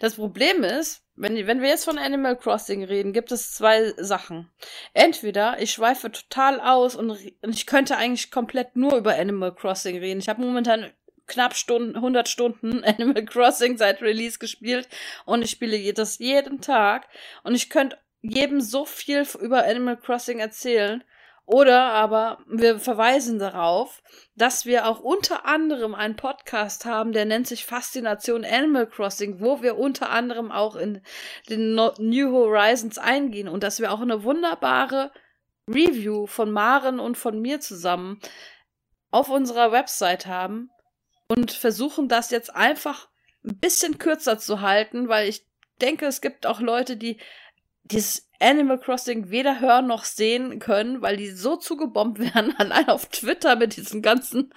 Das 0.00 0.16
Problem 0.16 0.64
ist, 0.64 1.02
wenn, 1.22 1.46
wenn 1.46 1.62
wir 1.62 1.68
jetzt 1.68 1.84
von 1.84 1.98
Animal 1.98 2.36
Crossing 2.36 2.82
reden, 2.82 3.12
gibt 3.12 3.30
es 3.30 3.54
zwei 3.54 3.92
Sachen. 3.96 4.50
Entweder 4.92 5.60
ich 5.60 5.70
schweife 5.70 6.10
total 6.10 6.60
aus 6.60 6.96
und, 6.96 7.16
ich 7.42 7.66
könnte 7.66 7.96
eigentlich 7.96 8.30
komplett 8.30 8.74
nur 8.76 8.96
über 8.96 9.14
Animal 9.14 9.54
Crossing 9.54 9.98
reden. 9.98 10.18
Ich 10.18 10.28
habe 10.28 10.42
momentan 10.42 10.90
knapp 11.28 11.54
Stunden, 11.54 11.94
100 11.94 12.28
Stunden 12.28 12.82
Animal 12.84 13.24
Crossing 13.24 13.78
seit 13.78 14.02
Release 14.02 14.38
gespielt 14.38 14.88
und 15.24 15.42
ich 15.42 15.50
spiele 15.50 15.92
das 15.92 16.18
jeden 16.18 16.60
Tag 16.60 17.06
und 17.44 17.54
ich 17.54 17.70
könnte 17.70 17.98
jedem 18.20 18.60
so 18.60 18.84
viel 18.84 19.24
über 19.40 19.64
Animal 19.64 19.96
Crossing 19.96 20.40
erzählen. 20.40 21.04
Oder 21.44 21.92
aber 21.92 22.38
wir 22.46 22.78
verweisen 22.78 23.38
darauf, 23.38 24.02
dass 24.36 24.64
wir 24.64 24.86
auch 24.86 25.00
unter 25.00 25.44
anderem 25.44 25.94
einen 25.94 26.16
Podcast 26.16 26.84
haben, 26.84 27.12
der 27.12 27.24
nennt 27.24 27.48
sich 27.48 27.66
Faszination 27.66 28.44
Animal 28.44 28.86
Crossing, 28.86 29.40
wo 29.40 29.60
wir 29.60 29.76
unter 29.76 30.10
anderem 30.10 30.52
auch 30.52 30.76
in 30.76 31.02
den 31.48 31.74
New 31.74 32.32
Horizons 32.32 32.96
eingehen 32.98 33.48
und 33.48 33.64
dass 33.64 33.80
wir 33.80 33.92
auch 33.92 34.00
eine 34.00 34.22
wunderbare 34.22 35.10
Review 35.68 36.26
von 36.26 36.50
Maren 36.52 37.00
und 37.00 37.16
von 37.16 37.40
mir 37.40 37.60
zusammen 37.60 38.20
auf 39.10 39.28
unserer 39.28 39.72
Website 39.72 40.26
haben 40.26 40.70
und 41.28 41.50
versuchen 41.50 42.08
das 42.08 42.30
jetzt 42.30 42.54
einfach 42.54 43.08
ein 43.44 43.58
bisschen 43.58 43.98
kürzer 43.98 44.38
zu 44.38 44.60
halten, 44.60 45.08
weil 45.08 45.28
ich 45.28 45.46
denke, 45.80 46.06
es 46.06 46.20
gibt 46.20 46.46
auch 46.46 46.60
Leute, 46.60 46.96
die 46.96 47.18
dieses 47.84 48.28
Animal 48.42 48.78
Crossing 48.78 49.30
weder 49.30 49.60
hören 49.60 49.86
noch 49.86 50.04
sehen 50.04 50.58
können, 50.58 51.00
weil 51.00 51.16
die 51.16 51.30
so 51.30 51.56
zugebombt 51.56 52.18
werden, 52.34 52.54
allein 52.58 52.88
auf 52.88 53.06
Twitter 53.06 53.56
mit 53.56 53.76
diesen 53.76 54.02
ganzen 54.02 54.52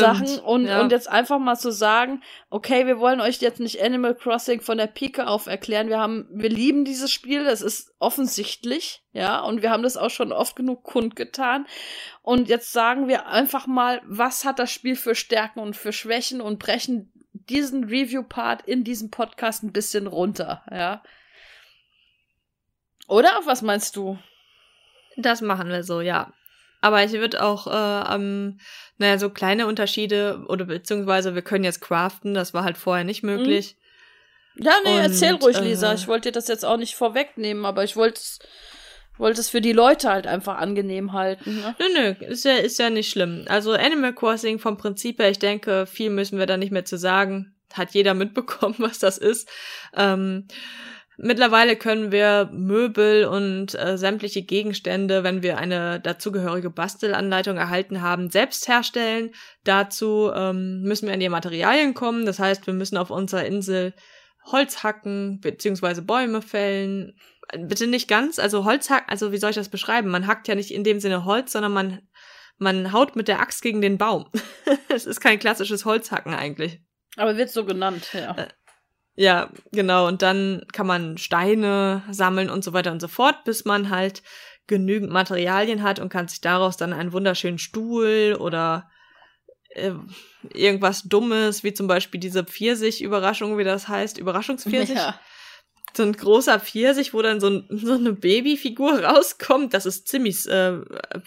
Sachen. 0.00 0.38
Und, 0.38 0.66
ja. 0.66 0.80
und 0.80 0.90
jetzt 0.90 1.08
einfach 1.08 1.38
mal 1.38 1.56
zu 1.56 1.70
sagen, 1.70 2.22
okay, 2.48 2.86
wir 2.86 2.98
wollen 2.98 3.20
euch 3.20 3.40
jetzt 3.40 3.60
nicht 3.60 3.82
Animal 3.82 4.14
Crossing 4.14 4.62
von 4.62 4.78
der 4.78 4.86
Pike 4.86 5.26
auf 5.26 5.46
erklären. 5.46 5.88
Wir 5.88 5.98
haben, 5.98 6.26
wir 6.32 6.48
lieben 6.48 6.84
dieses 6.84 7.12
Spiel, 7.12 7.44
das 7.44 7.60
ist 7.60 7.94
offensichtlich, 7.98 9.04
ja, 9.12 9.40
und 9.40 9.62
wir 9.62 9.70
haben 9.70 9.82
das 9.82 9.98
auch 9.98 10.10
schon 10.10 10.32
oft 10.32 10.56
genug 10.56 10.82
kundgetan. 10.82 11.66
Und 12.22 12.48
jetzt 12.48 12.72
sagen 12.72 13.08
wir 13.08 13.26
einfach 13.26 13.66
mal, 13.66 14.00
was 14.06 14.44
hat 14.44 14.58
das 14.58 14.70
Spiel 14.70 14.96
für 14.96 15.14
Stärken 15.14 15.60
und 15.60 15.76
für 15.76 15.92
Schwächen 15.92 16.40
und 16.40 16.58
brechen 16.58 17.12
diesen 17.32 17.84
Review-Part 17.84 18.62
in 18.62 18.84
diesem 18.84 19.10
Podcast 19.10 19.62
ein 19.62 19.72
bisschen 19.72 20.06
runter, 20.06 20.62
ja. 20.70 21.02
Oder? 23.08 23.30
Was 23.44 23.62
meinst 23.62 23.96
du? 23.96 24.18
Das 25.16 25.40
machen 25.40 25.68
wir 25.68 25.84
so, 25.84 26.00
ja. 26.00 26.32
Aber 26.80 27.04
ich 27.04 27.12
würde 27.12 27.42
auch, 27.42 27.66
äh, 27.68 28.14
ähm, 28.14 28.58
naja, 28.98 29.18
so 29.18 29.30
kleine 29.30 29.66
Unterschiede 29.66 30.44
oder 30.48 30.64
beziehungsweise 30.64 31.34
wir 31.34 31.42
können 31.42 31.64
jetzt 31.64 31.80
craften, 31.80 32.34
das 32.34 32.54
war 32.54 32.64
halt 32.64 32.76
vorher 32.76 33.04
nicht 33.04 33.22
möglich. 33.22 33.76
Mhm. 34.56 34.64
Ja, 34.64 34.72
nee, 34.84 34.96
Und, 34.96 35.02
erzähl 35.02 35.34
ruhig, 35.34 35.60
Lisa. 35.60 35.92
Äh, 35.92 35.94
ich 35.94 36.08
wollte 36.08 36.28
dir 36.28 36.32
das 36.32 36.48
jetzt 36.48 36.64
auch 36.64 36.76
nicht 36.76 36.94
vorwegnehmen, 36.94 37.64
aber 37.64 37.84
ich 37.84 37.96
wollte 37.96 38.18
es 38.18 38.38
wollte 39.18 39.40
es 39.40 39.50
für 39.50 39.60
die 39.60 39.72
Leute 39.72 40.10
halt 40.10 40.26
einfach 40.26 40.58
angenehm 40.58 41.12
halten. 41.12 41.60
Ne? 41.60 41.76
Nö, 41.78 41.86
nö, 41.94 42.26
ist 42.26 42.44
ja, 42.44 42.56
ist 42.56 42.78
ja 42.78 42.90
nicht 42.90 43.10
schlimm. 43.10 43.44
Also 43.48 43.72
Animal 43.72 44.14
Crossing 44.14 44.58
vom 44.58 44.76
Prinzip 44.76 45.20
her, 45.20 45.30
ich 45.30 45.38
denke, 45.38 45.86
viel 45.86 46.10
müssen 46.10 46.38
wir 46.38 46.46
da 46.46 46.56
nicht 46.56 46.72
mehr 46.72 46.84
zu 46.84 46.96
sagen. 46.96 47.54
Hat 47.72 47.92
jeder 47.92 48.14
mitbekommen, 48.14 48.74
was 48.78 48.98
das 48.98 49.18
ist. 49.18 49.48
Ähm, 49.94 50.48
Mittlerweile 51.18 51.76
können 51.76 52.10
wir 52.10 52.48
Möbel 52.52 53.26
und 53.26 53.78
äh, 53.78 53.98
sämtliche 53.98 54.42
Gegenstände, 54.42 55.24
wenn 55.24 55.42
wir 55.42 55.58
eine 55.58 56.00
dazugehörige 56.00 56.70
Bastelanleitung 56.70 57.56
erhalten 57.56 58.00
haben, 58.00 58.30
selbst 58.30 58.66
herstellen. 58.66 59.30
Dazu 59.64 60.30
ähm, 60.34 60.82
müssen 60.82 61.06
wir 61.06 61.14
an 61.14 61.20
die 61.20 61.28
Materialien 61.28 61.94
kommen. 61.94 62.24
Das 62.24 62.38
heißt, 62.38 62.66
wir 62.66 62.74
müssen 62.74 62.96
auf 62.96 63.10
unserer 63.10 63.44
Insel 63.44 63.94
Holz 64.50 64.82
hacken 64.82 65.40
beziehungsweise 65.40 66.02
Bäume 66.02 66.42
fällen. 66.42 67.14
Bitte 67.58 67.86
nicht 67.86 68.08
ganz, 68.08 68.38
also 68.38 68.64
Holz 68.64 68.88
hacken, 68.88 69.10
also 69.10 69.32
wie 69.32 69.36
soll 69.36 69.50
ich 69.50 69.56
das 69.56 69.68
beschreiben? 69.68 70.08
Man 70.08 70.26
hackt 70.26 70.48
ja 70.48 70.54
nicht 70.54 70.72
in 70.72 70.84
dem 70.84 71.00
Sinne 71.00 71.24
Holz, 71.24 71.52
sondern 71.52 71.72
man 71.72 72.00
man 72.58 72.92
haut 72.92 73.16
mit 73.16 73.28
der 73.28 73.40
Axt 73.40 73.62
gegen 73.62 73.80
den 73.80 73.98
Baum. 73.98 74.30
Es 74.88 75.06
ist 75.06 75.20
kein 75.20 75.38
klassisches 75.38 75.84
Holzhacken 75.84 76.34
eigentlich. 76.34 76.80
Aber 77.16 77.36
wird 77.36 77.50
so 77.50 77.64
genannt, 77.64 78.10
ja. 78.12 78.36
Äh, 78.36 78.48
ja, 79.14 79.50
genau. 79.72 80.08
Und 80.08 80.22
dann 80.22 80.64
kann 80.72 80.86
man 80.86 81.18
Steine 81.18 82.02
sammeln 82.10 82.50
und 82.50 82.64
so 82.64 82.72
weiter 82.72 82.92
und 82.92 83.00
so 83.00 83.08
fort, 83.08 83.44
bis 83.44 83.64
man 83.64 83.90
halt 83.90 84.22
genügend 84.66 85.10
Materialien 85.10 85.82
hat 85.82 85.98
und 85.98 86.08
kann 86.08 86.28
sich 86.28 86.40
daraus 86.40 86.76
dann 86.76 86.92
einen 86.92 87.12
wunderschönen 87.12 87.58
Stuhl 87.58 88.36
oder 88.38 88.90
äh, 89.70 89.92
irgendwas 90.54 91.02
Dummes, 91.02 91.64
wie 91.64 91.74
zum 91.74 91.86
Beispiel 91.86 92.20
diese 92.20 92.44
Pfirsich-Überraschung, 92.44 93.58
wie 93.58 93.64
das 93.64 93.88
heißt, 93.88 94.18
Überraschungspfirsich, 94.18 94.96
ja. 94.96 95.18
So 95.96 96.02
ein 96.02 96.12
großer 96.12 96.60
Pfirsich, 96.60 97.14
wo 97.14 97.22
dann 97.22 97.40
so, 97.40 97.48
ein, 97.48 97.66
so 97.70 97.94
eine 97.94 98.12
Babyfigur 98.12 99.00
rauskommt. 99.04 99.74
Das 99.74 99.86
ist 99.86 100.08
ziemlich 100.08 100.48
äh, 100.48 100.78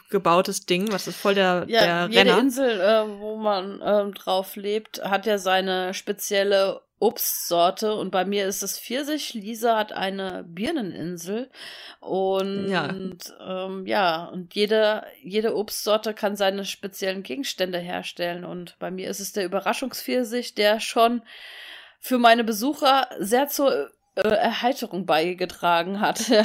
gebautes 0.09 0.65
Ding. 0.65 0.91
Was 0.91 1.07
ist 1.07 1.17
voll 1.17 1.35
der, 1.35 1.65
ja, 1.67 2.07
der 2.07 2.07
jede 2.09 2.29
Renner. 2.31 2.39
Insel, 2.41 2.79
äh, 2.79 3.19
wo 3.19 3.37
man 3.37 3.81
ähm, 3.83 4.13
drauf 4.13 4.55
lebt, 4.55 5.03
hat 5.03 5.25
ja 5.25 5.37
seine 5.37 5.93
spezielle 5.93 6.81
Obstsorte 6.97 7.93
und 7.93 8.09
bei 8.11 8.23
mir 8.23 8.47
ist 8.47 8.63
es 8.63 8.79
Pfirsich. 8.79 9.33
Lisa 9.33 9.77
hat 9.77 9.91
eine 9.91 10.45
Birneninsel 10.47 11.49
und 11.99 12.69
Ja. 12.69 12.87
ähm, 12.89 13.85
ja 13.85 14.25
und 14.25 14.55
jede 14.55 15.03
jede 15.21 15.55
Obstsorte 15.57 16.13
kann 16.13 16.37
seine 16.37 16.63
speziellen 16.63 17.21
Gegenstände 17.21 17.79
herstellen 17.79 18.45
und 18.45 18.77
bei 18.79 18.91
mir 18.91 19.09
ist 19.09 19.19
es 19.19 19.33
der 19.33 19.43
Überraschungspfirsich, 19.45 20.55
der 20.55 20.79
schon 20.79 21.21
für 21.99 22.17
meine 22.17 22.43
Besucher 22.45 23.09
sehr 23.19 23.49
zur 23.49 23.91
äh, 24.15 24.21
Erheiterung 24.27 25.05
beigetragen 25.05 25.99
hat. 26.01 26.21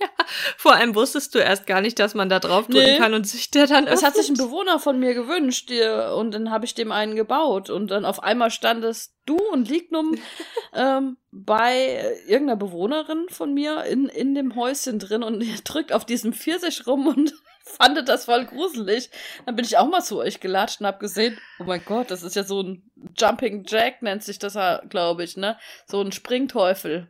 Ja. 0.00 0.08
vor 0.56 0.74
allem 0.74 0.96
wusstest 0.96 1.34
du 1.34 1.38
erst 1.38 1.66
gar 1.66 1.80
nicht, 1.80 2.00
dass 2.00 2.14
man 2.14 2.28
da 2.28 2.40
draufdrücken 2.40 2.94
Nee. 2.94 2.98
kann 2.98 3.14
und 3.14 3.26
sich 3.28 3.50
der 3.52 3.66
dann 3.68 3.86
Es 3.86 4.02
hat 4.02 4.16
sich 4.16 4.28
ein. 4.28 4.34
Bewohner 4.36 4.80
von 4.80 4.98
mir 4.98 5.14
gewünscht 5.14 5.70
die, 5.70 5.80
und 6.14 6.32
dann 6.32 6.50
habe 6.50 6.64
ich 6.64 6.74
dem 6.74 6.90
einen 6.90 7.14
gebaut 7.14 7.70
und 7.70 7.90
dann 7.92 8.04
auf 8.04 8.22
einmal 8.22 8.50
standest 8.50 9.14
du 9.24 9.36
und 9.52 9.68
Lignum 9.70 10.16
ähm, 10.74 11.16
bei 11.30 12.16
irgendeiner 12.26 12.56
Bewohnerin 12.56 13.26
von 13.28 13.54
mir 13.54 13.84
in, 13.84 14.06
in 14.08 14.34
dem 14.34 14.56
Häuschen 14.56 14.98
drin 14.98 15.22
und 15.22 15.44
drückt 15.64 15.92
auf 15.92 16.04
diesem 16.04 16.32
Pfirsich 16.32 16.86
rum 16.88 17.06
und 17.06 17.32
fandet 17.68 18.08
das 18.08 18.24
voll 18.24 18.44
gruselig. 18.46 19.10
Dann 19.46 19.56
bin 19.56 19.64
ich 19.64 19.78
auch 19.78 19.88
mal 19.88 20.02
zu 20.02 20.18
euch 20.18 20.40
gelatscht 20.40 20.80
und 20.80 20.86
hab 20.86 21.00
gesehen, 21.00 21.38
oh 21.60 21.64
mein 21.64 21.84
Gott, 21.84 22.10
das 22.10 22.22
ist 22.22 22.36
ja 22.36 22.44
so 22.44 22.62
ein 22.62 22.90
Jumping 23.16 23.64
Jack, 23.66 24.02
nennt 24.02 24.24
sich 24.24 24.38
das, 24.38 24.58
glaube 24.88 25.24
ich, 25.24 25.36
ne? 25.36 25.58
So 25.86 26.00
ein 26.00 26.12
Springteufel. 26.12 27.08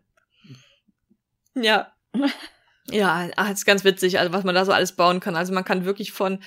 Ja. 1.55 1.93
Ja, 2.90 3.28
ah, 3.36 3.51
ist 3.51 3.66
ganz 3.66 3.85
witzig, 3.85 4.18
also 4.18 4.32
was 4.32 4.44
man 4.44 4.55
da 4.55 4.64
so 4.64 4.72
alles 4.72 4.93
bauen 4.93 5.20
kann. 5.20 5.36
Also 5.36 5.52
man 5.52 5.62
kann 5.62 5.85
wirklich 5.85 6.12
von 6.12 6.43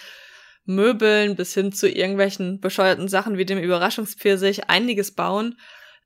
Möbeln 0.65 1.35
bis 1.35 1.53
hin 1.53 1.71
zu 1.71 1.87
irgendwelchen 1.87 2.59
bescheuerten 2.59 3.07
Sachen 3.07 3.37
wie 3.37 3.45
dem 3.45 3.59
Überraschungspfirsich 3.59 4.67
einiges 4.67 5.13
bauen. 5.13 5.59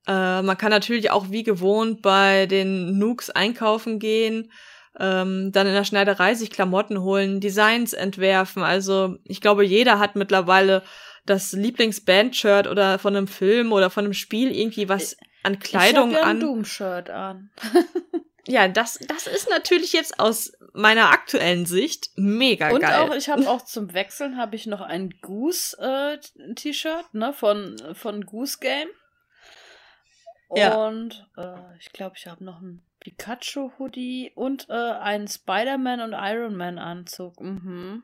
Äh, 0.08 0.42
man 0.42 0.58
kann 0.58 0.72
natürlich 0.72 1.12
auch 1.12 1.30
wie 1.30 1.44
gewohnt 1.44 2.02
bei 2.02 2.48
den 2.48 2.98
Nooks 2.98 3.30
einkaufen 3.30 3.98
gehen, 4.00 4.52
ähm, 5.00 5.52
dann 5.52 5.68
in 5.68 5.74
der 5.74 5.84
Schneiderei 5.84 6.36
sich 6.36 6.52
Klamotten 6.52 7.02
holen, 7.02 7.40
Designs 7.40 7.94
entwerfen. 7.94 8.64
Also 8.64 9.18
ich 9.24 9.42
glaube, 9.42 9.66
jeder 9.66 10.00
hat 10.00 10.16
mittlerweile 10.16 10.84
das 11.26 11.54
Lieblingsband-Shirt 11.54 12.68
oder 12.68 13.00
von 13.00 13.16
einem 13.16 13.28
Film 13.28 13.72
oder 13.72 13.90
von 13.90 14.06
einem 14.06 14.14
Spiel 14.14 14.56
irgendwie 14.56 14.90
was 14.90 15.18
an 15.44 15.60
Kleidung 15.60 16.12
ich 16.12 16.16
hab 16.18 16.24
ja 16.24 16.30
ein 16.30 16.36
an. 16.38 16.40
Doom-Shirt 16.40 17.10
an. 17.10 17.50
Ja, 18.48 18.68
das, 18.68 19.00
das 19.08 19.26
ist 19.28 19.50
natürlich 19.50 19.94
jetzt 19.94 20.20
aus 20.20 20.54
meiner 20.74 21.10
aktuellen 21.10 21.66
Sicht 21.66 22.10
mega 22.16 22.70
Und 22.70 22.82
geil. 22.82 22.94
auch, 22.94 23.16
ich 23.16 23.30
habe 23.30 23.50
auch 23.50 23.64
zum 23.64 23.94
Wechseln 23.94 24.38
habe 24.38 24.56
ich 24.56 24.68
noch 24.68 24.82
ein 24.82 25.10
Goose 25.22 25.76
äh, 25.80 26.18
ne, 27.14 27.34
von, 27.34 27.76
von 27.94 28.26
Goose 28.26 28.60
Game. 28.60 28.90
Ja. 30.54 30.76
Und 30.76 31.28
äh, 31.38 31.56
ich 31.80 31.92
glaube, 31.92 32.16
ich 32.18 32.28
habe 32.28 32.44
noch 32.44 32.62
ein 32.62 32.85
Pikachu 33.06 33.70
Hoodie 33.78 34.32
und 34.34 34.68
äh, 34.68 34.74
einen 34.74 35.28
Spider-Man 35.28 36.02
und 36.02 36.14
Iron 36.14 36.56
Man 36.56 36.80
Anzug. 36.80 37.40
Mhm. 37.40 38.02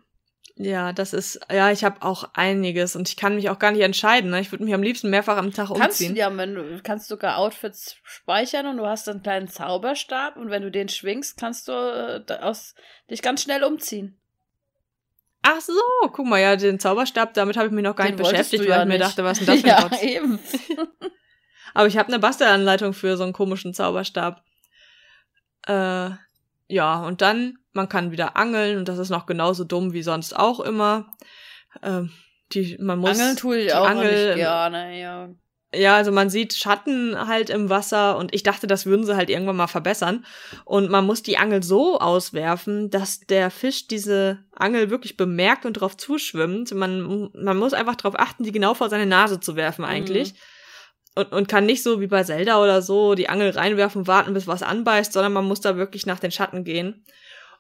ja, 0.56 0.94
das 0.94 1.14
ist, 1.14 1.40
ja, 1.52 1.72
ich 1.72 1.84
habe 1.84 2.04
auch 2.04 2.30
einiges 2.36 2.96
und 2.96 3.10
ich 3.10 3.18
kann 3.18 3.34
mich 3.34 3.50
auch 3.50 3.58
gar 3.58 3.72
nicht 3.72 3.82
entscheiden. 3.82 4.30
Ne? 4.30 4.40
Ich 4.42 4.52
würde 4.52 4.64
mich 4.64 4.76
am 4.76 4.84
liebsten 4.84 5.10
mehrfach 5.10 5.38
am 5.38 5.52
Tag 5.54 5.70
Kannst 5.70 6.00
du 6.00 6.04
umziehen. 6.06 6.16
ja, 6.16 6.38
wenn 6.38 6.54
du 6.54 6.80
kannst 6.84 7.08
sogar 7.08 7.38
Outfits 7.40 7.96
speichern 8.04 8.68
und 8.68 8.78
du 8.78 8.86
hast 8.86 9.10
einen 9.10 9.24
kleinen 9.24 9.48
Zauberstab 9.48 10.38
und 10.38 10.52
wenn 10.52 10.62
du 10.62 10.70
den 10.70 10.88
schwingst, 10.88 11.36
kannst 11.36 11.68
du 11.68 11.72
äh, 11.72 12.34
aus, 12.40 12.76
dich 13.10 13.24
ganz 13.24 13.42
schnell 13.42 13.64
umziehen. 13.64 14.20
Ach 15.42 15.62
so, 15.62 15.74
guck 16.14 16.28
mal, 16.28 16.40
ja, 16.40 16.56
den 16.56 16.80
Zauberstab, 16.80 17.34
damit 17.34 17.58
habe 17.58 17.66
ich 17.66 17.74
mich 17.74 17.84
noch 17.84 17.96
gar 17.96 18.06
Den 18.06 18.18
nicht 18.18 18.30
beschäftigt, 18.30 18.62
weil 18.66 18.70
ja 18.70 18.82
ich 18.84 18.88
mir 18.88 19.00
nicht. 19.00 19.02
dachte, 19.04 19.24
was 19.24 19.40
ist 19.42 19.48
denn 19.48 19.64
das 19.66 19.80
für 19.80 19.96
ein 19.96 20.00
Ja, 20.04 20.08
eben. 20.08 20.40
Aber 21.74 21.88
ich 21.88 21.98
habe 21.98 22.10
eine 22.10 22.20
Bastelanleitung 22.20 22.94
für 22.94 23.18
so 23.18 23.24
einen 23.24 23.34
komischen 23.34 23.74
Zauberstab. 23.74 24.44
Äh, 25.68 26.10
ja, 26.68 27.02
und 27.02 27.22
dann, 27.22 27.58
man 27.74 27.90
kann 27.90 28.12
wieder 28.12 28.38
angeln 28.38 28.78
und 28.78 28.88
das 28.88 28.98
ist 28.98 29.10
noch 29.10 29.26
genauso 29.26 29.64
dumm 29.64 29.94
wie 29.94 30.04
sonst 30.04 30.36
auch 30.36 30.60
immer. 30.60 31.14
Ähm, 31.84 32.12
die, 32.54 32.78
man 32.80 33.00
muss 33.00 33.20
Angeln 33.20 33.36
tue 33.38 33.58
ich 33.58 33.74
auch 33.74 33.88
Angel- 33.88 34.28
nicht 34.28 34.36
gerne, 34.36 35.00
ja. 35.00 35.30
Ja, 35.74 35.96
also 35.96 36.12
man 36.12 36.30
sieht 36.30 36.54
Schatten 36.54 37.16
halt 37.18 37.50
im 37.50 37.70
Wasser 37.70 38.18
und 38.18 38.36
ich 38.36 38.44
dachte, 38.44 38.68
das 38.68 38.86
würden 38.86 39.06
sie 39.06 39.16
halt 39.16 39.30
irgendwann 39.30 39.56
mal 39.56 39.68
verbessern. 39.68 40.26
Und 40.66 40.90
man 40.90 41.06
muss 41.06 41.24
die 41.24 41.38
Angel 41.38 41.64
so 41.64 41.98
auswerfen, 41.98 42.90
dass 42.90 43.22
der 43.22 43.50
Fisch 43.50 43.88
diese 43.88 44.40
Angel 44.52 44.90
wirklich 44.90 45.16
bemerkt 45.16 45.66
und 45.66 45.74
drauf 45.74 45.96
zuschwimmt. 45.96 46.74
Man, 46.74 47.30
man 47.34 47.58
muss 47.58 47.72
einfach 47.74 47.96
darauf 47.96 48.20
achten, 48.20 48.44
die 48.44 48.52
genau 48.52 48.74
vor 48.74 48.90
seine 48.90 49.06
Nase 49.06 49.40
zu 49.40 49.56
werfen 49.56 49.86
eigentlich. 49.86 50.34
Und, 51.16 51.32
und 51.34 51.48
kann 51.50 51.66
nicht 51.66 51.84
so 51.84 52.00
wie 52.00 52.08
bei 52.08 52.24
Zelda 52.24 52.62
oder 52.62 52.82
so 52.82 53.16
die 53.16 53.28
Angel 53.28 53.50
reinwerfen, 53.50 54.08
warten, 54.08 54.34
bis 54.34 54.48
was 54.48 54.64
anbeißt, 54.64 55.12
sondern 55.12 55.34
man 55.34 55.46
muss 55.46 55.60
da 55.60 55.76
wirklich 55.76 56.06
nach 56.06 56.20
den 56.20 56.32
Schatten 56.32 56.64
gehen. 56.64 57.06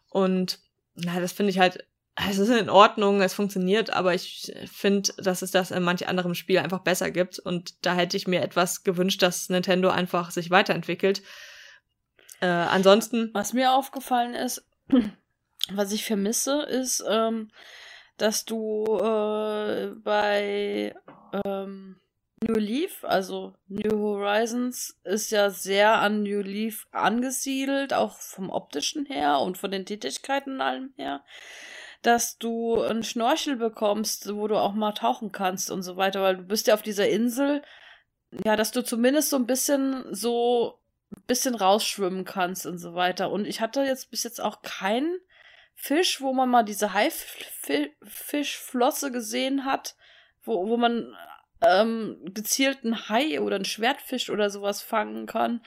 Und 0.09 0.59
na, 0.95 1.19
das 1.19 1.33
finde 1.33 1.49
ich 1.49 1.59
halt, 1.59 1.85
es 2.15 2.37
ist 2.37 2.49
in 2.49 2.69
Ordnung, 2.69 3.21
es 3.21 3.33
funktioniert, 3.33 3.91
aber 3.91 4.13
ich 4.13 4.53
finde, 4.71 5.11
dass 5.17 5.41
es 5.41 5.51
das 5.51 5.71
in 5.71 5.83
manch 5.83 6.07
anderem 6.07 6.33
Spiel 6.33 6.59
einfach 6.59 6.79
besser 6.79 7.11
gibt. 7.11 7.39
Und 7.39 7.85
da 7.85 7.95
hätte 7.95 8.17
ich 8.17 8.27
mir 8.27 8.41
etwas 8.41 8.83
gewünscht, 8.83 9.21
dass 9.21 9.49
Nintendo 9.49 9.89
einfach 9.89 10.31
sich 10.31 10.49
weiterentwickelt. 10.51 11.21
Äh, 12.41 12.47
ansonsten, 12.47 13.29
Was 13.33 13.53
mir 13.53 13.73
aufgefallen 13.73 14.33
ist, 14.33 14.65
was 15.73 15.91
ich 15.91 16.05
vermisse, 16.05 16.63
ist, 16.63 17.03
ähm, 17.07 17.49
dass 18.17 18.45
du 18.45 18.97
äh, 18.97 19.91
bei 20.03 20.95
ähm, 21.45 22.00
New 22.43 22.55
Leaf, 22.55 23.03
also 23.03 23.53
New 23.68 23.99
Horizons, 23.99 24.99
ist 25.03 25.30
ja 25.31 25.51
sehr 25.51 25.99
an 25.99 26.23
New 26.23 26.41
Leaf 26.41 26.88
angesiedelt, 26.91 27.93
auch 27.93 28.18
vom 28.18 28.49
optischen 28.49 29.05
her 29.05 29.38
und 29.39 29.59
von 29.59 29.69
den 29.69 29.85
Tätigkeiten 29.85 30.59
allem 30.59 30.91
her, 30.97 31.23
dass 32.01 32.39
du 32.39 32.81
einen 32.81 33.03
Schnorchel 33.03 33.57
bekommst, 33.57 34.34
wo 34.34 34.47
du 34.47 34.57
auch 34.57 34.73
mal 34.73 34.93
tauchen 34.93 35.31
kannst 35.31 35.69
und 35.69 35.84
so 35.84 35.97
weiter, 35.97 36.23
weil 36.23 36.38
du 36.38 36.43
bist 36.43 36.65
ja 36.65 36.73
auf 36.73 36.81
dieser 36.81 37.07
Insel, 37.07 37.61
ja, 38.43 38.55
dass 38.55 38.72
du 38.72 38.84
zumindest 38.84 39.30
so 39.30 39.35
ein 39.35 39.45
bisschen 39.45 40.11
so 40.13 40.80
ein 41.15 41.22
bisschen 41.27 41.53
rausschwimmen 41.53 42.26
kannst 42.26 42.65
und 42.65 42.80
so 42.80 42.95
weiter. 42.95 43.30
Und 43.30 43.45
ich 43.45 43.61
hatte 43.61 43.84
jetzt 43.84 44.09
bis 44.09 44.23
jetzt 44.23 44.41
auch 44.41 44.63
keinen 44.63 45.19
Fisch, 45.76 46.22
wo 46.22 46.34
man 46.34 46.49
mal 46.49 46.63
diese 46.63 46.93
Haifischflosse 46.93 49.11
gesehen 49.11 49.65
hat, 49.65 49.95
wo, 50.43 50.68
wo 50.68 50.77
man 50.77 51.15
ähm, 51.61 52.17
gezielt 52.33 52.79
einen 52.83 53.09
Hai 53.09 53.39
oder 53.41 53.55
einen 53.55 53.65
Schwertfisch 53.65 54.29
oder 54.29 54.49
sowas 54.49 54.81
fangen 54.81 55.25
kann. 55.25 55.61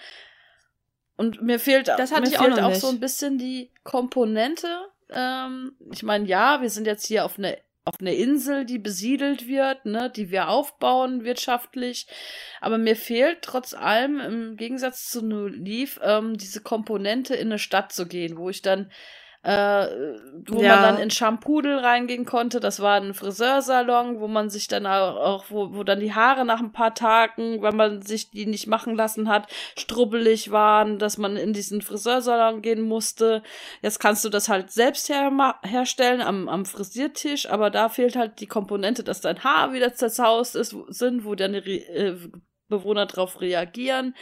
Und 1.16 1.42
mir 1.42 1.60
fehlt, 1.60 1.88
Das 1.88 2.10
hatte 2.12 2.22
mir 2.22 2.28
ich 2.28 2.38
auch 2.38 2.44
fehlt 2.44 2.60
auch 2.60 2.70
nicht. 2.70 2.80
so 2.80 2.88
ein 2.88 3.00
bisschen 3.00 3.38
die 3.38 3.70
Komponente. 3.84 4.68
Ähm, 5.10 5.76
ich 5.92 6.02
meine, 6.02 6.26
ja, 6.26 6.60
wir 6.60 6.70
sind 6.70 6.86
jetzt 6.86 7.06
hier 7.06 7.24
auf 7.24 7.38
eine 7.38 7.58
auf 7.86 7.96
eine 8.00 8.14
Insel, 8.14 8.64
die 8.64 8.78
besiedelt 8.78 9.46
wird, 9.46 9.84
ne, 9.84 10.08
die 10.08 10.30
wir 10.30 10.48
aufbauen 10.48 11.22
wirtschaftlich. 11.22 12.06
Aber 12.62 12.78
mir 12.78 12.96
fehlt 12.96 13.42
trotz 13.42 13.74
allem 13.74 14.20
im 14.20 14.56
Gegensatz 14.56 15.10
zu 15.10 15.22
New 15.22 15.48
Leaf 15.48 16.00
ähm, 16.02 16.38
diese 16.38 16.62
Komponente 16.62 17.34
in 17.34 17.48
eine 17.48 17.58
Stadt 17.58 17.92
zu 17.92 18.06
gehen, 18.06 18.38
wo 18.38 18.48
ich 18.48 18.62
dann 18.62 18.90
äh, 19.44 19.88
wo 20.46 20.62
Ja. 20.62 20.76
man 20.76 20.82
dann 20.82 20.98
in 20.98 21.10
Shampudel 21.10 21.78
reingehen 21.78 22.24
konnte. 22.24 22.60
Das 22.60 22.80
war 22.80 22.94
ein 22.94 23.12
Friseursalon, 23.12 24.18
wo 24.18 24.26
man 24.26 24.48
sich 24.48 24.68
dann 24.68 24.86
auch, 24.86 25.44
wo, 25.50 25.74
wo 25.74 25.84
dann 25.84 26.00
die 26.00 26.14
Haare 26.14 26.46
nach 26.46 26.60
ein 26.60 26.72
paar 26.72 26.94
Tagen, 26.94 27.60
wenn 27.62 27.76
man 27.76 28.00
sich 28.00 28.30
die 28.30 28.46
nicht 28.46 28.66
machen 28.66 28.96
lassen 28.96 29.28
hat, 29.28 29.46
strubbelig 29.76 30.50
waren, 30.50 30.98
dass 30.98 31.18
man 31.18 31.36
in 31.36 31.52
diesen 31.52 31.82
Friseursalon 31.82 32.62
gehen 32.62 32.82
musste. 32.82 33.42
Jetzt 33.82 34.00
kannst 34.00 34.24
du 34.24 34.30
das 34.30 34.48
halt 34.48 34.70
selbst 34.70 35.10
her 35.10 35.30
herstellen 35.62 36.22
am, 36.22 36.48
am 36.48 36.64
Frisiertisch, 36.64 37.48
aber 37.50 37.68
da 37.68 37.90
fehlt 37.90 38.16
halt 38.16 38.40
die 38.40 38.46
Komponente, 38.46 39.04
dass 39.04 39.20
dein 39.20 39.44
Haar 39.44 39.74
wieder 39.74 39.92
zerzaust 39.92 40.56
ist, 40.56 40.74
sind, 40.88 41.26
wo 41.26 41.34
deine 41.34 41.58
äh, 41.58 42.16
Bewohner 42.68 43.06
drauf 43.06 43.40
reagieren. 43.40 44.14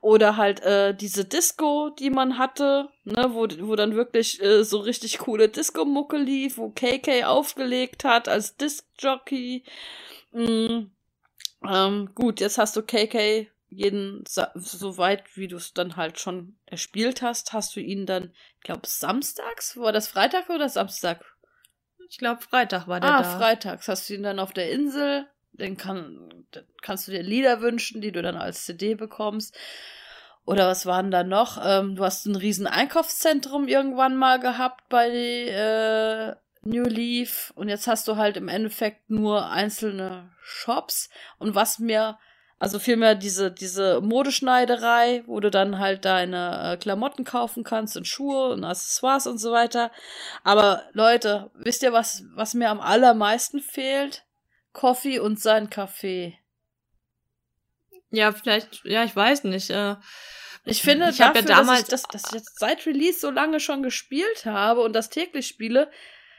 Oder 0.00 0.36
halt 0.36 0.60
äh, 0.60 0.94
diese 0.94 1.24
Disco, 1.24 1.90
die 1.90 2.10
man 2.10 2.38
hatte, 2.38 2.88
ne, 3.04 3.28
wo, 3.30 3.46
wo 3.60 3.76
dann 3.76 3.96
wirklich 3.96 4.42
äh, 4.42 4.62
so 4.62 4.78
richtig 4.78 5.18
coole 5.18 5.48
Disco-Mucke 5.48 6.18
lief, 6.18 6.58
wo 6.58 6.70
KK 6.70 7.24
aufgelegt 7.24 8.04
hat 8.04 8.28
als 8.28 8.56
Disc-Jockey. 8.56 9.64
Mm, 10.32 10.90
ähm, 11.66 12.10
gut, 12.14 12.40
jetzt 12.40 12.58
hast 12.58 12.76
du 12.76 12.82
KK 12.82 13.48
jeden, 13.68 14.24
so 14.26 14.96
weit, 14.96 15.24
wie 15.36 15.48
du 15.48 15.56
es 15.56 15.74
dann 15.74 15.96
halt 15.96 16.20
schon 16.20 16.56
erspielt 16.66 17.20
hast, 17.20 17.52
hast 17.52 17.74
du 17.74 17.80
ihn 17.80 18.06
dann, 18.06 18.32
ich 18.58 18.62
glaube, 18.62 18.82
samstags, 18.84 19.76
war 19.76 19.92
das 19.92 20.08
Freitag 20.08 20.48
oder 20.50 20.68
Samstag? 20.68 21.24
ich 22.08 22.18
glaube, 22.18 22.40
Freitag 22.42 22.86
war 22.88 23.00
der 23.00 23.10
Ah, 23.10 23.22
da. 23.22 23.38
freitags 23.38 23.88
hast 23.88 24.08
du 24.08 24.14
ihn 24.14 24.22
dann 24.22 24.38
auf 24.38 24.52
der 24.52 24.70
Insel. 24.70 25.26
Den 25.58 25.76
kann, 25.76 26.44
dann 26.52 26.64
kannst 26.82 27.08
du 27.08 27.12
dir 27.12 27.22
Lieder 27.22 27.60
wünschen, 27.60 28.00
die 28.00 28.12
du 28.12 28.22
dann 28.22 28.36
als 28.36 28.64
CD 28.64 28.94
bekommst. 28.94 29.56
oder 30.44 30.68
was 30.68 30.86
waren 30.86 31.10
da 31.10 31.24
noch? 31.24 31.58
Ähm, 31.64 31.96
du 31.96 32.04
hast 32.04 32.26
ein 32.26 32.36
riesen 32.36 32.66
Einkaufszentrum 32.66 33.68
irgendwann 33.68 34.16
mal 34.16 34.38
gehabt 34.38 34.88
bei 34.88 35.08
äh, 35.08 36.36
New 36.62 36.84
Leaf 36.84 37.52
und 37.56 37.68
jetzt 37.68 37.86
hast 37.86 38.06
du 38.08 38.16
halt 38.16 38.36
im 38.36 38.48
Endeffekt 38.48 39.10
nur 39.10 39.50
einzelne 39.50 40.30
Shops 40.42 41.10
und 41.38 41.54
was 41.54 41.78
mir 41.78 42.18
also 42.58 42.78
vielmehr 42.78 43.14
diese, 43.14 43.50
diese 43.50 44.00
Modeschneiderei, 44.00 45.24
wo 45.26 45.40
du 45.40 45.50
dann 45.50 45.78
halt 45.78 46.06
deine 46.06 46.72
äh, 46.72 46.76
Klamotten 46.78 47.24
kaufen 47.24 47.64
kannst 47.64 47.96
und 47.98 48.06
Schuhe 48.06 48.48
und 48.48 48.64
Accessoires 48.64 49.26
und 49.26 49.38
so 49.38 49.52
weiter. 49.52 49.90
Aber 50.42 50.82
Leute, 50.92 51.50
wisst 51.54 51.82
ihr, 51.82 51.92
was, 51.92 52.24
was 52.34 52.54
mir 52.54 52.70
am 52.70 52.80
allermeisten 52.80 53.60
fehlt? 53.60 54.24
Coffee 54.76 55.18
und 55.18 55.40
sein 55.40 55.70
Kaffee. 55.70 56.38
Ja, 58.10 58.30
vielleicht, 58.32 58.84
ja, 58.84 59.04
ich 59.04 59.16
weiß 59.16 59.44
nicht. 59.44 59.70
Äh, 59.70 59.96
ich 60.66 60.82
finde, 60.82 61.08
ich 61.08 61.16
dafür, 61.16 61.40
ja 61.40 61.46
damals, 61.46 61.84
dass, 61.88 62.02
ich 62.02 62.08
das, 62.08 62.22
dass 62.22 62.32
ich 62.32 62.38
jetzt 62.40 62.58
seit 62.58 62.84
Release 62.84 63.18
so 63.18 63.30
lange 63.30 63.58
schon 63.58 63.82
gespielt 63.82 64.44
habe 64.44 64.82
und 64.82 64.92
das 64.92 65.08
täglich 65.08 65.46
spiele, 65.46 65.90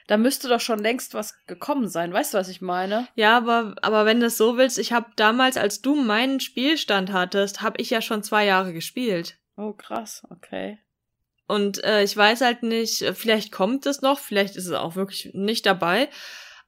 da 0.05 0.17
müsste 0.17 0.49
doch 0.49 0.61
schon 0.61 0.77
längst 0.77 1.15
was 1.15 1.43
gekommen 1.47 1.89
sein. 1.89 2.13
Weißt 2.13 2.35
du, 2.35 2.37
was 2.37 2.47
ich 2.47 2.61
meine? 2.61 3.07
Ja, 3.15 3.35
aber, 3.37 3.73
aber 3.81 4.05
wenn 4.05 4.19
du 4.19 4.27
es 4.27 4.37
so 4.37 4.55
willst, 4.55 4.77
ich 4.77 4.93
habe 4.93 5.07
damals, 5.15 5.57
als 5.57 5.81
du 5.81 5.95
meinen 5.95 6.39
Spielstand 6.39 7.11
hattest, 7.11 7.61
habe 7.61 7.81
ich 7.81 7.89
ja 7.89 8.03
schon 8.03 8.21
zwei 8.21 8.45
Jahre 8.45 8.71
gespielt. 8.71 9.39
Oh, 9.55 9.73
krass, 9.73 10.21
okay. 10.29 10.77
Und 11.47 11.83
äh, 11.83 12.03
ich 12.03 12.15
weiß 12.15 12.41
halt 12.41 12.61
nicht, 12.61 13.03
vielleicht 13.15 13.51
kommt 13.51 13.87
es 13.87 14.01
noch, 14.01 14.19
vielleicht 14.19 14.57
ist 14.57 14.67
es 14.67 14.73
auch 14.73 14.95
wirklich 14.95 15.31
nicht 15.33 15.65
dabei. 15.65 16.09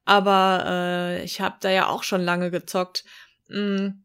Aber 0.09 0.63
äh, 0.65 1.23
ich 1.23 1.39
habe 1.39 1.57
da 1.59 1.69
ja 1.69 1.85
auch 1.87 2.01
schon 2.01 2.21
lange 2.21 2.49
gezockt. 2.49 3.05
Hm, 3.47 4.01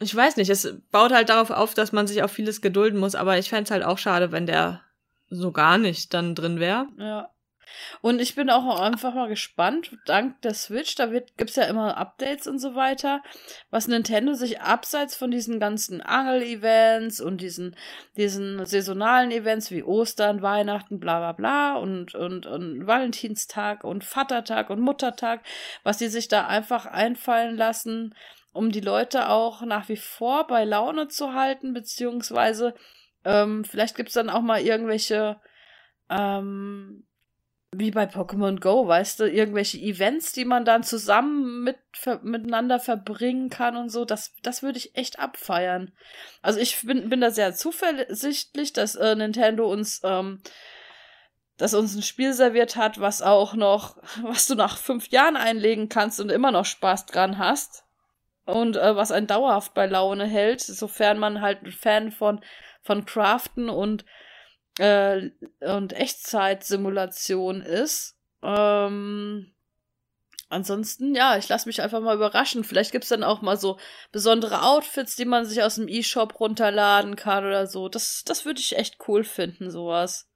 ich 0.00 0.14
weiß 0.14 0.36
nicht, 0.36 0.50
es 0.50 0.74
baut 0.92 1.12
halt 1.12 1.30
darauf 1.30 1.50
auf, 1.50 1.72
dass 1.72 1.92
man 1.92 2.06
sich 2.06 2.22
auf 2.22 2.30
vieles 2.30 2.60
gedulden 2.60 3.00
muss, 3.00 3.14
aber 3.14 3.38
ich 3.38 3.48
fände 3.48 3.70
halt 3.70 3.84
auch 3.84 3.96
schade, 3.96 4.32
wenn 4.32 4.44
der 4.44 4.82
so 5.30 5.50
gar 5.50 5.78
nicht 5.78 6.12
dann 6.12 6.34
drin 6.34 6.60
wäre. 6.60 6.88
Ja. 6.98 7.30
Und 8.00 8.20
ich 8.20 8.34
bin 8.34 8.50
auch 8.50 8.80
einfach 8.80 9.14
mal 9.14 9.28
gespannt, 9.28 9.96
dank 10.06 10.40
der 10.42 10.54
Switch, 10.54 10.94
da 10.94 11.10
wird, 11.10 11.36
gibt's 11.36 11.56
ja 11.56 11.64
immer 11.64 11.96
Updates 11.96 12.46
und 12.46 12.58
so 12.58 12.74
weiter, 12.74 13.22
was 13.70 13.88
Nintendo 13.88 14.34
sich 14.34 14.60
abseits 14.60 15.16
von 15.16 15.30
diesen 15.30 15.60
ganzen 15.60 16.00
Angel-Events 16.00 17.20
und 17.20 17.40
diesen, 17.40 17.76
diesen 18.16 18.64
saisonalen 18.64 19.30
Events 19.30 19.70
wie 19.70 19.82
Ostern, 19.82 20.42
Weihnachten, 20.42 21.00
bla 21.00 21.18
bla 21.18 21.32
bla 21.32 21.76
und, 21.76 22.14
und, 22.14 22.46
und 22.46 22.86
Valentinstag 22.86 23.84
und 23.84 24.04
Vatertag 24.04 24.70
und 24.70 24.80
Muttertag, 24.80 25.40
was 25.82 25.98
die 25.98 26.08
sich 26.08 26.28
da 26.28 26.46
einfach 26.46 26.86
einfallen 26.86 27.56
lassen, 27.56 28.14
um 28.52 28.70
die 28.70 28.80
Leute 28.80 29.28
auch 29.28 29.62
nach 29.62 29.88
wie 29.88 29.96
vor 29.96 30.46
bei 30.46 30.64
Laune 30.64 31.08
zu 31.08 31.34
halten, 31.34 31.74
beziehungsweise 31.74 32.74
ähm, 33.24 33.64
vielleicht 33.64 33.96
gibt's 33.96 34.14
dann 34.14 34.30
auch 34.30 34.42
mal 34.42 34.60
irgendwelche 34.60 35.40
ähm, 36.08 37.07
wie 37.72 37.90
bei 37.90 38.04
Pokémon 38.04 38.60
Go, 38.60 38.88
weißt 38.88 39.20
du, 39.20 39.30
irgendwelche 39.30 39.78
Events, 39.78 40.32
die 40.32 40.46
man 40.46 40.64
dann 40.64 40.82
zusammen 40.82 41.64
mit, 41.64 41.76
ver, 41.92 42.20
miteinander 42.22 42.80
verbringen 42.80 43.50
kann 43.50 43.76
und 43.76 43.90
so, 43.90 44.04
das, 44.04 44.34
das 44.42 44.62
würde 44.62 44.78
ich 44.78 44.96
echt 44.96 45.18
abfeiern. 45.18 45.92
Also 46.40 46.60
ich 46.60 46.80
bin, 46.82 47.10
bin 47.10 47.20
da 47.20 47.30
sehr 47.30 47.54
zuversichtlich, 47.54 48.72
dass 48.72 48.94
äh, 48.94 49.14
Nintendo 49.14 49.70
uns, 49.70 50.00
ähm, 50.02 50.40
dass 51.58 51.74
uns 51.74 51.94
ein 51.94 52.02
Spiel 52.02 52.32
serviert 52.32 52.76
hat, 52.76 53.00
was 53.00 53.20
auch 53.20 53.54
noch, 53.54 53.98
was 54.22 54.46
du 54.46 54.54
nach 54.54 54.78
fünf 54.78 55.08
Jahren 55.08 55.36
einlegen 55.36 55.90
kannst 55.90 56.20
und 56.20 56.30
immer 56.30 56.52
noch 56.52 56.64
Spaß 56.64 57.06
dran 57.06 57.36
hast. 57.36 57.84
Und 58.46 58.76
äh, 58.76 58.96
was 58.96 59.12
einen 59.12 59.26
dauerhaft 59.26 59.74
bei 59.74 59.84
Laune 59.84 60.24
hält, 60.24 60.62
sofern 60.62 61.18
man 61.18 61.42
halt 61.42 61.64
ein 61.64 61.72
Fan 61.72 62.12
von, 62.12 62.40
von 62.80 63.04
Craften 63.04 63.68
und 63.68 64.06
äh, 64.78 65.30
und 65.60 65.92
Echtzeitsimulation 65.92 67.62
ist. 67.62 68.16
Ähm, 68.42 69.52
ansonsten, 70.48 71.14
ja, 71.14 71.36
ich 71.36 71.48
lasse 71.48 71.68
mich 71.68 71.82
einfach 71.82 72.00
mal 72.00 72.16
überraschen. 72.16 72.64
Vielleicht 72.64 72.92
gibt's 72.92 73.08
dann 73.08 73.24
auch 73.24 73.42
mal 73.42 73.56
so 73.56 73.78
besondere 74.12 74.62
Outfits, 74.62 75.16
die 75.16 75.24
man 75.24 75.44
sich 75.44 75.62
aus 75.62 75.76
dem 75.76 75.88
E-Shop 75.88 76.38
runterladen 76.40 77.16
kann 77.16 77.44
oder 77.44 77.66
so. 77.66 77.88
Das, 77.88 78.22
das 78.24 78.44
würde 78.44 78.60
ich 78.60 78.76
echt 78.76 78.98
cool 79.08 79.24
finden, 79.24 79.70
sowas. 79.70 80.28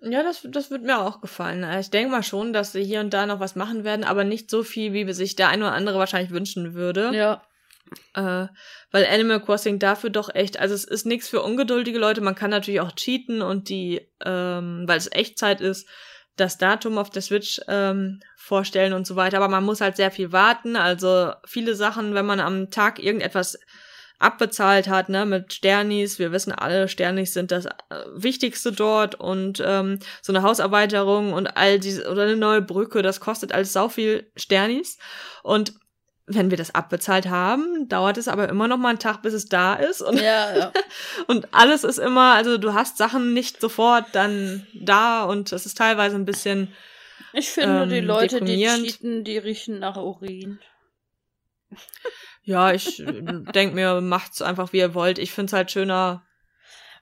Ja, 0.00 0.22
das, 0.22 0.46
das 0.48 0.70
wird 0.70 0.82
mir 0.82 1.00
auch 1.00 1.20
gefallen. 1.20 1.66
Ich 1.80 1.90
denke 1.90 2.12
mal 2.12 2.22
schon, 2.22 2.52
dass 2.52 2.72
sie 2.72 2.84
hier 2.84 3.00
und 3.00 3.12
da 3.12 3.26
noch 3.26 3.40
was 3.40 3.56
machen 3.56 3.82
werden, 3.82 4.04
aber 4.04 4.22
nicht 4.22 4.48
so 4.48 4.62
viel, 4.62 4.92
wie 4.92 5.12
sich 5.12 5.34
der 5.34 5.48
ein 5.48 5.60
oder 5.60 5.72
andere 5.72 5.98
wahrscheinlich 5.98 6.30
wünschen 6.30 6.74
würde. 6.74 7.10
Ja. 7.12 7.42
Äh, 8.14 8.46
weil 8.90 9.06
Animal 9.06 9.40
Crossing 9.40 9.78
dafür 9.78 10.10
doch 10.10 10.34
echt, 10.34 10.58
also 10.58 10.74
es 10.74 10.84
ist 10.84 11.06
nichts 11.06 11.28
für 11.28 11.42
ungeduldige 11.42 11.98
Leute. 11.98 12.20
Man 12.20 12.34
kann 12.34 12.50
natürlich 12.50 12.80
auch 12.80 12.92
cheaten 12.92 13.42
und 13.42 13.68
die, 13.68 14.00
ähm, 14.24 14.84
weil 14.86 14.98
es 14.98 15.10
Echtzeit 15.12 15.60
ist, 15.60 15.88
das 16.36 16.58
Datum 16.58 16.98
auf 16.98 17.10
der 17.10 17.22
Switch 17.22 17.60
ähm, 17.68 18.20
vorstellen 18.36 18.92
und 18.92 19.06
so 19.06 19.16
weiter. 19.16 19.38
Aber 19.38 19.48
man 19.48 19.64
muss 19.64 19.80
halt 19.80 19.96
sehr 19.96 20.10
viel 20.10 20.32
warten. 20.32 20.76
Also 20.76 21.32
viele 21.44 21.74
Sachen, 21.74 22.14
wenn 22.14 22.26
man 22.26 22.40
am 22.40 22.70
Tag 22.70 22.98
irgendetwas 22.98 23.58
abbezahlt 24.18 24.88
hat, 24.88 25.08
ne, 25.08 25.26
mit 25.26 25.52
Sternis. 25.52 26.18
Wir 26.18 26.32
wissen 26.32 26.52
alle, 26.52 26.88
Sternis 26.88 27.32
sind 27.32 27.52
das 27.52 27.66
äh, 27.66 27.70
Wichtigste 28.14 28.72
dort 28.72 29.14
und 29.14 29.62
ähm, 29.64 30.00
so 30.22 30.32
eine 30.32 30.42
Hauserweiterung 30.42 31.32
und 31.32 31.56
all 31.56 31.78
diese 31.78 32.10
oder 32.10 32.22
eine 32.22 32.36
neue 32.36 32.62
Brücke, 32.62 33.02
das 33.02 33.20
kostet 33.20 33.52
alles 33.52 33.72
sau 33.72 33.88
viel 33.88 34.30
Sternis. 34.36 34.98
Und 35.42 35.74
wenn 36.28 36.50
wir 36.50 36.58
das 36.58 36.74
abbezahlt 36.74 37.28
haben, 37.28 37.88
dauert 37.88 38.18
es 38.18 38.28
aber 38.28 38.48
immer 38.48 38.68
noch 38.68 38.76
mal 38.76 38.90
einen 38.90 38.98
Tag, 38.98 39.22
bis 39.22 39.32
es 39.34 39.46
da 39.46 39.74
ist. 39.74 40.02
Und, 40.02 40.20
ja, 40.20 40.56
ja. 40.56 40.72
und 41.26 41.52
alles 41.52 41.84
ist 41.84 41.98
immer, 41.98 42.34
also 42.34 42.58
du 42.58 42.74
hast 42.74 42.98
Sachen 42.98 43.32
nicht 43.32 43.60
sofort 43.60 44.06
dann 44.12 44.66
da 44.74 45.24
und 45.24 45.52
es 45.52 45.66
ist 45.66 45.78
teilweise 45.78 46.16
ein 46.16 46.24
bisschen. 46.24 46.72
Ich 47.32 47.50
finde, 47.50 47.82
ähm, 47.82 47.88
die 47.90 48.00
Leute, 48.00 48.40
die 48.40 48.64
cheaten, 48.64 49.24
die 49.24 49.38
riechen 49.38 49.78
nach 49.78 49.96
Urin. 49.96 50.60
Ja, 52.42 52.72
ich 52.72 53.02
denk 53.54 53.74
mir, 53.74 54.00
macht's 54.00 54.40
einfach 54.40 54.72
wie 54.72 54.78
ihr 54.78 54.94
wollt. 54.94 55.18
Ich 55.18 55.32
find's 55.32 55.52
halt 55.52 55.70
schöner, 55.70 56.24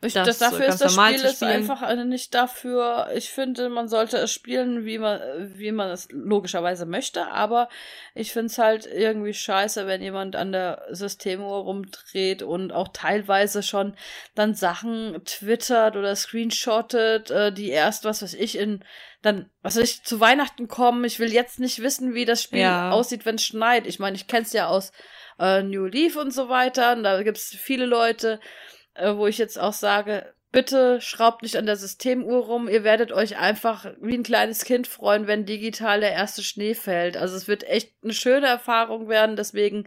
ich, 0.02 0.12
das, 0.12 0.39
dafür 0.39 0.66
ist 0.66 0.81
das 0.81 0.94
Spiel 0.94 1.15
ist 1.15 1.42
einfach 1.42 1.94
nicht 2.05 2.34
dafür. 2.34 3.08
Ich 3.15 3.31
finde, 3.31 3.68
man 3.68 3.89
sollte 3.89 4.18
es 4.18 4.33
spielen, 4.33 4.84
wie 4.84 4.99
man, 4.99 5.20
wie 5.55 5.73
man 5.73 5.91
es 5.91 6.08
logischerweise 6.10 6.86
möchte, 6.86 7.28
aber 7.28 7.68
ich 8.15 8.33
finde 8.33 8.47
es 8.47 8.58
halt 8.58 8.86
irgendwie 8.86 9.34
scheiße, 9.34 9.86
wenn 9.86 10.02
jemand 10.02 10.36
an 10.36 10.52
der 10.52 10.86
Systemuhr 10.91 11.58
rumdreht 11.58 12.42
und 12.42 12.73
auch 12.73 12.89
teilweise 12.89 13.62
schon 13.62 13.97
dann 14.34 14.55
Sachen 14.55 15.23
twittert 15.25 15.97
oder 15.97 16.15
screenshottet, 16.15 17.31
äh, 17.31 17.52
die 17.52 17.70
erst, 17.70 18.05
was 18.05 18.23
weiß 18.23 18.34
ich, 18.34 18.58
in 18.58 18.84
dann, 19.23 19.50
was 19.62 19.76
weiß 19.76 19.83
ich, 19.83 20.02
zu 20.05 20.20
Weihnachten 20.20 20.68
kommen. 20.68 21.05
Ich 21.05 21.18
will 21.18 21.33
jetzt 21.33 21.58
nicht 21.58 21.83
wissen, 21.83 22.15
wie 22.15 22.25
das 22.25 22.42
Spiel 22.42 22.60
ja. 22.60 22.92
aussieht, 22.92 23.26
wenn 23.26 23.34
es 23.36 23.44
schneit. 23.44 23.86
Ich 23.86 23.99
meine, 23.99 24.15
ich 24.15 24.28
kenn's 24.28 24.52
ja 24.52 24.68
aus 24.68 24.92
äh, 25.41 25.62
New 25.62 25.86
Leaf 25.86 26.16
und 26.16 26.33
so 26.33 26.49
weiter. 26.49 26.92
Und 26.92 27.02
da 27.02 27.23
gibt's 27.23 27.49
viele 27.49 27.86
Leute, 27.86 28.34
äh, 28.34 28.75
wo 29.16 29.26
ich 29.26 29.39
jetzt 29.39 29.58
auch 29.58 29.73
sage, 29.73 30.34
bitte 30.52 31.00
schraubt 31.00 31.42
nicht 31.42 31.57
an 31.57 31.66
der 31.66 31.76
Systemuhr 31.76 32.44
rum. 32.47 32.68
Ihr 32.68 32.83
werdet 32.83 33.12
euch 33.12 33.36
einfach 33.36 33.86
wie 34.00 34.15
ein 34.15 34.23
kleines 34.23 34.65
Kind 34.65 34.86
freuen, 34.86 35.26
wenn 35.26 35.44
digital 35.44 36.00
der 36.00 36.12
erste 36.12 36.42
Schnee 36.42 36.75
fällt. 36.75 37.16
Also 37.16 37.36
es 37.36 37.47
wird 37.47 37.65
echt 37.65 37.92
eine 38.02 38.15
schöne 38.15 38.47
Erfahrung 38.47 39.08
werden. 39.08 39.36
Deswegen 39.36 39.86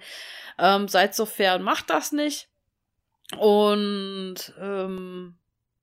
ähm, 0.59 0.87
seid 0.87 1.15
so 1.15 1.25
fair 1.25 1.55
und 1.55 1.63
macht 1.63 1.89
das 1.89 2.11
nicht. 2.11 2.49
Und 3.37 4.53
ähm, 4.59 5.37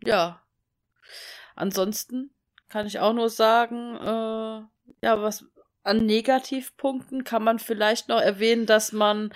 ja, 0.04 0.40
ansonsten 1.54 2.30
kann 2.68 2.86
ich 2.86 3.00
auch 3.00 3.12
nur 3.12 3.30
sagen, 3.30 3.96
äh, 3.96 5.04
ja, 5.04 5.22
was 5.22 5.46
an 5.86 6.04
Negativpunkten 6.04 7.24
kann 7.24 7.44
man 7.44 7.58
vielleicht 7.58 8.08
noch 8.08 8.20
erwähnen, 8.20 8.66
dass 8.66 8.92
man, 8.92 9.32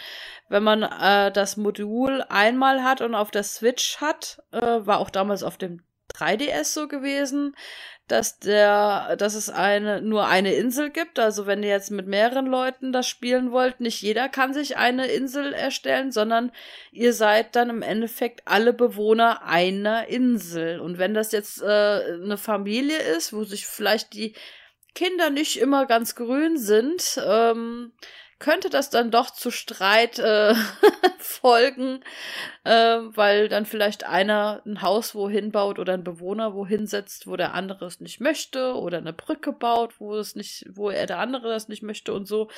wenn 0.48 0.62
man 0.62 0.82
äh, 0.82 1.30
das 1.32 1.56
Modul 1.56 2.22
einmal 2.28 2.82
hat 2.82 3.00
und 3.00 3.14
auf 3.14 3.30
der 3.30 3.44
Switch 3.44 4.00
hat, 4.00 4.42
äh, 4.52 4.60
war 4.60 4.98
auch 4.98 5.10
damals 5.10 5.42
auf 5.42 5.56
dem 5.56 5.82
3DS 6.14 6.64
so 6.64 6.88
gewesen, 6.88 7.54
dass 8.08 8.40
der, 8.40 9.14
dass 9.16 9.34
es 9.34 9.48
eine, 9.48 10.02
nur 10.02 10.26
eine 10.26 10.54
Insel 10.54 10.90
gibt. 10.90 11.20
Also 11.20 11.46
wenn 11.46 11.62
ihr 11.62 11.68
jetzt 11.68 11.92
mit 11.92 12.08
mehreren 12.08 12.46
Leuten 12.46 12.92
das 12.92 13.06
spielen 13.06 13.52
wollt, 13.52 13.80
nicht 13.80 14.02
jeder 14.02 14.28
kann 14.28 14.52
sich 14.52 14.76
eine 14.76 15.06
Insel 15.06 15.52
erstellen, 15.52 16.10
sondern 16.10 16.50
ihr 16.90 17.12
seid 17.12 17.54
dann 17.54 17.70
im 17.70 17.82
Endeffekt 17.82 18.42
alle 18.46 18.72
Bewohner 18.72 19.44
einer 19.44 20.08
Insel. 20.08 20.80
Und 20.80 20.98
wenn 20.98 21.14
das 21.14 21.30
jetzt 21.30 21.62
äh, 21.62 21.66
eine 21.66 22.36
Familie 22.36 22.98
ist, 22.98 23.32
wo 23.32 23.44
sich 23.44 23.66
vielleicht 23.66 24.12
die 24.14 24.34
Kinder 24.94 25.30
nicht 25.30 25.58
immer 25.58 25.86
ganz 25.86 26.14
grün 26.14 26.58
sind, 26.58 27.20
ähm, 27.24 27.92
könnte 28.40 28.70
das 28.70 28.90
dann 28.90 29.10
doch 29.10 29.30
zu 29.30 29.50
Streit 29.50 30.18
äh, 30.18 30.54
folgen, 31.18 32.02
äh, 32.64 32.70
weil 32.70 33.48
dann 33.48 33.66
vielleicht 33.66 34.04
einer 34.04 34.62
ein 34.64 34.82
Haus 34.82 35.14
wohin 35.14 35.52
baut 35.52 35.78
oder 35.78 35.92
ein 35.94 36.04
Bewohner 36.04 36.54
wohin 36.54 36.86
setzt, 36.86 37.26
wo 37.26 37.36
der 37.36 37.54
andere 37.54 37.84
es 37.84 38.00
nicht 38.00 38.20
möchte, 38.20 38.74
oder 38.74 38.98
eine 38.98 39.12
Brücke 39.12 39.52
baut, 39.52 40.00
wo 40.00 40.16
es 40.16 40.34
nicht, 40.34 40.64
wo 40.72 40.90
er 40.90 41.06
der 41.06 41.18
andere 41.18 41.50
das 41.50 41.68
nicht 41.68 41.82
möchte 41.82 42.14
und 42.14 42.26
so. 42.26 42.48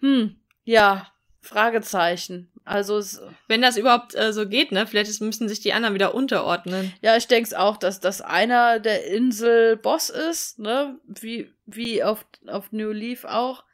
Hm, 0.00 0.40
ja, 0.64 1.06
Fragezeichen. 1.46 2.50
Also 2.64 2.98
es, 2.98 3.20
wenn 3.46 3.62
das 3.62 3.76
überhaupt 3.76 4.14
äh, 4.14 4.32
so 4.32 4.46
geht, 4.48 4.72
ne? 4.72 4.86
Vielleicht 4.86 5.20
müssen 5.20 5.48
sich 5.48 5.60
die 5.60 5.72
anderen 5.72 5.94
wieder 5.94 6.14
unterordnen. 6.14 6.92
Ja, 7.00 7.16
ich 7.16 7.28
denke 7.28 7.58
auch, 7.58 7.76
dass 7.76 8.00
das 8.00 8.20
einer 8.20 8.80
der 8.80 9.06
Insel 9.06 9.76
Boss 9.76 10.10
ist, 10.10 10.58
ne? 10.58 10.98
Wie 11.06 11.52
wie 11.64 12.02
auf 12.02 12.26
auf 12.46 12.72
New 12.72 12.90
Leaf 12.90 13.24
auch. 13.24 13.64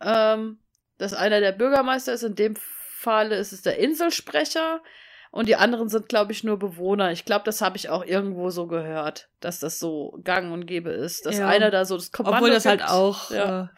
Ähm, 0.00 0.58
dass 0.98 1.12
einer 1.12 1.40
der 1.40 1.52
Bürgermeister 1.52 2.12
ist. 2.12 2.22
In 2.22 2.34
dem 2.34 2.54
Falle 2.56 3.36
ist 3.36 3.52
es 3.52 3.62
der 3.62 3.78
Inselsprecher. 3.78 4.82
Und 5.30 5.48
die 5.48 5.56
anderen 5.56 5.88
sind, 5.88 6.08
glaube 6.08 6.30
ich, 6.30 6.44
nur 6.44 6.60
Bewohner. 6.60 7.10
Ich 7.10 7.24
glaube, 7.24 7.44
das 7.44 7.60
habe 7.60 7.76
ich 7.76 7.88
auch 7.88 8.04
irgendwo 8.04 8.50
so 8.50 8.68
gehört, 8.68 9.28
dass 9.40 9.58
das 9.58 9.80
so 9.80 10.16
gang 10.22 10.52
und 10.52 10.64
gäbe 10.66 10.90
ist. 10.90 11.26
Dass 11.26 11.38
ja. 11.38 11.48
einer 11.48 11.72
da 11.72 11.84
so 11.84 11.96
das 11.96 12.12
Kommando 12.12 12.38
Obwohl 12.38 12.50
das 12.50 12.66
halt 12.66 12.80
gibt. 12.80 12.90
halt 12.90 13.00
auch 13.00 13.30
ja. 13.32 13.64
Äh, 13.64 13.68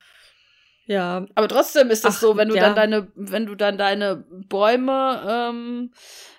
ja. 0.87 1.27
Aber 1.35 1.49
trotzdem 1.49 1.91
ist 1.91 2.05
das 2.05 2.17
Ach, 2.17 2.21
so, 2.21 2.37
wenn 2.37 2.49
du 2.49 2.55
ja. 2.55 2.63
dann 2.63 2.77
deine, 2.77 3.09
wenn 3.15 3.47
du 3.47 3.55
dann 3.55 3.77
deine 3.77 4.25
Bäume, 4.49 5.23
ähm, 5.29 5.93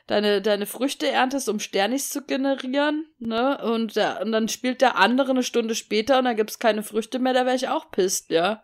deine, 0.08 0.42
deine 0.42 0.66
Früchte 0.66 1.10
erntest, 1.10 1.50
um 1.50 1.60
Sternis 1.60 2.10
zu 2.10 2.24
generieren, 2.24 3.06
ne? 3.20 3.58
Und, 3.62 3.98
der, 3.98 4.22
und 4.22 4.32
dann 4.32 4.48
spielt 4.48 4.82
der 4.82 4.98
andere 4.98 5.32
eine 5.32 5.44
Stunde 5.44 5.76
später 5.76 6.18
und 6.18 6.26
dann 6.26 6.38
gibt's 6.38 6.60
keine 6.60 6.82
Früchte 6.82 7.20
mehr, 7.20 7.34
da 7.34 7.46
wäre 7.46 7.58
ich 7.58 7.68
auch 7.68 7.92
pisst, 7.92 8.30
ja. 8.30 8.64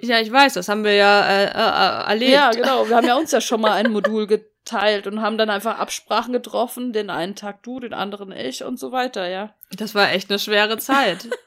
Ja, 0.00 0.20
ich 0.20 0.30
weiß, 0.30 0.54
das 0.54 0.68
haben 0.68 0.84
wir 0.84 0.94
ja 0.94 1.28
äh, 1.28 1.44
äh, 1.44 1.48
äh, 1.48 2.10
erlebt. 2.10 2.32
Ja, 2.32 2.50
genau. 2.50 2.88
Wir 2.88 2.96
haben 2.96 3.06
ja 3.06 3.16
uns 3.16 3.32
ja 3.32 3.40
schon 3.40 3.60
mal 3.60 3.72
ein 3.72 3.90
Modul 3.90 4.28
geteilt 4.28 5.08
und 5.08 5.22
haben 5.22 5.38
dann 5.38 5.50
einfach 5.50 5.78
Absprachen 5.78 6.32
getroffen, 6.32 6.92
den 6.92 7.10
einen 7.10 7.34
Tag 7.34 7.64
du, 7.64 7.80
den 7.80 7.92
anderen 7.94 8.30
ich 8.30 8.62
und 8.62 8.78
so 8.78 8.92
weiter, 8.92 9.28
ja. 9.28 9.54
Das 9.76 9.94
war 9.94 10.12
echt 10.12 10.30
eine 10.30 10.38
schwere 10.38 10.78
Zeit. 10.78 11.28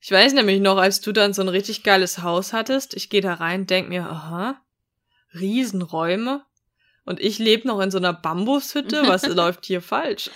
Ich 0.00 0.10
weiß 0.10 0.32
nämlich 0.34 0.60
noch, 0.60 0.76
als 0.76 1.00
du 1.00 1.12
dann 1.12 1.32
so 1.32 1.42
ein 1.42 1.48
richtig 1.48 1.82
geiles 1.82 2.22
Haus 2.22 2.52
hattest, 2.52 2.94
ich 2.94 3.10
gehe 3.10 3.20
da 3.20 3.34
rein, 3.34 3.66
denk 3.66 3.88
mir, 3.88 4.08
aha, 4.08 4.60
Riesenräume. 5.34 6.44
Und 7.08 7.20
ich 7.20 7.38
lebe 7.38 7.66
noch 7.66 7.80
in 7.80 7.90
so 7.90 7.96
einer 7.96 8.12
Bambushütte. 8.12 9.08
Was 9.08 9.26
läuft 9.26 9.64
hier 9.64 9.80
falsch? 9.80 10.30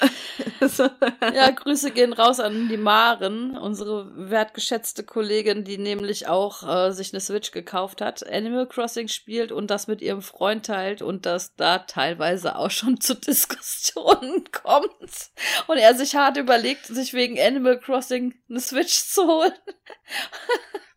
ja, 1.34 1.50
Grüße 1.50 1.90
gehen 1.90 2.14
raus 2.14 2.40
an 2.40 2.70
die 2.70 2.78
Maren, 2.78 3.58
unsere 3.58 4.10
wertgeschätzte 4.30 5.04
Kollegin, 5.04 5.64
die 5.64 5.76
nämlich 5.76 6.28
auch 6.28 6.66
äh, 6.66 6.92
sich 6.92 7.12
eine 7.12 7.20
Switch 7.20 7.50
gekauft 7.50 8.00
hat, 8.00 8.26
Animal 8.26 8.66
Crossing 8.66 9.08
spielt 9.08 9.52
und 9.52 9.70
das 9.70 9.86
mit 9.86 10.00
ihrem 10.00 10.22
Freund 10.22 10.64
teilt 10.64 11.02
und 11.02 11.26
das 11.26 11.54
da 11.56 11.80
teilweise 11.80 12.56
auch 12.56 12.70
schon 12.70 12.98
zu 13.02 13.16
Diskussionen 13.16 14.44
kommt. 14.50 15.30
Und 15.66 15.76
er 15.76 15.94
sich 15.94 16.16
hart 16.16 16.38
überlegt, 16.38 16.86
sich 16.86 17.12
wegen 17.12 17.38
Animal 17.38 17.80
Crossing 17.80 18.34
eine 18.48 18.60
Switch 18.60 18.94
zu 18.94 19.26
holen. 19.26 19.52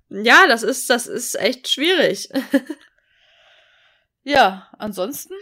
ja, 0.08 0.48
das 0.48 0.64
ist, 0.64 0.90
das 0.90 1.06
ist 1.06 1.36
echt 1.36 1.68
schwierig. 1.68 2.30
ja, 4.24 4.70
ansonsten 4.80 5.34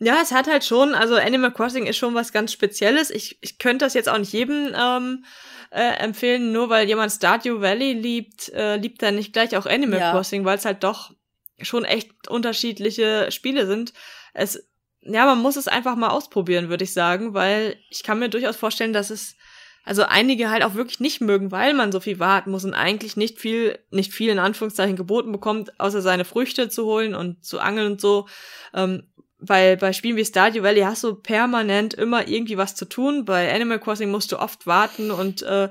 ja, 0.00 0.18
es 0.22 0.32
hat 0.32 0.48
halt 0.48 0.64
schon, 0.64 0.94
also 0.94 1.14
Animal 1.16 1.52
Crossing 1.52 1.86
ist 1.86 1.98
schon 1.98 2.14
was 2.14 2.32
ganz 2.32 2.52
Spezielles. 2.52 3.10
Ich, 3.10 3.38
ich 3.42 3.58
könnte 3.58 3.84
das 3.84 3.92
jetzt 3.92 4.08
auch 4.08 4.16
nicht 4.16 4.32
jedem 4.32 4.74
ähm, 4.74 5.24
äh, 5.70 5.98
empfehlen, 5.98 6.52
nur 6.52 6.70
weil 6.70 6.88
jemand 6.88 7.12
Stardew 7.12 7.60
Valley 7.60 7.92
liebt, 7.92 8.48
äh, 8.54 8.76
liebt 8.76 9.02
er 9.02 9.12
nicht 9.12 9.34
gleich 9.34 9.56
auch 9.56 9.66
Animal 9.66 10.00
ja. 10.00 10.10
Crossing, 10.10 10.46
weil 10.46 10.56
es 10.56 10.64
halt 10.64 10.82
doch 10.84 11.12
schon 11.60 11.84
echt 11.84 12.28
unterschiedliche 12.28 13.30
Spiele 13.30 13.66
sind. 13.66 13.92
Es, 14.32 14.66
ja, 15.02 15.26
man 15.26 15.38
muss 15.38 15.56
es 15.56 15.68
einfach 15.68 15.96
mal 15.96 16.08
ausprobieren, 16.08 16.70
würde 16.70 16.84
ich 16.84 16.94
sagen, 16.94 17.34
weil 17.34 17.76
ich 17.90 18.02
kann 18.02 18.18
mir 18.18 18.30
durchaus 18.30 18.56
vorstellen, 18.56 18.94
dass 18.94 19.10
es 19.10 19.36
also 19.84 20.04
einige 20.04 20.50
halt 20.50 20.62
auch 20.62 20.74
wirklich 20.74 21.00
nicht 21.00 21.20
mögen, 21.20 21.50
weil 21.52 21.74
man 21.74 21.92
so 21.92 22.00
viel 22.00 22.18
warten 22.18 22.50
muss 22.50 22.64
und 22.64 22.74
eigentlich 22.74 23.16
nicht 23.16 23.38
viel, 23.38 23.78
nicht 23.90 24.12
viel 24.12 24.30
in 24.30 24.38
Anführungszeichen 24.38 24.96
geboten 24.96 25.32
bekommt, 25.32 25.78
außer 25.78 26.00
seine 26.00 26.24
Früchte 26.24 26.68
zu 26.70 26.84
holen 26.86 27.14
und 27.14 27.44
zu 27.44 27.60
angeln 27.60 27.92
und 27.92 28.00
so. 28.00 28.28
Ähm, 28.74 29.10
weil 29.40 29.76
bei 29.76 29.92
Spielen 29.92 30.16
wie 30.16 30.24
Stardew 30.24 30.62
Valley 30.62 30.82
hast 30.82 31.04
du 31.04 31.14
permanent 31.14 31.94
immer 31.94 32.28
irgendwie 32.28 32.56
was 32.56 32.74
zu 32.74 32.84
tun. 32.84 33.24
Bei 33.24 33.52
Animal 33.54 33.78
Crossing 33.78 34.10
musst 34.10 34.32
du 34.32 34.38
oft 34.38 34.66
warten 34.66 35.10
und 35.10 35.42
äh, 35.42 35.68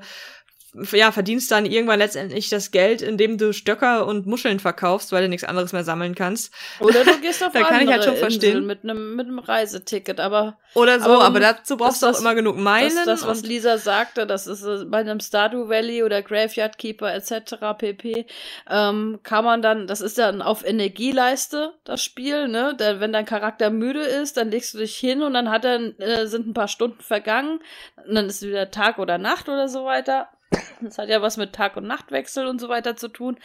ja, 0.92 1.10
verdienst 1.10 1.50
dann 1.50 1.66
irgendwann 1.66 1.98
letztendlich 1.98 2.48
das 2.48 2.70
Geld, 2.70 3.02
indem 3.02 3.38
du 3.38 3.52
Stöcker 3.52 4.06
und 4.06 4.26
Muscheln 4.26 4.60
verkaufst, 4.60 5.10
weil 5.12 5.22
du 5.22 5.28
nichts 5.28 5.44
anderes 5.44 5.72
mehr 5.72 5.84
sammeln 5.84 6.14
kannst. 6.14 6.52
Oder 6.78 7.04
du 7.04 7.18
gehst 7.22 7.42
auf 7.42 7.52
da 7.52 7.62
kann 7.62 7.82
ich 7.82 7.88
halt 7.88 8.04
schon 8.04 8.16
verstehen. 8.16 8.66
mit 8.66 8.84
einem 8.84 9.16
mit 9.16 9.26
einem 9.26 9.38
Reiseticket, 9.38 10.20
aber 10.20 10.58
oder 10.74 11.00
so, 11.00 11.10
aber, 11.10 11.24
aber 11.24 11.40
dazu 11.40 11.76
brauchst 11.76 12.02
du 12.02 12.06
auch 12.06 12.20
immer 12.20 12.34
genug 12.34 12.56
Meilen. 12.56 12.92
Das, 12.94 13.20
das 13.20 13.26
was 13.26 13.42
Lisa 13.42 13.78
sagte, 13.78 14.26
das 14.26 14.46
ist 14.46 14.62
äh, 14.62 14.84
bei 14.84 14.98
einem 14.98 15.18
Stardew 15.18 15.68
Valley 15.68 16.04
oder 16.04 16.22
Graveyard 16.22 16.78
Keeper 16.78 17.12
etc. 17.12 17.54
pp. 17.76 18.26
Ähm, 18.68 19.18
kann 19.22 19.44
man 19.44 19.62
dann, 19.62 19.86
das 19.86 20.00
ist 20.00 20.18
dann 20.18 20.42
auf 20.42 20.64
Energieleiste 20.64 21.74
das 21.84 22.02
Spiel, 22.02 22.48
ne? 22.48 22.74
Da, 22.78 23.00
wenn 23.00 23.12
dein 23.12 23.26
Charakter 23.26 23.70
müde 23.70 24.02
ist, 24.02 24.36
dann 24.36 24.50
legst 24.50 24.74
du 24.74 24.78
dich 24.78 24.96
hin 24.96 25.22
und 25.22 25.34
dann 25.34 25.50
hat 25.50 25.64
er 25.64 25.80
äh, 25.98 26.26
sind 26.26 26.46
ein 26.46 26.54
paar 26.54 26.68
Stunden 26.68 27.00
vergangen, 27.00 27.60
und 28.06 28.14
dann 28.14 28.26
ist 28.26 28.42
wieder 28.42 28.70
Tag 28.70 28.98
oder 28.98 29.18
Nacht 29.18 29.48
oder 29.48 29.68
so 29.68 29.84
weiter 29.84 30.28
das 30.80 30.98
hat 30.98 31.08
ja 31.08 31.22
was 31.22 31.36
mit 31.36 31.52
Tag- 31.52 31.76
und 31.76 31.86
Nachtwechsel 31.86 32.46
und 32.46 32.60
so 32.60 32.68
weiter 32.68 32.96
zu 32.96 33.08
tun. 33.08 33.38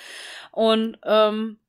Und 0.51 0.97
ähm, 1.03 1.59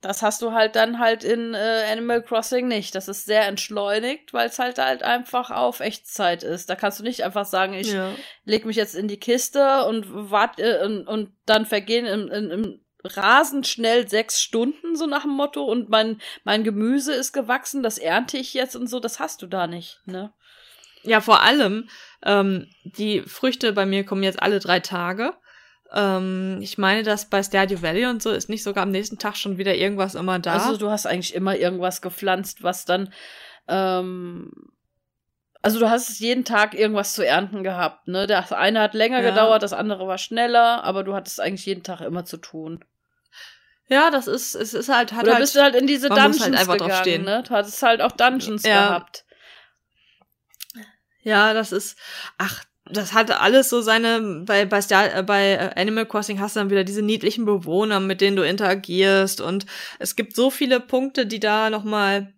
das 0.00 0.20
hast 0.20 0.42
du 0.42 0.52
halt 0.52 0.76
dann 0.76 0.98
halt 0.98 1.24
in 1.24 1.54
äh, 1.54 1.84
Animal 1.90 2.22
Crossing 2.22 2.68
nicht. 2.68 2.94
Das 2.94 3.08
ist 3.08 3.24
sehr 3.24 3.46
entschleunigt, 3.46 4.34
weil 4.34 4.48
es 4.48 4.58
halt 4.58 4.78
halt 4.78 5.02
einfach 5.02 5.50
auf 5.50 5.80
Echtzeit 5.80 6.42
ist. 6.42 6.68
Da 6.68 6.76
kannst 6.76 7.00
du 7.00 7.04
nicht 7.04 7.24
einfach 7.24 7.46
sagen, 7.46 7.72
ich 7.72 7.92
ja. 7.92 8.10
leg 8.44 8.66
mich 8.66 8.76
jetzt 8.76 8.94
in 8.94 9.08
die 9.08 9.18
Kiste 9.18 9.86
und 9.86 10.06
warte 10.30 10.62
äh, 10.62 10.84
und, 10.84 11.06
und 11.06 11.32
dann 11.46 11.64
vergehen 11.64 12.04
im, 12.04 12.28
im, 12.28 12.50
im 12.50 12.80
rasend 13.04 13.66
schnell 13.66 14.08
sechs 14.08 14.40
Stunden, 14.40 14.96
so 14.96 15.06
nach 15.06 15.22
dem 15.22 15.32
Motto, 15.32 15.64
und 15.64 15.90
mein, 15.90 16.20
mein 16.44 16.64
Gemüse 16.64 17.12
ist 17.12 17.32
gewachsen, 17.32 17.82
das 17.82 17.98
ernte 17.98 18.38
ich 18.38 18.54
jetzt 18.54 18.76
und 18.76 18.88
so, 18.88 18.98
das 18.98 19.20
hast 19.20 19.42
du 19.42 19.46
da 19.46 19.66
nicht, 19.66 20.00
ne? 20.06 20.32
Ja, 21.02 21.20
vor 21.20 21.42
allem, 21.42 21.90
ähm, 22.24 22.68
die 22.84 23.20
Früchte 23.22 23.72
bei 23.72 23.86
mir 23.86 24.04
kommen 24.04 24.22
jetzt 24.22 24.42
alle 24.42 24.58
drei 24.58 24.80
Tage. 24.80 25.32
Ähm, 25.92 26.58
ich 26.60 26.78
meine, 26.78 27.02
dass 27.02 27.28
bei 27.28 27.42
Stardew 27.42 27.82
Valley 27.82 28.06
und 28.06 28.22
so 28.22 28.30
ist 28.30 28.48
nicht 28.48 28.62
sogar 28.62 28.82
am 28.82 28.90
nächsten 28.90 29.18
Tag 29.18 29.36
schon 29.36 29.58
wieder 29.58 29.74
irgendwas 29.74 30.14
immer 30.14 30.38
da. 30.38 30.54
Also 30.54 30.76
du 30.76 30.90
hast 30.90 31.06
eigentlich 31.06 31.34
immer 31.34 31.56
irgendwas 31.56 32.02
gepflanzt, 32.02 32.62
was 32.62 32.84
dann 32.84 33.12
ähm, 33.68 34.50
also 35.64 35.80
du 35.80 35.88
hast 35.88 36.20
jeden 36.20 36.44
Tag 36.44 36.74
irgendwas 36.74 37.14
zu 37.14 37.26
ernten 37.26 37.62
gehabt, 37.62 38.06
ne? 38.06 38.26
Das 38.26 38.52
eine 38.52 38.80
hat 38.80 38.92
länger 38.92 39.22
ja. 39.22 39.30
gedauert, 39.30 39.62
das 39.62 39.72
andere 39.72 40.06
war 40.06 40.18
schneller, 40.18 40.84
aber 40.84 41.04
du 41.04 41.14
hattest 41.14 41.40
eigentlich 41.40 41.64
jeden 41.64 41.82
Tag 41.82 42.02
immer 42.02 42.26
zu 42.26 42.36
tun. 42.36 42.84
Ja, 43.88 44.10
das 44.10 44.26
ist, 44.26 44.54
es 44.54 44.74
ist 44.74 44.90
halt, 44.90 45.14
hat 45.14 45.24
Oder 45.24 45.32
halt, 45.32 45.40
bist 45.40 45.56
du 45.56 45.62
halt 45.62 45.74
in 45.74 45.86
diese 45.86 46.10
halt 46.10 46.18
Dungeons 46.18 46.42
halt 46.42 46.58
einfach 46.58 46.76
gegangen, 46.76 47.24
ne? 47.24 47.44
Du 47.48 47.54
hattest 47.54 47.82
halt 47.82 48.02
auch 48.02 48.12
Dungeons 48.12 48.62
ja. 48.62 48.88
gehabt. 48.88 49.24
Ja, 51.24 51.54
das 51.54 51.72
ist, 51.72 51.98
ach, 52.38 52.64
das 52.86 53.14
hat 53.14 53.30
alles 53.30 53.70
so 53.70 53.80
seine, 53.80 54.42
bei, 54.44 54.66
bei, 54.66 54.80
Star, 54.82 55.14
äh, 55.14 55.22
bei 55.22 55.74
Animal 55.76 56.06
Crossing 56.06 56.38
hast 56.38 56.54
du 56.54 56.60
dann 56.60 56.70
wieder 56.70 56.84
diese 56.84 57.02
niedlichen 57.02 57.46
Bewohner, 57.46 57.98
mit 57.98 58.20
denen 58.20 58.36
du 58.36 58.46
interagierst 58.46 59.40
und 59.40 59.64
es 59.98 60.16
gibt 60.16 60.36
so 60.36 60.50
viele 60.50 60.80
Punkte, 60.80 61.26
die 61.26 61.40
da 61.40 61.70
nochmal, 61.70 62.34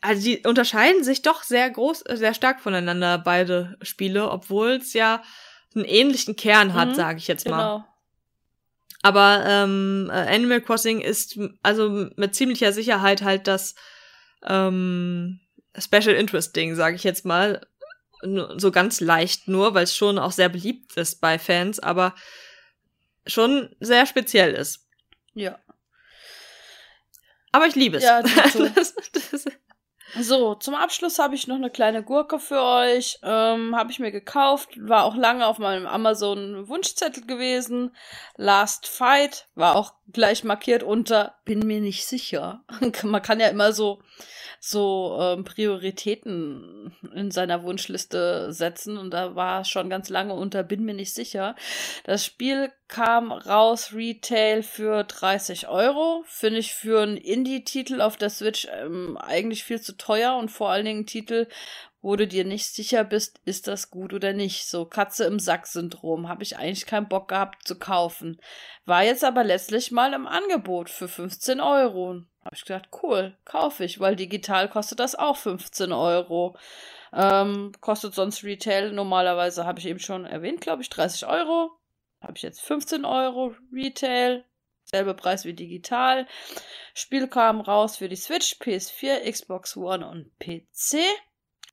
also 0.00 0.22
die 0.22 0.46
unterscheiden 0.46 1.02
sich 1.02 1.22
doch 1.22 1.42
sehr 1.42 1.68
groß, 1.68 2.04
sehr 2.12 2.32
stark 2.32 2.60
voneinander, 2.60 3.18
beide 3.18 3.76
Spiele, 3.82 4.30
obwohl 4.30 4.72
es 4.72 4.92
ja 4.92 5.22
einen 5.74 5.84
ähnlichen 5.84 6.36
Kern 6.36 6.74
hat, 6.74 6.90
mhm, 6.90 6.94
sage 6.94 7.18
ich 7.18 7.26
jetzt 7.26 7.48
mal. 7.48 7.74
Genau. 7.74 7.84
Aber 9.02 9.44
ähm, 9.46 10.10
Animal 10.12 10.60
Crossing 10.60 11.00
ist 11.00 11.38
also 11.62 12.08
mit 12.16 12.34
ziemlicher 12.34 12.72
Sicherheit 12.72 13.22
halt 13.22 13.46
das 13.46 13.74
ähm, 14.46 15.40
Special 15.76 16.14
Interest 16.14 16.54
Ding, 16.54 16.74
sage 16.74 16.96
ich 16.96 17.04
jetzt 17.04 17.24
mal 17.24 17.66
so 18.22 18.70
ganz 18.70 19.00
leicht 19.00 19.48
nur, 19.48 19.74
weil 19.74 19.84
es 19.84 19.96
schon 19.96 20.18
auch 20.18 20.32
sehr 20.32 20.48
beliebt 20.48 20.96
ist 20.96 21.20
bei 21.20 21.38
Fans, 21.38 21.80
aber 21.80 22.14
schon 23.26 23.74
sehr 23.80 24.06
speziell 24.06 24.52
ist. 24.52 24.86
Ja. 25.34 25.58
Aber 27.52 27.66
ich 27.66 27.74
liebe 27.74 27.96
es. 27.96 28.04
Ja, 28.04 28.22
das, 28.74 28.94
das, 29.32 29.44
so, 30.18 30.54
zum 30.56 30.74
Abschluss 30.74 31.18
habe 31.18 31.34
ich 31.34 31.46
noch 31.46 31.56
eine 31.56 31.70
kleine 31.70 32.02
Gurke 32.02 32.38
für 32.38 32.60
euch. 32.60 33.18
Ähm, 33.22 33.76
habe 33.76 33.90
ich 33.92 34.00
mir 34.00 34.10
gekauft. 34.10 34.70
War 34.76 35.04
auch 35.04 35.14
lange 35.14 35.46
auf 35.46 35.58
meinem 35.58 35.86
Amazon-Wunschzettel 35.86 37.26
gewesen. 37.26 37.94
Last 38.36 38.88
Fight 38.88 39.48
war 39.54 39.76
auch 39.76 39.94
gleich 40.12 40.44
markiert 40.44 40.82
unter 40.82 41.34
bin 41.44 41.60
mir 41.60 41.80
nicht 41.80 42.06
sicher. 42.06 42.64
Man 43.02 43.22
kann 43.22 43.40
ja 43.40 43.48
immer 43.48 43.72
so 43.72 44.00
so 44.62 45.18
ähm, 45.18 45.44
Prioritäten 45.44 46.92
in 47.14 47.30
seiner 47.30 47.62
Wunschliste 47.62 48.52
setzen 48.52 48.98
und 48.98 49.10
da 49.10 49.34
war 49.34 49.64
schon 49.64 49.88
ganz 49.88 50.10
lange 50.10 50.34
unter, 50.34 50.62
bin 50.62 50.84
mir 50.84 50.92
nicht 50.92 51.14
sicher. 51.14 51.56
Das 52.04 52.26
Spiel 52.26 52.70
kam 52.86 53.32
raus 53.32 53.94
Retail 53.94 54.62
für 54.62 55.04
30 55.04 55.68
Euro. 55.68 56.24
Finde 56.26 56.58
ich 56.58 56.74
für 56.74 57.00
einen 57.00 57.16
Indie-Titel 57.16 58.02
auf 58.02 58.18
der 58.18 58.28
Switch 58.28 58.68
ähm, 58.70 59.16
eigentlich 59.16 59.64
viel 59.64 59.80
zu 59.80 59.96
teuer 59.96 60.36
und 60.36 60.50
vor 60.50 60.68
allen 60.68 60.84
Dingen 60.84 61.06
Titel, 61.06 61.46
wo 62.02 62.16
du 62.16 62.26
dir 62.26 62.44
nicht 62.44 62.66
sicher 62.66 63.04
bist, 63.04 63.40
ist 63.44 63.66
das 63.66 63.90
gut 63.90 64.14
oder 64.14 64.32
nicht. 64.32 64.66
So 64.66 64.86
Katze 64.86 65.24
im 65.24 65.38
Sack-Syndrom 65.38 66.28
habe 66.28 66.42
ich 66.42 66.56
eigentlich 66.56 66.86
keinen 66.86 67.08
Bock 67.08 67.28
gehabt 67.28 67.66
zu 67.66 67.78
kaufen. 67.78 68.40
War 68.86 69.04
jetzt 69.04 69.24
aber 69.24 69.44
letztlich 69.44 69.90
mal 69.90 70.14
im 70.14 70.26
Angebot 70.26 70.88
für 70.88 71.08
15 71.08 71.60
Euro. 71.60 72.22
Habe 72.44 72.56
ich 72.56 72.64
gedacht, 72.64 72.88
cool, 73.02 73.36
kaufe 73.44 73.84
ich, 73.84 74.00
weil 74.00 74.16
digital 74.16 74.68
kostet 74.68 74.98
das 74.98 75.14
auch 75.14 75.36
15 75.36 75.92
Euro. 75.92 76.56
Ähm, 77.12 77.72
kostet 77.80 78.14
sonst 78.14 78.44
Retail 78.44 78.92
normalerweise, 78.92 79.66
habe 79.66 79.78
ich 79.78 79.86
eben 79.86 79.98
schon 79.98 80.24
erwähnt, 80.24 80.60
glaube 80.60 80.82
ich, 80.82 80.88
30 80.88 81.26
Euro. 81.26 81.72
Habe 82.22 82.34
ich 82.36 82.42
jetzt 82.42 82.62
15 82.62 83.04
Euro 83.04 83.54
Retail. 83.72 84.44
Selber 84.84 85.14
Preis 85.14 85.44
wie 85.44 85.54
digital. 85.54 86.26
Spiel 86.94 87.28
kam 87.28 87.60
raus 87.60 87.98
für 87.98 88.08
die 88.08 88.16
Switch, 88.16 88.54
PS4, 88.54 89.30
Xbox 89.30 89.76
One 89.76 90.08
und 90.08 90.36
PC. 90.38 90.98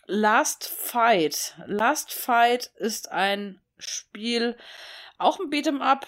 Last 0.07 0.69
Fight. 0.69 1.55
Last 1.65 2.13
Fight 2.13 2.71
ist 2.77 3.11
ein 3.11 3.59
Spiel, 3.77 4.55
auch 5.17 5.39
ein 5.39 5.49
Beat'em 5.49 5.81
Up. 5.81 6.07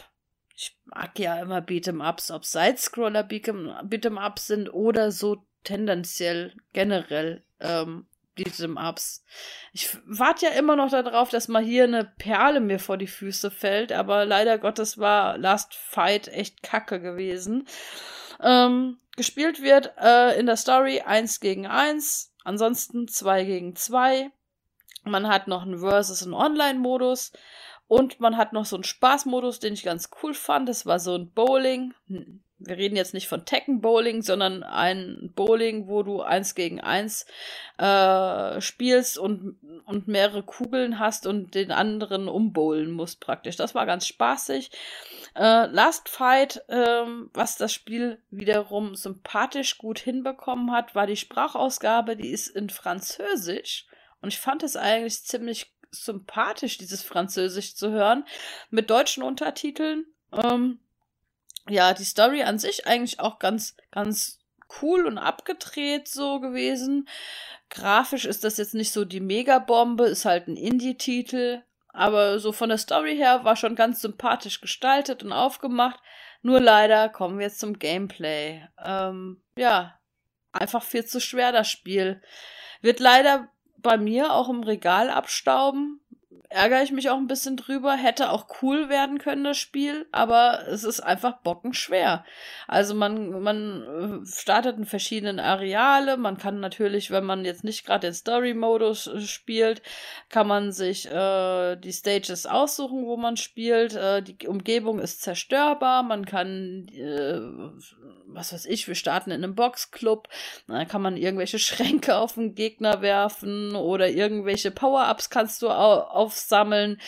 Ich 0.55 0.77
mag 0.85 1.19
ja 1.19 1.39
immer 1.41 1.59
Beat'em 1.59 2.07
Ups, 2.07 2.31
ob 2.31 2.45
Sidescroller 2.45 3.21
Beat'em 3.21 4.25
Ups 4.25 4.47
sind 4.47 4.73
oder 4.73 5.11
so 5.11 5.43
tendenziell 5.65 6.53
generell 6.71 7.43
ähm, 7.59 8.07
Beat'em 8.37 8.77
Ups. 8.77 9.25
Ich 9.73 9.97
warte 10.05 10.45
ja 10.45 10.51
immer 10.53 10.77
noch 10.77 10.91
darauf, 10.91 11.29
dass 11.29 11.49
mal 11.49 11.63
hier 11.63 11.83
eine 11.83 12.05
Perle 12.05 12.61
mir 12.61 12.79
vor 12.79 12.95
die 12.95 13.07
Füße 13.07 13.51
fällt, 13.51 13.91
aber 13.91 14.25
leider 14.25 14.57
Gottes 14.59 14.97
war 14.97 15.37
Last 15.37 15.75
Fight 15.75 16.29
echt 16.29 16.63
kacke 16.63 17.01
gewesen. 17.01 17.67
Ähm, 18.41 18.97
gespielt 19.17 19.61
wird 19.61 19.91
äh, 19.99 20.39
in 20.39 20.45
der 20.45 20.55
Story 20.55 21.01
1 21.01 21.41
gegen 21.41 21.67
1 21.67 22.28
Ansonsten 22.43 23.07
2 23.07 23.45
gegen 23.45 23.75
2. 23.75 24.31
Man 25.03 25.27
hat 25.27 25.47
noch 25.47 25.63
einen 25.63 25.79
Versus- 25.79 26.23
und 26.23 26.33
Online-Modus. 26.33 27.31
Und 27.87 28.19
man 28.19 28.37
hat 28.37 28.53
noch 28.53 28.65
so 28.65 28.75
einen 28.75 28.83
Spaßmodus, 28.83 29.59
den 29.59 29.73
ich 29.73 29.83
ganz 29.83 30.09
cool 30.21 30.33
fand. 30.33 30.69
Das 30.69 30.85
war 30.85 30.99
so 30.99 31.15
ein 31.15 31.31
Bowling. 31.31 31.93
Wir 32.59 32.77
reden 32.77 32.97
jetzt 32.97 33.13
nicht 33.13 33.27
von 33.27 33.45
Tekken 33.45 33.79
Bowling, 33.79 34.21
sondern 34.21 34.63
ein 34.63 35.31
Bowling, 35.35 35.87
wo 35.87 36.03
du 36.03 36.21
eins 36.21 36.55
gegen 36.55 36.81
eins 36.81 37.25
äh, 37.77 38.59
spielst 38.59 39.17
und, 39.17 39.57
und 39.85 40.07
mehrere 40.07 40.43
Kugeln 40.43 40.99
hast 40.99 41.25
und 41.25 41.55
den 41.55 41.71
anderen 41.71 42.27
umbowlen 42.27 42.91
musst 42.91 43.21
praktisch. 43.21 43.55
Das 43.55 43.75
war 43.75 43.85
ganz 43.85 44.05
spaßig. 44.07 44.71
Äh, 45.35 45.67
Last 45.67 46.09
Fight, 46.09 46.63
ähm, 46.67 47.29
was 47.33 47.55
das 47.55 47.71
Spiel 47.71 48.21
wiederum 48.29 48.95
sympathisch 48.95 49.77
gut 49.77 49.99
hinbekommen 49.99 50.71
hat, 50.71 50.95
war 50.95 51.07
die 51.07 51.15
Sprachausgabe, 51.15 52.17
die 52.17 52.29
ist 52.29 52.47
in 52.47 52.69
Französisch. 52.69 53.87
Und 54.21 54.33
ich 54.33 54.39
fand 54.39 54.63
es 54.63 54.75
eigentlich 54.75 55.23
ziemlich 55.23 55.71
sympathisch, 55.91 56.77
dieses 56.77 57.03
Französisch 57.03 57.75
zu 57.75 57.91
hören, 57.91 58.25
mit 58.69 58.89
deutschen 58.89 59.23
Untertiteln. 59.23 60.05
Ähm, 60.33 60.79
ja, 61.69 61.93
die 61.93 62.03
Story 62.03 62.43
an 62.43 62.59
sich 62.59 62.87
eigentlich 62.87 63.19
auch 63.19 63.39
ganz, 63.39 63.75
ganz 63.91 64.39
cool 64.81 65.05
und 65.05 65.17
abgedreht 65.17 66.07
so 66.07 66.39
gewesen. 66.39 67.07
Grafisch 67.69 68.25
ist 68.25 68.43
das 68.43 68.57
jetzt 68.57 68.73
nicht 68.73 68.91
so 68.91 69.05
die 69.05 69.19
Megabombe, 69.19 70.05
ist 70.05 70.25
halt 70.25 70.47
ein 70.47 70.57
Indie-Titel. 70.57 71.63
Aber 71.91 72.39
so 72.39 72.51
von 72.51 72.69
der 72.69 72.77
Story 72.77 73.15
her 73.15 73.43
war 73.43 73.55
schon 73.55 73.75
ganz 73.75 74.01
sympathisch 74.01 74.61
gestaltet 74.61 75.23
und 75.23 75.33
aufgemacht. 75.33 75.99
Nur 76.41 76.59
leider 76.59 77.09
kommen 77.09 77.39
wir 77.39 77.47
jetzt 77.47 77.59
zum 77.59 77.79
Gameplay. 77.79 78.65
Ähm, 78.83 79.41
ja, 79.57 79.99
einfach 80.51 80.83
viel 80.83 81.05
zu 81.05 81.19
schwer 81.19 81.51
das 81.51 81.69
Spiel. 81.69 82.21
Wird 82.81 82.99
leider 82.99 83.49
bei 83.77 83.97
mir 83.97 84.33
auch 84.33 84.49
im 84.49 84.63
Regal 84.63 85.09
abstauben 85.09 85.99
ärgere 86.49 86.81
ich 86.81 86.91
mich 86.91 87.09
auch 87.09 87.17
ein 87.17 87.27
bisschen 87.27 87.57
drüber. 87.57 87.93
Hätte 87.93 88.31
auch 88.31 88.47
cool 88.61 88.89
werden 88.89 89.19
können, 89.19 89.43
das 89.43 89.57
Spiel, 89.57 90.07
aber 90.11 90.67
es 90.67 90.83
ist 90.83 90.99
einfach 90.99 91.37
bockenschwer. 91.41 92.25
Also 92.67 92.95
man, 92.95 93.41
man 93.41 94.23
äh, 94.23 94.25
startet 94.25 94.77
in 94.77 94.85
verschiedenen 94.85 95.39
Areale. 95.39 96.17
Man 96.17 96.37
kann 96.37 96.59
natürlich, 96.59 97.11
wenn 97.11 97.23
man 97.23 97.45
jetzt 97.45 97.63
nicht 97.63 97.85
gerade 97.85 98.07
den 98.07 98.13
Story-Modus 98.15 99.07
äh, 99.07 99.21
spielt, 99.21 99.83
kann 100.29 100.47
man 100.47 100.71
sich 100.71 101.05
äh, 101.05 101.75
die 101.75 101.93
Stages 101.93 102.47
aussuchen, 102.47 103.05
wo 103.05 103.15
man 103.15 103.37
spielt. 103.37 103.93
Äh, 103.93 104.23
die 104.23 104.47
Umgebung 104.47 104.99
ist 104.99 105.21
zerstörbar. 105.21 106.01
Man 106.01 106.25
kann, 106.25 106.87
äh, 106.89 107.41
was 108.25 108.53
weiß 108.53 108.65
ich, 108.65 108.87
wir 108.87 108.95
starten 108.95 109.29
in 109.29 109.43
einem 109.43 109.53
Boxclub. 109.53 110.27
Dann 110.67 110.87
kann 110.87 111.03
man 111.03 111.15
irgendwelche 111.15 111.59
Schränke 111.59 112.17
auf 112.17 112.33
den 112.33 112.55
Gegner 112.55 113.03
werfen 113.03 113.75
oder 113.75 114.09
irgendwelche 114.09 114.71
Power-Ups 114.71 115.29
kannst 115.29 115.61
du 115.61 115.69
auf 115.69 116.38
sammeln, 116.39 116.99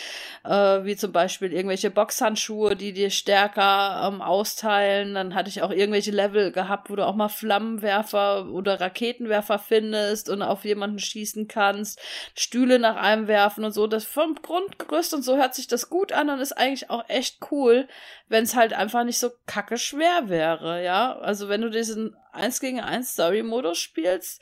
äh, 0.44 0.50
wie 0.84 0.96
zum 0.96 1.12
Beispiel 1.12 1.54
irgendwelche 1.54 1.92
Boxhandschuhe, 1.92 2.76
die 2.76 2.94
dir 2.94 3.10
stärker 3.10 4.08
ähm, 4.08 4.22
austeilen. 4.22 5.14
Dann 5.14 5.36
hatte 5.36 5.50
ich 5.50 5.62
auch 5.62 5.72
irgendwelche 5.72 6.12
Level 6.12 6.52
gehabt, 6.52 6.90
wo 6.90 6.96
du 6.96 7.06
auch 7.06 7.16
mal 7.16 7.30
Flammenwerfer 7.30 8.48
oder 8.52 8.80
Raketenwerfer 8.80 9.60
findest 9.60 10.30
und 10.30 10.42
auf 10.42 10.66
jemanden 10.66 11.00
schießen 11.00 11.48
kannst, 11.48 12.00
Stühle 12.36 12.80
nach 12.80 12.96
einem 12.96 13.28
werfen 13.28 13.64
und 13.64 13.72
so. 13.72 13.88
Das 13.88 14.06
vom 14.06 14.36
Grundgerüst 14.36 15.14
und 15.14 15.24
so 15.24 15.38
hört 15.38 15.56
sich 15.56 15.68
das 15.68 15.90
gut 15.90 16.12
an 16.12 16.30
und 16.30 16.40
ist 16.40 16.58
eigentlich 16.58 16.90
auch 16.90 17.08
echt 17.08 17.40
cool, 17.52 17.88
wenn 18.28 18.44
es 18.44 18.56
halt 18.56 18.74
einfach 18.74 19.04
nicht 19.04 19.20
so 19.20 19.32
kacke 19.46 19.78
schwer 19.78 20.30
wäre, 20.30 20.84
ja. 20.84 21.18
Also 21.20 21.50
wenn 21.50 21.62
du 21.62 21.70
diesen 21.70 22.16
1 22.32 22.60
gegen 22.60 22.80
1 22.80 23.14
Story-Modus 23.14 23.78
spielst, 23.78 24.42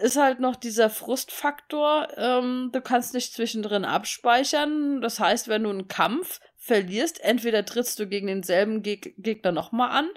ist 0.00 0.16
halt 0.16 0.40
noch 0.40 0.56
dieser 0.56 0.90
Frustfaktor. 0.90 2.08
Ähm, 2.16 2.70
du 2.72 2.80
kannst 2.80 3.14
nicht 3.14 3.32
zwischendrin 3.32 3.84
abspeichern. 3.84 5.00
Das 5.00 5.20
heißt, 5.20 5.48
wenn 5.48 5.64
du 5.64 5.70
einen 5.70 5.88
Kampf 5.88 6.40
verlierst, 6.56 7.22
entweder 7.22 7.64
trittst 7.64 7.98
du 7.98 8.06
gegen 8.06 8.26
denselben 8.26 8.82
Geg 8.82 9.14
Gegner 9.18 9.52
nochmal 9.52 9.90
an 9.90 10.08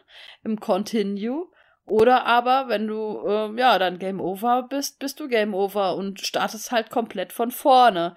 im 0.43 0.60
Continue. 0.60 1.48
Oder 1.85 2.26
aber, 2.26 2.68
wenn 2.68 2.88
du 2.88 3.22
äh, 3.26 3.60
ja 3.60 3.80
dann 3.80 4.00
Game 4.00 4.22
Over 4.22 4.64
bist, 4.69 5.00
bist 5.00 5.19
du 5.19 5.27
Game 5.27 5.53
Over 5.53 5.95
und 5.95 6.22
startest 6.22 6.72
halt 6.72 6.90
komplett 6.90 7.34
von 7.34 7.51
vorne. 7.51 8.16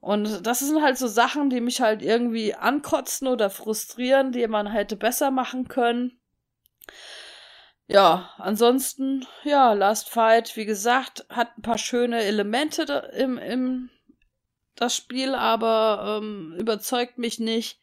Und 0.00 0.46
das 0.46 0.60
sind 0.60 0.82
halt 0.82 0.96
so 0.96 1.06
Sachen, 1.06 1.50
die 1.50 1.60
mich 1.60 1.80
halt 1.80 2.02
irgendwie 2.02 2.54
ankotzen 2.54 3.26
oder 3.26 3.50
frustrieren, 3.50 4.32
die 4.32 4.46
man 4.46 4.66
hätte 4.66 4.96
besser 4.96 5.30
machen 5.30 5.68
können. 5.68 6.20
Ja, 7.90 8.34
ansonsten, 8.36 9.26
ja, 9.44 9.72
Last 9.72 10.10
Fight, 10.10 10.56
wie 10.56 10.66
gesagt, 10.66 11.24
hat 11.30 11.56
ein 11.56 11.62
paar 11.62 11.78
schöne 11.78 12.22
Elemente 12.22 12.82
im, 13.16 13.38
im 13.38 13.88
das 14.74 14.94
Spiel, 14.94 15.34
aber 15.34 16.20
ähm, 16.20 16.54
überzeugt 16.58 17.16
mich 17.16 17.38
nicht. 17.38 17.80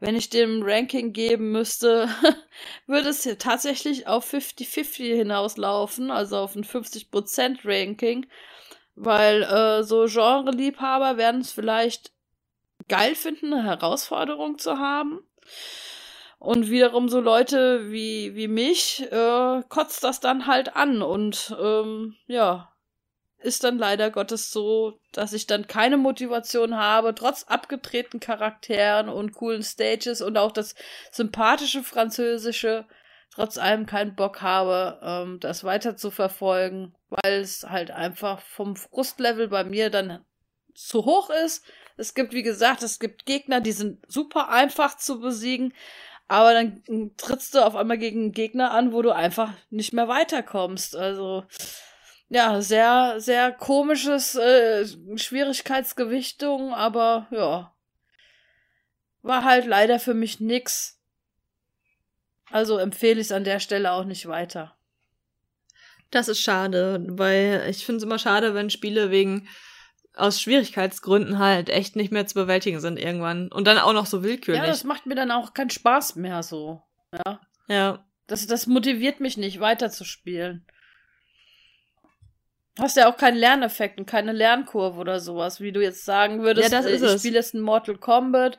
Wenn 0.00 0.16
ich 0.16 0.28
dem 0.28 0.62
Ranking 0.64 1.12
geben 1.12 1.52
müsste, 1.52 2.08
würde 2.88 3.10
es 3.10 3.22
hier 3.22 3.38
tatsächlich 3.38 4.08
auf 4.08 4.34
50-50 4.34 5.14
hinauslaufen, 5.14 6.10
also 6.10 6.38
auf 6.38 6.56
ein 6.56 6.64
50% 6.64 7.60
Ranking, 7.64 8.26
weil 8.96 9.44
äh, 9.44 9.84
so 9.84 10.06
Genre-Liebhaber 10.06 11.16
werden 11.16 11.42
es 11.42 11.52
vielleicht 11.52 12.12
geil 12.88 13.14
finden, 13.14 13.54
eine 13.54 13.64
Herausforderung 13.64 14.58
zu 14.58 14.78
haben. 14.78 15.20
Und 16.44 16.68
wiederum 16.68 17.08
so 17.08 17.20
Leute 17.20 17.90
wie, 17.90 18.34
wie 18.34 18.48
mich 18.48 19.10
äh, 19.10 19.62
kotzt 19.70 20.04
das 20.04 20.20
dann 20.20 20.46
halt 20.46 20.76
an. 20.76 21.00
Und 21.00 21.56
ähm, 21.58 22.16
ja, 22.26 22.70
ist 23.38 23.64
dann 23.64 23.78
leider 23.78 24.10
Gottes 24.10 24.50
so, 24.50 25.00
dass 25.12 25.32
ich 25.32 25.46
dann 25.46 25.66
keine 25.66 25.96
Motivation 25.96 26.76
habe, 26.76 27.14
trotz 27.14 27.44
abgedrehten 27.44 28.20
Charakteren 28.20 29.08
und 29.08 29.32
coolen 29.32 29.62
Stages 29.62 30.20
und 30.20 30.36
auch 30.36 30.52
das 30.52 30.74
sympathische 31.12 31.82
Französische, 31.82 32.84
trotz 33.34 33.56
allem 33.56 33.86
keinen 33.86 34.14
Bock 34.14 34.42
habe, 34.42 35.00
ähm, 35.02 35.40
das 35.40 35.64
weiter 35.64 35.96
zu 35.96 36.10
verfolgen, 36.10 36.94
weil 37.08 37.40
es 37.40 37.64
halt 37.66 37.90
einfach 37.90 38.42
vom 38.42 38.76
Frustlevel 38.76 39.48
bei 39.48 39.64
mir 39.64 39.88
dann 39.88 40.22
zu 40.74 41.06
hoch 41.06 41.30
ist. 41.30 41.64
Es 41.96 42.12
gibt, 42.12 42.34
wie 42.34 42.42
gesagt, 42.42 42.82
es 42.82 42.98
gibt 42.98 43.24
Gegner, 43.24 43.62
die 43.62 43.72
sind 43.72 44.04
super 44.08 44.50
einfach 44.50 44.98
zu 44.98 45.20
besiegen, 45.20 45.72
aber 46.28 46.54
dann 46.54 46.82
trittst 47.16 47.54
du 47.54 47.64
auf 47.64 47.76
einmal 47.76 47.98
gegen 47.98 48.22
einen 48.22 48.32
Gegner 48.32 48.70
an, 48.70 48.92
wo 48.92 49.02
du 49.02 49.10
einfach 49.10 49.52
nicht 49.70 49.92
mehr 49.92 50.08
weiterkommst. 50.08 50.96
Also 50.96 51.44
ja, 52.28 52.62
sehr, 52.62 53.20
sehr 53.20 53.52
komisches 53.52 54.34
äh, 54.34 54.86
Schwierigkeitsgewichtung, 55.16 56.72
aber 56.74 57.26
ja. 57.30 57.72
War 59.22 59.44
halt 59.44 59.66
leider 59.66 59.98
für 59.98 60.14
mich 60.14 60.40
nix. 60.40 61.00
Also 62.50 62.78
empfehle 62.78 63.20
ich 63.20 63.28
es 63.28 63.32
an 63.32 63.44
der 63.44 63.60
Stelle 63.60 63.92
auch 63.92 64.04
nicht 64.04 64.26
weiter. 64.26 64.76
Das 66.10 66.28
ist 66.28 66.40
schade, 66.40 67.04
weil 67.08 67.66
ich 67.68 67.84
finde 67.84 67.98
es 67.98 68.02
immer 68.04 68.18
schade, 68.18 68.54
wenn 68.54 68.70
Spiele 68.70 69.10
wegen 69.10 69.48
aus 70.16 70.40
Schwierigkeitsgründen 70.40 71.38
halt 71.38 71.68
echt 71.68 71.96
nicht 71.96 72.12
mehr 72.12 72.26
zu 72.26 72.34
bewältigen 72.34 72.80
sind 72.80 72.98
irgendwann. 72.98 73.50
Und 73.50 73.66
dann 73.66 73.78
auch 73.78 73.92
noch 73.92 74.06
so 74.06 74.22
willkürlich. 74.22 74.62
Ja, 74.62 74.66
das 74.66 74.84
macht 74.84 75.06
mir 75.06 75.14
dann 75.14 75.30
auch 75.30 75.54
keinen 75.54 75.70
Spaß 75.70 76.16
mehr 76.16 76.42
so. 76.42 76.82
Ja. 77.12 77.40
Ja. 77.68 78.04
Das, 78.26 78.46
das 78.46 78.66
motiviert 78.66 79.20
mich 79.20 79.36
nicht, 79.36 79.60
weiterzuspielen. 79.60 80.66
Hast 82.78 82.96
ja 82.96 83.08
auch 83.08 83.16
keinen 83.16 83.36
Lerneffekt 83.36 83.98
und 83.98 84.06
keine 84.06 84.32
Lernkurve 84.32 84.98
oder 84.98 85.20
sowas, 85.20 85.60
wie 85.60 85.70
du 85.70 85.80
jetzt 85.80 86.04
sagen 86.04 86.42
würdest. 86.42 86.72
Ja, 86.72 86.78
das 86.78 86.86
äh, 86.86 86.94
ist 86.94 87.02
ich 87.02 87.08
es. 87.08 87.20
spiele 87.20 87.36
jetzt 87.36 87.54
ein 87.54 87.60
Mortal 87.60 87.96
Kombat, 87.96 88.58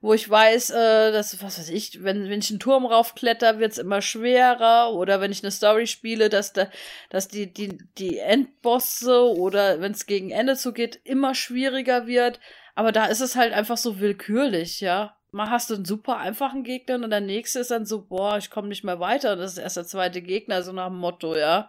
wo 0.00 0.14
ich 0.14 0.28
weiß, 0.28 0.70
äh, 0.70 1.12
dass, 1.12 1.42
was 1.42 1.58
weiß 1.58 1.68
ich, 1.68 2.02
wenn, 2.02 2.28
wenn 2.30 2.40
ich 2.40 2.50
einen 2.50 2.58
Turm 2.58 2.86
raufkletter, 2.86 3.58
wird's 3.58 3.78
immer 3.78 4.00
schwerer. 4.00 4.94
Oder 4.94 5.20
wenn 5.20 5.32
ich 5.32 5.42
eine 5.42 5.50
Story 5.50 5.86
spiele, 5.86 6.30
dass, 6.30 6.52
da, 6.52 6.68
dass 7.10 7.28
die, 7.28 7.52
die, 7.52 7.78
die 7.98 8.18
Endbosse 8.18 9.22
oder 9.22 9.80
wenn 9.80 9.92
es 9.92 10.06
gegen 10.06 10.30
Ende 10.30 10.56
zugeht, 10.56 11.00
immer 11.04 11.34
schwieriger 11.34 12.06
wird. 12.06 12.40
Aber 12.74 12.92
da 12.92 13.06
ist 13.06 13.20
es 13.20 13.36
halt 13.36 13.52
einfach 13.52 13.76
so 13.76 14.00
willkürlich, 14.00 14.80
ja. 14.80 15.16
Mal 15.32 15.50
hast 15.50 15.70
du 15.70 15.74
einen 15.74 15.84
super 15.84 16.16
einfachen 16.16 16.64
Gegner 16.64 16.96
und 16.96 17.10
der 17.10 17.20
nächste 17.20 17.60
ist 17.60 17.70
dann 17.70 17.86
so, 17.86 18.04
boah, 18.06 18.38
ich 18.38 18.50
komme 18.50 18.68
nicht 18.68 18.82
mehr 18.82 18.98
weiter. 19.00 19.36
Das 19.36 19.52
ist 19.52 19.58
erst 19.58 19.76
der 19.76 19.86
zweite 19.86 20.22
Gegner, 20.22 20.62
so 20.62 20.72
nach 20.72 20.88
dem 20.88 20.96
Motto, 20.96 21.36
ja. 21.36 21.68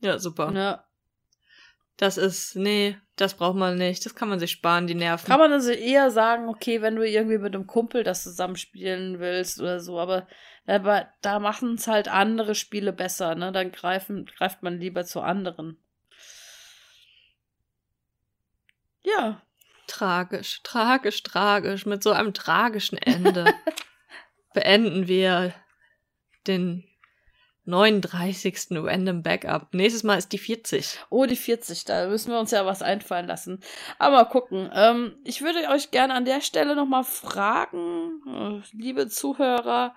Ja, 0.00 0.18
super. 0.18 0.52
ja. 0.54 0.83
Das 1.96 2.16
ist, 2.16 2.56
nee, 2.56 2.96
das 3.16 3.34
braucht 3.34 3.56
man 3.56 3.76
nicht. 3.76 4.04
Das 4.04 4.14
kann 4.14 4.28
man 4.28 4.40
sich 4.40 4.50
sparen, 4.50 4.86
die 4.86 4.94
Nerven. 4.94 5.26
Kann 5.26 5.38
man 5.38 5.52
also 5.52 5.70
eher 5.70 6.10
sagen, 6.10 6.48
okay, 6.48 6.82
wenn 6.82 6.96
du 6.96 7.08
irgendwie 7.08 7.38
mit 7.38 7.54
einem 7.54 7.66
Kumpel 7.66 8.02
das 8.02 8.24
zusammenspielen 8.24 9.20
willst 9.20 9.60
oder 9.60 9.78
so, 9.80 10.00
aber, 10.00 10.26
aber 10.66 11.08
da 11.22 11.38
machen 11.38 11.74
es 11.74 11.86
halt 11.86 12.08
andere 12.08 12.54
Spiele 12.54 12.92
besser, 12.92 13.34
ne? 13.36 13.52
Dann 13.52 13.70
greifen, 13.70 14.26
greift 14.26 14.62
man 14.62 14.80
lieber 14.80 15.04
zu 15.04 15.20
anderen. 15.20 15.78
Ja, 19.02 19.42
Tragisch, 19.86 20.62
tragisch, 20.62 21.22
tragisch. 21.22 21.86
Mit 21.86 22.02
so 22.02 22.12
einem 22.12 22.32
tragischen 22.32 22.98
Ende 22.98 23.52
beenden 24.54 25.08
wir 25.08 25.54
den 26.46 26.84
39. 27.66 28.66
Random 28.72 29.22
Backup. 29.22 29.72
Nächstes 29.72 30.02
Mal 30.02 30.18
ist 30.18 30.32
die 30.32 30.38
40. 30.38 30.98
Oh, 31.10 31.24
die 31.26 31.36
40, 31.36 31.84
da 31.84 32.06
müssen 32.08 32.30
wir 32.30 32.38
uns 32.38 32.50
ja 32.50 32.66
was 32.66 32.82
einfallen 32.82 33.26
lassen. 33.26 33.60
Aber 33.98 34.16
mal 34.16 34.24
gucken. 34.24 34.70
Ähm, 34.74 35.16
ich 35.24 35.42
würde 35.42 35.68
euch 35.70 35.90
gerne 35.90 36.14
an 36.14 36.24
der 36.24 36.40
Stelle 36.40 36.76
nochmal 36.76 37.04
fragen, 37.04 38.20
äh, 38.26 38.76
liebe 38.76 39.08
Zuhörer, 39.08 39.94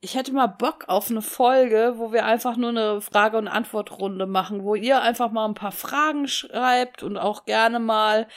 ich 0.00 0.14
hätte 0.14 0.32
mal 0.32 0.46
Bock 0.46 0.84
auf 0.88 1.10
eine 1.10 1.22
Folge, 1.22 1.94
wo 1.96 2.12
wir 2.12 2.26
einfach 2.26 2.56
nur 2.56 2.68
eine 2.70 3.00
Frage- 3.00 3.38
und 3.38 3.48
Antwortrunde 3.48 4.26
machen, 4.26 4.62
wo 4.62 4.74
ihr 4.74 5.00
einfach 5.00 5.32
mal 5.32 5.46
ein 5.46 5.54
paar 5.54 5.72
Fragen 5.72 6.28
schreibt 6.28 7.02
und 7.02 7.16
auch 7.16 7.44
gerne 7.44 7.80
mal 7.80 8.28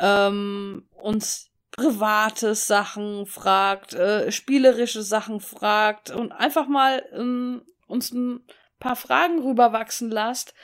ähm, 0.00 0.88
uns 0.92 1.50
private 1.70 2.54
Sachen 2.54 3.26
fragt, 3.26 3.94
äh, 3.94 4.30
spielerische 4.32 5.02
Sachen 5.02 5.40
fragt 5.40 6.10
und 6.10 6.32
einfach 6.32 6.68
mal 6.68 7.04
ähm, 7.12 7.62
uns 7.86 8.12
ein 8.12 8.46
paar 8.78 8.96
Fragen 8.96 9.42
rüberwachsen 9.42 10.10
lasst, 10.10 10.54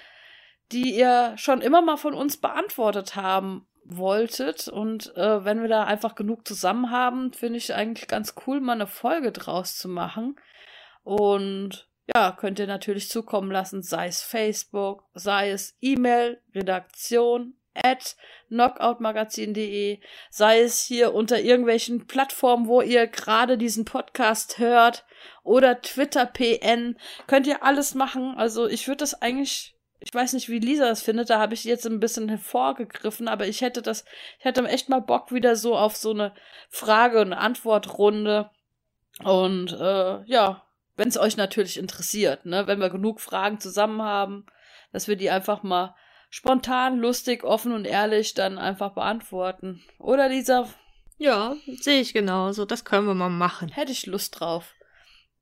die 0.72 0.94
ihr 0.96 1.34
schon 1.36 1.60
immer 1.60 1.82
mal 1.82 1.96
von 1.96 2.14
uns 2.14 2.36
beantwortet 2.36 3.16
haben 3.16 3.66
wolltet. 3.84 4.68
Und 4.68 5.14
äh, 5.16 5.44
wenn 5.44 5.62
wir 5.62 5.68
da 5.68 5.84
einfach 5.84 6.14
genug 6.14 6.46
zusammen 6.46 6.90
haben, 6.90 7.32
finde 7.32 7.58
ich 7.58 7.74
eigentlich 7.74 8.08
ganz 8.08 8.34
cool, 8.46 8.60
mal 8.60 8.72
eine 8.72 8.86
Folge 8.86 9.32
draus 9.32 9.76
zu 9.76 9.88
machen. 9.88 10.36
Und 11.02 11.88
ja, 12.14 12.32
könnt 12.32 12.58
ihr 12.58 12.66
natürlich 12.66 13.08
zukommen 13.08 13.50
lassen, 13.50 13.82
sei 13.82 14.08
es 14.08 14.22
Facebook, 14.22 15.04
sei 15.14 15.50
es 15.50 15.76
E-Mail, 15.80 16.40
Redaktion 16.54 17.54
at 17.74 18.16
knockoutmagazin.de, 18.48 20.00
sei 20.30 20.60
es 20.60 20.82
hier 20.82 21.14
unter 21.14 21.40
irgendwelchen 21.40 22.06
Plattformen, 22.06 22.66
wo 22.66 22.82
ihr 22.82 23.06
gerade 23.06 23.56
diesen 23.56 23.84
Podcast 23.84 24.58
hört 24.58 25.04
oder 25.42 25.80
Twitter 25.80 26.26
PN, 26.26 26.96
könnt 27.26 27.46
ihr 27.46 27.62
alles 27.62 27.94
machen. 27.94 28.34
Also 28.36 28.66
ich 28.66 28.88
würde 28.88 28.98
das 28.98 29.20
eigentlich, 29.22 29.76
ich 30.00 30.12
weiß 30.12 30.32
nicht, 30.32 30.48
wie 30.48 30.58
Lisa 30.58 30.88
das 30.88 31.02
findet, 31.02 31.30
da 31.30 31.38
habe 31.38 31.54
ich 31.54 31.64
jetzt 31.64 31.86
ein 31.86 32.00
bisschen 32.00 32.28
hervorgegriffen, 32.28 33.28
aber 33.28 33.46
ich 33.46 33.60
hätte 33.60 33.82
das, 33.82 34.04
ich 34.38 34.44
hätte 34.44 34.66
echt 34.66 34.88
mal 34.88 35.00
Bock 35.00 35.32
wieder 35.32 35.56
so 35.56 35.76
auf 35.76 35.96
so 35.96 36.10
eine 36.10 36.34
Frage- 36.68 37.20
und 37.20 37.32
Antwortrunde. 37.32 38.50
Und 39.22 39.72
äh, 39.72 40.24
ja, 40.24 40.64
wenn 40.96 41.08
es 41.08 41.18
euch 41.18 41.36
natürlich 41.36 41.78
interessiert, 41.78 42.46
ne, 42.46 42.66
wenn 42.66 42.80
wir 42.80 42.90
genug 42.90 43.20
Fragen 43.20 43.60
zusammen 43.60 44.02
haben, 44.02 44.46
dass 44.92 45.08
wir 45.08 45.16
die 45.16 45.30
einfach 45.30 45.62
mal 45.62 45.94
spontan, 46.30 46.98
lustig, 46.98 47.44
offen 47.44 47.72
und 47.72 47.84
ehrlich 47.86 48.34
dann 48.34 48.56
einfach 48.56 48.92
beantworten. 48.92 49.82
Oder 49.98 50.28
Lisa, 50.28 50.68
Ja, 51.18 51.54
sehe 51.80 52.00
ich 52.00 52.14
genauso. 52.14 52.64
Das 52.64 52.84
können 52.84 53.06
wir 53.06 53.14
mal 53.14 53.28
machen. 53.28 53.68
hätte 53.68 53.92
ich 53.92 54.06
Lust 54.06 54.40
drauf. 54.40 54.74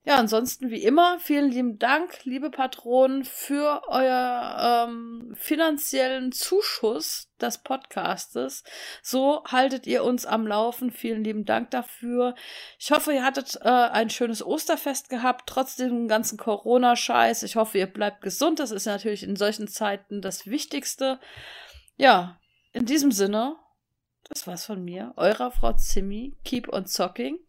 Ja, 0.08 0.16
ansonsten 0.16 0.70
wie 0.70 0.82
immer, 0.82 1.20
vielen 1.20 1.50
lieben 1.50 1.78
Dank, 1.78 2.24
liebe 2.24 2.48
Patronen, 2.48 3.26
für 3.26 3.82
euer 3.88 4.86
ähm, 4.88 5.34
finanziellen 5.36 6.32
Zuschuss 6.32 7.30
des 7.42 7.58
Podcastes. 7.58 8.64
So 9.02 9.44
haltet 9.44 9.86
ihr 9.86 10.04
uns 10.04 10.24
am 10.24 10.46
Laufen. 10.46 10.90
Vielen 10.92 11.24
lieben 11.24 11.44
Dank 11.44 11.72
dafür. 11.72 12.34
Ich 12.78 12.90
hoffe, 12.90 13.12
ihr 13.12 13.22
hattet 13.22 13.56
äh, 13.60 13.68
ein 13.68 14.08
schönes 14.08 14.42
Osterfest 14.42 15.10
gehabt, 15.10 15.42
trotz 15.46 15.76
dem 15.76 16.08
ganzen 16.08 16.38
Corona-Scheiß. 16.38 17.42
Ich 17.42 17.56
hoffe, 17.56 17.76
ihr 17.76 17.86
bleibt 17.86 18.22
gesund. 18.22 18.60
Das 18.60 18.70
ist 18.70 18.86
natürlich 18.86 19.22
in 19.22 19.36
solchen 19.36 19.68
Zeiten 19.68 20.22
das 20.22 20.46
Wichtigste. 20.46 21.20
Ja, 21.98 22.40
in 22.72 22.86
diesem 22.86 23.12
Sinne, 23.12 23.56
das 24.30 24.46
war's 24.46 24.64
von 24.64 24.82
mir. 24.82 25.12
Eurer 25.16 25.50
Frau 25.50 25.74
Zimmi. 25.74 26.38
Keep 26.44 26.72
on 26.72 26.86
zocking. 26.86 27.40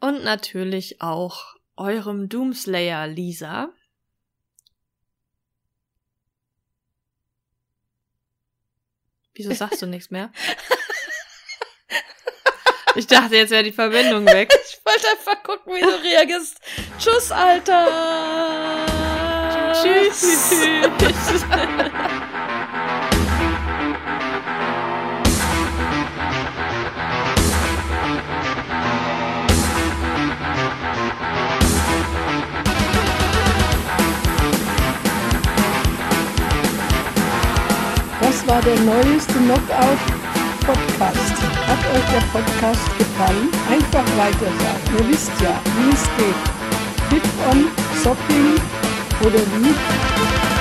Und 0.00 0.24
natürlich 0.24 1.00
auch 1.00 1.56
eurem 1.76 2.28
Doomslayer 2.28 3.06
Lisa. 3.06 3.70
Wieso 9.34 9.54
sagst 9.54 9.80
du 9.82 9.86
nichts 9.86 10.10
mehr? 10.10 10.32
Ich 12.96 13.06
dachte, 13.06 13.36
jetzt 13.36 13.50
wäre 13.50 13.62
die 13.62 13.72
Verbindung 13.72 14.26
weg. 14.26 14.52
Ich 14.70 14.86
wollte 14.86 15.08
einfach 15.10 15.42
gucken, 15.42 15.74
wie 15.74 15.80
du 15.80 16.02
reagierst. 16.02 16.58
Tschüss, 16.98 17.30
Alter. 17.30 17.86
Tschüss. 19.74 20.50
Das 20.98 21.44
war 38.50 38.60
der 38.62 38.80
neueste 38.80 39.32
Knockout 39.32 40.00
Podcast. 40.66 41.34
Hat 41.68 41.78
euch 41.94 42.06
der 42.10 42.24
Podcast 42.32 42.98
gefallen? 42.98 43.48
Einfach 43.70 44.04
weitersagen. 44.18 44.98
Ihr 44.98 45.08
wisst 45.08 45.30
ja, 45.40 45.60
wie 45.76 45.92
es 45.92 46.02
geht. 46.16 47.10
Click 47.10 47.22
on 47.48 47.68
Shopping 48.02 48.60
oder 49.20 49.38
wie? 49.38 50.59